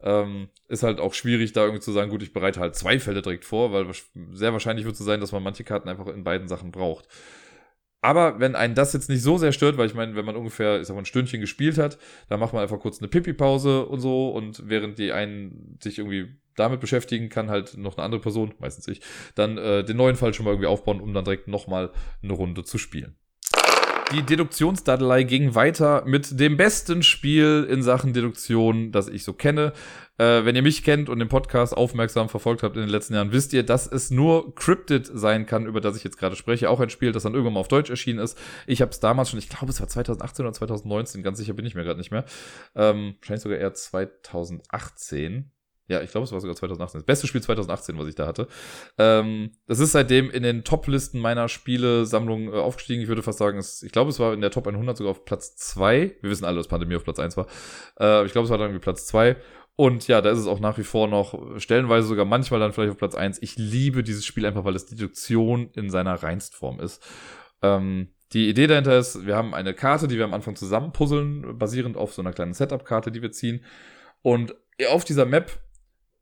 Ähm, 0.00 0.48
ist 0.68 0.82
halt 0.82 1.00
auch 1.00 1.14
schwierig, 1.14 1.52
da 1.52 1.62
irgendwie 1.62 1.80
zu 1.80 1.92
sagen, 1.92 2.10
gut, 2.10 2.22
ich 2.22 2.32
bereite 2.32 2.60
halt 2.60 2.74
zwei 2.74 2.98
Fälle 2.98 3.22
direkt 3.22 3.44
vor, 3.44 3.72
weil 3.72 3.86
sehr 4.32 4.52
wahrscheinlich 4.52 4.84
wird 4.84 4.94
es 4.96 5.04
sein, 5.04 5.20
dass 5.20 5.32
man 5.32 5.42
manche 5.42 5.64
Karten 5.64 5.88
einfach 5.88 6.06
in 6.08 6.24
beiden 6.24 6.48
Sachen 6.48 6.72
braucht. 6.72 7.08
Aber 8.04 8.38
wenn 8.38 8.54
einen 8.54 8.74
das 8.74 8.92
jetzt 8.92 9.08
nicht 9.08 9.22
so 9.22 9.38
sehr 9.38 9.52
stört, 9.52 9.78
weil 9.78 9.86
ich 9.86 9.94
meine, 9.94 10.14
wenn 10.14 10.26
man 10.26 10.36
ungefähr, 10.36 10.78
ich 10.78 10.86
sag 10.86 10.94
mal, 10.94 11.00
ein 11.00 11.06
Stündchen 11.06 11.40
gespielt 11.40 11.78
hat, 11.78 11.96
dann 12.28 12.38
macht 12.38 12.52
man 12.52 12.60
einfach 12.60 12.78
kurz 12.78 12.98
eine 12.98 13.08
Pipi-Pause 13.08 13.86
und 13.86 14.00
so 14.00 14.28
und 14.28 14.68
während 14.68 14.98
die 14.98 15.10
einen 15.12 15.78
sich 15.82 15.96
irgendwie 15.96 16.36
damit 16.54 16.80
beschäftigen, 16.80 17.30
kann 17.30 17.48
halt 17.48 17.78
noch 17.78 17.96
eine 17.96 18.04
andere 18.04 18.20
Person, 18.20 18.52
meistens 18.58 18.88
ich, 18.88 19.00
dann 19.36 19.56
äh, 19.56 19.84
den 19.84 19.96
neuen 19.96 20.16
Fall 20.16 20.34
schon 20.34 20.44
mal 20.44 20.50
irgendwie 20.50 20.66
aufbauen, 20.66 21.00
um 21.00 21.14
dann 21.14 21.24
direkt 21.24 21.48
nochmal 21.48 21.92
eine 22.22 22.34
Runde 22.34 22.62
zu 22.62 22.76
spielen. 22.76 23.16
Die 24.14 24.22
Deduktionsdadelei 24.22 25.24
ging 25.24 25.56
weiter 25.56 26.04
mit 26.06 26.38
dem 26.38 26.56
besten 26.56 27.02
Spiel 27.02 27.66
in 27.68 27.82
Sachen 27.82 28.12
Deduktion, 28.12 28.92
das 28.92 29.08
ich 29.08 29.24
so 29.24 29.32
kenne. 29.32 29.72
Äh, 30.18 30.44
wenn 30.44 30.54
ihr 30.54 30.62
mich 30.62 30.84
kennt 30.84 31.08
und 31.08 31.18
den 31.18 31.26
Podcast 31.26 31.76
aufmerksam 31.76 32.28
verfolgt 32.28 32.62
habt 32.62 32.76
in 32.76 32.82
den 32.82 32.90
letzten 32.90 33.14
Jahren, 33.14 33.32
wisst 33.32 33.52
ihr, 33.52 33.64
dass 33.64 33.88
es 33.88 34.12
nur 34.12 34.54
Cryptid 34.54 35.10
sein 35.12 35.46
kann, 35.46 35.66
über 35.66 35.80
das 35.80 35.96
ich 35.96 36.04
jetzt 36.04 36.16
gerade 36.16 36.36
spreche. 36.36 36.70
Auch 36.70 36.78
ein 36.78 36.90
Spiel, 36.90 37.10
das 37.10 37.24
dann 37.24 37.32
irgendwann 37.32 37.54
mal 37.54 37.60
auf 37.60 37.66
Deutsch 37.66 37.90
erschienen 37.90 38.20
ist. 38.20 38.38
Ich 38.68 38.80
habe 38.82 38.92
es 38.92 39.00
damals 39.00 39.30
schon, 39.30 39.40
ich 39.40 39.48
glaube, 39.48 39.72
es 39.72 39.80
war 39.80 39.88
2018 39.88 40.44
oder 40.44 40.52
2019, 40.52 41.24
ganz 41.24 41.38
sicher 41.38 41.54
bin 41.54 41.66
ich 41.66 41.74
mir 41.74 41.82
gerade 41.82 41.98
nicht 41.98 42.12
mehr. 42.12 42.24
Ähm, 42.76 43.16
wahrscheinlich 43.18 43.42
sogar 43.42 43.58
eher 43.58 43.74
2018. 43.74 45.50
Ja, 45.86 46.00
ich 46.00 46.10
glaube, 46.10 46.24
es 46.24 46.32
war 46.32 46.40
sogar 46.40 46.56
2018. 46.56 47.00
Das 47.00 47.06
beste 47.06 47.26
Spiel 47.26 47.42
2018, 47.42 47.98
was 47.98 48.08
ich 48.08 48.14
da 48.14 48.26
hatte. 48.26 48.48
Ähm, 48.96 49.50
das 49.66 49.80
ist 49.80 49.92
seitdem 49.92 50.30
in 50.30 50.42
den 50.42 50.64
Top-Listen 50.64 51.20
meiner 51.20 51.48
Spielesammlung 51.48 52.52
äh, 52.52 52.56
aufgestiegen. 52.56 53.02
Ich 53.02 53.08
würde 53.08 53.22
fast 53.22 53.38
sagen, 53.38 53.58
es, 53.58 53.82
ich 53.82 53.92
glaube, 53.92 54.10
es 54.10 54.18
war 54.18 54.32
in 54.32 54.40
der 54.40 54.50
Top 54.50 54.66
100 54.66 54.96
sogar 54.96 55.10
auf 55.10 55.26
Platz 55.26 55.56
2. 55.56 56.16
Wir 56.22 56.30
wissen 56.30 56.46
alle, 56.46 56.56
dass 56.56 56.68
Pandemie 56.68 56.96
auf 56.96 57.04
Platz 57.04 57.18
1 57.18 57.36
war. 57.36 57.46
Äh, 58.00 58.24
ich 58.24 58.32
glaube, 58.32 58.46
es 58.46 58.50
war 58.50 58.56
dann 58.56 58.68
irgendwie 58.68 58.82
Platz 58.82 59.06
2. 59.06 59.36
Und 59.76 60.08
ja, 60.08 60.22
da 60.22 60.30
ist 60.30 60.38
es 60.38 60.46
auch 60.46 60.60
nach 60.60 60.78
wie 60.78 60.84
vor 60.84 61.08
noch 61.08 61.58
stellenweise 61.58 62.06
sogar 62.06 62.24
manchmal 62.24 62.60
dann 62.60 62.72
vielleicht 62.72 62.92
auf 62.92 62.98
Platz 62.98 63.14
1. 63.14 63.42
Ich 63.42 63.56
liebe 63.56 64.02
dieses 64.02 64.24
Spiel 64.24 64.46
einfach, 64.46 64.64
weil 64.64 64.76
es 64.76 64.86
Deduktion 64.86 65.70
in 65.74 65.90
seiner 65.90 66.14
Reinstform 66.14 66.80
ist. 66.80 67.02
Ähm, 67.60 68.08
die 68.32 68.48
Idee 68.48 68.68
dahinter 68.68 68.96
ist, 68.96 69.26
wir 69.26 69.36
haben 69.36 69.52
eine 69.52 69.74
Karte, 69.74 70.08
die 70.08 70.16
wir 70.16 70.24
am 70.24 70.34
Anfang 70.34 70.56
zusammenpuzzeln, 70.56 71.58
basierend 71.58 71.96
auf 71.96 72.14
so 72.14 72.22
einer 72.22 72.32
kleinen 72.32 72.54
Setup-Karte, 72.54 73.12
die 73.12 73.20
wir 73.20 73.32
ziehen. 73.32 73.64
Und 74.22 74.54
auf 74.88 75.04
dieser 75.04 75.26
Map 75.26 75.63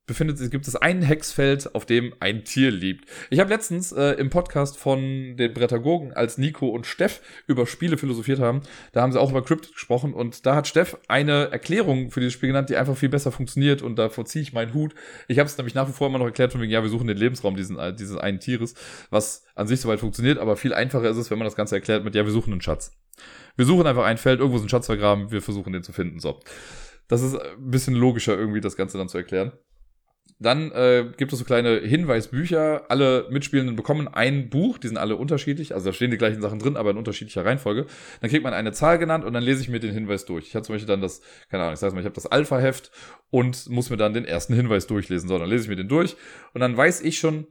befindet 0.06 0.36
sich, 0.36 0.50
gibt 0.50 0.66
es 0.66 0.74
ein 0.74 1.00
Hexfeld, 1.00 1.74
auf 1.74 1.86
dem 1.86 2.12
ein 2.18 2.44
Tier 2.44 2.72
liegt. 2.72 3.08
Ich 3.30 3.38
habe 3.38 3.50
letztens 3.50 3.92
äh, 3.92 4.12
im 4.12 4.30
Podcast 4.30 4.76
von 4.76 5.36
den 5.36 5.54
Brettagogen, 5.54 6.12
als 6.12 6.38
Nico 6.38 6.68
und 6.68 6.86
Steff 6.86 7.20
über 7.46 7.66
Spiele 7.66 7.96
philosophiert 7.96 8.40
haben, 8.40 8.62
da 8.92 9.02
haben 9.02 9.12
sie 9.12 9.20
auch 9.20 9.30
über 9.30 9.44
Cryptid 9.44 9.74
gesprochen 9.74 10.12
und 10.12 10.44
da 10.44 10.56
hat 10.56 10.66
Steff 10.66 10.98
eine 11.06 11.52
Erklärung 11.52 12.10
für 12.10 12.18
dieses 12.18 12.32
Spiel 12.34 12.48
genannt, 12.48 12.68
die 12.68 12.76
einfach 12.76 12.96
viel 12.96 13.10
besser 13.10 13.30
funktioniert 13.30 13.80
und 13.80 13.96
davor 13.96 14.24
ziehe 14.24 14.42
ich 14.42 14.52
meinen 14.52 14.74
Hut. 14.74 14.94
Ich 15.28 15.38
habe 15.38 15.46
es 15.46 15.56
nämlich 15.56 15.74
nach 15.74 15.88
wie 15.88 15.92
vor 15.92 16.08
immer 16.08 16.18
noch 16.18 16.26
erklärt 16.26 16.50
von 16.50 16.60
wegen, 16.60 16.72
ja, 16.72 16.82
wir 16.82 16.90
suchen 16.90 17.06
den 17.06 17.16
Lebensraum 17.16 17.56
diesen, 17.56 17.78
äh, 17.78 17.94
dieses 17.94 18.16
einen 18.16 18.40
Tieres, 18.40 18.74
was 19.10 19.44
an 19.54 19.68
sich 19.68 19.80
soweit 19.80 20.00
funktioniert, 20.00 20.38
aber 20.38 20.56
viel 20.56 20.74
einfacher 20.74 21.08
ist 21.08 21.16
es, 21.16 21.30
wenn 21.30 21.38
man 21.38 21.46
das 21.46 21.56
Ganze 21.56 21.76
erklärt 21.76 22.04
mit, 22.04 22.16
ja, 22.16 22.24
wir 22.24 22.32
suchen 22.32 22.52
einen 22.52 22.60
Schatz. 22.60 22.98
Wir 23.54 23.66
suchen 23.66 23.86
einfach 23.86 24.04
ein 24.04 24.18
Feld, 24.18 24.40
irgendwo 24.40 24.56
ist 24.56 24.64
ein 24.64 24.68
Schatz 24.68 24.86
vergraben, 24.86 25.30
wir 25.30 25.42
versuchen 25.42 25.72
den 25.72 25.84
zu 25.84 25.92
finden, 25.92 26.18
so. 26.18 26.40
Das 27.08 27.20
ist 27.20 27.34
ein 27.34 27.70
bisschen 27.70 27.94
logischer 27.94 28.38
irgendwie, 28.38 28.60
das 28.60 28.76
Ganze 28.76 28.96
dann 28.96 29.08
zu 29.08 29.18
erklären. 29.18 29.52
Dann 30.42 30.72
äh, 30.72 31.04
gibt 31.16 31.32
es 31.32 31.38
so 31.38 31.44
kleine 31.44 31.78
Hinweisbücher. 31.78 32.90
Alle 32.90 33.26
Mitspielenden 33.30 33.76
bekommen 33.76 34.08
ein 34.08 34.50
Buch, 34.50 34.78
die 34.78 34.88
sind 34.88 34.96
alle 34.96 35.14
unterschiedlich, 35.14 35.72
also 35.72 35.86
da 35.86 35.92
stehen 35.92 36.10
die 36.10 36.18
gleichen 36.18 36.42
Sachen 36.42 36.58
drin, 36.58 36.76
aber 36.76 36.90
in 36.90 36.96
unterschiedlicher 36.96 37.44
Reihenfolge. 37.44 37.86
Dann 38.20 38.28
kriegt 38.28 38.42
man 38.42 38.52
eine 38.52 38.72
Zahl 38.72 38.98
genannt 38.98 39.24
und 39.24 39.34
dann 39.34 39.42
lese 39.44 39.62
ich 39.62 39.68
mir 39.68 39.78
den 39.78 39.92
Hinweis 39.92 40.24
durch. 40.24 40.48
Ich 40.48 40.54
habe 40.56 40.64
zum 40.64 40.74
Beispiel 40.74 40.88
dann 40.88 41.00
das, 41.00 41.20
keine 41.48 41.62
Ahnung, 41.62 41.74
ich 41.74 41.80
sage 41.80 41.94
mal, 41.94 42.00
ich 42.00 42.06
habe 42.06 42.14
das 42.14 42.26
Alpha-Heft 42.26 42.90
und 43.30 43.68
muss 43.68 43.88
mir 43.90 43.96
dann 43.96 44.14
den 44.14 44.24
ersten 44.24 44.54
Hinweis 44.54 44.88
durchlesen. 44.88 45.28
So, 45.28 45.38
dann 45.38 45.48
lese 45.48 45.64
ich 45.64 45.68
mir 45.68 45.76
den 45.76 45.88
durch 45.88 46.16
und 46.54 46.60
dann 46.60 46.76
weiß 46.76 47.02
ich 47.02 47.18
schon 47.18 47.46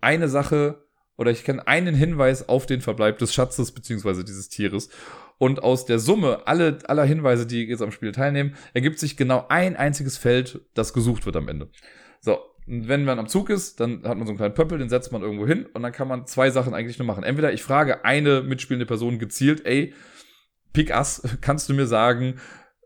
eine 0.00 0.28
Sache 0.28 0.86
oder 1.18 1.30
ich 1.30 1.44
kenne 1.44 1.66
einen 1.66 1.94
Hinweis 1.94 2.48
auf 2.48 2.64
den 2.64 2.80
Verbleib 2.80 3.18
des 3.18 3.34
Schatzes 3.34 3.72
beziehungsweise 3.72 4.24
dieses 4.24 4.48
Tieres. 4.48 4.88
Und 5.36 5.62
aus 5.62 5.84
der 5.84 5.98
Summe 5.98 6.46
alle, 6.46 6.78
aller 6.86 7.04
Hinweise, 7.04 7.46
die 7.46 7.64
jetzt 7.64 7.82
am 7.82 7.92
Spiel 7.92 8.12
teilnehmen, 8.12 8.56
ergibt 8.72 8.98
sich 8.98 9.18
genau 9.18 9.44
ein 9.50 9.76
einziges 9.76 10.16
Feld, 10.16 10.60
das 10.72 10.94
gesucht 10.94 11.26
wird 11.26 11.36
am 11.36 11.48
Ende. 11.48 11.68
So, 12.66 12.88
wenn 12.88 13.04
man 13.04 13.18
am 13.18 13.28
Zug 13.28 13.50
ist, 13.50 13.80
dann 13.80 14.02
hat 14.04 14.16
man 14.16 14.26
so 14.26 14.30
einen 14.30 14.36
kleinen 14.36 14.54
Pöppel, 14.54 14.78
den 14.78 14.88
setzt 14.88 15.12
man 15.12 15.22
irgendwo 15.22 15.46
hin 15.46 15.66
und 15.72 15.82
dann 15.82 15.92
kann 15.92 16.08
man 16.08 16.26
zwei 16.26 16.50
Sachen 16.50 16.74
eigentlich 16.74 16.98
nur 16.98 17.06
machen. 17.06 17.24
Entweder 17.24 17.52
ich 17.52 17.62
frage 17.62 18.04
eine 18.04 18.42
mitspielende 18.42 18.86
Person 18.86 19.18
gezielt, 19.18 19.66
ey, 19.66 19.94
Pick 20.72 20.94
Ass, 20.94 21.22
kannst 21.40 21.68
du 21.68 21.74
mir 21.74 21.86
sagen, 21.86 22.36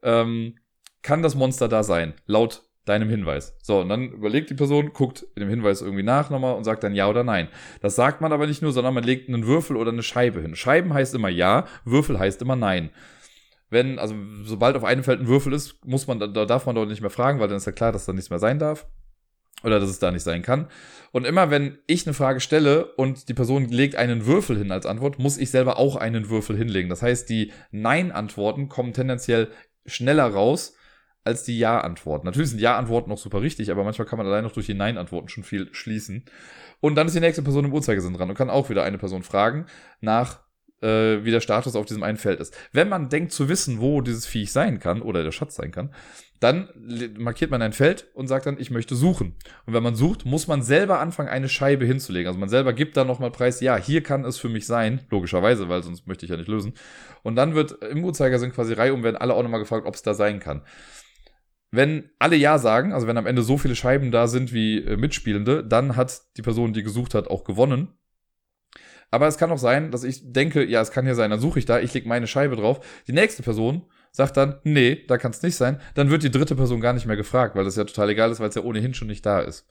ähm, 0.02 0.56
kann 1.02 1.22
das 1.22 1.34
Monster 1.34 1.68
da 1.68 1.82
sein? 1.82 2.14
Laut 2.26 2.62
deinem 2.86 3.08
Hinweis. 3.08 3.56
So, 3.62 3.80
und 3.80 3.88
dann 3.88 4.10
überlegt 4.10 4.50
die 4.50 4.54
Person, 4.54 4.92
guckt 4.92 5.26
in 5.34 5.40
dem 5.40 5.48
Hinweis 5.48 5.80
irgendwie 5.80 6.02
nach 6.02 6.28
nochmal 6.28 6.54
und 6.54 6.64
sagt 6.64 6.84
dann 6.84 6.94
ja 6.94 7.08
oder 7.08 7.24
nein. 7.24 7.48
Das 7.80 7.96
sagt 7.96 8.20
man 8.20 8.32
aber 8.32 8.46
nicht 8.46 8.60
nur, 8.60 8.72
sondern 8.72 8.92
man 8.92 9.04
legt 9.04 9.28
einen 9.28 9.46
Würfel 9.46 9.76
oder 9.76 9.90
eine 9.90 10.02
Scheibe 10.02 10.42
hin. 10.42 10.54
Scheiben 10.54 10.92
heißt 10.92 11.14
immer 11.14 11.30
ja, 11.30 11.66
Würfel 11.84 12.18
heißt 12.18 12.42
immer 12.42 12.56
nein 12.56 12.90
wenn, 13.74 13.98
also 13.98 14.14
sobald 14.44 14.76
auf 14.76 14.84
einem 14.84 15.04
Feld 15.04 15.20
ein 15.20 15.26
Würfel 15.26 15.52
ist, 15.52 15.84
muss 15.84 16.06
man, 16.06 16.18
da 16.18 16.46
darf 16.46 16.64
man 16.64 16.74
doch 16.74 16.86
nicht 16.86 17.02
mehr 17.02 17.10
fragen, 17.10 17.40
weil 17.40 17.48
dann 17.48 17.58
ist 17.58 17.66
ja 17.66 17.72
klar, 17.72 17.92
dass 17.92 18.06
da 18.06 18.12
nichts 18.14 18.30
mehr 18.30 18.38
sein 18.38 18.58
darf. 18.58 18.86
Oder 19.62 19.80
dass 19.80 19.88
es 19.88 19.98
da 19.98 20.10
nicht 20.10 20.22
sein 20.22 20.42
kann. 20.42 20.68
Und 21.12 21.24
immer 21.24 21.50
wenn 21.50 21.78
ich 21.86 22.06
eine 22.06 22.14
Frage 22.14 22.40
stelle 22.40 22.86
und 22.96 23.28
die 23.28 23.34
Person 23.34 23.68
legt 23.68 23.94
einen 23.94 24.26
Würfel 24.26 24.58
hin 24.58 24.72
als 24.72 24.84
Antwort, 24.84 25.18
muss 25.18 25.38
ich 25.38 25.50
selber 25.50 25.78
auch 25.78 25.96
einen 25.96 26.28
Würfel 26.28 26.56
hinlegen. 26.56 26.90
Das 26.90 27.02
heißt, 27.02 27.28
die 27.28 27.52
Nein-Antworten 27.70 28.68
kommen 28.68 28.92
tendenziell 28.92 29.48
schneller 29.86 30.26
raus 30.26 30.76
als 31.22 31.44
die 31.44 31.58
Ja-Antworten. 31.58 32.26
Natürlich 32.26 32.50
sind 32.50 32.60
Ja-Antworten 32.60 33.08
noch 33.08 33.18
super 33.18 33.40
richtig, 33.40 33.70
aber 33.70 33.84
manchmal 33.84 34.06
kann 34.06 34.18
man 34.18 34.26
allein 34.26 34.44
noch 34.44 34.52
durch 34.52 34.66
die 34.66 34.74
Nein-Antworten 34.74 35.28
schon 35.28 35.44
viel 35.44 35.72
schließen. 35.72 36.24
Und 36.80 36.96
dann 36.96 37.06
ist 37.06 37.16
die 37.16 37.20
nächste 37.20 37.42
Person 37.42 37.64
im 37.64 37.72
Uhrzeigersinn 37.72 38.12
dran 38.12 38.28
und 38.28 38.36
kann 38.36 38.50
auch 38.50 38.68
wieder 38.68 38.82
eine 38.82 38.98
Person 38.98 39.22
fragen 39.22 39.66
nach 40.00 40.40
äh, 40.82 41.24
wie 41.24 41.30
der 41.30 41.40
Status 41.40 41.76
auf 41.76 41.86
diesem 41.86 42.02
einen 42.02 42.18
Feld 42.18 42.40
ist. 42.40 42.54
Wenn 42.72 42.88
man 42.88 43.08
denkt 43.08 43.32
zu 43.32 43.48
wissen, 43.48 43.80
wo 43.80 44.02
dieses 44.02 44.26
Viech 44.26 44.52
sein 44.52 44.78
kann 44.78 45.00
oder 45.00 45.22
der 45.22 45.32
Schatz 45.32 45.54
sein 45.54 45.70
kann, 45.70 45.94
dann 46.44 46.68
markiert 47.16 47.50
man 47.50 47.62
ein 47.62 47.72
Feld 47.72 48.06
und 48.12 48.26
sagt 48.26 48.44
dann, 48.44 48.60
ich 48.60 48.70
möchte 48.70 48.94
suchen. 48.94 49.34
Und 49.64 49.72
wenn 49.72 49.82
man 49.82 49.94
sucht, 49.94 50.26
muss 50.26 50.46
man 50.46 50.60
selber 50.60 51.00
anfangen, 51.00 51.30
eine 51.30 51.48
Scheibe 51.48 51.86
hinzulegen. 51.86 52.26
Also 52.26 52.38
man 52.38 52.50
selber 52.50 52.74
gibt 52.74 52.98
dann 52.98 53.06
nochmal 53.06 53.30
Preis, 53.30 53.62
ja, 53.62 53.78
hier 53.78 54.02
kann 54.02 54.26
es 54.26 54.36
für 54.36 54.50
mich 54.50 54.66
sein, 54.66 55.00
logischerweise, 55.08 55.70
weil 55.70 55.82
sonst 55.82 56.06
möchte 56.06 56.26
ich 56.26 56.30
ja 56.30 56.36
nicht 56.36 56.48
lösen. 56.48 56.74
Und 57.22 57.36
dann 57.36 57.54
wird 57.54 57.82
im 57.84 58.04
Uhrzeigersinn 58.04 58.52
quasi 58.52 58.74
Reihe 58.74 58.92
um, 58.92 59.02
werden 59.02 59.16
alle 59.16 59.32
auch 59.32 59.42
nochmal 59.42 59.60
gefragt, 59.60 59.86
ob 59.86 59.94
es 59.94 60.02
da 60.02 60.12
sein 60.12 60.38
kann. 60.38 60.60
Wenn 61.70 62.10
alle 62.18 62.36
Ja 62.36 62.58
sagen, 62.58 62.92
also 62.92 63.06
wenn 63.06 63.16
am 63.16 63.26
Ende 63.26 63.42
so 63.42 63.56
viele 63.56 63.74
Scheiben 63.74 64.10
da 64.10 64.26
sind 64.26 64.52
wie 64.52 64.84
äh, 64.84 64.98
Mitspielende, 64.98 65.64
dann 65.64 65.96
hat 65.96 66.20
die 66.36 66.42
Person, 66.42 66.74
die 66.74 66.82
gesucht 66.82 67.14
hat, 67.14 67.28
auch 67.28 67.44
gewonnen. 67.44 67.88
Aber 69.10 69.28
es 69.28 69.38
kann 69.38 69.50
auch 69.50 69.58
sein, 69.58 69.90
dass 69.90 70.04
ich 70.04 70.30
denke, 70.30 70.62
ja, 70.62 70.82
es 70.82 70.90
kann 70.90 71.06
hier 71.06 71.14
sein, 71.14 71.30
dann 71.30 71.40
suche 71.40 71.58
ich 71.58 71.64
da, 71.64 71.80
ich 71.80 71.94
lege 71.94 72.06
meine 72.06 72.26
Scheibe 72.26 72.56
drauf. 72.56 72.84
Die 73.06 73.12
nächste 73.12 73.42
Person 73.42 73.86
sagt 74.14 74.36
dann, 74.36 74.60
nee, 74.62 75.04
da 75.08 75.18
kann 75.18 75.32
es 75.32 75.42
nicht 75.42 75.56
sein. 75.56 75.80
Dann 75.94 76.08
wird 76.08 76.22
die 76.22 76.30
dritte 76.30 76.54
Person 76.54 76.80
gar 76.80 76.92
nicht 76.92 77.04
mehr 77.04 77.16
gefragt, 77.16 77.56
weil 77.56 77.64
das 77.64 77.74
ja 77.74 77.82
total 77.82 78.10
egal 78.10 78.30
ist, 78.30 78.38
weil 78.38 78.48
es 78.48 78.54
ja 78.54 78.62
ohnehin 78.62 78.94
schon 78.94 79.08
nicht 79.08 79.26
da 79.26 79.40
ist. 79.40 79.66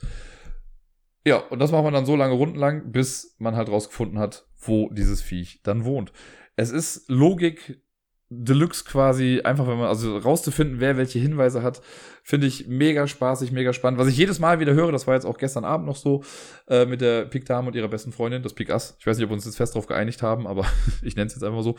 Ja, 1.25 1.37
und 1.37 1.59
das 1.59 1.71
macht 1.71 1.85
man 1.85 1.93
dann 1.93 2.05
so 2.05 2.17
lange 2.17 2.33
Runden 2.33 2.57
lang, 2.57 2.91
bis 2.91 3.37
man 3.39 3.55
halt 3.55 3.69
rausgefunden 3.69 4.19
hat, 4.19 4.45
wo 4.59 4.89
dieses 4.89 5.21
Viech 5.21 5.61
dann 5.63 5.85
wohnt. 5.85 6.11
Es 6.57 6.71
ist 6.71 7.09
Logik 7.09 7.81
Deluxe 8.29 8.83
quasi, 8.83 9.41
einfach 9.43 9.65
wenn 9.67 9.77
man, 9.77 9.87
also 9.87 10.17
rauszufinden, 10.17 10.81
wer 10.81 10.97
welche 10.97 11.19
Hinweise 11.19 11.63
hat, 11.63 11.81
finde 12.23 12.47
ich 12.47 12.67
mega 12.67 13.07
spaßig, 13.07 13.53
mega 13.53 13.71
spannend. 13.71 13.99
Was 13.99 14.07
ich 14.07 14.17
jedes 14.17 14.39
Mal 14.39 14.59
wieder 14.59 14.73
höre, 14.73 14.91
das 14.91 15.07
war 15.07 15.13
jetzt 15.13 15.25
auch 15.25 15.37
gestern 15.37 15.63
Abend 15.63 15.85
noch 15.85 15.95
so, 15.95 16.23
äh, 16.67 16.85
mit 16.85 16.99
der 16.99 17.25
Pik 17.25 17.45
Dame 17.45 17.67
und 17.67 17.75
ihrer 17.75 17.87
besten 17.87 18.11
Freundin, 18.11 18.43
das 18.43 18.53
Pik 18.53 18.71
Ass. 18.71 18.97
Ich 18.99 19.07
weiß 19.07 19.17
nicht, 19.17 19.25
ob 19.25 19.29
wir 19.29 19.35
uns 19.35 19.45
jetzt 19.45 19.57
fest 19.57 19.75
drauf 19.75 19.87
geeinigt 19.87 20.21
haben, 20.21 20.47
aber 20.47 20.65
ich 21.01 21.15
nenne 21.15 21.27
es 21.27 21.35
jetzt 21.35 21.43
einfach 21.43 21.63
so. 21.63 21.75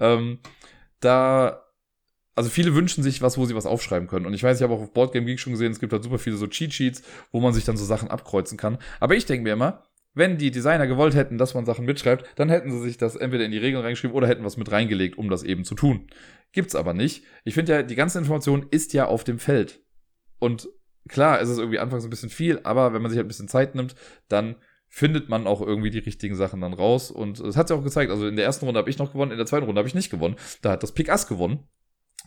Ähm, 0.00 0.38
da, 1.00 1.67
also 2.38 2.50
viele 2.50 2.76
wünschen 2.76 3.02
sich 3.02 3.20
was, 3.20 3.36
wo 3.36 3.46
sie 3.46 3.56
was 3.56 3.66
aufschreiben 3.66 4.06
können. 4.06 4.24
Und 4.24 4.32
ich 4.32 4.44
weiß, 4.44 4.58
ich 4.58 4.62
habe 4.62 4.72
auch 4.72 4.80
auf 4.80 4.92
Boardgame 4.92 5.26
Geek 5.26 5.40
schon 5.40 5.54
gesehen, 5.54 5.72
es 5.72 5.80
gibt 5.80 5.92
halt 5.92 6.04
super 6.04 6.20
viele 6.20 6.36
so 6.36 6.46
Cheat 6.46 6.72
Sheets, 6.72 7.02
wo 7.32 7.40
man 7.40 7.52
sich 7.52 7.64
dann 7.64 7.76
so 7.76 7.84
Sachen 7.84 8.08
abkreuzen 8.08 8.56
kann. 8.56 8.78
Aber 9.00 9.16
ich 9.16 9.26
denke 9.26 9.42
mir 9.42 9.54
immer, 9.54 9.82
wenn 10.14 10.38
die 10.38 10.52
Designer 10.52 10.86
gewollt 10.86 11.16
hätten, 11.16 11.36
dass 11.36 11.54
man 11.54 11.66
Sachen 11.66 11.84
mitschreibt, 11.84 12.24
dann 12.36 12.48
hätten 12.48 12.70
sie 12.70 12.78
sich 12.78 12.96
das 12.96 13.16
entweder 13.16 13.44
in 13.44 13.50
die 13.50 13.58
Regeln 13.58 13.82
reingeschrieben 13.82 14.16
oder 14.16 14.28
hätten 14.28 14.44
was 14.44 14.56
mit 14.56 14.70
reingelegt, 14.70 15.18
um 15.18 15.28
das 15.28 15.42
eben 15.42 15.64
zu 15.64 15.74
tun. 15.74 16.06
Gibt's 16.52 16.76
aber 16.76 16.94
nicht. 16.94 17.24
Ich 17.42 17.54
finde 17.54 17.72
ja, 17.72 17.82
die 17.82 17.96
ganze 17.96 18.20
Information 18.20 18.66
ist 18.70 18.92
ja 18.92 19.06
auf 19.06 19.24
dem 19.24 19.40
Feld. 19.40 19.82
Und 20.38 20.68
klar, 21.08 21.40
es 21.40 21.48
ist 21.48 21.58
irgendwie 21.58 21.80
anfangs 21.80 22.04
ein 22.04 22.10
bisschen 22.10 22.30
viel, 22.30 22.60
aber 22.62 22.94
wenn 22.94 23.02
man 23.02 23.10
sich 23.10 23.18
halt 23.18 23.26
ein 23.26 23.28
bisschen 23.28 23.48
Zeit 23.48 23.74
nimmt, 23.74 23.96
dann 24.28 24.54
findet 24.86 25.28
man 25.28 25.48
auch 25.48 25.60
irgendwie 25.60 25.90
die 25.90 25.98
richtigen 25.98 26.36
Sachen 26.36 26.60
dann 26.60 26.72
raus. 26.72 27.10
Und 27.10 27.40
es 27.40 27.56
hat 27.56 27.66
sich 27.66 27.76
auch 27.76 27.82
gezeigt, 27.82 28.12
also 28.12 28.28
in 28.28 28.36
der 28.36 28.44
ersten 28.44 28.64
Runde 28.64 28.78
habe 28.78 28.90
ich 28.90 28.98
noch 28.98 29.12
gewonnen, 29.12 29.32
in 29.32 29.38
der 29.38 29.46
zweiten 29.46 29.66
Runde 29.66 29.80
habe 29.80 29.88
ich 29.88 29.94
nicht 29.96 30.10
gewonnen. 30.10 30.36
Da 30.62 30.70
hat 30.70 30.84
das 30.84 30.92
Pick 30.92 31.10
Ass 31.10 31.26
gewonnen, 31.26 31.66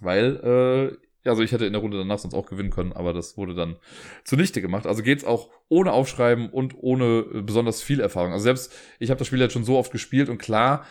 weil 0.02 0.98
äh, 1.24 1.30
also 1.30 1.44
ich 1.44 1.52
hätte 1.52 1.66
in 1.66 1.74
der 1.74 1.82
Runde 1.82 1.98
danach 1.98 2.20
sonst 2.20 2.34
auch 2.34 2.48
gewinnen 2.48 2.72
können, 2.72 2.94
aber 2.94 3.14
das 3.14 3.38
wurde 3.38 3.54
dann 3.54 3.78
zunichte 4.24 4.62
gemacht. 4.62 4.88
Also 4.88 5.04
geht's 5.04 5.24
auch 5.24 5.50
ohne 5.70 5.92
Aufschreiben 5.94 6.50
und 6.50 6.76
ohne 6.78 7.24
besonders 7.44 7.84
viel 7.84 8.00
Erfahrung. 8.00 8.32
Also 8.32 8.44
selbst 8.44 8.74
ich 9.00 9.10
habe 9.10 9.20
das 9.20 9.28
Spiel 9.28 9.40
jetzt 9.40 9.54
schon 9.54 9.64
so 9.64 9.78
oft 9.78 9.92
gespielt 9.92 10.30
und 10.30 10.40
klar, 10.40 10.86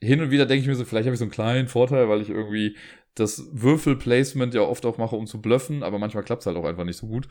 hin 0.00 0.20
und 0.20 0.30
wieder 0.30 0.46
denke 0.46 0.62
ich 0.62 0.68
mir 0.68 0.74
so, 0.74 0.84
vielleicht 0.84 1.06
habe 1.06 1.14
ich 1.14 1.20
so 1.20 1.24
einen 1.24 1.30
kleinen 1.30 1.68
Vorteil, 1.68 2.08
weil 2.08 2.20
ich 2.20 2.28
irgendwie 2.28 2.76
das 3.14 3.48
Würfelplacement 3.52 4.52
ja 4.54 4.62
oft 4.62 4.84
auch 4.84 4.98
mache, 4.98 5.14
um 5.16 5.26
zu 5.26 5.40
bluffen, 5.40 5.82
aber 5.82 5.98
manchmal 5.98 6.24
klappt's 6.24 6.46
halt 6.46 6.56
auch 6.56 6.64
einfach 6.64 6.84
nicht 6.84 6.96
so 6.96 7.06
gut. 7.06 7.28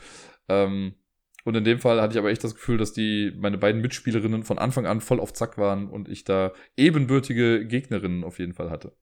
Ähm, 0.47 0.93
und 1.43 1.57
in 1.57 1.63
dem 1.63 1.79
Fall 1.79 1.99
hatte 2.01 2.13
ich 2.13 2.19
aber 2.19 2.29
echt 2.29 2.43
das 2.43 2.55
Gefühl, 2.55 2.77
dass 2.77 2.93
die 2.93 3.33
meine 3.35 3.57
beiden 3.57 3.81
Mitspielerinnen 3.81 4.43
von 4.43 4.59
Anfang 4.59 4.85
an 4.85 5.01
voll 5.01 5.19
auf 5.19 5.33
Zack 5.33 5.57
waren 5.57 5.89
und 5.89 6.07
ich 6.07 6.23
da 6.23 6.53
ebenbürtige 6.77 7.65
Gegnerinnen 7.65 8.23
auf 8.23 8.39
jeden 8.39 8.53
Fall 8.53 8.69
hatte. 8.69 8.95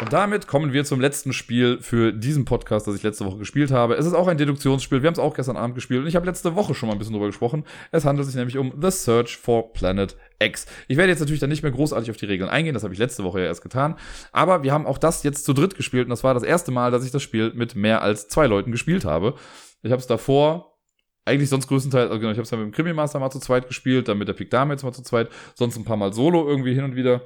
Und 0.00 0.14
damit 0.14 0.46
kommen 0.46 0.72
wir 0.72 0.86
zum 0.86 0.98
letzten 0.98 1.34
Spiel 1.34 1.78
für 1.82 2.10
diesen 2.10 2.46
Podcast, 2.46 2.86
das 2.86 2.94
ich 2.94 3.02
letzte 3.02 3.26
Woche 3.26 3.36
gespielt 3.36 3.70
habe. 3.70 3.96
Es 3.96 4.06
ist 4.06 4.14
auch 4.14 4.28
ein 4.28 4.38
Deduktionsspiel. 4.38 5.02
Wir 5.02 5.08
haben 5.08 5.12
es 5.12 5.18
auch 5.18 5.34
gestern 5.34 5.58
Abend 5.58 5.74
gespielt 5.74 6.00
und 6.00 6.06
ich 6.06 6.16
habe 6.16 6.24
letzte 6.24 6.54
Woche 6.54 6.74
schon 6.74 6.88
mal 6.88 6.94
ein 6.94 6.98
bisschen 6.98 7.12
drüber 7.12 7.26
gesprochen. 7.26 7.64
Es 7.92 8.06
handelt 8.06 8.26
sich 8.26 8.34
nämlich 8.34 8.56
um 8.56 8.72
The 8.80 8.90
Search 8.90 9.36
for 9.36 9.74
Planet 9.74 10.16
X. 10.38 10.64
Ich 10.88 10.96
werde 10.96 11.10
jetzt 11.10 11.20
natürlich 11.20 11.40
dann 11.40 11.50
nicht 11.50 11.62
mehr 11.62 11.70
großartig 11.70 12.10
auf 12.10 12.16
die 12.16 12.24
Regeln 12.24 12.48
eingehen, 12.48 12.72
das 12.72 12.82
habe 12.82 12.94
ich 12.94 12.98
letzte 12.98 13.24
Woche 13.24 13.40
ja 13.40 13.46
erst 13.46 13.62
getan. 13.62 13.96
Aber 14.32 14.62
wir 14.62 14.72
haben 14.72 14.86
auch 14.86 14.96
das 14.96 15.22
jetzt 15.22 15.44
zu 15.44 15.52
dritt 15.52 15.74
gespielt 15.74 16.04
und 16.04 16.10
das 16.10 16.24
war 16.24 16.32
das 16.32 16.44
erste 16.44 16.72
Mal, 16.72 16.90
dass 16.90 17.04
ich 17.04 17.10
das 17.10 17.22
Spiel 17.22 17.52
mit 17.54 17.74
mehr 17.74 18.00
als 18.00 18.28
zwei 18.28 18.46
Leuten 18.46 18.72
gespielt 18.72 19.04
habe. 19.04 19.34
Ich 19.82 19.90
habe 19.90 20.00
es 20.00 20.06
davor 20.06 20.78
eigentlich 21.26 21.50
sonst 21.50 21.66
größtenteils, 21.68 22.10
also 22.10 22.18
genau, 22.18 22.32
ich 22.32 22.38
habe 22.38 22.44
es 22.44 22.50
ja 22.50 22.56
mit 22.56 22.66
dem 22.66 22.72
Krimi 22.72 22.94
Master 22.94 23.18
mal 23.18 23.30
zu 23.30 23.38
zweit 23.38 23.68
gespielt, 23.68 24.08
dann 24.08 24.16
mit 24.16 24.28
der 24.28 24.32
Pick 24.32 24.48
Dame 24.50 24.72
jetzt 24.72 24.82
mal 24.82 24.92
zu 24.92 25.02
zweit, 25.02 25.28
sonst 25.54 25.76
ein 25.76 25.84
paar 25.84 25.98
Mal 25.98 26.14
solo 26.14 26.48
irgendwie 26.48 26.72
hin 26.72 26.84
und 26.84 26.96
wieder. 26.96 27.20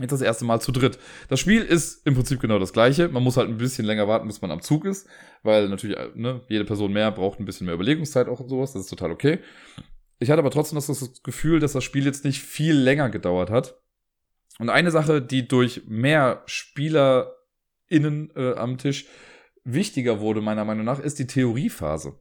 Jetzt 0.00 0.12
das 0.12 0.22
erste 0.22 0.44
Mal 0.44 0.60
zu 0.60 0.72
dritt. 0.72 0.98
Das 1.28 1.40
Spiel 1.40 1.62
ist 1.62 2.06
im 2.06 2.14
Prinzip 2.14 2.40
genau 2.40 2.58
das 2.58 2.72
gleiche. 2.72 3.08
Man 3.08 3.22
muss 3.22 3.36
halt 3.36 3.48
ein 3.48 3.58
bisschen 3.58 3.84
länger 3.84 4.08
warten, 4.08 4.26
bis 4.26 4.40
man 4.40 4.50
am 4.50 4.62
Zug 4.62 4.86
ist, 4.86 5.06
weil 5.42 5.68
natürlich 5.68 5.96
ne, 6.14 6.40
jede 6.48 6.64
Person 6.64 6.92
mehr 6.92 7.10
braucht 7.10 7.38
ein 7.38 7.44
bisschen 7.44 7.66
mehr 7.66 7.74
Überlegungszeit 7.74 8.28
auch 8.28 8.40
und 8.40 8.48
sowas. 8.48 8.72
Das 8.72 8.82
ist 8.82 8.88
total 8.88 9.10
okay. 9.10 9.40
Ich 10.18 10.30
hatte 10.30 10.40
aber 10.40 10.50
trotzdem 10.50 10.76
das 10.76 11.22
Gefühl, 11.22 11.60
dass 11.60 11.72
das 11.72 11.84
Spiel 11.84 12.04
jetzt 12.04 12.24
nicht 12.24 12.42
viel 12.42 12.74
länger 12.74 13.10
gedauert 13.10 13.50
hat. 13.50 13.80
Und 14.58 14.68
eine 14.68 14.90
Sache, 14.90 15.22
die 15.22 15.48
durch 15.48 15.82
mehr 15.86 16.42
SpielerInnen 16.46 18.30
äh, 18.36 18.54
am 18.54 18.78
Tisch 18.78 19.06
wichtiger 19.64 20.20
wurde, 20.20 20.40
meiner 20.40 20.64
Meinung 20.64 20.84
nach, 20.84 20.98
ist 20.98 21.18
die 21.18 21.26
Theoriephase. 21.26 22.18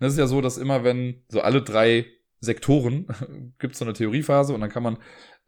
Das 0.00 0.12
ist 0.12 0.18
ja 0.18 0.26
so, 0.26 0.40
dass 0.40 0.58
immer 0.58 0.84
wenn 0.84 1.22
so 1.28 1.40
alle 1.40 1.62
drei 1.62 2.06
Sektoren 2.40 3.06
gibt 3.58 3.74
es 3.74 3.78
so 3.78 3.84
eine 3.84 3.94
Theoriephase 3.94 4.54
und 4.54 4.60
dann 4.60 4.70
kann 4.70 4.82
man 4.82 4.98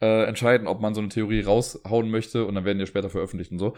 äh, 0.01 0.25
entscheiden, 0.25 0.67
ob 0.67 0.81
man 0.81 0.95
so 0.95 1.01
eine 1.01 1.09
Theorie 1.09 1.43
raushauen 1.43 2.11
möchte 2.11 2.47
und 2.47 2.55
dann 2.55 2.65
werden 2.65 2.79
die 2.79 2.87
später 2.87 3.11
veröffentlicht 3.11 3.53
und 3.53 3.59
so. 3.59 3.75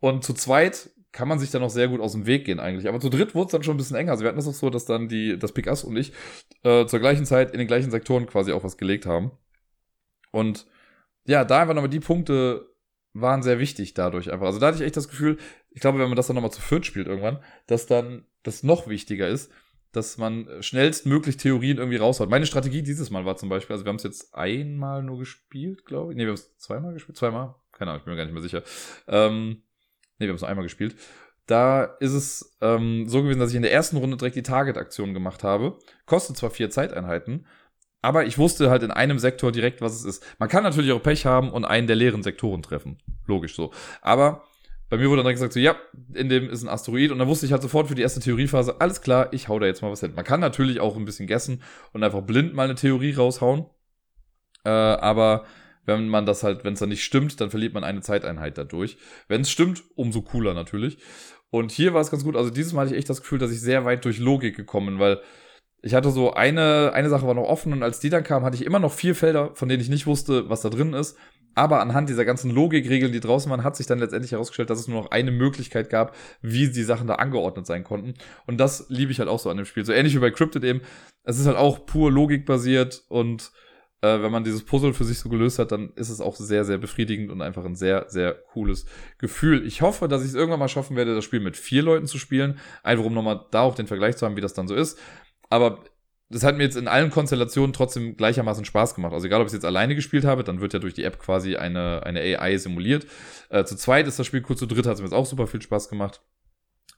Und 0.00 0.24
zu 0.24 0.34
zweit 0.34 0.90
kann 1.12 1.28
man 1.28 1.38
sich 1.38 1.50
dann 1.50 1.62
noch 1.62 1.70
sehr 1.70 1.88
gut 1.88 2.00
aus 2.00 2.12
dem 2.12 2.26
Weg 2.26 2.44
gehen 2.44 2.60
eigentlich. 2.60 2.88
Aber 2.88 3.00
zu 3.00 3.08
dritt 3.08 3.34
wurde 3.34 3.46
es 3.46 3.52
dann 3.52 3.62
schon 3.62 3.74
ein 3.74 3.78
bisschen 3.78 3.96
enger. 3.96 4.12
Also 4.12 4.22
wir 4.22 4.28
hatten 4.28 4.38
das 4.38 4.46
auch 4.46 4.54
so, 4.54 4.70
dass 4.70 4.84
dann 4.84 5.08
die, 5.08 5.38
das 5.38 5.52
Picasso 5.52 5.88
und 5.88 5.96
ich 5.96 6.12
äh, 6.62 6.86
zur 6.86 7.00
gleichen 7.00 7.24
Zeit 7.24 7.52
in 7.52 7.58
den 7.58 7.66
gleichen 7.66 7.90
Sektoren 7.90 8.26
quasi 8.26 8.52
auch 8.52 8.62
was 8.62 8.76
gelegt 8.76 9.06
haben. 9.06 9.32
Und 10.30 10.66
ja, 11.24 11.44
da 11.44 11.62
einfach 11.62 11.74
nochmal 11.74 11.90
die 11.90 12.00
Punkte 12.00 12.68
waren 13.14 13.42
sehr 13.42 13.58
wichtig 13.58 13.94
dadurch 13.94 14.30
einfach. 14.30 14.46
Also 14.46 14.58
da 14.58 14.68
hatte 14.68 14.78
ich 14.78 14.84
echt 14.84 14.96
das 14.96 15.08
Gefühl, 15.08 15.38
ich 15.70 15.80
glaube, 15.80 15.98
wenn 15.98 16.08
man 16.08 16.16
das 16.16 16.26
dann 16.26 16.34
nochmal 16.34 16.52
zu 16.52 16.60
viert 16.60 16.86
spielt 16.86 17.06
irgendwann, 17.06 17.42
dass 17.66 17.86
dann 17.86 18.26
das 18.42 18.62
noch 18.62 18.86
wichtiger 18.86 19.28
ist, 19.28 19.50
dass 19.92 20.18
man 20.18 20.48
schnellstmöglich 20.60 21.36
Theorien 21.36 21.78
irgendwie 21.78 21.96
raushaut. 21.96 22.30
Meine 22.30 22.46
Strategie 22.46 22.82
dieses 22.82 23.10
Mal 23.10 23.24
war 23.24 23.36
zum 23.36 23.48
Beispiel, 23.48 23.74
also 23.74 23.84
wir 23.84 23.90
haben 23.90 23.96
es 23.96 24.02
jetzt 24.02 24.34
einmal 24.34 25.02
nur 25.02 25.18
gespielt, 25.18 25.84
glaube 25.84 26.12
ich. 26.12 26.16
Nee, 26.16 26.24
wir 26.24 26.28
haben 26.28 26.34
es 26.34 26.56
zweimal 26.58 26.92
gespielt, 26.92 27.16
zweimal. 27.16 27.54
Keine 27.72 27.90
Ahnung, 27.90 28.00
ich 28.00 28.04
bin 28.04 28.12
mir 28.12 28.18
gar 28.18 28.24
nicht 28.24 28.34
mehr 28.34 28.42
sicher. 28.42 28.62
Ähm, 29.06 29.62
nee, 30.18 30.26
wir 30.26 30.28
haben 30.28 30.36
es 30.36 30.42
nur 30.42 30.50
einmal 30.50 30.64
gespielt. 30.64 30.96
Da 31.46 31.84
ist 31.84 32.12
es 32.12 32.58
ähm, 32.60 33.08
so 33.08 33.22
gewesen, 33.22 33.38
dass 33.38 33.50
ich 33.50 33.56
in 33.56 33.62
der 33.62 33.72
ersten 33.72 33.96
Runde 33.96 34.18
direkt 34.18 34.36
die 34.36 34.42
Target-Aktion 34.42 35.14
gemacht 35.14 35.42
habe. 35.44 35.78
Kostet 36.04 36.36
zwar 36.36 36.50
vier 36.50 36.68
Zeiteinheiten, 36.68 37.46
aber 38.02 38.26
ich 38.26 38.36
wusste 38.36 38.68
halt 38.68 38.82
in 38.82 38.90
einem 38.90 39.18
Sektor 39.18 39.50
direkt, 39.50 39.80
was 39.80 39.94
es 39.94 40.04
ist. 40.04 40.26
Man 40.38 40.50
kann 40.50 40.62
natürlich 40.62 40.92
auch 40.92 41.02
Pech 41.02 41.24
haben 41.24 41.50
und 41.50 41.64
einen 41.64 41.86
der 41.86 41.96
leeren 41.96 42.22
Sektoren 42.22 42.62
treffen. 42.62 42.98
Logisch 43.26 43.54
so. 43.54 43.72
Aber 44.02 44.44
bei 44.88 44.96
mir 44.96 45.10
wurde 45.10 45.22
dann 45.22 45.32
gesagt 45.32 45.52
so, 45.52 45.60
ja, 45.60 45.76
in 46.14 46.28
dem 46.28 46.48
ist 46.48 46.62
ein 46.62 46.68
Asteroid 46.68 47.10
und 47.10 47.18
dann 47.18 47.28
wusste 47.28 47.46
ich 47.46 47.52
halt 47.52 47.62
sofort 47.62 47.88
für 47.88 47.94
die 47.94 48.02
erste 48.02 48.20
Theoriephase, 48.20 48.80
alles 48.80 49.00
klar, 49.00 49.32
ich 49.32 49.48
hau 49.48 49.58
da 49.58 49.66
jetzt 49.66 49.82
mal 49.82 49.90
was 49.90 50.00
hin. 50.00 50.14
Man 50.14 50.24
kann 50.24 50.40
natürlich 50.40 50.80
auch 50.80 50.96
ein 50.96 51.04
bisschen 51.04 51.26
gessen 51.26 51.62
und 51.92 52.02
einfach 52.02 52.22
blind 52.22 52.54
mal 52.54 52.64
eine 52.64 52.74
Theorie 52.74 53.12
raushauen, 53.12 53.66
äh, 54.64 54.70
aber 54.70 55.44
wenn 55.84 56.08
man 56.08 56.26
das 56.26 56.42
halt, 56.42 56.64
wenn 56.64 56.74
es 56.74 56.80
dann 56.80 56.90
nicht 56.90 57.02
stimmt, 57.02 57.40
dann 57.40 57.50
verliert 57.50 57.72
man 57.72 57.82
eine 57.82 58.02
Zeiteinheit 58.02 58.58
dadurch. 58.58 58.98
Wenn 59.26 59.40
es 59.40 59.50
stimmt, 59.50 59.82
umso 59.94 60.20
cooler 60.20 60.52
natürlich. 60.52 60.98
Und 61.50 61.72
hier 61.72 61.94
war 61.94 62.02
es 62.02 62.10
ganz 62.10 62.24
gut, 62.24 62.36
also 62.36 62.50
dieses 62.50 62.74
Mal 62.74 62.82
hatte 62.82 62.94
ich 62.94 62.98
echt 62.98 63.08
das 63.08 63.22
Gefühl, 63.22 63.38
dass 63.38 63.50
ich 63.50 63.60
sehr 63.60 63.86
weit 63.86 64.04
durch 64.04 64.18
Logik 64.18 64.54
gekommen 64.54 64.86
bin, 64.86 64.98
weil 64.98 65.20
ich 65.80 65.94
hatte 65.94 66.10
so 66.10 66.34
eine, 66.34 66.92
eine 66.92 67.08
Sache 67.08 67.26
war 67.26 67.34
noch 67.34 67.48
offen 67.48 67.72
und 67.72 67.82
als 67.82 68.00
die 68.00 68.10
dann 68.10 68.24
kam, 68.24 68.44
hatte 68.44 68.56
ich 68.56 68.66
immer 68.66 68.80
noch 68.80 68.92
vier 68.92 69.14
Felder, 69.14 69.54
von 69.54 69.68
denen 69.68 69.80
ich 69.80 69.88
nicht 69.88 70.06
wusste, 70.06 70.50
was 70.50 70.60
da 70.60 70.68
drin 70.68 70.92
ist. 70.92 71.16
Aber 71.58 71.80
anhand 71.80 72.08
dieser 72.08 72.24
ganzen 72.24 72.52
Logikregeln, 72.52 73.10
die 73.10 73.18
draußen 73.18 73.50
waren, 73.50 73.64
hat 73.64 73.74
sich 73.74 73.88
dann 73.88 73.98
letztendlich 73.98 74.30
herausgestellt, 74.30 74.70
dass 74.70 74.78
es 74.78 74.86
nur 74.86 75.02
noch 75.02 75.10
eine 75.10 75.32
Möglichkeit 75.32 75.90
gab, 75.90 76.14
wie 76.40 76.70
die 76.70 76.84
Sachen 76.84 77.08
da 77.08 77.16
angeordnet 77.16 77.66
sein 77.66 77.82
konnten. 77.82 78.14
Und 78.46 78.58
das 78.58 78.86
liebe 78.90 79.10
ich 79.10 79.18
halt 79.18 79.28
auch 79.28 79.40
so 79.40 79.50
an 79.50 79.56
dem 79.56 79.66
Spiel. 79.66 79.84
So 79.84 79.92
ähnlich 79.92 80.14
wie 80.14 80.20
bei 80.20 80.30
Cryptid 80.30 80.62
eben. 80.62 80.82
Es 81.24 81.36
ist 81.36 81.48
halt 81.48 81.56
auch 81.56 81.84
pur 81.84 82.12
logikbasiert 82.12 83.02
und 83.08 83.50
äh, 84.02 84.22
wenn 84.22 84.30
man 84.30 84.44
dieses 84.44 84.62
Puzzle 84.62 84.94
für 84.94 85.02
sich 85.02 85.18
so 85.18 85.28
gelöst 85.28 85.58
hat, 85.58 85.72
dann 85.72 85.90
ist 85.96 86.10
es 86.10 86.20
auch 86.20 86.36
sehr, 86.36 86.64
sehr 86.64 86.78
befriedigend 86.78 87.32
und 87.32 87.42
einfach 87.42 87.64
ein 87.64 87.74
sehr, 87.74 88.04
sehr 88.06 88.34
cooles 88.52 88.86
Gefühl. 89.18 89.66
Ich 89.66 89.82
hoffe, 89.82 90.06
dass 90.06 90.22
ich 90.22 90.28
es 90.28 90.34
irgendwann 90.36 90.60
mal 90.60 90.68
schaffen 90.68 90.94
werde, 90.94 91.16
das 91.16 91.24
Spiel 91.24 91.40
mit 91.40 91.56
vier 91.56 91.82
Leuten 91.82 92.06
zu 92.06 92.18
spielen. 92.18 92.60
Einfach 92.84 93.04
um 93.04 93.14
nochmal 93.14 93.46
da 93.50 93.62
auch 93.62 93.74
den 93.74 93.88
Vergleich 93.88 94.16
zu 94.16 94.26
haben, 94.26 94.36
wie 94.36 94.42
das 94.42 94.54
dann 94.54 94.68
so 94.68 94.76
ist. 94.76 94.96
Aber 95.50 95.82
das 96.30 96.44
hat 96.44 96.56
mir 96.56 96.64
jetzt 96.64 96.76
in 96.76 96.88
allen 96.88 97.10
Konstellationen 97.10 97.72
trotzdem 97.72 98.16
gleichermaßen 98.16 98.64
Spaß 98.64 98.94
gemacht. 98.94 99.12
Also 99.12 99.26
egal, 99.26 99.40
ob 99.40 99.46
ich 99.46 99.50
es 99.52 99.54
jetzt 99.54 99.64
alleine 99.64 99.94
gespielt 99.94 100.24
habe, 100.24 100.44
dann 100.44 100.60
wird 100.60 100.74
ja 100.74 100.78
durch 100.78 100.94
die 100.94 101.04
App 101.04 101.18
quasi 101.18 101.56
eine, 101.56 102.02
eine 102.04 102.20
AI 102.20 102.58
simuliert. 102.58 103.06
Äh, 103.48 103.64
zu 103.64 103.76
zweit 103.76 104.06
ist 104.06 104.18
das 104.18 104.26
Spiel 104.26 104.44
cool, 104.48 104.56
zu 104.56 104.66
dritt 104.66 104.86
hat 104.86 104.94
es 104.94 105.00
mir 105.00 105.06
jetzt 105.06 105.14
auch 105.14 105.26
super 105.26 105.46
viel 105.46 105.62
Spaß 105.62 105.88
gemacht. 105.88 106.20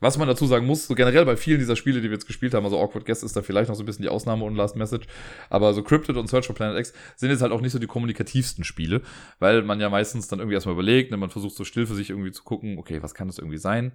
Was 0.03 0.17
man 0.17 0.27
dazu 0.27 0.47
sagen 0.47 0.67
muss, 0.67 0.87
so 0.87 0.95
generell 0.95 1.27
bei 1.27 1.37
vielen 1.37 1.59
dieser 1.59 1.77
Spiele, 1.77 2.01
die 2.01 2.09
wir 2.09 2.15
jetzt 2.15 2.27
gespielt 2.27 2.55
haben, 2.55 2.65
also 2.65 2.81
Awkward 2.81 3.05
Guest 3.05 3.23
ist 3.23 3.37
da 3.37 3.43
vielleicht 3.43 3.69
noch 3.69 3.77
so 3.77 3.83
ein 3.83 3.87
bisschen 3.87 4.03
die 4.03 4.09
Ausnahme 4.09 4.47
und 4.47 4.57
Last 4.57 4.75
Message, 4.75 5.07
aber 5.51 5.75
so 5.75 5.83
Cryptid 5.83 6.17
und 6.17 6.27
Search 6.27 6.47
for 6.47 6.57
Planet 6.57 6.79
X 6.79 6.95
sind 7.17 7.31
jetzt 7.31 7.43
halt 7.43 7.53
auch 7.53 7.61
nicht 7.61 7.73
so 7.73 7.79
die 7.79 7.87
kommunikativsten 7.87 8.65
Spiele, 8.65 9.03
weil 9.41 9.63
man 9.63 9.79
ja 9.79 9.91
meistens 9.91 10.27
dann 10.27 10.39
irgendwie 10.39 10.55
erstmal 10.55 10.73
überlegt, 10.73 11.11
ne, 11.11 11.19
man 11.19 11.29
versucht 11.29 11.55
so 11.55 11.65
still 11.65 11.87
für 11.87 11.95
sich 11.95 12.09
irgendwie 12.09 12.33
zu 12.33 12.43
gucken, 12.45 12.79
okay, 12.79 13.03
was 13.03 13.15
kann 13.15 13.29
das 13.29 13.39
irgendwie 13.39 13.59
sein? 13.59 13.93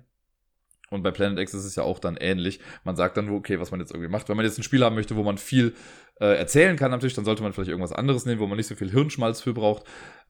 Und 0.90 1.03
bei 1.03 1.12
Planet 1.12 1.40
X 1.40 1.53
ist 1.53 1.66
es 1.66 1.76
ja 1.76 1.84
auch 1.84 1.99
dann 1.99 2.18
ähnlich. 2.18 2.60
Man 2.84 2.95
sagt 2.95 3.18
dann, 3.18 3.30
okay, 3.30 3.60
was 3.60 3.72
man 3.72 3.80
jetzt 3.80 3.91
irgendwie 3.91 4.10
macht. 4.10 4.30
Wenn 4.30 4.38
man 4.38 4.45
jetzt 4.45 4.60
ein 4.60 4.64
Spiel 4.64 4.84
haben 4.84 4.95
möchte, 4.95 5.16
wo 5.16 5.24
man 5.24 5.38
viel 5.38 5.74
äh, 6.20 6.38
erzählen 6.38 6.76
kann 6.78 6.91
natürlich, 6.91 7.16
dann 7.16 7.26
sollte 7.26 7.44
man 7.44 7.53
vielleicht 7.53 7.70
irgendwas 7.70 7.91
anderes 7.91 8.26
nehmen, 8.26 8.40
wo 8.40 8.48
man 8.48 8.57
nicht 8.57 8.68
so 8.68 8.76
viel 8.76 8.91
Hirnschmalz 8.91 9.41
für 9.41 9.53
braucht. 9.53 9.84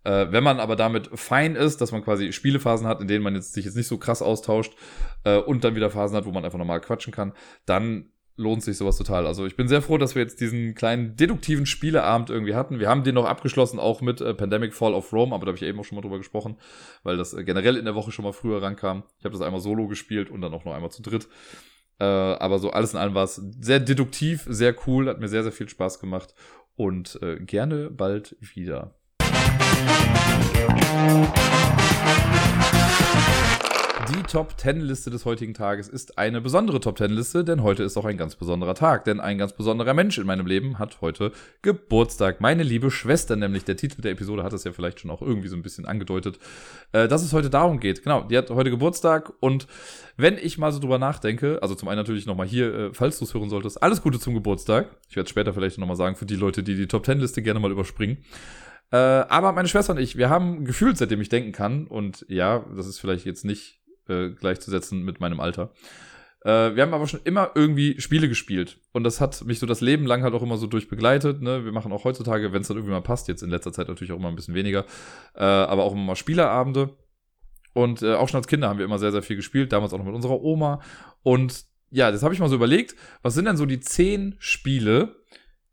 Äh, 0.04 0.28
wenn 0.32 0.44
man 0.44 0.60
aber 0.60 0.76
damit 0.76 1.10
fein 1.14 1.56
ist, 1.56 1.82
dass 1.82 1.92
man 1.92 2.04
quasi 2.04 2.32
Spielephasen 2.32 2.88
hat, 2.88 3.02
in 3.02 3.08
denen 3.08 3.24
man 3.24 3.36
jetzt, 3.36 3.54
sich 3.54 3.66
jetzt 3.66 3.76
nicht 3.76 3.88
so 3.88 3.98
krass 3.98 4.22
austauscht 4.22 4.74
äh, 5.24 5.38
und 5.38 5.64
dann 5.64 5.76
wieder 5.76 5.90
Phasen 5.90 6.16
hat, 6.16 6.26
wo 6.26 6.32
man 6.32 6.46
einfach 6.46 6.60
normal 6.60 6.82
quatschen 6.82 7.12
kann, 7.12 7.34
dann 7.66 8.12
lohnt 8.38 8.64
sich 8.64 8.78
sowas 8.78 8.98
total. 8.98 9.26
Also 9.26 9.46
ich 9.46 9.56
bin 9.56 9.68
sehr 9.68 9.82
froh, 9.82 9.98
dass 9.98 10.16
wir 10.16 10.22
jetzt 10.22 10.42
diesen 10.42 10.76
kleinen 10.76 11.16
deduktiven 11.16 11.66
Spieleabend 11.66 12.30
irgendwie 12.30 12.56
hatten. 12.56 12.80
Wir 12.80 12.90
haben 12.90 13.04
den 13.04 13.16
noch 13.16 13.26
abgeschlossen, 13.26 13.80
auch 13.80 14.02
mit 14.02 14.22
äh, 14.22 14.34
Pandemic 14.34 14.74
Fall 14.74 14.94
of 14.94 15.12
Rome, 15.14 15.34
aber 15.34 15.46
da 15.46 15.50
habe 15.52 15.58
ich 15.58 15.64
eben 15.64 15.80
auch 15.80 15.86
schon 15.86 15.96
mal 15.96 16.02
drüber 16.02 16.18
gesprochen, 16.18 16.58
weil 17.04 17.18
das 17.18 17.34
äh, 17.34 17.44
generell 17.44 17.78
in 17.78 17.86
der 17.86 17.96
Woche 17.96 18.12
schon 18.12 18.26
mal 18.26 18.34
früher 18.34 18.62
rankam. 18.62 19.04
Ich 19.20 19.26
habe 19.26 19.34
das 19.34 19.42
einmal 19.42 19.62
solo 19.62 19.88
gespielt 19.88 20.30
und 20.30 20.42
dann 20.42 20.54
auch 20.54 20.66
noch 20.66 20.74
einmal 20.74 20.92
zu 20.92 21.02
dritt. 21.02 21.28
Äh, 22.00 22.04
aber 22.04 22.60
so 22.60 22.72
alles 22.72 22.94
in 22.94 23.00
allem 23.00 23.16
war 23.16 23.24
es 23.24 23.36
sehr 23.36 23.80
deduktiv, 23.80 24.46
sehr 24.50 24.76
cool, 24.86 25.08
hat 25.08 25.20
mir 25.20 25.30
sehr, 25.30 25.44
sehr 25.44 25.54
viel 25.54 25.70
Spaß 25.70 26.00
gemacht 26.00 26.34
und 26.76 27.20
äh, 27.22 27.38
gerne 27.40 27.90
bald 27.90 28.36
wieder. 28.42 28.96
Die 34.14 34.22
Top 34.22 34.60
10 34.60 34.82
Liste 34.82 35.10
des 35.10 35.26
heutigen 35.26 35.56
Tages 35.56 35.88
ist 35.88 36.20
eine 36.20 36.40
besondere 36.40 36.80
Top 36.80 36.98
10 36.98 37.10
Liste, 37.10 37.44
denn 37.44 37.64
heute 37.64 37.82
ist 37.82 37.98
auch 37.98 38.06
ein 38.06 38.18
ganz 38.18 38.36
besonderer 38.36 38.76
Tag, 38.76 39.04
denn 39.06 39.20
ein 39.20 39.40
ganz 39.40 39.54
besonderer 39.54 39.96
Mensch 39.96 40.20
in 40.20 40.28
meinem 40.28 40.46
Leben 40.46 40.78
hat 40.78 41.02
heute 41.02 41.32
Geburtstag. 41.64 42.40
Meine 42.40 42.62
liebe 42.62 42.92
Schwester, 42.92 43.36
nämlich 43.36 43.64
der 43.66 43.78
Titel 43.78 44.04
der 44.04 44.12
Episode 44.12 44.44
hat 44.44 44.54
es 44.54 44.64
ja 44.64 44.74
vielleicht 44.74 45.00
schon 45.00 45.10
auch 45.10 45.24
irgendwie 45.24 45.48
so 45.48 45.56
ein 45.56 45.64
bisschen 45.64 45.88
angedeutet, 45.88 46.38
äh, 46.92 47.08
dass 47.08 47.24
es 47.24 47.34
heute 47.34 47.50
darum 47.50 47.80
geht. 47.80 48.04
Genau, 48.04 48.22
die 48.22 48.38
hat 48.38 48.52
heute 48.52 48.70
Geburtstag 48.70 49.34
und 49.40 49.66
wenn 50.18 50.38
ich 50.38 50.60
mal 50.60 50.72
so 50.72 50.80
drüber 50.80 51.00
nachdenke, 51.00 51.60
also 51.64 51.74
zum 51.74 51.88
einen 51.88 51.98
natürlich 51.98 52.28
nochmal 52.28 52.48
hier, 52.48 52.74
äh, 52.76 52.94
falls 52.94 53.18
du 53.18 53.26
es 53.26 53.34
hören 53.34 53.50
solltest, 53.50 53.82
alles 53.82 54.04
Gute 54.04 54.20
zum 54.20 54.36
Geburtstag. 54.36 54.98
Ich 55.10 55.16
werde 55.16 55.26
es 55.26 55.32
später 55.32 55.54
vielleicht 55.54 55.80
nochmal 55.80 55.98
sagen 55.98 56.16
für 56.16 56.28
die 56.28 56.36
Leute, 56.36 56.62
die 56.62 56.76
die 56.76 56.88
Top 56.88 57.08
10 57.08 57.20
Liste 57.20 57.42
gerne 57.42 57.60
mal 57.60 57.72
überspringen. 57.72 58.18
Äh, 58.92 58.98
aber 58.98 59.52
meine 59.54 59.68
Schwester 59.68 59.94
und 59.94 60.00
ich, 60.00 60.16
wir 60.16 60.30
haben 60.30 60.64
gefühlt, 60.64 60.98
seitdem 60.98 61.22
ich 61.22 61.30
denken 61.30 61.54
kann, 61.54 61.88
und 61.88 62.24
ja, 62.30 62.64
das 62.76 62.86
ist 62.86 63.00
vielleicht 63.00 63.26
jetzt 63.26 63.46
nicht 63.46 63.80
äh, 64.08 64.30
gleichzusetzen 64.30 65.04
mit 65.04 65.20
meinem 65.20 65.40
Alter. 65.40 65.72
Äh, 66.46 66.76
wir 66.76 66.84
haben 66.84 66.94
aber 66.94 67.08
schon 67.08 67.22
immer 67.24 67.52
irgendwie 67.56 68.00
Spiele 68.00 68.30
gespielt. 68.30 68.78
Und 68.92 69.04
das 69.04 69.20
hat 69.20 69.44
mich 69.46 69.60
so 69.60 69.66
das 69.66 69.82
Leben 69.82 70.06
lang 70.06 70.22
halt 70.22 70.36
auch 70.36 70.44
immer 70.44 70.58
so 70.58 70.68
durchbegleitet. 70.68 71.42
Ne? 71.42 71.66
Wir 71.66 71.72
machen 71.72 71.92
auch 71.92 72.04
heutzutage, 72.04 72.54
wenn 72.54 72.62
es 72.62 72.68
dann 72.68 72.78
irgendwie 72.78 72.94
mal 72.94 73.02
passt, 73.02 73.28
jetzt 73.28 73.42
in 73.42 73.50
letzter 73.50 73.74
Zeit 73.74 73.88
natürlich 73.88 74.12
auch 74.12 74.20
immer 74.20 74.30
ein 74.30 74.36
bisschen 74.36 74.54
weniger, 74.54 74.86
äh, 75.34 75.44
aber 75.44 75.84
auch 75.84 75.94
immer 75.94 76.04
mal 76.04 76.16
Spielerabende. 76.16 76.96
Und 77.74 78.04
äh, 78.04 78.14
auch 78.14 78.30
schon 78.30 78.38
als 78.38 78.48
Kinder 78.48 78.70
haben 78.70 78.78
wir 78.78 78.86
immer 78.86 79.00
sehr, 79.00 79.12
sehr 79.12 79.24
viel 79.24 79.36
gespielt, 79.36 79.74
damals 79.74 79.92
auch 79.92 79.98
noch 79.98 80.06
mit 80.06 80.16
unserer 80.16 80.40
Oma. 80.42 80.82
Und 81.24 81.66
ja, 81.90 82.12
das 82.12 82.24
habe 82.24 82.34
ich 82.34 82.40
mal 82.40 82.50
so 82.50 82.56
überlegt, 82.56 82.96
was 83.22 83.34
sind 83.34 83.46
denn 83.46 83.58
so 83.58 83.66
die 83.66 83.80
zehn 83.80 84.36
Spiele, 84.38 85.16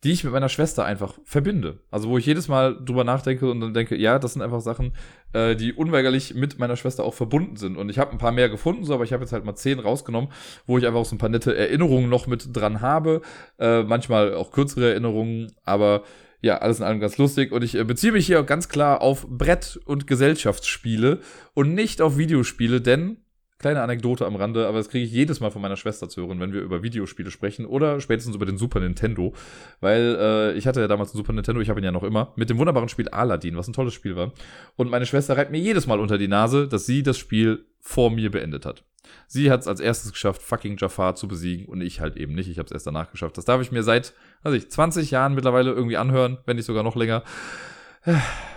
die 0.05 0.11
ich 0.11 0.25
mit 0.25 0.33
meiner 0.33 0.49
Schwester 0.49 0.85
einfach 0.85 1.15
verbinde. 1.25 1.79
Also 1.91 2.09
wo 2.09 2.19
ich 2.19 2.27
jedes 2.27 2.49
Mal 2.49 2.77
drüber 2.85 3.05
nachdenke 3.05 3.49
und 3.51 3.61
dann 3.61 3.73
denke, 3.73 3.97
ja, 3.97 4.19
das 4.19 4.33
sind 4.33 4.43
einfach 4.43 4.61
Sachen, 4.61 4.93
äh, 5.33 5.55
die 5.55 5.73
unweigerlich 5.73 6.35
mit 6.35 6.59
meiner 6.59 6.77
Schwester 6.77 7.05
auch 7.05 7.15
verbunden 7.15 7.57
sind. 7.57 7.77
Und 7.77 7.89
ich 7.89 7.99
habe 7.99 8.11
ein 8.11 8.19
paar 8.19 8.33
mehr 8.33 8.49
gefunden, 8.49 8.85
so, 8.85 8.95
aber 8.95 9.05
ich 9.05 9.13
habe 9.13 9.23
jetzt 9.23 9.33
halt 9.33 9.45
mal 9.45 9.55
zehn 9.55 9.79
rausgenommen, 9.79 10.31
wo 10.67 10.77
ich 10.77 10.87
einfach 10.87 11.01
auch 11.01 11.07
so 11.07 11.15
ein 11.15 11.19
paar 11.19 11.29
nette 11.29 11.57
Erinnerungen 11.57 12.09
noch 12.09 12.27
mit 12.27 12.49
dran 12.53 12.81
habe. 12.81 13.23
Äh, 13.59 13.85
manchmal 13.85 14.35
auch 14.35 14.51
kürzere 14.51 14.91
Erinnerungen, 14.91 15.53
aber 15.63 16.03
ja, 16.41 16.59
alles 16.59 16.81
in 16.81 16.85
allem 16.85 16.99
ganz 16.99 17.17
lustig. 17.19 17.53
Und 17.53 17.63
ich 17.63 17.77
äh, 17.77 17.85
beziehe 17.85 18.13
mich 18.13 18.27
hier 18.27 18.43
ganz 18.43 18.69
klar 18.69 19.03
auf 19.03 19.27
Brett- 19.29 19.81
und 19.85 20.09
Gesellschaftsspiele 20.09 21.21
und 21.55 21.75
nicht 21.75 22.03
auf 22.03 22.19
Videospiele, 22.19 22.81
denn 22.81 23.19
Kleine 23.63 23.81
Anekdote 23.81 24.27
am 24.27 24.35
Rande, 24.35 24.67
aber 24.67 24.79
das 24.79 24.89
kriege 24.89 25.05
ich 25.05 25.13
jedes 25.13 25.39
Mal 25.39 25.51
von 25.51 25.63
meiner 25.63 25.77
Schwester 25.77 26.09
zu 26.09 26.27
hören, 26.27 26.41
wenn 26.41 26.53
wir 26.53 26.63
über 26.63 26.83
Videospiele 26.83 27.31
sprechen 27.31 27.65
oder 27.65 28.01
spätestens 28.01 28.35
über 28.35 28.45
den 28.45 28.59
Super 28.59 28.81
Nintendo. 28.81 29.35
Weil 29.81 30.17
äh, 30.19 30.53
ich 30.59 30.67
hatte 30.67 30.81
ja 30.81 30.89
damals 30.89 31.11
einen 31.11 31.19
Super 31.19 31.33
Nintendo, 31.33 31.61
ich 31.61 31.71
habe 31.71 31.81
ihn 31.81 31.85
ja 31.85 31.93
noch 31.93 32.03
immer, 32.03 32.33
mit 32.35 32.51
dem 32.51 32.59
wunderbaren 32.59 32.89
Spiel 32.89 33.09
Aladdin, 33.09 33.57
was 33.57 33.69
ein 33.69 33.73
tolles 33.73 33.95
Spiel 33.95 34.17
war. 34.17 34.33
Und 34.75 34.91
meine 34.91 35.07
Schwester 35.07 35.37
reibt 35.37 35.53
mir 35.53 35.61
jedes 35.61 35.87
Mal 35.87 36.01
unter 36.01 36.19
die 36.19 36.27
Nase, 36.27 36.67
dass 36.67 36.87
sie 36.87 37.05
das 37.05 37.19
Spiel 37.19 37.65
vor 37.79 38.11
mir 38.11 38.33
beendet 38.33 38.67
hat. 38.67 38.85
Sie 39.29 39.49
hat 39.49 39.61
es 39.61 39.69
als 39.69 39.79
erstes 39.79 40.11
geschafft, 40.11 40.43
fucking 40.43 40.77
Jafar 40.77 41.15
zu 41.15 41.29
besiegen 41.29 41.67
und 41.67 41.83
ich 41.83 42.01
halt 42.01 42.17
eben 42.17 42.35
nicht. 42.35 42.49
Ich 42.49 42.59
habe 42.59 42.67
es 42.67 42.73
erst 42.73 42.89
danach 42.89 43.13
geschafft. 43.13 43.39
Das 43.39 43.45
darf 43.45 43.63
ich 43.63 43.71
mir 43.71 43.85
seit, 43.85 44.13
weiß 44.43 44.55
ich, 44.55 44.71
20 44.71 45.13
Jahren 45.13 45.35
mittlerweile 45.35 45.71
irgendwie 45.71 45.97
anhören, 45.97 46.39
wenn 46.47 46.57
nicht 46.57 46.67
sogar 46.67 46.83
noch 46.83 46.97
länger. 46.97 47.23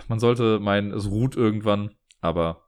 Man 0.08 0.18
sollte 0.18 0.58
meinen, 0.58 0.92
es 0.92 1.08
ruht 1.08 1.36
irgendwann, 1.36 1.90
aber 2.20 2.65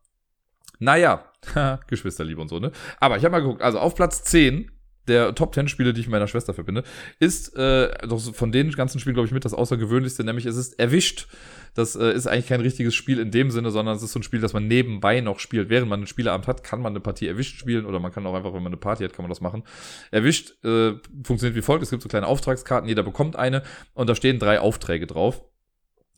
naja, 0.78 1.24
Geschwisterliebe 1.86 2.40
und 2.40 2.48
so, 2.48 2.59
ne? 2.59 2.72
Aber 3.00 3.16
ich 3.16 3.24
habe 3.24 3.32
mal 3.32 3.40
geguckt, 3.40 3.62
also 3.62 3.78
auf 3.78 3.94
Platz 3.94 4.22
10 4.24 4.70
der 5.09 5.34
Top 5.34 5.55
10 5.55 5.68
Spiele, 5.68 5.92
die 5.92 6.00
ich 6.00 6.06
mit 6.06 6.12
meiner 6.12 6.28
Schwester 6.28 6.55
verbinde, 6.55 6.84
ist 7.18 7.56
äh, 7.56 7.90
doch 8.06 8.20
von 8.34 8.52
den 8.52 8.70
ganzen 8.72 9.00
Spielen, 9.00 9.14
glaube 9.14 9.26
ich, 9.26 9.32
mit 9.32 9.44
das 9.44 9.55
Außergewöhnlichste, 9.55 10.22
nämlich 10.22 10.46
es 10.46 10.56
ist 10.56 10.78
erwischt. 10.78 11.26
Das 11.74 11.96
äh, 11.96 12.12
ist 12.12 12.26
eigentlich 12.26 12.48
kein 12.48 12.60
richtiges 12.60 12.94
Spiel 12.94 13.18
in 13.18 13.30
dem 13.30 13.50
Sinne, 13.50 13.70
sondern 13.70 13.96
es 13.96 14.02
ist 14.02 14.12
so 14.12 14.18
ein 14.18 14.22
Spiel, 14.22 14.40
das 14.40 14.52
man 14.52 14.66
nebenbei 14.66 15.20
noch 15.20 15.38
spielt. 15.38 15.68
Während 15.68 15.88
man 15.88 16.00
einen 16.00 16.06
Spieleabend 16.06 16.46
hat, 16.46 16.62
kann 16.62 16.80
man 16.80 16.92
eine 16.92 17.00
Partie 17.00 17.26
erwischt 17.26 17.59
spielen 17.59 17.86
oder 17.86 18.00
man 18.00 18.12
kann 18.12 18.26
auch 18.26 18.34
einfach, 18.34 18.52
wenn 18.52 18.62
man 18.62 18.72
eine 18.72 18.76
Party 18.76 19.05
hat, 19.05 19.12
kann 19.12 19.24
man 19.24 19.30
das 19.30 19.40
machen. 19.40 19.64
Erwischt 20.10 20.62
äh, 20.64 20.94
funktioniert 21.24 21.56
wie 21.56 21.62
folgt: 21.62 21.82
Es 21.82 21.90
gibt 21.90 22.02
so 22.02 22.09
kleine 22.09 22.26
Auftragskarten, 22.26 22.88
jeder 22.88 23.02
bekommt 23.02 23.36
eine 23.36 23.62
und 23.94 24.09
da 24.09 24.14
stehen 24.14 24.38
drei 24.38 24.60
Aufträge 24.60 25.06
drauf 25.06 25.42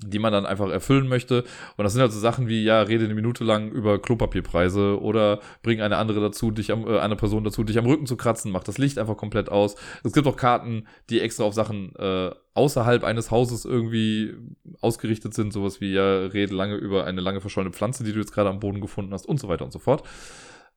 die 0.05 0.19
man 0.19 0.33
dann 0.33 0.47
einfach 0.47 0.71
erfüllen 0.71 1.09
möchte. 1.09 1.45
Und 1.77 1.85
das 1.85 1.93
sind 1.93 2.03
halt 2.03 2.13
so 2.13 2.19
Sachen 2.19 2.49
wie, 2.49 2.63
ja, 2.63 2.83
rede 2.83 3.05
eine 3.05 3.15
Minute 3.15 3.45
lang 3.45 3.71
über 3.71 4.01
Klopapierpreise 4.01 5.01
oder 5.01 5.41
bring 5.63 5.81
eine 5.81 5.97
andere 5.97 6.21
dazu, 6.21 6.51
dich 6.51 6.73
am, 6.73 6.87
äh, 6.87 6.99
eine 6.99 7.17
Person 7.17 7.45
dazu, 7.45 7.65
dich 7.65 7.79
am 7.79 7.87
Rücken 7.87 8.07
zu 8.07 8.17
kratzen, 8.17 8.53
mach 8.53 8.65
das 8.65 8.79
Licht 8.79 8.99
einfach 8.99 9.17
komplett 9.17 9.49
aus. 9.49 9.77
Es 10.05 10.13
gibt 10.13 10.27
auch 10.27 10.37
Karten, 10.37 10.87
die 11.11 11.21
extra 11.21 11.45
auf 11.45 11.55
Sachen 11.55 11.95
äh, 11.97 12.31
außerhalb 12.55 13.05
eines 13.05 13.31
Hauses 13.31 13.65
irgendwie 13.65 14.35
ausgerichtet 14.81 15.35
sind, 15.35 15.53
sowas 15.53 15.81
wie, 15.81 15.93
ja, 15.93 16.27
rede 16.27 16.55
lange 16.55 16.77
über 16.77 17.05
eine 17.05 17.21
lange 17.21 17.41
verschollene 17.41 17.73
Pflanze, 17.73 18.05
die 18.05 18.13
du 18.13 18.19
jetzt 18.19 18.33
gerade 18.33 18.51
am 18.51 18.61
Boden 18.61 18.81
gefunden 18.81 19.13
hast 19.13 19.27
und 19.27 19.39
so 19.39 19.49
weiter 19.49 19.65
und 19.65 19.73
so 19.73 19.79
fort. 19.79 20.07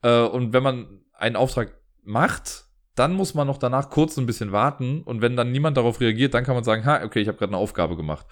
Äh, 0.02 0.22
und 0.22 0.54
wenn 0.54 0.64
man 0.64 1.02
einen 1.14 1.36
Auftrag 1.36 1.74
macht, 2.04 2.66
dann 2.96 3.14
muss 3.14 3.34
man 3.34 3.48
noch 3.48 3.58
danach 3.58 3.90
kurz 3.90 4.18
ein 4.18 4.26
bisschen 4.26 4.52
warten 4.52 5.02
und 5.02 5.22
wenn 5.22 5.36
dann 5.36 5.52
niemand 5.52 5.78
darauf 5.78 6.00
reagiert, 6.00 6.34
dann 6.34 6.44
kann 6.44 6.56
man 6.56 6.64
sagen, 6.64 6.86
ha, 6.86 7.04
okay, 7.04 7.22
ich 7.22 7.28
habe 7.28 7.38
gerade 7.38 7.52
eine 7.52 7.58
Aufgabe 7.58 7.96
gemacht. 7.96 8.28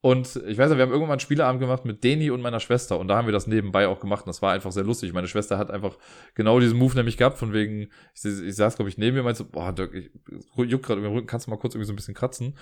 Und 0.00 0.36
ich 0.46 0.56
weiß 0.56 0.68
nicht, 0.68 0.78
wir 0.78 0.84
haben 0.84 0.90
irgendwann 0.90 1.08
mal 1.08 1.14
einen 1.14 1.20
Spieleabend 1.20 1.60
gemacht 1.60 1.84
mit 1.84 2.04
Deni 2.04 2.30
und 2.30 2.40
meiner 2.40 2.60
Schwester 2.60 3.00
und 3.00 3.08
da 3.08 3.16
haben 3.16 3.26
wir 3.26 3.32
das 3.32 3.48
nebenbei 3.48 3.88
auch 3.88 3.98
gemacht 3.98 4.26
und 4.26 4.28
das 4.28 4.42
war 4.42 4.52
einfach 4.52 4.70
sehr 4.70 4.84
lustig. 4.84 5.12
Meine 5.12 5.26
Schwester 5.26 5.58
hat 5.58 5.72
einfach 5.72 5.98
genau 6.36 6.60
diesen 6.60 6.78
Move 6.78 6.94
nämlich 6.94 7.16
gehabt, 7.16 7.36
von 7.36 7.52
wegen, 7.52 7.88
ich, 8.14 8.24
ich 8.24 8.54
saß, 8.54 8.76
glaube 8.76 8.90
ich, 8.90 8.98
neben 8.98 9.14
mir 9.14 9.20
und 9.20 9.24
meinte 9.24 9.38
so, 9.38 9.48
boah, 9.50 9.72
Dirk, 9.72 9.94
ich 9.94 10.10
juck 10.54 10.84
gerade 10.84 11.00
über 11.00 11.08
den 11.08 11.16
Rücken, 11.16 11.26
kannst 11.26 11.46
du 11.46 11.50
mal 11.50 11.56
kurz 11.56 11.74
irgendwie 11.74 11.86
so 11.86 11.92
ein 11.92 11.96
bisschen 11.96 12.14
kratzen? 12.14 12.54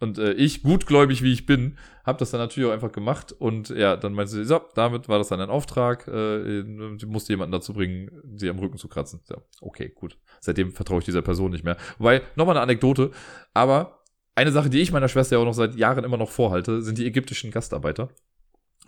Und 0.00 0.18
äh, 0.18 0.32
ich, 0.32 0.62
gutgläubig 0.62 1.22
wie 1.22 1.32
ich 1.32 1.46
bin, 1.46 1.78
habe 2.04 2.18
das 2.18 2.32
dann 2.32 2.40
natürlich 2.40 2.68
auch 2.68 2.74
einfach 2.74 2.92
gemacht 2.92 3.32
und 3.32 3.70
ja, 3.70 3.96
dann 3.96 4.12
meinte 4.12 4.32
sie, 4.32 4.44
so, 4.44 4.60
damit 4.74 5.08
war 5.08 5.16
das 5.16 5.28
dann 5.28 5.40
ein 5.40 5.48
Auftrag, 5.48 6.06
äh, 6.08 6.62
musste 7.06 7.32
jemanden 7.32 7.52
dazu 7.52 7.72
bringen, 7.72 8.10
sie 8.36 8.50
am 8.50 8.58
Rücken 8.58 8.76
zu 8.76 8.88
kratzen. 8.88 9.20
Ja, 9.30 9.38
okay, 9.62 9.88
gut. 9.88 10.18
Seitdem 10.40 10.72
vertraue 10.72 10.98
ich 10.98 11.06
dieser 11.06 11.22
Person 11.22 11.52
nicht 11.52 11.64
mehr. 11.64 11.78
Wobei, 11.96 12.20
nochmal 12.36 12.56
eine 12.56 12.62
Anekdote, 12.62 13.12
aber 13.54 14.03
eine 14.34 14.52
Sache, 14.52 14.70
die 14.70 14.80
ich 14.80 14.92
meiner 14.92 15.08
Schwester 15.08 15.36
ja 15.36 15.42
auch 15.42 15.46
noch 15.46 15.54
seit 15.54 15.76
Jahren 15.76 16.04
immer 16.04 16.16
noch 16.16 16.30
vorhalte, 16.30 16.82
sind 16.82 16.98
die 16.98 17.06
ägyptischen 17.06 17.50
Gastarbeiter. 17.50 18.08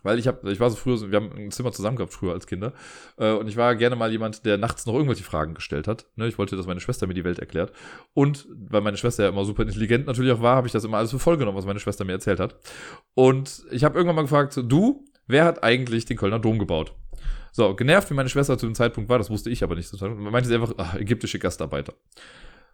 Weil 0.03 0.19
ich 0.19 0.29
habe, 0.29 0.53
ich 0.53 0.61
war 0.61 0.71
so 0.71 0.77
früher, 0.77 1.11
wir 1.11 1.17
haben 1.17 1.33
ein 1.33 1.51
Zimmer 1.51 1.73
zusammen 1.73 1.97
gehabt 1.97 2.13
früher 2.13 2.33
als 2.33 2.47
Kinder. 2.47 2.75
Äh, 3.17 3.33
und 3.33 3.49
ich 3.49 3.57
war 3.57 3.75
gerne 3.75 3.97
mal 3.97 4.13
jemand, 4.13 4.45
der 4.45 4.57
nachts 4.57 4.87
noch 4.87 4.95
irgendwelche 4.95 5.25
Fragen 5.25 5.55
gestellt 5.55 5.89
hat. 5.89 6.07
Ne, 6.15 6.29
ich 6.29 6.39
wollte, 6.39 6.57
dass 6.57 6.67
meine 6.67 6.81
Schwester 6.81 7.07
mir 7.07 7.15
die 7.15 7.25
Welt 7.25 7.39
erklärt. 7.39 7.73
Und 8.15 8.47
weil 8.71 8.83
meine 8.83 8.99
Schwester 8.99 9.25
ja 9.25 9.31
immer 9.31 9.45
super 9.45 9.63
intelligent 9.63 10.07
natürlich 10.07 10.33
auch 10.33 10.43
war, 10.43 10.57
habe 10.57 10.69
ich 10.69 10.73
das 10.73 10.85
immer 10.85 10.99
alles 10.99 11.11
für 11.11 11.19
voll 11.19 11.39
genommen, 11.39 11.59
was 11.59 11.67
meine 11.67 11.81
Schwester 11.81 12.05
mir 12.05 12.13
erzählt 12.13 12.39
hat. 12.39 12.57
Und 13.15 13.65
ich 13.71 13.83
habe 13.83 13.97
irgendwann 13.97 14.17
mal 14.17 14.23
gefragt, 14.23 14.57
du, 14.57 15.05
wer 15.27 15.45
hat 15.45 15.65
eigentlich 15.65 16.05
den 16.05 16.17
Kölner 16.17 16.39
Dom 16.39 16.59
gebaut? 16.59 16.95
So, 17.51 17.75
genervt 17.75 18.11
wie 18.11 18.15
meine 18.15 18.29
Schwester 18.29 18.59
zu 18.59 18.67
dem 18.67 18.75
Zeitpunkt 18.75 19.09
war, 19.09 19.19
das 19.19 19.31
wusste 19.31 19.51
ich 19.51 19.65
aber 19.65 19.75
nicht. 19.75 19.91
Meinte 20.01 20.49
sie 20.49 20.55
einfach, 20.55 20.75
ach, 20.77 20.95
ägyptische 20.95 21.39
Gastarbeiter. 21.39 21.95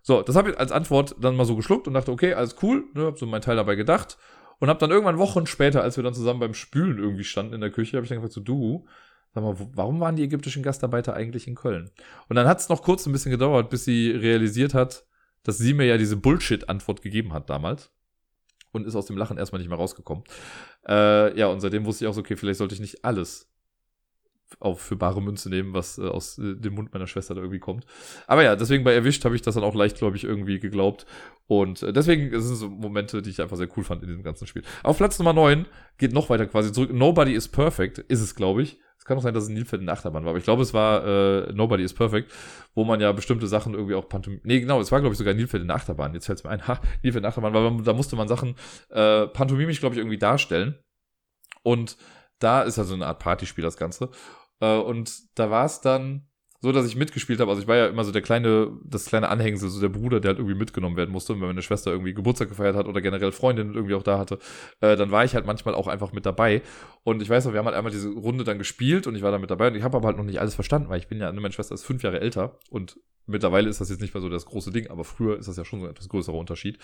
So, 0.03 0.23
das 0.23 0.37
habe 0.37 0.51
ich 0.51 0.59
als 0.59 0.73
Antwort 0.73 1.15
dann 1.21 1.37
mal 1.37 1.45
so 1.45 1.57
geschluckt 1.57 1.87
und 1.87 1.95
dachte, 1.95 2.11
okay, 2.11 2.35
alles 2.35 2.57
cool, 2.63 2.85
ne, 2.95 3.07
hab 3.07 3.19
so 3.19 3.27
mein 3.27 3.41
Teil 3.41 3.57
dabei 3.57 3.77
gedacht 3.77 4.19
und 4.59 4.69
hab 4.69 4.79
dann 4.81 4.91
irgendwann 4.91 5.19
Wochen 5.19 5.47
später, 5.47 5.83
als 5.83 5.97
wir 5.97 6.05
dann 6.05 6.15
zusammen 6.15 6.41
beim 6.41 6.55
Spülen 6.55 6.99
irgendwie 6.99 7.25
standen 7.25 7.55
in 7.55 7.61
der 7.61 7.71
Küche, 7.71 7.97
habe 7.97 8.05
ich 8.05 8.09
dann 8.09 8.19
gefragt, 8.19 8.35
so 8.35 8.41
du, 8.41 8.87
sag 9.33 9.45
mal, 9.45 9.57
warum 9.75 10.01
waren 10.01 10.17
die 10.17 10.25
ägyptischen 10.25 10.63
Gastarbeiter 10.63 11.15
eigentlich 11.15 11.47
in 11.47 11.55
Köln? 11.55 11.91
Und 12.29 12.37
dann 12.37 12.49
hat 12.49 12.59
es 12.59 12.69
noch 12.69 12.83
kurz 12.83 13.07
ein 13.07 13.13
bisschen 13.13 13.31
gedauert, 13.31 13.71
bis 13.71 13.85
sie 13.85 14.11
realisiert 14.11 14.75
hat, 14.75 15.07
dass 15.45 15.59
sie 15.59 15.75
mir 15.75 15.87
ja 15.87 15.99
diese 15.99 16.17
Bullshit-Antwort 16.17 17.03
gegeben 17.03 17.33
hat 17.33 17.49
damals 17.49 17.93
und 18.73 18.87
ist 18.87 18.97
aus 18.97 19.07
dem 19.07 19.17
Lachen 19.17 19.39
erstmal 19.39 19.61
nicht 19.61 19.69
mehr 19.69 19.79
rausgekommen. 19.79 20.25
Äh, 20.89 21.39
ja, 21.39 21.47
und 21.47 21.61
seitdem 21.61 21.85
wusste 21.85 22.05
ich 22.05 22.09
auch 22.09 22.15
so, 22.15 22.21
okay, 22.21 22.37
vielleicht 22.37 22.59
sollte 22.59 22.75
ich 22.75 22.81
nicht 22.81 23.05
alles 23.05 23.52
auf 24.61 24.81
für 24.81 24.97
bare 24.97 25.21
Münze 25.21 25.51
nehmen, 25.51 25.75
was 25.75 25.99
äh, 25.99 26.03
aus 26.03 26.39
äh, 26.39 26.55
dem 26.57 26.75
Mund 26.75 26.93
meiner 26.93 27.07
Schwester 27.07 27.35
da 27.35 27.41
irgendwie 27.41 27.61
kommt. 27.61 27.87
Aber 28.27 28.43
ja, 28.43 28.57
deswegen 28.57 28.85
bei 28.85 28.95
Erwischt 28.95 29.25
habe 29.25 29.35
ich 29.35 29.43
das 29.43 29.55
dann 29.55 29.65
auch 29.65 29.75
leicht, 29.75 29.99
glaube 29.99 30.17
ich, 30.17 30.25
irgendwie 30.25 30.59
geglaubt. 30.59 31.07
Und 31.47 31.83
äh, 31.83 31.93
deswegen 31.93 32.31
sind 32.41 32.57
so 32.57 32.69
Momente, 32.69 33.23
die 33.23 33.31
ich 33.31 33.41
einfach 33.41 33.57
sehr 33.57 33.69
cool 33.77 33.85
fand 33.85 34.03
in 34.03 34.09
diesem 34.09 34.23
ganzen 34.23 34.47
Spiel. 34.47 34.63
Auf 34.83 34.99
Platz 34.99 35.19
Nummer 35.19 35.33
9 35.33 35.67
geht 35.99 36.13
noch 36.13 36.31
weiter 36.31 36.47
quasi 36.47 36.73
zurück. 36.73 36.93
Nobody 36.93 37.33
is 37.33 37.49
Perfect 37.49 37.99
ist 37.99 38.21
es, 38.21 38.35
glaube 38.35 38.63
ich. 38.63 38.79
Es 39.03 39.05
kann 39.05 39.19
auch 39.19 39.23
sein, 39.23 39.35
dass 39.35 39.43
es 39.43 39.51
Nilpferd 39.51 39.81
in 39.81 39.87
der 39.87 39.97
Achterbahn 39.97 40.23
war, 40.23 40.31
aber 40.31 40.39
ich 40.39 40.45
glaube, 40.45 40.63
es 40.63 40.73
war 40.73 41.05
äh, 41.05 41.53
Nobody 41.53 41.83
is 41.83 41.93
Perfect, 41.93 42.31
wo 42.77 42.85
man 42.85 43.01
ja 43.01 43.11
bestimmte 43.11 43.49
Sachen 43.49 43.75
irgendwie 43.75 43.97
auch 43.97 44.09
Pantomim. 44.09 44.41
Nee, 44.45 44.61
genau, 44.61 44.81
es 44.81 44.93
war, 44.93 45.01
glaube 45.01 45.13
ich, 45.13 45.19
sogar 45.19 45.35
Nilpferd 45.35 45.61
in 45.61 45.67
der 45.67 45.77
Achterbahn. 45.77 46.15
Jetzt 46.15 46.27
fällt 46.27 46.39
es 46.39 46.45
mir 46.45 46.51
ein, 46.51 46.69
ha, 46.69 46.81
Nilpferd 47.03 47.17
in 47.17 47.23
der 47.23 47.31
Achterbahn, 47.31 47.53
weil 47.53 47.69
man, 47.69 47.83
da 47.83 47.95
musste 47.95 48.15
man 48.15 48.29
Sachen 48.29 48.55
äh, 48.91 49.27
pantomimisch, 49.27 49.81
glaube 49.81 49.97
ich, 49.97 49.99
irgendwie 49.99 50.19
darstellen. 50.19 50.79
Und 51.65 51.97
da 52.39 52.63
ist 52.63 52.79
ja 52.79 52.85
so 52.85 52.95
eine 52.95 53.07
Art 53.07 53.19
Partyspiel, 53.19 53.65
das 53.65 53.77
Ganze. 53.77 54.09
Äh, 54.63 54.79
und 54.79 55.13
da 55.39 55.51
war 55.51 55.67
es 55.67 55.81
dann 55.81 56.23
so, 56.61 56.71
dass 56.71 56.87
ich 56.87 56.95
mitgespielt 56.95 57.41
habe. 57.41 57.51
Also 57.51 57.61
ich 57.61 57.67
war 57.67 57.75
ja 57.75 57.89
immer 57.89 58.05
so 58.05 58.13
der 58.13 58.23
kleine, 58.23 58.71
das 58.85 59.07
kleine 59.07 59.29
Anhängsel, 59.29 59.69
so 59.69 59.81
der 59.81 59.89
Bruder, 59.89 60.21
der 60.21 60.29
halt 60.29 60.39
irgendwie 60.39 60.57
mitgenommen 60.57 60.97
werden 60.97 61.11
musste. 61.11 61.33
Und 61.33 61.41
wenn 61.41 61.49
meine 61.49 61.63
Schwester 61.63 61.91
irgendwie 61.91 62.15
Geburtstag 62.15 62.49
gefeiert 62.49 62.77
hat 62.77 62.87
oder 62.87 63.01
generell 63.01 63.33
Freundin 63.33 63.75
irgendwie 63.75 63.97
auch 63.97 64.05
da 64.05 64.17
hatte, 64.17 64.39
äh, 64.81 64.95
dann 64.95 65.11
war 65.11 65.25
ich 65.25 65.35
halt 65.35 65.45
manchmal 65.45 65.75
auch 65.75 65.89
einfach 65.89 66.13
mit 66.13 66.25
dabei. 66.25 66.63
Und 67.03 67.21
ich 67.21 67.29
weiß 67.29 67.45
noch, 67.45 67.53
wir 67.53 67.59
haben 67.59 67.67
halt 67.67 67.77
einmal 67.77 67.91
diese 67.91 68.11
Runde 68.11 68.45
dann 68.45 68.59
gespielt 68.59 69.09
und 69.09 69.17
ich 69.17 69.23
war 69.23 69.33
da 69.33 69.39
mit 69.39 69.51
dabei 69.51 69.67
und 69.69 69.75
ich 69.75 69.83
habe 69.83 69.97
aber 69.97 70.07
halt 70.07 70.17
noch 70.17 70.25
nicht 70.25 70.41
alles 70.41 70.55
verstanden, 70.55 70.89
weil 70.89 71.01
ich 71.01 71.09
bin 71.09 71.19
ja, 71.19 71.33
meine 71.33 71.53
Schwester 71.53 71.75
ist 71.75 71.85
fünf 71.85 72.05
Jahre 72.05 72.21
älter 72.21 72.61
und 72.71 72.97
mittlerweile 73.27 73.69
ist 73.69 73.81
das 73.81 73.91
jetzt 73.91 74.01
nicht 74.01 74.15
mehr 74.15 74.21
so 74.21 74.29
das 74.29 74.47
große 74.47 74.71
Ding, 74.71 74.87
aber 74.87 75.03
früher 75.03 75.39
ist 75.39 75.49
das 75.49 75.57
ja 75.57 75.65
schon 75.65 75.81
so 75.81 75.87
ein 75.87 75.91
etwas 75.91 76.09
größerer 76.09 76.37
Unterschied. 76.37 76.79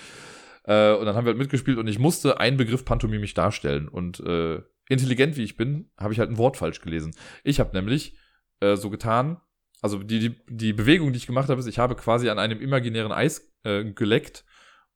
Äh, 0.64 0.94
und 0.94 1.06
dann 1.06 1.14
haben 1.14 1.24
wir 1.24 1.30
halt 1.30 1.38
mitgespielt 1.38 1.78
und 1.78 1.86
ich 1.86 2.00
musste 2.00 2.40
einen 2.40 2.56
Begriff 2.56 2.84
pantomimisch 2.84 3.34
darstellen 3.34 3.86
und 3.86 4.18
äh, 4.20 4.60
intelligent 4.89 5.36
wie 5.36 5.44
ich 5.44 5.56
bin, 5.56 5.90
habe 5.98 6.12
ich 6.12 6.19
halt 6.19 6.31
ein 6.31 6.39
Wort 6.39 6.56
falsch 6.56 6.81
gelesen. 6.81 7.15
Ich 7.44 7.60
habe 7.60 7.77
nämlich 7.77 8.16
äh, 8.60 8.77
so 8.77 8.90
getan, 8.90 9.40
also 9.81 10.02
die, 10.02 10.19
die, 10.19 10.36
die 10.48 10.73
Bewegung, 10.73 11.12
die 11.12 11.19
ich 11.19 11.27
gemacht 11.27 11.48
habe, 11.48 11.60
ist, 11.60 11.66
ich 11.66 11.78
habe 11.78 11.94
quasi 11.94 12.28
an 12.28 12.39
einem 12.39 12.60
imaginären 12.60 13.12
Eis 13.12 13.52
äh, 13.62 13.85
geleckt 13.85 14.44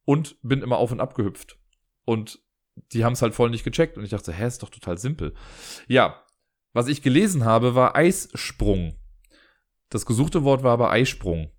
und 0.04 0.36
bin 0.42 0.62
immer 0.62 0.78
auf 0.78 0.90
und 0.90 1.00
ab 1.00 1.14
gehüpft. 1.14 1.58
Und 2.04 2.40
die 2.92 3.04
haben 3.04 3.12
es 3.12 3.22
halt 3.22 3.34
voll 3.34 3.50
nicht 3.50 3.64
gecheckt 3.64 3.96
und 3.96 4.04
ich 4.04 4.10
dachte, 4.10 4.32
hä, 4.32 4.46
ist 4.46 4.62
doch 4.62 4.70
total 4.70 4.98
simpel. 4.98 5.34
Ja, 5.86 6.24
was 6.72 6.88
ich 6.88 7.02
gelesen 7.02 7.44
habe, 7.44 7.74
war 7.74 7.94
Eissprung. 7.94 8.98
Das 9.90 10.06
gesuchte 10.06 10.42
Wort 10.42 10.62
war 10.62 10.72
aber 10.72 10.90
Eisprung. 10.90 11.51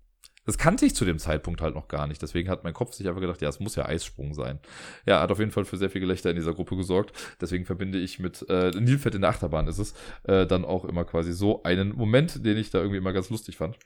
Das 0.46 0.58
kannte 0.58 0.84
ich 0.86 0.94
zu 0.94 1.04
dem 1.04 1.18
Zeitpunkt 1.18 1.60
halt 1.60 1.74
noch 1.74 1.88
gar 1.88 2.06
nicht. 2.06 2.20
Deswegen 2.20 2.48
hat 2.48 2.64
mein 2.64 2.74
Kopf 2.74 2.92
sich 2.94 3.08
einfach 3.08 3.20
gedacht, 3.20 3.40
ja, 3.42 3.48
es 3.48 3.60
muss 3.60 3.76
ja 3.76 3.86
Eissprung 3.86 4.34
sein. 4.34 4.58
Ja, 5.06 5.20
hat 5.20 5.30
auf 5.30 5.38
jeden 5.38 5.50
Fall 5.50 5.64
für 5.64 5.76
sehr 5.76 5.90
viel 5.90 6.00
Gelächter 6.00 6.30
in 6.30 6.36
dieser 6.36 6.54
Gruppe 6.54 6.76
gesorgt. 6.76 7.12
Deswegen 7.40 7.64
verbinde 7.64 7.98
ich 7.98 8.18
mit 8.18 8.44
äh, 8.48 8.70
Nilpferd 8.70 9.14
in 9.14 9.22
der 9.22 9.30
Achterbahn 9.30 9.66
ist 9.66 9.78
es 9.78 9.94
äh, 10.24 10.46
dann 10.46 10.64
auch 10.64 10.84
immer 10.84 11.04
quasi 11.04 11.32
so 11.32 11.62
einen 11.62 11.96
Moment, 11.96 12.44
den 12.44 12.56
ich 12.56 12.70
da 12.70 12.78
irgendwie 12.78 12.98
immer 12.98 13.12
ganz 13.12 13.30
lustig 13.30 13.56
fand. 13.56 13.78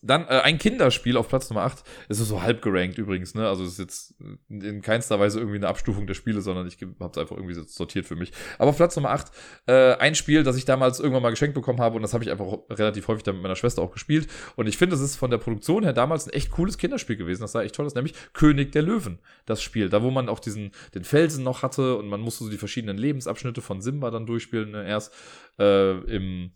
Dann 0.00 0.22
äh, 0.26 0.42
ein 0.42 0.58
Kinderspiel 0.58 1.16
auf 1.16 1.28
Platz 1.28 1.50
Nummer 1.50 1.62
8. 1.62 1.82
Es 2.08 2.20
ist 2.20 2.28
so 2.28 2.40
halb 2.40 2.62
gerankt 2.62 2.98
übrigens, 2.98 3.34
ne? 3.34 3.48
Also 3.48 3.64
es 3.64 3.72
ist 3.72 3.78
jetzt 3.78 4.14
in 4.48 4.80
keinster 4.80 5.18
Weise 5.18 5.40
irgendwie 5.40 5.56
eine 5.56 5.66
Abstufung 5.66 6.06
der 6.06 6.14
Spiele, 6.14 6.40
sondern 6.40 6.68
ich 6.68 6.80
habe 6.80 7.10
es 7.10 7.18
einfach 7.18 7.36
irgendwie 7.36 7.54
sortiert 7.54 8.06
für 8.06 8.14
mich. 8.14 8.32
Aber 8.58 8.70
auf 8.70 8.76
Platz 8.76 8.94
Nummer 8.94 9.10
8 9.10 9.32
äh, 9.66 9.94
ein 9.94 10.14
Spiel, 10.14 10.44
das 10.44 10.56
ich 10.56 10.64
damals 10.64 11.00
irgendwann 11.00 11.22
mal 11.22 11.30
geschenkt 11.30 11.54
bekommen 11.54 11.80
habe 11.80 11.96
und 11.96 12.02
das 12.02 12.14
habe 12.14 12.22
ich 12.22 12.30
einfach 12.30 12.46
relativ 12.70 13.08
häufig 13.08 13.24
dann 13.24 13.34
mit 13.36 13.42
meiner 13.42 13.56
Schwester 13.56 13.82
auch 13.82 13.90
gespielt. 13.90 14.28
Und 14.54 14.68
ich 14.68 14.78
finde, 14.78 14.94
es 14.94 15.02
ist 15.02 15.16
von 15.16 15.32
der 15.32 15.38
Produktion 15.38 15.82
her 15.82 15.92
damals 15.92 16.28
ein 16.28 16.32
echt 16.32 16.52
cooles 16.52 16.78
Kinderspiel 16.78 17.16
gewesen. 17.16 17.42
Das 17.42 17.52
sah 17.52 17.62
echt 17.62 17.74
toll 17.74 17.86
aus, 17.86 17.96
nämlich 17.96 18.14
König 18.34 18.70
der 18.70 18.82
Löwen, 18.82 19.18
das 19.46 19.62
Spiel. 19.62 19.88
Da, 19.88 20.04
wo 20.04 20.12
man 20.12 20.28
auch 20.28 20.38
diesen, 20.38 20.70
den 20.94 21.02
Felsen 21.02 21.42
noch 21.42 21.62
hatte 21.62 21.96
und 21.96 22.06
man 22.08 22.20
musste 22.20 22.44
so 22.44 22.50
die 22.50 22.58
verschiedenen 22.58 22.98
Lebensabschnitte 22.98 23.62
von 23.62 23.80
Simba 23.80 24.12
dann 24.12 24.26
durchspielen. 24.26 24.70
Ne? 24.70 24.86
Erst 24.86 25.12
äh, 25.58 25.98
im 26.04 26.52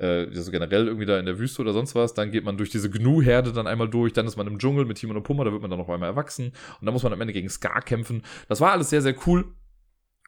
äh, 0.00 0.26
also 0.34 0.50
generell 0.50 0.86
irgendwie 0.86 1.06
da 1.06 1.18
in 1.18 1.26
der 1.26 1.38
Wüste 1.38 1.62
oder 1.62 1.72
sonst 1.72 1.94
was. 1.94 2.14
Dann 2.14 2.30
geht 2.30 2.44
man 2.44 2.56
durch 2.56 2.70
diese 2.70 2.90
Gnu-Herde 2.90 3.52
dann 3.52 3.66
einmal 3.66 3.88
durch. 3.88 4.12
Dann 4.12 4.26
ist 4.26 4.36
man 4.36 4.46
im 4.46 4.58
Dschungel 4.58 4.84
mit 4.84 4.98
Timon 4.98 5.16
und 5.16 5.22
Pummer. 5.22 5.44
Da 5.44 5.52
wird 5.52 5.62
man 5.62 5.70
dann 5.70 5.78
noch 5.78 5.88
einmal 5.88 6.08
erwachsen. 6.08 6.46
Und 6.80 6.86
dann 6.86 6.92
muss 6.92 7.02
man 7.02 7.12
am 7.12 7.20
Ende 7.20 7.32
gegen 7.32 7.48
Scar 7.48 7.82
kämpfen. 7.82 8.22
Das 8.48 8.60
war 8.60 8.72
alles 8.72 8.90
sehr, 8.90 9.02
sehr 9.02 9.14
cool. 9.26 9.54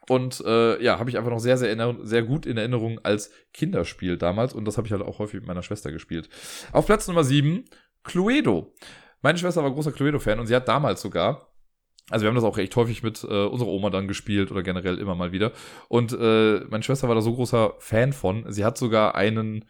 Und 0.09 0.43
äh, 0.45 0.83
ja, 0.83 0.99
habe 0.99 1.11
ich 1.11 1.17
einfach 1.17 1.31
noch 1.31 1.39
sehr, 1.39 1.57
sehr, 1.57 1.97
sehr 2.03 2.23
gut 2.23 2.45
in 2.45 2.57
Erinnerung 2.57 2.99
als 3.03 3.31
Kinderspiel 3.53 4.19
damals. 4.19 4.53
Und 4.53 4.67
das 4.67 4.77
habe 4.77 4.87
ich 4.87 4.93
halt 4.93 5.03
auch 5.03 5.19
häufig 5.19 5.41
mit 5.41 5.47
meiner 5.47 5.63
Schwester 5.63 5.93
gespielt. 5.93 6.29
Auf 6.73 6.87
Platz 6.87 7.07
Nummer 7.07 7.25
7, 7.25 7.65
Cluedo. 8.03 8.75
Meine 9.23 9.39
Schwester 9.39 9.63
war 9.63 9.71
großer 9.71 9.93
Cluedo-Fan 9.93 10.41
und 10.41 10.49
sie 10.49 10.57
hat 10.57 10.67
damals 10.67 11.01
sogar 11.01 11.52
also 12.11 12.25
wir 12.25 12.29
haben 12.29 12.35
das 12.35 12.45
auch 12.45 12.57
recht 12.57 12.75
häufig 12.77 13.03
mit 13.03 13.25
äh, 13.25 13.45
unserer 13.45 13.69
Oma 13.71 13.91
dann 13.91 14.09
gespielt 14.09 14.51
oder 14.51 14.63
generell 14.63 14.99
immer 14.99 15.15
mal 15.15 15.33
wieder. 15.33 15.53
Und 15.89 16.13
äh, 16.13 16.61
meine 16.69 16.83
Schwester 16.83 17.09
war 17.09 17.15
da 17.15 17.21
so 17.21 17.35
großer 17.35 17.75
Fan 17.79 18.13
von. 18.13 18.45
Sie 18.49 18.65
hat 18.65 18.77
sogar 18.77 19.15
einen 19.15 19.65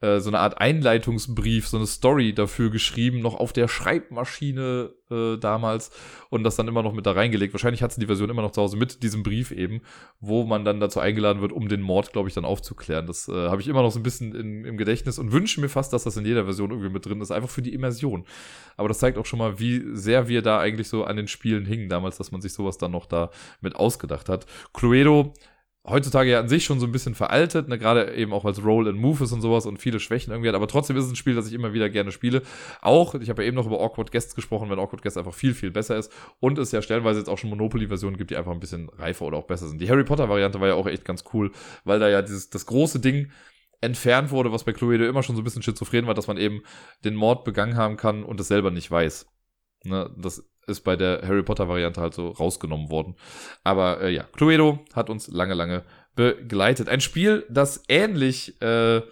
äh, 0.00 0.20
so 0.20 0.30
eine 0.30 0.38
Art 0.38 0.60
Einleitungsbrief, 0.60 1.66
so 1.66 1.76
eine 1.76 1.86
Story 1.86 2.32
dafür 2.32 2.70
geschrieben, 2.70 3.20
noch 3.20 3.34
auf 3.34 3.52
der 3.52 3.66
Schreibmaschine 3.66 4.90
äh, 5.10 5.36
damals 5.38 5.90
und 6.30 6.44
das 6.44 6.56
dann 6.56 6.68
immer 6.68 6.82
noch 6.82 6.92
mit 6.92 7.06
da 7.06 7.12
reingelegt. 7.12 7.52
Wahrscheinlich 7.52 7.82
hat 7.82 7.92
sie 7.92 8.00
die 8.00 8.06
Version 8.06 8.30
immer 8.30 8.42
noch 8.42 8.52
zu 8.52 8.62
Hause 8.62 8.76
mit 8.76 9.02
diesem 9.02 9.22
Brief 9.22 9.50
eben, 9.50 9.80
wo 10.20 10.44
man 10.44 10.64
dann 10.64 10.78
dazu 10.78 11.00
eingeladen 11.00 11.40
wird, 11.40 11.52
um 11.52 11.68
den 11.68 11.80
Mord, 11.80 12.12
glaube 12.12 12.28
ich, 12.28 12.34
dann 12.34 12.44
aufzuklären. 12.44 13.06
Das 13.06 13.28
äh, 13.28 13.48
habe 13.48 13.60
ich 13.60 13.68
immer 13.68 13.82
noch 13.82 13.90
so 13.90 13.98
ein 13.98 14.04
bisschen 14.04 14.34
in, 14.34 14.64
im 14.64 14.76
Gedächtnis 14.76 15.18
und 15.18 15.32
wünsche 15.32 15.60
mir 15.60 15.68
fast, 15.68 15.92
dass 15.92 16.04
das 16.04 16.16
in 16.16 16.24
jeder 16.24 16.44
Version 16.44 16.70
irgendwie 16.70 16.90
mit 16.90 17.04
drin 17.04 17.20
ist, 17.20 17.30
einfach 17.30 17.50
für 17.50 17.62
die 17.62 17.74
Immersion. 17.74 18.24
Aber 18.76 18.88
das 18.88 18.98
zeigt 18.98 19.18
auch 19.18 19.26
schon 19.26 19.40
mal, 19.40 19.58
wie 19.58 19.82
sehr 19.94 20.28
wir 20.28 20.42
da 20.42 20.60
eigentlich 20.60 20.88
so 20.88 21.04
an 21.04 21.16
den 21.16 21.26
Spielen 21.26 21.66
hingen 21.66 21.88
damals, 21.88 22.18
dass 22.18 22.30
man 22.30 22.40
sich 22.40 22.52
sowas 22.52 22.78
dann 22.78 22.92
noch 22.92 23.06
da 23.06 23.30
mit 23.60 23.74
ausgedacht 23.74 24.28
hat. 24.28 24.46
Cluedo 24.72 25.34
heutzutage 25.88 26.30
ja 26.30 26.40
an 26.40 26.48
sich 26.48 26.64
schon 26.64 26.80
so 26.80 26.86
ein 26.86 26.92
bisschen 26.92 27.14
veraltet, 27.14 27.68
ne, 27.68 27.78
gerade 27.78 28.14
eben 28.14 28.32
auch 28.32 28.44
es 28.44 28.64
Roll 28.64 28.88
and 28.88 28.98
Move 28.98 29.24
ist 29.24 29.32
und 29.32 29.40
sowas 29.40 29.66
und 29.66 29.78
viele 29.78 30.00
Schwächen 30.00 30.32
irgendwie 30.32 30.48
hat, 30.48 30.54
aber 30.54 30.68
trotzdem 30.68 30.96
ist 30.96 31.04
es 31.04 31.10
ein 31.10 31.16
Spiel, 31.16 31.34
das 31.34 31.46
ich 31.46 31.52
immer 31.52 31.72
wieder 31.72 31.88
gerne 31.90 32.12
spiele. 32.12 32.42
Auch, 32.80 33.14
ich 33.14 33.30
habe 33.30 33.42
ja 33.42 33.48
eben 33.48 33.56
noch 33.56 33.66
über 33.66 33.80
Awkward 33.80 34.12
Guests 34.12 34.34
gesprochen, 34.34 34.70
wenn 34.70 34.78
Awkward 34.78 35.02
Guests 35.02 35.16
einfach 35.16 35.34
viel, 35.34 35.54
viel 35.54 35.70
besser 35.70 35.96
ist 35.96 36.12
und 36.40 36.58
es 36.58 36.72
ja 36.72 36.82
stellenweise 36.82 37.18
jetzt 37.18 37.28
auch 37.28 37.38
schon 37.38 37.50
Monopoly-Versionen 37.50 38.16
gibt, 38.16 38.30
die 38.30 38.36
einfach 38.36 38.52
ein 38.52 38.60
bisschen 38.60 38.88
reifer 38.90 39.26
oder 39.26 39.38
auch 39.38 39.46
besser 39.46 39.68
sind. 39.68 39.80
Die 39.80 39.90
Harry 39.90 40.04
Potter-Variante 40.04 40.60
war 40.60 40.68
ja 40.68 40.74
auch 40.74 40.86
echt 40.86 41.04
ganz 41.04 41.24
cool, 41.32 41.52
weil 41.84 41.98
da 41.98 42.08
ja 42.08 42.22
dieses, 42.22 42.50
das 42.50 42.66
große 42.66 43.00
Ding 43.00 43.30
entfernt 43.80 44.30
wurde, 44.30 44.52
was 44.52 44.64
bei 44.64 44.72
Cluedo 44.72 45.04
immer 45.04 45.22
schon 45.22 45.36
so 45.36 45.42
ein 45.42 45.44
bisschen 45.44 45.62
schizophren 45.62 46.06
war, 46.06 46.14
dass 46.14 46.26
man 46.26 46.36
eben 46.36 46.62
den 47.04 47.14
Mord 47.14 47.44
begangen 47.44 47.76
haben 47.76 47.96
kann 47.96 48.24
und 48.24 48.40
es 48.40 48.48
selber 48.48 48.70
nicht 48.70 48.90
weiß. 48.90 49.26
Ne, 49.84 50.10
das 50.18 50.44
ist 50.68 50.80
bei 50.82 50.96
der 50.96 51.22
Harry 51.26 51.42
Potter-Variante 51.42 52.00
halt 52.00 52.14
so 52.14 52.28
rausgenommen 52.28 52.90
worden. 52.90 53.14
Aber 53.64 54.00
äh, 54.00 54.10
ja, 54.10 54.24
Cluedo 54.24 54.80
hat 54.94 55.10
uns 55.10 55.28
lange, 55.28 55.54
lange 55.54 55.84
begleitet. 56.14 56.88
Ein 56.88 57.00
Spiel, 57.00 57.44
das 57.48 57.84
ähnlich, 57.88 58.60
äh, 58.60 59.02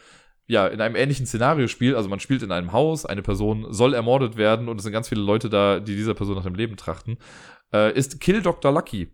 ja, 0.49 0.67
in 0.67 0.81
einem 0.81 0.97
ähnlichen 0.97 1.27
Szenario 1.27 1.69
spielt. 1.69 1.97
Also 1.97 2.09
man 2.09 2.21
spielt 2.21 2.43
in 2.43 2.53
einem 2.53 2.73
Haus, 2.73 3.07
eine 3.07 3.23
Person 3.23 3.67
soll 3.71 3.95
ermordet 3.95 4.37
werden 4.37 4.69
und 4.69 4.77
es 4.77 4.85
sind 4.85 4.93
ganz 4.93 5.09
viele 5.09 5.23
Leute 5.23 5.49
da, 5.49 5.81
die 5.81 5.97
dieser 5.97 6.15
Person 6.15 6.37
nach 6.37 6.45
dem 6.45 6.55
Leben 6.55 6.77
trachten. 6.77 7.19
Äh, 7.73 7.97
ist 7.97 8.21
Kill 8.21 8.43
Dr. 8.43 8.73
Lucky. 8.73 9.09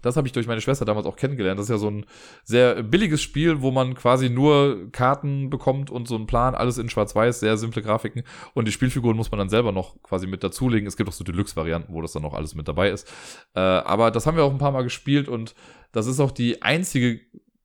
Das 0.00 0.16
habe 0.16 0.26
ich 0.26 0.32
durch 0.32 0.46
meine 0.46 0.60
Schwester 0.60 0.84
damals 0.84 1.06
auch 1.06 1.16
kennengelernt. 1.16 1.58
Das 1.58 1.66
ist 1.66 1.70
ja 1.70 1.78
so 1.78 1.88
ein 1.88 2.06
sehr 2.44 2.82
billiges 2.82 3.22
Spiel, 3.22 3.62
wo 3.62 3.70
man 3.70 3.94
quasi 3.94 4.30
nur 4.30 4.90
Karten 4.90 5.50
bekommt 5.50 5.90
und 5.90 6.08
so 6.08 6.16
einen 6.16 6.26
Plan, 6.26 6.54
alles 6.54 6.78
in 6.78 6.88
Schwarz-Weiß, 6.88 7.40
sehr 7.40 7.56
simple 7.56 7.82
Grafiken. 7.82 8.22
Und 8.54 8.66
die 8.66 8.72
Spielfiguren 8.72 9.16
muss 9.16 9.30
man 9.30 9.38
dann 9.38 9.48
selber 9.48 9.70
noch 9.70 10.02
quasi 10.02 10.26
mit 10.26 10.42
dazulegen. 10.42 10.88
Es 10.88 10.96
gibt 10.96 11.08
auch 11.08 11.14
so 11.14 11.24
Deluxe-Varianten, 11.24 11.92
wo 11.92 12.00
das 12.02 12.12
dann 12.12 12.22
noch 12.22 12.34
alles 12.34 12.54
mit 12.54 12.66
dabei 12.66 12.90
ist. 12.90 13.08
Äh, 13.54 13.60
aber 13.60 14.10
das 14.10 14.26
haben 14.26 14.36
wir 14.36 14.44
auch 14.44 14.52
ein 14.52 14.58
paar 14.58 14.72
Mal 14.72 14.82
gespielt 14.82 15.28
und 15.28 15.54
das 15.92 16.06
ist 16.06 16.20
auch 16.20 16.30
die 16.30 16.62
einzige 16.62 17.20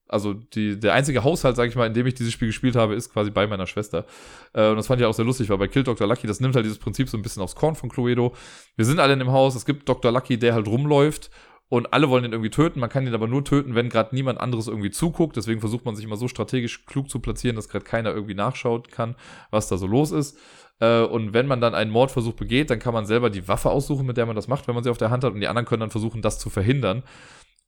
also 0.08 0.32
die, 0.32 0.80
der 0.80 0.94
einzige 0.94 1.22
Haushalt, 1.22 1.56
sag 1.56 1.68
ich 1.68 1.76
mal, 1.76 1.86
in 1.86 1.94
dem 1.94 2.06
ich 2.06 2.14
dieses 2.14 2.32
Spiel 2.32 2.48
gespielt 2.48 2.76
habe, 2.76 2.94
ist 2.94 3.12
quasi 3.12 3.30
bei 3.30 3.46
meiner 3.46 3.66
Schwester. 3.66 4.06
Äh, 4.54 4.70
und 4.70 4.76
das 4.76 4.86
fand 4.86 5.00
ich 5.00 5.06
auch 5.06 5.12
sehr 5.12 5.24
lustig, 5.24 5.48
weil 5.50 5.58
bei 5.58 5.68
Kill 5.68 5.82
Dr. 5.82 6.06
Lucky, 6.06 6.26
das 6.26 6.40
nimmt 6.40 6.54
halt 6.56 6.64
dieses 6.64 6.78
Prinzip 6.78 7.08
so 7.08 7.18
ein 7.18 7.22
bisschen 7.22 7.42
aufs 7.42 7.54
Korn 7.54 7.74
von 7.74 7.90
Cluedo. 7.90 8.34
Wir 8.76 8.84
sind 8.84 9.00
alle 9.00 9.12
in 9.12 9.18
dem 9.18 9.30
Haus, 9.30 9.54
es 9.54 9.66
gibt 9.66 9.88
Dr. 9.88 10.10
Lucky, 10.10 10.38
der 10.38 10.54
halt 10.54 10.66
rumläuft 10.66 11.30
und 11.68 11.92
alle 11.92 12.08
wollen 12.08 12.24
ihn 12.24 12.32
irgendwie 12.32 12.50
töten. 12.50 12.80
Man 12.80 12.88
kann 12.88 13.06
ihn 13.06 13.14
aber 13.14 13.26
nur 13.26 13.44
töten, 13.44 13.74
wenn 13.74 13.90
gerade 13.90 14.14
niemand 14.14 14.40
anderes 14.40 14.68
irgendwie 14.68 14.90
zuguckt. 14.90 15.36
Deswegen 15.36 15.60
versucht 15.60 15.84
man 15.84 15.96
sich 15.96 16.04
immer 16.04 16.16
so 16.16 16.26
strategisch 16.26 16.86
klug 16.86 17.10
zu 17.10 17.20
platzieren, 17.20 17.56
dass 17.56 17.68
gerade 17.68 17.84
keiner 17.84 18.10
irgendwie 18.14 18.34
nachschaut 18.34 18.90
kann, 18.90 19.16
was 19.50 19.68
da 19.68 19.76
so 19.76 19.86
los 19.86 20.10
ist. 20.10 20.38
Äh, 20.80 21.02
und 21.02 21.34
wenn 21.34 21.46
man 21.46 21.60
dann 21.60 21.74
einen 21.74 21.90
Mordversuch 21.90 22.34
begeht, 22.34 22.70
dann 22.70 22.78
kann 22.78 22.94
man 22.94 23.04
selber 23.04 23.28
die 23.28 23.48
Waffe 23.48 23.70
aussuchen, 23.70 24.06
mit 24.06 24.16
der 24.16 24.24
man 24.24 24.36
das 24.36 24.48
macht, 24.48 24.66
wenn 24.66 24.74
man 24.74 24.84
sie 24.84 24.90
auf 24.90 24.98
der 24.98 25.10
Hand 25.10 25.24
hat. 25.24 25.34
Und 25.34 25.40
die 25.40 25.48
anderen 25.48 25.66
können 25.66 25.80
dann 25.80 25.90
versuchen, 25.90 26.22
das 26.22 26.38
zu 26.38 26.48
verhindern. 26.48 27.02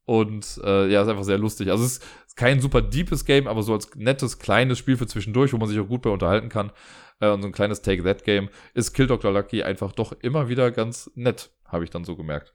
Und 0.06 0.60
äh, 0.64 0.88
ja, 0.88 1.02
ist 1.02 1.08
einfach 1.08 1.24
sehr 1.24 1.38
lustig. 1.38 1.70
Also 1.70 1.84
es 1.84 1.98
ist 1.98 2.36
kein 2.36 2.60
super 2.60 2.80
deepes 2.80 3.26
Game, 3.26 3.46
aber 3.46 3.62
so 3.62 3.74
als 3.74 3.94
nettes, 3.96 4.38
kleines 4.38 4.78
Spiel 4.78 4.96
für 4.96 5.06
zwischendurch, 5.06 5.52
wo 5.52 5.58
man 5.58 5.68
sich 5.68 5.78
auch 5.78 5.88
gut 5.88 6.02
bei 6.02 6.10
unterhalten 6.10 6.48
kann. 6.48 6.72
Äh, 7.20 7.28
und 7.28 7.42
so 7.42 7.48
ein 7.48 7.52
kleines 7.52 7.82
Take-That-Game 7.82 8.48
ist 8.72 8.94
Kill 8.94 9.06
Dr. 9.06 9.30
Lucky 9.30 9.62
einfach 9.62 9.92
doch 9.92 10.12
immer 10.22 10.48
wieder 10.48 10.70
ganz 10.70 11.10
nett, 11.14 11.50
habe 11.66 11.84
ich 11.84 11.90
dann 11.90 12.04
so 12.04 12.16
gemerkt. 12.16 12.54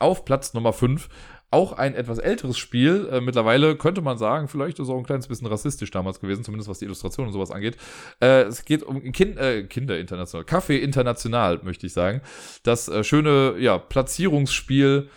Auf 0.00 0.24
Platz 0.24 0.54
Nummer 0.54 0.72
5 0.72 1.08
auch 1.50 1.72
ein 1.72 1.94
etwas 1.94 2.18
älteres 2.18 2.58
Spiel. 2.58 3.08
Äh, 3.10 3.20
mittlerweile 3.20 3.76
könnte 3.76 4.02
man 4.02 4.18
sagen, 4.18 4.48
vielleicht 4.48 4.78
ist 4.78 4.88
es 4.88 4.90
auch 4.90 4.98
ein 4.98 5.06
kleines 5.06 5.28
bisschen 5.28 5.46
rassistisch 5.46 5.90
damals 5.90 6.20
gewesen, 6.20 6.44
zumindest 6.44 6.68
was 6.68 6.80
die 6.80 6.86
Illustration 6.86 7.26
und 7.26 7.32
sowas 7.32 7.50
angeht. 7.50 7.76
Äh, 8.20 8.42
es 8.42 8.64
geht 8.64 8.82
um 8.82 9.12
kind, 9.12 9.38
äh, 9.38 9.62
Kinder 9.64 9.98
international, 9.98 10.44
Kaffee 10.44 10.78
international, 10.78 11.60
möchte 11.62 11.86
ich 11.86 11.92
sagen. 11.92 12.20
Das 12.64 12.88
äh, 12.88 13.04
schöne 13.04 13.56
ja, 13.58 13.78
Platzierungsspiel 13.78 15.08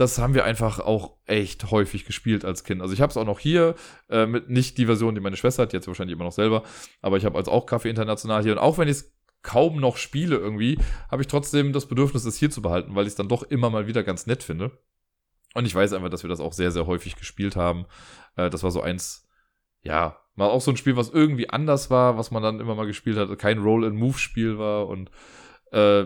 das 0.00 0.18
haben 0.18 0.32
wir 0.32 0.46
einfach 0.46 0.80
auch 0.80 1.18
echt 1.26 1.70
häufig 1.70 2.06
gespielt 2.06 2.46
als 2.46 2.64
Kind. 2.64 2.80
Also 2.80 2.94
ich 2.94 3.02
habe 3.02 3.10
es 3.10 3.18
auch 3.18 3.26
noch 3.26 3.38
hier, 3.38 3.74
äh, 4.08 4.24
mit 4.24 4.48
nicht 4.48 4.78
die 4.78 4.86
Version, 4.86 5.14
die 5.14 5.20
meine 5.20 5.36
Schwester 5.36 5.64
hat, 5.64 5.74
jetzt 5.74 5.88
wahrscheinlich 5.88 6.14
immer 6.14 6.24
noch 6.24 6.32
selber, 6.32 6.62
aber 7.02 7.18
ich 7.18 7.26
habe 7.26 7.36
als 7.36 7.48
auch 7.48 7.66
Kaffee 7.66 7.90
International 7.90 8.42
hier. 8.42 8.52
Und 8.52 8.58
auch 8.58 8.78
wenn 8.78 8.88
ich 8.88 8.96
es 8.96 9.12
kaum 9.42 9.80
noch 9.80 9.96
spiele 9.96 10.36
irgendwie, 10.36 10.78
habe 11.10 11.22
ich 11.22 11.28
trotzdem 11.28 11.72
das 11.72 11.86
Bedürfnis, 11.86 12.24
es 12.24 12.36
hier 12.36 12.50
zu 12.50 12.62
behalten, 12.62 12.94
weil 12.94 13.04
ich 13.04 13.10
es 13.10 13.16
dann 13.16 13.28
doch 13.28 13.42
immer 13.42 13.70
mal 13.70 13.86
wieder 13.86 14.02
ganz 14.02 14.26
nett 14.26 14.42
finde. 14.42 14.70
Und 15.54 15.64
ich 15.64 15.74
weiß 15.74 15.92
einfach, 15.92 16.10
dass 16.10 16.22
wir 16.22 16.30
das 16.30 16.40
auch 16.40 16.52
sehr, 16.52 16.70
sehr 16.70 16.86
häufig 16.86 17.16
gespielt 17.16 17.56
haben. 17.56 17.86
Äh, 18.36 18.50
das 18.50 18.62
war 18.62 18.70
so 18.70 18.82
eins, 18.82 19.28
ja, 19.82 20.18
mal 20.36 20.48
auch 20.48 20.60
so 20.60 20.70
ein 20.70 20.76
Spiel, 20.76 20.96
was 20.96 21.10
irgendwie 21.10 21.50
anders 21.50 21.90
war, 21.90 22.16
was 22.18 22.30
man 22.30 22.42
dann 22.42 22.60
immer 22.60 22.74
mal 22.74 22.86
gespielt 22.86 23.16
hat, 23.16 23.36
kein 23.38 23.58
Roll-and-Move-Spiel 23.58 24.58
war. 24.58 24.86
Und 24.88 25.10
äh, 25.72 26.04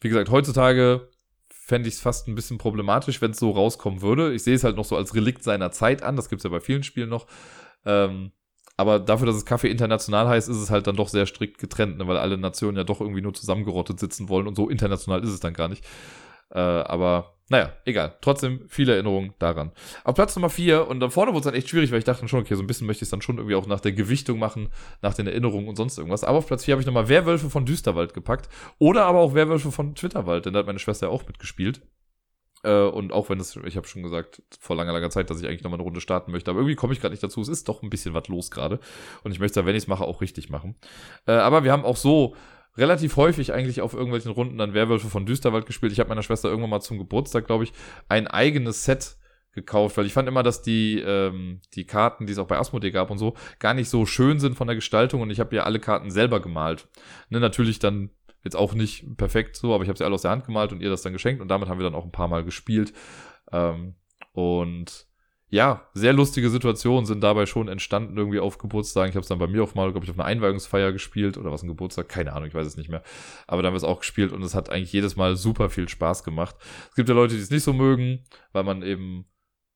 wie 0.00 0.08
gesagt, 0.08 0.30
heutzutage 0.30 1.08
fände 1.50 1.88
ich 1.88 1.96
es 1.96 2.00
fast 2.00 2.28
ein 2.28 2.34
bisschen 2.34 2.58
problematisch, 2.58 3.20
wenn 3.20 3.32
es 3.32 3.38
so 3.38 3.50
rauskommen 3.50 4.00
würde. 4.00 4.32
Ich 4.32 4.42
sehe 4.42 4.54
es 4.54 4.64
halt 4.64 4.76
noch 4.76 4.84
so 4.84 4.96
als 4.96 5.14
Relikt 5.14 5.42
seiner 5.42 5.70
Zeit 5.70 6.02
an. 6.02 6.16
Das 6.16 6.28
gibt 6.28 6.40
es 6.40 6.44
ja 6.44 6.50
bei 6.50 6.60
vielen 6.60 6.82
Spielen 6.82 7.10
noch. 7.10 7.26
Ähm, 7.84 8.32
aber 8.78 9.00
dafür, 9.00 9.26
dass 9.26 9.34
es 9.34 9.44
Kaffee 9.44 9.68
international 9.68 10.28
heißt, 10.28 10.48
ist 10.48 10.56
es 10.56 10.70
halt 10.70 10.86
dann 10.86 10.94
doch 10.94 11.08
sehr 11.08 11.26
strikt 11.26 11.58
getrennt, 11.58 11.98
ne? 11.98 12.06
weil 12.06 12.16
alle 12.16 12.38
Nationen 12.38 12.76
ja 12.76 12.84
doch 12.84 13.00
irgendwie 13.00 13.20
nur 13.20 13.34
zusammengerottet 13.34 13.98
sitzen 13.98 14.28
wollen 14.28 14.46
und 14.46 14.54
so 14.54 14.70
international 14.70 15.22
ist 15.22 15.30
es 15.30 15.40
dann 15.40 15.52
gar 15.52 15.66
nicht. 15.66 15.84
Äh, 16.50 16.60
aber 16.60 17.34
naja, 17.48 17.72
egal. 17.84 18.14
Trotzdem 18.20 18.60
viele 18.68 18.92
Erinnerungen 18.92 19.34
daran. 19.40 19.72
Auf 20.04 20.14
Platz 20.14 20.36
Nummer 20.36 20.48
4, 20.48 20.86
und 20.86 21.00
dann 21.00 21.10
vorne 21.10 21.32
wurde 21.32 21.40
es 21.40 21.44
dann 21.46 21.54
echt 21.54 21.68
schwierig, 21.68 21.90
weil 21.90 21.98
ich 21.98 22.04
dachte 22.04 22.28
schon, 22.28 22.40
okay, 22.40 22.54
so 22.54 22.62
ein 22.62 22.68
bisschen 22.68 22.86
möchte 22.86 23.02
ich 23.02 23.06
es 23.06 23.10
dann 23.10 23.20
schon 23.20 23.38
irgendwie 23.38 23.56
auch 23.56 23.66
nach 23.66 23.80
der 23.80 23.92
Gewichtung 23.92 24.38
machen, 24.38 24.68
nach 25.02 25.14
den 25.14 25.26
Erinnerungen 25.26 25.66
und 25.66 25.74
sonst 25.74 25.98
irgendwas. 25.98 26.22
Aber 26.22 26.38
auf 26.38 26.46
Platz 26.46 26.64
4 26.64 26.72
habe 26.72 26.82
ich 26.82 26.86
nochmal 26.86 27.08
Werwölfe 27.08 27.50
von 27.50 27.66
Düsterwald 27.66 28.14
gepackt. 28.14 28.48
Oder 28.78 29.06
aber 29.06 29.18
auch 29.18 29.34
Werwölfe 29.34 29.72
von 29.72 29.96
Twitterwald, 29.96 30.46
denn 30.46 30.52
da 30.52 30.60
hat 30.60 30.66
meine 30.66 30.78
Schwester 30.78 31.08
ja 31.08 31.12
auch 31.12 31.26
mitgespielt. 31.26 31.80
Äh, 32.64 32.82
und 32.82 33.12
auch 33.12 33.30
wenn 33.30 33.40
es, 33.40 33.56
ich 33.56 33.76
habe 33.76 33.86
schon 33.86 34.02
gesagt, 34.02 34.42
vor 34.58 34.76
langer, 34.76 34.92
langer 34.92 35.10
Zeit, 35.10 35.30
dass 35.30 35.40
ich 35.40 35.46
eigentlich 35.46 35.62
nochmal 35.62 35.78
eine 35.78 35.84
Runde 35.84 36.00
starten 36.00 36.32
möchte. 36.32 36.50
Aber 36.50 36.60
irgendwie 36.60 36.76
komme 36.76 36.92
ich 36.92 37.00
gerade 37.00 37.12
nicht 37.12 37.22
dazu. 37.22 37.40
Es 37.40 37.48
ist 37.48 37.68
doch 37.68 37.82
ein 37.82 37.90
bisschen 37.90 38.14
was 38.14 38.28
los 38.28 38.50
gerade. 38.50 38.80
Und 39.22 39.32
ich 39.32 39.40
möchte, 39.40 39.64
wenn 39.66 39.76
ich 39.76 39.84
es 39.84 39.88
mache, 39.88 40.04
auch 40.04 40.20
richtig 40.20 40.50
machen. 40.50 40.76
Äh, 41.26 41.32
aber 41.32 41.64
wir 41.64 41.72
haben 41.72 41.84
auch 41.84 41.96
so 41.96 42.34
relativ 42.76 43.16
häufig 43.16 43.52
eigentlich 43.52 43.80
auf 43.80 43.92
irgendwelchen 43.92 44.30
Runden 44.30 44.58
dann 44.58 44.74
Werwölfe 44.74 45.08
von 45.08 45.26
Düsterwald 45.26 45.66
gespielt. 45.66 45.92
Ich 45.92 46.00
habe 46.00 46.08
meiner 46.08 46.22
Schwester 46.22 46.48
irgendwann 46.48 46.70
mal 46.70 46.80
zum 46.80 46.98
Geburtstag, 46.98 47.46
glaube 47.46 47.64
ich, 47.64 47.72
ein 48.08 48.26
eigenes 48.28 48.84
Set 48.84 49.16
gekauft, 49.52 49.96
weil 49.96 50.06
ich 50.06 50.12
fand 50.12 50.28
immer, 50.28 50.42
dass 50.42 50.62
die, 50.62 51.00
ähm, 51.00 51.60
die 51.74 51.86
Karten, 51.86 52.26
die 52.26 52.32
es 52.32 52.38
auch 52.38 52.46
bei 52.46 52.58
Asmodee 52.58 52.90
gab 52.92 53.10
und 53.10 53.18
so, 53.18 53.34
gar 53.58 53.74
nicht 53.74 53.88
so 53.88 54.06
schön 54.06 54.38
sind 54.38 54.56
von 54.56 54.68
der 54.68 54.76
Gestaltung 54.76 55.20
und 55.20 55.30
ich 55.30 55.40
habe 55.40 55.56
ja 55.56 55.64
alle 55.64 55.80
Karten 55.80 56.10
selber 56.10 56.40
gemalt. 56.40 56.86
Ne, 57.30 57.40
natürlich 57.40 57.80
dann 57.80 58.10
jetzt 58.44 58.56
auch 58.56 58.74
nicht 58.74 59.16
perfekt 59.16 59.56
so, 59.56 59.74
aber 59.74 59.82
ich 59.82 59.88
habe 59.88 59.98
sie 59.98 60.04
alle 60.04 60.14
aus 60.14 60.22
der 60.22 60.30
Hand 60.30 60.44
gemalt 60.44 60.72
und 60.72 60.80
ihr 60.80 60.90
das 60.90 61.02
dann 61.02 61.12
geschenkt 61.12 61.42
und 61.42 61.48
damit 61.48 61.68
haben 61.68 61.78
wir 61.78 61.84
dann 61.84 61.94
auch 61.94 62.04
ein 62.04 62.12
paar 62.12 62.28
Mal 62.28 62.44
gespielt. 62.44 62.92
Ähm, 63.52 63.94
und 64.32 65.08
ja, 65.50 65.88
sehr 65.94 66.12
lustige 66.12 66.50
Situationen 66.50 67.06
sind 67.06 67.22
dabei 67.22 67.46
schon 67.46 67.68
entstanden, 67.68 68.18
irgendwie 68.18 68.38
auf 68.38 68.58
Geburtstagen. 68.58 69.08
Ich 69.08 69.16
habe 69.16 69.22
es 69.22 69.28
dann 69.28 69.38
bei 69.38 69.46
mir 69.46 69.62
auch 69.62 69.74
mal, 69.74 69.90
glaube 69.92 70.04
ich, 70.04 70.10
auf 70.10 70.18
einer 70.18 70.26
Einweihungsfeier 70.26 70.92
gespielt 70.92 71.38
oder 71.38 71.50
was 71.50 71.62
ein 71.62 71.68
Geburtstag, 71.68 72.08
keine 72.08 72.34
Ahnung, 72.34 72.48
ich 72.48 72.54
weiß 72.54 72.66
es 72.66 72.76
nicht 72.76 72.90
mehr. 72.90 73.02
Aber 73.46 73.62
dann 73.62 73.68
haben 73.68 73.74
wir 73.74 73.78
es 73.78 73.84
auch 73.84 74.00
gespielt 74.00 74.32
und 74.32 74.42
es 74.42 74.54
hat 74.54 74.68
eigentlich 74.68 74.92
jedes 74.92 75.16
Mal 75.16 75.36
super 75.36 75.70
viel 75.70 75.88
Spaß 75.88 76.22
gemacht. 76.22 76.56
Es 76.90 76.96
gibt 76.96 77.08
ja 77.08 77.14
Leute, 77.14 77.34
die 77.34 77.40
es 77.40 77.50
nicht 77.50 77.62
so 77.62 77.72
mögen, 77.72 78.24
weil 78.52 78.64
man 78.64 78.82
eben, 78.82 79.24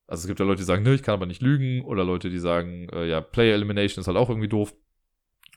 also 0.06 0.22
es 0.22 0.26
gibt 0.26 0.40
ja 0.40 0.46
Leute, 0.46 0.58
die 0.58 0.66
sagen, 0.66 0.82
ne, 0.82 0.92
ich 0.92 1.02
kann 1.02 1.14
aber 1.14 1.26
nicht 1.26 1.40
lügen 1.40 1.82
oder 1.86 2.04
Leute, 2.04 2.28
die 2.28 2.38
sagen, 2.38 2.90
äh, 2.90 3.06
ja, 3.06 3.22
Player 3.22 3.54
Elimination 3.54 4.02
ist 4.02 4.08
halt 4.08 4.18
auch 4.18 4.28
irgendwie 4.28 4.48
doof. 4.48 4.74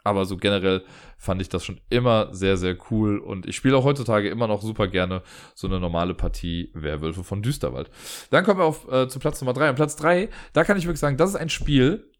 Aber 0.05 0.25
so 0.25 0.37
generell 0.37 0.83
fand 1.17 1.41
ich 1.41 1.49
das 1.49 1.65
schon 1.65 1.81
immer 1.89 2.31
sehr, 2.31 2.57
sehr 2.57 2.77
cool. 2.91 3.17
Und 3.17 3.47
ich 3.47 3.55
spiele 3.55 3.75
auch 3.75 3.83
heutzutage 3.83 4.29
immer 4.29 4.47
noch 4.47 4.61
super 4.61 4.87
gerne 4.87 5.23
so 5.55 5.67
eine 5.67 5.79
normale 5.79 6.13
Partie 6.13 6.69
Werwölfe 6.75 7.23
von 7.23 7.41
Düsterwald. 7.41 7.89
Dann 8.29 8.45
kommen 8.45 8.59
wir 8.59 8.65
auf, 8.65 8.87
äh, 8.89 9.07
zu 9.07 9.17
Platz 9.17 9.41
Nummer 9.41 9.53
drei. 9.53 9.67
Und 9.67 9.75
Platz 9.75 9.95
drei, 9.95 10.29
da 10.53 10.63
kann 10.63 10.77
ich 10.77 10.85
wirklich 10.85 10.99
sagen, 10.99 11.17
das 11.17 11.31
ist 11.31 11.35
ein 11.35 11.49
Spiel, 11.49 12.11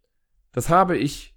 das 0.51 0.69
habe 0.69 0.97
ich, 0.97 1.35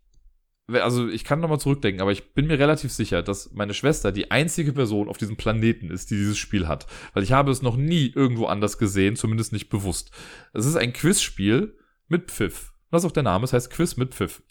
also 0.68 1.06
ich 1.06 1.24
kann 1.24 1.40
nochmal 1.40 1.60
zurückdenken, 1.60 2.00
aber 2.00 2.12
ich 2.12 2.32
bin 2.32 2.46
mir 2.46 2.58
relativ 2.58 2.92
sicher, 2.92 3.22
dass 3.22 3.52
meine 3.52 3.74
Schwester 3.74 4.10
die 4.10 4.30
einzige 4.30 4.72
Person 4.72 5.10
auf 5.10 5.18
diesem 5.18 5.36
Planeten 5.36 5.90
ist, 5.90 6.10
die 6.10 6.16
dieses 6.16 6.38
Spiel 6.38 6.66
hat. 6.66 6.86
Weil 7.12 7.24
ich 7.24 7.32
habe 7.32 7.50
es 7.50 7.60
noch 7.60 7.76
nie 7.76 8.10
irgendwo 8.14 8.46
anders 8.46 8.78
gesehen, 8.78 9.16
zumindest 9.16 9.52
nicht 9.52 9.68
bewusst. 9.68 10.12
Es 10.54 10.64
ist 10.64 10.76
ein 10.76 10.94
Quizspiel 10.94 11.76
mit 12.08 12.30
Pfiff. 12.30 12.72
Das 12.90 13.04
ist 13.04 13.10
auch 13.10 13.12
der 13.12 13.22
Name, 13.22 13.44
es 13.44 13.52
heißt 13.52 13.70
Quiz 13.70 13.96
mit 13.96 14.14
Pfiff. 14.14 14.42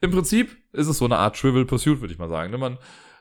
Im 0.00 0.10
Prinzip 0.10 0.56
ist 0.72 0.88
es 0.88 0.98
so 0.98 1.04
eine 1.04 1.18
Art 1.18 1.38
Trivial 1.38 1.64
Pursuit, 1.64 2.00
würde 2.00 2.12
ich 2.12 2.18
mal 2.18 2.28
sagen. 2.28 2.50
Ne? 2.50 2.58
Man, 2.58 2.78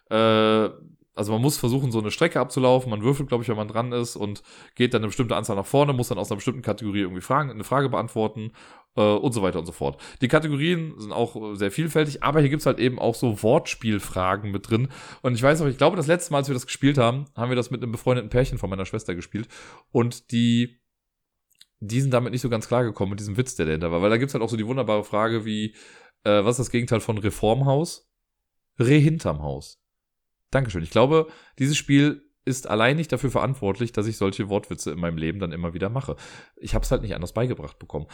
äh, 0.09 0.69
also 1.15 1.31
man 1.31 1.41
muss 1.41 1.57
versuchen, 1.57 1.91
so 1.91 1.99
eine 1.99 2.11
Strecke 2.11 2.39
abzulaufen. 2.39 2.89
Man 2.89 3.01
würfelt, 3.01 3.29
glaube 3.29 3.43
ich, 3.43 3.49
wenn 3.49 3.55
man 3.55 3.69
dran 3.69 3.93
ist 3.93 4.17
und 4.17 4.43
geht 4.75 4.93
dann 4.93 5.01
eine 5.01 5.07
bestimmte 5.07 5.35
Anzahl 5.35 5.55
nach 5.55 5.65
vorne, 5.65 5.93
muss 5.93 6.09
dann 6.09 6.17
aus 6.17 6.29
einer 6.29 6.37
bestimmten 6.37 6.61
Kategorie 6.61 6.99
irgendwie 6.99 7.21
Fragen, 7.21 7.49
eine 7.49 7.63
Frage 7.63 7.89
beantworten 7.89 8.51
äh, 8.97 9.01
und 9.01 9.31
so 9.31 9.41
weiter 9.41 9.59
und 9.59 9.65
so 9.65 9.71
fort. 9.71 10.01
Die 10.21 10.27
Kategorien 10.27 10.93
sind 10.97 11.13
auch 11.13 11.55
sehr 11.55 11.71
vielfältig, 11.71 12.21
aber 12.21 12.41
hier 12.41 12.49
gibt's 12.49 12.65
halt 12.65 12.79
eben 12.79 12.99
auch 12.99 13.15
so 13.15 13.41
Wortspielfragen 13.41 14.51
mit 14.51 14.69
drin. 14.69 14.89
Und 15.21 15.35
ich 15.35 15.41
weiß 15.41 15.61
auch, 15.61 15.67
ich 15.67 15.77
glaube, 15.77 15.95
das 15.95 16.07
letzte 16.07 16.33
Mal, 16.33 16.39
als 16.39 16.49
wir 16.49 16.53
das 16.53 16.65
gespielt 16.65 16.97
haben, 16.97 17.25
haben 17.35 17.49
wir 17.49 17.55
das 17.55 17.71
mit 17.71 17.81
einem 17.81 17.93
befreundeten 17.93 18.29
Pärchen 18.29 18.57
von 18.57 18.69
meiner 18.69 18.85
Schwester 18.85 19.15
gespielt. 19.15 19.47
Und 19.91 20.31
die 20.31 20.81
die 21.87 22.01
sind 22.01 22.11
damit 22.11 22.31
nicht 22.31 22.41
so 22.41 22.49
ganz 22.49 22.67
klar 22.67 22.83
gekommen 22.83 23.11
mit 23.11 23.19
diesem 23.19 23.37
Witz, 23.37 23.55
der 23.55 23.65
dahinter 23.65 23.91
war. 23.91 24.01
Weil 24.01 24.09
da 24.09 24.17
gibt's 24.17 24.33
halt 24.33 24.43
auch 24.43 24.49
so 24.49 24.57
die 24.57 24.67
wunderbare 24.67 25.03
Frage 25.03 25.45
wie, 25.45 25.75
äh, 26.23 26.43
was 26.43 26.59
ist 26.59 26.67
das 26.67 26.71
Gegenteil 26.71 26.99
von 26.99 27.17
Reformhaus? 27.17 28.09
Re 28.79 28.95
hinterm 28.95 29.41
Haus. 29.41 29.81
Dankeschön. 30.51 30.83
Ich 30.83 30.89
glaube, 30.89 31.27
dieses 31.59 31.77
Spiel 31.77 32.29
ist 32.45 32.69
allein 32.69 32.95
nicht 32.95 33.11
dafür 33.11 33.31
verantwortlich, 33.31 33.91
dass 33.91 34.07
ich 34.07 34.17
solche 34.17 34.49
Wortwitze 34.49 34.91
in 34.91 34.99
meinem 34.99 35.17
Leben 35.17 35.39
dann 35.39 35.51
immer 35.51 35.73
wieder 35.73 35.89
mache. 35.89 36.15
Ich 36.55 36.75
habe 36.75 36.83
es 36.83 36.91
halt 36.91 37.01
nicht 37.01 37.15
anders 37.15 37.33
beigebracht 37.33 37.79
bekommen. 37.79 38.07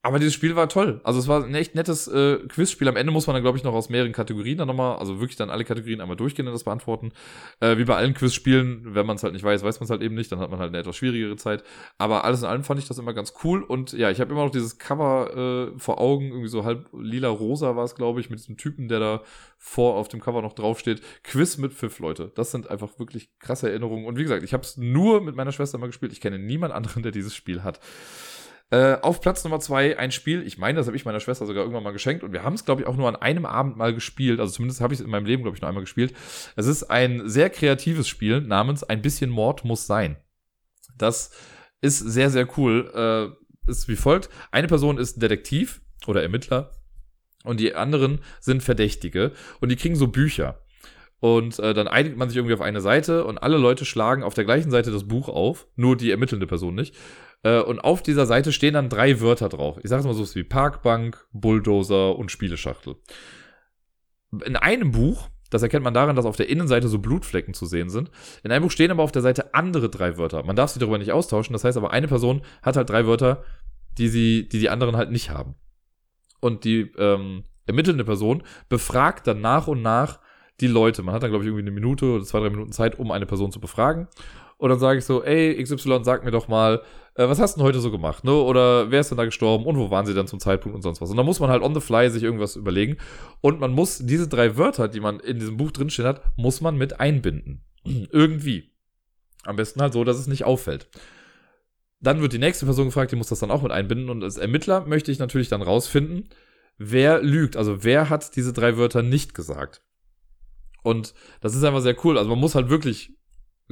Aber 0.00 0.20
dieses 0.20 0.32
Spiel 0.32 0.54
war 0.54 0.68
toll. 0.68 1.00
Also 1.02 1.18
es 1.18 1.26
war 1.26 1.44
ein 1.44 1.54
echt 1.56 1.74
nettes 1.74 2.06
äh, 2.06 2.36
Quizspiel. 2.46 2.86
Am 2.86 2.94
Ende 2.96 3.12
muss 3.12 3.26
man 3.26 3.34
dann, 3.34 3.42
glaube 3.42 3.58
ich, 3.58 3.64
noch 3.64 3.74
aus 3.74 3.88
mehreren 3.88 4.12
Kategorien 4.12 4.56
dann 4.56 4.68
nochmal, 4.68 4.96
also 4.96 5.18
wirklich 5.18 5.36
dann 5.36 5.50
alle 5.50 5.64
Kategorien 5.64 6.00
einmal 6.00 6.16
durchgehen 6.16 6.46
und 6.46 6.52
das 6.52 6.62
beantworten. 6.62 7.10
Äh, 7.58 7.78
wie 7.78 7.84
bei 7.84 7.96
allen 7.96 8.14
Quizspielen, 8.14 8.94
wenn 8.94 9.06
man 9.06 9.16
es 9.16 9.24
halt 9.24 9.32
nicht 9.32 9.42
weiß, 9.42 9.64
weiß 9.64 9.80
man 9.80 9.84
es 9.84 9.90
halt 9.90 10.02
eben 10.02 10.14
nicht, 10.14 10.30
dann 10.30 10.38
hat 10.38 10.50
man 10.50 10.60
halt 10.60 10.68
eine 10.68 10.78
etwas 10.78 10.96
schwierigere 10.96 11.34
Zeit. 11.34 11.64
Aber 11.98 12.24
alles 12.24 12.42
in 12.42 12.46
allem 12.46 12.62
fand 12.62 12.78
ich 12.78 12.86
das 12.86 12.98
immer 12.98 13.12
ganz 13.12 13.34
cool. 13.42 13.64
Und 13.64 13.92
ja, 13.92 14.08
ich 14.10 14.20
habe 14.20 14.30
immer 14.30 14.44
noch 14.44 14.52
dieses 14.52 14.78
Cover 14.78 15.72
äh, 15.74 15.78
vor 15.80 16.00
Augen, 16.00 16.28
irgendwie 16.28 16.48
so 16.48 16.64
halb 16.64 16.88
lila-rosa 16.92 17.74
war 17.74 17.84
es, 17.84 17.96
glaube 17.96 18.20
ich, 18.20 18.30
mit 18.30 18.38
diesem 18.38 18.56
Typen, 18.56 18.86
der 18.86 19.00
da 19.00 19.22
vor 19.56 19.96
auf 19.96 20.06
dem 20.06 20.20
Cover 20.20 20.42
noch 20.42 20.52
draufsteht. 20.52 21.02
Quiz 21.24 21.58
mit 21.58 21.72
Pfiff, 21.72 21.98
Leute. 21.98 22.30
Das 22.36 22.52
sind 22.52 22.70
einfach 22.70 23.00
wirklich 23.00 23.36
krasse 23.40 23.68
Erinnerungen. 23.78 24.06
Und 24.06 24.18
wie 24.18 24.22
gesagt, 24.22 24.42
ich 24.42 24.52
habe 24.52 24.62
es 24.62 24.76
nur 24.76 25.20
mit 25.20 25.36
meiner 25.36 25.52
Schwester 25.52 25.78
mal 25.78 25.86
gespielt. 25.86 26.12
Ich 26.12 26.20
kenne 26.20 26.38
niemand 26.38 26.72
anderen, 26.74 27.02
der 27.02 27.12
dieses 27.12 27.34
Spiel 27.34 27.62
hat. 27.62 27.80
Äh, 28.70 28.96
auf 29.00 29.22
Platz 29.22 29.44
Nummer 29.44 29.60
zwei 29.60 29.98
ein 29.98 30.12
Spiel, 30.12 30.46
ich 30.46 30.58
meine, 30.58 30.76
das 30.76 30.86
habe 30.86 30.96
ich 30.96 31.06
meiner 31.06 31.20
Schwester 31.20 31.46
sogar 31.46 31.62
irgendwann 31.62 31.84
mal 31.84 31.92
geschenkt 31.92 32.22
und 32.22 32.32
wir 32.32 32.42
haben 32.42 32.52
es, 32.52 32.66
glaube 32.66 32.82
ich, 32.82 32.86
auch 32.86 32.96
nur 32.96 33.08
an 33.08 33.16
einem 33.16 33.46
Abend 33.46 33.78
mal 33.78 33.94
gespielt. 33.94 34.40
Also 34.40 34.52
zumindest 34.52 34.82
habe 34.82 34.92
ich 34.92 35.00
es 35.00 35.04
in 35.04 35.10
meinem 35.10 35.24
Leben, 35.24 35.42
glaube 35.42 35.56
ich, 35.56 35.62
nur 35.62 35.68
einmal 35.68 35.84
gespielt. 35.84 36.14
Es 36.54 36.66
ist 36.66 36.84
ein 36.84 37.26
sehr 37.28 37.48
kreatives 37.48 38.08
Spiel 38.08 38.42
namens 38.42 38.84
Ein 38.84 39.00
bisschen 39.00 39.30
Mord 39.30 39.64
muss 39.64 39.86
sein. 39.86 40.16
Das 40.98 41.30
ist 41.80 41.98
sehr, 41.98 42.28
sehr 42.28 42.46
cool. 42.58 43.34
Äh, 43.66 43.70
ist 43.70 43.88
wie 43.88 43.96
folgt. 43.96 44.28
Eine 44.50 44.66
Person 44.66 44.98
ist 44.98 45.22
Detektiv 45.22 45.80
oder 46.06 46.22
Ermittler 46.22 46.72
und 47.44 47.60
die 47.60 47.74
anderen 47.74 48.20
sind 48.40 48.62
Verdächtige 48.62 49.32
und 49.60 49.70
die 49.70 49.76
kriegen 49.76 49.96
so 49.96 50.08
Bücher. 50.08 50.60
Und 51.20 51.58
äh, 51.58 51.74
dann 51.74 51.88
einigt 51.88 52.16
man 52.16 52.28
sich 52.28 52.36
irgendwie 52.36 52.54
auf 52.54 52.60
eine 52.60 52.80
Seite 52.80 53.24
und 53.24 53.38
alle 53.38 53.58
Leute 53.58 53.84
schlagen 53.84 54.22
auf 54.22 54.34
der 54.34 54.44
gleichen 54.44 54.70
Seite 54.70 54.92
das 54.92 55.08
Buch 55.08 55.28
auf, 55.28 55.66
nur 55.74 55.96
die 55.96 56.10
ermittelnde 56.10 56.46
Person 56.46 56.74
nicht. 56.74 56.94
Äh, 57.42 57.60
und 57.60 57.80
auf 57.80 58.02
dieser 58.02 58.26
Seite 58.26 58.52
stehen 58.52 58.74
dann 58.74 58.88
drei 58.88 59.20
Wörter 59.20 59.48
drauf. 59.48 59.78
Ich 59.82 59.90
sage 59.90 60.00
es 60.00 60.06
mal 60.06 60.14
so 60.14 60.34
wie 60.34 60.44
Parkbank, 60.44 61.26
Bulldozer 61.32 62.16
und 62.16 62.30
Spieleschachtel. 62.30 62.96
In 64.44 64.56
einem 64.56 64.92
Buch, 64.92 65.28
das 65.50 65.62
erkennt 65.62 65.84
man 65.84 65.94
daran, 65.94 66.14
dass 66.14 66.26
auf 66.26 66.36
der 66.36 66.48
Innenseite 66.48 66.88
so 66.88 66.98
Blutflecken 66.98 67.54
zu 67.54 67.66
sehen 67.66 67.88
sind. 67.88 68.10
In 68.44 68.52
einem 68.52 68.62
Buch 68.62 68.70
stehen 68.70 68.90
aber 68.90 69.02
auf 69.02 69.12
der 69.12 69.22
Seite 69.22 69.54
andere 69.54 69.88
drei 69.88 70.18
Wörter. 70.18 70.44
Man 70.44 70.56
darf 70.56 70.70
sie 70.70 70.78
darüber 70.78 70.98
nicht 70.98 71.12
austauschen. 71.12 71.52
Das 71.52 71.64
heißt 71.64 71.78
aber, 71.78 71.92
eine 71.92 72.06
Person 72.06 72.42
hat 72.62 72.76
halt 72.76 72.90
drei 72.90 73.06
Wörter, 73.06 73.42
die 73.96 74.08
sie, 74.08 74.48
die 74.48 74.60
die 74.60 74.70
anderen 74.70 74.96
halt 74.96 75.10
nicht 75.10 75.30
haben. 75.30 75.54
Und 76.40 76.64
die 76.64 76.92
ähm, 76.98 77.44
ermittelnde 77.66 78.04
Person 78.04 78.42
befragt 78.68 79.26
dann 79.26 79.40
nach 79.40 79.66
und 79.66 79.82
nach 79.82 80.20
die 80.60 80.66
Leute. 80.66 81.02
Man 81.02 81.14
hat 81.14 81.22
dann, 81.22 81.30
glaube 81.30 81.44
ich, 81.44 81.48
irgendwie 81.48 81.62
eine 81.62 81.70
Minute 81.70 82.06
oder 82.06 82.24
zwei, 82.24 82.40
drei 82.40 82.50
Minuten 82.50 82.72
Zeit, 82.72 82.98
um 82.98 83.10
eine 83.10 83.26
Person 83.26 83.52
zu 83.52 83.60
befragen. 83.60 84.08
Und 84.58 84.70
dann 84.70 84.80
sage 84.80 84.98
ich 84.98 85.04
so, 85.04 85.22
ey, 85.22 85.62
XY, 85.62 86.00
sag 86.02 86.24
mir 86.24 86.32
doch 86.32 86.48
mal, 86.48 86.82
äh, 87.14 87.28
was 87.28 87.38
hast 87.38 87.54
du 87.54 87.60
denn 87.60 87.66
heute 87.66 87.80
so 87.80 87.92
gemacht, 87.92 88.24
ne? 88.24 88.32
Oder 88.32 88.90
wer 88.90 89.00
ist 89.00 89.10
denn 89.10 89.18
da 89.18 89.24
gestorben 89.24 89.66
und 89.66 89.76
wo 89.78 89.90
waren 89.90 90.04
sie 90.04 90.14
dann 90.14 90.26
zum 90.26 90.40
Zeitpunkt 90.40 90.74
und 90.74 90.82
sonst 90.82 91.00
was. 91.00 91.10
Und 91.10 91.16
dann 91.16 91.26
muss 91.26 91.38
man 91.38 91.48
halt 91.48 91.62
on 91.62 91.74
the 91.74 91.80
fly 91.80 92.10
sich 92.10 92.24
irgendwas 92.24 92.56
überlegen. 92.56 92.96
Und 93.40 93.60
man 93.60 93.72
muss 93.72 93.98
diese 93.98 94.26
drei 94.26 94.56
Wörter, 94.56 94.88
die 94.88 95.00
man 95.00 95.20
in 95.20 95.38
diesem 95.38 95.56
Buch 95.56 95.70
drinstehen 95.70 96.08
hat, 96.08 96.22
muss 96.36 96.60
man 96.60 96.76
mit 96.76 96.98
einbinden. 96.98 97.64
Irgendwie. 97.84 98.72
Am 99.44 99.54
besten 99.54 99.80
halt 99.80 99.92
so, 99.92 100.02
dass 100.02 100.18
es 100.18 100.26
nicht 100.26 100.44
auffällt. 100.44 100.88
Dann 102.00 102.20
wird 102.20 102.32
die 102.32 102.38
nächste 102.38 102.66
Person 102.66 102.86
gefragt, 102.86 103.12
die 103.12 103.16
muss 103.16 103.28
das 103.28 103.38
dann 103.38 103.52
auch 103.52 103.62
mit 103.62 103.72
einbinden. 103.72 104.10
Und 104.10 104.24
als 104.24 104.38
Ermittler 104.38 104.86
möchte 104.86 105.12
ich 105.12 105.20
natürlich 105.20 105.48
dann 105.48 105.62
rausfinden, 105.62 106.28
wer 106.78 107.22
lügt. 107.22 107.56
Also 107.56 107.84
wer 107.84 108.10
hat 108.10 108.34
diese 108.34 108.52
drei 108.52 108.76
Wörter 108.76 109.02
nicht 109.02 109.34
gesagt. 109.34 109.82
Und 110.82 111.14
das 111.40 111.54
ist 111.54 111.64
einfach 111.64 111.80
sehr 111.80 111.96
cool. 112.04 112.18
Also 112.18 112.30
man 112.30 112.38
muss 112.38 112.54
halt 112.54 112.68
wirklich 112.70 113.12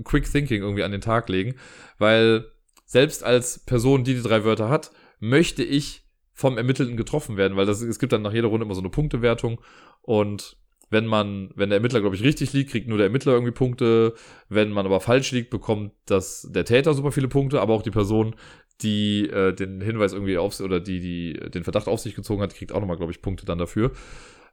Quick 0.04 0.30
Thinking 0.30 0.62
irgendwie 0.62 0.82
an 0.82 0.92
den 0.92 1.00
Tag 1.00 1.28
legen, 1.28 1.56
weil 1.98 2.46
selbst 2.84 3.24
als 3.24 3.64
Person, 3.64 4.04
die 4.04 4.14
die 4.14 4.22
drei 4.22 4.44
Wörter 4.44 4.68
hat, 4.68 4.90
möchte 5.18 5.62
ich 5.62 6.04
vom 6.32 6.58
Ermittelten 6.58 6.96
getroffen 6.96 7.36
werden, 7.36 7.56
weil 7.56 7.66
das, 7.66 7.80
es 7.80 7.98
gibt 7.98 8.12
dann 8.12 8.22
nach 8.22 8.32
jeder 8.32 8.48
Runde 8.48 8.66
immer 8.66 8.74
so 8.74 8.82
eine 8.82 8.90
Punktewertung 8.90 9.60
und 10.02 10.58
wenn 10.88 11.06
man, 11.06 11.50
wenn 11.56 11.70
der 11.70 11.78
Ermittler, 11.78 12.00
glaube 12.00 12.14
ich, 12.14 12.22
richtig 12.22 12.52
liegt, 12.52 12.70
kriegt 12.70 12.88
nur 12.88 12.98
der 12.98 13.08
Ermittler 13.08 13.32
irgendwie 13.32 13.52
Punkte. 13.52 14.14
Wenn 14.48 14.70
man 14.70 14.86
aber 14.86 15.00
falsch 15.00 15.32
liegt, 15.32 15.50
bekommt 15.50 15.92
das 16.06 16.48
der 16.48 16.64
Täter 16.64 16.94
super 16.94 17.10
viele 17.10 17.28
Punkte, 17.28 17.60
aber 17.60 17.74
auch 17.74 17.82
die 17.82 17.90
Person, 17.90 18.36
die 18.82 19.28
äh, 19.28 19.52
den 19.52 19.80
Hinweis 19.80 20.12
irgendwie 20.12 20.38
auf 20.38 20.60
oder 20.60 20.78
die, 20.78 21.00
die 21.00 21.50
den 21.50 21.64
Verdacht 21.64 21.88
auf 21.88 22.00
sich 22.00 22.14
gezogen 22.14 22.42
hat, 22.42 22.54
kriegt 22.54 22.72
auch 22.72 22.80
nochmal, 22.80 22.98
glaube 22.98 23.10
ich, 23.10 23.20
Punkte 23.20 23.46
dann 23.46 23.58
dafür. 23.58 23.92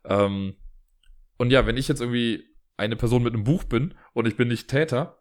Ähm, 0.05 0.55
und 1.37 1.51
ja, 1.51 1.65
wenn 1.65 1.77
ich 1.77 1.87
jetzt 1.87 2.01
irgendwie 2.01 2.43
eine 2.77 2.95
Person 2.95 3.23
mit 3.23 3.33
einem 3.33 3.43
Buch 3.43 3.63
bin 3.63 3.93
und 4.13 4.27
ich 4.27 4.35
bin 4.35 4.47
nicht 4.47 4.67
Täter, 4.67 5.19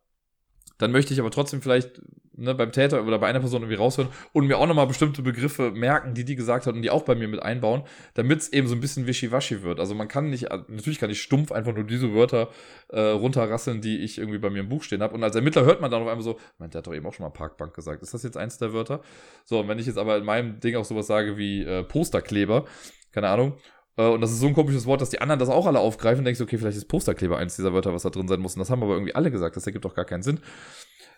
dann 0.78 0.93
möchte 0.93 1.14
ich 1.14 1.20
aber 1.20 1.30
trotzdem 1.30 1.62
vielleicht 1.62 2.02
ne, 2.34 2.55
beim 2.55 2.72
Täter 2.72 3.05
oder 3.05 3.18
bei 3.18 3.28
einer 3.28 3.40
Person 3.40 3.62
irgendwie 3.62 3.76
raushören 3.76 4.10
und 4.32 4.47
mir 4.47 4.59
auch 4.59 4.66
nochmal 4.66 4.86
bestimmte 4.86 5.22
Begriffe 5.22 5.70
merken, 5.70 6.14
die 6.14 6.24
die 6.24 6.34
gesagt 6.34 6.66
hat 6.66 6.74
und 6.74 6.82
die 6.82 6.90
auch 6.90 7.05
bei 7.05 7.14
mir 7.14 7.28
mit 7.28 7.43
einbauen, 7.43 7.82
damit 8.14 8.40
es 8.40 8.52
eben 8.52 8.66
so 8.66 8.74
ein 8.74 8.80
bisschen 8.80 9.06
wischiwaschi 9.06 9.62
wird. 9.62 9.80
Also 9.80 9.94
man 9.94 10.09
kann 10.09 10.30
nicht, 10.30 10.48
natürlich 10.51 10.98
kann 10.98 11.10
ich 11.10 11.22
stumpf 11.22 11.52
einfach 11.52 11.74
nur 11.74 11.84
diese 11.84 12.14
Wörter 12.14 12.51
äh, 12.89 13.01
runterrasseln, 13.01 13.80
die 13.80 13.98
ich 13.98 14.18
irgendwie 14.18 14.39
bei 14.39 14.51
mir 14.51 14.60
im 14.60 14.68
Buch 14.68 14.82
stehen 14.82 15.02
habe. 15.02 15.14
Und 15.14 15.22
als 15.22 15.36
Ermittler 15.36 15.64
hört 15.64 15.80
man 15.80 15.90
dann 15.90 16.02
auf 16.02 16.09
einmal 16.09 16.24
so, 16.24 16.39
man, 16.59 16.70
der 16.70 16.78
hat 16.78 16.86
doch 16.86 16.94
eben 16.94 17.06
auch 17.06 17.14
schon 17.14 17.24
mal 17.24 17.30
Parkbank 17.30 17.74
gesagt. 17.74 18.02
Ist 18.02 18.14
das 18.14 18.22
jetzt 18.22 18.36
eins 18.36 18.59
der 18.59 18.72
Wörter? 18.72 19.02
So, 19.44 19.60
und 19.60 19.68
wenn 19.68 19.78
ich 19.78 19.86
jetzt 19.86 19.98
aber 19.98 20.16
in 20.16 20.24
meinem 20.24 20.60
Ding 20.60 20.76
auch 20.76 20.84
sowas 20.84 21.06
sage 21.06 21.36
wie 21.36 21.62
äh, 21.62 21.84
Posterkleber, 21.84 22.64
keine 23.12 23.28
Ahnung, 23.28 23.55
und 23.97 24.23
das 24.23 24.31
ist 24.32 24.40
so 24.40 24.47
ein 24.47 24.55
komisches 24.55 24.86
Wort, 24.86 25.02
dass 25.02 25.10
die 25.10 25.20
anderen 25.20 25.39
das 25.39 25.51
auch 25.51 25.66
alle 25.66 25.78
aufgreifen 25.78 26.20
und 26.20 26.24
denkst, 26.24 26.40
okay, 26.40 26.56
vielleicht 26.56 26.78
ist 26.78 26.86
Posterkleber 26.86 27.36
eins 27.36 27.56
dieser 27.56 27.74
Wörter, 27.74 27.93
was 27.93 28.02
da 28.02 28.10
drin 28.10 28.27
sein 28.27 28.40
muss. 28.40 28.55
Und 28.55 28.60
das 28.60 28.70
haben 28.70 28.82
aber 28.82 28.94
irgendwie 28.94 29.14
alle 29.14 29.31
gesagt. 29.31 29.56
Das 29.56 29.66
ergibt 29.66 29.85
doch 29.85 29.94
gar 29.94 30.06
keinen 30.06 30.23
Sinn. 30.23 30.40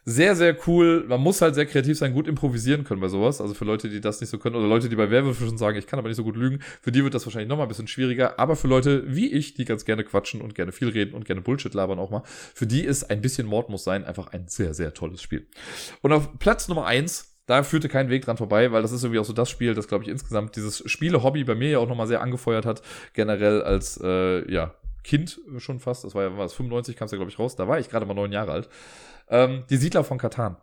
Sehr, 0.07 0.37
sehr 0.37 0.57
cool. 0.67 1.05
Man 1.09 1.21
muss 1.21 1.41
halt 1.41 1.55
sehr 1.55 1.65
kreativ 1.65 1.97
sein, 1.97 2.13
gut 2.13 2.29
improvisieren 2.29 2.85
können 2.85 3.01
bei 3.01 3.09
sowas. 3.09 3.41
Also 3.41 3.55
für 3.55 3.65
Leute, 3.65 3.89
die 3.89 4.03
das 4.03 4.21
nicht 4.21 4.29
so 4.29 4.39
können, 4.39 4.57
oder 4.57 4.67
Leute, 4.67 4.91
die 4.91 4.97
bei 4.97 5.11
Werwölfe 5.11 5.47
schon 5.47 5.57
sagen, 5.57 5.79
ich 5.79 5.87
kann 5.87 5.99
aber 5.99 6.09
nicht 6.09 6.17
so 6.17 6.25
gut 6.25 6.37
lügen, 6.37 6.61
für 6.83 6.93
die 6.93 7.03
wird 7.03 7.15
das 7.15 7.25
wahrscheinlich 7.25 7.49
nochmal 7.49 7.67
ein 7.67 7.69
bisschen 7.69 7.89
schwieriger. 7.89 8.39
Aber 8.39 8.57
für 8.57 8.69
Leute 8.69 9.05
wie 9.07 9.33
ich, 9.33 9.55
die 9.55 9.65
ganz 9.65 9.85
gerne 9.85 10.05
quatschen 10.05 10.43
und 10.43 10.55
gerne 10.55 10.73
viel 10.73 10.89
reden 10.89 11.15
und 11.15 11.25
gerne 11.25 11.41
Bullshit 11.41 11.73
labern 11.73 11.99
auch 11.99 12.11
mal, 12.11 12.23
für 12.27 12.67
die 12.67 12.85
ist 12.85 13.05
ein 13.05 13.23
bisschen 13.23 13.47
Mord 13.47 13.71
muss 13.71 13.85
sein 13.85 14.05
einfach 14.05 14.29
ein 14.29 14.47
sehr, 14.49 14.75
sehr 14.75 14.93
tolles 14.93 15.23
Spiel. 15.23 15.47
Und 16.03 16.13
auf 16.13 16.39
Platz 16.39 16.69
Nummer 16.69 16.85
eins 16.85 17.34
da 17.47 17.63
führte 17.63 17.89
kein 17.89 18.09
Weg 18.09 18.25
dran 18.25 18.37
vorbei, 18.37 18.73
weil 18.73 18.83
das 18.83 18.93
ist 18.93 19.05
irgendwie 19.05 19.21
auch 19.21 19.25
so 19.25 19.33
das 19.33 19.51
Spiel, 19.51 19.75
das, 19.75 19.89
glaube 19.89 20.05
ich, 20.05 20.11
insgesamt 20.11 20.57
dieses 20.57 20.83
Spiele-Hobby 20.91 21.45
bei 21.45 21.55
mir 21.55 21.71
ja 21.71 21.79
auch 21.79 21.89
nochmal 21.89 22.07
sehr 22.07 22.23
angefeuert 22.23 22.67
hat, 22.67 22.83
generell 23.13 23.63
als, 23.63 24.01
äh, 24.03 24.51
ja, 24.51 24.75
Kind 25.05 25.39
schon 25.59 25.81
fast, 25.81 26.05
das 26.05 26.15
war 26.15 26.23
ja, 26.23 26.39
war 26.39 26.47
es 26.47 26.55
95, 26.55 26.97
kam 26.97 27.07
es 27.07 27.13
ja, 27.13 27.19
glaube 27.19 27.31
ich, 27.31 27.39
raus, 27.39 27.57
da 27.57 27.69
war 27.69 27.79
ich 27.79 27.91
gerade 27.91 28.07
mal 28.07 28.15
neun 28.15 28.33
Jahre 28.33 28.53
alt. 28.53 28.69
Ähm, 29.29 29.65
die 29.69 29.77
Siedler 29.77 30.03
von 30.03 30.19
Katan. 30.19 30.57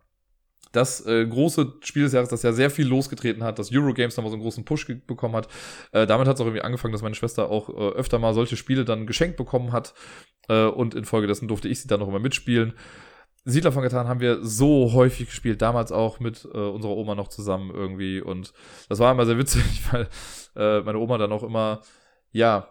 Das 0.71 1.05
äh, 1.05 1.25
große 1.27 1.73
Spiel 1.81 2.03
des 2.03 2.13
Jahres, 2.13 2.29
das 2.29 2.43
ja 2.43 2.53
sehr 2.53 2.69
viel 2.69 2.87
losgetreten 2.87 3.43
hat, 3.43 3.59
das 3.59 3.71
Eurogames 3.73 4.15
nochmal 4.15 4.31
so 4.31 4.35
einen 4.35 4.43
großen 4.43 4.63
Push 4.63 4.87
bekommen 5.05 5.35
hat. 5.35 5.47
Äh, 5.91 6.07
damit 6.07 6.27
hat 6.27 6.35
es 6.35 6.41
auch 6.41 6.45
irgendwie 6.45 6.63
angefangen, 6.63 6.93
dass 6.93 7.01
meine 7.01 7.15
Schwester 7.15 7.49
auch 7.49 7.69
äh, 7.69 7.73
öfter 7.73 8.19
mal 8.19 8.33
solche 8.33 8.55
Spiele 8.55 8.85
dann 8.85 9.05
geschenkt 9.05 9.37
bekommen 9.37 9.73
hat. 9.73 9.93
Äh, 10.47 10.65
und 10.65 10.95
infolgedessen 10.95 11.47
durfte 11.47 11.67
ich 11.67 11.81
sie 11.81 11.87
dann 11.87 11.99
noch 11.99 12.07
immer 12.07 12.19
mitspielen. 12.19 12.73
Siedler 13.43 13.71
von 13.71 13.81
Getan 13.81 14.07
haben 14.07 14.19
wir 14.19 14.43
so 14.45 14.93
häufig 14.93 15.27
gespielt, 15.27 15.61
damals 15.61 15.91
auch 15.91 16.19
mit 16.19 16.47
äh, 16.53 16.57
unserer 16.57 16.95
Oma 16.95 17.15
noch 17.15 17.27
zusammen 17.27 17.71
irgendwie. 17.73 18.21
Und 18.21 18.53
das 18.87 18.99
war 18.99 19.11
immer 19.11 19.25
sehr 19.25 19.37
witzig, 19.37 19.63
weil 19.91 20.07
äh, 20.55 20.81
meine 20.81 20.99
Oma 20.99 21.17
dann 21.17 21.31
auch 21.31 21.43
immer, 21.43 21.81
ja, 22.31 22.67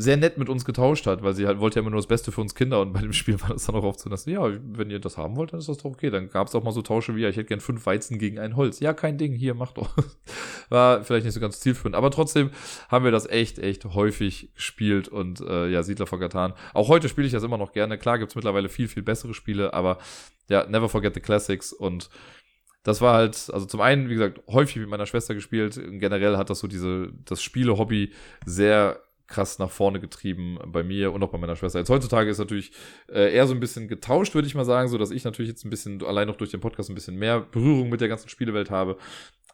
sehr 0.00 0.16
nett 0.16 0.38
mit 0.38 0.48
uns 0.48 0.64
getauscht 0.64 1.08
hat, 1.08 1.24
weil 1.24 1.34
sie 1.34 1.48
halt 1.48 1.58
wollte 1.58 1.76
ja 1.76 1.80
immer 1.80 1.90
nur 1.90 1.98
das 1.98 2.06
Beste 2.06 2.30
für 2.30 2.40
uns 2.40 2.54
Kinder 2.54 2.80
und 2.80 2.92
bei 2.92 3.00
dem 3.00 3.12
Spiel 3.12 3.40
war 3.42 3.50
das 3.50 3.66
dann 3.66 3.74
auch 3.74 3.82
oft 3.82 3.98
so, 3.98 4.08
dass, 4.08 4.26
ja, 4.26 4.48
wenn 4.62 4.90
ihr 4.90 5.00
das 5.00 5.18
haben 5.18 5.34
wollt, 5.34 5.52
dann 5.52 5.58
ist 5.58 5.68
das 5.68 5.78
doch 5.78 5.86
okay. 5.86 6.08
Dann 6.08 6.30
gab 6.30 6.46
es 6.46 6.54
auch 6.54 6.62
mal 6.62 6.70
so 6.70 6.82
Tausche 6.82 7.16
wie, 7.16 7.22
ja, 7.22 7.28
ich 7.28 7.36
hätte 7.36 7.48
gern 7.48 7.58
fünf 7.58 7.84
Weizen 7.84 8.16
gegen 8.18 8.38
ein 8.38 8.54
Holz. 8.54 8.78
Ja, 8.78 8.94
kein 8.94 9.18
Ding, 9.18 9.32
hier, 9.32 9.54
mach 9.54 9.72
doch. 9.72 9.90
War 10.68 11.02
vielleicht 11.02 11.24
nicht 11.24 11.34
so 11.34 11.40
ganz 11.40 11.58
zielführend, 11.58 11.96
aber 11.96 12.12
trotzdem 12.12 12.50
haben 12.88 13.04
wir 13.04 13.10
das 13.10 13.26
echt, 13.26 13.58
echt 13.58 13.86
häufig 13.86 14.54
gespielt 14.54 15.08
und 15.08 15.40
äh, 15.40 15.68
ja, 15.68 15.82
Siedler 15.82 16.06
von 16.06 16.20
Katan. 16.20 16.52
Auch 16.74 16.88
heute 16.88 17.08
spiele 17.08 17.26
ich 17.26 17.32
das 17.32 17.42
immer 17.42 17.58
noch 17.58 17.72
gerne. 17.72 17.98
Klar 17.98 18.20
gibt's 18.20 18.36
mittlerweile 18.36 18.68
viel, 18.68 18.86
viel 18.86 19.02
bessere 19.02 19.34
Spiele, 19.34 19.74
aber 19.74 19.98
ja, 20.48 20.64
never 20.68 20.88
forget 20.88 21.14
the 21.14 21.20
classics 21.20 21.72
und 21.72 22.08
das 22.84 23.00
war 23.00 23.14
halt, 23.14 23.50
also 23.52 23.66
zum 23.66 23.80
einen, 23.80 24.08
wie 24.08 24.14
gesagt, 24.14 24.40
häufig 24.46 24.76
mit 24.76 24.88
meiner 24.88 25.04
Schwester 25.06 25.34
gespielt. 25.34 25.78
Generell 25.98 26.36
hat 26.36 26.48
das 26.48 26.60
so 26.60 26.68
diese, 26.68 27.12
das 27.24 27.42
Spiele-Hobby 27.42 28.12
sehr 28.46 29.00
krass 29.28 29.58
nach 29.58 29.70
vorne 29.70 30.00
getrieben 30.00 30.58
bei 30.66 30.82
mir 30.82 31.12
und 31.12 31.22
auch 31.22 31.30
bei 31.30 31.38
meiner 31.38 31.54
Schwester. 31.54 31.78
Jetzt 31.78 31.90
heutzutage 31.90 32.30
ist 32.30 32.38
natürlich 32.38 32.72
äh, 33.12 33.32
eher 33.32 33.46
so 33.46 33.54
ein 33.54 33.60
bisschen 33.60 33.86
getauscht, 33.86 34.34
würde 34.34 34.48
ich 34.48 34.54
mal 34.54 34.64
sagen, 34.64 34.88
so 34.88 34.98
dass 34.98 35.10
ich 35.10 35.24
natürlich 35.24 35.50
jetzt 35.50 35.64
ein 35.64 35.70
bisschen 35.70 36.02
allein 36.02 36.26
noch 36.26 36.36
durch 36.36 36.50
den 36.50 36.60
Podcast 36.60 36.90
ein 36.90 36.94
bisschen 36.94 37.16
mehr 37.16 37.40
Berührung 37.40 37.90
mit 37.90 38.00
der 38.00 38.08
ganzen 38.08 38.28
Spielewelt 38.28 38.70
habe. 38.70 38.96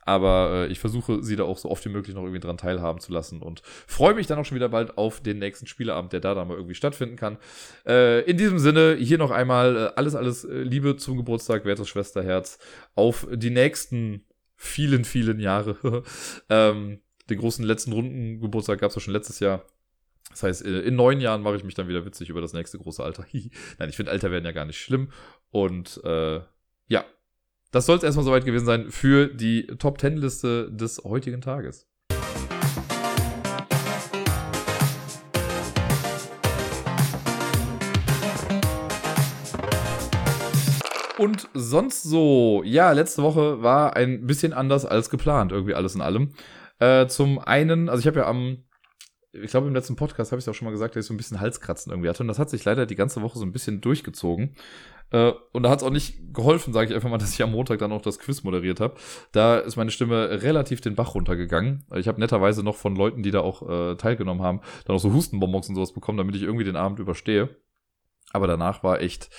Aber 0.06 0.66
äh, 0.68 0.72
ich 0.72 0.80
versuche, 0.80 1.22
sie 1.22 1.36
da 1.36 1.44
auch 1.44 1.58
so 1.58 1.70
oft 1.70 1.84
wie 1.84 1.90
möglich 1.90 2.14
noch 2.14 2.22
irgendwie 2.22 2.40
dran 2.40 2.58
teilhaben 2.58 3.00
zu 3.00 3.12
lassen 3.12 3.40
und 3.42 3.62
freue 3.64 4.14
mich 4.14 4.26
dann 4.26 4.38
auch 4.38 4.44
schon 4.44 4.56
wieder 4.56 4.68
bald 4.68 4.98
auf 4.98 5.20
den 5.20 5.38
nächsten 5.38 5.66
Spieleabend, 5.66 6.12
der 6.12 6.20
da 6.20 6.34
dann 6.34 6.48
mal 6.48 6.56
irgendwie 6.56 6.74
stattfinden 6.74 7.16
kann. 7.16 7.38
Äh, 7.86 8.20
in 8.30 8.36
diesem 8.36 8.58
Sinne, 8.58 8.96
hier 8.98 9.18
noch 9.18 9.30
einmal 9.30 9.76
äh, 9.76 9.90
alles, 9.96 10.14
alles 10.14 10.44
äh, 10.44 10.62
Liebe 10.62 10.96
zum 10.96 11.16
Geburtstag, 11.16 11.64
wertes 11.64 11.88
Schwesterherz, 11.88 12.58
auf 12.94 13.26
die 13.32 13.50
nächsten 13.50 14.24
vielen, 14.56 15.04
vielen 15.04 15.40
Jahre. 15.40 16.02
ähm, 16.50 17.00
den 17.30 17.38
großen 17.38 17.64
letzten 17.64 17.92
Runden 17.92 18.40
Geburtstag 18.40 18.80
gab 18.80 18.90
es 18.90 18.96
ja 18.96 19.00
schon 19.00 19.14
letztes 19.14 19.40
Jahr. 19.40 19.64
Das 20.30 20.42
heißt, 20.42 20.64
äh, 20.64 20.80
in 20.80 20.96
neun 20.96 21.20
Jahren 21.20 21.42
mache 21.42 21.56
ich 21.56 21.64
mich 21.64 21.74
dann 21.74 21.88
wieder 21.88 22.04
witzig 22.04 22.28
über 22.28 22.40
das 22.40 22.52
nächste 22.52 22.78
große 22.78 23.02
Alter. 23.02 23.24
Nein, 23.78 23.88
ich 23.88 23.96
finde 23.96 24.12
Alter 24.12 24.30
werden 24.30 24.44
ja 24.44 24.52
gar 24.52 24.64
nicht 24.64 24.78
schlimm. 24.78 25.10
Und 25.50 26.00
äh, 26.04 26.40
ja, 26.88 27.04
das 27.70 27.86
soll 27.86 27.96
es 27.96 28.02
erstmal 28.02 28.24
soweit 28.24 28.44
gewesen 28.44 28.66
sein 28.66 28.90
für 28.90 29.28
die 29.28 29.66
Top 29.78 29.98
Ten 29.98 30.16
Liste 30.16 30.70
des 30.70 31.02
heutigen 31.04 31.40
Tages. 31.40 31.86
Und 41.16 41.48
sonst 41.54 42.02
so, 42.02 42.62
ja, 42.66 42.92
letzte 42.92 43.22
Woche 43.22 43.62
war 43.62 43.96
ein 43.96 44.26
bisschen 44.26 44.52
anders 44.52 44.84
als 44.84 45.08
geplant, 45.08 45.52
irgendwie 45.52 45.74
alles 45.74 45.94
in 45.94 46.02
allem. 46.02 46.34
Äh, 46.78 47.06
zum 47.06 47.38
einen, 47.38 47.88
also 47.88 48.00
ich 48.00 48.06
habe 48.06 48.20
ja 48.20 48.26
am, 48.26 48.64
ich 49.32 49.50
glaube 49.50 49.66
im 49.66 49.74
letzten 49.74 49.96
Podcast 49.96 50.32
habe 50.32 50.38
ich 50.38 50.44
es 50.44 50.48
auch 50.48 50.54
schon 50.54 50.66
mal 50.66 50.70
gesagt, 50.70 50.96
dass 50.96 51.04
ich 51.04 51.08
so 51.08 51.14
ein 51.14 51.16
bisschen 51.16 51.40
Halskratzen 51.40 51.92
irgendwie 51.92 52.08
hatte. 52.08 52.22
Und 52.22 52.28
das 52.28 52.38
hat 52.38 52.50
sich 52.50 52.64
leider 52.64 52.86
die 52.86 52.94
ganze 52.94 53.22
Woche 53.22 53.38
so 53.38 53.44
ein 53.44 53.52
bisschen 53.52 53.80
durchgezogen. 53.80 54.56
Äh, 55.10 55.32
und 55.52 55.62
da 55.62 55.70
hat 55.70 55.78
es 55.78 55.84
auch 55.84 55.90
nicht 55.90 56.34
geholfen, 56.34 56.72
sage 56.72 56.90
ich 56.90 56.94
einfach 56.94 57.10
mal, 57.10 57.18
dass 57.18 57.32
ich 57.32 57.42
am 57.42 57.52
Montag 57.52 57.78
dann 57.78 57.92
auch 57.92 58.02
das 58.02 58.18
Quiz 58.18 58.42
moderiert 58.42 58.80
habe. 58.80 58.94
Da 59.32 59.58
ist 59.58 59.76
meine 59.76 59.90
Stimme 59.90 60.42
relativ 60.42 60.80
den 60.80 60.94
Bach 60.94 61.14
runtergegangen. 61.14 61.84
Ich 61.94 62.08
habe 62.08 62.20
netterweise 62.20 62.62
noch 62.62 62.76
von 62.76 62.96
Leuten, 62.96 63.22
die 63.22 63.30
da 63.30 63.40
auch 63.40 63.68
äh, 63.68 63.96
teilgenommen 63.96 64.42
haben, 64.42 64.60
dann 64.86 64.96
auch 64.96 65.00
so 65.00 65.12
Hustenbonbons 65.12 65.68
und 65.68 65.74
sowas 65.74 65.92
bekommen, 65.92 66.18
damit 66.18 66.36
ich 66.36 66.42
irgendwie 66.42 66.64
den 66.64 66.76
Abend 66.76 66.98
überstehe. 66.98 67.56
Aber 68.32 68.46
danach 68.46 68.82
war 68.82 69.00
echt 69.00 69.30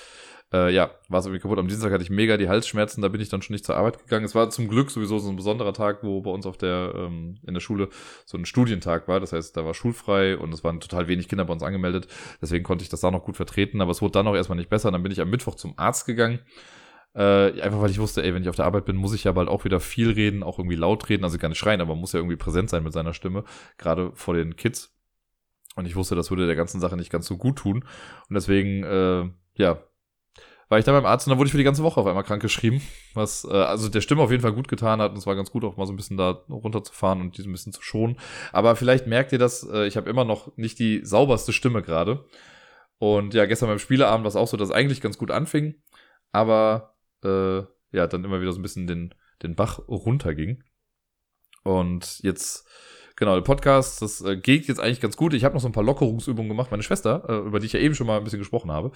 äh, 0.56 0.74
ja, 0.74 0.92
war 1.10 1.20
es 1.20 1.26
irgendwie 1.26 1.42
kaputt. 1.42 1.60
Am 1.60 1.68
Dienstag 1.68 1.92
hatte 1.92 2.04
ich 2.04 2.10
mega 2.10 2.38
die 2.38 2.48
Halsschmerzen, 2.48 3.02
da 3.02 3.10
bin 3.10 3.20
ich 3.20 3.28
dann 3.28 3.42
schon 3.42 3.54
nicht 3.54 3.66
zur 3.66 3.76
Arbeit 3.76 4.00
gegangen. 4.00 4.24
Es 4.24 4.36
war 4.36 4.50
zum 4.50 4.70
Glück 4.70 4.90
sowieso 4.90 5.20
so 5.20 5.30
ein 5.30 5.36
besonderer 5.36 5.74
Tag, 5.74 6.04
wo 6.04 6.22
bei 6.22 6.32
uns 6.32 6.46
auf 6.46 6.58
der, 6.58 6.94
ähm, 6.96 7.38
in 7.46 7.54
der 7.54 7.62
Schule 7.62 7.90
so 8.26 8.38
ein 8.38 8.46
Studientag 8.46 9.08
war. 9.08 9.20
Das 9.20 9.34
heißt, 9.34 9.58
da 9.58 9.66
war 9.66 9.74
schulfrei 9.74 10.38
und 10.38 10.54
es 10.54 10.64
waren 10.64 10.80
total 10.80 11.08
wenig 11.08 11.28
Kinder 11.28 11.46
bei 11.46 11.54
uns 11.54 11.64
angemeldet. 11.64 12.08
Deswegen 12.42 12.64
konnte 12.64 12.84
ich 12.84 12.90
das 12.90 13.02
da 13.02 13.12
noch 13.12 13.26
gut 13.26 13.36
vertreten, 13.36 13.82
aber 13.82 13.92
es 13.92 14.02
wurde 14.02 14.14
dann 14.14 14.28
auch 14.28 14.36
erstmal 14.36 14.58
nicht 14.58 14.70
besser. 14.70 14.92
Dann 14.92 15.04
bin 15.04 15.12
ich 15.12 15.20
am 15.20 15.30
Mittwoch 15.30 15.56
zum 15.56 15.74
Arzt 15.78 16.06
gegangen. 16.06 16.40
Äh, 17.14 17.62
einfach 17.62 17.82
weil 17.82 17.92
ich 17.92 18.00
wusste, 18.00 18.24
ey, 18.24 18.34
wenn 18.34 18.44
ich 18.44 18.50
auf 18.50 18.56
der 18.56 18.66
Arbeit 18.66 18.86
bin, 18.86 18.96
muss 18.96 19.14
ich 19.14 19.24
ja 19.24 19.32
bald 19.32 19.50
auch 19.50 19.66
wieder 19.66 19.80
viel 19.80 20.12
reden, 20.12 20.44
auch 20.44 20.60
irgendwie 20.60 20.76
laut 20.76 21.08
reden, 21.10 21.24
also 21.24 21.38
gar 21.38 21.48
nicht 21.48 21.58
schreien, 21.58 21.80
aber 21.80 21.96
muss 21.96 22.12
ja 22.12 22.20
irgendwie 22.20 22.36
präsent 22.36 22.70
sein 22.70 22.84
mit 22.84 22.92
seiner 22.92 23.14
Stimme, 23.14 23.46
gerade 23.78 24.12
vor 24.16 24.34
den 24.34 24.58
Kids. 24.58 24.94
Und 25.78 25.86
ich 25.86 25.96
wusste, 25.96 26.16
das 26.16 26.30
würde 26.30 26.46
der 26.46 26.58
ganzen 26.58 26.82
Sache 26.82 26.98
nicht 26.98 27.12
ganz 27.12 27.26
so 27.26 27.38
gut 27.38 27.58
tun. 27.58 27.86
Und 28.30 28.34
deswegen, 28.34 28.84
äh, 28.84 29.30
ja, 29.56 29.82
war 30.70 30.80
ich 30.80 30.86
da 30.86 30.92
beim 30.92 31.06
Arzt 31.06 31.28
und 31.28 31.32
dann 31.32 31.38
wurde 31.38 31.48
ich 31.48 31.52
für 31.52 31.58
die 31.58 31.64
ganze 31.64 31.84
Woche 31.84 32.00
auf 32.00 32.08
einmal 32.08 32.24
krank 32.24 32.42
geschrieben, 32.42 32.82
was 33.14 33.46
äh, 33.46 33.54
also 33.54 33.90
der 33.90 34.02
Stimme 34.02 34.22
auf 34.22 34.32
jeden 34.32 34.42
Fall 34.42 34.54
gut 34.54 34.68
getan 34.68 35.00
hat 35.00 35.12
und 35.12 35.18
es 35.18 35.28
war 35.28 35.36
ganz 35.36 35.52
gut 35.52 35.64
auch 35.64 35.78
mal 35.78 35.86
so 35.86 35.94
ein 35.94 35.96
bisschen 35.98 36.18
da 36.18 36.32
runterzufahren 36.50 37.22
und 37.22 37.38
die 37.38 37.44
ein 37.44 37.52
bisschen 37.52 37.74
zu 37.74 37.82
schonen. 37.82 38.18
Aber 38.52 38.76
vielleicht 38.76 39.08
merkt 39.08 39.32
ihr 39.32 39.40
das, 39.40 39.68
äh, 39.70 39.86
ich 39.88 39.98
habe 39.98 40.10
immer 40.10 40.26
noch 40.26 40.56
nicht 40.58 40.80
die 40.80 41.06
sauberste 41.06 41.54
Stimme 41.54 41.82
gerade. 41.82 42.26
Und 42.98 43.34
ja, 43.34 43.46
gestern 43.46 43.70
beim 43.70 43.80
Spieleabend 43.80 44.24
war 44.24 44.30
es 44.30 44.36
auch 44.36 44.48
so, 44.48 44.58
dass 44.58 44.70
es 44.70 44.76
eigentlich 44.76 45.02
ganz 45.02 45.18
gut 45.18 45.30
anfing, 45.30 45.76
aber 46.32 46.96
äh, 47.24 47.60
ja, 47.92 48.08
dann 48.08 48.24
immer 48.24 48.42
wieder 48.42 48.52
so 48.52 48.60
ein 48.60 48.64
bisschen 48.64 48.88
den, 48.88 49.14
den 49.44 49.56
Bach 49.56 49.80
runterging. 49.88 50.64
Und 51.64 52.20
jetzt 52.22 52.68
Genau, 53.18 53.36
der 53.36 53.42
Podcast, 53.42 54.02
das 54.02 54.22
äh, 54.22 54.36
geht 54.36 54.68
jetzt 54.68 54.80
eigentlich 54.80 55.00
ganz 55.00 55.16
gut. 55.16 55.34
Ich 55.34 55.46
habe 55.46 55.54
noch 55.54 55.62
so 55.62 55.70
ein 55.70 55.74
paar 55.74 55.84
Lockerungsübungen 55.84 56.50
gemacht. 56.50 56.72
Meine 56.72 56.84
Schwester, 56.84 57.24
äh, 57.30 57.48
über 57.48 57.60
die 57.60 57.68
ich 57.68 57.74
ja 57.74 57.80
eben 57.80 57.96
schon 57.96 58.08
mal 58.08 58.18
ein 58.18 58.24
bisschen 58.26 58.40
gesprochen 58.40 58.72
habe, 58.72 58.92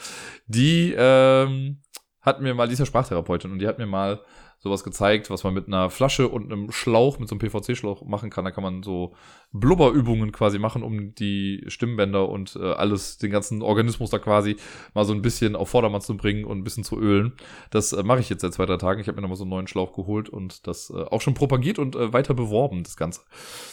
die 0.45 0.93
ähm, 0.97 1.81
hat 2.21 2.41
mir 2.41 2.53
mal, 2.53 2.67
die 2.67 2.73
ist 2.73 2.79
ja 2.79 2.85
Sprachtherapeutin 2.85 3.51
und 3.51 3.59
die 3.59 3.67
hat 3.67 3.77
mir 3.77 3.85
mal 3.85 4.19
sowas 4.59 4.83
gezeigt, 4.83 5.29
was 5.29 5.43
man 5.43 5.53
mit 5.53 5.67
einer 5.67 5.89
Flasche 5.89 6.27
und 6.27 6.51
einem 6.51 6.71
Schlauch, 6.71 7.17
mit 7.17 7.29
so 7.29 7.35
einem 7.35 7.39
PVC-Schlauch 7.39 8.03
machen 8.05 8.29
kann. 8.29 8.43
Da 8.43 8.51
kann 8.51 8.63
man 8.63 8.83
so 8.83 9.15
Blubberübungen 9.53 10.33
quasi 10.33 10.59
machen, 10.59 10.83
um 10.83 11.15
die 11.15 11.63
Stimmbänder 11.67 12.27
und 12.27 12.57
äh, 12.57 12.73
alles, 12.73 13.17
den 13.17 13.31
ganzen 13.31 13.61
Organismus 13.61 14.09
da 14.09 14.19
quasi 14.19 14.57
mal 14.93 15.05
so 15.05 15.13
ein 15.13 15.21
bisschen 15.21 15.55
auf 15.55 15.69
Vordermann 15.69 16.01
zu 16.01 16.17
bringen 16.17 16.43
und 16.43 16.57
ein 16.57 16.63
bisschen 16.65 16.83
zu 16.83 16.99
ölen. 16.99 17.33
Das 17.71 17.93
äh, 17.93 18.03
mache 18.03 18.19
ich 18.19 18.29
jetzt 18.29 18.41
seit 18.41 18.53
zwei, 18.53 18.65
drei 18.65 18.77
Tagen. 18.77 18.99
Ich 18.99 19.07
habe 19.07 19.15
mir 19.15 19.21
nochmal 19.21 19.37
so 19.37 19.45
einen 19.45 19.51
neuen 19.51 19.67
Schlauch 19.67 19.93
geholt 19.93 20.27
und 20.27 20.67
das 20.67 20.89
äh, 20.89 21.03
auch 21.03 21.21
schon 21.21 21.35
propagiert 21.35 21.79
und 21.79 21.95
äh, 21.95 22.11
weiter 22.11 22.33
beworben, 22.33 22.83
das 22.83 22.97
Ganze. 22.97 23.21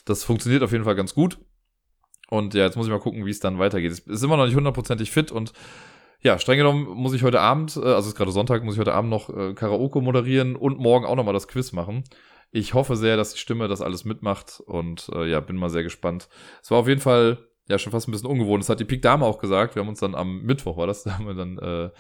Das 0.05 0.23
funktioniert 0.23 0.63
auf 0.63 0.73
jeden 0.73 0.85
Fall 0.85 0.95
ganz 0.95 1.15
gut. 1.15 1.39
Und 2.29 2.55
ja, 2.55 2.65
jetzt 2.65 2.77
muss 2.77 2.87
ich 2.87 2.93
mal 2.93 3.01
gucken, 3.01 3.25
wie 3.27 3.31
es 3.31 3.41
dann 3.41 3.59
weitergeht. 3.59 3.93
Es 3.93 4.01
ist 4.01 4.23
immer 4.23 4.37
noch 4.37 4.47
nicht 4.47 4.57
hundertprozentig 4.57 5.11
fit 5.11 5.31
und 5.31 5.53
ja, 6.21 6.39
streng 6.39 6.59
genommen 6.59 6.87
muss 6.89 7.15
ich 7.15 7.23
heute 7.23 7.41
Abend, 7.41 7.77
äh, 7.77 7.81
also 7.81 7.99
es 8.01 8.07
ist 8.09 8.15
gerade 8.17 8.33
Sonntag, 8.33 8.65
muss 8.65 8.75
ich 8.75 8.81
heute 8.81 8.95
Abend 8.95 9.11
noch 9.11 9.31
äh, 9.31 9.55
Karaoke 9.55 10.01
moderieren 10.01 10.57
und 10.57 10.79
morgen 10.79 11.05
auch 11.05 11.17
nochmal 11.17 11.35
das 11.35 11.49
Quiz 11.49 11.73
machen. 11.73 12.05
Ich 12.51 12.75
hoffe 12.75 12.97
sehr, 12.97 13.17
dass 13.17 13.33
die 13.33 13.39
Stimme 13.39 13.69
das 13.69 13.83
alles 13.83 14.05
mitmacht 14.05 14.63
und 14.65 15.11
äh, 15.15 15.29
ja, 15.29 15.41
bin 15.41 15.57
mal 15.57 15.71
sehr 15.71 15.83
gespannt. 15.83 16.29
Es 16.63 16.71
war 16.71 16.79
auf 16.79 16.89
jeden 16.89 17.01
Fall 17.01 17.39
ja 17.69 17.79
schon 17.79 17.93
fast 17.93 18.09
ein 18.09 18.13
bisschen 18.13 18.29
ungewohnt. 18.29 18.63
Das 18.63 18.69
hat 18.69 18.81
die 18.81 18.85
Pik 18.85 19.03
Dame 19.03 19.25
auch 19.25 19.39
gesagt. 19.39 19.75
Wir 19.75 19.83
haben 19.83 19.89
uns 19.89 20.01
dann 20.01 20.15
am 20.15 20.43
Mittwoch, 20.43 20.77
war 20.77 20.87
das, 20.87 21.03
da 21.05 21.19
haben 21.19 21.27
wir 21.27 21.35
dann 21.35 21.59
äh, 21.59 21.91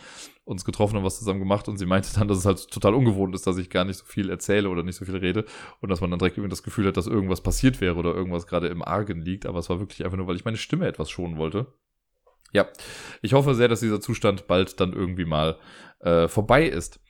uns 0.45 0.65
getroffen 0.65 0.97
und 0.97 1.05
was 1.05 1.19
zusammen 1.19 1.41
gemacht 1.41 1.69
und 1.69 1.77
sie 1.77 1.87
meinte 1.87 2.09
dann, 2.15 2.29
dass 2.29 2.39
es 2.39 2.47
halt 2.47 2.71
total 2.71 2.95
ungewohnt 2.95 3.35
ist, 3.35 3.47
dass 3.47 3.59
ich 3.59 3.71
gar 3.71 3.85
nicht 3.85 3.99
so 3.99 4.05
viel 4.05 4.31
erzähle 4.31 4.69
oder 4.69 4.83
nicht 4.83 4.97
so 4.97 5.05
viel 5.05 5.17
rede 5.17 5.45
und 5.81 5.89
dass 5.91 6.01
man 6.01 6.11
dann 6.11 6.19
direkt 6.19 6.37
irgendwie 6.37 6.51
das 6.51 6.63
Gefühl 6.63 6.87
hat, 6.87 6.97
dass 6.97 7.07
irgendwas 7.07 7.41
passiert 7.41 7.81
wäre 7.81 7.97
oder 7.97 8.15
irgendwas 8.15 8.47
gerade 8.47 8.69
im 8.69 8.83
Argen 8.83 9.23
liegt. 9.23 9.47
Aber 9.47 9.59
es 9.59 9.69
war 9.69 9.81
wirklich 9.81 10.05
einfach 10.05 10.17
nur, 10.17 10.29
weil 10.29 10.37
ich 10.37 10.45
meine 10.45 10.57
Stimme 10.57 10.87
etwas 10.87 11.11
schonen 11.11 11.37
wollte. 11.37 11.67
Ja, 12.57 12.67
ich 13.21 13.35
hoffe 13.35 13.55
sehr, 13.55 13.69
dass 13.69 13.81
dieser 13.81 14.01
Zustand 14.01 14.47
bald 14.47 14.81
dann 14.81 14.95
irgendwie 14.95 15.27
mal 15.27 15.59
äh, 16.01 16.27
vorbei 16.27 16.67
ist. 16.67 17.01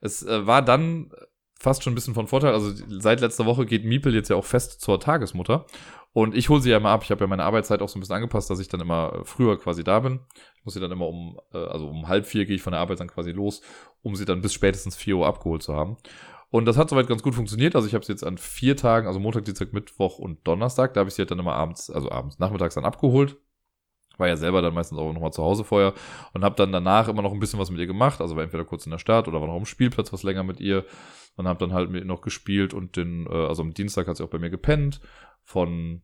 Es 0.00 0.24
äh, 0.24 0.48
war 0.48 0.62
dann 0.62 1.12
fast 1.56 1.84
schon 1.84 1.92
ein 1.92 1.94
bisschen 1.94 2.14
von 2.14 2.26
Vorteil. 2.26 2.52
Also 2.52 2.72
seit 2.98 3.20
letzter 3.20 3.46
Woche 3.46 3.66
geht 3.66 3.84
Miepel 3.84 4.12
jetzt 4.12 4.30
ja 4.30 4.34
auch 4.34 4.44
fest 4.44 4.80
zur 4.80 4.98
Tagesmutter. 4.98 5.64
Und 6.12 6.34
ich 6.34 6.48
hole 6.48 6.60
sie 6.60 6.70
ja 6.70 6.78
immer 6.78 6.90
ab. 6.90 7.04
Ich 7.04 7.12
habe 7.12 7.20
ja 7.20 7.28
meine 7.28 7.44
Arbeitszeit 7.44 7.82
auch 7.82 7.88
so 7.88 7.98
ein 7.98 8.00
bisschen 8.00 8.16
angepasst, 8.16 8.50
dass 8.50 8.58
ich 8.58 8.66
dann 8.66 8.80
immer 8.80 9.20
früher 9.22 9.56
quasi 9.60 9.84
da 9.84 10.00
bin. 10.00 10.18
Ich 10.56 10.64
muss 10.64 10.74
sie 10.74 10.80
dann 10.80 10.90
immer 10.90 11.06
um, 11.06 11.38
äh, 11.52 11.58
also 11.58 11.86
um 11.86 12.08
halb 12.08 12.26
vier 12.26 12.46
gehe 12.46 12.56
ich 12.56 12.62
von 12.62 12.72
der 12.72 12.80
Arbeit 12.80 12.98
dann 12.98 13.06
quasi 13.06 13.30
los, 13.30 13.62
um 14.02 14.16
sie 14.16 14.24
dann 14.24 14.40
bis 14.40 14.54
spätestens 14.54 14.96
vier 14.96 15.18
Uhr 15.18 15.26
abgeholt 15.28 15.62
zu 15.62 15.74
haben. 15.74 15.98
Und 16.50 16.64
das 16.64 16.76
hat 16.76 16.90
soweit 16.90 17.06
ganz 17.06 17.22
gut 17.22 17.36
funktioniert. 17.36 17.76
Also 17.76 17.86
ich 17.86 17.94
habe 17.94 18.04
sie 18.04 18.12
jetzt 18.12 18.24
an 18.24 18.38
vier 18.38 18.76
Tagen, 18.76 19.06
also 19.06 19.20
Montag, 19.20 19.44
Dienstag, 19.44 19.72
Mittwoch 19.72 20.18
und 20.18 20.44
Donnerstag, 20.48 20.94
da 20.94 21.00
habe 21.00 21.10
ich 21.10 21.14
sie 21.14 21.22
halt 21.22 21.30
dann 21.30 21.38
immer 21.38 21.54
abends, 21.54 21.90
also 21.90 22.10
abends, 22.10 22.40
nachmittags 22.40 22.74
dann 22.74 22.84
abgeholt 22.84 23.36
war 24.18 24.28
ja 24.28 24.36
selber 24.36 24.62
dann 24.62 24.74
meistens 24.74 24.98
auch 24.98 25.12
nochmal 25.12 25.32
zu 25.32 25.42
Hause 25.42 25.64
vorher 25.64 25.94
und 26.32 26.44
habe 26.44 26.56
dann 26.56 26.72
danach 26.72 27.08
immer 27.08 27.22
noch 27.22 27.32
ein 27.32 27.38
bisschen 27.38 27.58
was 27.58 27.70
mit 27.70 27.80
ihr 27.80 27.86
gemacht. 27.86 28.20
Also 28.20 28.36
war 28.36 28.42
entweder 28.42 28.64
kurz 28.64 28.86
in 28.86 28.92
der 28.92 28.98
Stadt 28.98 29.28
oder 29.28 29.40
war 29.40 29.48
noch 29.48 29.56
am 29.56 29.66
Spielplatz 29.66 30.12
was 30.12 30.22
länger 30.22 30.42
mit 30.42 30.60
ihr 30.60 30.84
und 31.36 31.46
habe 31.46 31.58
dann 31.58 31.72
halt 31.72 31.90
mit 31.90 32.02
ihr 32.02 32.06
noch 32.06 32.22
gespielt 32.22 32.74
und 32.74 32.96
den, 32.96 33.26
äh, 33.26 33.46
also 33.46 33.62
am 33.62 33.74
Dienstag 33.74 34.08
hat 34.08 34.16
sie 34.16 34.24
auch 34.24 34.30
bei 34.30 34.38
mir 34.38 34.50
gepennt. 34.50 35.00
Von 35.42 36.02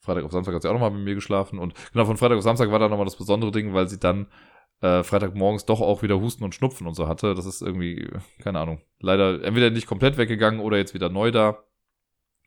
Freitag 0.00 0.24
auf 0.24 0.32
Samstag 0.32 0.54
hat 0.54 0.62
sie 0.62 0.68
auch 0.68 0.74
nochmal 0.74 0.90
bei 0.90 0.98
mir 0.98 1.14
geschlafen 1.14 1.58
und 1.58 1.74
genau 1.92 2.04
von 2.04 2.16
Freitag 2.16 2.36
auf 2.36 2.44
Samstag 2.44 2.70
war 2.70 2.78
dann 2.78 2.90
nochmal 2.90 3.06
das 3.06 3.16
besondere 3.16 3.50
Ding, 3.52 3.72
weil 3.72 3.88
sie 3.88 3.98
dann 3.98 4.26
äh, 4.80 5.02
Freitagmorgens 5.02 5.64
doch 5.64 5.80
auch 5.80 6.02
wieder 6.02 6.20
Husten 6.20 6.44
und 6.44 6.54
Schnupfen 6.54 6.86
und 6.86 6.94
so 6.94 7.08
hatte. 7.08 7.34
Das 7.34 7.46
ist 7.46 7.62
irgendwie, 7.62 8.08
keine 8.42 8.60
Ahnung, 8.60 8.82
leider 9.00 9.42
entweder 9.42 9.70
nicht 9.70 9.86
komplett 9.86 10.18
weggegangen 10.18 10.60
oder 10.60 10.76
jetzt 10.76 10.94
wieder 10.94 11.08
neu 11.08 11.30
da. 11.30 11.64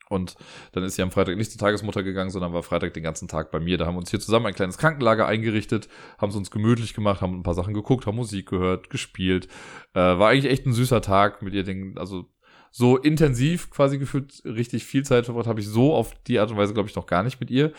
Und 0.09 0.35
dann 0.71 0.83
ist 0.83 0.95
sie 0.95 1.01
am 1.01 1.11
Freitag 1.11 1.37
nicht 1.37 1.51
zur 1.51 1.59
Tagesmutter 1.59 2.03
gegangen, 2.03 2.29
sondern 2.29 2.53
war 2.53 2.63
Freitag 2.63 2.93
den 2.93 3.03
ganzen 3.03 3.27
Tag 3.27 3.51
bei 3.51 3.59
mir. 3.59 3.77
Da 3.77 3.85
haben 3.85 3.95
wir 3.95 3.99
uns 3.99 4.09
hier 4.09 4.19
zusammen 4.19 4.45
ein 4.45 4.53
kleines 4.53 4.77
Krankenlager 4.77 5.27
eingerichtet, 5.27 5.89
haben 6.17 6.29
es 6.29 6.35
uns 6.35 6.51
gemütlich 6.51 6.93
gemacht, 6.93 7.21
haben 7.21 7.39
ein 7.39 7.43
paar 7.43 7.53
Sachen 7.53 7.73
geguckt, 7.73 8.05
haben 8.05 8.15
Musik 8.15 8.49
gehört, 8.49 8.89
gespielt. 8.89 9.47
Äh, 9.93 9.99
war 9.99 10.29
eigentlich 10.29 10.51
echt 10.51 10.65
ein 10.65 10.73
süßer 10.73 11.01
Tag 11.01 11.41
mit 11.41 11.53
ihr, 11.53 11.63
den, 11.63 11.97
also 11.97 12.25
so 12.71 12.97
intensiv 12.97 13.69
quasi 13.69 13.97
gefühlt, 13.97 14.41
richtig 14.45 14.85
viel 14.85 15.03
Zeit 15.03 15.25
verbracht 15.25 15.47
habe 15.47 15.59
ich 15.59 15.67
so 15.67 15.93
auf 15.95 16.13
die 16.27 16.39
Art 16.39 16.51
und 16.51 16.57
Weise, 16.57 16.73
glaube 16.73 16.89
ich, 16.89 16.95
noch 16.95 17.07
gar 17.07 17.23
nicht 17.23 17.39
mit 17.39 17.49
ihr. 17.49 17.71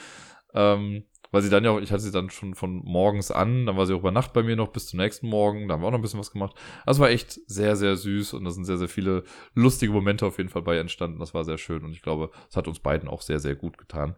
Ähm, 0.54 1.04
weil 1.30 1.42
sie 1.42 1.50
dann 1.50 1.64
ja 1.64 1.70
auch, 1.70 1.80
ich 1.80 1.92
hatte 1.92 2.02
sie 2.02 2.10
dann 2.10 2.30
schon 2.30 2.54
von 2.54 2.82
morgens 2.84 3.30
an, 3.30 3.66
dann 3.66 3.76
war 3.76 3.86
sie 3.86 3.94
auch 3.94 4.00
über 4.00 4.10
Nacht 4.10 4.32
bei 4.32 4.42
mir 4.42 4.56
noch 4.56 4.68
bis 4.68 4.86
zum 4.86 4.98
nächsten 4.98 5.28
Morgen, 5.28 5.68
da 5.68 5.74
haben 5.74 5.82
wir 5.82 5.86
auch 5.86 5.92
noch 5.92 5.98
ein 5.98 6.02
bisschen 6.02 6.20
was 6.20 6.32
gemacht. 6.32 6.56
Das 6.86 6.98
war 6.98 7.10
echt 7.10 7.38
sehr, 7.48 7.76
sehr 7.76 7.96
süß 7.96 8.34
und 8.34 8.44
da 8.44 8.50
sind 8.50 8.64
sehr, 8.64 8.78
sehr 8.78 8.88
viele 8.88 9.24
lustige 9.54 9.92
Momente 9.92 10.26
auf 10.26 10.38
jeden 10.38 10.50
Fall 10.50 10.62
bei 10.62 10.78
entstanden. 10.78 11.20
Das 11.20 11.34
war 11.34 11.44
sehr 11.44 11.58
schön 11.58 11.84
und 11.84 11.92
ich 11.92 12.02
glaube, 12.02 12.30
es 12.48 12.56
hat 12.56 12.68
uns 12.68 12.80
beiden 12.80 13.08
auch 13.08 13.22
sehr, 13.22 13.40
sehr 13.40 13.56
gut 13.56 13.78
getan. 13.78 14.16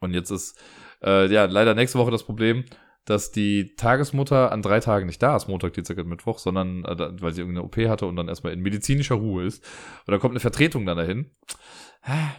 Und 0.00 0.14
jetzt 0.14 0.30
ist, 0.30 0.58
äh, 1.02 1.26
ja, 1.32 1.44
leider 1.44 1.74
nächste 1.74 1.98
Woche 1.98 2.10
das 2.10 2.24
Problem, 2.24 2.64
dass 3.08 3.32
die 3.32 3.74
Tagesmutter 3.74 4.52
an 4.52 4.60
drei 4.60 4.80
Tagen 4.80 5.06
nicht 5.06 5.22
da 5.22 5.34
ist, 5.34 5.48
Montag, 5.48 5.72
Dienstag 5.72 5.96
und 5.98 6.08
Mittwoch, 6.08 6.38
sondern 6.38 6.84
äh, 6.84 7.22
weil 7.22 7.32
sie 7.32 7.40
irgendeine 7.40 7.64
OP 7.64 7.76
hatte 7.88 8.06
und 8.06 8.16
dann 8.16 8.28
erstmal 8.28 8.52
in 8.52 8.60
medizinischer 8.60 9.14
Ruhe 9.14 9.44
ist. 9.44 9.64
Und 10.06 10.12
dann 10.12 10.20
kommt 10.20 10.32
eine 10.32 10.40
Vertretung 10.40 10.84
dann 10.84 10.98
dahin. 10.98 11.30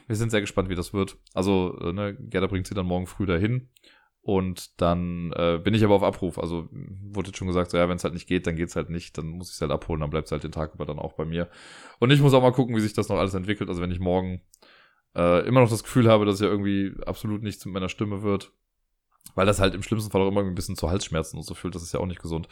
Wir 0.08 0.16
sind 0.16 0.32
sehr 0.32 0.42
gespannt, 0.42 0.70
wie 0.70 0.76
das 0.76 0.94
wird. 0.94 1.18
Also, 1.34 1.78
äh, 1.82 1.94
ne, 1.94 2.16
Gerda 2.20 2.48
bringt 2.48 2.68
sie 2.68 2.74
dann 2.74 2.86
morgen 2.86 3.08
früh 3.08 3.26
dahin. 3.26 3.70
Und 4.22 4.82
dann 4.82 5.32
äh, 5.34 5.60
bin 5.64 5.74
ich 5.74 5.84
aber 5.84 5.96
auf 5.96 6.04
Abruf. 6.04 6.40
Also 6.40 6.68
wurde 6.72 7.30
jetzt 7.30 7.38
schon 7.38 7.48
gesagt, 7.48 7.72
so 7.72 7.78
ja, 7.78 7.88
wenn 7.88 7.96
es 7.96 8.04
halt 8.04 8.14
nicht 8.14 8.28
geht, 8.28 8.48
dann 8.48 8.56
geht's 8.56 8.76
halt 8.76 8.90
nicht. 8.90 9.18
Dann 9.18 9.28
muss 9.28 9.50
ich 9.50 9.56
es 9.56 9.62
halt 9.62 9.72
abholen, 9.72 10.02
dann 10.02 10.10
bleibt 10.10 10.28
es 10.28 10.32
halt 10.32 10.44
den 10.44 10.52
Tag 10.52 10.76
über 10.76 10.86
dann 10.86 11.00
auch 11.00 11.14
bei 11.14 11.26
mir. 11.26 11.50
Und 12.00 12.12
ich 12.12 12.22
muss 12.22 12.34
auch 12.34 12.42
mal 12.42 12.52
gucken, 12.52 12.76
wie 12.76 12.82
sich 12.82 12.94
das 12.94 13.10
noch 13.10 13.18
alles 13.18 13.34
entwickelt. 13.34 13.70
Also 13.70 13.82
wenn 13.82 13.92
ich 13.92 14.00
morgen 14.00 14.42
äh, 15.16 15.48
immer 15.48 15.62
noch 15.62 15.70
das 15.70 15.84
Gefühl 15.84 16.10
habe, 16.10 16.26
dass 16.26 16.40
ja 16.40 16.48
irgendwie 16.48 16.94
absolut 17.06 17.44
nichts 17.44 17.66
mit 17.66 17.74
meiner 17.74 17.90
Stimme 17.90 18.22
wird, 18.22 18.52
weil 19.36 19.46
das 19.46 19.60
halt 19.60 19.74
im 19.74 19.84
schlimmsten 19.84 20.12
Fall 20.12 20.22
auch 20.22 20.28
immer 20.28 20.42
ein 20.42 20.56
bisschen 20.56 20.76
zu 20.76 20.90
Halsschmerzen 20.90 21.38
und 21.38 21.44
so 21.44 21.54
fühlt, 21.54 21.76
das 21.76 21.84
ist 21.84 21.94
ja 21.94 22.00
auch 22.00 22.06
nicht 22.06 22.22
gesund, 22.22 22.48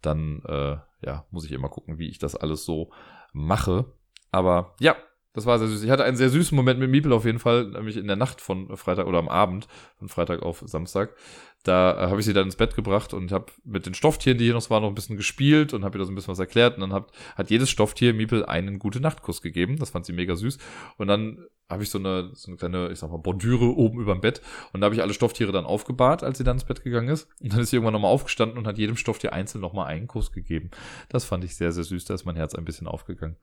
dann 0.00 0.42
äh, 0.46 0.78
ja, 1.02 1.26
muss 1.30 1.44
ich 1.44 1.52
immer 1.52 1.68
gucken, 1.68 1.98
wie 1.98 2.08
ich 2.08 2.18
das 2.18 2.34
alles 2.34 2.64
so 2.64 2.90
mache. 3.32 3.92
Aber 4.32 4.74
ja, 4.80 4.96
das 5.32 5.46
war 5.46 5.58
sehr 5.58 5.68
süß. 5.68 5.84
Ich 5.84 5.90
hatte 5.90 6.04
einen 6.04 6.16
sehr 6.16 6.28
süßen 6.28 6.56
Moment 6.56 6.80
mit 6.80 6.90
Miepel 6.90 7.12
auf 7.12 7.24
jeden 7.24 7.38
Fall, 7.38 7.66
nämlich 7.66 7.96
in 7.96 8.06
der 8.06 8.16
Nacht 8.16 8.40
von 8.40 8.76
Freitag 8.76 9.06
oder 9.06 9.18
am 9.18 9.28
Abend 9.28 9.68
von 9.98 10.08
Freitag 10.08 10.42
auf 10.42 10.62
Samstag. 10.66 11.14
Da 11.62 11.92
äh, 11.92 12.10
habe 12.10 12.20
ich 12.20 12.26
sie 12.26 12.32
dann 12.32 12.46
ins 12.46 12.56
Bett 12.56 12.74
gebracht 12.74 13.12
und 13.12 13.30
habe 13.30 13.52
mit 13.64 13.86
den 13.86 13.94
Stofftieren, 13.94 14.38
die 14.38 14.44
hier 14.44 14.54
noch 14.54 14.70
waren, 14.70 14.82
noch 14.82 14.88
ein 14.88 14.94
bisschen 14.94 15.16
gespielt 15.16 15.72
und 15.72 15.84
habe 15.84 15.98
ihr 15.98 16.00
da 16.00 16.04
so 16.04 16.12
ein 16.12 16.14
bisschen 16.14 16.32
was 16.32 16.38
erklärt. 16.38 16.76
Und 16.76 16.80
dann 16.80 16.92
hat, 16.92 17.12
hat 17.36 17.50
jedes 17.50 17.70
Stofftier 17.70 18.14
Miepel 18.14 18.44
einen 18.44 18.78
gute 18.78 19.00
Nachtkuss 19.00 19.42
gegeben. 19.42 19.76
Das 19.78 19.90
fand 19.90 20.06
sie 20.06 20.12
mega 20.12 20.34
süß. 20.34 20.58
Und 20.96 21.06
dann 21.06 21.44
habe 21.68 21.84
ich 21.84 21.90
so 21.90 21.98
eine, 21.98 22.30
so 22.34 22.48
eine 22.48 22.56
kleine, 22.56 22.90
ich 22.90 22.98
sag 22.98 23.10
mal, 23.10 23.18
Bordüre 23.18 23.76
oben 23.76 24.00
über 24.00 24.14
dem 24.14 24.20
Bett. 24.20 24.40
Und 24.72 24.80
da 24.80 24.86
habe 24.86 24.94
ich 24.94 25.02
alle 25.02 25.14
Stofftiere 25.14 25.52
dann 25.52 25.64
aufgebahrt, 25.64 26.24
als 26.24 26.38
sie 26.38 26.44
dann 26.44 26.56
ins 26.56 26.64
Bett 26.64 26.82
gegangen 26.82 27.08
ist. 27.08 27.28
Und 27.40 27.52
dann 27.52 27.60
ist 27.60 27.70
sie 27.70 27.76
irgendwann 27.76 27.92
nochmal 27.92 28.10
aufgestanden 28.10 28.58
und 28.58 28.66
hat 28.66 28.78
jedem 28.78 28.96
Stofftier 28.96 29.32
einzeln 29.32 29.60
nochmal 29.60 29.86
einen 29.86 30.08
Kuss 30.08 30.32
gegeben. 30.32 30.70
Das 31.08 31.24
fand 31.24 31.44
ich 31.44 31.54
sehr, 31.54 31.70
sehr 31.70 31.84
süß. 31.84 32.06
Da 32.06 32.14
ist 32.14 32.24
mein 32.24 32.36
Herz 32.36 32.54
ein 32.54 32.64
bisschen 32.64 32.88
aufgegangen. 32.88 33.36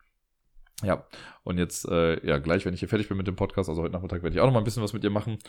Ja, 0.84 1.08
und 1.44 1.58
jetzt, 1.58 1.88
äh, 1.88 2.24
ja, 2.26 2.38
gleich, 2.38 2.64
wenn 2.66 2.74
ich 2.74 2.82
hier 2.82 2.90
fertig 2.90 3.08
bin 3.08 3.18
mit 3.18 3.26
dem 3.26 3.36
Podcast, 3.36 3.68
also 3.68 3.82
heute 3.82 3.94
Nachmittag 3.94 4.22
werde 4.22 4.36
ich 4.36 4.42
auch 4.42 4.46
noch 4.46 4.54
mal 4.54 4.60
ein 4.60 4.64
bisschen 4.64 4.84
was 4.84 4.94
mit 4.94 5.04
ihr 5.04 5.10
machen 5.10 5.40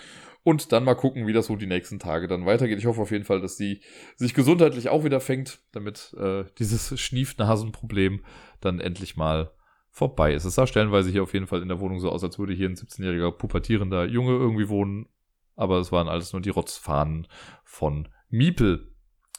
und 0.43 0.73
dann 0.73 0.85
mal 0.85 0.95
gucken, 0.95 1.27
wie 1.27 1.35
das 1.35 1.47
so 1.47 1.57
die 1.57 1.67
nächsten 1.67 1.99
Tage 1.99 2.29
dann 2.29 2.47
weitergeht. 2.47 2.79
Ich 2.79 2.87
hoffe 2.87 3.03
auf 3.03 3.11
jeden 3.11 3.25
Fall, 3.25 3.43
dass 3.43 3.59
sie 3.59 3.83
sich 4.17 4.33
gesundheitlich 4.33 4.89
auch 4.89 5.05
wieder 5.05 5.21
fängt, 5.21 5.61
damit 5.73 6.15
äh, 6.19 6.45
dieses 6.59 6.99
Schniefnasenproblem 6.99 8.25
dann 8.61 8.81
endlich 8.81 9.19
mal 9.19 9.51
vorbei 9.91 10.33
ist. 10.33 10.47
Es 10.47 10.55
sah 10.55 10.67
stellenweise 10.67 11.11
hier 11.11 11.25
auf 11.25 11.35
jeden 11.35 11.47
Fall 11.47 11.61
in 11.61 11.69
der 11.69 11.81
Wohnung 11.81 12.01
so 12.01 12.11
aus, 12.11 12.25
als 12.25 12.39
würde 12.39 12.55
hier 12.55 12.69
ein 12.69 12.77
17-jähriger 12.77 13.33
pubertierender 13.33 14.07
Junge 14.07 14.33
irgendwie 14.33 14.71
wohnen, 14.71 15.09
aber 15.57 15.79
es 15.79 15.93
waren 15.93 16.09
alles 16.09 16.33
nur 16.33 16.41
die 16.41 16.51
Rotzfahnen 16.51 17.27
von 17.65 18.09
Miepel. 18.31 18.95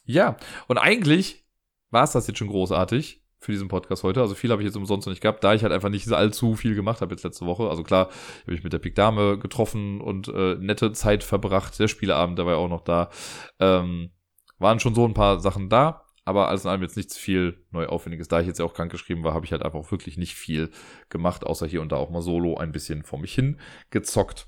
Ja, 0.05 0.37
und 0.67 0.77
eigentlich 0.77 1.47
war 1.89 2.03
es 2.03 2.11
das 2.11 2.27
jetzt 2.27 2.37
schon 2.37 2.49
großartig 2.49 3.23
für 3.39 3.51
diesen 3.51 3.67
Podcast 3.67 4.03
heute. 4.03 4.21
Also 4.21 4.35
viel 4.35 4.51
habe 4.51 4.61
ich 4.61 4.65
jetzt 4.65 4.75
umsonst 4.75 5.07
noch 5.07 5.11
nicht 5.11 5.21
gehabt, 5.21 5.43
da 5.43 5.53
ich 5.53 5.63
halt 5.63 5.73
einfach 5.73 5.89
nicht 5.89 6.11
allzu 6.11 6.55
viel 6.55 6.75
gemacht 6.75 7.01
habe 7.01 7.13
jetzt 7.13 7.23
letzte 7.23 7.45
Woche. 7.45 7.69
Also 7.69 7.83
klar, 7.83 8.09
habe 8.43 8.53
ich 8.53 8.63
mit 8.63 8.73
der 8.73 8.79
Pik 8.79 8.95
Dame 8.95 9.37
getroffen 9.37 10.01
und 10.01 10.27
äh, 10.27 10.55
nette 10.55 10.91
Zeit 10.91 11.23
verbracht. 11.23 11.79
Der 11.79 11.87
Spieleabend, 11.87 12.37
ja 12.51 12.57
auch 12.57 12.69
noch 12.69 12.81
da. 12.81 13.09
Ähm, 13.59 14.11
waren 14.57 14.79
schon 14.79 14.93
so 14.93 15.05
ein 15.05 15.13
paar 15.13 15.39
Sachen 15.39 15.69
da 15.69 16.05
aber 16.29 16.47
alles 16.47 16.63
in 16.63 16.69
allem 16.69 16.83
jetzt 16.83 16.95
nichts 16.95 17.17
viel 17.17 17.57
neu 17.71 17.87
aufwendiges. 17.87 18.27
Da 18.27 18.39
ich 18.39 18.45
jetzt 18.45 18.59
ja 18.59 18.65
auch 18.65 18.75
krank 18.75 18.91
geschrieben 18.91 19.23
war, 19.23 19.33
habe 19.33 19.45
ich 19.45 19.51
halt 19.51 19.63
einfach 19.63 19.89
wirklich 19.91 20.15
nicht 20.15 20.35
viel 20.35 20.69
gemacht, 21.09 21.43
außer 21.43 21.65
hier 21.65 21.81
und 21.81 21.91
da 21.91 21.95
auch 21.95 22.11
mal 22.11 22.21
solo 22.21 22.55
ein 22.55 22.71
bisschen 22.71 23.01
vor 23.01 23.19
mich 23.19 23.33
hin 23.33 23.57
gezockt. 23.89 24.47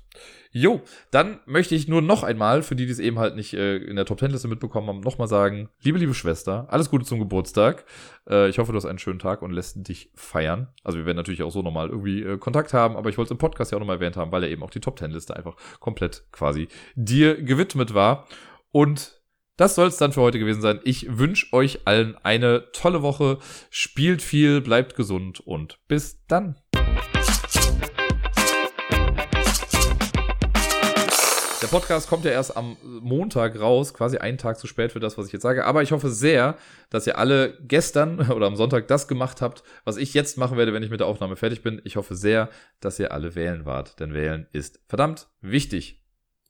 Jo, 0.52 0.82
dann 1.10 1.40
möchte 1.44 1.74
ich 1.74 1.88
nur 1.88 2.02
noch 2.02 2.22
einmal, 2.22 2.62
für 2.62 2.76
die, 2.76 2.86
die 2.86 2.92
es 2.92 3.00
eben 3.00 3.18
halt 3.18 3.34
nicht 3.34 3.54
äh, 3.54 3.78
in 3.78 3.96
der 3.96 4.04
Top 4.04 4.18
Ten 4.18 4.30
Liste 4.30 4.46
mitbekommen 4.46 4.86
haben, 4.86 5.00
nochmal 5.00 5.26
sagen, 5.26 5.70
liebe, 5.82 5.98
liebe 5.98 6.14
Schwester, 6.14 6.66
alles 6.68 6.88
Gute 6.88 7.04
zum 7.04 7.18
Geburtstag. 7.18 7.84
Äh, 8.28 8.48
ich 8.48 8.58
hoffe, 8.58 8.70
du 8.70 8.76
hast 8.76 8.84
einen 8.84 8.98
schönen 8.98 9.18
Tag 9.18 9.42
und 9.42 9.50
lässt 9.50 9.88
dich 9.88 10.12
feiern. 10.14 10.68
Also 10.84 10.98
wir 10.98 11.06
werden 11.06 11.16
natürlich 11.16 11.42
auch 11.42 11.50
so 11.50 11.62
nochmal 11.62 11.88
irgendwie 11.88 12.22
äh, 12.22 12.38
Kontakt 12.38 12.74
haben, 12.74 12.96
aber 12.96 13.10
ich 13.10 13.18
wollte 13.18 13.28
es 13.28 13.32
im 13.32 13.38
Podcast 13.38 13.72
ja 13.72 13.76
auch 13.76 13.80
nochmal 13.80 13.96
erwähnt 13.96 14.16
haben, 14.16 14.30
weil 14.30 14.44
er 14.44 14.50
eben 14.50 14.62
auch 14.62 14.70
die 14.70 14.80
Top 14.80 14.96
Ten 14.96 15.10
Liste 15.10 15.34
einfach 15.34 15.56
komplett 15.80 16.26
quasi 16.30 16.68
dir 16.94 17.42
gewidmet 17.42 17.92
war. 17.92 18.28
Und 18.70 19.21
das 19.56 19.74
soll 19.74 19.88
es 19.88 19.98
dann 19.98 20.12
für 20.12 20.22
heute 20.22 20.38
gewesen 20.38 20.62
sein. 20.62 20.80
Ich 20.84 21.18
wünsche 21.18 21.52
euch 21.52 21.86
allen 21.86 22.16
eine 22.22 22.70
tolle 22.72 23.02
Woche. 23.02 23.38
Spielt 23.70 24.22
viel, 24.22 24.60
bleibt 24.60 24.96
gesund 24.96 25.40
und 25.40 25.78
bis 25.88 26.24
dann. 26.26 26.56
Der 31.60 31.68
Podcast 31.68 32.08
kommt 32.08 32.24
ja 32.24 32.32
erst 32.32 32.56
am 32.56 32.76
Montag 32.82 33.60
raus, 33.60 33.94
quasi 33.94 34.16
einen 34.16 34.36
Tag 34.36 34.58
zu 34.58 34.66
spät 34.66 34.90
für 34.90 35.00
das, 35.00 35.16
was 35.16 35.26
ich 35.26 35.32
jetzt 35.32 35.42
sage. 35.42 35.64
Aber 35.64 35.82
ich 35.82 35.92
hoffe 35.92 36.10
sehr, 36.10 36.56
dass 36.90 37.06
ihr 37.06 37.18
alle 37.18 37.56
gestern 37.60 38.30
oder 38.30 38.46
am 38.46 38.56
Sonntag 38.56 38.88
das 38.88 39.06
gemacht 39.06 39.42
habt, 39.42 39.62
was 39.84 39.96
ich 39.96 40.12
jetzt 40.14 40.38
machen 40.38 40.56
werde, 40.56 40.72
wenn 40.72 40.82
ich 40.82 40.90
mit 40.90 41.00
der 41.00 41.06
Aufnahme 41.06 41.36
fertig 41.36 41.62
bin. 41.62 41.80
Ich 41.84 41.96
hoffe 41.96 42.16
sehr, 42.16 42.48
dass 42.80 42.98
ihr 42.98 43.12
alle 43.12 43.34
wählen 43.34 43.64
wart, 43.64 44.00
denn 44.00 44.14
wählen 44.14 44.48
ist 44.52 44.80
verdammt 44.88 45.28
wichtig. 45.40 46.01